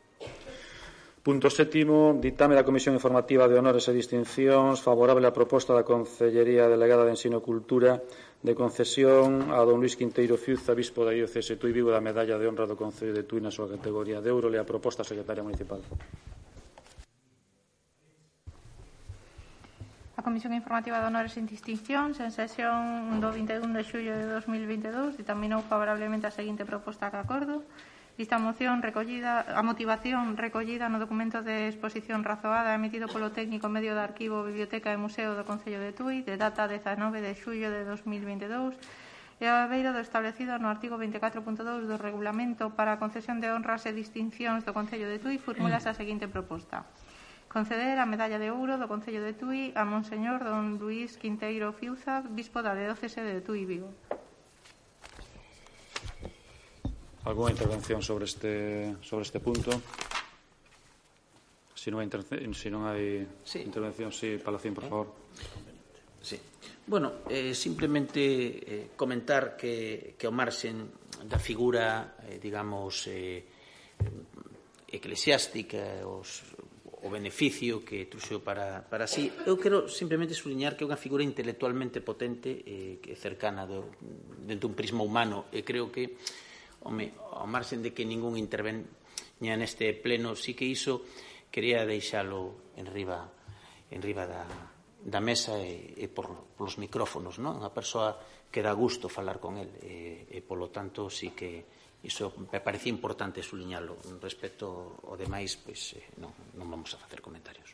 Punto 1.25 1.49
sétimo, 1.49 2.13
ditame 2.21 2.53
da 2.53 2.61
Comisión 2.61 2.93
Informativa 2.93 3.49
de 3.49 3.57
Honores 3.57 3.89
e 3.89 3.97
Distincións 3.97 4.77
favorable 4.77 5.25
á 5.25 5.33
proposta 5.33 5.73
da 5.73 5.81
Concellería 5.81 6.69
Delegada 6.69 7.01
de 7.01 7.17
Ensino 7.17 7.41
e 7.41 7.45
Cultura 7.49 7.97
de 8.45 8.53
concesión 8.53 9.49
a 9.49 9.65
don 9.65 9.81
Luis 9.81 9.97
Quinteiro 9.97 10.37
Fiuza, 10.37 10.77
bispo 10.77 11.01
da 11.01 11.17
IOCS 11.17 11.57
Tui 11.57 11.73
Vigo 11.73 11.89
da 11.89 11.97
Medalla 11.97 12.37
de 12.37 12.45
Honra 12.45 12.69
do 12.69 12.77
Concello 12.77 13.09
de 13.09 13.25
Tui 13.25 13.41
na 13.41 13.49
súa 13.49 13.65
categoría 13.65 14.21
de 14.21 14.29
Euro, 14.29 14.53
le 14.53 14.61
a 14.61 14.69
proposta 14.69 15.01
Secretaria 15.01 15.41
Municipal. 15.41 15.81
Comisión 20.25 20.57
Informativa 20.57 20.99
de 20.99 21.05
Honores 21.05 21.37
sin 21.37 21.45
Distincións, 21.45 22.17
en 22.17 22.33
sesión 22.33 23.21
do 23.21 23.29
21 23.29 23.61
de 23.77 23.85
xullo 23.85 24.17
de 24.17 24.25
2022, 24.25 25.21
determinou 25.21 25.61
favorablemente 25.61 26.25
a 26.25 26.33
seguinte 26.33 26.65
proposta 26.65 27.13
que 27.13 27.21
acordo. 27.21 27.61
Esta 28.17 28.41
moción 28.41 28.81
recollida, 28.81 29.45
a 29.45 29.61
motivación 29.61 30.33
recollida 30.33 30.89
no 30.89 30.97
documento 30.97 31.45
de 31.45 31.69
exposición 31.69 32.25
razoada 32.25 32.73
emitido 32.73 33.05
polo 33.05 33.37
técnico 33.37 33.69
medio 33.69 33.93
de 33.93 34.01
arquivo, 34.01 34.41
biblioteca 34.41 34.89
e 34.89 34.97
museo 34.97 35.37
do 35.37 35.45
Concello 35.45 35.77
de 35.77 35.93
Tui, 35.93 36.25
de 36.25 36.41
data 36.41 36.65
19 36.65 37.21
de 37.21 37.31
xullo 37.37 37.69
de 37.69 37.85
2022, 37.85 38.73
e 39.37 39.45
a 39.45 39.69
beiro 39.69 39.93
do 39.93 40.01
establecido 40.01 40.57
no 40.57 40.73
artigo 40.73 40.97
24.2 40.97 41.85
do 41.85 42.01
Regulamento 42.01 42.73
para 42.73 42.97
a 42.97 43.01
concesión 43.03 43.37
de 43.37 43.53
honras 43.53 43.85
e 43.85 43.93
distincións 43.93 44.65
do 44.65 44.73
Concello 44.73 45.05
de 45.05 45.21
Tui, 45.21 45.37
formulas 45.37 45.85
a 45.85 45.93
seguinte 45.93 46.25
proposta 46.25 46.81
conceder 47.55 47.95
a 47.99 48.05
medalla 48.05 48.35
de 48.35 48.51
ouro 48.51 48.75
do 48.75 48.83
Concello 48.91 49.23
de 49.23 49.31
Tui 49.31 49.71
a 49.79 49.87
Monseñor 49.87 50.43
Don 50.43 50.75
Luís 50.75 51.15
Quinteiro 51.15 51.71
Fiuza, 51.71 52.19
bispo 52.19 52.59
da 52.59 52.75
diócese 52.75 53.23
de 53.23 53.39
Tui 53.39 53.63
Vigo. 53.63 53.95
Alguna 57.23 57.55
intervención 57.55 58.03
sobre 58.03 58.27
este 58.27 58.99
sobre 58.99 59.23
este 59.23 59.39
punto? 59.39 59.71
Si 61.71 61.87
non 61.87 62.03
hai, 62.03 62.11
si 62.51 62.67
non 62.67 62.91
hai 62.91 63.23
sí. 63.47 63.63
intervención, 63.63 64.11
sí, 64.11 64.35
Palacín, 64.35 64.75
por 64.75 64.91
favor. 64.91 65.07
Sí. 66.19 66.35
Bueno, 66.83 67.23
eh, 67.31 67.55
simplemente 67.55 68.19
eh, 68.19 68.91
comentar 68.99 69.55
que, 69.55 70.19
que 70.19 70.27
o 70.27 70.33
marxen 70.35 70.91
da 71.23 71.39
figura, 71.39 72.19
eh, 72.27 72.35
digamos, 72.35 73.07
eh, 73.07 73.47
eclesiástica, 74.91 76.03
os, 76.03 76.54
o 77.05 77.09
beneficio 77.13 77.85
que 77.85 78.09
truxeu 78.09 78.41
para, 78.41 78.81
para 78.81 79.05
sí. 79.05 79.29
Eu 79.45 79.61
quero 79.61 79.85
simplemente 79.85 80.33
subliñar 80.33 80.73
que 80.73 80.81
é 80.81 80.89
unha 80.89 80.97
figura 80.97 81.21
intelectualmente 81.21 82.01
potente 82.01 82.65
eh, 82.65 82.97
que 82.97 83.13
é 83.13 83.17
cercana 83.17 83.69
do, 83.69 83.93
dentro 84.41 84.65
dun 84.65 84.73
prisma 84.73 85.05
humano 85.05 85.45
e 85.53 85.61
creo 85.61 85.93
que 85.93 86.17
home, 86.81 87.13
ao 87.37 87.45
marxen 87.45 87.85
de 87.85 87.93
que 87.93 88.01
ningún 88.09 88.41
interven 88.41 88.89
neste 89.37 89.93
pleno, 89.93 90.33
sí 90.33 90.57
que 90.57 90.65
iso 90.65 91.05
quería 91.53 91.85
deixalo 91.85 92.73
en 92.73 92.89
riba, 92.89 93.29
en 93.93 94.01
riba 94.01 94.25
da, 94.25 94.43
da 95.05 95.21
mesa 95.21 95.61
e, 95.61 95.93
e 95.93 96.09
por, 96.09 96.57
polos 96.57 96.81
micrófonos, 96.81 97.37
non? 97.37 97.61
Unha 97.61 97.69
persoa 97.69 98.17
que 98.49 98.65
dá 98.65 98.73
gusto 98.73 99.13
falar 99.13 99.37
con 99.37 99.61
el 99.61 99.69
e, 99.77 100.25
e 100.25 100.41
polo 100.41 100.73
tanto 100.73 101.05
sí 101.13 101.37
que 101.37 101.84
Iso 102.05 102.37
me 102.53 102.61
parece 102.61 102.87
importante 102.93 103.41
suliñalo. 103.41 103.97
Respecto 104.21 105.01
ao 105.09 105.17
demais, 105.17 105.57
pois, 105.57 105.97
eh, 105.97 106.05
non, 106.21 106.29
non 106.53 106.69
vamos 106.69 106.93
a 106.93 107.01
facer 107.01 107.17
comentarios. 107.17 107.73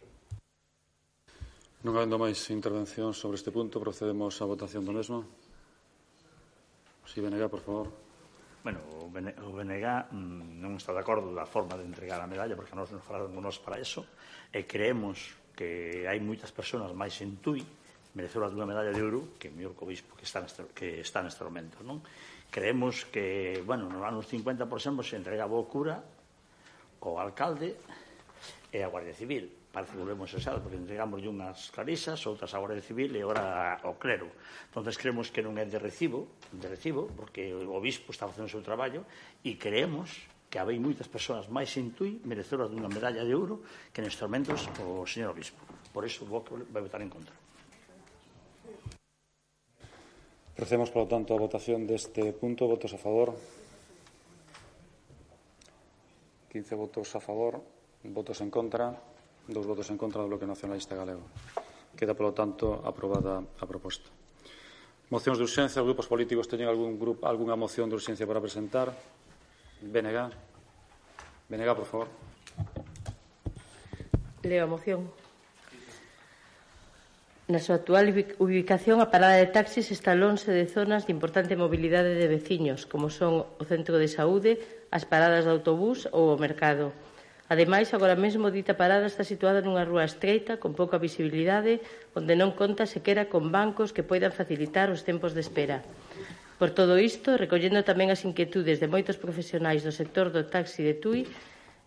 Non 1.83 1.99
habendo 1.99 2.15
máis 2.15 2.39
intervención 2.47 3.11
sobre 3.11 3.35
este 3.35 3.51
punto, 3.51 3.83
procedemos 3.83 4.39
á 4.39 4.47
votación 4.47 4.87
do 4.87 4.95
mesmo. 4.95 5.27
Si, 7.03 7.19
Benega, 7.19 7.51
por 7.51 7.59
favor. 7.59 7.91
Bueno, 8.63 8.79
o 9.03 9.09
BNG 9.09 9.85
mm, 10.15 10.63
non 10.63 10.79
está 10.79 10.95
de 10.95 11.03
acordo 11.03 11.33
da 11.35 11.43
forma 11.43 11.75
de 11.75 11.83
entregar 11.83 12.23
a 12.23 12.29
medalla, 12.29 12.55
porque 12.55 12.71
nos 12.71 12.87
nos 12.93 13.03
falaron 13.03 13.35
nos 13.35 13.59
para 13.59 13.81
eso, 13.83 14.07
e 14.53 14.63
creemos 14.63 15.35
que 15.51 16.07
hai 16.07 16.23
moitas 16.23 16.55
persoas 16.55 16.93
máis 16.95 17.19
en 17.19 17.41
Tui 17.43 17.65
merecedoras 18.13 18.51
dunha 18.51 18.67
medalla 18.67 18.91
de 18.91 19.01
ouro 19.01 19.35
que 19.39 19.47
o 19.49 19.55
mellor 19.55 19.73
co 19.73 19.87
bispo 19.87 20.15
que 20.19 20.27
está 20.27 20.43
neste, 20.43 20.67
que 20.75 20.99
está 20.99 21.23
neste 21.23 21.41
momento, 21.41 21.79
non? 21.81 22.03
creemos 22.51 23.07
que, 23.07 23.63
bueno, 23.65 23.87
nos 23.87 24.03
anos 24.03 24.27
50, 24.27 24.67
por 24.67 24.77
exemplo, 24.77 25.01
se 25.01 25.15
entregaba 25.15 25.55
o 25.55 25.65
cura 25.65 26.03
co 27.01 27.17
alcalde 27.17 27.73
e 28.69 28.83
a 28.83 28.91
Guardia 28.91 29.15
Civil. 29.15 29.49
Parece 29.71 29.95
que 29.95 30.03
volvemos 30.03 30.27
a 30.29 30.37
esa, 30.37 30.59
porque 30.59 30.75
entregamos 30.75 31.23
unhas 31.23 31.71
clarisas, 31.71 32.19
outras 32.27 32.51
a 32.51 32.59
Guardia 32.59 32.83
Civil 32.83 33.15
e 33.15 33.23
ora 33.23 33.79
ao 33.79 33.95
clero. 33.95 34.27
Entonces 34.67 34.99
creemos 34.99 35.31
que 35.31 35.41
non 35.41 35.55
é 35.57 35.65
de 35.65 35.79
recibo, 35.79 36.27
de 36.51 36.67
recibo, 36.67 37.07
porque 37.15 37.55
o 37.55 37.71
obispo 37.73 38.11
está 38.11 38.27
facendo 38.27 38.51
o 38.51 38.53
seu 38.53 38.61
traballo 38.61 39.07
e 39.41 39.55
creemos 39.55 40.11
que 40.51 40.59
habei 40.59 40.75
moitas 40.75 41.07
persoas 41.07 41.47
máis 41.47 41.71
en 41.79 41.95
Tui 41.95 42.19
merecedoras 42.27 42.67
dunha 42.67 42.91
medalla 42.91 43.23
de 43.23 43.31
ouro 43.31 43.63
que 43.95 44.03
nestes 44.03 44.19
momentos 44.21 44.67
o 44.83 45.07
señor 45.07 45.31
obispo. 45.31 45.63
Por 45.95 46.03
iso 46.03 46.27
vou, 46.27 46.43
vou 46.43 46.83
votar 46.83 46.99
en 46.99 47.07
contra. 47.07 47.40
Procedemos, 50.55 50.91
por 50.91 51.03
lo 51.03 51.07
tanto, 51.07 51.33
a 51.33 51.39
votación 51.39 51.87
de 51.87 51.95
este 51.95 52.33
punto. 52.33 52.67
¿Votos 52.67 52.93
a 52.93 52.97
favor? 52.97 53.33
15 56.51 56.75
votos 56.75 57.15
a 57.15 57.21
favor, 57.21 57.63
votos 58.03 58.41
en 58.41 58.51
contra, 58.51 58.99
dos 59.47 59.65
votos 59.65 59.89
en 59.89 59.97
contra 59.97 60.19
del 60.19 60.29
Bloque 60.29 60.45
Nacionalista 60.45 60.95
Galego. 60.95 61.21
Queda, 61.95 62.13
por 62.13 62.27
lo 62.27 62.33
tanto, 62.33 62.83
aprobada 62.83 63.39
a 63.39 63.65
proposta. 63.65 64.11
Mocións 65.11 65.39
de 65.39 65.43
urxencia, 65.43 65.83
grupos 65.83 66.07
políticos 66.07 66.47
teñen 66.47 66.67
algún 66.67 66.99
grupo, 66.99 67.23
algunha 67.27 67.55
moción 67.55 67.87
de 67.87 67.95
urxencia 67.95 68.27
para 68.27 68.43
presentar? 68.43 68.91
BNG. 69.79 70.31
BNG, 71.47 71.71
por 71.75 71.87
favor. 71.87 72.07
Leo 74.43 74.63
a 74.63 74.67
moción. 74.67 75.20
Na 77.51 77.59
súa 77.59 77.83
actual 77.83 78.15
ubicación 78.39 79.03
a 79.03 79.11
parada 79.11 79.35
de 79.35 79.51
taxis 79.51 79.91
está 79.91 80.15
lonxe 80.15 80.55
de 80.55 80.71
zonas 80.71 81.03
de 81.03 81.11
importante 81.11 81.59
mobilidade 81.59 82.15
de 82.15 82.31
veciños, 82.31 82.87
como 82.87 83.11
son 83.11 83.43
o 83.43 83.63
centro 83.67 83.99
de 83.99 84.07
saúde, 84.07 84.55
as 84.87 85.03
paradas 85.03 85.43
de 85.43 85.51
autobús 85.51 86.07
ou 86.15 86.31
o 86.31 86.39
mercado. 86.39 86.95
Ademais, 87.51 87.91
agora 87.91 88.15
mesmo 88.15 88.55
dita 88.55 88.79
parada 88.79 89.03
está 89.03 89.27
situada 89.27 89.59
nunha 89.59 89.83
rúa 89.83 90.07
estreita 90.07 90.63
con 90.63 90.71
pouca 90.79 90.95
visibilidade, 90.95 91.83
onde 92.15 92.39
non 92.39 92.55
conta 92.55 92.87
sequera 92.87 93.27
con 93.27 93.51
bancos 93.51 93.91
que 93.91 94.07
poidan 94.07 94.31
facilitar 94.31 94.87
os 94.87 95.03
tempos 95.03 95.35
de 95.35 95.43
espera. 95.43 95.83
Por 96.55 96.71
todo 96.71 96.95
isto, 97.03 97.35
recollendo 97.35 97.83
tamén 97.83 98.15
as 98.15 98.23
inquietudes 98.23 98.79
de 98.79 98.87
moitos 98.87 99.19
profesionais 99.19 99.83
do 99.83 99.91
sector 99.91 100.31
do 100.31 100.47
taxi 100.47 100.87
de 100.87 100.95
Tui, 100.95 101.27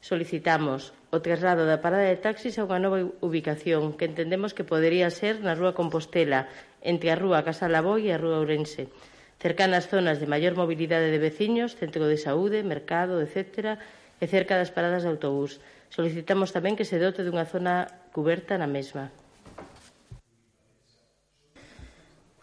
solicitamos 0.05 0.93
o 1.09 1.25
traslado 1.25 1.65
da 1.65 1.81
parada 1.81 2.05
de 2.05 2.21
taxis 2.21 2.61
a 2.61 2.69
unha 2.69 2.77
nova 2.77 3.01
ubicación 3.25 3.97
que 3.97 4.05
entendemos 4.05 4.53
que 4.53 4.69
podería 4.69 5.09
ser 5.09 5.41
na 5.41 5.57
Rúa 5.57 5.73
Compostela, 5.73 6.45
entre 6.85 7.09
a 7.09 7.17
Rúa 7.17 7.41
Casa 7.41 7.73
e 7.73 8.09
a 8.13 8.21
Rúa 8.21 8.45
Ourense, 8.45 8.93
cercanas 9.41 9.89
zonas 9.89 10.21
de 10.21 10.29
maior 10.29 10.61
mobilidade 10.61 11.09
de 11.09 11.17
veciños, 11.17 11.73
centro 11.81 12.05
de 12.05 12.21
saúde, 12.21 12.61
mercado, 12.61 13.17
etc., 13.25 13.81
e 14.21 14.29
cerca 14.29 14.61
das 14.61 14.69
paradas 14.69 15.09
de 15.09 15.11
autobús. 15.11 15.59
Solicitamos 15.89 16.53
tamén 16.53 16.77
que 16.77 16.85
se 16.85 17.01
dote 17.01 17.25
dunha 17.25 17.49
zona 17.49 17.89
cuberta 18.13 18.61
na 18.61 18.69
mesma. 18.69 19.09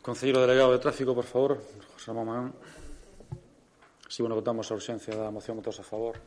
Concelleiro 0.01 0.41
Delegado 0.41 0.73
de 0.73 0.81
Tráfico, 0.81 1.14
por 1.14 1.30
favor, 1.30 1.61
José 1.93 2.09
Mamán. 2.09 2.57
Si, 4.09 4.17
sí, 4.17 4.19
bueno, 4.25 4.33
votamos 4.33 4.65
a 4.67 4.73
urxencia 4.73 5.14
da 5.14 5.30
moción, 5.30 5.61
votos 5.61 5.77
a 5.77 5.85
favor. 5.85 6.17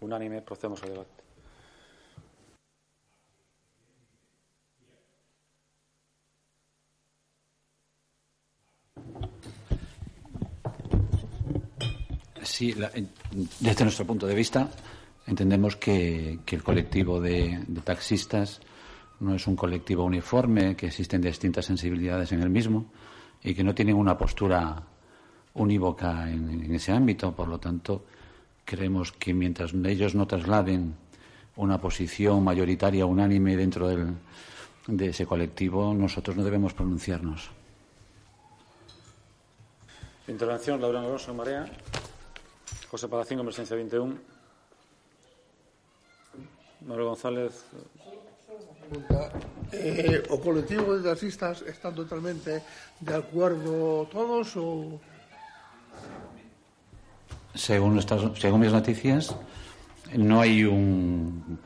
Unánime, 0.00 0.40
procedemos 0.40 0.82
ao 0.82 0.88
debate. 0.88 1.20
Sí, 12.42 12.74
desde 13.60 13.84
nuestro 13.84 14.06
punto 14.06 14.26
de 14.26 14.34
vista, 14.34 14.68
entendemos 15.26 15.76
que, 15.76 16.40
el 16.46 16.62
colectivo 16.62 17.20
de, 17.20 17.60
taxistas 17.84 18.60
no 19.20 19.34
es 19.34 19.46
un 19.46 19.54
colectivo 19.54 20.04
uniforme, 20.04 20.76
que 20.76 20.86
existen 20.86 21.20
distintas 21.20 21.66
sensibilidades 21.66 22.32
en 22.32 22.40
el 22.40 22.48
mismo 22.48 22.86
y 23.42 23.54
que 23.54 23.62
no 23.62 23.74
tienen 23.74 23.96
una 23.96 24.16
postura 24.16 24.82
unívoca 25.54 26.30
en 26.30 26.74
ese 26.74 26.92
ámbito. 26.92 27.36
Por 27.36 27.48
lo 27.48 27.60
tanto, 27.60 28.06
creemos 28.64 29.12
que 29.12 29.34
mientras 29.34 29.72
ellos 29.74 30.14
no 30.14 30.26
trasladen 30.26 30.94
una 31.56 31.80
posición 31.80 32.42
mayoritaria, 32.42 33.06
unánime 33.06 33.56
dentro 33.56 33.88
del, 33.88 34.14
de 34.86 35.08
ese 35.08 35.26
colectivo, 35.26 35.92
nosotros 35.94 36.36
no 36.36 36.44
debemos 36.44 36.72
pronunciarnos. 36.72 37.50
Intervención, 40.28 40.80
Laura 40.80 41.00
Alonso, 41.00 41.34
Marea. 41.34 41.66
José 42.90 43.08
Palacín, 43.08 43.38
Emergencia 43.40 43.76
21. 43.76 44.14
Manuel 46.86 47.06
González. 47.06 47.64
Eh, 49.72 50.22
o 50.30 50.42
colectivo 50.42 50.98
de 50.98 51.06
taxistas 51.06 51.62
están 51.62 51.94
totalmente 51.94 52.62
de 52.98 53.14
acuerdo 53.14 54.10
todos 54.10 54.58
ou 54.58 54.98
según 57.54 57.94
nuestras 57.94 58.22
según 58.38 58.60
mis 58.60 58.72
noticias 58.72 59.34
no 60.16 60.40
hay 60.40 60.64
un 60.64 61.58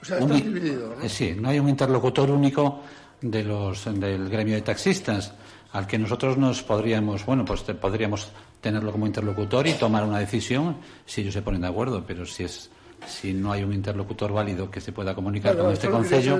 o 0.00 0.04
sea, 0.04 0.18
está 0.18 0.32
un, 0.34 0.42
dividido, 0.42 0.94
¿no? 0.96 1.02
Eh, 1.04 1.08
sí, 1.08 1.34
no 1.38 1.48
hay 1.50 1.58
un 1.58 1.68
interlocutor 1.68 2.30
único 2.30 2.80
de 3.20 3.42
los 3.44 3.84
del 3.84 4.28
gremio 4.30 4.54
de 4.54 4.62
taxistas 4.62 5.34
al 5.72 5.86
que 5.86 5.98
nosotros 5.98 6.36
nos 6.38 6.62
podríamos, 6.62 7.24
bueno, 7.26 7.44
pues 7.44 7.62
te, 7.64 7.74
podríamos 7.74 8.28
tenerlo 8.60 8.90
como 8.92 9.06
interlocutor 9.06 9.66
y 9.66 9.74
tomar 9.74 10.04
una 10.04 10.18
decisión 10.18 10.78
si 11.06 11.20
ellos 11.20 11.34
se 11.34 11.42
ponen 11.42 11.60
de 11.60 11.68
acuerdo, 11.68 12.02
pero 12.06 12.24
si 12.26 12.44
es 12.44 12.70
si 13.06 13.32
no 13.32 13.52
hay 13.52 13.62
un 13.62 13.72
interlocutor 13.72 14.30
válido 14.32 14.70
que 14.70 14.80
se 14.80 14.92
pueda 14.92 15.14
comunicar 15.14 15.52
Claro, 15.52 15.66
con 15.66 15.72
este 15.74 15.88
concello, 15.88 16.38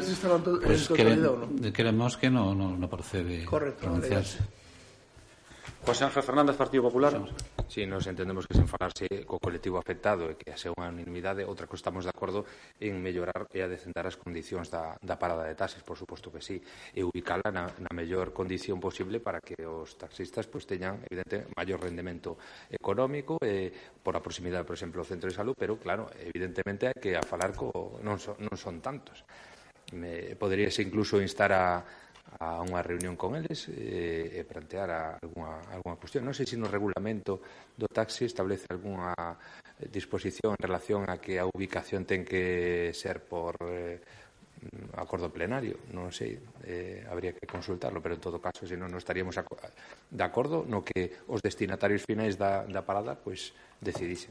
pues 0.62 0.89
totalidad, 0.89 1.17
quere- 1.17 1.67
¿no? 1.67 1.73
creemos 1.73 2.17
que 2.19 2.29
no, 2.29 2.55
no, 2.55 2.77
no 2.77 2.89
procede 2.91 3.45
Correcto, 3.45 3.83
pronunciarse. 3.85 4.39
José 5.87 6.05
Ángel 6.05 6.23
Fernández, 6.23 6.57
Partido 6.57 6.83
Popular. 6.83 7.19
Si 7.71 7.87
nos 7.87 8.03
entendemos 8.11 8.51
que 8.51 8.59
sen 8.59 8.67
falarse 8.67 9.07
co 9.31 9.39
colectivo 9.39 9.79
afectado 9.79 10.27
e 10.27 10.35
que 10.35 10.51
a 10.51 10.59
unha 10.75 10.91
unanimidade, 10.91 11.47
outra 11.47 11.71
cosa 11.71 11.87
estamos 11.87 12.03
de 12.03 12.11
acordo 12.11 12.43
en 12.83 12.99
mellorar 12.99 13.47
e 13.55 13.63
adecentar 13.63 14.11
as 14.11 14.19
condicións 14.19 14.75
da, 14.75 14.99
da 14.99 15.15
parada 15.15 15.47
de 15.47 15.55
taxis, 15.55 15.87
por 15.87 15.95
suposto 15.95 16.35
que 16.35 16.43
sí, 16.43 16.59
e 16.91 17.07
ubicala 17.07 17.47
na, 17.55 17.71
na 17.71 17.93
mellor 17.95 18.35
condición 18.35 18.83
posible 18.83 19.23
para 19.23 19.39
que 19.39 19.55
os 19.63 19.95
taxistas 19.95 20.51
pues, 20.51 20.67
teñan, 20.67 20.99
evidente, 21.07 21.47
maior 21.55 21.79
rendemento 21.79 22.43
económico 22.75 23.39
eh, 23.39 23.71
por 24.03 24.19
a 24.19 24.21
proximidade, 24.21 24.67
por 24.67 24.75
exemplo, 24.75 24.99
ao 24.99 25.07
centro 25.07 25.31
de 25.31 25.39
salud, 25.39 25.55
pero, 25.55 25.79
claro, 25.79 26.11
evidentemente 26.19 26.91
hai 26.91 26.99
que 26.99 27.15
a 27.15 27.23
falar 27.23 27.55
co, 27.55 28.03
non, 28.03 28.19
son, 28.19 28.35
non 28.43 28.59
son 28.59 28.83
tantos. 28.83 29.23
Me, 29.95 30.35
poderíase 30.35 30.83
incluso 30.83 31.23
instar 31.23 31.55
a, 31.55 31.87
a 32.39 32.62
unha 32.62 32.81
reunión 32.84 33.18
con 33.18 33.34
eles 33.34 33.67
eh, 33.75 34.39
e 34.39 34.47
plantear 34.47 34.89
a, 34.94 35.02
alguna, 35.18 35.59
alguna 35.75 35.97
cuestión. 35.99 36.23
Non 36.23 36.36
sei 36.36 36.47
se 36.47 36.55
no 36.55 36.70
regulamento 36.70 37.42
do 37.75 37.91
taxi 37.91 38.31
establece 38.31 38.70
alguna 38.70 39.17
disposición 39.91 40.55
en 40.55 40.62
relación 40.62 41.09
a 41.10 41.18
que 41.18 41.41
a 41.41 41.49
ubicación 41.49 42.07
ten 42.07 42.23
que 42.23 42.94
ser 42.94 43.25
por 43.25 43.59
eh, 43.67 43.99
acordo 44.97 45.33
plenario, 45.33 45.81
non 45.97 46.12
sei, 46.12 46.36
eh, 46.68 47.00
habría 47.09 47.33
que 47.33 47.49
consultarlo, 47.49 48.05
pero 48.05 48.15
en 48.15 48.20
todo 48.20 48.36
caso, 48.36 48.68
se 48.68 48.76
non, 48.76 48.92
non 48.92 49.00
estaríamos 49.00 49.33
de 49.33 50.25
acordo 50.25 50.68
no 50.68 50.84
que 50.84 51.25
os 51.33 51.41
destinatarios 51.41 52.05
finais 52.05 52.36
da, 52.36 52.68
da 52.68 52.84
parada 52.84 53.17
pois 53.17 53.57
decidisen. 53.81 54.31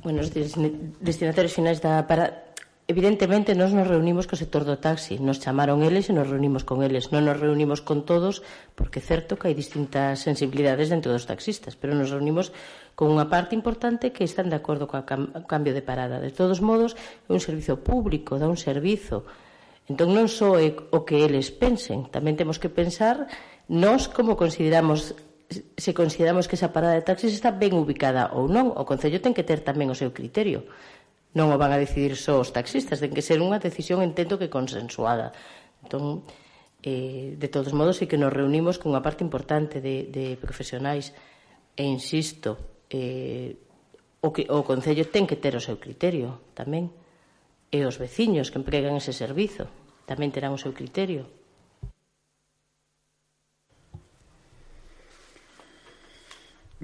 Bueno, 0.00 0.24
os 0.24 0.32
destinatarios 0.32 1.52
finais 1.52 1.84
da 1.84 2.00
parada 2.08 2.53
Evidentemente, 2.86 3.56
nós 3.56 3.72
nos 3.72 3.88
reunimos 3.88 4.28
co 4.28 4.36
sector 4.36 4.68
do 4.68 4.76
taxi. 4.76 5.16
Nos 5.16 5.40
chamaron 5.40 5.80
eles 5.80 6.12
e 6.12 6.12
nos 6.12 6.28
reunimos 6.28 6.68
con 6.68 6.84
eles. 6.84 7.08
Non 7.16 7.24
nos 7.24 7.40
reunimos 7.40 7.80
con 7.80 8.04
todos, 8.04 8.44
porque 8.76 9.00
é 9.00 9.04
certo 9.08 9.40
que 9.40 9.48
hai 9.48 9.56
distintas 9.56 10.20
sensibilidades 10.20 10.92
dentro 10.92 11.08
dos 11.08 11.24
taxistas, 11.24 11.80
pero 11.80 11.96
nos 11.96 12.12
reunimos 12.12 12.52
con 12.92 13.08
unha 13.08 13.32
parte 13.32 13.56
importante 13.56 14.12
que 14.12 14.28
están 14.28 14.52
de 14.52 14.60
acordo 14.60 14.84
co 14.84 15.00
cambio 15.48 15.72
de 15.72 15.80
parada. 15.80 16.20
De 16.20 16.28
todos 16.28 16.60
modos, 16.60 16.92
é 17.24 17.32
un 17.32 17.40
servicio 17.40 17.80
público, 17.80 18.36
dá 18.36 18.44
un 18.44 18.60
servizo. 18.60 19.24
Entón, 19.88 20.12
non 20.12 20.28
só 20.28 20.60
é 20.60 20.76
o 20.92 21.08
que 21.08 21.24
eles 21.24 21.48
pensen, 21.56 22.12
tamén 22.12 22.36
temos 22.36 22.60
que 22.60 22.68
pensar 22.68 23.24
nós 23.64 24.12
como 24.12 24.36
consideramos 24.36 25.16
se 25.76 25.92
consideramos 25.96 26.48
que 26.48 26.56
esa 26.56 26.72
parada 26.72 27.00
de 27.00 27.04
taxis 27.04 27.32
está 27.32 27.48
ben 27.48 27.72
ubicada 27.76 28.32
ou 28.36 28.44
non, 28.44 28.76
o 28.76 28.84
Concello 28.84 29.24
ten 29.24 29.32
que 29.32 29.44
ter 29.44 29.64
tamén 29.64 29.88
o 29.88 29.96
seu 29.96 30.12
criterio 30.12 30.68
non 31.34 31.50
o 31.50 31.58
van 31.58 31.74
a 31.74 31.82
decidir 31.82 32.14
só 32.14 32.38
os 32.38 32.54
taxistas, 32.54 33.02
ten 33.02 33.10
que 33.10 33.26
ser 33.26 33.42
unha 33.42 33.58
decisión 33.58 34.00
entendo 34.00 34.38
que 34.38 34.48
consensuada. 34.48 35.34
Entón, 35.82 36.22
eh, 36.86 37.34
de 37.34 37.48
todos 37.50 37.74
modos, 37.74 37.98
sí 37.98 38.06
que 38.06 38.16
nos 38.16 38.30
reunimos 38.30 38.78
cunha 38.78 39.02
parte 39.02 39.26
importante 39.26 39.82
de, 39.82 40.06
de 40.08 40.38
profesionais 40.38 41.10
e 41.74 41.82
insisto, 41.82 42.86
eh, 42.86 43.58
o, 44.22 44.32
que, 44.32 44.46
o 44.48 44.62
Concello 44.62 45.04
ten 45.10 45.26
que 45.26 45.36
ter 45.36 45.58
o 45.58 45.60
seu 45.60 45.76
criterio 45.76 46.54
tamén 46.54 46.88
e 47.68 47.82
os 47.82 47.98
veciños 47.98 48.54
que 48.54 48.62
empregan 48.62 48.94
ese 48.94 49.12
servizo 49.12 49.66
tamén 50.06 50.30
terán 50.30 50.54
o 50.54 50.62
seu 50.62 50.70
criterio. 50.70 51.26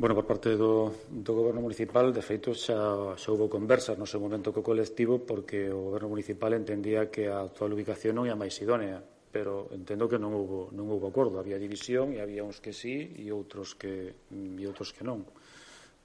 Bueno, 0.00 0.14
por 0.14 0.24
parte 0.24 0.56
do, 0.56 0.96
do 1.12 1.32
Goberno 1.36 1.60
Municipal, 1.60 2.08
de 2.08 2.24
feito, 2.24 2.56
xa, 2.56 3.12
xa 3.20 3.28
houve 3.36 3.52
conversas 3.52 4.00
no 4.00 4.08
seu 4.08 4.16
momento 4.16 4.48
co 4.48 4.64
colectivo 4.64 5.20
porque 5.28 5.68
o 5.68 5.92
Goberno 5.92 6.16
Municipal 6.16 6.56
entendía 6.56 7.12
que 7.12 7.28
a 7.28 7.44
actual 7.44 7.76
ubicación 7.76 8.16
non 8.16 8.24
ia 8.24 8.32
máis 8.32 8.56
idónea, 8.64 9.04
pero 9.28 9.68
entendo 9.76 10.08
que 10.08 10.16
non 10.16 10.32
houve, 10.32 10.72
non 10.72 10.88
houve 10.88 11.04
acordo. 11.04 11.36
Había 11.36 11.60
división 11.60 12.16
e 12.16 12.24
había 12.24 12.40
uns 12.40 12.64
que 12.64 12.72
sí 12.72 13.12
e 13.12 13.28
outros 13.28 13.76
que, 13.76 14.16
e 14.32 14.64
outros 14.64 14.96
que 14.96 15.04
non. 15.04 15.20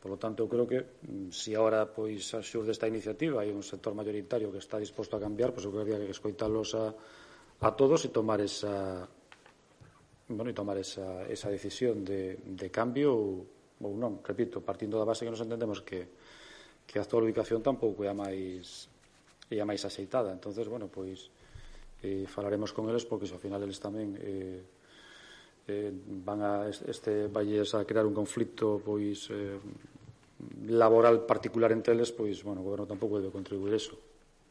Por 0.03 0.11
lo 0.11 0.19
tanto, 0.19 0.43
eu 0.43 0.51
creo 0.51 0.67
que 0.67 0.99
se 1.31 1.55
si 1.55 1.55
agora 1.55 1.87
pois 1.87 2.35
a 2.35 2.43
xur 2.43 2.67
desta 2.67 2.91
iniciativa 2.91 3.47
hai 3.47 3.55
un 3.55 3.63
sector 3.63 3.95
mayoritario 3.95 4.51
que 4.51 4.59
está 4.59 4.75
disposto 4.75 5.15
a 5.15 5.23
cambiar, 5.23 5.55
pois 5.55 5.63
eu 5.63 5.71
creo 5.71 5.87
que 5.87 5.95
que 6.03 6.11
escoitalos 6.11 6.75
a, 6.75 6.91
a 7.63 7.69
todos 7.79 8.03
e 8.03 8.11
tomar 8.11 8.43
esa 8.43 9.07
bueno, 10.27 10.51
e 10.51 10.57
tomar 10.57 10.75
esa, 10.75 11.23
esa 11.31 11.47
decisión 11.47 12.03
de, 12.03 12.43
de 12.43 12.67
cambio 12.67 13.15
ou, 13.15 13.54
ou 13.83 13.91
non, 13.97 14.23
repito, 14.23 14.63
partindo 14.63 14.95
da 14.95 15.07
base 15.07 15.27
que 15.27 15.33
nos 15.33 15.43
entendemos 15.43 15.83
que, 15.83 16.07
que 16.87 16.99
a 16.99 17.03
actual 17.03 17.27
ubicación 17.27 17.59
tampouco 17.59 18.05
é 18.05 18.09
a 18.09 18.15
máis 18.15 18.87
é 19.51 19.59
a 19.61 19.67
máis 19.67 19.83
aceitada. 19.83 20.31
entonces 20.31 20.65
bueno, 20.67 20.87
pois 20.87 21.29
eh, 22.01 22.25
falaremos 22.29 22.71
con 22.71 22.87
eles 22.89 23.05
porque 23.05 23.27
se 23.27 23.35
ao 23.35 23.41
final 23.41 23.61
eles 23.61 23.77
tamén 23.81 24.15
eh, 24.17 24.63
eh, 25.67 25.91
van 26.23 26.39
a 26.41 26.53
este 26.69 27.27
valles 27.27 27.73
a 27.73 27.83
crear 27.83 28.05
un 28.05 28.15
conflicto 28.15 28.79
pois 28.79 29.29
eh, 29.33 29.59
laboral 30.67 31.25
particular 31.25 31.71
entre 31.71 31.93
eles, 31.93 32.11
pois 32.11 32.43
bueno, 32.43 32.61
o 32.61 32.65
goberno 32.65 32.85
tampouco 32.85 33.19
debe 33.19 33.33
contribuir 33.33 33.73
eso. 33.75 33.97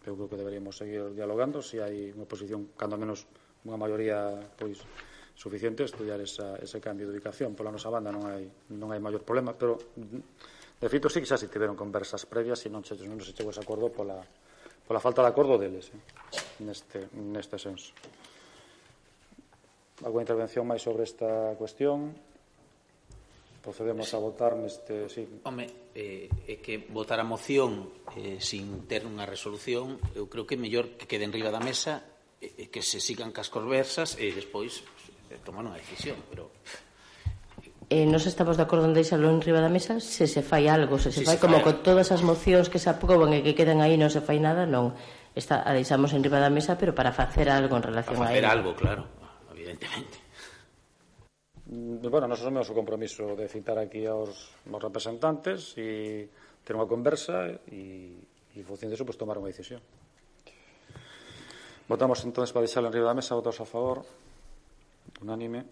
Eu 0.05 0.17
creo 0.20 0.28
que 0.28 0.36
deberíamos 0.36 0.77
seguir 0.77 1.17
dialogando 1.17 1.65
se 1.65 1.77
si 1.77 1.77
hai 1.81 2.12
unha 2.12 2.28
posición, 2.28 2.77
cando 2.77 3.01
menos 3.01 3.25
unha 3.65 3.81
maioría 3.81 4.36
pois 4.61 4.85
suficiente 5.35 5.85
estudiar 5.85 6.21
esa, 6.21 6.57
ese 6.57 6.81
cambio 6.81 7.07
de 7.07 7.19
ubicación. 7.19 7.55
Pola 7.59 7.75
nosa 7.75 7.91
banda 7.91 8.15
non 8.15 8.25
hai, 8.31 8.47
non 8.71 8.95
hai 8.95 9.03
maior 9.03 9.27
problema, 9.27 9.53
pero, 9.53 9.77
de 9.95 10.89
feito, 10.89 11.11
sí 11.11 11.19
que 11.19 11.29
xa 11.29 11.37
se 11.37 11.51
tiveron 11.51 11.75
conversas 11.75 12.23
previas 12.25 12.63
e 12.65 12.69
non, 12.71 12.87
se, 12.87 12.95
non 13.03 13.19
se 13.19 13.35
chegou 13.35 13.51
ese 13.51 13.63
acordo 13.63 13.91
pola, 13.91 14.23
pola 14.87 15.03
falta 15.03 15.27
de 15.27 15.31
acordo 15.31 15.59
deles, 15.59 15.91
eh, 15.91 16.63
neste, 16.63 17.11
neste 17.15 17.59
senso. 17.59 17.91
Alguna 20.03 20.27
intervención 20.27 20.67
máis 20.67 20.83
sobre 20.83 21.07
esta 21.07 21.55
cuestión? 21.55 22.15
Procedemos 23.63 24.13
a 24.13 24.19
votar 24.21 24.59
neste... 24.59 25.09
Sí. 25.09 25.25
Home, 25.47 25.65
eh, 25.95 26.29
é 26.47 26.59
que 26.61 26.85
votar 26.91 27.19
a 27.19 27.27
moción 27.27 27.91
eh, 28.19 28.43
sin 28.43 28.85
ter 28.91 29.07
unha 29.07 29.25
resolución 29.25 29.97
eu 30.13 30.27
creo 30.27 30.45
que 30.45 30.59
é 30.59 30.61
mellor 30.61 30.99
que 30.99 31.07
quede 31.07 31.25
en 31.25 31.33
riba 31.33 31.55
da 31.55 31.63
mesa 31.63 32.03
e 32.43 32.67
eh, 32.67 32.69
que 32.69 32.83
se 32.83 32.99
sigan 32.99 33.31
cas 33.31 33.49
conversas 33.49 34.19
e 34.19 34.35
despois 34.35 34.83
Eh, 35.31 35.39
tomar 35.44 35.65
unha 35.65 35.77
decisión, 35.78 36.20
pero 36.28 36.51
eh, 37.91 38.07
nos 38.09 38.25
estamos 38.25 38.57
de 38.57 38.65
acordo 38.65 38.89
en 38.89 38.97
deixalo 38.97 39.28
en 39.28 39.41
riba 39.41 39.61
da 39.61 39.73
mesa? 39.73 40.01
Se 40.01 40.27
se 40.27 40.43
fai 40.43 40.69
algo, 40.69 40.97
se 40.99 41.12
se 41.12 41.20
si 41.20 41.27
fai 41.27 41.36
se 41.36 41.43
como 41.43 41.61
fai... 41.61 41.65
con 41.65 41.75
todas 41.85 42.12
as 42.12 42.25
mocións 42.25 42.69
que 42.73 42.81
se 42.81 42.89
aproban 42.89 43.33
e 43.36 43.44
que 43.44 43.57
quedan 43.57 43.85
aí 43.85 43.97
non 44.01 44.09
se 44.09 44.25
fai 44.25 44.41
nada, 44.41 44.65
non. 44.65 44.97
Está, 45.35 45.67
a 45.67 45.75
deixamos 45.75 46.15
en 46.15 46.23
riba 46.23 46.39
da 46.41 46.49
mesa 46.53 46.78
pero 46.78 46.94
para 46.94 47.12
facer 47.12 47.51
algo 47.51 47.77
en 47.77 47.85
relación 47.85 48.17
a 48.20 48.25
a 48.25 48.28
facer 48.31 48.47
algo, 48.47 48.73
claro, 48.77 49.05
evidentemente. 49.53 50.25
Mm, 51.67 52.05
bueno, 52.09 52.28
nos 52.28 52.41
asumimos 52.41 52.69
o 52.69 52.77
compromiso 52.77 53.36
de 53.36 53.49
citar 53.49 53.81
aquí 53.81 54.05
aos, 54.05 54.53
aos 54.69 54.83
representantes 54.85 55.73
e 55.81 56.28
ter 56.65 56.77
unha 56.77 56.89
conversa 56.89 57.49
e, 57.69 58.20
e 58.53 58.57
en 58.61 58.67
función 58.69 58.93
disso, 58.93 59.05
eso, 59.05 59.09
pues, 59.09 59.20
tomar 59.20 59.36
unha 59.41 59.49
decisión. 59.49 59.81
Votamos 61.89 62.25
entonces 62.25 62.53
para 62.53 62.65
deixarlo 62.65 62.89
en 62.89 62.97
riba 62.97 63.12
da 63.12 63.17
mesa, 63.17 63.36
votos 63.36 63.61
a 63.61 63.69
favor. 63.69 64.05
Unánime. 65.23 65.65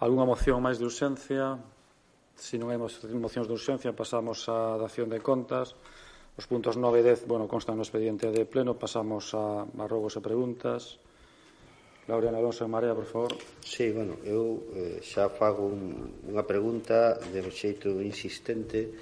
Alguna 0.00 0.28
moción 0.28 0.60
máis 0.60 0.76
de 0.76 0.84
urxencia? 0.84 1.56
Se 2.34 2.58
non 2.58 2.68
hai 2.68 2.78
mocións 2.78 3.46
de 3.46 3.54
urxencia, 3.54 3.94
pasamos 3.94 4.44
á 4.50 4.76
dación 4.76 5.08
de 5.08 5.22
contas. 5.22 5.78
Os 6.34 6.50
puntos 6.50 6.74
9 6.74 7.00
e 7.00 7.06
10, 7.14 7.30
bueno, 7.30 7.46
constan 7.46 7.78
no 7.78 7.86
expediente 7.86 8.28
de 8.34 8.42
pleno. 8.42 8.74
Pasamos 8.74 9.30
a, 9.38 9.62
a 9.64 9.84
rogos 9.86 10.18
e 10.18 10.20
preguntas. 10.20 10.98
Laureano 12.10 12.36
Alonso 12.36 12.66
en 12.66 12.74
Marea, 12.74 12.92
por 12.92 13.06
favor. 13.06 13.32
Sí, 13.62 13.94
bueno, 13.94 14.18
eu 14.26 14.66
eh, 14.74 14.98
xa 15.00 15.30
fago 15.30 15.64
un, 15.64 16.20
unha 16.26 16.44
pregunta 16.44 17.16
de 17.32 17.38
un 17.40 17.54
xeito 17.54 18.02
insistente 18.02 18.92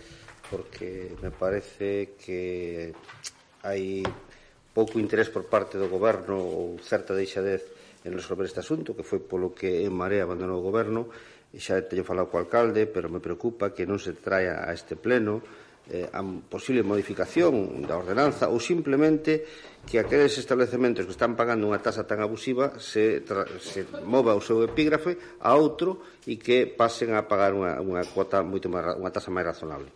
porque 0.53 1.17
me 1.25 1.33
parece 1.33 2.15
que 2.21 2.93
hai 3.65 4.05
pouco 4.77 5.01
interés 5.01 5.33
por 5.33 5.49
parte 5.49 5.81
do 5.81 5.89
goberno 5.89 6.37
ou 6.37 6.77
certa 6.85 7.17
deixadez 7.17 7.65
en 8.05 8.13
resolver 8.13 8.47
este 8.47 8.61
asunto, 8.61 8.95
que 8.95 9.07
foi 9.07 9.23
polo 9.23 9.55
que 9.55 9.87
en 9.87 9.95
Marea 9.95 10.27
abandonou 10.27 10.59
o 10.59 10.67
goberno, 10.67 11.11
e 11.53 11.61
xa 11.61 11.77
teño 11.85 12.03
falado 12.03 12.33
co 12.33 12.41
alcalde, 12.41 12.89
pero 12.89 13.13
me 13.13 13.21
preocupa 13.21 13.77
que 13.77 13.85
non 13.85 14.01
se 14.01 14.17
traia 14.17 14.65
a 14.65 14.73
este 14.73 14.97
pleno 14.97 15.45
eh, 15.91 16.09
a 16.09 16.23
posible 16.23 16.83
modificación 16.87 17.83
da 17.83 17.99
ordenanza 17.99 18.47
ou 18.49 18.63
simplemente 18.63 19.45
que 19.83 19.99
aqueles 19.99 20.39
establecementos 20.39 21.05
que 21.05 21.15
están 21.15 21.35
pagando 21.35 21.67
unha 21.67 21.83
tasa 21.83 22.07
tan 22.07 22.23
abusiva 22.23 22.79
se, 22.79 23.27
se 23.59 23.85
mova 24.07 24.39
o 24.39 24.41
seu 24.41 24.63
epígrafe 24.63 25.19
a 25.43 25.59
outro 25.59 26.23
e 26.25 26.39
que 26.39 26.71
pasen 26.71 27.19
a 27.19 27.27
pagar 27.27 27.53
unha, 27.53 27.83
unha 27.83 28.07
cuota 28.07 28.47
moito 28.47 28.71
máis, 28.71 28.95
unha 28.95 29.11
tasa 29.11 29.35
máis 29.35 29.51
razonable. 29.51 29.91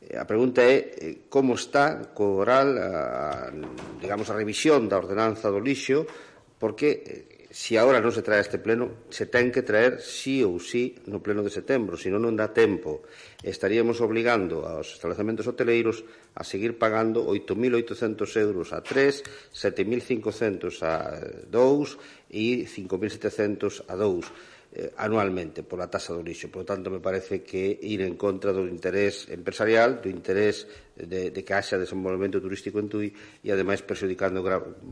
Eh, 0.00 0.16
a 0.16 0.24
pregunta 0.24 0.64
é 0.64 0.74
eh, 0.74 1.16
como 1.28 1.54
está 1.54 2.16
co 2.16 2.40
oral 2.40 2.80
a, 2.80 3.52
digamos 4.00 4.32
a 4.32 4.36
revisión 4.36 4.88
da 4.88 4.96
ordenanza 4.96 5.52
do 5.52 5.60
lixo 5.60 6.08
porque 6.56 6.88
eh, 7.04 7.35
si 7.56 7.80
agora 7.80 8.04
non 8.04 8.12
se 8.12 8.20
trae 8.20 8.44
este 8.44 8.60
pleno, 8.60 9.08
se 9.08 9.24
ten 9.24 9.48
que 9.48 9.64
traer 9.64 9.96
sí 10.04 10.44
ou 10.44 10.60
sí 10.60 10.92
no 11.08 11.24
pleno 11.24 11.40
de 11.40 11.48
setembro, 11.48 11.96
senón 11.96 12.28
non 12.28 12.36
dá 12.36 12.52
tempo. 12.52 13.00
Estaríamos 13.40 14.04
obligando 14.04 14.68
aos 14.68 14.92
establecementos 14.92 15.48
hoteleiros 15.48 16.04
a 16.36 16.44
seguir 16.44 16.76
pagando 16.76 17.24
8.800 17.24 18.28
euros 18.44 18.76
a 18.76 18.84
3, 18.84 19.24
7.500 19.56 20.84
a 20.84 21.16
2 21.48 22.28
e 22.28 22.68
5.700 22.68 23.88
a 23.88 23.94
2 24.04 24.55
Eh, 24.76 24.92
anualmente 25.00 25.64
pola 25.64 25.88
taxa 25.88 26.12
do 26.12 26.20
lixo. 26.20 26.52
Por 26.52 26.60
lo 26.60 26.68
tanto, 26.68 26.92
me 26.92 27.00
parece 27.00 27.40
que 27.40 27.80
ir 27.80 28.04
en 28.04 28.12
contra 28.20 28.52
do 28.52 28.68
interés 28.68 29.24
empresarial, 29.32 30.04
do 30.04 30.12
interés 30.12 30.68
eh, 31.00 31.08
de, 31.08 31.32
de 31.32 31.40
que 31.40 31.56
haxa 31.56 31.80
desenvolvemento 31.80 32.44
turístico 32.44 32.76
en 32.76 32.92
Tui 32.92 33.08
e, 33.08 33.48
ademais, 33.48 33.80
perjudicando 33.80 34.44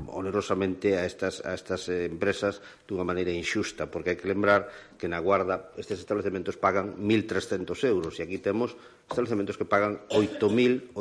onerosamente 0.08 0.96
a 0.96 1.04
estas, 1.04 1.44
a 1.44 1.52
estas 1.52 1.92
eh, 1.92 2.08
empresas 2.08 2.64
dunha 2.88 3.04
maneira 3.04 3.28
injusta, 3.28 3.84
porque 3.84 4.16
hai 4.16 4.18
que 4.18 4.24
lembrar 4.24 4.72
que 4.96 5.04
na 5.04 5.20
Guarda 5.20 5.76
estes 5.76 6.00
establecementos 6.00 6.56
pagan 6.56 6.96
1.300 6.96 7.76
euros 7.84 8.16
e 8.16 8.24
aquí 8.24 8.40
temos 8.40 8.72
establecementos 9.04 9.60
que 9.60 9.68
pagan 9.68 10.00
8.800 10.08 10.96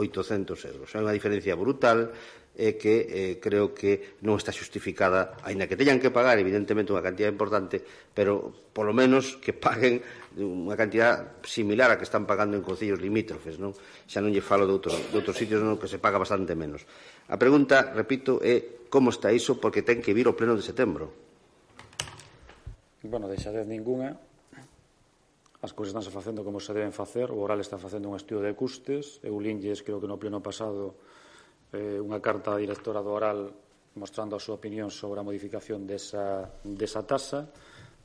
euros. 0.75 0.91
É 0.91 0.99
unha 0.99 1.15
diferencia 1.15 1.55
brutal 1.55 2.11
e 2.53 2.77
que 2.77 2.95
eh, 3.09 3.33
creo 3.41 3.73
que 3.73 4.21
non 4.21 4.37
está 4.37 4.53
xustificada, 4.53 5.41
aínda 5.41 5.65
que 5.65 5.73
teñan 5.73 5.97
que 5.97 6.13
pagar 6.13 6.37
evidentemente 6.37 6.93
unha 6.93 7.01
cantidad 7.01 7.33
importante, 7.33 7.81
pero 8.13 8.53
polo 8.69 8.93
menos 8.93 9.41
que 9.41 9.57
paguen 9.57 10.05
unha 10.37 10.77
cantidad 10.77 11.41
similar 11.41 11.89
a 11.89 11.97
que 11.97 12.05
están 12.05 12.29
pagando 12.29 12.53
en 12.53 12.61
concellos 12.61 13.01
limítrofes, 13.01 13.57
non? 13.57 13.73
Xa 14.05 14.21
non 14.21 14.29
lle 14.29 14.45
falo 14.45 14.69
de 14.69 14.73
outros, 14.77 14.97
de 15.09 15.17
outros 15.17 15.33
sitios 15.33 15.65
non 15.65 15.81
que 15.81 15.89
se 15.89 15.97
paga 15.97 16.21
bastante 16.21 16.53
menos. 16.53 16.85
A 17.25 17.41
pregunta, 17.41 17.89
repito, 17.89 18.37
é 18.45 18.85
como 18.93 19.09
está 19.09 19.33
iso 19.33 19.57
porque 19.57 19.81
ten 19.81 20.05
que 20.05 20.13
vir 20.13 20.29
o 20.29 20.37
pleno 20.37 20.53
de 20.53 20.61
setembro. 20.61 21.09
Bueno, 23.01 23.25
deixadez 23.25 23.65
ninguna. 23.65 24.13
As 25.63 25.71
cousas 25.71 25.95
estánse 25.95 26.13
facendo 26.13 26.45
como 26.45 26.61
se 26.61 26.75
deben 26.75 26.93
facer. 26.93 27.33
O 27.33 27.41
oral 27.41 27.57
está 27.63 27.81
facendo 27.81 28.13
un 28.13 28.15
estudio 28.19 28.45
de 28.45 28.53
custes. 28.53 29.17
Eu 29.25 29.41
linlles, 29.41 29.81
creo 29.81 29.97
que 29.97 30.05
no 30.05 30.21
pleno 30.21 30.43
pasado, 30.43 30.93
eh, 31.73 31.97
unha 31.97 32.21
carta 32.21 32.53
da 32.53 32.61
directora 32.61 33.01
do 33.01 33.11
oral 33.11 33.49
mostrando 33.97 34.37
a 34.37 34.41
súa 34.41 34.57
opinión 34.57 34.89
sobre 34.89 35.21
a 35.21 35.27
modificación 35.27 35.85
desa, 35.85 36.49
desa 36.61 37.01
tasa. 37.05 37.49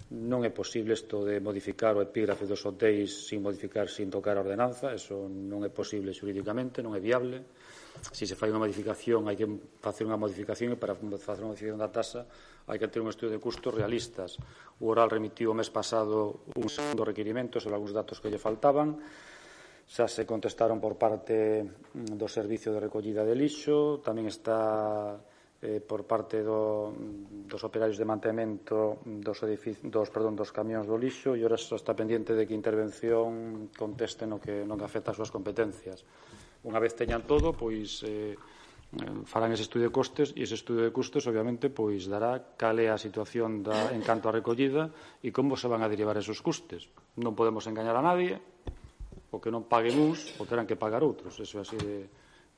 Non 0.08 0.40
é 0.40 0.48
posible 0.48 0.96
isto 0.96 1.20
de 1.20 1.36
modificar 1.36 1.92
o 1.92 2.00
epígrafe 2.00 2.48
dos 2.48 2.64
hotéis 2.64 3.28
sin 3.28 3.44
modificar, 3.44 3.92
sin 3.92 4.08
tocar 4.08 4.40
a 4.40 4.44
ordenanza. 4.44 4.88
Eso 4.92 5.28
non 5.28 5.60
é 5.64 5.70
posible 5.72 6.16
xurídicamente, 6.16 6.80
non 6.80 6.96
é 6.96 7.00
viable. 7.00 7.44
Se 8.00 8.24
se 8.24 8.32
fai 8.32 8.48
unha 8.48 8.62
modificación, 8.62 9.28
hai 9.28 9.36
que 9.36 9.48
facer 9.84 10.08
unha 10.08 10.16
modificación 10.16 10.72
e 10.72 10.80
para 10.80 10.96
facer 10.96 11.44
unha 11.44 11.52
modificación 11.52 11.80
da 11.80 11.92
tasa 11.92 12.24
hai 12.68 12.76
que 12.76 12.88
ter 12.88 13.00
un 13.00 13.08
estudio 13.08 13.36
de 13.36 13.40
custos 13.40 13.72
realistas. 13.72 14.36
O 14.80 14.92
oral 14.92 15.08
remitiu 15.08 15.52
o 15.52 15.56
mes 15.56 15.72
pasado 15.72 16.44
un 16.56 16.68
segundo 16.68 17.04
requerimento 17.04 17.60
sobre 17.60 17.76
algúns 17.76 17.96
datos 17.96 18.20
que 18.20 18.28
lle 18.32 18.40
faltaban 18.40 19.00
xa 19.88 20.04
se 20.04 20.28
contestaron 20.28 20.76
por 20.84 21.00
parte 21.00 21.64
mm, 21.64 22.20
do 22.20 22.28
Servicio 22.28 22.76
de 22.76 22.84
Recollida 22.84 23.24
de 23.24 23.32
Lixo, 23.32 24.04
tamén 24.04 24.28
está 24.28 25.16
eh, 25.64 25.80
por 25.80 26.04
parte 26.04 26.44
do, 26.44 26.92
mm, 26.92 27.48
dos 27.48 27.64
operarios 27.64 27.96
de 27.96 28.04
mantemento 28.04 29.00
dos, 29.02 29.40
dos, 29.82 30.08
perdón, 30.12 30.36
dos 30.36 30.52
camións 30.52 30.86
do 30.86 31.00
lixo 31.00 31.34
e 31.34 31.42
ora 31.42 31.56
está 31.56 31.96
pendiente 31.96 32.36
de 32.36 32.46
que 32.46 32.54
intervención 32.54 33.72
conteste 33.74 34.28
no 34.28 34.38
que, 34.38 34.62
non 34.62 34.78
que 34.78 34.86
afecta 34.86 35.10
as 35.10 35.18
súas 35.18 35.32
competencias. 35.32 36.04
Unha 36.62 36.78
vez 36.78 36.94
teñan 36.94 37.26
todo, 37.26 37.56
pois 37.56 38.06
eh, 38.06 38.36
eh, 38.36 39.18
farán 39.26 39.50
ese 39.50 39.66
estudio 39.66 39.90
de 39.90 39.94
costes 39.96 40.30
e 40.38 40.46
ese 40.46 40.54
estudio 40.54 40.86
de 40.86 40.94
costes 40.94 41.26
obviamente 41.26 41.74
pois 41.74 42.06
dará 42.06 42.54
cal 42.54 42.78
é 42.78 42.92
a 42.92 43.00
situación 43.00 43.66
da, 43.66 43.90
en 43.90 44.04
canto 44.06 44.30
a 44.30 44.36
recollida 44.36 44.94
e 45.24 45.34
como 45.34 45.58
se 45.58 45.66
van 45.66 45.82
a 45.82 45.90
derivar 45.90 46.14
esos 46.14 46.38
costes. 46.38 46.86
Non 47.18 47.34
podemos 47.34 47.66
engañar 47.66 47.98
a 47.98 48.04
nadie, 48.04 48.38
o 49.30 49.36
que 49.40 49.52
non 49.52 49.68
paguen 49.68 50.00
uns 50.00 50.36
o 50.40 50.48
terán 50.48 50.64
que 50.64 50.78
pagar 50.78 51.04
outros. 51.04 51.36
Eso 51.36 51.60
é 51.60 51.62
así 51.64 51.76
de, 51.76 52.08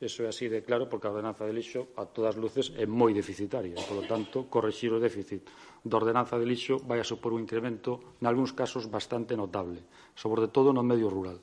eso 0.00 0.22
é 0.22 0.30
así 0.30 0.46
de 0.46 0.62
claro 0.62 0.86
porque 0.86 1.10
a 1.10 1.12
ordenanza 1.12 1.44
de 1.44 1.52
lixo 1.52 1.90
a 1.98 2.06
todas 2.06 2.38
luces 2.38 2.70
é 2.78 2.86
moi 2.86 3.10
deficitaria. 3.10 3.74
E, 3.74 3.82
polo 3.84 4.06
tanto, 4.06 4.46
correxir 4.46 4.94
o 4.94 5.02
déficit 5.02 5.44
da 5.82 5.98
ordenanza 5.98 6.38
de 6.38 6.46
lixo 6.46 6.78
vai 6.86 7.02
a 7.02 7.06
supor 7.06 7.34
un 7.34 7.42
incremento, 7.42 8.16
en 8.22 8.24
algúns 8.30 8.54
casos, 8.54 8.86
bastante 8.86 9.34
notable, 9.34 9.82
sobre 10.14 10.46
todo 10.48 10.70
no 10.70 10.86
medio 10.86 11.10
rural. 11.10 11.42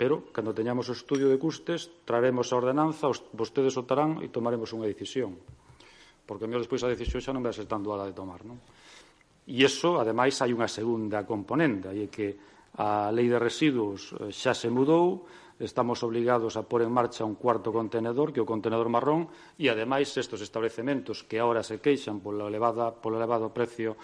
Pero, 0.00 0.32
cando 0.32 0.56
teñamos 0.56 0.88
o 0.88 0.96
estudio 0.96 1.28
de 1.28 1.36
custes, 1.36 1.92
traremos 2.08 2.48
a 2.50 2.56
ordenanza, 2.56 3.12
os, 3.12 3.20
vostedes 3.36 3.76
o 3.76 3.84
tarán 3.84 4.24
e 4.24 4.32
tomaremos 4.32 4.72
unha 4.72 4.88
decisión. 4.88 5.36
Porque, 6.24 6.48
mellor, 6.48 6.64
despois 6.64 6.80
a 6.80 6.88
decisión 6.88 7.20
xa 7.20 7.36
non 7.36 7.44
vai 7.44 7.52
ser 7.52 7.68
tan 7.68 7.84
duala 7.84 8.08
de 8.08 8.16
tomar, 8.16 8.40
non? 8.48 8.56
E 9.44 9.60
iso, 9.60 10.00
ademais, 10.00 10.40
hai 10.40 10.56
unha 10.56 10.72
segunda 10.72 11.28
componente, 11.28 11.92
e 11.92 12.02
é 12.02 12.08
que 12.08 12.32
A 12.78 13.10
lei 13.10 13.26
de 13.26 13.38
residuos 13.38 14.14
eh, 14.14 14.30
xa 14.30 14.54
se 14.54 14.70
mudou, 14.70 15.26
estamos 15.58 16.00
obligados 16.06 16.56
a 16.56 16.62
pôr 16.62 16.86
en 16.86 16.92
marcha 16.94 17.26
un 17.26 17.34
cuarto 17.36 17.74
contenedor, 17.74 18.32
que 18.32 18.40
é 18.40 18.44
o 18.44 18.48
contenedor 18.48 18.88
marrón, 18.88 19.28
e, 19.58 19.66
ademais, 19.68 20.08
estes 20.16 20.40
establecementos 20.40 21.26
que 21.26 21.42
agora 21.42 21.66
se 21.66 21.82
queixan 21.82 22.22
polo, 22.22 22.48
elevada, 22.48 22.94
polo 22.94 23.20
elevado 23.20 23.52
precio 23.52 23.98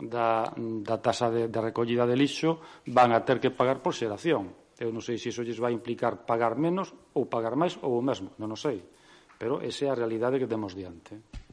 da, 0.00 0.50
da 0.56 0.96
tasa 0.98 1.30
de, 1.30 1.48
de 1.48 1.60
recollida 1.60 2.08
de 2.08 2.16
lixo, 2.16 2.84
van 2.90 3.12
a 3.12 3.22
ter 3.22 3.38
que 3.38 3.54
pagar 3.54 3.78
por 3.84 3.94
xeración. 3.94 4.66
Eu 4.76 4.92
non 4.92 5.00
sei 5.00 5.16
se 5.16 5.32
iso 5.32 5.40
lles 5.40 5.62
vai 5.62 5.72
implicar 5.72 6.28
pagar 6.28 6.58
menos 6.58 6.92
ou 7.16 7.30
pagar 7.30 7.56
máis 7.56 7.80
ou 7.80 7.96
o 7.96 8.04
mesmo, 8.04 8.36
non 8.36 8.52
o 8.52 8.58
sei. 8.58 8.84
Pero 9.40 9.60
esa 9.64 9.88
é 9.88 9.88
a 9.92 9.96
realidade 9.96 10.36
que 10.36 10.48
temos 10.48 10.76
diante 10.76 11.45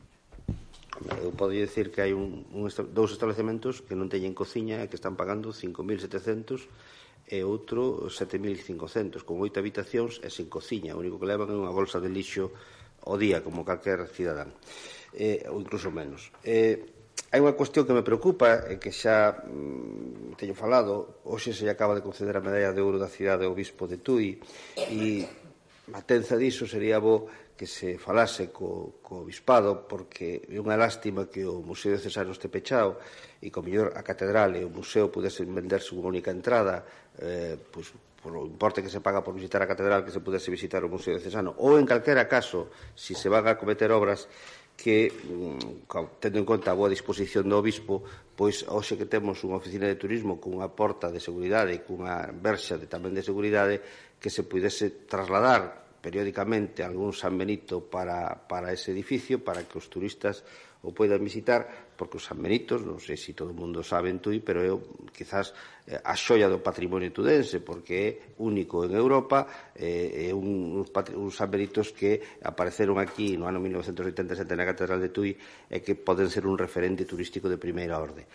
eu 1.23 1.32
podo 1.35 1.51
dicir 1.51 1.91
que 1.91 2.01
hai 2.01 2.11
un, 2.15 2.48
un, 2.53 2.67
dous 2.91 3.11
establecementos 3.11 3.83
que 3.83 3.95
non 3.95 4.07
teñen 4.07 4.35
cociña 4.35 4.80
e 4.83 4.88
que 4.88 4.95
están 4.95 5.19
pagando 5.19 5.51
5.700 5.51 6.67
e 7.27 7.40
outro 7.43 8.11
7.500, 8.11 9.23
con 9.23 9.40
oito 9.40 9.59
habitacións 9.59 10.19
e 10.23 10.30
sin 10.32 10.51
cociña. 10.51 10.95
O 10.95 11.01
único 11.03 11.19
que 11.19 11.27
levan 11.27 11.51
é 11.51 11.56
unha 11.56 11.72
bolsa 11.72 12.03
de 12.03 12.11
lixo 12.11 12.51
o 13.03 13.15
día, 13.19 13.43
como 13.43 13.67
calquer 13.67 14.07
cidadán, 14.07 14.56
eh, 15.15 15.43
ou 15.51 15.59
incluso 15.59 15.91
menos. 15.91 16.32
Eh, 16.43 16.83
hai 17.33 17.40
unha 17.41 17.57
cuestión 17.57 17.88
que 17.88 17.95
me 17.95 18.06
preocupa 18.06 18.69
e 18.69 18.77
que 18.77 18.93
xa 18.93 19.43
mm, 19.43 20.38
teño 20.38 20.53
falado 20.53 21.23
hoxe 21.25 21.49
se 21.56 21.65
acaba 21.65 21.98
de 21.98 22.06
conceder 22.06 22.38
a 22.38 22.45
medalla 22.45 22.75
de 22.75 22.82
ouro 22.83 23.01
da 23.01 23.09
cidade 23.09 23.49
ao 23.49 23.57
bispo 23.57 23.90
de 23.90 23.98
Tui 23.98 24.38
e 24.77 25.25
a 25.91 26.01
tenza 26.06 26.38
diso 26.38 26.69
sería 26.69 27.01
bo 27.01 27.27
que 27.53 27.67
se 27.69 28.01
falase 28.01 28.49
co, 28.49 28.98
co 29.06 29.22
obispado 29.22 29.85
porque 29.85 30.41
é 30.49 30.57
unha 30.57 30.73
lástima 30.73 31.30
que 31.30 31.45
o 31.45 31.61
Museo 31.61 31.93
de 31.93 32.01
Cesano 32.01 32.33
este 32.33 32.49
pechado 32.49 32.98
e 33.40 33.53
co 33.53 33.61
mellor 33.61 33.93
a 33.93 34.01
catedral 34.01 34.57
e 34.57 34.65
o 34.65 34.73
museo 34.73 35.14
pudesen 35.14 35.53
venderse 35.53 35.93
unha 35.93 36.09
única 36.09 36.33
entrada 36.33 36.82
eh, 37.22 37.56
pois, 37.69 37.93
por 38.23 38.33
o 38.40 38.48
importe 38.48 38.82
que 38.82 38.90
se 38.90 39.03
paga 39.03 39.19
por 39.22 39.35
visitar 39.35 39.61
a 39.61 39.67
catedral 39.67 40.01
que 40.01 40.15
se 40.15 40.23
pudese 40.23 40.49
visitar 40.49 40.82
o 40.82 40.90
Museo 40.90 41.14
de 41.14 41.22
Cesano 41.22 41.53
ou 41.59 41.77
en 41.77 41.85
calquera 41.85 42.25
caso, 42.25 42.72
se 42.95 43.14
si 43.14 43.27
se 43.27 43.27
van 43.30 43.45
a 43.45 43.59
cometer 43.59 43.91
obras 43.91 44.32
que, 44.73 45.14
mm, 45.14 45.85
tendo 46.19 46.40
en 46.40 46.48
conta 46.48 46.73
a 46.73 46.80
boa 46.80 46.90
disposición 46.90 47.45
do 47.45 47.61
obispo, 47.61 48.01
pois 48.33 48.65
hoxe 48.65 48.98
que 48.98 49.06
temos 49.06 49.45
unha 49.45 49.61
oficina 49.61 49.85
de 49.85 49.99
turismo 49.99 50.41
cunha 50.41 50.72
porta 50.73 51.14
de 51.14 51.22
seguridade 51.22 51.75
e 51.75 51.85
cunha 51.85 52.33
verxa 52.33 52.82
de, 52.82 52.90
tamén 52.90 53.14
de 53.14 53.22
seguridade 53.22 53.83
que 54.17 54.33
se 54.33 54.41
pudese 54.41 55.06
trasladar 55.06 55.83
periódicamente 56.03 56.83
algún 56.83 57.15
San 57.15 57.40
Benito 57.40 57.88
para, 57.88 58.43
para 58.43 58.75
ese 58.75 58.91
edificio, 58.91 59.40
para 59.40 59.64
que 59.64 59.80
os 59.80 59.88
turistas 59.88 60.43
o 60.83 60.91
poidan 60.91 61.23
visitar, 61.23 61.95
porque 61.95 62.19
os 62.19 62.27
San 62.27 62.43
Benitos, 62.43 62.83
non 62.83 62.99
sei 62.99 63.15
se 63.15 63.32
todo 63.32 63.56
o 63.56 63.57
mundo 63.57 63.80
sabe 63.88 64.11
en 64.11 64.19
Tui, 64.19 64.43
pero 64.43 64.59
é 64.59 64.67
quizás 65.15 65.56
eh, 65.88 65.95
a 65.95 66.11
xoia 66.19 66.51
do 66.51 66.59
patrimonio 66.59 67.07
tudense, 67.15 67.64
porque 67.64 67.95
é 67.95 68.09
único 68.43 68.83
en 68.83 68.91
Europa, 68.91 69.48
é 69.80 70.35
un, 70.35 70.83
un 70.83 71.32
San 71.32 71.48
Benitos 71.48 71.95
que 71.95 72.19
apareceron 72.43 72.99
aquí 72.99 73.40
no 73.40 73.48
ano 73.48 73.64
1987 73.64 74.43
na 74.59 74.67
Catedral 74.67 74.99
de 74.99 75.07
Tui 75.07 75.32
e 75.72 75.80
que 75.80 75.95
poden 75.95 76.27
ser 76.27 76.43
un 76.43 76.59
referente 76.59 77.07
turístico 77.07 77.48
de 77.48 77.56
primeira 77.56 77.95
orde 77.95 78.27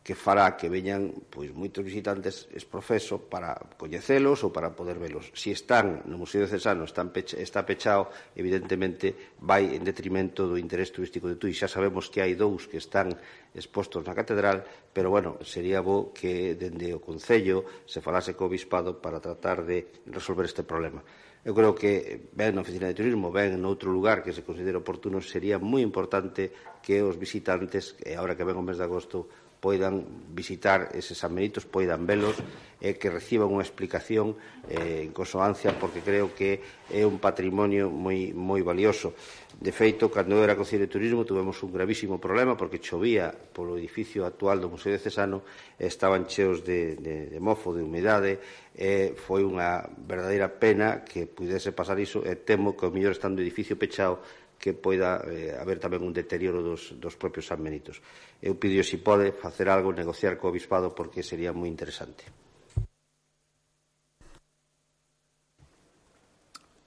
que 0.00 0.16
fará 0.16 0.56
que 0.56 0.72
veñan 0.72 1.12
pois 1.28 1.52
moitos 1.52 1.84
visitantes 1.84 2.48
es 2.56 2.64
profeso 2.64 3.20
para 3.28 3.52
coñecelos 3.76 4.40
ou 4.40 4.48
para 4.48 4.72
poder 4.72 4.96
velos. 4.96 5.28
Si 5.36 5.52
están 5.52 6.08
no 6.08 6.16
Museo 6.16 6.48
de 6.48 6.48
Cesano, 6.48 6.88
están 6.88 7.12
pecha, 7.12 7.36
está 7.36 7.68
pechado, 7.68 8.08
evidentemente 8.32 9.36
vai 9.44 9.76
en 9.76 9.84
detrimento 9.84 10.48
do 10.48 10.56
interés 10.56 10.88
turístico 10.88 11.28
de 11.28 11.36
Tui. 11.36 11.52
Xa 11.52 11.68
sabemos 11.68 12.08
que 12.08 12.24
hai 12.24 12.32
dous 12.32 12.64
que 12.64 12.80
están 12.80 13.12
expostos 13.52 14.00
na 14.08 14.16
catedral, 14.16 14.64
pero 14.88 15.12
bueno, 15.12 15.36
sería 15.44 15.84
bo 15.84 16.16
que 16.16 16.56
dende 16.56 16.96
o 16.96 17.04
Concello 17.04 17.84
se 17.84 18.00
falase 18.00 18.32
co 18.32 18.48
Obispado 18.48 19.04
para 19.04 19.20
tratar 19.20 19.68
de 19.68 20.00
resolver 20.08 20.48
este 20.48 20.64
problema. 20.64 21.04
Eu 21.44 21.52
creo 21.56 21.72
que 21.72 22.28
ben 22.36 22.52
na 22.56 22.64
oficina 22.64 22.88
de 22.88 22.96
turismo, 22.96 23.32
ben 23.32 23.56
en 23.56 23.64
outro 23.64 23.92
lugar 23.92 24.20
que 24.24 24.32
se 24.32 24.44
considere 24.44 24.80
oportuno, 24.80 25.20
sería 25.24 25.60
moi 25.60 25.80
importante 25.84 26.52
que 26.80 27.00
os 27.00 27.16
visitantes, 27.16 27.96
e 28.00 28.12
agora 28.16 28.36
que 28.36 28.44
ven 28.48 28.60
o 28.60 28.64
mes 28.64 28.76
de 28.76 28.84
agosto, 28.84 29.28
poidan 29.60 30.08
visitar 30.32 30.88
eses 30.96 31.22
amenitos, 31.22 31.68
poidan 31.68 32.08
velos 32.08 32.40
e 32.80 32.96
que 32.96 33.12
reciban 33.12 33.52
unha 33.52 33.60
explicación 33.60 34.40
eh, 34.72 35.04
en 35.04 35.12
consoancia 35.12 35.76
porque 35.76 36.00
creo 36.00 36.32
que 36.32 36.64
é 36.88 37.04
un 37.04 37.20
patrimonio 37.20 37.92
moi, 37.92 38.32
moi 38.32 38.64
valioso. 38.64 39.12
De 39.60 39.68
feito, 39.68 40.08
cando 40.08 40.40
era 40.40 40.56
Concello 40.56 40.88
de 40.88 40.92
Turismo 40.92 41.28
tuvemos 41.28 41.60
un 41.60 41.76
gravísimo 41.76 42.16
problema 42.16 42.56
porque 42.56 42.80
chovía 42.80 43.28
polo 43.30 43.76
edificio 43.76 44.24
actual 44.24 44.64
do 44.64 44.72
Museo 44.72 44.96
de 44.96 45.02
Cesano 45.04 45.44
e 45.76 45.84
estaban 45.84 46.24
cheos 46.24 46.64
de, 46.64 46.96
de, 46.96 47.28
de 47.28 47.38
mofo, 47.38 47.76
de 47.76 47.84
humedade 47.84 48.40
e 48.72 49.12
foi 49.12 49.44
unha 49.44 49.84
verdadeira 50.08 50.48
pena 50.48 51.04
que 51.04 51.28
pudese 51.28 51.76
pasar 51.76 52.00
iso 52.00 52.24
e 52.24 52.32
temo 52.32 52.72
que 52.72 52.88
o 52.88 52.94
mellor 52.94 53.12
estando 53.12 53.38
o 53.38 53.44
edificio 53.44 53.76
pechado 53.76 54.24
que 54.60 54.76
poida 54.76 55.24
eh, 55.24 55.56
haber 55.56 55.80
tamén 55.80 56.04
un 56.04 56.12
deterioro 56.12 56.60
dos, 56.60 56.92
dos 57.00 57.16
propios 57.16 57.48
sanbenitos. 57.48 58.04
Eu 58.44 58.60
pido 58.60 58.84
se 58.84 58.94
si 58.94 58.96
pode 59.00 59.32
facer 59.32 59.72
algo, 59.72 59.88
negociar 59.96 60.36
co 60.36 60.52
obispado, 60.52 60.92
porque 60.92 61.24
sería 61.24 61.56
moi 61.56 61.72
interesante. 61.72 62.28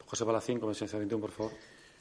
José 0.06 0.24
Balacín, 0.30 0.62
Comisión 0.62 0.86
21, 0.86 1.18
por 1.18 1.34
favor. 1.34 1.54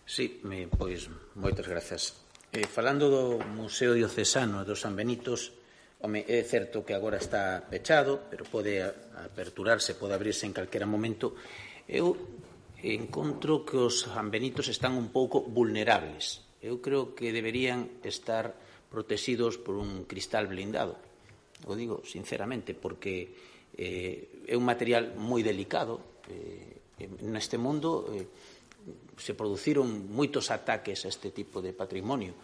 Sí, 0.04 0.44
me, 0.44 0.68
pois, 0.68 1.08
moitas 1.40 1.64
gracias. 1.64 2.20
Eh, 2.52 2.68
falando 2.68 3.08
do 3.08 3.40
Museo 3.56 3.96
Diocesano 3.96 4.68
dos 4.68 4.84
San 4.84 4.92
Benitos, 4.92 5.56
home, 6.04 6.20
é 6.28 6.44
certo 6.44 6.84
que 6.84 6.92
agora 6.92 7.16
está 7.16 7.64
pechado, 7.64 8.28
pero 8.28 8.44
pode 8.44 8.84
aperturarse, 8.84 9.96
pode 9.96 10.12
abrirse 10.12 10.44
en 10.44 10.52
calquera 10.52 10.84
momento. 10.84 11.32
Eu 11.88 12.12
encontro 12.82 13.62
que 13.62 13.78
os 13.78 14.10
sanbenitos 14.10 14.66
están 14.66 14.98
un 14.98 15.14
pouco 15.14 15.38
vulnerables. 15.46 16.42
Eu 16.58 16.82
creo 16.82 17.14
que 17.14 17.30
deberían 17.30 18.02
estar 18.02 18.58
protegidos 18.90 19.56
por 19.58 19.78
un 19.78 20.04
cristal 20.04 20.50
blindado. 20.50 20.98
O 21.70 21.78
digo 21.78 22.02
sinceramente, 22.02 22.74
porque 22.74 23.30
eh, 23.78 24.44
é 24.50 24.54
un 24.58 24.66
material 24.66 25.14
moi 25.14 25.46
delicado. 25.46 26.22
Eh, 26.26 27.22
neste 27.22 27.54
mundo 27.54 28.10
eh, 28.10 28.26
se 29.14 29.38
produciron 29.38 30.10
moitos 30.10 30.50
ataques 30.50 31.06
a 31.06 31.10
este 31.10 31.30
tipo 31.30 31.62
de 31.62 31.70
patrimonio. 31.70 32.34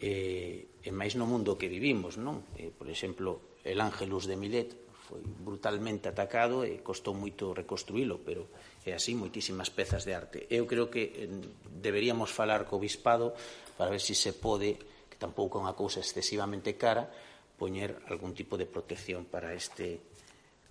Eh, 0.00 0.80
e 0.80 0.90
máis 0.94 1.12
no 1.12 1.28
mundo 1.28 1.60
que 1.60 1.68
vivimos, 1.68 2.16
non? 2.16 2.40
Eh, 2.56 2.72
por 2.72 2.88
exemplo, 2.88 3.60
el 3.68 3.84
Ángelus 3.84 4.24
de 4.24 4.40
Milet 4.40 4.70
foi 5.08 5.20
brutalmente 5.24 6.08
atacado 6.08 6.68
e 6.68 6.84
costou 6.84 7.16
moito 7.16 7.56
reconstruílo, 7.56 8.20
pero 8.20 8.48
e 8.88 8.96
así 8.96 9.12
moitísimas 9.12 9.68
pezas 9.68 10.08
de 10.08 10.16
arte. 10.16 10.38
Eu 10.48 10.64
creo 10.64 10.88
que 10.88 11.12
eh, 11.12 11.28
deberíamos 11.68 12.32
falar 12.32 12.64
co 12.64 12.80
bispado 12.80 13.36
para 13.76 13.92
ver 13.92 14.00
se 14.00 14.16
si 14.16 14.28
se 14.28 14.32
pode, 14.32 14.80
que 15.12 15.20
tampouco 15.20 15.60
é 15.60 15.64
unha 15.68 15.76
cousa 15.76 16.00
excesivamente 16.00 16.80
cara, 16.80 17.12
poñer 17.60 18.00
algún 18.08 18.32
tipo 18.32 18.56
de 18.56 18.64
protección 18.64 19.28
para 19.28 19.52
este 19.52 20.00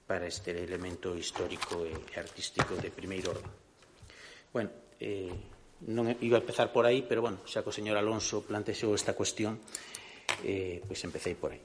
para 0.07 0.25
este 0.25 0.55
elemento 0.55 1.13
histórico 1.19 1.83
e 1.83 2.15
artístico 2.15 2.79
de 2.79 2.89
primeiro 2.89 3.35
orden. 3.35 3.51
Bueno, 4.55 4.71
eh, 5.03 5.35
non 5.85 6.09
iba 6.23 6.39
a 6.39 6.43
empezar 6.43 6.71
por 6.71 6.87
aí, 6.87 7.03
pero 7.03 7.21
bueno, 7.21 7.43
xa 7.45 7.61
que 7.61 7.69
o 7.69 7.75
señor 7.75 7.99
Alonso 7.99 8.41
plantexou 8.41 8.95
esta 8.95 9.13
cuestión, 9.13 9.59
eh, 10.47 10.81
pois 10.87 11.03
empecé 11.03 11.35
por 11.35 11.51
aí. 11.53 11.61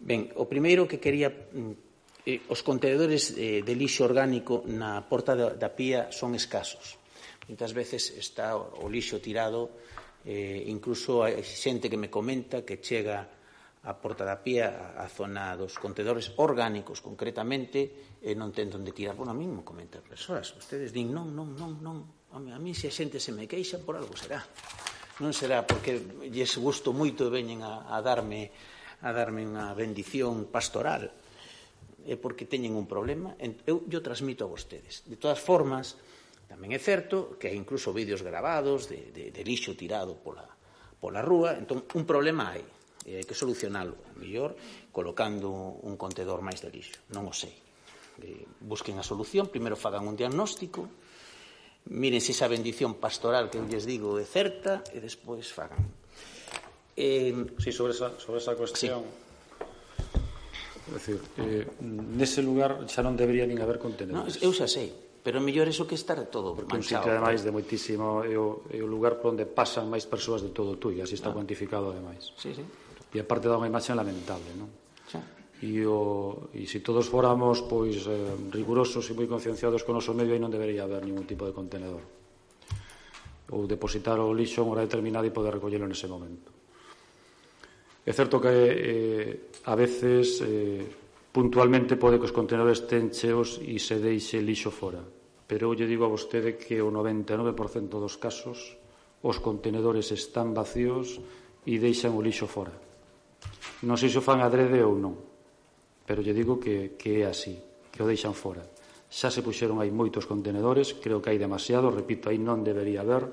Ben, 0.00 0.32
o 0.38 0.46
primeiro 0.48 0.88
que 0.88 1.02
quería 1.02 1.28
mm, 1.28 1.89
eh, 2.26 2.44
os 2.48 2.60
contenedores 2.60 3.32
eh, 3.36 3.62
de 3.64 3.74
lixo 3.76 4.04
orgánico 4.04 4.64
na 4.66 5.00
porta 5.04 5.32
da, 5.36 5.54
da 5.56 5.70
pía 5.72 6.12
son 6.12 6.36
escasos. 6.36 7.00
Muitas 7.48 7.72
veces 7.72 8.14
está 8.14 8.54
o, 8.54 8.84
o 8.84 8.86
lixo 8.86 9.18
tirado, 9.18 9.74
eh, 10.24 10.64
incluso 10.68 11.24
hai 11.24 11.40
xente 11.42 11.88
que 11.88 12.00
me 12.00 12.12
comenta 12.12 12.62
que 12.62 12.78
chega 12.78 13.26
a 13.80 13.96
porta 13.96 14.28
da 14.28 14.44
pía 14.44 14.94
a, 15.00 15.04
a 15.04 15.06
zona 15.08 15.56
dos 15.56 15.80
contedores 15.80 16.36
orgánicos 16.36 17.00
concretamente 17.00 18.20
e 18.20 18.36
non 18.36 18.52
ten 18.52 18.68
onde 18.76 18.92
tirar. 18.92 19.16
Bueno, 19.16 19.32
a 19.32 19.38
mí 19.38 19.48
me 19.48 19.64
comentan 19.64 20.04
persoas, 20.04 20.52
ustedes 20.52 20.92
din 20.92 21.08
non, 21.08 21.32
non, 21.32 21.56
non, 21.56 21.80
non, 21.80 21.96
a 22.30 22.60
mí 22.60 22.76
se 22.76 22.92
a 22.92 22.94
xente 22.94 23.16
se 23.16 23.32
me 23.32 23.48
queixa 23.48 23.80
por 23.80 23.96
algo 23.96 24.12
será. 24.12 24.44
Non 25.24 25.32
será 25.32 25.64
porque 25.64 25.96
lles 26.28 26.52
gusto 26.60 26.92
moito 26.92 27.24
e 27.24 27.32
veñen 27.32 27.64
a, 27.64 27.88
a 27.88 27.96
darme 28.04 28.52
a 29.00 29.16
darme 29.16 29.48
unha 29.48 29.72
bendición 29.72 30.52
pastoral 30.52 31.08
é 32.10 32.18
porque 32.18 32.42
teñen 32.42 32.74
un 32.74 32.90
problema, 32.90 33.38
eu 33.38 33.86
yo 33.86 34.02
transmito 34.02 34.42
a 34.42 34.50
vostedes. 34.50 35.06
De 35.06 35.14
todas 35.14 35.38
formas, 35.38 35.94
tamén 36.50 36.74
é 36.74 36.80
certo 36.82 37.38
que 37.38 37.46
hai 37.46 37.54
incluso 37.54 37.94
vídeos 37.94 38.26
grabados 38.26 38.90
de, 38.90 39.14
de, 39.14 39.30
de 39.30 39.42
lixo 39.46 39.78
tirado 39.78 40.18
pola, 40.18 40.42
pola 40.98 41.22
rúa, 41.22 41.54
entón 41.54 41.86
un 41.94 42.02
problema 42.02 42.50
hai, 42.50 42.66
e 43.06 43.14
hai 43.14 43.22
que 43.22 43.38
solucionalo, 43.38 43.94
mellor 44.18 44.58
colocando 44.90 45.78
un 45.86 45.94
contedor 45.94 46.42
máis 46.42 46.58
de 46.58 46.74
lixo, 46.74 46.98
non 47.14 47.30
o 47.30 47.34
sei. 47.34 47.54
E, 48.18 48.42
busquen 48.58 48.98
a 48.98 49.06
solución, 49.06 49.46
primeiro 49.46 49.78
fagan 49.78 50.02
un 50.02 50.18
diagnóstico, 50.18 50.90
miren 51.94 52.18
se 52.18 52.34
esa 52.34 52.50
bendición 52.50 52.98
pastoral 52.98 53.54
que 53.54 53.62
eu 53.62 53.70
lles 53.70 53.86
digo 53.86 54.18
é 54.18 54.26
certa 54.26 54.82
e 54.90 54.98
despois 54.98 55.46
fagan. 55.54 55.78
Eh, 56.98 57.54
sí, 57.62 57.70
sobre 57.70 57.94
esa, 57.94 58.18
sobre 58.18 58.42
esa 58.42 58.58
cuestión, 58.58 59.06
sí 59.06 59.29
É 60.90 60.98
dicir, 60.98 61.18
eh, 61.38 61.64
nese 62.18 62.42
lugar 62.42 62.82
xa 62.90 63.00
non 63.06 63.14
debería 63.14 63.46
nin 63.46 63.62
haber 63.62 63.78
contenedores. 63.78 64.42
No, 64.42 64.44
eu 64.44 64.50
xa 64.50 64.66
sei, 64.66 64.90
pero 65.22 65.38
mellor 65.38 65.70
iso 65.70 65.86
que 65.86 65.94
estar 65.94 66.18
todo 66.26 66.58
Porque 66.58 66.74
manchado. 66.74 66.74
Porque 66.74 66.76
un 66.76 66.82
sitio, 66.82 67.10
ademais, 67.14 67.40
de 67.46 67.50
moitísimo... 67.54 68.26
É 68.26 68.34
o, 68.34 68.66
é 68.72 68.80
o 68.82 68.88
lugar 68.88 69.22
por 69.22 69.36
onde 69.36 69.46
pasan 69.46 69.86
máis 69.86 70.08
persoas 70.08 70.42
de 70.42 70.50
todo 70.50 70.74
o 70.74 70.88
e 70.90 70.98
así 71.04 71.14
está 71.14 71.30
ah. 71.30 71.36
cuantificado, 71.36 71.94
ademais. 71.94 72.34
Sí, 72.34 72.50
sí. 72.56 72.64
E 73.14 73.18
aparte 73.22 73.46
dá 73.46 73.54
unha 73.54 73.70
imaxe 73.70 73.94
lamentable, 73.94 74.50
non? 74.58 74.70
Xa. 75.06 75.20
E, 75.60 75.84
o, 75.84 76.48
e 76.56 76.64
se 76.64 76.80
todos 76.80 77.04
fóramos 77.04 77.60
pois 77.68 78.08
eh, 78.08 78.32
rigurosos 78.48 79.04
e 79.06 79.12
moi 79.12 79.28
concienciados 79.28 79.84
con 79.84 79.92
o 79.92 80.00
noso 80.00 80.16
medio 80.16 80.32
aí 80.32 80.40
non 80.40 80.48
debería 80.48 80.88
haber 80.88 81.04
ningún 81.04 81.28
tipo 81.28 81.44
de 81.44 81.52
contenedor 81.52 82.00
ou 83.50 83.66
depositar 83.66 84.16
o 84.22 84.30
lixo 84.32 84.62
en 84.62 84.70
hora 84.70 84.86
determinada 84.86 85.26
e 85.26 85.34
poder 85.34 85.58
recollelo 85.58 85.84
nese 85.84 86.06
momento. 86.06 86.59
É 88.10 88.12
certo 88.12 88.42
que 88.42 88.50
eh, 88.50 89.30
a 89.70 89.78
veces 89.78 90.42
eh, 90.42 90.82
puntualmente 91.30 91.94
pode 91.94 92.18
que 92.18 92.26
os 92.26 92.34
contenedores 92.34 92.82
ten 92.90 93.14
cheos 93.14 93.62
e 93.62 93.78
se 93.78 94.02
deixe 94.02 94.42
lixo 94.42 94.74
fora. 94.74 94.98
Pero 95.46 95.70
eu 95.70 95.78
lle 95.78 95.86
digo 95.86 96.02
a 96.02 96.10
vostede 96.10 96.58
que 96.58 96.82
o 96.82 96.90
99% 96.90 97.54
dos 97.86 98.18
casos 98.18 98.74
os 99.22 99.38
contenedores 99.38 100.10
están 100.10 100.50
vacíos 100.50 101.22
e 101.62 101.78
deixan 101.78 102.18
o 102.18 102.18
lixo 102.18 102.50
fora. 102.50 102.74
Non 103.86 103.94
sei 103.94 104.10
se 104.10 104.18
o 104.18 104.26
fan 104.26 104.42
adrede 104.42 104.82
ou 104.82 104.98
non, 104.98 105.14
pero 106.02 106.18
lle 106.18 106.34
digo 106.34 106.58
que, 106.58 106.98
que 106.98 107.22
é 107.22 107.30
así, 107.30 107.62
que 107.94 108.02
o 108.02 108.10
deixan 108.10 108.34
fora. 108.34 108.66
Xa 109.06 109.30
se 109.30 109.38
puxeron 109.38 109.78
aí 109.78 109.94
moitos 109.94 110.26
contenedores, 110.26 110.98
creo 110.98 111.22
que 111.22 111.30
hai 111.30 111.38
demasiado, 111.38 111.94
repito, 111.94 112.26
aí 112.26 112.42
non 112.42 112.66
debería 112.66 113.06
haber, 113.06 113.30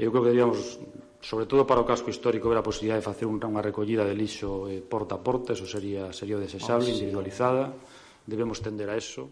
Eu 0.00 0.08
creo 0.08 0.24
que 0.24 0.30
deberíamos, 0.32 0.80
sobre 1.20 1.44
todo 1.44 1.68
para 1.68 1.84
o 1.84 1.88
casco 1.88 2.08
histórico, 2.08 2.48
ver 2.48 2.56
a 2.56 2.64
posibilidad 2.64 2.96
de 2.96 3.04
facer 3.04 3.28
unha 3.28 3.60
recollida 3.60 4.08
de 4.08 4.16
lixo 4.16 4.64
eh, 4.72 4.80
porta 4.80 5.16
a 5.16 5.20
porta, 5.20 5.52
eso 5.52 5.68
sería, 5.68 6.08
sería 6.16 6.40
desexable, 6.40 6.88
oh, 6.88 6.92
sí. 6.92 6.96
individualizada, 6.96 7.76
debemos 8.24 8.64
tender 8.64 8.88
a 8.88 8.96
eso, 8.96 9.28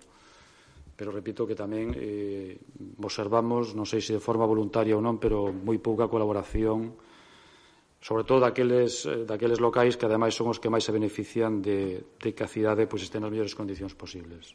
pero 1.00 1.16
repito 1.16 1.48
que 1.48 1.56
tamén 1.56 1.96
eh, 1.96 2.60
observamos, 3.00 3.72
non 3.72 3.88
sei 3.88 4.04
se 4.04 4.12
de 4.12 4.20
forma 4.20 4.44
voluntaria 4.44 4.92
ou 4.92 5.00
non, 5.00 5.16
pero 5.16 5.48
moi 5.48 5.80
pouca 5.80 6.12
colaboración, 6.12 6.92
sobre 8.04 8.28
todo 8.28 8.44
daqueles, 8.44 9.08
eh, 9.08 9.24
daqueles 9.24 9.64
locais 9.64 9.96
que 9.96 10.04
ademais 10.04 10.36
son 10.36 10.52
os 10.52 10.60
que 10.60 10.68
máis 10.68 10.84
se 10.84 10.92
benefician 10.92 11.64
de, 11.64 12.04
de 12.20 12.36
que 12.36 12.44
a 12.44 12.52
cidade 12.52 12.84
pois, 12.84 13.00
este 13.00 13.16
nas 13.16 13.32
mellores 13.32 13.56
condicións 13.56 13.96
posibles. 13.96 14.52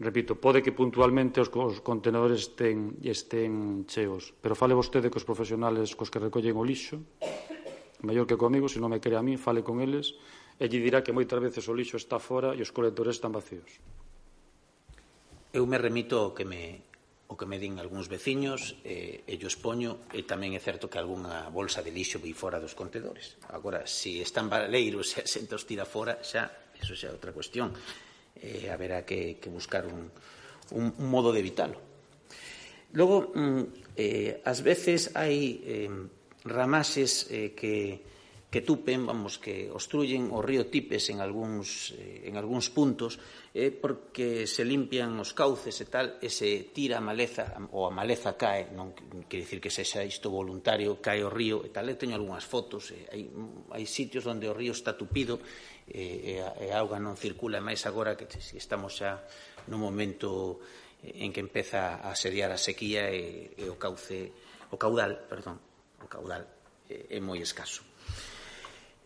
Repito, 0.00 0.40
pode 0.40 0.64
que 0.64 0.72
puntualmente 0.72 1.40
os, 1.40 1.52
os 1.52 1.84
contenedores 1.84 2.48
estén, 2.48 2.96
estén 3.04 3.84
cheos, 3.84 4.32
pero 4.40 4.56
fale 4.56 4.72
vostede 4.72 5.12
cos 5.12 5.28
profesionales 5.28 5.92
cos 5.92 6.08
que 6.08 6.22
recollen 6.22 6.56
o 6.56 6.64
lixo, 6.64 7.04
mellor 8.00 8.24
que 8.24 8.40
comigo, 8.40 8.72
se 8.72 8.80
non 8.80 8.88
me 8.88 9.04
crea 9.04 9.20
a 9.20 9.26
mí, 9.26 9.36
fale 9.36 9.60
con 9.60 9.84
eles, 9.84 10.16
e 10.56 10.64
lle 10.66 10.80
dirá 10.80 11.04
que 11.04 11.12
moitas 11.12 11.38
veces 11.38 11.68
o 11.68 11.76
lixo 11.76 12.00
está 12.00 12.16
fora 12.16 12.56
e 12.56 12.64
os 12.64 12.72
colectores 12.72 13.20
están 13.20 13.36
vacíos. 13.36 13.68
Eu 15.52 15.68
me 15.68 15.76
remito 15.76 16.16
ao 16.16 16.32
que 16.32 16.48
me, 16.48 16.80
o 17.28 17.36
que 17.36 17.44
me 17.44 17.60
din 17.60 17.76
algúns 17.76 18.08
veciños 18.08 18.80
eh, 18.88 19.28
e 19.28 19.36
os 19.44 19.60
poño 19.60 20.08
e 20.16 20.24
tamén 20.24 20.56
é 20.56 20.60
certo 20.60 20.88
que 20.88 20.96
algunha 20.96 21.52
bolsa 21.52 21.84
de 21.84 21.92
lixo 21.92 22.16
vi 22.16 22.32
fora 22.32 22.56
dos 22.56 22.72
contedores. 22.72 23.36
Agora, 23.52 23.84
se 23.84 24.24
están 24.24 24.48
baleiros 24.48 25.20
e 25.20 25.28
asenta 25.28 25.60
os 25.60 25.68
tira 25.68 25.84
fora, 25.84 26.16
xa, 26.24 26.48
eso 26.80 26.96
xa 26.96 27.12
é 27.12 27.14
outra 27.14 27.36
cuestión 27.36 27.76
eh, 28.40 28.70
haberá 28.70 29.04
que, 29.04 29.38
que 29.40 29.50
buscar 29.50 29.86
un, 29.86 30.10
un, 30.72 30.94
un, 30.96 31.08
modo 31.10 31.32
de 31.32 31.40
evitarlo. 31.40 31.78
Logo, 32.92 33.32
mm, 33.34 33.62
eh, 33.96 34.40
ás 34.44 34.60
veces 34.60 35.12
hai 35.16 35.60
eh, 35.64 35.88
ramaxes 36.44 37.28
eh, 37.32 37.52
que, 37.56 38.04
que 38.52 38.60
tupen, 38.60 39.06
vamos, 39.08 39.40
que 39.40 39.72
obstruyen 39.72 40.28
o 40.28 40.44
río 40.44 40.68
Tipes 40.68 41.08
en 41.08 41.24
algúns, 41.24 41.96
eh, 41.96 42.28
en 42.28 42.36
algúns 42.36 42.68
puntos 42.68 43.16
eh, 43.56 43.72
porque 43.72 44.44
se 44.44 44.60
limpian 44.60 45.16
os 45.16 45.32
cauces 45.32 45.72
e 45.80 45.88
tal 45.88 46.20
e 46.20 46.28
se 46.28 46.68
tira 46.68 47.00
a 47.00 47.04
maleza 47.04 47.48
ou 47.72 47.88
a 47.88 47.92
maleza 47.92 48.36
cae, 48.36 48.68
non 48.76 48.92
quer 49.24 49.40
dicir 49.40 49.56
que 49.56 49.72
sexa 49.72 50.04
isto 50.04 50.28
voluntario, 50.28 51.00
cae 51.00 51.24
o 51.24 51.32
río 51.32 51.64
e 51.64 51.72
tal, 51.72 51.88
e 51.88 51.96
teño 51.96 52.12
algunhas 52.12 52.44
fotos, 52.44 52.92
eh, 52.92 53.08
hai, 53.08 53.24
hai 53.72 53.88
sitios 53.88 54.28
onde 54.28 54.44
o 54.44 54.52
río 54.52 54.76
está 54.76 55.00
tupido 55.00 55.40
e, 55.88 56.38
e, 56.38 56.42
a, 56.42 56.50
e 56.62 56.68
a 56.70 56.78
auga 56.78 57.02
non 57.02 57.18
circula, 57.18 57.58
máis 57.58 57.82
agora 57.88 58.14
que 58.14 58.26
estamos 58.54 59.02
xa 59.02 59.22
no 59.66 59.78
momento 59.78 60.62
en 61.02 61.34
que 61.34 61.42
empeza 61.42 61.98
a 61.98 62.14
asediar 62.14 62.54
a 62.54 62.58
sequía 62.58 63.10
e, 63.10 63.50
e 63.58 63.66
o 63.66 63.74
cauce, 63.74 64.30
o 64.70 64.76
caudal, 64.78 65.26
perdón, 65.26 65.58
o 65.98 66.06
caudal 66.06 66.46
é, 66.86 67.18
é 67.18 67.18
moi 67.18 67.42
escaso. 67.42 67.82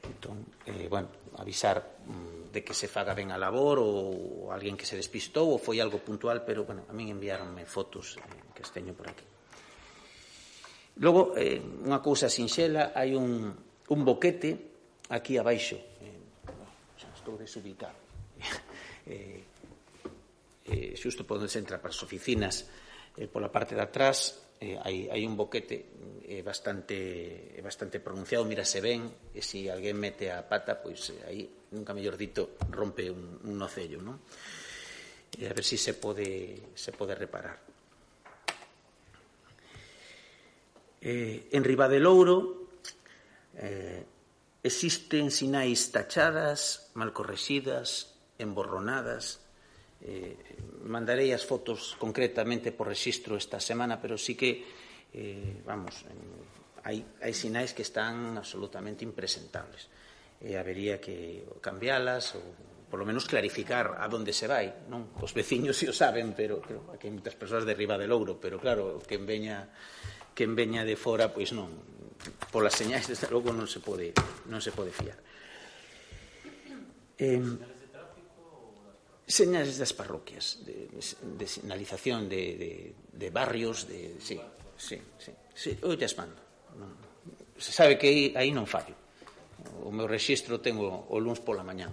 Entón, 0.04 0.46
eh, 0.68 0.86
bueno, 0.86 1.08
avisar 1.40 1.82
mm, 2.06 2.52
de 2.52 2.60
que 2.62 2.76
se 2.76 2.86
faga 2.86 3.16
ben 3.16 3.32
a 3.32 3.40
labor 3.40 3.80
ou 3.80 4.52
alguén 4.52 4.76
que 4.76 4.86
se 4.86 4.94
despistou 4.94 5.56
ou 5.56 5.58
foi 5.58 5.80
algo 5.80 6.04
puntual, 6.04 6.44
pero, 6.44 6.68
bueno, 6.68 6.84
a 6.86 6.92
min 6.92 7.08
enviaronme 7.10 7.64
fotos 7.64 8.20
eh, 8.20 8.52
que 8.52 8.62
esteño 8.62 8.92
por 8.92 9.08
aquí. 9.08 9.24
Logo, 11.00 11.32
eh, 11.36 11.60
unha 11.60 12.00
cousa 12.04 12.28
sinxela, 12.28 12.92
hai 12.92 13.16
un, 13.16 13.52
un 13.56 14.00
boquete 14.04 14.76
aquí 15.08 15.40
abaixo 15.40 15.76
estou 17.26 17.34
desubicado. 17.34 17.98
eh, 19.10 19.42
eh, 20.62 20.94
xusto 20.94 21.26
por 21.26 21.42
onde 21.42 21.50
se 21.50 21.58
entra 21.58 21.82
para 21.82 21.90
as 21.90 21.98
oficinas, 22.06 22.70
eh, 23.18 23.26
pola 23.26 23.50
parte 23.50 23.74
de 23.74 23.82
atrás 23.82 24.46
eh, 24.62 24.78
hai, 24.78 25.10
hai 25.10 25.26
un 25.26 25.34
boquete 25.34 25.90
mm, 25.90 26.30
eh, 26.30 26.42
bastante, 26.46 27.58
eh, 27.58 27.62
bastante 27.66 27.98
pronunciado, 27.98 28.46
mírase 28.46 28.78
ben, 28.78 29.10
e 29.34 29.42
se 29.42 29.58
si 29.58 29.60
alguén 29.66 29.98
mete 29.98 30.30
a 30.30 30.46
pata, 30.46 30.78
pois 30.78 31.10
eh, 31.10 31.26
aí, 31.26 31.42
nunca 31.74 31.90
mellor 31.90 32.14
dito, 32.14 32.54
rompe 32.70 33.10
un, 33.10 33.42
un 33.42 33.54
nocello, 33.58 33.98
non? 33.98 34.22
E 35.34 35.50
a 35.50 35.52
ver 35.52 35.66
se 35.66 35.74
si 35.74 35.90
se 35.90 35.98
pode, 35.98 36.70
se 36.78 36.94
pode 36.94 37.18
reparar. 37.18 37.58
Eh, 41.02 41.50
en 41.50 41.62
Riba 41.66 41.90
de 41.90 41.98
Louro, 41.98 42.70
eh, 43.58 44.15
Existen 44.66 45.30
sinais 45.30 45.94
tachadas, 45.94 46.90
mal 46.98 47.14
correxidas, 47.14 48.18
emborronadas. 48.34 49.38
Eh, 50.02 50.34
mandarei 50.82 51.30
as 51.30 51.46
fotos 51.46 51.94
concretamente 51.94 52.74
por 52.74 52.90
registro 52.90 53.38
esta 53.38 53.62
semana, 53.62 54.02
pero 54.02 54.18
sí 54.18 54.34
que, 54.34 54.66
eh, 55.14 55.62
vamos, 55.62 56.02
hai, 56.82 56.98
hai 57.22 57.30
sinais 57.30 57.70
que 57.78 57.86
están 57.86 58.34
absolutamente 58.34 59.06
impresentables. 59.06 59.86
E 60.42 60.50
eh, 60.50 60.58
habería 60.58 60.98
que 60.98 61.46
cambialas 61.62 62.34
ou 62.34 62.42
por 62.90 62.98
lo 62.98 63.06
menos 63.06 63.22
clarificar 63.30 63.94
a 64.02 64.10
onde 64.10 64.34
se 64.34 64.50
vai, 64.50 64.90
non? 64.90 65.14
Os 65.22 65.30
veciños 65.30 65.78
si 65.78 65.86
o 65.86 65.94
saben, 65.94 66.34
pero 66.34 66.58
creo 66.58 66.90
que 66.98 67.06
hai 67.06 67.14
moitas 67.14 67.38
persoas 67.38 67.62
de 67.62 67.78
riba 67.78 67.94
del 67.94 68.10
Ouro, 68.10 68.42
pero 68.42 68.58
claro, 68.58 68.98
quen 69.06 69.30
veña 69.30 69.70
quen 70.34 70.58
veña 70.58 70.82
de 70.82 70.98
fora, 70.98 71.30
pois 71.30 71.54
non, 71.54 71.70
polas 72.50 72.74
señais, 72.74 73.06
desde 73.06 73.28
logo, 73.30 73.52
non 73.52 73.68
se 73.68 73.80
pode, 73.80 74.12
non 74.48 74.60
se 74.62 74.72
pode 74.72 74.90
fiar. 74.90 75.18
Eh, 77.16 77.40
señales 79.26 79.76
das 79.80 79.92
parroquias, 79.92 80.62
de, 80.62 80.86
de 80.92 81.46
sinalización 81.46 82.28
de, 82.28 82.42
de, 82.56 82.72
de 83.10 83.28
barrios, 83.30 83.88
de, 83.90 84.16
sí, 84.22 84.38
sí, 84.76 85.00
sí, 85.18 85.32
sí, 85.54 85.70
oitas 85.82 86.14
mando. 86.14 86.38
Non, 86.78 86.94
se 87.58 87.72
sabe 87.72 87.98
que 87.98 88.06
aí, 88.06 88.24
aí 88.38 88.50
non 88.54 88.68
fallo. 88.68 88.94
O 89.82 89.90
meu 89.90 90.06
rexistro 90.06 90.62
tengo 90.62 91.10
o 91.10 91.16
luns 91.18 91.42
pola 91.42 91.66
mañá. 91.66 91.90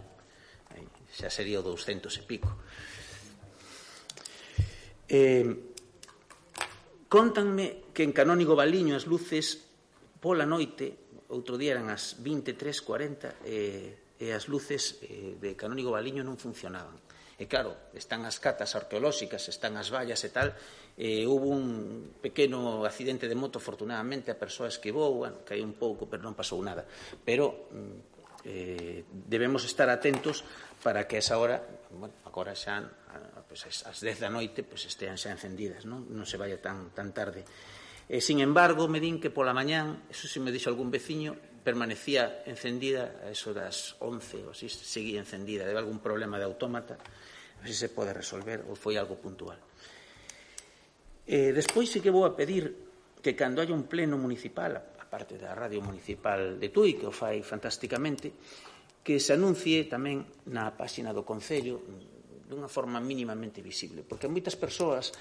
Aí, 0.76 0.86
xa 1.10 1.32
sería 1.34 1.58
o 1.58 1.66
200 1.66 2.12
e 2.14 2.24
pico. 2.28 2.52
Eh, 5.10 5.48
contanme 7.10 7.90
que 7.94 8.06
en 8.06 8.14
Canónigo 8.14 8.54
Baliño 8.54 8.94
as 8.94 9.10
luces 9.10 9.73
pola 10.24 10.48
noite, 10.48 11.20
outro 11.36 11.60
día 11.60 11.76
eran 11.76 11.92
as 11.92 12.16
23.40 12.24 13.44
eh, 13.44 14.16
e 14.16 14.32
as 14.32 14.48
luces 14.48 15.04
eh, 15.04 15.36
de 15.36 15.52
Canónigo 15.60 15.92
Baliño 15.92 16.24
non 16.24 16.40
funcionaban. 16.40 16.96
E 17.36 17.44
claro, 17.52 17.92
están 17.92 18.24
as 18.24 18.40
catas 18.40 18.72
arqueolóxicas, 18.80 19.52
están 19.52 19.76
as 19.76 19.92
vallas 19.92 20.24
e 20.24 20.32
tal, 20.32 20.56
eh, 20.96 21.28
houve 21.28 21.52
un 21.52 21.66
pequeno 22.24 22.88
accidente 22.88 23.28
de 23.28 23.36
moto, 23.36 23.60
afortunadamente, 23.60 24.32
a 24.32 24.40
persoa 24.40 24.72
esquivou, 24.72 25.28
bueno, 25.28 25.44
caí 25.44 25.60
un 25.60 25.76
pouco, 25.76 26.08
pero 26.08 26.24
non 26.24 26.38
pasou 26.38 26.64
nada. 26.64 26.88
Pero 27.28 27.68
eh, 28.48 29.04
debemos 29.12 29.68
estar 29.68 29.92
atentos 29.92 30.48
para 30.80 31.04
que 31.04 31.20
a 31.20 31.24
esa 31.26 31.36
hora, 31.36 31.60
bueno, 31.92 32.16
agora 32.24 32.56
xa, 32.56 32.80
pues, 33.44 33.68
as 33.68 34.00
10 34.00 34.24
da 34.24 34.32
noite, 34.32 34.64
pues, 34.64 34.88
estean 34.88 35.20
xa 35.20 35.36
encendidas, 35.36 35.84
non, 35.84 36.08
non 36.16 36.24
se 36.24 36.40
vaya 36.40 36.62
tan, 36.64 36.96
tan 36.96 37.12
tarde. 37.12 37.44
E, 38.10 38.20
sin 38.20 38.44
embargo, 38.44 38.92
me 38.92 39.00
din 39.00 39.20
que 39.20 39.32
pola 39.32 39.56
mañán, 39.56 40.04
eso 40.12 40.28
se 40.28 40.44
me 40.44 40.52
dixo 40.52 40.68
algún 40.68 40.92
veciño, 40.92 41.40
permanecía 41.64 42.44
encendida 42.44 43.24
a 43.24 43.32
eso 43.32 43.56
das 43.56 43.96
11, 44.04 44.44
ou 44.44 44.52
así, 44.52 44.68
seguía 44.68 45.24
encendida, 45.24 45.64
debe 45.64 45.80
algún 45.80 46.04
problema 46.04 46.36
de 46.36 46.44
autómata, 46.44 47.00
a 47.00 47.60
ver 47.64 47.72
se 47.72 47.88
se 47.88 47.90
pode 47.90 48.12
resolver, 48.12 48.68
ou 48.68 48.76
foi 48.76 49.00
algo 49.00 49.16
puntual. 49.16 49.58
E, 51.24 51.56
despois 51.56 51.88
sí 51.88 52.04
que 52.04 52.12
vou 52.12 52.28
a 52.28 52.36
pedir 52.36 52.76
que 53.24 53.32
cando 53.40 53.64
hai 53.64 53.72
un 53.72 53.88
pleno 53.88 54.20
municipal, 54.20 54.76
a 54.76 55.06
parte 55.08 55.40
da 55.40 55.56
radio 55.56 55.80
municipal 55.80 56.60
de 56.60 56.68
Tui, 56.68 57.00
que 57.00 57.08
o 57.08 57.16
fai 57.16 57.40
fantásticamente, 57.40 58.36
que 59.00 59.24
se 59.24 59.32
anuncie 59.32 59.88
tamén 59.88 60.28
na 60.52 60.76
páxina 60.76 61.16
do 61.16 61.24
Concello 61.24 61.80
dunha 62.44 62.68
forma 62.68 63.00
mínimamente 63.00 63.64
visible, 63.64 64.04
porque 64.04 64.28
moitas 64.28 64.60
persoas 64.60 65.16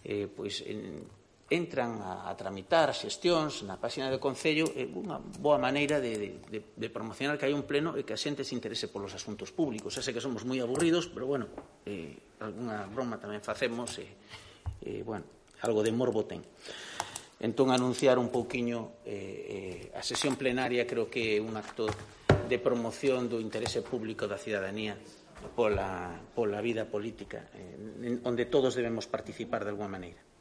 eh, 0.00 0.32
pois, 0.32 0.64
en, 0.64 1.04
entran 1.52 2.00
a, 2.00 2.26
a 2.26 2.32
tramitar 2.32 2.88
xestións 2.96 3.60
na 3.68 3.76
páxina 3.76 4.08
do 4.08 4.16
Concello 4.16 4.72
é 4.72 4.88
unha 4.88 5.20
boa 5.20 5.60
maneira 5.60 6.00
de, 6.00 6.40
de, 6.48 6.58
de 6.72 6.88
promocionar 6.88 7.36
que 7.36 7.44
hai 7.44 7.52
un 7.52 7.68
pleno 7.68 7.92
e 7.94 8.02
que 8.08 8.16
a 8.16 8.20
xente 8.20 8.40
se 8.40 8.56
interese 8.56 8.88
polos 8.88 9.12
asuntos 9.12 9.52
públicos. 9.52 9.92
Xa 9.92 10.00
sei 10.00 10.16
que 10.16 10.24
somos 10.24 10.48
moi 10.48 10.58
aburridos, 10.64 11.12
pero, 11.12 11.28
bueno, 11.28 11.52
eh, 11.84 12.16
alguna 12.40 12.88
broma 12.88 13.20
tamén 13.20 13.44
facemos 13.44 14.00
e, 14.00 14.08
eh, 14.80 14.98
eh, 14.98 15.02
bueno, 15.04 15.28
algo 15.60 15.84
de 15.84 15.92
morbo 15.92 16.24
ten. 16.24 16.40
Entón, 17.42 17.74
anunciar 17.74 18.16
un 18.16 18.32
pouquiño 18.32 19.02
eh, 19.04 19.92
eh, 19.92 19.98
a 19.98 20.02
sesión 20.02 20.40
plenaria 20.40 20.88
creo 20.88 21.10
que 21.12 21.36
é 21.36 21.38
un 21.42 21.58
acto 21.58 21.90
de 22.48 22.58
promoción 22.62 23.28
do 23.28 23.42
interese 23.42 23.82
público 23.82 24.30
da 24.30 24.38
cidadanía 24.38 24.96
pola, 25.54 26.22
pola 26.34 26.62
vida 26.62 26.86
política, 26.86 27.50
eh, 27.54 28.22
onde 28.22 28.46
todos 28.46 28.78
debemos 28.78 29.10
participar 29.10 29.66
de 29.66 29.74
alguma 29.74 29.90
maneira. 29.90 30.31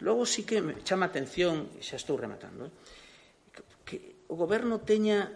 Logo 0.00 0.26
sí 0.26 0.46
que 0.46 0.62
me 0.62 0.78
chama 0.86 1.10
atención, 1.10 1.74
xa 1.82 1.98
estou 1.98 2.14
rematando, 2.14 2.70
eh, 2.70 2.72
que 3.82 3.96
o 4.30 4.38
goberno 4.38 4.78
teña 4.78 5.26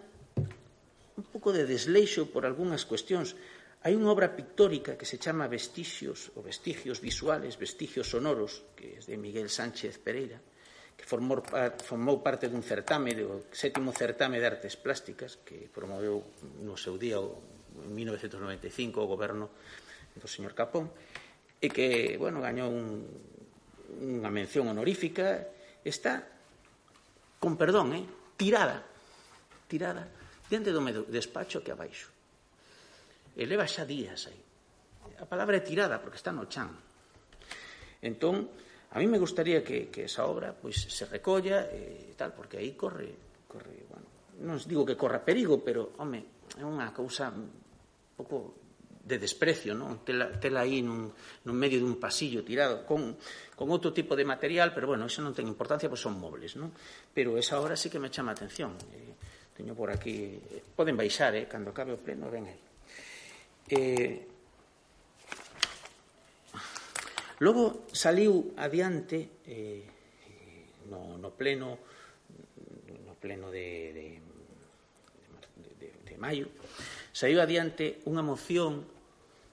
un 1.18 1.24
pouco 1.26 1.50
de 1.50 1.66
desleixo 1.66 2.30
por 2.30 2.46
algunhas 2.46 2.86
cuestións. 2.86 3.34
Hai 3.82 3.98
unha 3.98 4.14
obra 4.14 4.38
pictórica 4.38 4.94
que 4.94 5.02
se 5.02 5.18
chama 5.18 5.50
Vestigios, 5.50 6.30
ou 6.38 6.46
Vestigios 6.46 7.02
Visuales, 7.02 7.58
Vestigios 7.58 8.06
Sonoros, 8.14 8.62
que 8.78 8.94
é 8.94 9.00
de 9.02 9.18
Miguel 9.18 9.50
Sánchez 9.50 9.98
Pereira, 9.98 10.38
que 10.94 11.02
formou, 11.02 11.42
formou 11.82 12.22
parte 12.22 12.46
dun 12.46 12.62
certame, 12.62 13.18
do 13.18 13.50
sétimo 13.50 13.90
certame 13.90 14.38
de 14.38 14.46
artes 14.46 14.78
plásticas, 14.78 15.42
que 15.42 15.66
promoveu 15.74 16.22
no 16.62 16.78
seu 16.78 16.94
día, 16.94 17.18
en 17.18 17.90
1995, 17.90 19.02
o 19.02 19.10
goberno 19.10 19.50
do 20.14 20.30
señor 20.30 20.54
Capón, 20.54 20.94
e 21.58 21.66
que, 21.66 22.14
bueno, 22.22 22.38
gañou 22.38 22.70
un 22.70 23.31
unha 24.00 24.30
mención 24.32 24.70
honorífica, 24.70 25.44
está, 25.84 26.24
con 27.36 27.58
perdón, 27.58 27.92
eh, 27.98 28.04
tirada, 28.38 28.80
tirada, 29.68 30.08
diante 30.48 30.72
do 30.72 30.80
meu 30.80 31.04
despacho 31.08 31.60
que 31.60 31.72
abaixo. 31.72 32.08
E 33.36 33.44
leva 33.48 33.68
xa 33.68 33.84
días 33.84 34.28
aí. 34.28 34.40
A 35.20 35.26
palabra 35.28 35.56
é 35.56 35.62
tirada, 35.64 36.00
porque 36.00 36.20
está 36.20 36.32
no 36.32 36.48
chan. 36.48 36.68
Entón, 38.02 38.50
a 38.92 38.98
mí 38.98 39.06
me 39.06 39.18
gustaría 39.18 39.64
que, 39.64 39.88
que 39.88 40.04
esa 40.04 40.28
obra 40.28 40.52
pois, 40.52 40.76
se 40.76 41.04
recolla 41.08 41.68
e 41.72 42.12
tal, 42.16 42.36
porque 42.36 42.60
aí 42.60 42.76
corre, 42.76 43.08
corre 43.48 43.88
bueno, 43.88 44.06
non 44.44 44.60
digo 44.68 44.84
que 44.84 44.98
corra 44.98 45.24
perigo, 45.24 45.64
pero, 45.64 45.96
home, 45.96 46.50
é 46.58 46.64
unha 46.64 46.92
cousa 46.92 47.32
un 47.32 47.48
pouco 48.12 48.62
de 49.02 49.18
desprecio, 49.18 49.74
non? 49.74 50.04
Tela, 50.06 50.30
tela 50.38 50.62
aí 50.62 50.84
nun, 50.84 51.10
nun 51.10 51.56
medio 51.56 51.82
dun 51.82 51.98
pasillo 51.98 52.46
tirado 52.46 52.86
con 52.86 53.16
con 53.62 53.70
outro 53.70 53.94
tipo 53.94 54.18
de 54.18 54.26
material, 54.26 54.74
pero 54.74 54.90
bueno, 54.90 55.06
eso 55.06 55.22
non 55.22 55.30
ten 55.30 55.46
importancia, 55.46 55.86
pois 55.86 56.02
son 56.02 56.18
mobles, 56.18 56.58
non? 56.58 56.74
Pero 57.14 57.38
esa 57.38 57.62
hora 57.62 57.78
sí 57.78 57.86
que 57.86 58.02
me 58.02 58.10
chama 58.10 58.34
a 58.34 58.36
atención. 58.36 58.74
Eh, 58.90 59.14
teño 59.54 59.70
por 59.78 59.86
aquí, 59.94 60.34
poden 60.74 60.98
baixar, 60.98 61.38
eh, 61.38 61.46
cando 61.46 61.70
acabe 61.70 61.94
o 61.94 62.02
pleno, 62.02 62.26
ven 62.26 62.50
aí. 62.50 62.58
Eh, 63.70 64.18
logo 67.38 67.86
saliu 67.94 68.50
adiante 68.58 69.46
eh, 69.46 69.86
no, 70.90 71.14
no 71.14 71.30
pleno 71.30 71.78
no 73.06 73.14
pleno 73.14 73.46
de, 73.54 73.94
de, 73.94 74.06
de, 75.62 75.70
de, 75.78 75.88
de 76.02 76.14
maio 76.18 76.50
saiu 77.14 77.38
adiante 77.38 78.02
unha 78.10 78.26
moción 78.26 78.82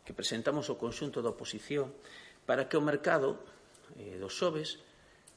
que 0.01 0.17
presentamos 0.17 0.73
o 0.73 0.81
conxunto 0.81 1.21
da 1.21 1.29
oposición 1.29 1.93
para 2.49 2.65
que 2.65 2.77
o 2.77 2.81
mercado 2.81 3.58
eh, 3.97 4.21
dos 4.21 4.35
xoves 4.35 4.77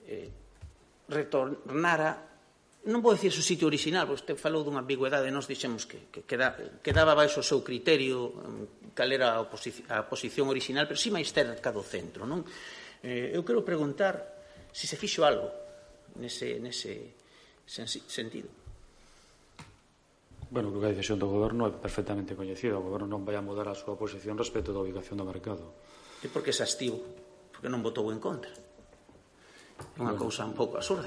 eh, 0.05 0.29
retornara 1.09 2.33
non 2.83 2.99
vou 2.99 3.15
dicir 3.15 3.31
o 3.31 3.39
sitio 3.39 3.71
original, 3.71 4.11
porque 4.11 4.27
usted 4.27 4.35
falou 4.35 4.67
dunha 4.67 4.83
ambigüedade, 4.83 5.31
nós 5.31 5.47
dixemos 5.47 5.87
que, 5.87 6.11
que 6.11 6.27
queda, 6.27 6.83
quedaba 6.83 7.15
baixo 7.15 7.39
o 7.39 7.47
seu 7.47 7.63
criterio 7.63 8.35
mm, 8.35 8.91
cal 8.91 9.07
era 9.15 9.39
a, 9.39 9.47
posición, 9.47 9.87
a 9.87 10.03
posición 10.03 10.51
original, 10.51 10.91
pero 10.91 10.99
si 10.99 11.15
máis 11.15 11.31
cerca 11.31 11.71
do 11.71 11.87
centro. 11.87 12.27
Non? 12.27 12.43
Eh, 13.07 13.31
eu 13.31 13.47
quero 13.47 13.63
preguntar 13.63 14.19
se 14.75 14.91
se 14.91 14.99
fixo 14.99 15.23
algo 15.23 15.47
nese, 16.19 16.59
nese 16.59 17.15
sen, 17.71 17.87
sentido. 17.87 18.51
Bueno, 20.51 20.69
creo 20.69 20.83
que 20.83 20.89
a 20.91 20.95
decisión 20.99 21.23
do 21.23 21.31
goberno 21.31 21.65
é 21.65 21.73
perfectamente 21.73 22.35
coñecida. 22.35 22.77
O 22.77 22.85
goberno 22.85 23.07
non 23.07 23.23
vai 23.23 23.39
a 23.39 23.47
mudar 23.47 23.71
a 23.71 23.79
súa 23.79 23.95
posición 23.95 24.35
respecto 24.35 24.75
da 24.75 24.83
ubicación 24.83 25.17
do 25.17 25.25
mercado. 25.25 25.71
E 26.19 26.29
por 26.29 26.43
que 26.43 26.51
se 26.51 26.67
astivo? 26.67 26.99
porque 27.63 27.71
non 27.71 27.79
votou 27.79 28.11
en 28.11 28.19
contra. 28.19 28.51
É 28.51 30.03
unha 30.03 30.19
bueno. 30.19 30.27
cousa 30.27 30.43
un 30.43 30.51
pouco 30.51 30.83
absurda. 30.83 31.07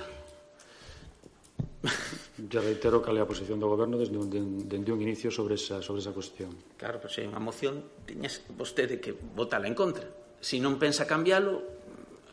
Ya 2.52 2.60
reitero 2.60 3.00
cal 3.00 3.16
é 3.16 3.24
a 3.24 3.28
posición 3.28 3.60
do 3.60 3.68
goberno 3.72 3.96
desde 3.96 4.16
un, 4.16 4.28
dende 4.68 4.92
un 4.92 5.00
inicio 5.00 5.32
sobre 5.32 5.56
esa, 5.56 5.80
sobre 5.80 6.04
esa 6.04 6.12
cuestión. 6.12 6.52
Claro, 6.76 7.00
pero 7.00 7.12
se 7.12 7.24
hai 7.24 7.32
unha 7.32 7.40
moción, 7.40 8.04
tiñes 8.08 8.44
vostede 8.56 9.00
que 9.00 9.12
votala 9.16 9.68
en 9.68 9.76
contra. 9.76 10.08
Se 10.40 10.60
non 10.60 10.80
pensa 10.80 11.04
cambiálo, 11.08 11.60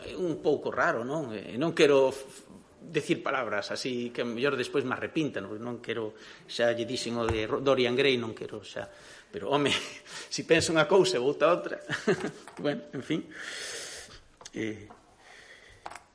é 0.03 0.15
un 0.15 0.39
pouco 0.39 0.71
raro, 0.71 1.03
non? 1.03 1.35
E 1.35 1.59
non 1.59 1.75
quero 1.75 2.15
decir 2.83 3.23
palabras 3.23 3.71
así 3.71 4.11
que 4.11 4.27
mellor 4.27 4.59
despois 4.59 4.83
me 4.83 4.95
arrepintan, 4.95 5.51
porque 5.51 5.63
non 5.63 5.79
quero 5.83 6.15
xa 6.47 6.75
lle 6.75 6.87
dixen 6.87 7.19
o 7.19 7.27
de 7.27 7.47
Dorian 7.63 7.95
Gray, 7.95 8.19
non 8.19 8.35
quero 8.35 8.63
xa, 8.63 8.87
pero 9.31 9.55
home, 9.55 9.71
se 9.71 10.43
si 10.43 10.43
penso 10.47 10.75
unha 10.75 10.87
cousa 10.91 11.19
e 11.19 11.23
vota 11.23 11.51
outra. 11.51 11.79
bueno, 12.63 12.87
en 12.95 13.03
fin 13.03 13.23
eh, 14.55 14.89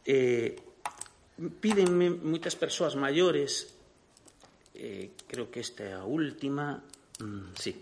eh, 0.06 0.56
pídenme 1.38 2.10
moitas 2.10 2.58
persoas 2.58 2.98
maiores, 2.98 3.74
eh, 4.74 5.14
creo 5.26 5.50
que 5.50 5.62
esta 5.62 5.84
é 5.86 5.94
a 5.94 6.06
última, 6.06 6.82
mm, 7.22 7.54
sí, 7.58 7.74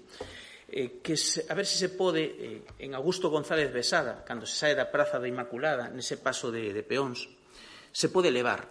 eh, 0.71 0.99
que 0.99 1.15
se, 1.15 1.47
a 1.47 1.53
ver 1.55 1.63
se 1.63 1.77
se 1.77 1.89
pode, 1.93 2.23
eh, 2.23 2.61
en 2.79 2.91
Augusto 2.95 3.29
González 3.31 3.71
Besada, 3.71 4.23
cando 4.27 4.43
se 4.43 4.59
sae 4.59 4.75
da 4.75 4.91
Praza 4.91 5.19
da 5.19 5.27
Inmaculada, 5.27 5.87
nese 5.87 6.19
paso 6.19 6.51
de, 6.51 6.75
de 6.75 6.83
peóns, 6.83 7.31
se 7.95 8.11
pode 8.11 8.31
levar, 8.31 8.67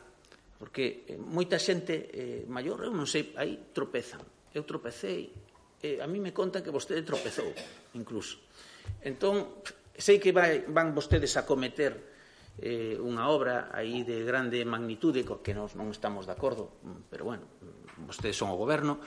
porque 0.61 1.05
eh, 1.09 1.17
moita 1.17 1.57
xente 1.57 2.09
eh, 2.13 2.43
maior, 2.49 2.85
eu 2.85 2.93
non 2.93 3.09
sei, 3.09 3.33
aí 3.41 3.73
tropezan. 3.73 4.21
Eu 4.55 4.63
tropecei, 4.69 5.33
eh, 5.81 5.99
a 6.01 6.07
mí 6.07 6.21
me 6.21 6.33
contan 6.33 6.61
que 6.65 6.73
vostede 6.73 7.05
tropezou, 7.05 7.53
incluso. 7.97 8.41
Entón, 9.01 9.65
Sei 9.95 10.19
que 10.19 10.35
vai, 10.35 10.67
van 10.67 10.91
vostedes 10.91 11.39
a 11.39 11.47
cometer 11.47 11.95
eh, 12.59 12.99
unha 12.99 13.31
obra 13.31 13.71
aí 13.71 14.03
de 14.03 14.23
grande 14.27 14.63
magnitude, 14.67 15.23
co 15.23 15.43
que 15.43 15.55
nós 15.55 15.75
non 15.79 15.91
estamos 15.91 16.27
de 16.27 16.35
acordo, 16.35 16.83
pero 17.11 17.27
bueno, 17.27 17.47
vostedes 18.07 18.35
son 18.39 18.51
o 18.51 18.59
goberno, 18.59 18.99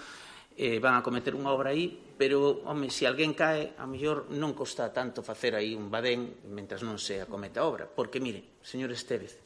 eh, 0.57 0.79
van 0.79 0.97
a 0.97 1.05
cometer 1.05 1.37
unha 1.37 1.53
obra 1.53 1.71
aí, 1.71 1.91
pero, 2.17 2.65
home, 2.65 2.89
se 2.89 3.05
alguén 3.05 3.37
cae, 3.37 3.77
a 3.77 3.85
mellor 3.85 4.27
non 4.33 4.57
costa 4.57 4.89
tanto 4.91 5.21
facer 5.21 5.53
aí 5.53 5.77
un 5.77 5.87
badén 5.87 6.43
mentras 6.49 6.81
non 6.83 6.97
se 6.97 7.21
acometa 7.21 7.61
a 7.63 7.67
obra. 7.69 7.85
Porque, 7.85 8.17
mire, 8.17 8.59
señor 8.65 8.91
Estevez, 8.91 9.37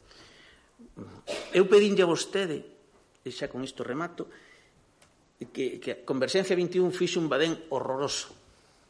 eu 1.53 1.67
pedinlle 1.67 2.01
a 2.01 2.09
vostede, 2.09 2.63
e 3.21 3.29
xa 3.29 3.51
con 3.51 3.61
isto 3.61 3.85
remato, 3.85 4.25
que, 5.53 5.81
que 5.81 6.01
Converxencia 6.07 6.55
21 6.55 6.89
fixe 6.93 7.17
un 7.17 7.27
badén 7.29 7.57
horroroso 7.69 8.33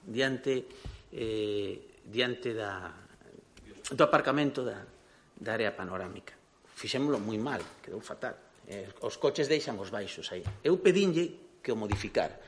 diante 0.03 0.67
eh, 1.11 1.90
diante 2.05 2.53
da, 2.53 2.93
do 3.91 4.03
aparcamento 4.03 4.63
da, 4.63 4.85
da 5.37 5.51
área 5.53 5.75
panorámica. 5.75 6.33
Fixémoslo 6.75 7.21
moi 7.21 7.37
mal, 7.37 7.61
quedou 7.81 8.01
fatal. 8.01 8.37
Eh, 8.67 8.89
os 9.01 9.17
coches 9.17 9.49
deixan 9.49 9.77
os 9.77 9.89
baixos 9.89 10.31
aí. 10.31 10.45
Eu 10.63 10.81
pedinlle 10.81 11.59
que 11.61 11.71
o 11.71 11.77
modificara. 11.77 12.39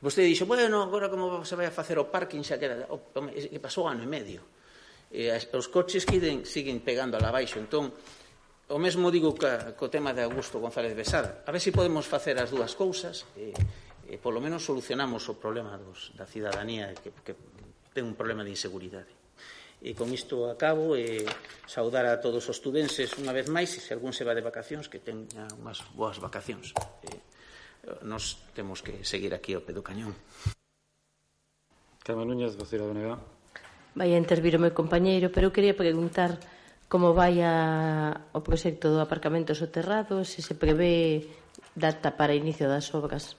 Vostede 0.00 0.28
dixo, 0.28 0.44
bueno, 0.44 0.84
agora 0.84 1.08
como 1.08 1.44
se 1.44 1.56
vai 1.56 1.66
a 1.66 1.74
facer 1.74 1.96
o 1.96 2.12
parking 2.12 2.44
xa 2.44 2.60
queda... 2.60 2.88
O, 2.92 3.08
que 3.08 3.60
pasou 3.60 3.88
ano 3.88 4.04
e 4.04 4.08
medio. 4.08 4.44
E 5.08 5.32
as, 5.32 5.48
os 5.52 5.72
coches 5.72 6.04
que 6.04 6.20
den, 6.20 6.44
siguen 6.44 6.84
pegando 6.84 7.16
ala 7.16 7.32
baixo. 7.32 7.56
Entón, 7.56 7.92
o 8.68 8.78
mesmo 8.80 9.12
digo 9.12 9.32
ca, 9.32 9.72
co 9.76 9.88
tema 9.88 10.12
de 10.12 10.24
Augusto 10.24 10.60
González 10.60 10.92
Besada. 10.96 11.44
A 11.44 11.52
ver 11.52 11.60
se 11.60 11.72
si 11.72 11.76
podemos 11.76 12.04
facer 12.08 12.36
as 12.40 12.52
dúas 12.52 12.76
cousas 12.76 13.24
e, 13.36 13.52
e 14.08 14.16
polo 14.20 14.40
menos 14.40 14.64
solucionamos 14.64 15.24
o 15.28 15.36
problema 15.36 15.76
dos, 15.76 16.12
da 16.16 16.28
cidadanía 16.28 16.92
que, 16.96 17.12
que 17.24 17.32
ten 17.94 18.10
un 18.10 18.18
problema 18.18 18.42
de 18.42 18.50
inseguridade. 18.50 19.14
E 19.84 19.94
con 19.94 20.10
isto 20.10 20.50
acabo 20.50 20.98
e 20.98 21.22
saudar 21.70 22.08
a 22.10 22.18
todos 22.18 22.42
os 22.50 22.56
estudenses 22.58 23.14
unha 23.20 23.30
vez 23.30 23.46
máis 23.46 23.70
e 23.76 23.80
se 23.80 23.94
algún 23.94 24.10
se 24.10 24.26
va 24.26 24.34
de 24.34 24.42
vacacións 24.42 24.90
que 24.90 24.98
teña 24.98 25.46
unhas 25.54 25.86
boas 25.94 26.18
vacacións. 26.18 26.74
E 27.06 27.14
eh, 27.14 28.02
nos 28.02 28.42
temos 28.56 28.82
que 28.82 29.06
seguir 29.06 29.30
aquí 29.30 29.54
ao 29.54 29.62
pé 29.62 29.70
do 29.70 29.86
cañón. 29.86 30.16
Carmen 32.02 32.28
Núñez, 32.28 32.58
vocera 32.58 32.84
do 32.84 32.92
NEGA. 32.92 33.16
Vai 33.94 34.10
a 34.10 34.18
intervir 34.18 34.58
o 34.58 34.62
meu 34.62 34.74
compañeiro, 34.74 35.30
pero 35.30 35.48
eu 35.48 35.54
quería 35.54 35.76
preguntar 35.76 36.36
como 36.88 37.14
vai 37.14 37.40
a, 37.44 38.24
o 38.34 38.40
proxecto 38.40 38.90
do 38.90 39.00
aparcamento 39.00 39.54
soterrado, 39.54 40.24
se 40.24 40.40
se 40.42 40.54
prevé 40.56 41.28
data 41.76 42.16
para 42.16 42.36
inicio 42.36 42.66
das 42.68 42.92
obras. 42.96 43.36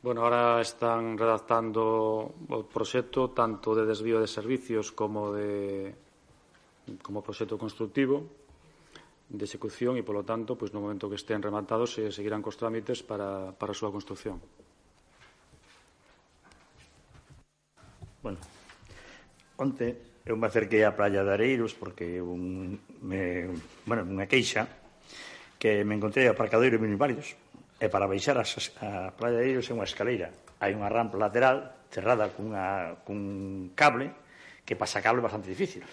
Bueno, 0.00 0.22
ahora 0.22 0.60
están 0.62 1.18
redactando 1.18 2.30
o 2.30 2.58
proxecto 2.70 3.34
tanto 3.34 3.74
de 3.74 3.82
desvío 3.82 4.22
de 4.22 4.30
servicios 4.30 4.94
como 4.94 5.34
de 5.34 5.90
como 7.02 7.18
proxecto 7.18 7.58
constructivo 7.58 8.22
de 9.28 9.42
execución 9.42 9.98
e, 9.98 10.06
polo 10.06 10.22
tanto, 10.22 10.54
pois 10.54 10.70
no 10.70 10.78
momento 10.78 11.10
que 11.10 11.18
estén 11.18 11.42
rematados 11.42 11.98
se 11.98 12.14
seguirán 12.14 12.46
cos 12.46 12.54
trámites 12.54 13.02
para, 13.02 13.50
para 13.58 13.74
a 13.74 13.76
súa 13.76 13.90
construcción. 13.90 14.38
Bueno, 18.22 18.38
onte 19.58 20.22
eu 20.22 20.38
me 20.38 20.46
acerquei 20.46 20.86
á 20.86 20.94
playa 20.94 21.26
de 21.26 21.34
Areiros 21.34 21.74
porque 21.74 22.22
un, 22.22 22.78
me, 23.02 23.50
bueno, 23.82 24.06
unha 24.06 24.30
queixa 24.30 24.70
que 25.58 25.82
me 25.82 25.98
encontrei 25.98 26.30
aparcadoiro 26.30 26.78
minivarios 26.78 27.34
E 27.78 27.86
para 27.86 28.10
baixar 28.10 28.34
a, 28.38 28.42
a 28.42 29.14
Playa 29.14 29.38
de 29.38 29.54
Eiros 29.54 29.70
é 29.70 29.72
unha 29.72 29.86
escaleira. 29.86 30.34
Hai 30.58 30.74
unha 30.74 30.90
rampa 30.90 31.14
lateral 31.14 31.86
cerrada 31.94 32.26
cunha, 32.34 32.98
cun 33.06 33.70
cable 33.78 34.10
que 34.66 34.74
para 34.74 34.90
sacarlo 34.90 35.22
é 35.22 35.26
bastante 35.30 35.46
difícil. 35.46 35.86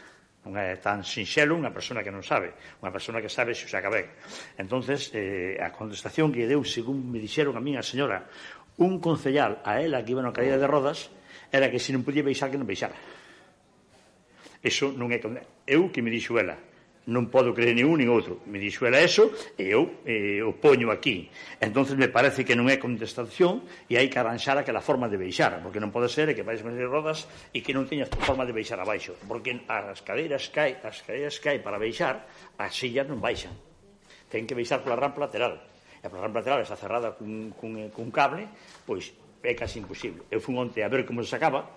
Non 0.46 0.58
é 0.58 0.78
tan 0.82 1.06
sinxelo 1.06 1.54
unha 1.54 1.70
persona 1.70 2.02
que 2.02 2.10
non 2.10 2.26
sabe, 2.26 2.58
unha 2.82 2.90
persona 2.90 3.22
que 3.22 3.30
sabe 3.30 3.54
se 3.54 3.66
o 3.66 3.70
saca 3.70 3.94
ben. 3.94 4.10
Entonces, 4.58 5.14
eh, 5.14 5.62
a 5.62 5.70
contestación 5.70 6.34
que 6.34 6.50
deu, 6.50 6.66
según 6.66 7.06
me 7.06 7.22
dixeron 7.22 7.54
a 7.54 7.62
mí 7.62 7.78
a 7.78 7.86
señora, 7.86 8.26
un 8.82 8.98
concellal 8.98 9.62
a 9.62 9.78
ela 9.78 10.02
que 10.02 10.18
iba 10.18 10.26
na 10.26 10.34
caída 10.34 10.58
de 10.58 10.66
rodas, 10.66 11.14
era 11.54 11.70
que 11.70 11.78
se 11.78 11.94
non 11.94 12.02
podía 12.02 12.26
baixar, 12.26 12.50
que 12.50 12.58
non 12.58 12.66
baixara. 12.66 12.98
Eso 14.66 14.90
non 14.90 15.14
é... 15.14 15.22
Eu 15.70 15.94
que 15.94 16.02
me 16.02 16.10
dixo 16.10 16.34
ela, 16.42 16.58
non 17.06 17.30
podo 17.30 17.54
creer 17.54 17.78
nin 17.78 17.86
un 17.86 18.02
nin 18.02 18.10
outro. 18.10 18.42
Me 18.50 18.58
dixo 18.58 18.90
ela 18.90 18.98
eso 18.98 19.30
e 19.54 19.70
eu 19.70 20.02
eh, 20.10 20.42
o 20.42 20.58
poño 20.58 20.90
aquí. 20.90 21.30
Entón 21.62 21.86
me 22.02 22.10
parece 22.10 22.42
que 22.42 22.58
non 22.58 22.66
é 22.66 22.82
contestación 22.82 23.62
e 23.86 23.94
hai 24.02 24.10
que 24.10 24.18
arranxar 24.18 24.58
aquela 24.58 24.82
forma 24.82 25.06
de 25.06 25.22
beixar, 25.22 25.62
porque 25.62 25.78
non 25.78 25.94
pode 25.94 26.10
ser 26.10 26.34
que 26.34 26.42
vais 26.42 26.66
medir 26.66 26.90
rodas 26.90 27.30
e 27.54 27.62
que 27.62 27.78
non 27.78 27.86
teñas 27.86 28.10
forma 28.26 28.42
de 28.42 28.58
beixar 28.58 28.82
abaixo, 28.82 29.14
porque 29.30 29.54
as 29.70 30.02
cadeiras 30.02 30.50
cae, 30.50 30.82
as 30.82 31.06
cadeiras 31.06 31.38
cae 31.38 31.62
para 31.62 31.78
beixar, 31.78 32.26
as 32.58 32.74
sillas 32.74 33.06
non 33.06 33.22
baixan. 33.22 33.54
Ten 34.34 34.50
que 34.50 34.58
beixar 34.58 34.82
pola 34.82 34.98
rampa 34.98 35.22
lateral. 35.22 35.62
E 36.02 36.06
a 36.06 36.10
rampa 36.10 36.42
lateral 36.42 36.66
está 36.66 36.74
cerrada 36.74 37.14
cun, 37.14 37.54
cun, 37.54 37.78
eh, 37.78 37.94
cun 37.94 38.10
cable, 38.10 38.50
pois 38.82 39.14
é 39.46 39.54
casi 39.54 39.78
imposible. 39.78 40.26
Eu 40.34 40.42
fui 40.42 40.58
onte 40.58 40.82
a 40.82 40.90
ver 40.90 41.06
como 41.06 41.22
se 41.22 41.30
sacaba, 41.30 41.70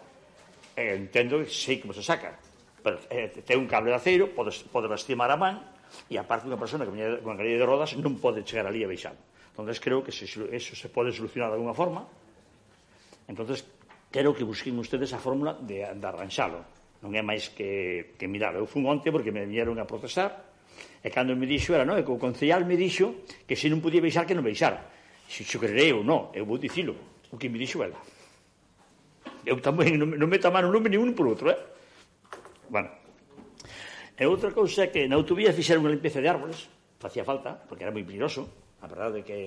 e 0.72 0.96
entendo 0.96 1.44
que 1.44 1.52
sei 1.52 1.84
como 1.84 1.92
se 1.92 2.00
saca, 2.00 2.47
pero, 2.82 2.98
eh, 3.10 3.30
ten 3.44 3.58
un 3.58 3.68
cable 3.68 3.90
de 3.90 3.98
aceiro, 3.98 4.30
podes, 4.32 4.62
podes 4.68 4.90
lastimar 4.90 5.30
a 5.30 5.38
man, 5.38 5.58
e 6.08 6.20
aparte 6.20 6.46
unha 6.46 6.60
persona 6.60 6.84
que 6.84 6.92
venía 6.92 7.18
con 7.24 7.36
cadeira 7.36 7.64
de 7.64 7.66
rodas 7.66 7.96
non 7.96 8.20
pode 8.20 8.44
chegar 8.44 8.68
ali 8.68 8.84
a 8.84 8.88
baixar. 8.88 9.16
Entón, 9.52 9.66
creo 9.82 10.04
que 10.04 10.12
se, 10.12 10.28
eso 10.28 10.72
se 10.76 10.88
pode 10.88 11.10
solucionar 11.10 11.50
de 11.50 11.58
alguna 11.58 11.74
forma. 11.74 12.06
Entón, 13.26 13.48
creo 14.10 14.32
que 14.36 14.44
busquen 14.44 14.78
ustedes 14.78 15.12
a 15.12 15.18
fórmula 15.18 15.56
de, 15.58 15.82
de 15.82 16.06
arranxalo. 16.06 16.62
Non 16.98 17.14
é 17.14 17.22
máis 17.22 17.50
que, 17.54 18.14
que 18.18 18.26
mirar. 18.26 18.58
Eu 18.58 18.66
fui 18.66 18.82
onte 18.82 19.10
porque 19.14 19.30
me 19.30 19.46
vinieron 19.46 19.78
a 19.78 19.86
procesar 19.86 20.50
e 20.98 21.08
cando 21.14 21.34
me 21.38 21.46
dixo 21.46 21.74
era, 21.74 21.86
non, 21.86 21.94
e 21.94 22.02
o 22.02 22.18
concellal 22.18 22.66
me 22.66 22.74
dixo 22.74 23.22
que 23.46 23.54
se 23.54 23.70
non 23.70 23.78
podía 23.78 24.02
baixar 24.02 24.26
que 24.26 24.34
non 24.34 24.42
baixara. 24.42 24.82
Se 25.30 25.46
xo 25.46 25.62
creerei 25.62 25.94
ou 25.94 26.02
non, 26.02 26.34
eu 26.34 26.42
vou 26.42 26.58
dicilo. 26.58 26.94
O 27.30 27.38
que 27.38 27.46
me 27.46 27.58
dixo 27.58 27.82
ela. 27.86 27.98
Eu 29.46 29.62
tamén 29.62 29.94
non, 29.94 30.10
non 30.10 30.26
me 30.26 30.42
tamaron 30.42 30.74
nome 30.74 30.90
ni 30.90 30.98
un 30.98 31.14
por 31.14 31.30
outro, 31.30 31.54
eh? 31.54 31.58
Bueno. 32.70 32.88
E 34.18 34.24
outra 34.26 34.50
cousa 34.50 34.86
é 34.86 34.92
que 34.92 35.06
na 35.06 35.16
autovía 35.18 35.54
fixeron 35.54 35.86
unha 35.86 35.94
limpeza 35.94 36.18
de 36.18 36.28
árboles, 36.28 36.66
facía 36.98 37.22
falta, 37.22 37.54
porque 37.54 37.86
era 37.86 37.94
moi 37.94 38.02
peligroso, 38.02 38.46
a 38.78 38.86
verdade 38.86 39.22
é 39.22 39.26
que 39.26 39.38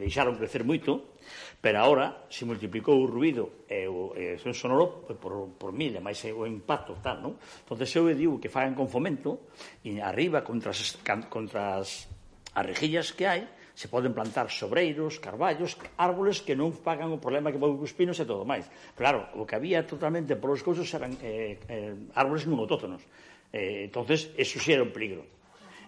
deixaron 0.00 0.36
crecer 0.36 0.64
moito, 0.64 1.16
pero 1.60 1.80
agora 1.80 2.28
se 2.32 2.48
multiplicou 2.48 2.96
o 3.00 3.08
ruido 3.08 3.64
e 3.68 3.88
o 3.88 4.12
e 4.16 4.36
son 4.40 4.52
sonoro 4.52 5.04
pois, 5.08 5.16
por, 5.16 5.32
por 5.56 5.72
mil, 5.72 5.92
e 5.92 6.00
máis 6.04 6.20
o 6.28 6.44
impacto 6.44 7.00
tal, 7.00 7.20
non? 7.20 7.36
Entón, 7.36 7.76
eu 7.80 8.12
digo 8.12 8.40
que 8.40 8.52
fagan 8.52 8.76
con 8.76 8.88
fomento, 8.88 9.48
e 9.84 10.00
arriba, 10.00 10.44
contra 10.44 10.72
as, 10.72 11.00
contra 11.28 11.80
as 11.80 12.08
as 12.54 12.66
rejillas 12.66 13.12
que 13.12 13.26
hai, 13.26 13.46
se 13.80 13.88
poden 13.88 14.12
plantar 14.12 14.52
sobreiros, 14.52 15.16
carballos, 15.16 15.80
árboles 15.96 16.44
que 16.44 16.52
non 16.52 16.68
pagan 16.84 17.08
o 17.08 17.16
problema 17.16 17.48
que 17.48 17.56
pode 17.56 17.80
os 17.80 17.96
pinos 17.96 18.20
e 18.20 18.28
todo 18.28 18.44
máis. 18.44 18.68
Claro, 18.92 19.32
o 19.40 19.48
que 19.48 19.56
había 19.56 19.80
totalmente 19.88 20.36
por 20.36 20.52
os 20.52 20.60
cousos 20.60 20.84
eran 20.92 21.16
eh, 21.24 21.56
eh, 21.64 21.96
árboles 22.12 22.44
monotótonos. 22.44 23.00
Eh, 23.48 23.88
entonces, 23.88 24.36
eso 24.36 24.60
sí 24.60 24.76
era 24.76 24.84
un 24.84 24.92
peligro. 24.92 25.24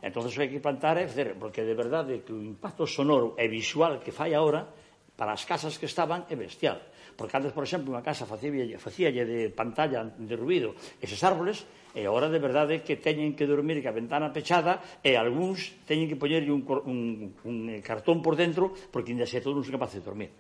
Entonces, 0.01 0.33
hai 0.41 0.49
que 0.49 0.57
plantar, 0.57 0.97
é 0.97 1.05
dizer, 1.05 1.37
porque 1.37 1.69
de 1.69 1.77
verdade 1.77 2.25
que 2.25 2.33
o 2.33 2.41
impacto 2.41 2.89
sonoro 2.89 3.37
e 3.37 3.45
visual 3.53 4.01
que 4.01 4.09
fai 4.09 4.33
ahora 4.33 4.65
para 5.13 5.37
as 5.37 5.45
casas 5.45 5.77
que 5.77 5.85
estaban 5.85 6.25
é 6.33 6.35
bestial. 6.35 6.81
Porque 7.17 7.37
antes, 7.37 7.53
por 7.53 7.65
exemplo, 7.65 7.93
unha 7.93 8.05
casa 8.05 8.25
facíalle, 8.25 8.81
facíalle 8.81 9.23
de 9.29 9.53
pantalla 9.53 10.05
de 10.05 10.37
ruido 10.37 10.75
eses 10.99 11.21
árboles, 11.23 11.65
e 11.93 12.09
agora 12.09 12.33
de 12.33 12.41
verdade 12.41 12.81
que 12.81 12.97
teñen 12.97 13.37
que 13.37 13.45
dormir 13.45 13.85
que 13.85 13.91
a 13.91 13.95
ventana 13.95 14.33
pechada 14.33 14.81
e 15.05 15.13
algúns 15.13 15.77
teñen 15.85 16.09
que 16.09 16.17
poñerlle 16.17 16.49
un, 16.49 16.65
un, 16.89 16.99
un 17.45 17.57
eh, 17.69 17.85
cartón 17.85 18.25
por 18.25 18.33
dentro 18.33 18.73
porque 18.89 19.13
ainda 19.13 19.29
se 19.29 19.45
todos 19.45 19.61
non 19.61 19.67
son 19.69 19.77
capaces 19.77 20.01
de 20.01 20.09
dormir 20.09 20.33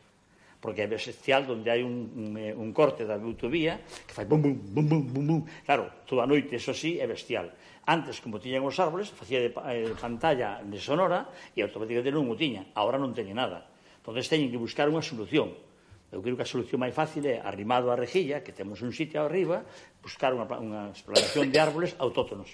porque 0.62 0.86
é 0.86 0.88
bestial 0.88 1.42
onde 1.50 1.68
hai 1.74 1.82
un, 1.82 2.06
un, 2.14 2.26
eh, 2.38 2.54
un 2.54 2.70
corte 2.70 3.02
da 3.02 3.18
autovía 3.18 3.82
que 3.82 4.14
fai 4.14 4.24
bum, 4.24 4.40
bum, 4.40 4.54
bum, 4.54 4.86
bum, 4.86 5.02
bum, 5.10 5.24
bum. 5.26 5.40
Claro, 5.66 5.90
toda 6.06 6.22
a 6.22 6.30
noite, 6.30 6.54
eso 6.54 6.70
sí, 6.70 7.02
é 7.02 7.06
bestial. 7.10 7.50
Antes, 7.82 8.22
como 8.22 8.38
tiñan 8.38 8.62
os 8.62 8.78
árboles, 8.78 9.10
facía 9.10 9.42
de, 9.42 9.50
eh, 9.50 9.90
pantalla 9.98 10.62
de 10.62 10.78
sonora 10.78 11.26
e 11.50 11.66
automáticamente 11.66 12.14
non 12.14 12.30
o 12.30 12.38
tiña. 12.38 12.70
Agora 12.78 12.94
non 12.94 13.10
teñe 13.10 13.34
nada. 13.34 13.66
Entón, 13.98 14.14
teñen 14.22 14.54
que 14.54 14.58
buscar 14.62 14.86
unha 14.86 15.02
solución 15.02 15.50
Eu 16.12 16.20
creo 16.20 16.36
que 16.36 16.44
a 16.44 16.48
solución 16.48 16.84
máis 16.84 16.92
fácil 16.92 17.24
é, 17.24 17.40
arrimado 17.40 17.88
á 17.88 17.96
rejilla, 17.96 18.44
que 18.44 18.52
temos 18.52 18.84
un 18.84 18.92
sitio 18.92 19.24
arriba, 19.24 19.64
buscar 20.04 20.36
unha, 20.36 20.44
unha 20.44 20.92
exploración 20.92 21.48
de 21.48 21.58
árboles 21.58 21.96
autóctonos 21.96 22.52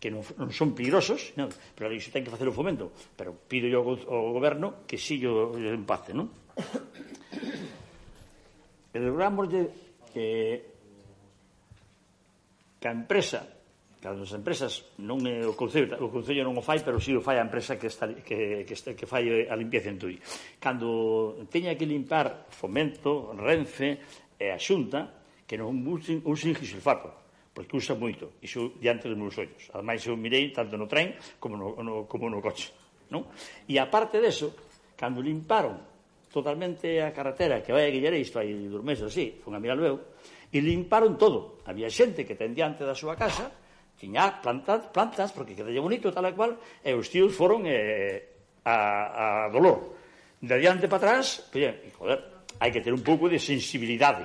que 0.00 0.08
non, 0.08 0.24
non 0.40 0.48
son 0.48 0.72
peligrosos, 0.72 1.36
non? 1.36 1.52
pero 1.76 1.92
iso 1.92 2.08
ten 2.08 2.24
que 2.24 2.32
facer 2.32 2.48
o 2.48 2.56
fomento. 2.56 2.88
Pero 3.18 3.36
pido 3.36 3.68
yo 3.68 3.84
ao, 3.84 4.00
ao 4.08 4.32
goberno 4.32 4.88
que 4.88 4.96
si 4.96 5.20
yo 5.20 5.52
empace, 5.58 6.16
non? 6.16 6.32
Pero 8.90 9.12
logramos 9.12 9.46
de, 9.52 9.68
que, 10.14 10.64
que 12.80 12.86
a 12.88 12.96
empresa 12.96 13.59
Cando 14.00 14.24
as 14.24 14.32
empresas 14.32 14.96
non 14.96 15.20
é 15.28 15.44
o 15.44 15.52
concello, 15.52 15.92
o 16.00 16.08
concello 16.08 16.40
non 16.40 16.56
o 16.56 16.64
fai, 16.64 16.80
pero 16.80 16.96
si 16.96 17.12
sí 17.12 17.12
o 17.12 17.20
fai 17.20 17.36
a 17.36 17.44
empresa 17.44 17.76
que 17.76 17.92
está 17.92 18.08
que 18.08 18.64
que, 18.64 18.72
está, 18.72 18.96
que 18.96 19.04
fai 19.04 19.44
a 19.44 19.52
limpieza 19.52 19.92
en 19.92 20.00
Tui. 20.00 20.16
Cando 20.56 21.36
teña 21.52 21.76
que 21.76 21.84
limpar 21.84 22.48
Fomento, 22.48 23.36
Renfe 23.36 24.00
e 24.40 24.48
a 24.48 24.56
Xunta, 24.56 25.04
que 25.44 25.60
non 25.60 25.76
usen, 25.84 26.24
usen 26.24 26.56
xisulfato, 26.56 27.12
porque 27.52 27.76
usa 27.76 27.92
moito, 27.92 28.40
iso 28.40 28.72
diante 28.80 29.04
dos 29.04 29.20
meus 29.20 29.36
ollos. 29.36 29.68
Ademais, 29.76 30.00
eu 30.08 30.16
mirei 30.16 30.48
tanto 30.48 30.80
no 30.80 30.88
tren 30.88 31.20
como 31.36 31.60
no, 31.60 31.76
no, 31.84 32.08
como 32.08 32.32
no 32.32 32.40
coche. 32.40 32.72
Non? 33.12 33.28
E 33.68 33.76
aparte 33.76 34.16
deso, 34.16 34.56
cando 34.96 35.20
limparon 35.20 35.76
totalmente 36.32 37.04
a 37.04 37.12
carretera 37.12 37.60
que 37.60 37.68
vai 37.68 37.84
a 37.84 37.92
Guillareis, 37.92 38.32
isto 38.32 38.40
hai 38.40 38.48
dos 38.64 38.80
meses 38.80 39.04
así, 39.04 39.36
fun 39.44 39.52
a 39.52 39.60
miralo 39.60 39.84
eu, 39.84 39.96
e 40.48 40.56
limparon 40.64 41.20
todo. 41.20 41.60
Había 41.68 41.92
xente 41.92 42.24
que 42.24 42.32
ten 42.32 42.56
diante 42.56 42.88
da 42.88 42.96
súa 42.96 43.12
casa 43.12 43.60
tiña 44.00 44.40
plantas, 44.40 44.88
plantas 44.88 45.28
porque 45.36 45.52
quedalle 45.52 45.76
bonito 45.76 46.08
tal 46.08 46.24
e 46.24 46.32
cual, 46.32 46.56
e 46.80 46.96
os 46.96 47.12
tíos 47.12 47.36
foron 47.36 47.68
eh, 47.68 48.64
a, 48.64 49.44
a 49.44 49.52
dolor. 49.52 49.92
De 50.40 50.56
diante 50.56 50.88
para 50.88 51.20
atrás, 51.20 51.44
pues, 51.52 51.92
joder, 52.00 52.48
hai 52.56 52.72
que 52.72 52.80
ter 52.80 52.96
un 52.96 53.04
pouco 53.04 53.28
de 53.28 53.36
sensibilidade, 53.36 54.24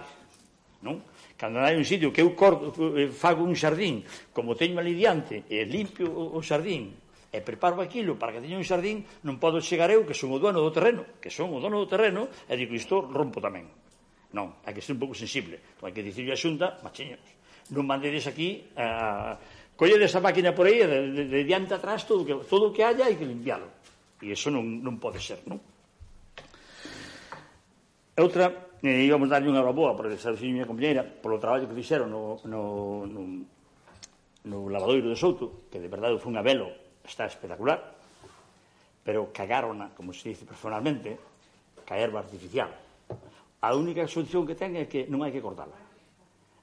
non? 0.80 1.04
Cando 1.36 1.60
hai 1.60 1.76
un 1.76 1.84
sitio 1.84 2.16
que 2.16 2.24
eu 2.24 2.32
corto, 2.32 2.72
eh, 2.96 3.12
fago 3.12 3.44
un 3.44 3.52
xardín, 3.52 4.08
como 4.32 4.56
teño 4.56 4.80
ali 4.80 4.96
diante, 4.96 5.44
e 5.52 5.68
limpio 5.68 6.08
o, 6.08 6.40
o 6.40 6.40
xardín, 6.40 6.96
e 7.28 7.44
preparo 7.44 7.84
aquilo 7.84 8.16
para 8.16 8.32
que 8.32 8.40
teña 8.40 8.56
un 8.56 8.64
xardín, 8.64 9.04
non 9.28 9.36
podo 9.36 9.60
chegar 9.60 9.92
eu, 9.92 10.08
que 10.08 10.16
son 10.16 10.32
o 10.32 10.40
dono 10.40 10.64
do 10.64 10.72
terreno, 10.72 11.04
que 11.20 11.28
son 11.28 11.52
o 11.52 11.60
dono 11.60 11.84
do 11.84 11.88
terreno, 11.92 12.32
e 12.48 12.56
digo, 12.56 12.72
isto 12.72 13.04
rompo 13.04 13.44
tamén. 13.44 13.68
Non, 14.32 14.56
hai 14.64 14.72
que 14.72 14.80
ser 14.80 14.96
un 14.96 15.04
pouco 15.04 15.12
sensible. 15.12 15.60
Entón, 15.60 15.92
hai 15.92 15.96
que 15.96 16.00
dicirle 16.00 16.32
a 16.32 16.40
xunta, 16.40 16.80
machiños, 16.80 17.20
non 17.76 17.84
mandedes 17.84 18.32
aquí 18.32 18.72
a, 18.80 19.36
Collede 19.76 20.08
esa 20.08 20.24
máquina 20.24 20.56
por 20.56 20.72
aí, 20.72 20.80
de, 20.80 21.12
de, 21.12 21.24
de 21.28 21.40
diante 21.44 21.76
atrás, 21.76 22.08
todo 22.08 22.24
que, 22.24 22.36
todo 22.48 22.72
que 22.72 22.84
haya, 22.84 23.12
hai 23.12 23.20
que 23.20 23.28
limpialo. 23.28 23.68
E 24.24 24.32
iso 24.32 24.48
non, 24.48 24.64
non 24.80 24.96
pode 24.96 25.20
ser, 25.20 25.44
non? 25.44 25.60
E 28.16 28.20
outra, 28.24 28.72
eh, 28.80 29.04
íbamos 29.04 29.28
darlle 29.28 29.52
unha 29.52 29.60
boa 29.76 29.92
porque 29.92 30.16
xa 30.16 30.32
esa 30.32 30.48
miña 30.48 30.64
compañera, 30.64 31.04
polo 31.04 31.36
traballo 31.44 31.68
que 31.68 31.76
fixeron 31.76 32.08
no, 32.08 32.40
no, 32.48 33.04
no, 33.04 33.22
no 34.48 34.58
lavadoiro 34.72 35.12
de 35.12 35.20
Souto, 35.20 35.68
que 35.68 35.84
de 35.84 35.92
verdade 35.92 36.16
foi 36.24 36.32
un 36.32 36.40
velo, 36.40 36.72
está 37.04 37.28
espectacular, 37.28 38.00
pero 39.04 39.28
cagarona, 39.36 39.92
como 39.92 40.16
se 40.16 40.32
dice 40.32 40.48
personalmente, 40.48 41.20
ca 41.84 42.00
erva 42.00 42.24
artificial. 42.24 42.72
A 43.60 43.76
única 43.76 44.08
solución 44.08 44.48
que 44.48 44.56
ten 44.56 44.80
é 44.80 44.88
que 44.88 45.04
non 45.12 45.20
hai 45.20 45.36
que 45.36 45.44
cortala. 45.44 45.85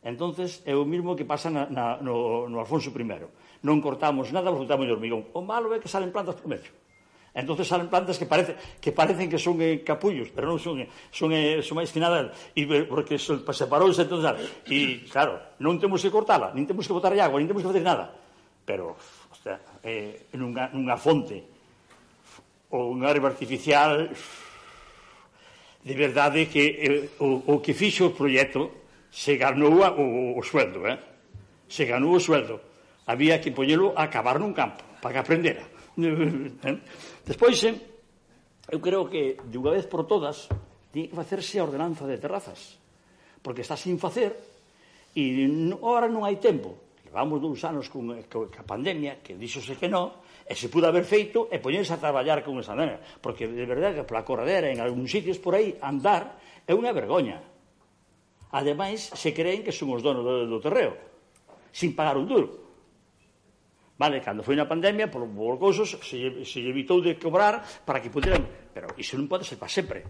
Entonces, 0.02 0.62
é 0.66 0.74
o 0.74 0.82
mismo 0.82 1.14
que 1.14 1.24
pasa 1.24 1.47
na, 1.47 1.70
na, 1.70 1.97
no, 2.02 2.50
no 2.50 2.58
Alfonso 2.58 2.90
I. 2.90 3.06
Non 3.62 3.78
cortamos 3.78 4.34
nada, 4.34 4.50
botamos 4.50 4.90
de 4.90 4.92
hormigón. 4.92 5.31
O 5.31 5.47
malo 5.47 5.70
é 5.70 5.78
que 5.78 5.86
salen 5.86 6.10
plantas 6.10 6.34
por 6.34 6.50
medio. 6.50 6.74
Entonces 7.34 7.66
salen 7.66 7.89
plantas 7.89 8.18
que 8.18 8.26
parece 8.26 8.56
que 8.82 8.92
parecen 8.92 9.31
que 9.31 9.39
son 9.39 9.56
eh, 9.62 9.81
capullos, 9.81 10.28
pero 10.34 10.52
non 10.52 10.60
son 10.60 10.84
eh, 10.84 10.89
son 11.08 11.32
eh, 11.32 11.64
son 11.64 11.81
máis 11.81 11.89
que 11.89 11.97
nada 11.97 12.28
e 12.52 12.68
eh, 12.68 12.84
porque 12.84 13.16
son 13.16 13.40
separouse 13.40 14.05
entonces 14.05 14.28
ah, 14.28 14.36
e 14.68 15.08
claro, 15.08 15.40
non 15.56 15.81
temos 15.81 16.05
que 16.05 16.12
cortala, 16.12 16.52
nin 16.52 16.68
temos 16.68 16.84
que 16.84 16.92
botar 16.92 17.16
agua, 17.16 17.40
nin 17.40 17.48
temos 17.48 17.64
que 17.64 17.70
facer 17.72 17.81
nada. 17.81 18.12
Pero, 18.68 19.00
hostia, 19.32 19.64
eh, 19.81 20.28
nunha, 20.36 20.68
nunha 20.76 21.00
fonte 21.00 21.40
ou 22.68 22.92
unha 22.92 23.08
árbol 23.08 23.32
artificial 23.32 24.12
de 25.81 25.94
verdade 25.97 26.52
que 26.52 26.62
eh, 26.84 27.16
o, 27.16 27.48
o 27.48 27.64
que 27.64 27.72
fixo 27.72 28.12
o 28.12 28.14
proxecto 28.16 28.82
se 29.12 29.36
ganou 29.36 29.76
o, 29.76 30.41
o 30.41 30.42
sueldo, 30.42 30.89
eh? 30.89 30.97
se 31.68 31.84
ganou 31.84 32.16
o 32.16 32.20
sueldo. 32.20 32.65
Había 33.05 33.36
que 33.44 33.52
poñelo 33.52 33.92
a 33.92 34.08
acabar 34.08 34.41
nun 34.41 34.57
campo, 34.57 34.81
para 35.05 35.20
que 35.20 35.20
aprendera. 35.20 35.65
Eh? 35.92 36.81
Despois, 37.28 37.60
eh, 37.68 37.76
eu 38.73 38.81
creo 38.81 39.12
que, 39.12 39.36
de 39.36 39.57
unha 39.60 39.76
vez 39.76 39.84
por 39.84 40.08
todas, 40.08 40.49
tiñe 40.89 41.12
que 41.12 41.18
facerse 41.20 41.60
a 41.60 41.68
ordenanza 41.68 42.08
de 42.08 42.16
terrazas, 42.16 42.81
porque 43.44 43.60
está 43.60 43.76
sin 43.76 44.00
facer, 44.00 44.32
e 45.12 45.44
ahora 45.84 46.08
non 46.08 46.24
hai 46.24 46.41
tempo. 46.41 46.81
Levamos 47.05 47.44
dous 47.44 47.60
anos 47.68 47.92
con, 47.92 48.16
eh, 48.16 48.24
con, 48.24 48.49
con 48.49 48.57
a 48.57 48.65
pandemia, 48.65 49.20
que 49.20 49.36
díxose 49.36 49.76
que 49.76 49.92
non, 49.92 50.16
e 50.49 50.57
se 50.57 50.73
pudo 50.73 50.89
haber 50.89 51.05
feito 51.05 51.52
e 51.52 51.60
poñerse 51.60 51.92
a 51.92 52.00
traballar 52.00 52.41
con 52.41 52.57
esa 52.57 52.73
nena. 52.73 52.97
Porque, 53.20 53.44
de 53.44 53.68
verdade, 53.68 54.00
que 54.00 54.08
pola 54.08 54.24
corredera, 54.24 54.73
en 54.73 54.81
algúns 54.81 55.12
sitios 55.12 55.36
por 55.36 55.52
aí, 55.52 55.76
andar 55.84 56.41
é 56.65 56.73
unha 56.73 56.97
vergoña 56.97 57.51
Ademais, 58.52 59.08
se 59.16 59.32
creen 59.32 59.64
que 59.64 59.72
son 59.72 59.89
os 59.97 60.05
donos 60.05 60.20
do, 60.20 60.44
do 60.44 60.60
terreo, 60.60 60.92
sin 61.72 61.97
pagar 61.97 62.20
un 62.20 62.28
duro. 62.28 62.48
Vale, 63.97 64.20
cando 64.20 64.44
foi 64.44 64.52
na 64.52 64.68
pandemia, 64.68 65.08
por, 65.08 65.24
por 65.24 65.56
cousos, 65.56 65.97
se, 66.05 66.44
se 66.44 66.58
evitou 66.60 67.00
de 67.00 67.16
cobrar 67.16 67.64
para 67.89 68.05
que 68.05 68.12
puderan... 68.12 68.44
Pero 68.76 68.92
iso 69.00 69.16
non 69.16 69.24
pode 69.24 69.48
ser 69.48 69.56
para 69.56 69.72
sempre. 69.72 70.05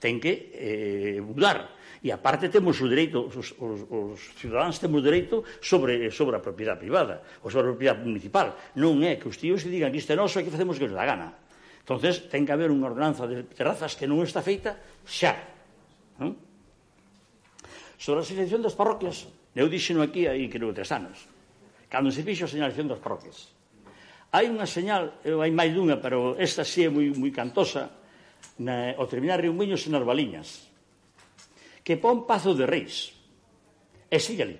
Ten 0.00 0.16
que 0.16 0.52
eh, 0.56 1.18
mudar. 1.20 1.68
E 2.00 2.08
aparte 2.08 2.48
temos 2.48 2.80
o 2.80 2.88
dereito, 2.88 3.28
os, 3.28 3.52
os, 3.60 3.78
os 3.86 4.18
ciudadanos 4.40 4.80
temos 4.80 5.04
dereito 5.04 5.44
sobre, 5.60 6.08
sobre 6.08 6.38
a 6.38 6.40
propiedade 6.40 6.80
privada, 6.80 7.20
ou 7.44 7.52
sobre 7.52 7.68
a 7.68 7.72
propiedade 7.76 8.00
municipal. 8.02 8.56
Non 8.78 9.04
é 9.04 9.20
que 9.20 9.28
os 9.28 9.36
tíos 9.36 9.60
que 9.60 9.70
digan 9.70 9.92
que 9.92 10.00
isto 10.00 10.14
é 10.14 10.18
noso 10.18 10.40
e 10.40 10.46
que 10.46 10.52
facemos 10.54 10.80
que 10.80 10.88
nos 10.88 10.96
dá 10.96 11.04
gana. 11.04 11.34
Entonces, 11.82 12.30
ten 12.30 12.46
que 12.46 12.54
haber 12.54 12.70
unha 12.70 12.86
ordenanza 12.88 13.26
de 13.26 13.42
terrazas 13.52 13.98
que 13.98 14.06
non 14.06 14.22
está 14.22 14.38
feita 14.38 14.78
xa. 15.02 15.34
Non? 16.22 16.51
sobre 18.02 18.18
a 18.18 18.26
selección 18.26 18.58
das 18.58 18.74
parroquias. 18.74 19.30
Eu 19.54 19.70
dixeno 19.70 20.02
aquí 20.02 20.26
aí 20.26 20.50
creo 20.50 20.74
tres 20.74 20.90
anos. 20.90 21.22
Cando 21.86 22.10
se 22.10 22.26
fixo 22.26 22.50
a 22.50 22.50
señalización 22.50 22.90
das 22.90 22.98
parroquias. 22.98 23.54
Hai 24.34 24.50
unha 24.50 24.66
señal, 24.66 25.22
hai 25.22 25.52
máis 25.54 25.70
dunha, 25.70 26.02
pero 26.02 26.34
esta 26.34 26.66
sí 26.66 26.82
é 26.82 26.90
moi, 26.90 27.14
moi 27.14 27.30
cantosa, 27.30 27.94
na, 28.58 28.98
o 28.98 29.06
terminar 29.06 29.38
Riumiños 29.38 29.86
e 29.86 29.94
Narvaliñas, 29.94 30.66
que 31.86 31.94
pon 31.94 32.26
Pazo 32.26 32.58
de 32.58 32.66
Reis. 32.66 33.14
E 34.10 34.18
sigue 34.18 34.42
ali. 34.42 34.58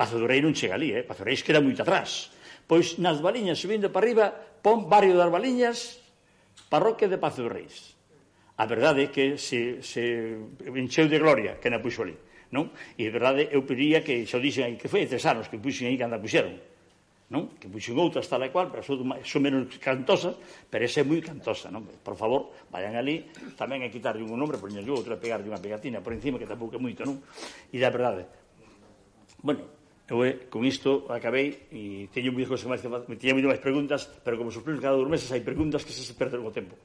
Pazo 0.00 0.16
do 0.16 0.24
Rei 0.24 0.40
non 0.40 0.56
chega 0.56 0.80
ali, 0.80 0.96
eh? 0.96 1.04
Pazo 1.04 1.22
do 1.22 1.28
Reis 1.28 1.44
queda 1.44 1.60
moito 1.60 1.84
atrás. 1.84 2.32
Pois 2.64 2.96
nas 2.96 3.20
Baliñas, 3.20 3.60
subindo 3.60 3.92
para 3.92 4.00
arriba, 4.00 4.26
pon 4.64 4.88
Barrio 4.88 5.12
das 5.12 5.28
Baliñas, 5.28 6.00
parroquia 6.72 7.04
de 7.04 7.20
Pazo 7.20 7.44
do 7.44 7.52
Reis 7.52 7.93
a 8.54 8.64
verdade 8.70 9.06
é 9.06 9.08
que 9.10 9.34
se, 9.34 9.82
se 9.82 10.38
encheu 10.62 11.10
de 11.10 11.18
gloria 11.18 11.58
que 11.58 11.70
na 11.70 11.82
puxo 11.82 12.06
ali. 12.06 12.14
Non? 12.54 12.70
E 12.94 13.02
a 13.06 13.10
verdade, 13.10 13.50
eu 13.50 13.66
pediría 13.66 14.06
que, 14.06 14.22
xa 14.30 14.38
dixen 14.38 14.64
aí, 14.70 14.74
que 14.78 14.86
foi 14.86 15.10
tres 15.10 15.26
anos 15.26 15.50
que 15.50 15.58
puxen 15.58 15.90
aí 15.90 15.98
cando 15.98 16.14
a 16.14 16.22
puxeron. 16.22 16.54
Non? 17.34 17.58
Que 17.58 17.66
puxen 17.66 17.98
outras 17.98 18.30
tal 18.30 18.46
e 18.46 18.54
cual, 18.54 18.70
pero 18.70 18.86
son, 18.86 19.02
son 19.26 19.40
menos 19.42 19.66
cantosas, 19.82 20.38
pero 20.70 20.86
esa 20.86 21.02
é 21.02 21.04
moi 21.04 21.18
cantosa. 21.18 21.66
Non? 21.74 21.82
Por 21.82 22.14
favor, 22.14 22.54
vayan 22.70 22.94
ali, 22.94 23.26
tamén 23.58 23.82
a 23.82 23.90
quitarlle 23.90 24.22
un 24.22 24.38
nombre, 24.38 24.62
poñerlle 24.62 24.94
outro, 24.94 25.16
a 25.16 25.18
pegarlle 25.18 25.50
unha 25.50 25.58
pegatina 25.58 25.98
por 25.98 26.14
encima, 26.14 26.38
que 26.38 26.46
tampouco 26.46 26.78
é 26.78 26.80
moito, 26.80 27.02
non? 27.02 27.18
E 27.74 27.76
da 27.82 27.90
verdade, 27.90 28.30
bueno, 29.42 29.66
eu 30.06 30.22
eh, 30.22 30.46
con 30.46 30.62
isto 30.62 31.10
acabei 31.10 31.66
e 31.72 32.06
teño 32.12 32.30
moitas 32.30 32.54
cousas 32.54 32.68
máis 32.70 32.80
que 32.84 32.92
me 32.92 33.18
teño 33.18 33.34
moito 33.34 33.50
máis 33.50 33.58
preguntas, 33.58 34.06
pero 34.22 34.38
como 34.38 34.54
suplico 34.54 34.78
cada 34.78 34.94
dous 34.94 35.10
meses 35.10 35.26
hai 35.32 35.42
preguntas 35.42 35.82
que 35.82 35.90
se 35.90 36.14
perden 36.14 36.44
o 36.44 36.54
tempo. 36.54 36.78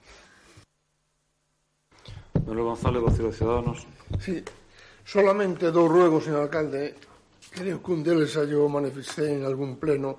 Manuel 2.34 2.76
González, 2.76 3.02
voceiro 3.02 3.32
de 3.32 3.38
Ciudadanos. 3.38 3.88
Sí, 4.20 4.44
solamente 5.06 5.72
dou 5.72 5.90
ruego, 5.90 6.22
señor 6.22 6.46
alcalde, 6.46 6.98
creo 7.54 7.82
que 7.82 7.92
un 7.94 8.02
deles 8.02 8.34
yo 8.50 8.70
manifesté 8.70 9.34
en 9.34 9.46
algún 9.46 9.78
pleno, 9.78 10.18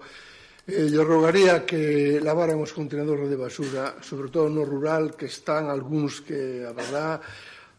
eh, 0.67 0.91
yo 0.91 1.03
rogaría 1.03 1.67
que 1.67 2.19
lavaran 2.23 2.59
os 2.59 2.75
contenedores 2.75 3.31
de 3.31 3.39
basura, 3.39 3.99
sobre 4.03 4.31
todo 4.31 4.51
no 4.51 4.67
rural, 4.67 5.15
que 5.15 5.27
están 5.27 5.71
algúns 5.71 6.23
que, 6.23 6.67
a 6.67 6.75
verdad, 6.75 7.23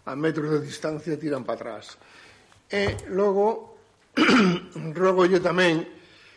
a 0.06 0.14
metros 0.16 0.52
de 0.52 0.60
distancia 0.64 1.20
tiran 1.20 1.44
para 1.44 1.80
atrás. 1.80 1.96
E 2.72 3.08
logo, 3.12 3.80
rogo 4.96 5.28
yo 5.28 5.40
tamén 5.40 5.84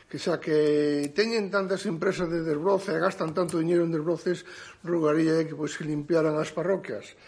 que 0.06 0.22
xa 0.22 0.38
que 0.38 1.10
teñen 1.10 1.50
tantas 1.50 1.82
empresas 1.90 2.30
de 2.30 2.46
desbroce 2.46 2.94
e 2.94 3.02
gastan 3.02 3.34
tanto 3.34 3.58
dinheiro 3.58 3.82
en 3.82 3.90
desbroces, 3.90 4.46
rogaría 4.86 5.42
que, 5.42 5.58
pois, 5.58 5.74
que 5.74 5.82
limpiaran 5.82 6.38
as 6.38 6.54
parroquias 6.54 7.18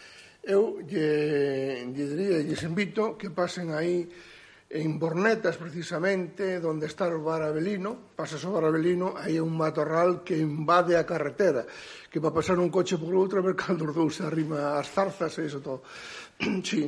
Eu 0.46 0.78
lle, 0.86 1.90
lle 1.90 2.04
diría, 2.06 2.38
lles 2.38 2.62
invito 2.62 3.18
que 3.18 3.34
pasen 3.34 3.74
aí 3.74 4.06
en 4.70 4.98
Bornetas 4.98 5.58
precisamente, 5.58 6.62
onde 6.62 6.86
está 6.86 7.10
o 7.10 7.18
bar 7.18 7.42
Avelino, 7.42 8.14
pasas 8.14 8.46
o 8.46 8.54
bar 8.54 8.62
Avelino, 8.70 9.18
hai 9.18 9.42
un 9.42 9.50
matorral 9.50 10.22
que 10.22 10.38
invade 10.38 10.94
a 10.94 11.02
carretera, 11.02 11.66
que 12.06 12.22
va 12.22 12.30
pasar 12.30 12.62
un 12.62 12.70
coche 12.70 12.94
por 12.94 13.10
outro 13.18 13.42
a 13.42 13.46
ver 13.46 13.58
os 13.58 13.90
dous 13.90 14.22
arrima 14.22 14.78
as 14.78 14.86
zarzas 14.86 15.34
e 15.42 15.50
iso 15.50 15.58
todo. 15.58 15.82
sí, 16.62 16.86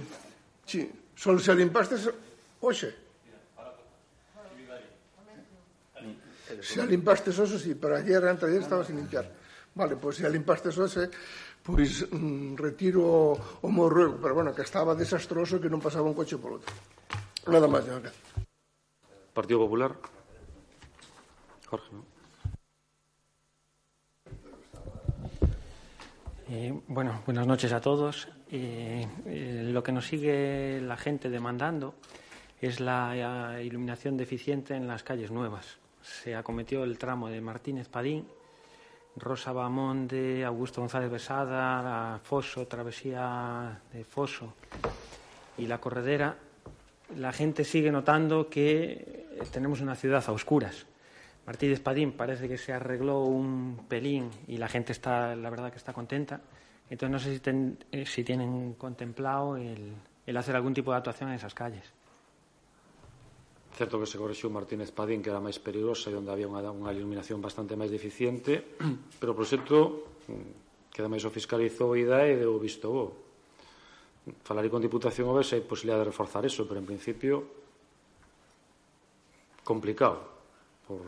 sí. 0.62 0.86
Sol 1.18 1.42
se 1.42 1.50
alimpastes, 1.50 2.06
oxe, 2.62 3.08
Se 6.62 6.80
alimpaste 6.80 7.30
eso, 7.30 7.46
sí, 7.58 7.74
pero 7.74 7.96
ayer, 7.96 8.24
antes 8.24 8.42
de 8.42 8.48
ayer 8.48 8.62
estaba 8.62 8.84
sin 8.84 8.96
limpiar. 8.96 9.30
Vale, 9.74 9.96
pues 9.96 10.16
se 10.16 10.26
alimpaste 10.26 10.70
eso, 10.70 10.86
eh, 11.00 11.10
pois 11.68 12.08
mm, 12.08 12.56
retiro 12.56 13.05
o, 13.05 13.36
o 13.36 13.68
meu 13.68 13.92
ruego, 13.92 14.16
pero 14.16 14.32
bueno, 14.32 14.56
que 14.56 14.64
estaba 14.64 14.97
desastroso 14.97 15.60
que 15.60 15.68
non 15.68 15.84
pasaba 15.84 16.08
un 16.08 16.16
coche 16.16 16.40
por 16.40 16.56
outro. 16.56 16.72
Nada 17.44 17.68
máis, 17.68 17.84
señor. 17.84 18.08
Partido 19.36 19.60
Popular. 19.60 19.92
Jorge, 21.68 21.92
¿no? 21.92 22.02
Eh, 26.48 26.72
bueno, 26.88 27.20
buenas 27.28 27.44
noches 27.44 27.76
a 27.76 27.84
todos. 27.84 28.32
Eh, 28.48 29.05
eh, 29.28 29.68
lo 29.68 29.84
que 29.84 29.92
nos 29.92 30.08
sigue 30.08 30.80
la 30.80 30.97
gente 30.97 31.28
demandando 31.28 32.00
es 32.64 32.80
la 32.80 33.60
eh, 33.60 33.68
iluminación 33.68 34.16
deficiente 34.16 34.72
en 34.72 34.88
las 34.88 35.05
calles 35.05 35.30
nuevas 35.30 35.76
se 36.08 36.34
acometió 36.34 36.84
el 36.84 36.98
tramo 36.98 37.28
de 37.28 37.40
Martínez 37.40 37.88
Padín, 37.88 38.26
Rosa 39.20 39.52
Bamonde, 39.52 40.44
Augusto 40.44 40.80
González 40.80 41.10
Besada, 41.10 41.82
la 41.82 42.20
Foso, 42.22 42.66
Travesía 42.66 43.80
de 43.92 44.05
Foso 44.05 44.55
y 45.56 45.66
la 45.66 45.78
Corredera, 45.78 46.36
la 47.16 47.32
gente 47.32 47.64
sigue 47.64 47.90
notando 47.90 48.48
que 48.48 49.26
tenemos 49.52 49.80
una 49.80 49.94
ciudad 49.94 50.24
a 50.26 50.32
oscuras. 50.32 50.86
Martínez 51.47 51.80
Padín 51.80 52.12
parece 52.12 52.48
que 52.48 52.58
se 52.58 52.72
arregló 52.72 53.22
un 53.24 53.86
pelín 53.88 54.30
y 54.47 54.58
la 54.58 54.68
gente 54.68 54.92
está, 54.92 55.34
la 55.34 55.50
verdad 55.50 55.70
que 55.70 55.78
está 55.78 55.92
contenta. 55.92 56.40
Entonces 56.90 57.10
no 57.10 57.18
sé 57.18 57.38
si, 57.38 57.76
eh, 57.92 58.06
si 58.06 58.24
tienen 58.24 58.74
contemplado 58.74 59.56
el 59.56 60.36
hacer 60.36 60.56
algún 60.56 60.74
tipo 60.74 60.90
de 60.90 60.98
actuación 60.98 61.30
en 61.30 61.36
esas 61.36 61.55
calles. 61.55 61.97
Certo 63.78 64.02
que 64.02 64.10
se 64.10 64.18
correxiu 64.18 64.50
Martínez 64.50 64.90
Padín, 64.90 65.23
que 65.23 65.31
era 65.31 65.39
máis 65.39 65.62
perigosa 65.62 66.10
e 66.10 66.18
onde 66.18 66.34
había 66.34 66.50
unha, 66.50 66.66
unha 66.66 66.90
iluminación 66.90 67.39
bastante 67.39 67.78
máis 67.78 67.94
deficiente, 67.94 68.74
pero 69.23 69.31
o 69.31 69.39
proxecto 69.39 70.18
mm, 70.26 70.90
que 70.90 70.98
ademais 70.98 71.23
o 71.23 71.31
fiscalizou 71.31 71.94
e 71.94 72.02
IDAE 72.02 72.42
deu 72.42 72.58
visto 72.58 72.90
bo. 72.90 73.07
Falaré 74.42 74.66
con 74.66 74.82
Diputación 74.82 75.31
a 75.31 75.39
ver 75.39 75.47
se 75.47 75.55
hai 75.55 75.62
posibilidad 75.62 76.02
de 76.02 76.10
reforzar 76.10 76.42
eso, 76.42 76.66
pero 76.66 76.82
en 76.82 76.90
principio 76.90 77.47
complicado. 79.62 80.26
Por... 80.82 81.07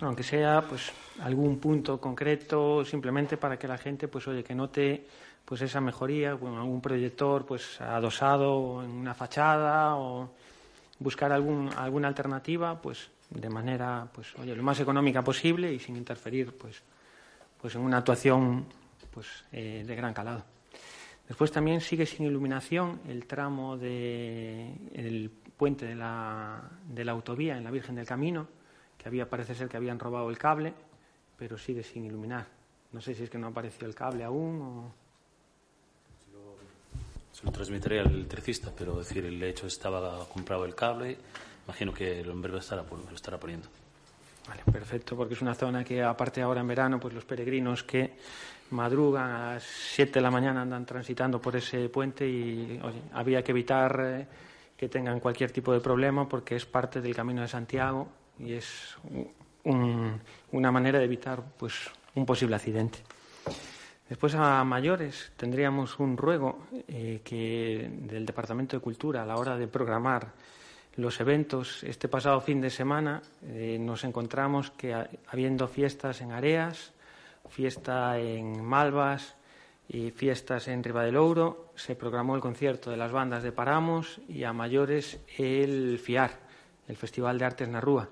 Aunque 0.00 0.24
sea 0.24 0.64
pues 0.64 0.88
algún 1.20 1.60
punto 1.60 2.00
concreto, 2.00 2.80
simplemente 2.88 3.36
para 3.36 3.60
que 3.60 3.68
la 3.68 3.76
gente 3.76 4.08
pues 4.08 4.24
oye 4.24 4.40
que 4.40 4.56
note 4.56 5.04
pues 5.44 5.60
esa 5.60 5.84
mejoría, 5.84 6.32
bueno, 6.32 6.64
algún 6.64 6.80
proyector 6.80 7.44
pues 7.44 7.76
adosado 7.76 8.80
en 8.80 8.88
una 8.88 9.12
fachada 9.12 10.00
o 10.00 10.32
buscar 10.98 11.32
algún, 11.32 11.70
alguna 11.76 12.08
alternativa 12.08 12.80
pues 12.80 13.10
de 13.30 13.48
manera 13.50 14.08
pues 14.12 14.34
oye 14.38 14.54
lo 14.56 14.62
más 14.62 14.80
económica 14.80 15.22
posible 15.22 15.72
y 15.72 15.78
sin 15.78 15.96
interferir 15.96 16.56
pues 16.56 16.82
pues 17.60 17.74
en 17.74 17.82
una 17.82 17.98
actuación 17.98 18.66
pues 19.12 19.44
eh, 19.52 19.84
de 19.86 19.96
gran 19.96 20.14
calado. 20.14 20.44
Después 21.26 21.52
también 21.52 21.80
sigue 21.80 22.06
sin 22.06 22.26
iluminación 22.26 23.00
el 23.06 23.26
tramo 23.26 23.76
de 23.76 24.72
el 24.94 25.30
puente 25.56 25.86
de 25.86 25.94
la, 25.94 26.62
de 26.88 27.04
la 27.04 27.12
autovía 27.12 27.58
en 27.58 27.64
la 27.64 27.70
Virgen 27.70 27.96
del 27.96 28.06
Camino 28.06 28.46
que 28.96 29.08
había 29.08 29.28
parece 29.28 29.54
ser 29.54 29.68
que 29.68 29.76
habían 29.76 29.98
robado 29.98 30.30
el 30.30 30.38
cable 30.38 30.74
pero 31.36 31.56
sigue 31.56 31.82
sin 31.82 32.04
iluminar. 32.04 32.46
No 32.90 33.00
sé 33.00 33.14
si 33.14 33.24
es 33.24 33.30
que 33.30 33.38
no 33.38 33.48
apareció 33.48 33.86
el 33.86 33.94
cable 33.94 34.24
aún 34.24 34.62
o 34.62 34.94
se 37.38 37.46
lo 37.46 37.52
transmitiré 37.52 38.00
al 38.00 38.12
electricista, 38.12 38.72
pero 38.76 38.96
decir, 38.96 39.24
el 39.24 39.40
hecho 39.44 39.68
estaba 39.68 40.26
comprado 40.28 40.64
el 40.64 40.74
cable, 40.74 41.16
imagino 41.66 41.92
que 41.92 42.20
en 42.20 42.42
breve 42.42 42.58
estará, 42.58 42.82
lo 42.82 43.14
estará 43.14 43.38
poniendo. 43.38 43.68
Vale, 44.48 44.62
perfecto, 44.72 45.14
porque 45.14 45.34
es 45.34 45.42
una 45.42 45.54
zona 45.54 45.84
que, 45.84 46.02
aparte 46.02 46.42
ahora 46.42 46.62
en 46.62 46.66
verano, 46.66 46.98
pues 46.98 47.14
los 47.14 47.24
peregrinos 47.24 47.84
que 47.84 48.16
madrugan 48.70 49.30
a 49.30 49.54
las 49.54 49.62
7 49.62 50.14
de 50.14 50.20
la 50.20 50.32
mañana 50.32 50.62
andan 50.62 50.84
transitando 50.84 51.40
por 51.40 51.54
ese 51.54 51.88
puente 51.88 52.28
y 52.28 52.80
oye, 52.82 53.02
había 53.12 53.44
que 53.44 53.52
evitar 53.52 54.00
eh, 54.02 54.26
que 54.76 54.88
tengan 54.88 55.20
cualquier 55.20 55.52
tipo 55.52 55.72
de 55.72 55.80
problema 55.80 56.28
porque 56.28 56.56
es 56.56 56.66
parte 56.66 57.00
del 57.00 57.14
Camino 57.14 57.42
de 57.42 57.48
Santiago 57.48 58.08
y 58.38 58.54
es 58.54 58.96
un, 59.64 60.20
una 60.52 60.72
manera 60.72 60.98
de 60.98 61.04
evitar 61.04 61.42
pues, 61.56 61.74
un 62.16 62.26
posible 62.26 62.56
accidente. 62.56 62.98
Después, 64.08 64.34
a 64.34 64.64
mayores, 64.64 65.32
tendríamos 65.36 65.98
un 65.98 66.16
ruego 66.16 66.66
eh, 66.88 67.20
que 67.22 67.90
del 67.92 68.24
Departamento 68.24 68.74
de 68.74 68.80
Cultura 68.80 69.22
a 69.22 69.26
la 69.26 69.36
hora 69.36 69.58
de 69.58 69.68
programar 69.68 70.32
los 70.96 71.20
eventos. 71.20 71.84
Este 71.84 72.08
pasado 72.08 72.40
fin 72.40 72.62
de 72.62 72.70
semana 72.70 73.20
eh, 73.44 73.76
nos 73.78 74.04
encontramos 74.04 74.70
que, 74.70 74.94
habiendo 75.28 75.68
fiestas 75.68 76.22
en 76.22 76.32
Areas, 76.32 76.92
fiesta 77.50 78.18
en 78.18 78.64
Malvas 78.64 79.36
y 79.90 80.10
fiestas 80.10 80.68
en 80.68 80.82
Riva 80.82 81.06
Ouro, 81.08 81.72
se 81.76 81.94
programó 81.94 82.34
el 82.34 82.40
concierto 82.40 82.90
de 82.90 82.96
las 82.96 83.12
bandas 83.12 83.42
de 83.42 83.52
Paramos 83.52 84.22
y 84.26 84.44
a 84.44 84.54
mayores 84.54 85.20
el 85.36 85.98
FIAR, 85.98 86.30
el 86.88 86.96
Festival 86.96 87.38
de 87.38 87.44
Artes 87.44 87.68
Narrúa 87.68 88.08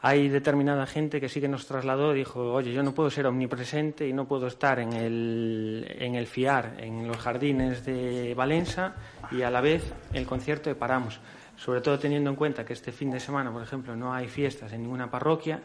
hay 0.00 0.28
determinada 0.28 0.86
gente 0.86 1.20
que 1.20 1.28
sí 1.28 1.40
que 1.40 1.48
nos 1.48 1.66
trasladó 1.66 2.14
y 2.14 2.18
dijo, 2.18 2.52
oye, 2.52 2.72
yo 2.72 2.82
no 2.82 2.94
puedo 2.94 3.10
ser 3.10 3.26
omnipresente 3.26 4.06
y 4.06 4.12
no 4.12 4.26
puedo 4.28 4.46
estar 4.46 4.78
en 4.78 4.92
el, 4.92 5.96
en 5.98 6.14
el 6.14 6.26
FIAR, 6.26 6.76
en 6.78 7.08
los 7.08 7.16
jardines 7.16 7.84
de 7.84 8.32
Valencia 8.34 8.94
y 9.32 9.42
a 9.42 9.50
la 9.50 9.60
vez 9.60 9.92
el 10.12 10.24
concierto 10.24 10.70
de 10.70 10.76
Paramos. 10.76 11.20
Sobre 11.56 11.80
todo 11.80 11.98
teniendo 11.98 12.30
en 12.30 12.36
cuenta 12.36 12.64
que 12.64 12.74
este 12.74 12.92
fin 12.92 13.10
de 13.10 13.18
semana, 13.18 13.52
por 13.52 13.62
ejemplo, 13.62 13.96
no 13.96 14.14
hay 14.14 14.28
fiestas 14.28 14.72
en 14.72 14.82
ninguna 14.82 15.10
parroquia, 15.10 15.60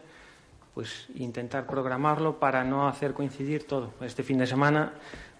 pues 0.74 1.06
intentar 1.14 1.66
programarlo 1.66 2.40
para 2.40 2.64
no 2.64 2.88
hacer 2.88 3.14
coincidir 3.14 3.68
todo. 3.68 3.94
Este 4.00 4.24
fin 4.24 4.38
de 4.38 4.48
semana 4.48 4.94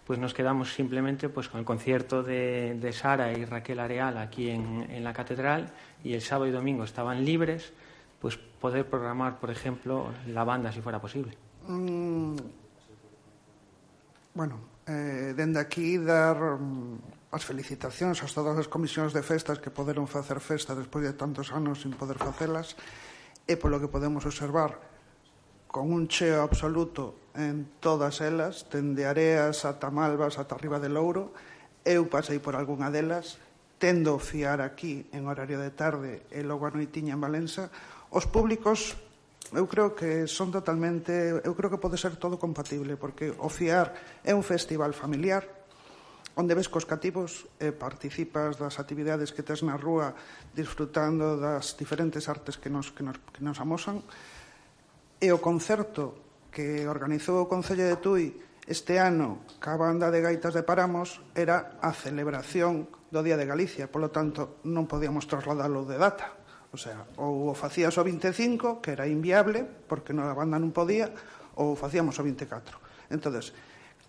pues 0.07 0.19
nos 0.19 0.35
quedamos 0.35 0.73
simplemente 0.73 1.29
pues 1.29 1.49
con 1.49 1.59
el 1.61 1.67
concierto 1.67 2.23
de, 2.23 2.77
de 2.79 2.93
Sara 2.93 3.33
y 3.33 3.45
Raquel 3.45 3.81
Areal 3.81 4.19
aquí 4.19 4.51
en, 4.51 4.87
en, 4.91 5.03
la 5.03 5.13
catedral 5.13 5.71
y 6.05 6.13
el 6.13 6.21
sábado 6.21 6.47
y 6.47 6.53
domingo 6.53 6.85
estaban 6.85 7.25
libres, 7.25 7.73
pues 8.25 8.39
poder 8.39 8.89
programar, 8.89 9.39
por 9.39 9.51
ejemplo, 9.51 10.07
la 10.29 10.45
banda 10.45 10.73
si 10.73 10.81
fuera 10.81 10.99
posible. 10.99 11.37
Mm, 11.69 12.37
bueno, 14.33 14.61
eh, 14.87 15.35
dende 15.37 15.61
aquí 15.61 15.99
dar 15.99 16.57
mm, 16.57 17.37
as 17.37 17.45
felicitacións 17.45 18.25
a 18.25 18.27
todas 18.33 18.57
as 18.57 18.65
comisións 18.65 19.13
de 19.13 19.21
festas 19.21 19.61
que 19.61 19.69
poderon 19.69 20.09
facer 20.09 20.41
festa 20.41 20.73
despois 20.73 21.05
de 21.05 21.13
tantos 21.13 21.53
anos 21.53 21.85
sin 21.85 21.93
poder 21.93 22.17
facelas 22.17 22.81
e 23.45 23.61
polo 23.61 23.77
que 23.77 23.93
podemos 23.93 24.25
observar 24.25 24.81
con 25.69 25.93
un 25.93 26.09
cheo 26.09 26.41
absoluto 26.41 27.29
en 27.37 27.77
todas 27.77 28.25
elas, 28.25 28.65
dende 28.73 29.05
Areas 29.05 29.69
ata 29.69 29.93
Malvas 29.93 30.41
ata 30.41 30.57
Riba 30.57 30.81
de 30.81 30.89
Louro, 30.89 31.37
eu 31.85 32.09
pasei 32.09 32.41
por 32.41 32.57
algunha 32.57 32.89
delas, 32.89 33.37
tendo 33.77 34.17
fiar 34.17 34.65
aquí 34.65 35.05
en 35.13 35.29
horario 35.29 35.61
de 35.61 35.69
tarde 35.77 36.25
e 36.33 36.41
logo 36.41 36.65
a 36.65 36.73
noitiña 36.73 37.13
en 37.13 37.21
Valença, 37.21 37.69
Os 38.15 38.31
públicos 38.31 38.95
eu 39.51 39.67
creo 39.67 39.91
que 39.91 40.31
son 40.31 40.55
totalmente, 40.55 41.11
eu 41.43 41.51
creo 41.59 41.67
que 41.67 41.83
pode 41.83 41.99
ser 41.99 42.15
todo 42.15 42.39
compatible, 42.39 42.95
porque 42.95 43.35
o 43.35 43.51
FIAR 43.51 43.91
é 44.23 44.31
un 44.31 44.47
festival 44.47 44.95
familiar 44.95 45.43
onde 46.39 46.55
ves 46.55 46.71
cos 46.71 46.87
cativos 46.87 47.47
e 47.59 47.75
participas 47.75 48.55
das 48.55 48.79
actividades 48.79 49.35
que 49.35 49.43
tes 49.43 49.67
na 49.67 49.75
rúa 49.75 50.15
disfrutando 50.55 51.43
das 51.43 51.75
diferentes 51.75 52.31
artes 52.31 52.55
que 52.55 52.71
nos, 52.71 52.95
que 52.95 53.03
nos, 53.03 53.19
que 53.35 53.43
nos 53.43 53.59
amosan. 53.59 54.03
E 55.19 55.31
o 55.35 55.43
concerto 55.43 56.47
que 56.55 56.87
organizou 56.87 57.43
o 57.43 57.51
Concello 57.51 57.87
de 57.87 57.99
Tui 57.99 58.27
este 58.67 58.99
ano 59.03 59.43
ca 59.59 59.75
banda 59.75 60.15
de 60.15 60.23
gaitas 60.23 60.55
de 60.55 60.63
Paramos 60.63 61.19
era 61.35 61.79
a 61.83 61.91
celebración 61.91 62.87
do 63.11 63.27
Día 63.27 63.35
de 63.35 63.47
Galicia, 63.47 63.91
polo 63.91 64.15
tanto 64.15 64.63
non 64.67 64.87
podíamos 64.87 65.27
trasladalo 65.27 65.83
de 65.83 65.99
data. 65.99 66.44
O 66.75 66.77
sea, 66.77 67.07
ou 67.23 67.47
o 67.47 67.55
facías 67.55 67.95
o 67.95 68.03
25, 68.03 68.83
que 68.83 68.99
era 68.99 69.07
inviable, 69.07 69.63
porque 69.87 70.11
non, 70.11 70.27
a 70.27 70.35
banda 70.35 70.59
non 70.59 70.75
podía, 70.75 71.15
ou 71.55 71.79
facíamos 71.79 72.19
o 72.19 72.27
24. 72.27 72.83
entonces 73.15 73.55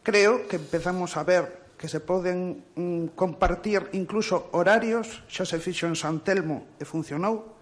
creo 0.02 0.50
que 0.50 0.58
empezamos 0.58 1.14
a 1.18 1.22
ver 1.22 1.66
que 1.78 1.86
se 1.88 2.00
poden 2.00 2.64
mm, 2.74 3.14
compartir 3.14 3.90
incluso 3.94 4.50
horarios, 4.58 5.22
xa 5.28 5.46
se 5.46 5.62
fixo 5.62 5.86
en 5.86 5.94
San 5.94 6.26
Telmo 6.26 6.74
e 6.82 6.88
funcionou. 6.90 7.54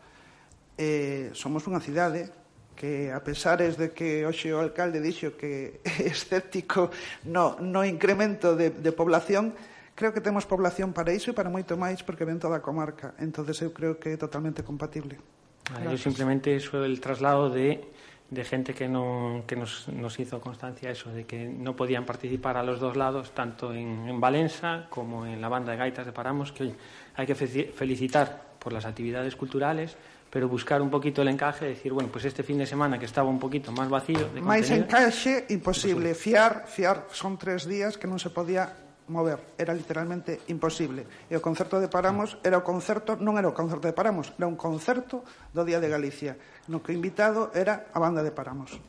Eh, 0.80 1.34
somos 1.34 1.66
unha 1.68 1.82
cidade 1.82 2.30
que 2.78 3.12
a 3.12 3.20
pesares 3.22 3.76
de 3.76 3.92
que 3.92 4.26
hoxe 4.26 4.54
o 4.54 4.62
alcalde 4.62 5.02
dixo 5.02 5.36
que 5.36 5.82
é 5.84 6.08
escéptico 6.08 6.94
no, 7.28 7.58
no 7.60 7.82
incremento 7.84 8.56
de, 8.56 8.72
de 8.72 8.92
población, 8.96 9.52
Creo 9.94 10.14
que 10.14 10.22
temos 10.22 10.46
población 10.50 10.94
para 10.94 11.14
iso 11.14 11.30
e 11.30 11.38
para 11.38 11.54
moito 11.54 11.78
máis 11.78 12.02
porque 12.02 12.26
ven 12.26 12.42
toda 12.42 12.58
a 12.58 12.66
comarca. 12.66 13.14
entonces 13.22 13.62
eu 13.62 13.70
creo 13.70 14.02
que 14.02 14.14
é 14.14 14.18
totalmente 14.18 14.66
compatible. 14.66 15.22
Ah, 15.70 15.86
eu 15.86 15.98
simplemente 16.02 16.50
iso 16.52 16.82
el 16.84 17.00
traslado 17.00 17.54
de 17.54 17.94
de 18.34 18.44
gente 18.44 18.74
que, 18.74 18.88
no, 18.88 19.44
que 19.48 19.56
nos, 19.56 19.88
nos, 19.90 20.20
hizo 20.20 20.42
constancia 20.42 20.90
eso, 20.90 21.12
de 21.12 21.26
que 21.26 21.46
no 21.46 21.76
podían 21.76 22.06
participar 22.06 22.58
a 22.58 22.64
los 22.64 22.80
dos 22.80 22.98
lados, 22.98 23.32
tanto 23.32 23.74
en, 23.74 24.10
en 24.10 24.20
Valença 24.20 24.88
como 24.90 25.26
en 25.26 25.40
la 25.40 25.50
banda 25.50 25.72
de 25.72 25.78
gaitas 25.78 26.06
de 26.06 26.12
Paramos, 26.12 26.52
que 26.52 26.64
oye, 26.64 26.76
hay 27.16 27.26
que 27.26 27.36
fe 27.36 27.72
felicitar 27.76 28.58
por 28.60 28.74
las 28.74 28.86
actividades 28.86 29.36
culturales, 29.36 29.96
pero 30.30 30.50
buscar 30.50 30.82
un 30.82 30.90
poquito 30.90 31.22
el 31.22 31.28
encaje, 31.28 31.66
decir, 31.66 31.94
bueno, 31.94 32.10
pues 32.12 32.26
este 32.26 32.42
fin 32.42 32.58
de 32.58 32.66
semana 32.66 32.98
que 32.98 33.06
estaba 33.06 33.30
un 33.30 33.38
poquito 33.38 33.72
más 33.72 33.88
vacío... 33.88 34.30
De 34.34 34.42
Máis 34.42 34.72
encaxe, 34.72 35.46
imposible. 35.54 36.10
imposible. 36.10 36.16
Fiar, 36.16 36.66
fiar, 36.66 37.06
son 37.14 37.38
tres 37.38 37.70
días 37.70 38.02
que 38.02 38.10
non 38.10 38.18
se 38.18 38.34
podía 38.34 38.83
mover, 39.08 39.56
era 39.58 39.74
literalmente 39.74 40.42
imposible. 40.48 41.28
E 41.28 41.36
o 41.36 41.44
concerto 41.44 41.80
de 41.80 41.92
Paramos 41.92 42.40
era 42.44 42.60
o 42.60 42.64
concerto, 42.64 43.20
non 43.20 43.36
era 43.36 43.52
o 43.52 43.58
concerto 43.58 43.90
de 43.90 43.96
Paramos, 43.98 44.32
era 44.38 44.48
un 44.48 44.56
concerto 44.56 45.28
do 45.52 45.68
Día 45.68 45.84
de 45.84 45.92
Galicia, 45.92 46.40
no 46.72 46.80
que 46.80 46.96
invitado 46.96 47.52
era 47.52 47.92
a 47.92 48.00
banda 48.00 48.24
de 48.24 48.32
Paramos. 48.32 48.80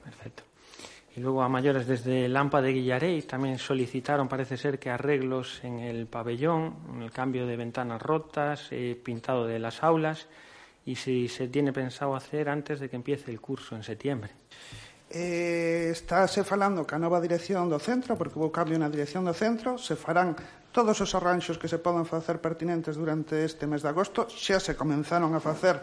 Perfecto. 0.00 0.48
E 1.10 1.18
logo 1.18 1.42
a 1.42 1.50
maiores 1.50 1.90
desde 1.90 2.30
Lampa 2.30 2.62
de 2.62 2.70
Guillareis 2.70 3.26
tamén 3.26 3.58
solicitaron, 3.58 4.30
parece 4.30 4.54
ser, 4.54 4.78
que 4.78 4.94
arreglos 4.94 5.58
en 5.66 5.82
el 5.82 6.06
pabellón, 6.06 6.86
en 6.94 7.02
el 7.02 7.10
cambio 7.10 7.50
de 7.50 7.58
ventanas 7.58 7.98
rotas, 7.98 8.70
eh, 8.70 8.94
pintado 8.94 9.42
de 9.42 9.58
las 9.58 9.82
aulas, 9.82 10.30
y 10.86 10.94
si 10.94 11.26
se 11.26 11.50
tiene 11.50 11.74
pensado 11.74 12.14
hacer 12.14 12.48
antes 12.48 12.78
de 12.78 12.88
que 12.88 12.96
empiece 12.96 13.30
el 13.30 13.42
curso 13.42 13.74
en 13.74 13.82
septiembre. 13.82 14.30
Eh, 15.10 15.90
estáse 15.90 16.46
falando 16.46 16.86
ca 16.86 16.94
nova 16.94 17.18
dirección 17.18 17.66
do 17.66 17.82
centro, 17.82 18.14
porque 18.14 18.38
hubo 18.38 18.54
cambio 18.54 18.78
na 18.78 18.86
dirección 18.86 19.26
do 19.26 19.34
centro, 19.34 19.74
se 19.74 19.98
farán 19.98 20.38
todos 20.70 21.02
os 21.02 21.10
arranxos 21.18 21.58
que 21.58 21.66
se 21.66 21.82
podan 21.82 22.06
facer 22.06 22.38
pertinentes 22.38 22.94
durante 22.94 23.42
este 23.42 23.66
mes 23.66 23.82
de 23.82 23.90
agosto, 23.90 24.30
xa 24.30 24.62
se 24.62 24.78
comenzaron 24.78 25.34
a 25.34 25.42
facer 25.42 25.82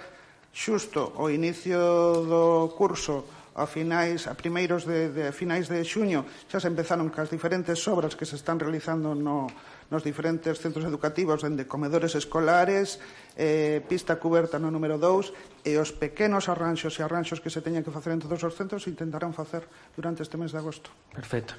xusto 0.55 1.11
o 1.19 1.27
inicio 1.27 2.23
do 2.23 2.71
curso 2.71 3.27
a 3.51 3.67
finais 3.67 4.31
a 4.31 4.33
primeiros 4.37 4.87
de, 4.87 5.11
de 5.11 5.35
finais 5.35 5.67
de 5.67 5.83
xuño, 5.83 6.23
xa 6.47 6.63
se 6.63 6.71
empezaron 6.71 7.11
cas 7.11 7.27
diferentes 7.27 7.83
obras 7.91 8.15
que 8.15 8.23
se 8.23 8.39
están 8.39 8.55
realizando 8.63 9.11
no, 9.11 9.51
nos 9.89 10.03
diferentes 10.03 10.59
centros 10.59 10.83
educativos 10.83 11.41
dende 11.41 11.67
comedores 11.67 12.15
escolares, 12.15 12.99
eh, 13.35 13.81
pista 13.87 14.19
cuberta 14.19 14.59
no 14.59 14.67
número 14.71 14.99
2 14.99 15.63
e 15.63 15.79
os 15.79 15.95
pequenos 15.95 16.51
arranxos 16.51 16.99
e 16.99 17.01
arranxos 17.03 17.39
que 17.39 17.49
se 17.49 17.63
teñan 17.63 17.83
que 17.83 17.93
facer 17.93 18.11
en 18.11 18.21
todos 18.23 18.43
os 18.43 18.53
centros 18.55 18.87
intentarán 18.91 19.31
facer 19.31 19.63
durante 19.95 20.23
este 20.23 20.35
mes 20.35 20.51
de 20.51 20.59
agosto. 20.59 20.91
Perfecto. 21.15 21.55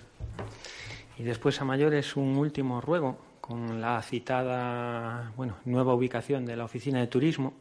Y 1.16 1.24
después 1.24 1.58
a 1.60 1.64
mayores 1.64 2.14
un 2.14 2.36
último 2.36 2.80
ruego 2.80 3.18
con 3.40 3.80
la 3.80 4.02
citada 4.02 5.32
bueno, 5.36 5.56
nueva 5.64 5.94
ubicación 5.94 6.44
de 6.44 6.54
la 6.54 6.64
Oficina 6.64 7.00
de 7.00 7.08
Turismo 7.08 7.54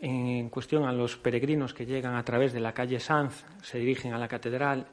en 0.00 0.48
cuestión 0.50 0.84
a 0.84 0.92
los 0.92 1.16
peregrinos 1.16 1.74
que 1.74 1.86
llegan 1.86 2.14
a 2.14 2.24
través 2.24 2.52
de 2.52 2.60
la 2.60 2.72
calle 2.72 3.00
Sanz, 3.00 3.44
se 3.62 3.78
dirigen 3.78 4.12
a 4.12 4.18
la 4.18 4.28
catedral 4.28 4.86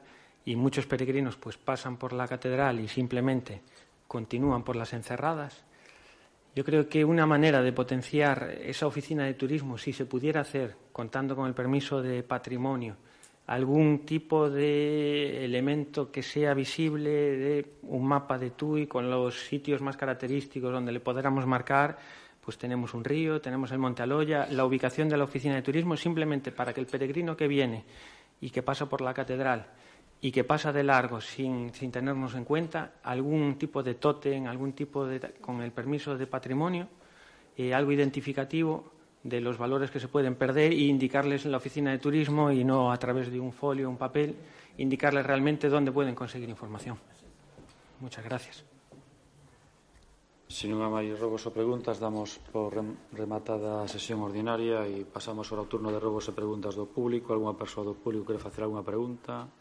y 0.44 0.56
muchos 0.56 0.86
peregrinos 0.86 1.36
pues 1.36 1.56
pasan 1.56 1.96
por 1.96 2.12
la 2.12 2.28
catedral 2.28 2.80
y 2.80 2.88
simplemente 2.88 3.62
continúan 4.06 4.64
por 4.64 4.76
las 4.76 4.92
encerradas. 4.92 5.64
Yo 6.54 6.64
creo 6.64 6.88
que 6.88 7.04
una 7.04 7.26
manera 7.26 7.62
de 7.62 7.72
potenciar 7.72 8.58
esa 8.62 8.86
oficina 8.86 9.24
de 9.24 9.34
turismo, 9.34 9.76
si 9.76 9.92
se 9.92 10.06
pudiera 10.06 10.40
hacer, 10.40 10.76
contando 10.92 11.34
con 11.34 11.48
el 11.48 11.54
permiso 11.54 12.00
de 12.00 12.22
patrimonio, 12.22 12.96
algún 13.46 14.06
tipo 14.06 14.48
de 14.48 15.44
elemento 15.44 16.10
que 16.12 16.22
sea 16.22 16.54
visible 16.54 17.10
de 17.10 17.72
un 17.82 18.06
mapa 18.06 18.38
de 18.38 18.50
TUI 18.50 18.86
con 18.86 19.10
los 19.10 19.38
sitios 19.46 19.82
más 19.82 19.96
característicos 19.96 20.72
donde 20.72 20.92
le 20.92 21.00
podamos 21.00 21.44
marcar, 21.44 21.98
pues 22.40 22.56
tenemos 22.56 22.94
un 22.94 23.04
río, 23.04 23.40
tenemos 23.40 23.72
el 23.72 23.78
Monte 23.78 24.02
Aloya, 24.02 24.46
la 24.50 24.64
ubicación 24.64 25.08
de 25.08 25.16
la 25.16 25.24
oficina 25.24 25.56
de 25.56 25.62
turismo, 25.62 25.96
simplemente 25.96 26.52
para 26.52 26.72
que 26.72 26.80
el 26.80 26.86
peregrino 26.86 27.36
que 27.36 27.48
viene 27.48 27.84
y 28.40 28.50
que 28.50 28.62
pasa 28.62 28.88
por 28.88 29.00
la 29.00 29.12
catedral 29.12 29.66
y 30.24 30.32
que 30.32 30.42
pasa 30.42 30.72
de 30.72 30.82
largo 30.82 31.20
sin, 31.20 31.74
sin 31.74 31.92
tenernos 31.92 32.34
en 32.34 32.46
cuenta 32.46 32.94
algún 33.02 33.58
tipo 33.58 33.82
de 33.82 33.96
tótem, 33.96 34.46
algún 34.46 34.72
tipo 34.72 35.04
de, 35.04 35.20
con 35.20 35.60
el 35.60 35.70
permiso 35.70 36.16
de 36.16 36.26
patrimonio, 36.26 36.88
eh, 37.58 37.74
algo 37.74 37.92
identificativo 37.92 38.88
de 39.22 39.42
los 39.42 39.58
valores 39.58 39.90
que 39.90 40.00
se 40.00 40.08
pueden 40.08 40.34
perder 40.36 40.72
e 40.72 40.88
indicarles 40.88 41.44
en 41.44 41.52
la 41.52 41.58
oficina 41.58 41.90
de 41.90 41.98
turismo 41.98 42.50
y 42.50 42.64
no 42.64 42.90
a 42.90 42.96
través 42.96 43.30
de 43.30 43.38
un 43.38 43.52
folio, 43.52 43.90
un 43.90 43.98
papel, 43.98 44.34
indicarles 44.78 45.26
realmente 45.26 45.68
dónde 45.68 45.92
pueden 45.92 46.14
conseguir 46.14 46.48
información. 46.48 46.96
Muchas 48.00 48.24
gracias. 48.24 48.64
Si 50.48 50.72
non 50.72 50.88
máis 50.88 51.12
robos 51.20 51.44
ou 51.44 51.52
preguntas, 51.52 52.00
damos 52.00 52.40
por 52.48 52.72
rematada 53.12 53.84
a 53.84 53.90
sesión 53.92 54.24
ordinaria 54.24 54.88
e 54.88 55.04
pasamos 55.04 55.52
ao 55.52 55.68
turno 55.68 55.92
de 55.92 56.00
robos 56.00 56.24
e 56.28 56.32
preguntas 56.32 56.80
do 56.80 56.88
público. 56.88 57.36
Alguna 57.36 57.60
persoa 57.60 57.92
do 57.92 57.92
público 57.92 58.32
quere 58.32 58.40
facer 58.40 58.64
alguna 58.64 58.80
pregunta? 58.80 59.52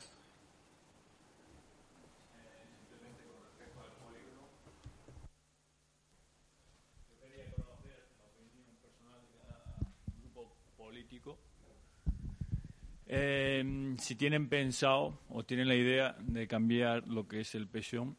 Eh, 13.16 13.95
si 14.00 14.16
tienen 14.16 14.50
pensado 14.50 15.19
o 15.30 15.43
tienen 15.43 15.67
la 15.67 15.75
idea 15.75 16.16
de 16.19 16.48
cambiar 16.48 17.08
lo 17.08 17.27
que 17.27 17.42
es 17.42 17.53
el 17.53 17.67
pesión 17.67 18.17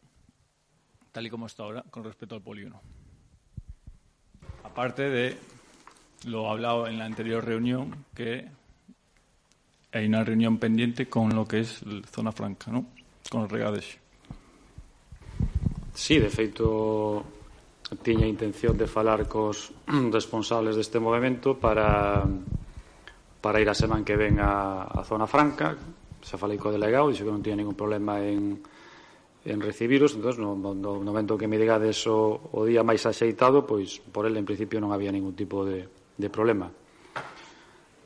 tal 1.11 1.27
y 1.27 1.31
como 1.31 1.47
está 1.47 1.65
ahora 1.65 1.83
con 1.91 2.05
respecto 2.05 2.37
al 2.37 2.43
polígono. 2.43 2.81
Aparte 4.63 5.11
de 5.11 5.37
lo 6.27 6.49
hablado 6.49 6.87
en 6.87 7.01
la 7.01 7.07
anterior 7.07 7.45
reunión, 7.45 8.05
que 8.15 8.47
hay 9.91 10.07
una 10.07 10.23
reunión 10.23 10.59
pendiente 10.59 11.09
con 11.09 11.35
lo 11.35 11.45
que 11.45 11.61
es 11.61 11.83
zona 12.13 12.31
franca, 12.31 12.71
¿no? 12.71 12.87
Con 13.29 13.43
os 13.43 13.51
regades. 13.51 13.99
Sí, 15.93 16.21
de 16.21 16.31
feito 16.31 17.25
tiña 18.05 18.29
intención 18.29 18.79
de 18.79 18.87
falar 18.87 19.27
cos 19.27 19.73
responsables 20.13 20.77
deste 20.77 21.01
movimento 21.01 21.59
para 21.59 22.23
para 23.45 23.61
ir 23.61 23.69
a 23.69 23.77
semana 23.77 24.01
que 24.01 24.17
ven 24.17 24.41
a, 24.41 24.89
a 24.89 25.05
zona 25.05 25.29
franca. 25.29 25.77
Xa 26.25 26.41
falei 26.41 26.57
co 26.57 26.73
delegado, 26.73 27.13
dixo 27.13 27.29
que 27.29 27.35
non 27.37 27.45
tiña 27.45 27.61
ningún 27.61 27.77
problema 27.77 28.17
en, 28.25 28.57
en 29.45 29.59
recibiros, 29.61 30.17
entón, 30.17 30.41
no, 30.41 30.57
no 30.57 30.97
no 30.97 31.05
momento 31.05 31.37
que 31.37 31.45
me 31.45 31.61
digades 31.61 32.09
o, 32.09 32.41
o 32.41 32.65
día 32.65 32.81
máis 32.81 33.05
axeitado, 33.05 33.69
pois 33.69 34.01
por 34.01 34.25
ele 34.25 34.41
en 34.41 34.49
principio 34.49 34.81
non 34.81 34.97
había 34.97 35.13
ningún 35.13 35.37
tipo 35.37 35.61
de, 35.61 35.85
de 36.17 36.29
problema. 36.33 36.73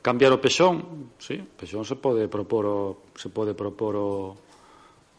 Cambiar 0.03 0.35
o 0.35 0.43
pexón, 0.43 1.15
sí, 1.15 1.39
pexón 1.39 1.87
se 1.87 1.95
pode 1.95 2.27
propor 2.27 2.67
o, 2.67 2.79
se 3.15 3.31
pode 3.31 3.55
propor 3.55 3.95
o, 3.95 4.35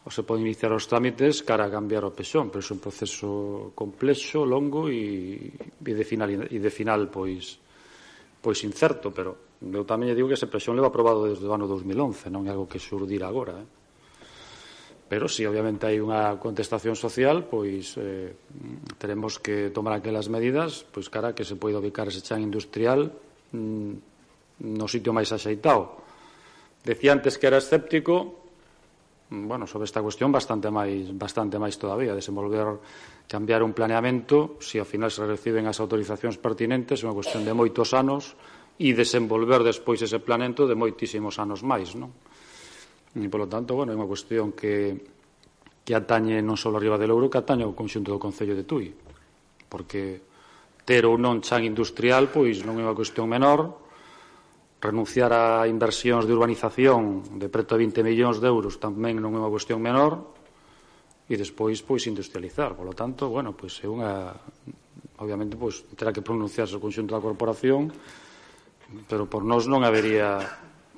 o 0.05 0.09
se 0.13 0.21
pode 0.21 0.45
iniciar 0.45 0.69
os 0.69 0.85
trámites 0.85 1.41
cara 1.41 1.65
a 1.65 1.73
cambiar 1.73 2.05
o 2.05 2.13
pexón, 2.13 2.53
pero 2.53 2.61
é 2.61 2.73
un 2.77 2.77
proceso 2.77 3.73
complexo, 3.73 4.45
longo 4.45 4.85
e, 4.85 5.49
e 5.81 5.93
de 5.97 6.05
final 6.05 6.29
e 6.45 6.57
de 6.61 6.69
final 6.69 7.09
pois 7.09 7.57
pois 8.41 8.57
incerto, 8.65 9.13
pero 9.13 9.61
eu 9.61 9.85
tamén 9.85 10.09
lle 10.09 10.17
digo 10.17 10.25
que 10.25 10.35
ese 10.35 10.49
presión 10.49 10.73
leva 10.73 10.89
aprobado 10.89 11.29
desde 11.29 11.45
o 11.45 11.53
ano 11.53 11.69
2011, 11.69 12.33
non 12.33 12.49
é 12.49 12.51
algo 12.51 12.65
que 12.65 12.81
surdir 12.81 13.21
agora. 13.21 13.61
Eh? 13.61 13.67
Pero 15.05 15.29
si, 15.29 15.45
obviamente 15.45 15.85
hai 15.85 16.01
unha 16.01 16.41
contestación 16.41 16.97
social, 16.97 17.45
pois 17.45 17.93
eh, 18.01 18.33
teremos 18.97 19.37
que 19.37 19.69
tomar 19.69 20.01
aquelas 20.01 20.31
medidas 20.31 20.81
pois 20.89 21.13
cara 21.13 21.37
que 21.37 21.45
se 21.45 21.59
poida 21.59 21.77
ubicar 21.77 22.09
ese 22.09 22.25
chan 22.25 22.41
industrial 22.41 23.13
mm, 23.53 23.93
no 24.65 24.85
sitio 24.89 25.13
máis 25.13 25.29
axeitado. 25.29 26.01
Decía 26.81 27.13
antes 27.13 27.37
que 27.37 27.45
era 27.45 27.61
escéptico, 27.61 28.40
bueno, 29.31 29.65
sobre 29.65 29.85
esta 29.85 30.03
cuestión 30.03 30.31
bastante 30.31 30.67
máis 30.67 31.07
bastante 31.15 31.55
máis 31.55 31.79
todavía, 31.79 32.11
desenvolver 32.11 32.83
cambiar 33.31 33.63
un 33.63 33.71
planeamento, 33.71 34.59
se 34.59 34.75
si 34.75 34.83
ao 34.83 34.85
final 34.85 35.07
se 35.07 35.23
reciben 35.23 35.71
as 35.71 35.79
autorizacións 35.79 36.35
pertinentes, 36.35 36.99
é 36.99 37.07
unha 37.07 37.15
cuestión 37.15 37.47
de 37.47 37.55
moitos 37.55 37.95
anos 37.95 38.35
e 38.75 38.91
desenvolver 38.91 39.63
despois 39.63 40.03
ese 40.03 40.19
planeamento 40.19 40.67
de 40.67 40.75
moitísimos 40.75 41.39
anos 41.39 41.63
máis, 41.63 41.95
non? 41.95 42.11
E 43.15 43.27
polo 43.31 43.47
tanto, 43.47 43.71
bueno, 43.79 43.95
é 43.95 43.97
unha 43.97 44.09
cuestión 44.09 44.51
que 44.51 44.99
que 45.81 45.97
atañe 45.97 46.43
non 46.45 46.59
só 46.59 46.69
a 46.69 46.99
del 46.99 47.09
Ouro, 47.09 47.31
que 47.31 47.41
atañe 47.41 47.65
ao 47.65 47.73
conxunto 47.73 48.13
do 48.13 48.21
Concello 48.21 48.53
de 48.53 48.67
Tui, 48.67 48.93
porque 49.71 50.21
ter 50.83 51.07
ou 51.07 51.15
non 51.15 51.39
chan 51.39 51.63
industrial 51.63 52.29
pois 52.29 52.61
non 52.67 52.77
é 52.77 52.83
unha 52.83 52.93
cuestión 52.93 53.31
menor, 53.31 53.79
renunciar 54.81 55.29
a 55.31 55.69
inversións 55.69 56.25
de 56.25 56.33
urbanización 56.33 57.37
de 57.37 57.47
preto 57.53 57.77
de 57.77 57.85
20 57.85 58.01
millóns 58.01 58.41
de 58.41 58.49
euros 58.49 58.81
tamén 58.81 59.21
non 59.21 59.37
é 59.37 59.39
unha 59.39 59.53
cuestión 59.53 59.77
menor 59.77 60.33
e 61.29 61.37
despois 61.37 61.79
pois 61.85 62.09
industrializar, 62.09 62.73
Por 62.73 62.89
lo 62.89 62.97
tanto, 62.97 63.29
bueno, 63.29 63.53
pois 63.53 63.77
é 63.85 63.87
unha 63.87 64.33
obviamente 65.21 65.53
pois 65.53 65.85
terá 65.93 66.09
que 66.09 66.25
pronunciarse 66.25 66.75
o 66.75 66.83
conxunto 66.83 67.13
da 67.13 67.21
corporación, 67.21 67.93
pero 69.05 69.29
por 69.29 69.45
nós 69.45 69.69
non 69.69 69.85
habería 69.85 70.41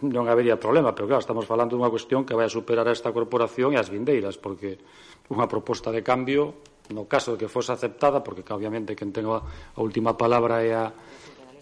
non 0.03 0.28
habería 0.28 0.60
problema, 0.60 0.92
pero 0.92 1.08
claro, 1.08 1.24
estamos 1.24 1.44
falando 1.44 1.76
dunha 1.76 1.92
cuestión 1.92 2.24
que 2.24 2.36
vai 2.36 2.48
a 2.48 2.52
superar 2.52 2.88
a 2.88 2.95
esta 2.95 3.12
corporación 3.12 3.76
e 3.76 3.80
as 3.80 3.92
vindeiras, 3.92 4.40
porque 4.40 4.80
unha 5.28 5.48
proposta 5.48 5.92
de 5.92 6.03
cambio, 6.03 6.56
no 6.92 7.08
caso 7.08 7.36
de 7.36 7.38
que 7.44 7.52
fose 7.52 7.72
aceptada, 7.72 8.24
porque 8.24 8.44
obviamente 8.48 8.95
quen 8.95 9.12
ten 9.12 9.28
a 9.28 9.44
última 9.80 10.16
palabra 10.16 10.64
é 10.64 10.72
a 10.72 10.92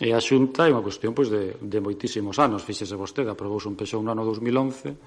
E 0.01 0.17
a 0.17 0.19
Xunta 0.19 0.65
é 0.65 0.73
unha 0.73 0.81
cuestión 0.81 1.13
pois, 1.13 1.29
de, 1.29 1.61
de 1.61 1.77
moitísimos 1.77 2.41
anos. 2.41 2.65
Fíxese 2.65 2.97
vostede, 2.97 3.29
aprobouse 3.29 3.69
un 3.69 3.77
pexón 3.77 4.01
no 4.01 4.17
ano 4.17 4.25
2011 4.25 4.97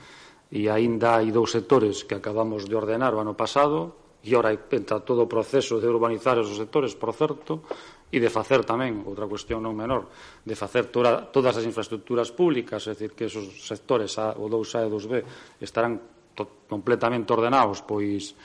e 0.55 0.71
aínda 0.71 1.19
hai 1.19 1.35
dous 1.35 1.51
sectores 1.51 2.07
que 2.07 2.15
acabamos 2.15 2.71
de 2.71 2.79
ordenar 2.79 3.11
o 3.11 3.19
ano 3.19 3.35
pasado 3.35 3.99
e 4.23 4.39
ora 4.39 4.55
entra 4.55 5.03
todo 5.03 5.27
o 5.27 5.29
proceso 5.29 5.83
de 5.83 5.91
urbanizar 5.91 6.39
esos 6.39 6.55
sectores, 6.55 6.95
por 6.95 7.11
certo, 7.11 7.67
e 8.15 8.23
de 8.23 8.31
facer 8.31 8.63
tamén, 8.63 9.03
outra 9.03 9.27
cuestión 9.27 9.67
non 9.67 9.75
menor, 9.75 10.07
de 10.47 10.55
facer 10.55 10.89
toda, 10.95 11.27
todas 11.27 11.59
as 11.59 11.67
infraestructuras 11.67 12.31
públicas, 12.31 12.87
é 12.87 12.95
dicir, 12.95 13.19
que 13.19 13.27
esos 13.27 13.67
sectores 13.67 14.15
A, 14.23 14.39
o 14.39 14.47
2A 14.47 14.87
e 14.87 14.89
o 14.89 14.95
2B 14.95 15.13
estarán 15.59 15.99
to, 16.39 16.71
completamente 16.71 17.35
ordenados, 17.35 17.83
pois, 17.83 18.39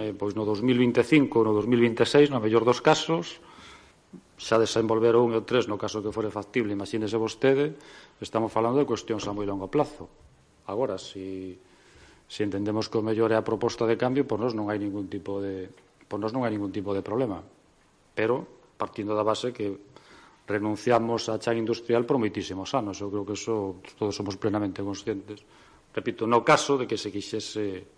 eh, 0.00 0.16
pois 0.16 0.32
no 0.32 0.48
2025 0.48 1.28
ou 1.36 1.44
no 1.44 1.52
2026, 1.52 2.32
no 2.32 2.40
mellor 2.40 2.64
dos 2.64 2.80
casos, 2.80 3.44
xa 4.36 4.60
desenvolver 4.60 5.16
o 5.16 5.24
1 5.24 5.32
e 5.32 5.36
o 5.40 5.42
3 5.42 5.66
no 5.66 5.80
caso 5.80 6.04
que 6.04 6.12
fore 6.12 6.28
factible, 6.28 6.76
imagínese 6.76 7.16
vostede, 7.16 7.72
estamos 8.20 8.52
falando 8.52 8.80
de 8.80 8.88
cuestións 8.88 9.24
a 9.24 9.32
moi 9.32 9.48
longo 9.48 9.72
plazo. 9.72 10.08
Agora, 10.68 11.00
se, 11.00 11.56
se 12.28 12.40
entendemos 12.44 12.92
que 12.92 13.00
o 13.00 13.04
mellor 13.04 13.32
é 13.32 13.38
a 13.40 13.44
proposta 13.44 13.88
de 13.88 13.96
cambio, 13.96 14.28
por 14.28 14.36
nós 14.36 14.52
non 14.52 14.68
hai 14.68 14.76
ningún 14.76 15.08
tipo 15.08 15.40
de, 15.40 15.72
por 16.04 16.20
nós 16.20 16.36
non 16.36 16.44
hai 16.44 16.52
ningún 16.52 16.68
tipo 16.68 16.92
de 16.92 17.00
problema. 17.00 17.40
Pero, 18.12 18.44
partindo 18.76 19.16
da 19.16 19.24
base 19.24 19.56
que 19.56 19.96
renunciamos 20.46 21.26
a 21.32 21.40
chan 21.40 21.58
industrial 21.58 22.06
por 22.06 22.20
moitísimos 22.20 22.70
anos. 22.76 23.00
Eu 23.02 23.10
creo 23.10 23.26
que 23.26 23.34
eso 23.34 23.82
todos 23.98 24.14
somos 24.14 24.38
plenamente 24.38 24.84
conscientes. 24.84 25.42
Repito, 25.90 26.28
no 26.28 26.44
caso 26.44 26.78
de 26.78 26.86
que 26.86 27.00
se 27.00 27.10
quixese 27.10 27.96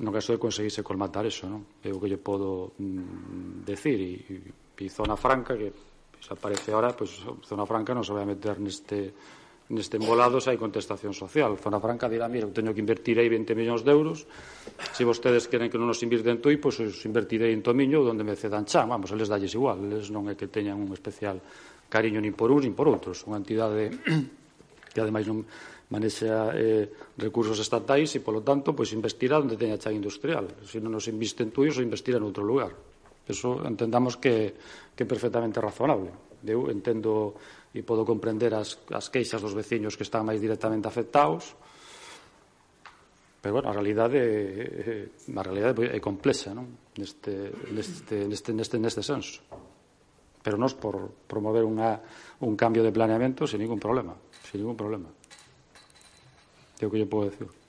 no 0.00 0.08
caso 0.08 0.32
de 0.32 0.40
conseguirse 0.40 0.80
colmatar 0.80 1.28
eso, 1.28 1.44
non? 1.44 1.68
É 1.84 1.92
o 1.92 2.00
que 2.00 2.08
lle 2.08 2.16
podo 2.16 2.72
mm, 2.80 3.68
decir 3.68 3.98
e 4.00 4.16
e 4.78 4.88
Zona 4.88 5.16
Franca, 5.16 5.56
que 5.56 5.72
desaparece 6.18 6.72
ahora, 6.72 6.94
pois 6.94 7.18
pues, 7.18 7.48
Zona 7.48 7.66
Franca 7.66 7.92
non 7.94 8.06
se 8.06 8.14
vai 8.14 8.24
meter 8.24 8.58
neste 8.62 9.12
neste 9.72 9.96
embolado 9.96 10.36
se 10.36 10.52
hai 10.52 10.60
contestación 10.60 11.16
social. 11.16 11.56
Zona 11.56 11.80
Franca 11.80 12.04
dirá, 12.04 12.28
mira, 12.28 12.44
eu 12.44 12.52
teño 12.52 12.76
que 12.76 12.82
invertir 12.84 13.16
aí 13.16 13.26
20 13.32 13.56
millóns 13.56 13.80
de 13.80 13.90
euros, 13.90 14.28
se 14.92 15.02
vostedes 15.02 15.48
queren 15.48 15.72
que 15.72 15.80
non 15.80 15.88
nos 15.88 16.04
invirten 16.04 16.44
tui, 16.44 16.60
pois 16.60 16.76
os 16.76 17.00
invertirei 17.08 17.56
en 17.56 17.64
Tomiño 17.64 18.04
onde 18.04 18.20
me 18.20 18.36
cedan 18.36 18.68
chan, 18.68 18.84
vamos, 18.84 19.08
eles 19.16 19.32
dalles 19.32 19.56
igual, 19.56 19.80
eles 19.80 20.12
non 20.12 20.28
é 20.28 20.36
que 20.36 20.50
teñan 20.52 20.76
un 20.76 20.92
especial 20.92 21.40
cariño 21.88 22.20
nin 22.20 22.36
por 22.36 22.52
uns 22.52 22.68
nin 22.68 22.76
por 22.76 22.84
outros, 22.84 23.24
unha 23.24 23.40
entidade 23.40 23.88
que 24.92 25.00
ademais 25.00 25.24
non 25.24 25.40
manexa 25.88 26.52
eh, 26.56 26.88
recursos 27.16 27.56
estatais 27.56 28.12
e, 28.16 28.20
polo 28.20 28.44
tanto, 28.44 28.76
pois 28.76 28.92
investirá 28.92 29.40
onde 29.40 29.60
teña 29.60 29.80
chan 29.80 29.96
industrial. 29.96 30.48
Se 30.64 30.80
non 30.80 30.92
nos 30.92 31.08
invisten 31.08 31.52
tuyos, 31.52 31.80
investirá 31.80 32.16
en 32.20 32.28
outro 32.28 32.44
lugar. 32.44 32.72
Eso 33.28 33.62
entendamos 33.62 34.18
que, 34.18 34.54
que 34.94 35.02
é 35.04 35.08
perfectamente 35.08 35.62
razonable. 35.62 36.10
Eu 36.42 36.66
entendo 36.70 37.38
e 37.72 37.80
podo 37.86 38.04
comprender 38.04 38.52
as, 38.52 38.76
as 38.92 39.08
queixas 39.08 39.40
dos 39.40 39.54
veciños 39.54 39.94
que 39.96 40.04
están 40.04 40.26
máis 40.26 40.42
directamente 40.42 40.90
afectados, 40.90 41.54
Pero, 43.42 43.58
bueno, 43.58 43.70
a 43.70 43.74
realidade 43.74 44.22
eh, 44.22 45.10
a 45.34 45.42
realidade 45.42 45.90
é 45.90 45.98
complexa, 45.98 46.54
non? 46.54 46.94
Neste, 46.94 47.50
neste, 47.74 48.22
neste, 48.30 48.54
neste, 48.54 48.78
neste 48.78 49.02
senso. 49.02 49.42
Pero 50.46 50.54
nós 50.54 50.78
por 50.78 51.26
promover 51.26 51.66
unha, 51.66 51.98
un 52.38 52.54
cambio 52.54 52.86
de 52.86 52.94
planeamento 52.94 53.42
sin 53.50 53.58
ningún 53.58 53.82
problema, 53.82 54.14
Sin 54.46 54.62
ningún 54.62 54.78
problema. 54.78 55.10
É 56.78 56.86
o 56.86 56.90
que 56.90 57.02
eu 57.02 57.10
podo 57.10 57.34
decir. 57.34 57.61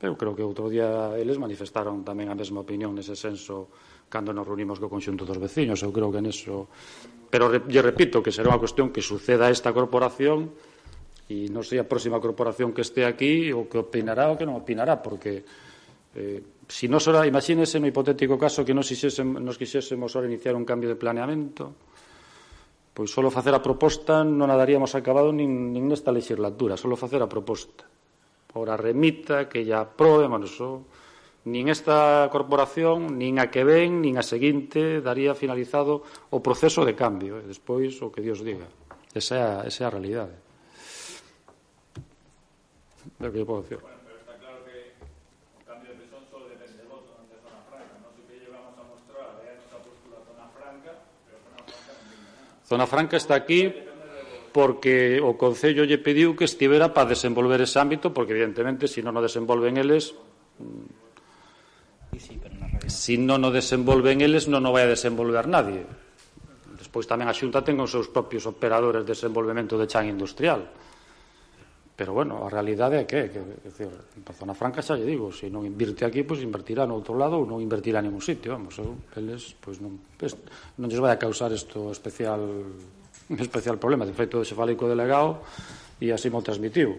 Pero 0.00 0.16
creo 0.16 0.32
que 0.32 0.40
outro 0.40 0.72
día 0.72 1.12
eles 1.20 1.36
manifestaron 1.36 2.00
tamén 2.00 2.32
a 2.32 2.36
mesma 2.38 2.64
opinión 2.64 2.96
nese 2.96 3.12
senso 3.12 3.68
cando 4.08 4.32
nos 4.32 4.48
reunimos 4.48 4.80
co 4.80 4.88
conxunto 4.88 5.28
dos 5.28 5.36
veciños. 5.36 5.84
Eu 5.84 5.92
creo 5.92 6.08
que 6.08 6.24
neso... 6.24 6.72
Pero 7.28 7.52
lle 7.52 7.84
repito 7.84 8.24
que 8.24 8.32
será 8.32 8.48
unha 8.48 8.58
cuestión 8.58 8.88
que 8.88 9.04
suceda 9.04 9.46
a 9.46 9.52
esta 9.52 9.76
corporación 9.76 10.56
e 11.28 11.52
non 11.52 11.60
sei 11.62 11.78
a 11.78 11.86
próxima 11.86 12.16
corporación 12.16 12.72
que 12.72 12.80
este 12.80 13.04
aquí 13.04 13.52
o 13.52 13.68
que 13.68 13.76
opinará 13.76 14.32
ou 14.32 14.40
que 14.40 14.48
non 14.48 14.56
opinará, 14.56 15.04
porque 15.04 15.44
eh, 16.16 16.64
si 16.64 16.88
nos 16.88 17.04
ora, 17.06 17.28
imagínese 17.28 17.76
no 17.76 17.86
hipotético 17.86 18.40
caso 18.40 18.64
que 18.64 18.72
nos, 18.72 18.88
quixésemos, 18.88 19.36
nos 19.36 19.60
quixésemos 19.60 20.10
ora 20.16 20.26
iniciar 20.26 20.56
un 20.56 20.64
cambio 20.64 20.88
de 20.88 20.96
planeamento, 20.96 21.76
pois 22.96 23.12
solo 23.12 23.28
facer 23.28 23.52
a 23.52 23.60
proposta 23.60 24.24
non 24.24 24.48
a 24.48 24.56
daríamos 24.56 24.96
acabado 24.96 25.28
nin, 25.30 25.70
nin 25.70 25.86
nesta 25.86 26.08
legislatura, 26.10 26.80
solo 26.80 26.96
facer 26.96 27.20
a 27.20 27.30
proposta 27.30 27.84
ora 28.54 28.76
remita, 28.76 29.48
que 29.48 29.64
ya 29.64 29.80
aprobe, 29.80 30.26
bueno, 30.26 30.46
so, 30.46 30.86
nin 31.44 31.68
esta 31.68 32.28
corporación, 32.30 33.16
nin 33.16 33.38
a 33.40 33.48
que 33.48 33.64
ven, 33.64 34.02
nin 34.02 34.18
a 34.20 34.24
seguinte 34.24 35.00
daría 35.00 35.32
finalizado 35.32 36.04
o 36.30 36.38
proceso 36.44 36.84
de 36.84 36.92
cambio, 36.92 37.40
e 37.40 37.48
despois 37.48 37.96
o 38.04 38.12
que 38.12 38.20
Dios 38.20 38.44
diga. 38.44 38.68
Esa 39.14 39.34
é 39.36 39.42
a, 39.42 39.54
esa 39.64 39.84
é 39.84 39.86
a 39.88 39.94
realidade. 39.94 40.36
É 43.20 43.26
o 43.26 43.32
que 43.32 43.40
eu 43.40 43.48
podo 43.48 43.64
dicir. 43.64 43.80
Zona 52.70 52.86
Franca 52.86 53.16
está 53.16 53.34
aquí 53.34 53.89
porque 54.50 55.22
o 55.22 55.38
Concello 55.38 55.86
lle 55.86 56.02
pediu 56.02 56.34
que 56.34 56.46
estivera 56.46 56.90
para 56.90 57.14
desenvolver 57.14 57.62
ese 57.62 57.78
ámbito, 57.78 58.10
porque 58.10 58.34
evidentemente, 58.34 58.90
se 58.90 58.98
si 58.98 59.00
non 59.00 59.14
o 59.14 59.22
desenvolven 59.22 59.78
eles, 59.78 60.14
sí, 62.18 62.36
pero 62.42 62.54
se 62.86 62.90
si 62.90 63.14
non 63.16 63.46
o 63.46 63.50
desenvolven 63.54 64.20
eles, 64.20 64.50
non 64.50 64.66
o 64.66 64.74
vai 64.74 64.84
a 64.86 64.92
desenvolver 64.92 65.46
nadie. 65.46 65.86
Despois 66.74 67.06
tamén 67.06 67.30
a 67.30 67.34
Xunta 67.36 67.62
ten 67.62 67.78
os 67.78 67.94
seus 67.94 68.10
propios 68.10 68.44
operadores 68.50 69.06
de 69.06 69.14
desenvolvemento 69.14 69.78
de 69.78 69.86
chan 69.86 70.10
industrial. 70.10 70.66
Pero 72.00 72.16
bueno, 72.16 72.40
a 72.40 72.48
realidade 72.48 72.96
é 72.96 73.04
que, 73.04 73.28
que 73.28 73.40
decir, 73.60 73.92
na 73.92 74.32
zona 74.32 74.56
franca 74.56 74.80
xa 74.80 74.96
lle 74.96 75.04
digo, 75.04 75.28
se 75.30 75.52
non 75.52 75.68
invirte 75.68 76.08
aquí, 76.08 76.24
pois 76.24 76.40
invertirá 76.40 76.88
no 76.88 76.96
outro 76.96 77.12
lado 77.12 77.36
ou 77.36 77.44
non 77.44 77.60
invertirá 77.60 78.00
en 78.00 78.08
ningún 78.08 78.24
sitio, 78.24 78.56
vamos, 78.56 78.72
eu, 78.80 78.96
eles 79.20 79.52
pois 79.60 79.84
non, 79.84 80.00
pois, 80.16 80.32
non 80.80 80.88
lles 80.88 80.96
vai 80.96 81.12
a 81.12 81.20
causar 81.20 81.52
isto 81.52 81.92
especial 81.92 82.40
un 83.30 83.38
especial 83.38 83.78
problema. 83.78 84.02
De 84.04 84.12
feito, 84.12 84.42
se 84.42 84.58
falei 84.58 84.74
co 84.74 84.90
delegado 84.90 85.46
e 86.02 86.10
así 86.10 86.26
mo 86.28 86.42
transmitiu. 86.42 86.98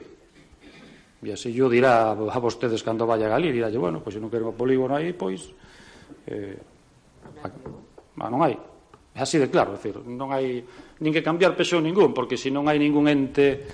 E 1.22 1.30
así 1.30 1.53
yo 1.53 1.69
dirá 1.69 2.16
a 2.16 2.40
vostedes 2.42 2.82
cando 2.82 3.06
vaya 3.06 3.30
a 3.30 3.34
Galir, 3.38 3.53
dirá, 3.53 3.69
bueno, 3.76 4.00
pois 4.01 4.16
pues, 4.16 4.18
se 4.18 4.24
non 4.24 4.32
quero 4.32 4.50
o 4.50 4.58
polígono 4.58 4.98
aí, 4.98 5.14
pois... 5.14 5.53
Eh, 6.26 6.58
a, 7.43 7.48
a 7.51 8.27
non 8.32 8.42
hai. 8.42 8.70
É 9.11 9.27
así 9.27 9.35
de 9.35 9.51
claro, 9.51 9.75
decir, 9.75 9.99
non 10.07 10.31
hai 10.31 10.64
nin 11.03 11.11
que 11.11 11.19
cambiar 11.19 11.51
peso 11.51 11.83
ningún, 11.83 12.15
porque 12.15 12.40
se 12.40 12.48
non 12.48 12.72
hai 12.72 12.80
ningún 12.80 13.11
ente 13.11 13.67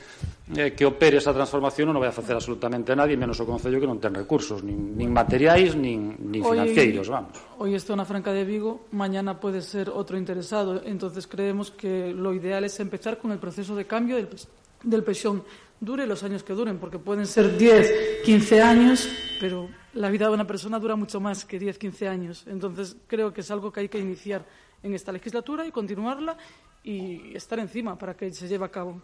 eh, 0.57 0.73
que 0.73 0.81
opere 0.81 1.21
esa 1.21 1.29
transformación 1.29 1.93
non 1.93 2.01
vai 2.01 2.09
a 2.09 2.15
facer 2.15 2.33
absolutamente 2.33 2.89
a 2.89 2.97
nadie, 2.97 3.13
menos 3.13 3.37
o 3.37 3.45
Concello 3.45 3.77
que 3.77 3.85
non 3.85 4.01
ten 4.01 4.17
recursos, 4.17 4.65
nin, 4.65 4.97
nin 4.97 5.13
materiais, 5.13 5.77
nin, 5.77 6.17
nin 6.17 6.41
financeiros, 6.41 7.05
vamos. 7.13 7.37
Hoy 7.61 7.77
está 7.77 7.93
na 7.93 8.09
Franca 8.09 8.33
de 8.33 8.49
Vigo, 8.49 8.89
mañana 8.97 9.37
pode 9.37 9.61
ser 9.61 9.93
outro 9.93 10.17
interesado, 10.17 10.81
entonces 10.81 11.29
creemos 11.29 11.69
que 11.69 12.09
lo 12.17 12.33
ideal 12.33 12.65
es 12.65 12.81
empezar 12.81 13.21
con 13.21 13.29
el 13.29 13.37
proceso 13.37 13.77
de 13.77 13.85
cambio 13.85 14.17
del, 14.17 14.33
del 14.81 15.03
pexón. 15.05 15.45
dure 15.79 16.07
los 16.07 16.23
años 16.23 16.43
que 16.43 16.53
duren, 16.53 16.77
porque 16.77 16.97
pueden 16.99 17.27
ser 17.27 17.57
10, 17.57 18.25
15 18.25 18.61
años, 18.61 19.09
pero 19.39 19.69
la 19.93 20.09
vida 20.09 20.27
de 20.27 20.33
una 20.33 20.47
persona 20.47 20.79
dura 20.79 20.95
mucho 20.95 21.19
más 21.19 21.45
que 21.45 21.59
10, 21.59 21.77
15 21.77 22.07
años, 22.07 22.43
entonces 22.47 22.97
creo 23.07 23.33
que 23.33 23.41
es 23.41 23.51
algo 23.51 23.71
que 23.71 23.81
hay 23.81 23.89
que 23.89 23.99
iniciar 23.99 24.45
en 24.83 24.93
esta 24.93 25.11
legislatura 25.11 25.65
y 25.65 25.71
continuarla 25.71 26.37
y 26.83 27.35
estar 27.35 27.59
encima 27.59 27.97
para 27.97 28.15
que 28.15 28.31
se 28.31 28.47
lleve 28.47 28.65
a 28.65 28.71
cabo. 28.71 29.01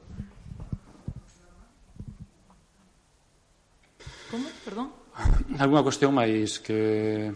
Como? 4.31 4.47
Perdón? 4.65 4.91
Alguna 5.59 5.83
cuestión 5.83 6.09
máis 6.15 6.57
que 6.57 7.29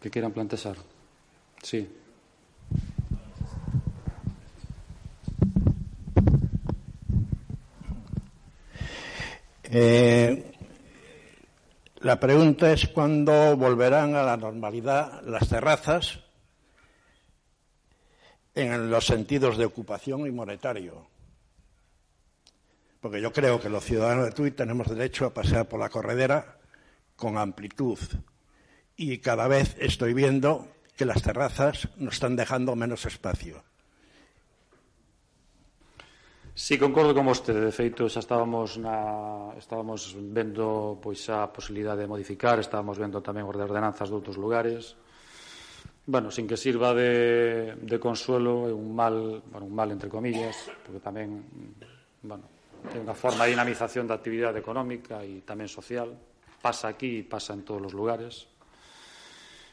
que 0.00 0.08
queiran 0.08 0.32
plantexar? 0.32 0.76
Sí. 1.60 1.84
Eh, 9.64 10.53
la 12.04 12.20
pregunta 12.20 12.70
es 12.70 12.86
cuándo 12.88 13.56
volverán 13.56 14.14
a 14.14 14.22
la 14.22 14.36
normalidad 14.36 15.22
las 15.22 15.48
terrazas 15.48 16.20
en 18.54 18.90
los 18.90 19.06
sentidos 19.06 19.56
de 19.56 19.64
ocupación 19.64 20.26
y 20.26 20.30
monetario. 20.30 21.06
Porque 23.00 23.22
yo 23.22 23.32
creo 23.32 23.58
que 23.58 23.70
los 23.70 23.84
ciudadanos 23.84 24.26
de 24.26 24.32
Tui 24.32 24.50
tenemos 24.50 24.86
derecho 24.90 25.24
a 25.24 25.32
pasear 25.32 25.66
por 25.66 25.80
la 25.80 25.88
corredera 25.88 26.58
con 27.16 27.38
amplitud. 27.38 27.98
Y 28.96 29.18
cada 29.18 29.48
vez 29.48 29.74
estoy 29.80 30.12
viendo 30.12 30.68
que 30.98 31.06
las 31.06 31.22
terrazas 31.22 31.88
nos 31.96 32.14
están 32.14 32.36
dejando 32.36 32.76
menos 32.76 33.06
espacio. 33.06 33.64
Sí, 36.56 36.78
concordo 36.78 37.12
con 37.14 37.26
vostede. 37.26 37.58
De 37.58 37.74
feito, 37.74 38.06
xa 38.06 38.22
estábamos, 38.22 38.78
na, 38.78 39.50
estábamos 39.58 40.14
vendo 40.14 40.94
pois 41.02 41.26
a 41.26 41.50
posibilidade 41.50 42.06
de 42.06 42.12
modificar, 42.14 42.62
estábamos 42.62 42.94
vendo 42.94 43.18
tamén 43.18 43.42
os 43.42 43.58
de 43.58 43.66
ordenanzas 43.66 44.06
de 44.06 44.14
outros 44.14 44.38
lugares. 44.38 44.94
Bueno, 46.06 46.30
sin 46.30 46.46
que 46.46 46.54
sirva 46.54 46.94
de, 46.94 47.74
de 47.74 47.98
consuelo, 47.98 48.70
é 48.70 48.72
un 48.72 48.94
mal, 48.94 49.42
bueno, 49.50 49.66
un 49.66 49.74
mal 49.74 49.90
entre 49.90 50.06
comillas, 50.06 50.70
porque 50.86 51.02
tamén, 51.02 51.42
bueno, 52.22 52.46
é 52.86 53.02
unha 53.02 53.18
forma 53.18 53.50
de 53.50 53.58
dinamización 53.58 54.06
da 54.06 54.14
actividade 54.14 54.62
económica 54.62 55.26
e 55.26 55.42
tamén 55.42 55.66
social. 55.66 56.14
Pasa 56.62 56.86
aquí 56.86 57.18
e 57.18 57.26
pasa 57.26 57.50
en 57.58 57.66
todos 57.66 57.90
os 57.90 57.94
lugares. 57.98 58.46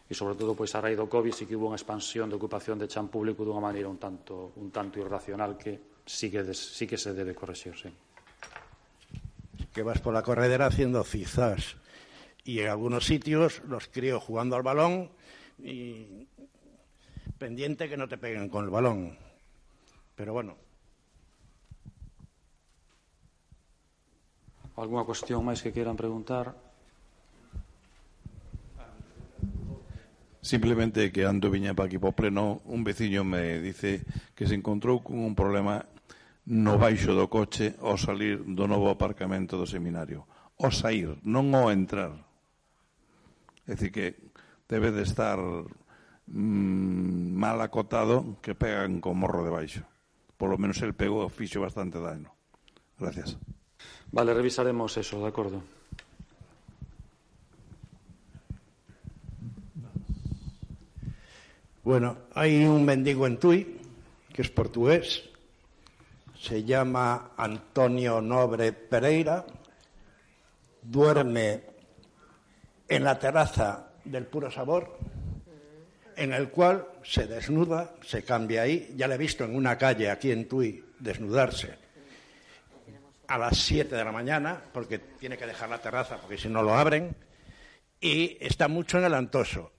E, 0.10 0.18
sobre 0.18 0.34
todo, 0.34 0.58
pois, 0.58 0.74
a 0.74 0.82
raíz 0.82 0.98
do 0.98 1.06
COVID, 1.06 1.30
sí 1.30 1.46
que 1.46 1.54
hubo 1.54 1.70
unha 1.70 1.78
expansión 1.78 2.26
de 2.26 2.42
ocupación 2.42 2.82
de 2.82 2.90
chan 2.90 3.06
público 3.06 3.46
dunha 3.46 3.62
maneira 3.62 3.86
un 3.86 4.02
tanto, 4.02 4.58
un 4.58 4.74
tanto 4.74 4.98
irracional 4.98 5.62
que 5.62 5.91
sí 6.06 6.32
que, 6.32 6.44
des, 6.44 6.58
sí 6.58 6.88
que 6.88 6.98
se 6.98 7.14
debe 7.14 7.36
corregir, 7.36 7.78
sí. 7.78 7.94
Que 9.74 9.84
vas 9.84 10.00
por 10.00 10.14
la 10.14 10.24
corredera 10.24 10.68
haciendo 10.68 11.04
cizás. 11.04 11.78
Y 12.44 12.60
en 12.60 12.70
algunos 12.70 13.06
sitios 13.06 13.62
los 13.68 13.88
críos 13.88 14.24
jugando 14.24 14.56
al 14.56 14.64
balón 14.64 15.12
y 15.60 16.28
pendiente 17.38 17.88
que 17.88 17.98
no 17.98 18.08
te 18.08 18.18
peguen 18.18 18.50
con 18.50 18.66
el 18.66 18.72
balón. 18.72 19.18
Pero 20.16 20.34
bueno. 20.34 20.58
¿Alguna 24.78 25.04
cuestión 25.04 25.46
máis 25.46 25.62
que 25.62 25.70
quieran 25.70 26.00
preguntar? 26.00 26.71
Simplemente 30.42 31.12
que 31.12 31.30
ando 31.30 31.54
viña 31.54 31.78
pa 31.78 31.86
aquí 31.86 32.02
po 32.02 32.18
pleno, 32.18 32.66
un 32.66 32.82
veciño 32.82 33.22
me 33.22 33.62
dice 33.62 34.02
que 34.34 34.50
se 34.50 34.58
encontrou 34.58 35.06
con 35.06 35.22
un 35.22 35.38
problema 35.38 35.86
no 36.50 36.82
baixo 36.82 37.14
do 37.14 37.30
coche 37.30 37.78
ao 37.78 37.94
salir 37.94 38.42
do 38.42 38.66
novo 38.66 38.90
aparcamento 38.90 39.54
do 39.54 39.70
seminario. 39.70 40.26
Ao 40.58 40.74
sair, 40.74 41.14
non 41.22 41.54
ao 41.54 41.70
entrar. 41.70 42.18
É 43.70 43.78
dicir 43.78 43.94
que 43.94 44.34
debe 44.66 44.90
de 44.90 45.06
estar 45.06 45.38
mm, 45.38 47.38
mal 47.38 47.62
acotado 47.62 48.42
que 48.42 48.58
pegan 48.58 48.98
con 48.98 49.22
morro 49.22 49.46
de 49.46 49.54
baixo. 49.54 49.86
Por 50.42 50.50
lo 50.50 50.58
menos 50.58 50.82
el 50.82 50.98
pegou, 50.98 51.30
fixo 51.30 51.62
bastante 51.62 52.02
daño. 52.02 52.34
Gracias. 52.98 53.38
Vale, 54.10 54.34
revisaremos 54.34 54.98
eso, 54.98 55.22
de 55.22 55.30
acordo. 55.30 55.62
Bueno, 61.84 62.16
hay 62.36 62.64
un 62.64 62.86
mendigo 62.86 63.26
en 63.26 63.40
Tui, 63.40 63.82
que 64.32 64.44
es 64.44 64.52
portugués, 64.52 65.24
se 66.40 66.64
llama 66.64 67.32
Antonio 67.36 68.22
Nobre 68.22 68.72
Pereira, 68.72 69.44
duerme 70.84 71.64
en 72.88 73.04
la 73.04 73.18
terraza 73.18 73.94
del 74.06 74.28
puro 74.28 74.52
sabor, 74.52 74.96
en 76.16 76.34
el 76.34 76.50
cual 76.50 76.86
se 77.04 77.26
desnuda, 77.26 77.96
se 78.06 78.24
cambia 78.24 78.62
ahí, 78.62 78.94
ya 78.96 79.08
le 79.08 79.16
he 79.16 79.18
visto 79.18 79.44
en 79.44 79.56
una 79.56 79.76
calle 79.76 80.12
aquí 80.12 80.32
en 80.32 80.48
Tui 80.48 80.86
desnudarse 81.00 81.80
a 83.26 83.40
las 83.40 83.58
7 83.58 83.96
de 83.96 84.04
la 84.04 84.12
mañana, 84.12 84.62
porque 84.72 85.00
tiene 85.00 85.36
que 85.36 85.48
dejar 85.48 85.70
la 85.70 85.82
terraza, 85.82 86.18
porque 86.18 86.38
si 86.38 86.48
no 86.48 86.62
lo 86.62 86.76
abren, 86.76 87.16
y 88.00 88.38
está 88.40 88.68
mucho 88.68 89.00
en 89.00 89.06
el 89.06 89.16
Antoso. 89.16 89.72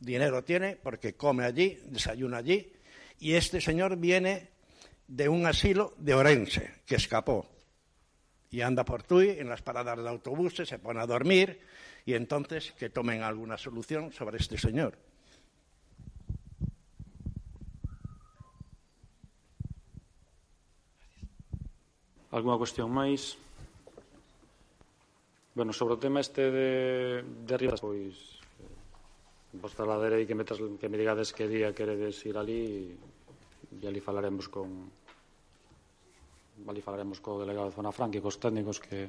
Dinero 0.00 0.44
tiene 0.44 0.76
porque 0.76 1.14
come 1.14 1.44
allí, 1.44 1.78
desayuna 1.86 2.38
allí, 2.38 2.72
y 3.18 3.34
este 3.34 3.60
señor 3.60 3.96
viene 3.96 4.48
de 5.08 5.28
un 5.28 5.46
asilo 5.46 5.94
de 5.98 6.14
Orense, 6.14 6.82
que 6.86 6.96
escapó. 6.96 7.46
Y 8.50 8.60
anda 8.60 8.84
por 8.84 9.02
Tui 9.02 9.30
en 9.30 9.48
las 9.48 9.62
paradas 9.62 9.98
de 9.98 10.08
autobuses, 10.08 10.68
se 10.68 10.78
pone 10.78 11.00
a 11.00 11.06
dormir, 11.06 11.60
y 12.06 12.14
entonces 12.14 12.72
que 12.78 12.90
tomen 12.90 13.22
alguna 13.22 13.58
solución 13.58 14.12
sobre 14.12 14.38
este 14.38 14.56
señor. 14.56 14.96
Alguna 22.30 22.60
cuestión 22.60 22.92
máis? 22.92 23.40
Bueno, 25.56 25.72
sobre 25.72 25.96
o 25.96 25.98
tema 25.98 26.20
este 26.20 26.52
de, 26.52 27.24
de 27.24 27.52
arriba, 27.56 27.74
eh, 27.74 28.12
vos 29.56 29.72
trasladarei 29.72 30.28
que 30.28 30.36
me, 30.36 30.44
que 30.44 30.88
me 30.88 30.98
digades 31.00 31.32
que 31.32 31.48
día 31.48 31.72
queredes 31.72 32.20
ir 32.28 32.36
ali 32.36 32.92
e, 33.72 33.80
e 33.80 33.84
ali 33.88 34.00
falaremos 34.04 34.52
con 34.52 34.68
ali 36.68 36.82
falaremos 36.84 37.22
co 37.24 37.40
delegado 37.40 37.72
de 37.72 37.76
Zona 37.78 37.94
Franca 37.94 38.18
e 38.18 38.24
cos 38.24 38.36
técnicos 38.36 38.76
que 38.82 39.08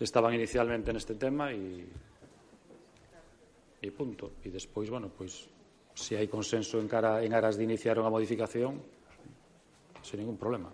estaban 0.00 0.32
inicialmente 0.32 0.88
neste 0.92 1.16
tema 1.20 1.52
e 1.52 1.84
e 3.86 3.92
punto. 3.92 4.40
E 4.42 4.48
despois, 4.50 4.88
bueno, 4.88 5.12
pois 5.12 5.46
se 5.94 6.16
hai 6.16 6.28
consenso 6.28 6.80
en 6.80 6.88
cara 6.88 7.22
en 7.24 7.32
aras 7.32 7.56
de 7.56 7.64
iniciar 7.64 7.96
unha 8.00 8.12
modificación, 8.12 8.80
sen 10.02 10.20
ningún 10.20 10.36
problema. 10.40 10.72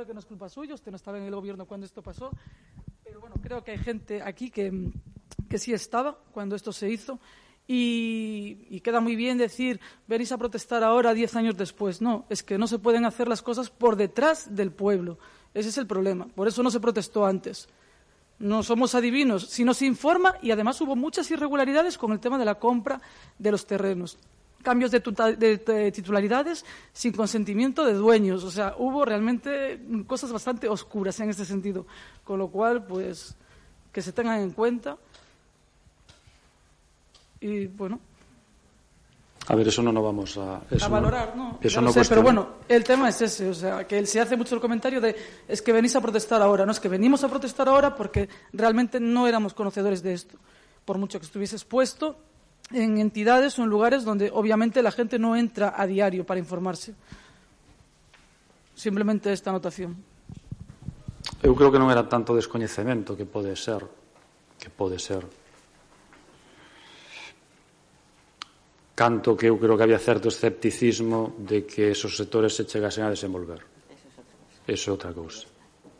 Claro 0.00 0.06
que 0.06 0.14
no 0.14 0.20
es 0.20 0.26
culpa 0.26 0.48
suya, 0.48 0.74
usted 0.74 0.90
no 0.90 0.96
estaba 0.96 1.18
en 1.18 1.24
el 1.24 1.34
gobierno 1.34 1.66
cuando 1.66 1.84
esto 1.84 2.00
pasó, 2.02 2.30
pero 3.04 3.20
bueno, 3.20 3.36
creo 3.42 3.62
que 3.62 3.72
hay 3.72 3.78
gente 3.78 4.22
aquí 4.22 4.50
que, 4.50 4.90
que 5.46 5.58
sí 5.58 5.74
estaba 5.74 6.16
cuando 6.32 6.56
esto 6.56 6.72
se 6.72 6.88
hizo 6.88 7.18
y, 7.68 8.66
y, 8.70 8.80
queda 8.80 9.00
muy 9.00 9.14
bien 9.14 9.36
decir, 9.36 9.78
venís 10.08 10.32
a 10.32 10.38
protestar 10.38 10.82
ahora, 10.82 11.12
diez 11.12 11.36
años 11.36 11.54
después. 11.56 12.00
No, 12.00 12.24
es 12.30 12.42
que 12.42 12.56
no 12.56 12.66
se 12.66 12.78
pueden 12.78 13.04
hacer 13.04 13.28
las 13.28 13.42
cosas 13.42 13.68
por 13.68 13.96
detrás 13.96 14.56
del 14.56 14.72
pueblo. 14.72 15.18
Ese 15.52 15.68
es 15.68 15.76
el 15.76 15.86
problema. 15.86 16.26
Por 16.34 16.48
eso 16.48 16.62
no 16.62 16.70
se 16.70 16.80
protestó 16.80 17.26
antes. 17.26 17.68
No 18.38 18.62
somos 18.62 18.94
adivinos, 18.94 19.48
sino 19.50 19.74
se 19.74 19.84
informa 19.84 20.34
y 20.42 20.50
además 20.50 20.80
hubo 20.80 20.96
muchas 20.96 21.30
irregularidades 21.30 21.98
con 21.98 22.10
el 22.10 22.20
tema 22.20 22.38
de 22.38 22.46
la 22.46 22.58
compra 22.58 23.02
de 23.38 23.50
los 23.52 23.66
terrenos. 23.66 24.18
Cambios 24.62 24.90
de, 24.90 25.00
de, 25.00 25.56
de 25.56 25.92
titularidades 25.92 26.64
sin 26.92 27.12
consentimiento 27.12 27.84
de 27.84 27.94
dueños. 27.94 28.44
O 28.44 28.50
sea, 28.50 28.74
hubo 28.78 29.04
realmente 29.04 29.80
cosas 30.06 30.32
bastante 30.32 30.68
oscuras 30.68 31.18
en 31.20 31.30
este 31.30 31.44
sentido. 31.44 31.86
Con 32.24 32.38
lo 32.38 32.48
cual, 32.48 32.84
pues, 32.84 33.34
que 33.92 34.02
se 34.02 34.12
tengan 34.12 34.40
en 34.40 34.50
cuenta. 34.50 34.96
Y 37.40 37.66
bueno, 37.66 38.00
a 39.50 39.56
ver, 39.56 39.66
eso 39.66 39.82
no 39.82 39.90
nos 39.90 40.04
vamos 40.04 40.36
a... 40.36 40.62
a 40.80 40.88
valorar, 40.88 41.36
no. 41.36 41.58
Eso 41.60 41.80
no 41.80 41.92
sé, 41.92 42.02
pero 42.08 42.22
bueno, 42.22 42.50
el 42.68 42.84
tema 42.84 43.08
es 43.08 43.20
ese, 43.20 43.48
o 43.48 43.54
sea, 43.54 43.84
que 43.84 44.06
se 44.06 44.20
hace 44.20 44.36
mucho 44.36 44.54
el 44.54 44.60
comentario 44.60 45.00
de 45.00 45.16
es 45.48 45.60
que 45.60 45.72
venís 45.72 45.96
a 45.96 46.00
protestar 46.00 46.40
ahora, 46.40 46.64
no 46.64 46.70
es 46.70 46.78
que 46.78 46.88
venimos 46.88 47.24
a 47.24 47.28
protestar 47.28 47.68
ahora 47.68 47.96
porque 47.96 48.28
realmente 48.52 49.00
no 49.00 49.26
éramos 49.26 49.52
conocedores 49.52 50.04
de 50.04 50.12
esto, 50.12 50.38
por 50.84 50.98
mucho 50.98 51.18
que 51.18 51.26
estuviese 51.26 51.56
expuesto 51.56 52.16
en 52.72 52.98
entidades 52.98 53.58
o 53.58 53.62
en 53.62 53.70
lugares 53.70 54.04
donde 54.04 54.30
obviamente 54.32 54.82
la 54.82 54.90
gente 54.90 55.18
no 55.18 55.36
entra 55.36 55.74
a 55.76 55.86
diario 55.86 56.24
para 56.24 56.40
informarse. 56.40 56.94
Simplemente 58.74 59.32
esta 59.32 59.50
anotación. 59.50 59.98
Eu 61.42 61.52
creo 61.56 61.72
que 61.72 61.80
non 61.80 61.92
era 61.92 62.06
tanto 62.08 62.36
descoñecemento 62.36 63.16
que 63.16 63.28
pode 63.28 63.52
ser, 63.56 63.84
que 64.56 64.68
pode 64.68 65.00
ser. 65.00 65.24
Canto 68.96 69.32
que 69.32 69.48
eu 69.48 69.56
creo 69.56 69.76
que 69.76 69.84
había 69.84 70.00
certo 70.00 70.28
escepticismo 70.28 71.32
de 71.40 71.64
que 71.64 71.92
esos 71.92 72.16
sectores 72.16 72.52
se 72.52 72.68
chegasen 72.68 73.08
a 73.08 73.12
desenvolver. 73.12 73.64
Eso 74.68 74.92
é 74.92 74.92
outra 74.92 75.12
cousa. 75.16 75.48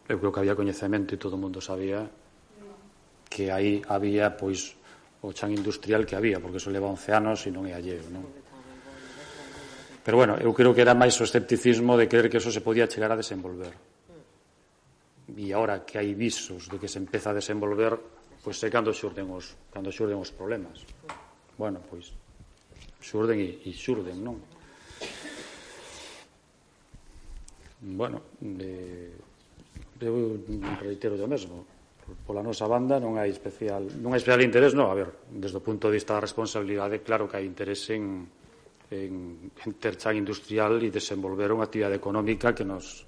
Eu 0.04 0.20
creo 0.20 0.32
que 0.32 0.40
había 0.44 0.56
coñecemento 0.56 1.16
e 1.16 1.20
todo 1.20 1.34
o 1.36 1.40
mundo 1.40 1.64
sabía 1.64 2.04
que 3.28 3.48
aí 3.48 3.80
había 3.88 4.36
pois 4.36 4.76
o 5.22 5.32
chan 5.36 5.52
industrial 5.52 6.08
que 6.08 6.16
había, 6.16 6.40
porque 6.40 6.56
eso 6.56 6.72
leva 6.72 6.88
11 6.88 7.12
anos 7.12 7.44
e 7.44 7.50
non 7.52 7.68
é 7.68 7.76
alleo, 7.76 8.00
non? 8.08 8.24
Pero 10.00 10.16
bueno, 10.16 10.40
eu 10.40 10.50
creo 10.56 10.72
que 10.72 10.80
era 10.80 10.96
máis 10.96 11.12
o 11.20 11.28
escepticismo 11.28 11.92
de 12.00 12.08
creer 12.08 12.32
que 12.32 12.40
eso 12.40 12.48
se 12.48 12.64
podía 12.64 12.88
chegar 12.88 13.12
a 13.12 13.20
desenvolver. 13.20 13.76
E 15.28 15.52
agora 15.52 15.84
que 15.84 16.00
hai 16.00 16.16
visos 16.16 16.72
de 16.72 16.80
que 16.80 16.88
se 16.88 16.96
empeza 16.96 17.30
a 17.30 17.38
desenvolver, 17.38 18.00
pois 18.40 18.56
pues, 18.56 18.64
sei 18.64 18.72
cando 18.72 18.96
xurden 18.96 19.28
os, 19.28 19.52
cando 19.68 19.92
xurden 19.92 20.16
os 20.16 20.32
problemas. 20.32 20.88
Bueno, 21.60 21.84
pois 21.84 22.16
xurden 23.04 23.38
e, 23.44 23.60
e 23.68 23.70
xurden, 23.76 24.24
non? 24.24 24.40
Bueno, 27.80 28.24
eh, 28.40 29.12
eu 30.00 30.40
reitero 30.80 31.20
o 31.20 31.28
mesmo 31.28 31.69
pola 32.26 32.42
nosa 32.42 32.66
banda 32.66 32.98
non 32.98 33.16
hai 33.16 33.30
especial 33.30 33.86
non 34.00 34.12
hai 34.14 34.20
especial 34.20 34.42
interés, 34.42 34.72
non, 34.74 34.90
a 34.90 34.96
ver, 34.96 35.10
desde 35.30 35.58
o 35.58 35.64
punto 35.64 35.88
de 35.88 35.98
vista 35.98 36.14
da 36.16 36.22
responsabilidade, 36.24 37.02
claro 37.04 37.30
que 37.30 37.38
hai 37.38 37.46
interés 37.46 37.86
en, 37.94 38.26
en, 38.90 39.12
en 39.54 39.70
ter 39.78 39.94
chan 39.94 40.18
industrial 40.18 40.78
e 40.82 40.90
desenvolver 40.90 41.54
unha 41.54 41.66
actividade 41.66 41.96
económica 41.96 42.52
que 42.52 42.66
nos 42.66 43.06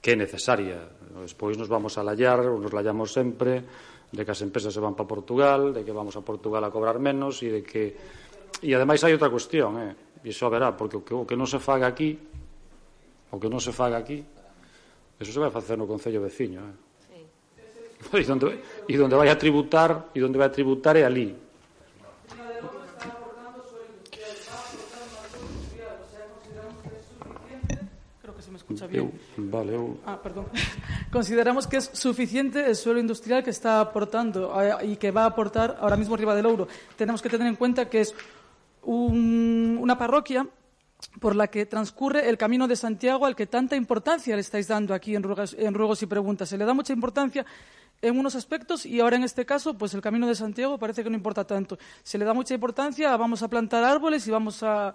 que 0.00 0.12
é 0.12 0.16
necesaria. 0.16 0.80
Despois 1.20 1.60
nos 1.60 1.68
vamos 1.68 2.00
a 2.00 2.02
lallar, 2.02 2.40
nos 2.40 2.72
lallamos 2.72 3.12
sempre, 3.12 3.60
de 4.10 4.24
que 4.24 4.32
as 4.32 4.40
empresas 4.40 4.72
se 4.72 4.80
van 4.80 4.96
para 4.96 5.06
Portugal, 5.06 5.76
de 5.76 5.84
que 5.84 5.92
vamos 5.92 6.16
a 6.16 6.24
Portugal 6.24 6.64
a 6.64 6.72
cobrar 6.72 6.98
menos 6.98 7.44
e 7.44 7.52
de 7.52 7.62
que... 7.62 7.94
E 8.64 8.72
ademais 8.72 9.04
hai 9.04 9.12
outra 9.12 9.28
cuestión, 9.28 9.76
eh? 9.76 9.92
e 10.24 10.32
iso 10.32 10.48
verá, 10.48 10.72
porque 10.72 10.96
o 10.96 11.04
que, 11.04 11.14
o 11.14 11.24
que 11.28 11.36
non 11.36 11.46
se 11.46 11.60
faga 11.60 11.84
aquí, 11.84 12.16
o 13.30 13.36
que 13.36 13.48
non 13.52 13.60
se 13.60 13.76
faga 13.76 14.00
aquí, 14.00 14.24
eso 15.20 15.30
se 15.30 15.40
vai 15.40 15.52
facer 15.52 15.76
no 15.76 15.84
Concello 15.84 16.24
veciño, 16.24 16.64
eh? 16.64 16.89
E, 18.12 18.24
donde, 18.24 18.58
e 18.88 18.96
donde 18.96 19.14
vai 19.14 19.28
a 19.28 19.36
tributar, 19.36 20.08
e 20.14 20.20
donde 20.20 20.38
vai 20.38 20.48
a 20.48 20.50
tributar 20.50 20.96
é 20.96 21.04
ali. 21.04 21.36
Creo 28.20 28.34
que 28.34 28.42
se 28.42 28.50
me 28.50 28.56
escucha 28.56 28.86
bien. 28.86 29.12
Vale. 29.36 29.76
Ah, 30.06 30.18
perdón. 30.20 30.46
Consideramos 31.12 31.66
que 31.66 31.76
es 31.76 31.90
suficiente 31.92 32.66
el 32.66 32.74
suelo 32.74 32.98
industrial 32.98 33.44
que 33.44 33.50
está 33.50 33.80
aportando 33.80 34.50
eh, 34.60 34.86
y 34.86 34.96
que 34.96 35.10
va 35.10 35.24
a 35.24 35.26
aportar 35.26 35.76
ahora 35.80 35.96
mismo 35.96 36.16
Riva 36.16 36.34
del 36.34 36.46
Ouro. 36.46 36.68
Tenemos 36.96 37.20
que 37.20 37.28
tener 37.28 37.46
en 37.46 37.56
cuenta 37.56 37.88
que 37.88 38.00
es 38.00 38.14
un, 38.82 39.78
una 39.80 39.98
parroquia 39.98 40.46
por 41.20 41.34
la 41.34 41.48
que 41.48 41.66
transcurre 41.66 42.28
el 42.28 42.38
Camino 42.38 42.68
de 42.68 42.76
Santiago 42.76 43.26
al 43.26 43.36
que 43.36 43.46
tanta 43.46 43.76
importancia 43.76 44.34
le 44.34 44.40
estáis 44.40 44.68
dando 44.68 44.94
aquí 44.94 45.14
en 45.14 45.22
ruegos, 45.22 46.02
y 46.02 46.06
preguntas. 46.06 46.48
Se 46.48 46.58
le 46.58 46.64
da 46.64 46.74
mucha 46.74 46.92
importancia 46.92 47.44
en 48.02 48.18
unos 48.18 48.34
aspectos 48.34 48.86
y 48.86 49.00
ahora 49.00 49.16
en 49.16 49.24
este 49.24 49.44
caso, 49.44 49.76
pues 49.76 49.92
el 49.94 50.00
Camino 50.00 50.26
de 50.26 50.34
Santiago 50.34 50.78
parece 50.78 51.02
que 51.02 51.10
no 51.10 51.16
importa 51.16 51.44
tanto. 51.44 51.78
Se 52.02 52.18
le 52.18 52.24
da 52.24 52.32
mucha 52.32 52.54
importancia 52.54 53.16
vamos 53.16 53.42
a 53.42 53.48
plantar 53.48 53.84
árboles 53.84 54.26
y 54.26 54.30
vamos 54.30 54.62
a, 54.62 54.94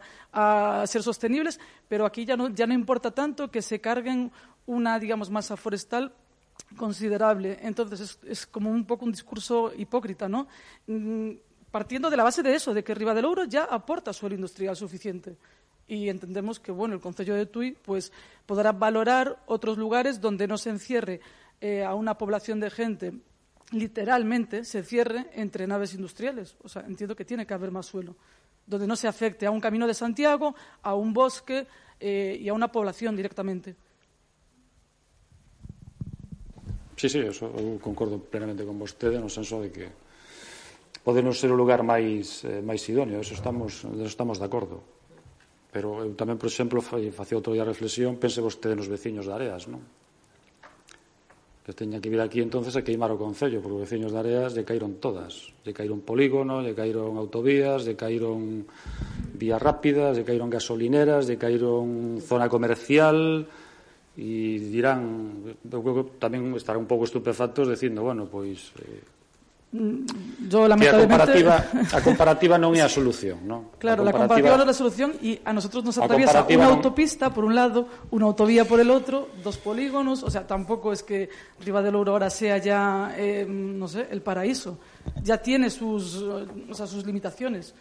ser 0.88 1.04
sostenibles, 1.04 1.60
pero 1.88 2.06
aquí 2.06 2.26
ya 2.26 2.36
no, 2.36 2.50
ya 2.50 2.66
no 2.66 2.74
importa 2.74 3.12
tanto 3.12 3.52
que 3.52 3.62
se 3.62 3.80
carguen 3.80 4.32
una, 4.66 5.00
digamos, 5.00 5.30
masa 5.30 5.58
forestal 5.58 6.14
considerable. 6.78 7.60
Entonces 7.62 8.00
es, 8.00 8.20
es 8.28 8.46
como 8.48 8.72
un 8.72 8.86
poco 8.86 9.06
un 9.06 9.12
discurso 9.12 9.72
hipócrita, 9.76 10.28
¿no? 10.28 10.48
Mm, 10.88 11.32
partiendo 11.76 12.10
de 12.10 12.16
la 12.16 12.24
base 12.24 12.42
de 12.42 12.56
eso, 12.56 12.74
de 12.74 12.86
que 12.86 12.96
Riva 12.96 13.14
del 13.14 13.26
Ouro 13.26 13.44
ya 13.44 13.66
aporta 13.66 14.14
suelo 14.14 14.34
industrial 14.34 14.78
suficiente. 14.78 15.36
Y 15.88 16.10
entendemos 16.10 16.60
que 16.60 16.72
bueno, 16.72 16.96
el 16.96 17.02
Concello 17.02 17.36
de 17.36 17.46
Tui 17.46 17.72
pues, 17.72 18.12
podrá 18.46 18.72
valorar 18.72 19.38
otros 19.46 19.78
lugares 19.78 20.20
donde 20.20 20.48
no 20.48 20.58
se 20.58 20.72
encierre 20.72 21.22
eh, 21.62 21.84
a 21.84 21.94
una 21.94 22.18
población 22.18 22.60
de 22.60 22.70
gente, 22.70 23.14
literalmente 23.72 24.66
se 24.66 24.84
cierre 24.84 25.28
entre 25.34 25.68
naves 25.68 25.94
industriales. 25.94 26.56
O 26.64 26.70
sea, 26.70 26.84
entiendo 26.88 27.16
que 27.16 27.26
tiene 27.26 27.46
que 27.46 27.54
haber 27.54 27.72
más 27.72 27.86
suelo, 27.86 28.16
donde 28.66 28.88
no 28.88 28.96
se 28.96 29.08
afecte 29.08 29.46
a 29.46 29.52
un 29.52 29.62
camino 29.62 29.88
de 29.88 29.94
Santiago, 29.94 30.56
a 30.82 30.96
un 30.96 31.14
bosque 31.14 31.68
eh, 32.00 32.38
y 32.40 32.50
a 32.50 32.54
una 32.54 32.72
población 32.72 33.16
directamente. 33.16 33.76
Sí, 36.96 37.10
sí, 37.10 37.20
eso 37.20 37.52
concordo 37.82 38.20
plenamente 38.20 38.64
con 38.64 38.80
vostede 38.80 39.20
no 39.20 39.28
senso 39.28 39.62
de 39.62 39.72
que 39.72 39.90
podenos 41.04 41.38
ser 41.38 41.52
o 41.52 41.60
lugar 41.60 41.84
máis, 41.84 42.42
eh, 42.48 42.64
idóneo, 42.64 43.20
eso 43.20 43.36
estamos, 43.36 43.84
eso 43.84 44.10
estamos 44.10 44.40
de 44.40 44.48
acordo. 44.48 44.82
Pero 45.76 46.08
eu 46.08 46.16
tamén, 46.16 46.40
por 46.40 46.48
exemplo, 46.48 46.80
facía 46.80 47.36
outro 47.36 47.52
día 47.52 47.68
reflexión, 47.68 48.16
pense 48.16 48.40
vostede 48.40 48.80
nos 48.80 48.88
veciños 48.88 49.28
de 49.28 49.36
Areas, 49.36 49.68
non? 49.68 49.84
Que 51.68 51.76
teña 51.76 52.00
que 52.00 52.08
vir 52.08 52.24
aquí 52.24 52.40
entonces 52.40 52.80
a 52.80 52.86
queimar 52.86 53.12
o 53.12 53.20
Concello, 53.20 53.60
porque 53.60 53.84
os 53.84 53.84
veciños 53.84 54.16
de 54.16 54.20
Areas 54.24 54.56
lle 54.56 54.64
caíron 54.64 55.04
todas. 55.04 55.52
Lle 55.68 55.76
caíron 55.76 56.00
polígonos, 56.00 56.64
lle 56.64 56.72
caíron 56.72 57.20
autovías, 57.20 57.84
lle 57.84 58.00
caíron 58.00 58.64
vías 59.36 59.60
rápidas, 59.60 60.16
lle 60.16 60.24
caíron 60.24 60.48
gasolineras, 60.48 61.28
lle 61.28 61.36
caíron 61.36 62.24
zona 62.24 62.48
comercial, 62.48 63.44
e 64.16 64.56
dirán, 64.72 65.44
eu 65.60 65.84
creo 65.84 65.96
que 66.00 66.06
tamén 66.24 66.56
estarán 66.56 66.88
un 66.88 66.90
pouco 66.90 67.04
estupefactos 67.04 67.68
dicindo, 67.68 68.00
bueno, 68.00 68.32
pois 68.32 68.72
eh, 68.80 69.04
yo 70.50 70.68
lamentablemente... 70.68 71.14
a 71.14 71.26
comparativa, 71.26 71.56
a 71.92 72.02
comparativa 72.02 72.56
non 72.58 72.72
é 72.76 72.82
a 72.82 72.90
solución, 72.90 73.44
¿no? 73.44 73.76
Claro, 73.78 74.04
a 74.04 74.12
comparativa... 74.12 74.12
la 74.12 74.14
comparativa 74.14 74.56
non 74.62 74.68
é 74.68 74.74
a 74.74 74.78
solución 74.78 75.10
y 75.20 75.40
a 75.44 75.52
nosotros 75.52 75.84
nos 75.84 75.98
atraviesa 76.00 76.48
una 76.48 76.70
non... 76.70 76.80
autopista 76.80 77.34
por 77.34 77.44
un 77.44 77.54
lado, 77.54 77.88
una 78.16 78.26
autovía 78.30 78.64
por 78.64 78.80
el 78.80 78.90
otro, 78.90 79.30
dos 79.44 79.58
polígonos, 79.60 80.24
o 80.24 80.30
sea, 80.32 80.48
tampoco 80.48 80.94
es 80.96 81.04
que 81.04 81.28
Riva 81.60 81.82
del 81.84 81.96
Ouro 81.96 82.16
ahora 82.16 82.30
sea 82.30 82.58
ya, 82.58 83.14
eh, 83.18 83.46
no 83.48 83.88
sé, 83.88 84.08
el 84.12 84.22
paraíso. 84.22 84.80
Ya 85.22 85.38
tiene 85.38 85.70
sus, 85.70 86.24
o 86.24 86.74
sea, 86.74 86.88
sus 86.88 87.06
limitaciones. 87.06 87.76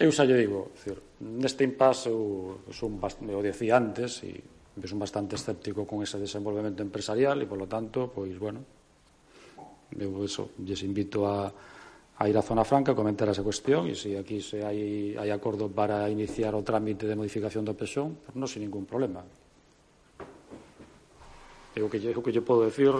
Eu 0.00 0.08
xa 0.08 0.24
lle 0.24 0.32
digo, 0.32 0.72
decir, 0.72 0.96
neste 1.20 1.60
impasse 1.60 2.08
eu, 2.08 2.64
son 2.72 2.96
bastante, 2.96 3.36
o 3.36 3.44
decía 3.44 3.76
antes 3.76 4.24
e 4.24 4.40
son 4.88 4.96
bastante 4.96 5.36
escéptico 5.36 5.84
con 5.84 6.00
ese 6.00 6.16
desenvolvemento 6.16 6.80
empresarial 6.80 7.36
e, 7.36 7.44
polo 7.44 7.68
tanto, 7.68 8.08
pois, 8.08 8.32
bueno, 8.40 8.64
Eu 9.98 10.22
eso, 10.22 10.54
lles 10.62 10.82
invito 10.86 11.26
a, 11.26 11.50
a 11.50 12.22
ir 12.28 12.36
á 12.36 12.42
zona 12.44 12.62
franca, 12.62 12.94
comentar 12.94 13.26
esa 13.26 13.42
cuestión 13.42 13.90
e 13.90 13.98
se 13.98 14.14
aquí 14.14 14.38
se 14.38 14.62
hai, 14.62 15.16
hai 15.18 15.30
acordo 15.34 15.66
para 15.66 16.06
iniciar 16.06 16.54
o 16.54 16.62
trámite 16.62 17.08
de 17.08 17.18
modificación 17.18 17.66
do 17.66 17.74
pesón, 17.74 18.20
pues 18.22 18.34
non 18.38 18.46
sin 18.46 18.62
ningún 18.62 18.86
problema. 18.86 19.24
É 21.74 21.80
o 21.82 21.88
que 21.90 21.98
lle, 21.98 22.14
o 22.14 22.22
que 22.22 22.30
lle 22.30 22.42
podo 22.42 22.66
decir. 22.66 22.90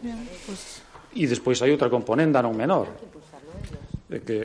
Bien, 0.00 0.18
pues... 0.46 0.82
E 1.14 1.26
despois 1.26 1.58
hai 1.62 1.70
outra 1.74 1.90
componenda 1.90 2.38
non 2.42 2.54
menor. 2.54 2.90
de 4.10 4.18
que 4.26 4.38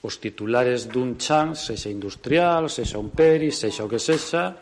os 0.00 0.16
titulares 0.16 0.88
dun 0.88 1.20
chan, 1.20 1.52
sexa 1.52 1.92
industrial, 1.92 2.72
sexa 2.72 2.96
un 2.96 3.12
peri, 3.12 3.52
sexa 3.52 3.84
o 3.84 3.90
que 3.90 4.00
sexa, 4.00 4.56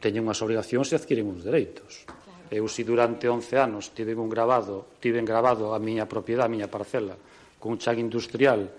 teñen 0.00 0.24
unhas 0.24 0.40
obrigacións 0.40 0.88
e 0.88 0.96
adquiren 0.96 1.28
uns 1.28 1.44
dereitos. 1.44 2.08
Eu 2.54 2.70
si 2.70 2.86
durante 2.86 3.26
11 3.26 3.58
anos 3.58 3.90
tiven 3.90 4.22
un 4.22 4.30
grabado, 4.30 4.94
tiven 5.02 5.26
grabado 5.26 5.74
a 5.74 5.82
miña 5.82 6.06
propiedade, 6.06 6.46
a 6.46 6.54
miña 6.54 6.70
parcela, 6.70 7.18
cun 7.58 7.82
chan 7.82 7.98
industrial 7.98 8.70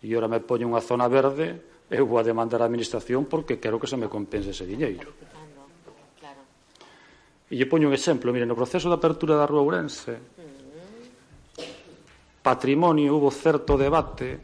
e 0.00 0.08
ora 0.16 0.32
me 0.32 0.40
poño 0.40 0.64
unha 0.64 0.80
zona 0.80 1.04
verde, 1.12 1.60
eu 1.92 2.08
vou 2.08 2.16
a 2.16 2.24
demandar 2.24 2.64
a 2.64 2.68
administración 2.72 3.28
porque 3.28 3.60
quero 3.60 3.76
que 3.76 3.84
se 3.84 4.00
me 4.00 4.08
compense 4.08 4.56
ese 4.56 4.64
diñeiro. 4.64 5.12
E 7.48 7.52
lle 7.52 7.68
poño 7.68 7.92
un 7.92 7.96
exemplo, 7.96 8.32
mire, 8.32 8.48
no 8.48 8.56
proceso 8.56 8.88
de 8.88 8.96
apertura 8.96 9.36
da 9.36 9.44
Rúa 9.44 9.60
Ourense, 9.60 10.16
mm. 10.16 11.60
patrimonio 12.40 13.12
hubo 13.12 13.28
certo 13.28 13.76
debate 13.76 14.40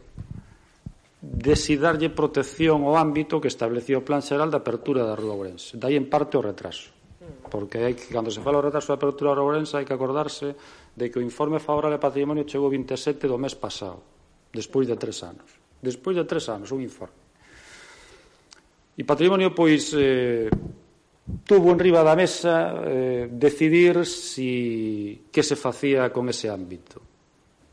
de 1.24 1.56
si 1.56 1.80
darlle 1.80 2.12
protección 2.12 2.84
ao 2.84 3.00
ámbito 3.00 3.40
que 3.40 3.48
establecía 3.48 3.96
o 3.96 4.04
Plan 4.04 4.20
Xeral 4.20 4.52
de 4.52 4.60
Apertura 4.60 5.08
da 5.08 5.16
Rúa 5.16 5.40
Ourense. 5.40 5.80
Dai 5.80 5.96
en 5.96 6.04
parte 6.04 6.36
o 6.36 6.44
retraso 6.44 6.92
porque 7.50 7.80
hai 7.84 7.94
que, 7.94 8.12
cando 8.12 8.32
se 8.32 8.40
fala 8.40 8.60
o 8.60 8.64
retraso 8.64 8.92
da 8.92 8.98
apertura 8.98 9.36
de 9.36 9.42
Ourense 9.44 9.76
hai 9.76 9.84
que 9.84 9.92
acordarse 9.92 10.56
de 10.96 11.10
que 11.10 11.18
o 11.18 11.24
informe 11.24 11.60
favorable 11.60 11.96
a 11.96 12.02
patrimonio 12.02 12.48
chegou 12.48 12.70
27 12.72 13.28
do 13.28 13.36
mes 13.36 13.54
pasado, 13.54 14.00
despois 14.52 14.88
de 14.88 14.96
tres 14.96 15.20
anos. 15.22 15.48
Despois 15.84 16.16
de 16.16 16.24
tres 16.24 16.48
anos, 16.48 16.72
un 16.72 16.80
informe. 16.80 17.20
E 18.96 19.02
patrimonio, 19.02 19.52
pois, 19.52 19.90
eh, 19.92 20.48
tuvo 21.44 21.72
en 21.72 21.78
riba 21.78 22.06
da 22.06 22.14
mesa 22.14 22.78
eh, 22.84 23.28
decidir 23.30 24.06
si, 24.06 25.26
que 25.32 25.42
se 25.42 25.56
facía 25.56 26.12
con 26.12 26.28
ese 26.28 26.48
ámbito. 26.48 27.00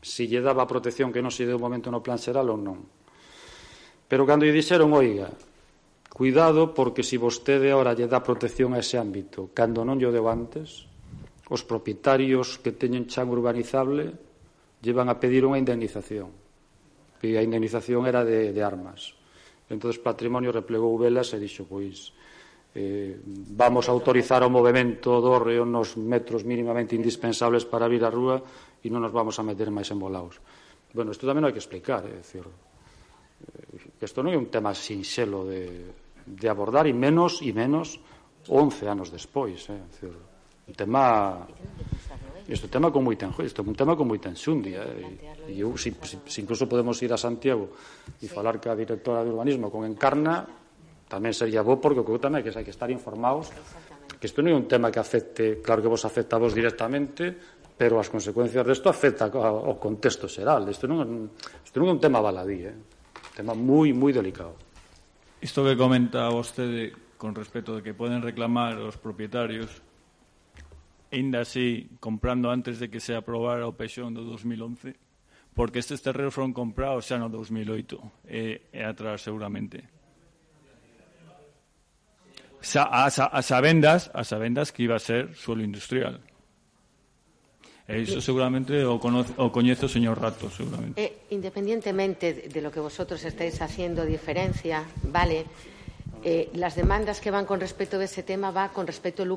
Si 0.02 0.26
lle 0.26 0.42
daba 0.42 0.66
protección 0.66 1.14
que 1.14 1.22
non 1.22 1.30
se 1.30 1.46
deu 1.46 1.62
momento 1.62 1.92
no 1.92 2.02
plan 2.02 2.18
xeral 2.18 2.50
ou 2.50 2.58
non. 2.58 2.82
Pero 4.10 4.26
cando 4.26 4.42
lle 4.42 4.56
dixeron, 4.56 4.90
oiga, 4.92 5.30
Cuidado 6.12 6.76
porque 6.76 7.00
se 7.00 7.16
si 7.16 7.16
vostede 7.16 7.72
ahora 7.72 7.96
lle 7.96 8.04
dá 8.04 8.20
protección 8.20 8.76
a 8.76 8.84
ese 8.84 9.00
ámbito, 9.00 9.48
cando 9.56 9.80
non 9.80 9.96
lle 9.96 10.12
deu 10.12 10.28
antes, 10.28 10.84
os 11.48 11.64
propietarios 11.64 12.60
que 12.60 12.76
teñen 12.76 13.08
chan 13.08 13.32
urbanizable 13.32 14.12
lle 14.84 14.92
van 14.92 15.08
a 15.08 15.16
pedir 15.16 15.48
unha 15.48 15.56
indemnización. 15.56 16.28
E 17.24 17.32
a 17.40 17.40
indemnización 17.40 18.04
era 18.04 18.28
de, 18.28 18.52
de 18.52 18.60
armas. 18.60 19.16
Entón, 19.72 19.88
Patrimonio 20.04 20.52
replegou 20.52 21.00
velas 21.00 21.32
e 21.32 21.40
dixo, 21.40 21.64
pois, 21.64 22.12
eh, 22.76 23.16
vamos 23.56 23.88
a 23.88 23.96
autorizar 23.96 24.44
o 24.44 24.52
movimento 24.52 25.16
do 25.16 25.40
reo 25.40 25.64
nos 25.64 25.96
metros 25.96 26.44
mínimamente 26.44 26.92
indispensables 26.92 27.64
para 27.64 27.88
vir 27.88 28.04
á 28.04 28.12
rúa 28.12 28.36
e 28.84 28.92
non 28.92 29.00
nos 29.00 29.16
vamos 29.16 29.40
a 29.40 29.46
meter 29.48 29.72
máis 29.72 29.88
embolaos. 29.88 30.44
Bueno, 30.92 31.08
isto 31.08 31.24
tamén 31.24 31.48
hai 31.48 31.56
que 31.56 31.62
explicar, 31.64 32.04
é 32.04 32.20
dicir, 32.20 32.44
eh, 32.44 34.04
isto 34.04 34.20
non 34.20 34.36
é 34.36 34.36
un 34.36 34.52
tema 34.52 34.76
sinxelo 34.76 35.48
de 35.48 36.01
de 36.26 36.46
abordar 36.48 36.86
e 36.86 36.94
menos 36.94 37.40
e 37.42 37.50
menos 37.52 38.00
11 38.48 38.90
anos 38.90 39.08
despois, 39.10 39.68
eh, 39.70 39.78
decir, 39.90 40.14
un 40.66 40.74
tema 40.74 41.46
Este 42.48 42.66
tema 42.66 42.90
con 42.90 43.06
moita 43.06 43.30
este 43.38 43.62
é 43.62 43.64
un 43.64 43.78
tema 43.78 43.94
con 43.94 44.10
moita 44.10 44.26
enxundia 44.26 44.82
e, 44.82 45.14
eh, 45.14 45.54
e 45.54 45.62
eu, 45.62 45.78
si, 45.78 45.94
si, 46.02 46.18
si 46.26 46.38
incluso 46.42 46.66
podemos 46.66 46.98
ir 46.98 47.14
a 47.14 47.18
Santiago 47.18 47.70
e 48.18 48.26
falar 48.26 48.58
ca 48.58 48.74
directora 48.74 49.22
de 49.22 49.30
urbanismo 49.30 49.70
con 49.70 49.86
Encarna 49.86 50.42
tamén 51.06 51.30
sería 51.38 51.62
bo 51.62 51.78
porque 51.78 52.02
o 52.02 52.18
tema 52.18 52.40
é 52.40 52.42
que 52.42 52.50
hai 52.50 52.66
que 52.66 52.74
estar 52.74 52.90
informados 52.90 53.54
que 54.18 54.26
isto 54.26 54.42
non 54.42 54.50
é 54.50 54.58
un 54.58 54.66
tema 54.66 54.90
que 54.90 54.98
afecte 54.98 55.62
claro 55.62 55.86
que 55.86 55.90
vos 55.90 56.02
afecta 56.02 56.34
a 56.34 56.42
vos 56.42 56.50
directamente 56.50 57.30
pero 57.78 58.02
as 58.02 58.10
consecuencias 58.10 58.66
disto 58.66 58.90
afecta 58.90 59.30
ao 59.30 59.78
contexto 59.78 60.26
xeral 60.26 60.66
isto 60.66 60.90
non, 60.90 61.30
isto 61.62 61.76
non 61.78 61.88
é 61.88 61.92
un 61.94 62.02
tema 62.02 62.18
baladí 62.18 62.66
eh? 62.66 62.74
un 62.74 63.32
tema 63.38 63.54
moi, 63.54 63.94
moi 63.94 64.10
delicado. 64.10 64.71
Isto 65.42 65.66
que 65.66 65.74
comenta 65.74 66.30
vostede 66.30 66.94
con 67.18 67.34
respecto 67.34 67.74
de 67.74 67.82
que 67.82 67.98
poden 67.98 68.22
reclamar 68.22 68.78
os 68.78 68.94
propietarios, 68.94 69.82
ainda 71.10 71.42
así, 71.42 71.90
comprando 71.98 72.46
antes 72.46 72.78
de 72.78 72.86
que 72.86 73.02
se 73.02 73.18
aprobara 73.18 73.66
o 73.66 73.74
peixón 73.74 74.14
do 74.14 74.22
2011, 74.22 74.94
porque 75.50 75.82
estes 75.82 75.98
terreos 75.98 76.30
foron 76.30 76.54
comprados 76.54 77.10
xa 77.10 77.18
no 77.18 77.26
2008 77.26 78.30
e, 78.30 78.70
e 78.70 78.80
atrás 78.86 79.26
seguramente. 79.26 79.82
Xa, 82.62 82.86
as, 82.86 83.18
as, 83.18 83.48
avendas, 83.50 84.14
as 84.14 84.30
avendas 84.30 84.70
que 84.70 84.86
iba 84.86 84.94
a 84.94 85.02
ser 85.02 85.34
suelo 85.34 85.66
industrial. 85.66 86.22
E 87.88 88.00
iso 88.00 88.20
seguramente 88.20 88.84
o, 88.84 88.98
conoce, 88.98 89.32
o 89.36 89.50
coñece 89.50 89.86
o 89.86 89.90
señor 89.90 90.20
Rato 90.20 90.50
seguramente 90.50 90.96
eh, 90.96 91.26
independientemente 91.34 92.48
de 92.48 92.60
lo 92.62 92.70
que 92.70 92.80
vosotros 92.80 93.22
estáis 93.24 93.60
haciendo 93.60 94.04
diferencia 94.04 94.86
vale 95.10 95.46
Eh, 96.24 96.50
las 96.54 96.76
demandas 96.76 97.20
que 97.20 97.32
van 97.32 97.46
con 97.46 97.58
respecto 97.58 97.98
a 97.98 98.04
ese 98.04 98.22
tema 98.22 98.52
va 98.52 98.68
con 98.68 98.86
respecto 98.86 99.24
al 99.24 99.28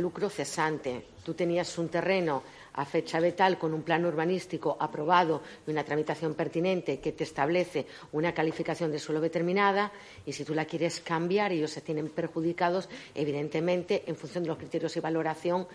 lucro, 0.00 0.28
cesante. 0.28 1.14
Tú 1.22 1.32
tenías 1.34 1.78
un 1.78 1.88
terreno 1.88 2.42
a 2.72 2.84
fecha 2.84 3.20
vetal 3.20 3.56
con 3.56 3.72
un 3.72 3.82
plan 3.82 4.04
urbanístico 4.04 4.76
aprobado 4.80 5.42
y 5.64 5.70
una 5.70 5.84
tramitación 5.84 6.34
pertinente 6.34 6.98
que 6.98 7.12
te 7.12 7.22
establece 7.22 7.86
una 8.10 8.34
calificación 8.34 8.90
de 8.90 8.98
suelo 8.98 9.20
determinada 9.20 9.92
y 10.26 10.32
si 10.32 10.44
tú 10.44 10.54
la 10.54 10.64
quieres 10.64 10.98
cambiar 10.98 11.52
ellos 11.52 11.70
se 11.70 11.82
tienen 11.82 12.08
perjudicados 12.08 12.88
evidentemente 13.14 14.02
en 14.08 14.16
función 14.16 14.42
de 14.42 14.48
los 14.48 14.58
criterios 14.58 14.96
y 14.96 15.00
valoración 15.00 15.68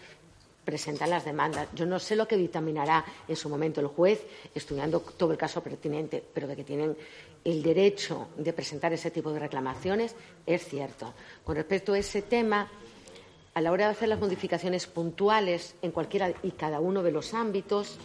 presentan 0.63 1.09
las 1.09 1.25
demandas. 1.25 1.67
Yo 1.73 1.85
no 1.85 1.99
sé 1.99 2.15
lo 2.15 2.27
que 2.27 2.37
dictaminará 2.37 3.03
en 3.27 3.35
su 3.35 3.49
momento 3.49 3.81
el 3.81 3.87
juez, 3.87 4.21
estudiando 4.53 4.99
todo 4.99 5.31
el 5.31 5.37
caso 5.37 5.61
pertinente, 5.61 6.23
pero 6.33 6.47
de 6.47 6.55
que 6.55 6.63
tienen 6.63 6.95
el 7.43 7.63
derecho 7.63 8.27
de 8.37 8.53
presentar 8.53 8.93
ese 8.93 9.11
tipo 9.11 9.31
de 9.31 9.39
reclamaciones 9.39 10.15
es 10.45 10.67
cierto. 10.67 11.13
Con 11.43 11.55
respecto 11.55 11.93
a 11.93 11.99
ese 11.99 12.21
tema, 12.21 12.69
a 13.53 13.61
la 13.61 13.71
hora 13.71 13.85
de 13.85 13.91
hacer 13.91 14.09
las 14.09 14.19
modificaciones 14.19 14.87
puntuales 14.87 15.75
en 15.81 15.91
cualquiera 15.91 16.33
y 16.43 16.51
cada 16.51 16.79
uno 16.79 17.01
de 17.01 17.11
los 17.11 17.33
ámbitos, 17.33 17.97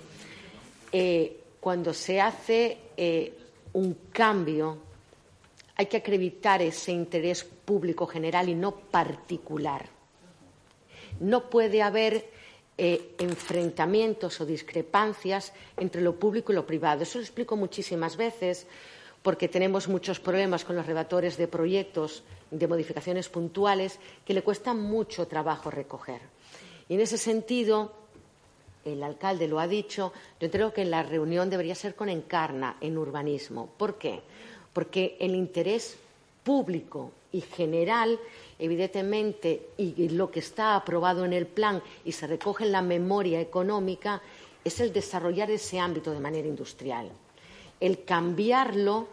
eh, 0.93 1.41
cuando 1.61 1.93
se 1.93 2.21
hace 2.21 2.79
eh, 2.97 3.37
un 3.73 3.95
cambio, 4.13 4.79
hay 5.77 5.87
que 5.87 5.97
acreditar 5.97 6.63
ese 6.63 6.93
interés 6.93 7.45
público 7.45 8.07
general 8.07 8.49
y 8.49 8.55
no 8.55 8.73
particular. 8.73 9.87
No 11.21 11.51
puede 11.51 11.83
haber 11.83 12.34
eh, 12.77 13.15
enfrentamientos 13.19 14.41
o 14.41 14.47
discrepancias 14.47 15.53
entre 15.77 16.03
lo 16.03 16.17
público 16.17 16.53
y 16.53 16.57
lo 16.57 16.67
privado. 16.67 17.03
Eso 17.03 17.19
lo 17.19 17.25
explico 17.25 17.57
muchísimas 17.57 18.17
veces 18.17 18.67
porque 19.23 19.49
tenemos 19.49 19.89
muchos 19.89 20.21
problemas 20.21 20.65
con 20.65 20.77
los 20.77 20.85
redatores 20.85 21.37
de 21.37 21.49
proyectos 21.49 22.25
de 22.51 22.69
modificaciones 22.69 23.29
puntuales 23.29 23.99
que 24.27 24.35
le 24.35 24.43
cuesta 24.43 24.75
mucho 24.75 25.27
trabajo 25.27 25.71
recoger. 25.71 26.21
Y 26.89 26.95
en 26.95 27.01
ese 27.01 27.17
sentido, 27.17 27.93
el 28.85 29.03
alcalde 29.03 29.49
lo 29.49 29.61
ha 29.61 29.67
dicho, 29.67 30.13
yo 30.41 30.51
creo 30.51 30.75
que 30.75 30.85
la 30.85 31.03
reunión 31.03 31.49
debería 31.49 31.75
ser 31.75 31.95
con 31.95 32.09
Encarna 32.09 32.77
en 32.81 32.99
urbanismo. 32.99 33.71
¿Por 33.79 33.99
qué? 33.99 34.21
Porque 34.73 35.17
el 35.21 35.35
interés 35.35 35.97
público 36.43 37.13
y 37.33 37.41
general 37.41 38.19
evidentemente, 38.59 39.71
y 39.77 40.09
lo 40.11 40.31
que 40.31 40.41
está 40.41 40.77
aprobado 40.77 41.25
en 41.25 41.33
el 41.33 41.47
plan 41.47 41.83
y 42.05 42.13
se 42.13 42.27
recoge 42.27 42.65
en 42.65 42.73
la 42.73 42.83
memoria 42.83 43.41
económica, 43.41 44.23
es 44.65 44.81
el 44.81 44.93
desarrollar 44.93 45.51
ese 45.51 45.79
ámbito 45.79 46.11
de 46.11 46.21
manera 46.21 46.49
industrial. 46.49 47.11
El 47.81 48.05
cambiarlo 48.05 49.09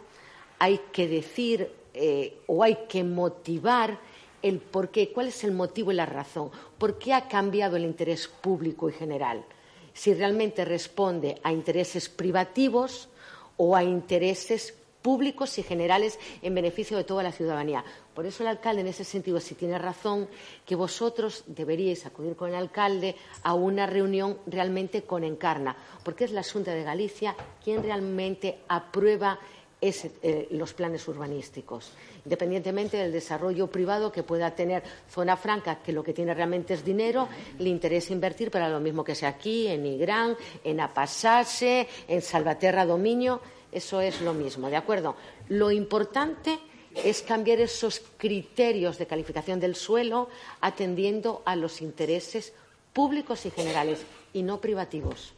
hay 0.58 0.80
que 0.92 1.06
decir 1.06 1.70
eh, 1.94 2.38
o 2.46 2.62
hay 2.62 2.86
que 2.88 3.04
motivar 3.04 3.98
el 4.40 4.58
por 4.58 4.90
qué, 4.90 5.12
cuál 5.12 5.28
es 5.28 5.44
el 5.44 5.52
motivo 5.52 5.92
y 5.92 5.94
la 5.94 6.06
razón, 6.06 6.50
por 6.78 6.98
qué 6.98 7.12
ha 7.12 7.28
cambiado 7.28 7.76
el 7.76 7.84
interés 7.84 8.28
público 8.28 8.88
y 8.88 8.92
general, 8.92 9.44
si 9.92 10.14
realmente 10.14 10.64
responde 10.64 11.38
a 11.42 11.52
intereses 11.52 12.08
privativos 12.08 13.08
o 13.56 13.76
a 13.76 13.84
intereses 13.84 14.74
públicos 15.02 15.58
y 15.58 15.62
generales 15.62 16.18
en 16.40 16.54
beneficio 16.54 16.96
de 16.96 17.04
toda 17.04 17.22
la 17.22 17.32
ciudadanía. 17.32 17.84
Por 18.14 18.24
eso 18.24 18.42
el 18.42 18.48
alcalde, 18.48 18.82
en 18.82 18.86
ese 18.86 19.04
sentido, 19.04 19.40
sí 19.40 19.54
tiene 19.54 19.78
razón, 19.78 20.28
que 20.64 20.76
vosotros 20.76 21.44
deberíais 21.46 22.06
acudir 22.06 22.36
con 22.36 22.48
el 22.48 22.54
alcalde 22.54 23.16
a 23.42 23.54
una 23.54 23.86
reunión 23.86 24.38
realmente 24.46 25.02
con 25.02 25.24
Encarna, 25.24 25.76
porque 26.04 26.24
es 26.24 26.32
la 26.32 26.42
Junta 26.42 26.72
de 26.72 26.84
Galicia 26.84 27.34
quien 27.62 27.82
realmente 27.82 28.60
aprueba 28.68 29.38
eh, 29.84 30.46
los 30.52 30.74
planes 30.74 31.08
urbanísticos, 31.08 31.90
independientemente 32.24 32.98
del 32.98 33.10
desarrollo 33.10 33.66
privado 33.66 34.12
que 34.12 34.22
pueda 34.22 34.54
tener 34.54 34.84
zona 35.10 35.36
franca, 35.36 35.82
que 35.82 35.90
lo 35.90 36.04
que 36.04 36.12
tiene 36.12 36.34
realmente 36.34 36.74
es 36.74 36.84
dinero, 36.84 37.28
le 37.58 37.68
interesa 37.68 38.12
invertir 38.12 38.52
para 38.52 38.68
lo 38.68 38.78
mismo 38.78 39.02
que 39.02 39.16
sea 39.16 39.30
aquí, 39.30 39.66
en 39.66 39.84
Igrán, 39.84 40.36
en 40.62 40.78
Apasase, 40.78 41.88
en 42.06 42.22
Salvaterra 42.22 42.86
Dominio, 42.86 43.40
eso 43.72 44.00
es 44.00 44.20
lo 44.20 44.34
mismo, 44.34 44.68
¿de 44.68 44.76
acuerdo? 44.76 45.16
Lo 45.48 45.72
importante 45.72 46.60
es 46.94 47.22
cambiar 47.22 47.60
esos 47.60 48.02
criterios 48.18 48.98
de 48.98 49.06
calificación 49.06 49.58
del 49.58 49.74
suelo 49.74 50.28
atendiendo 50.60 51.42
a 51.44 51.56
los 51.56 51.80
intereses 51.80 52.52
públicos 52.92 53.46
y 53.46 53.50
generales 53.50 54.04
y 54.32 54.42
no 54.42 54.60
privativos. 54.60 55.32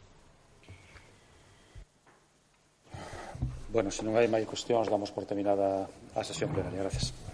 Bueno, 3.71 3.91
se 3.91 4.07
non 4.07 4.15
hai 4.15 4.31
máis 4.31 4.47
cuestións, 4.47 4.87
damos 4.87 5.11
por 5.11 5.27
terminada 5.27 5.91
a 6.15 6.23
sesión 6.23 6.51
plenaria. 6.55 6.87
Gracias. 6.87 7.24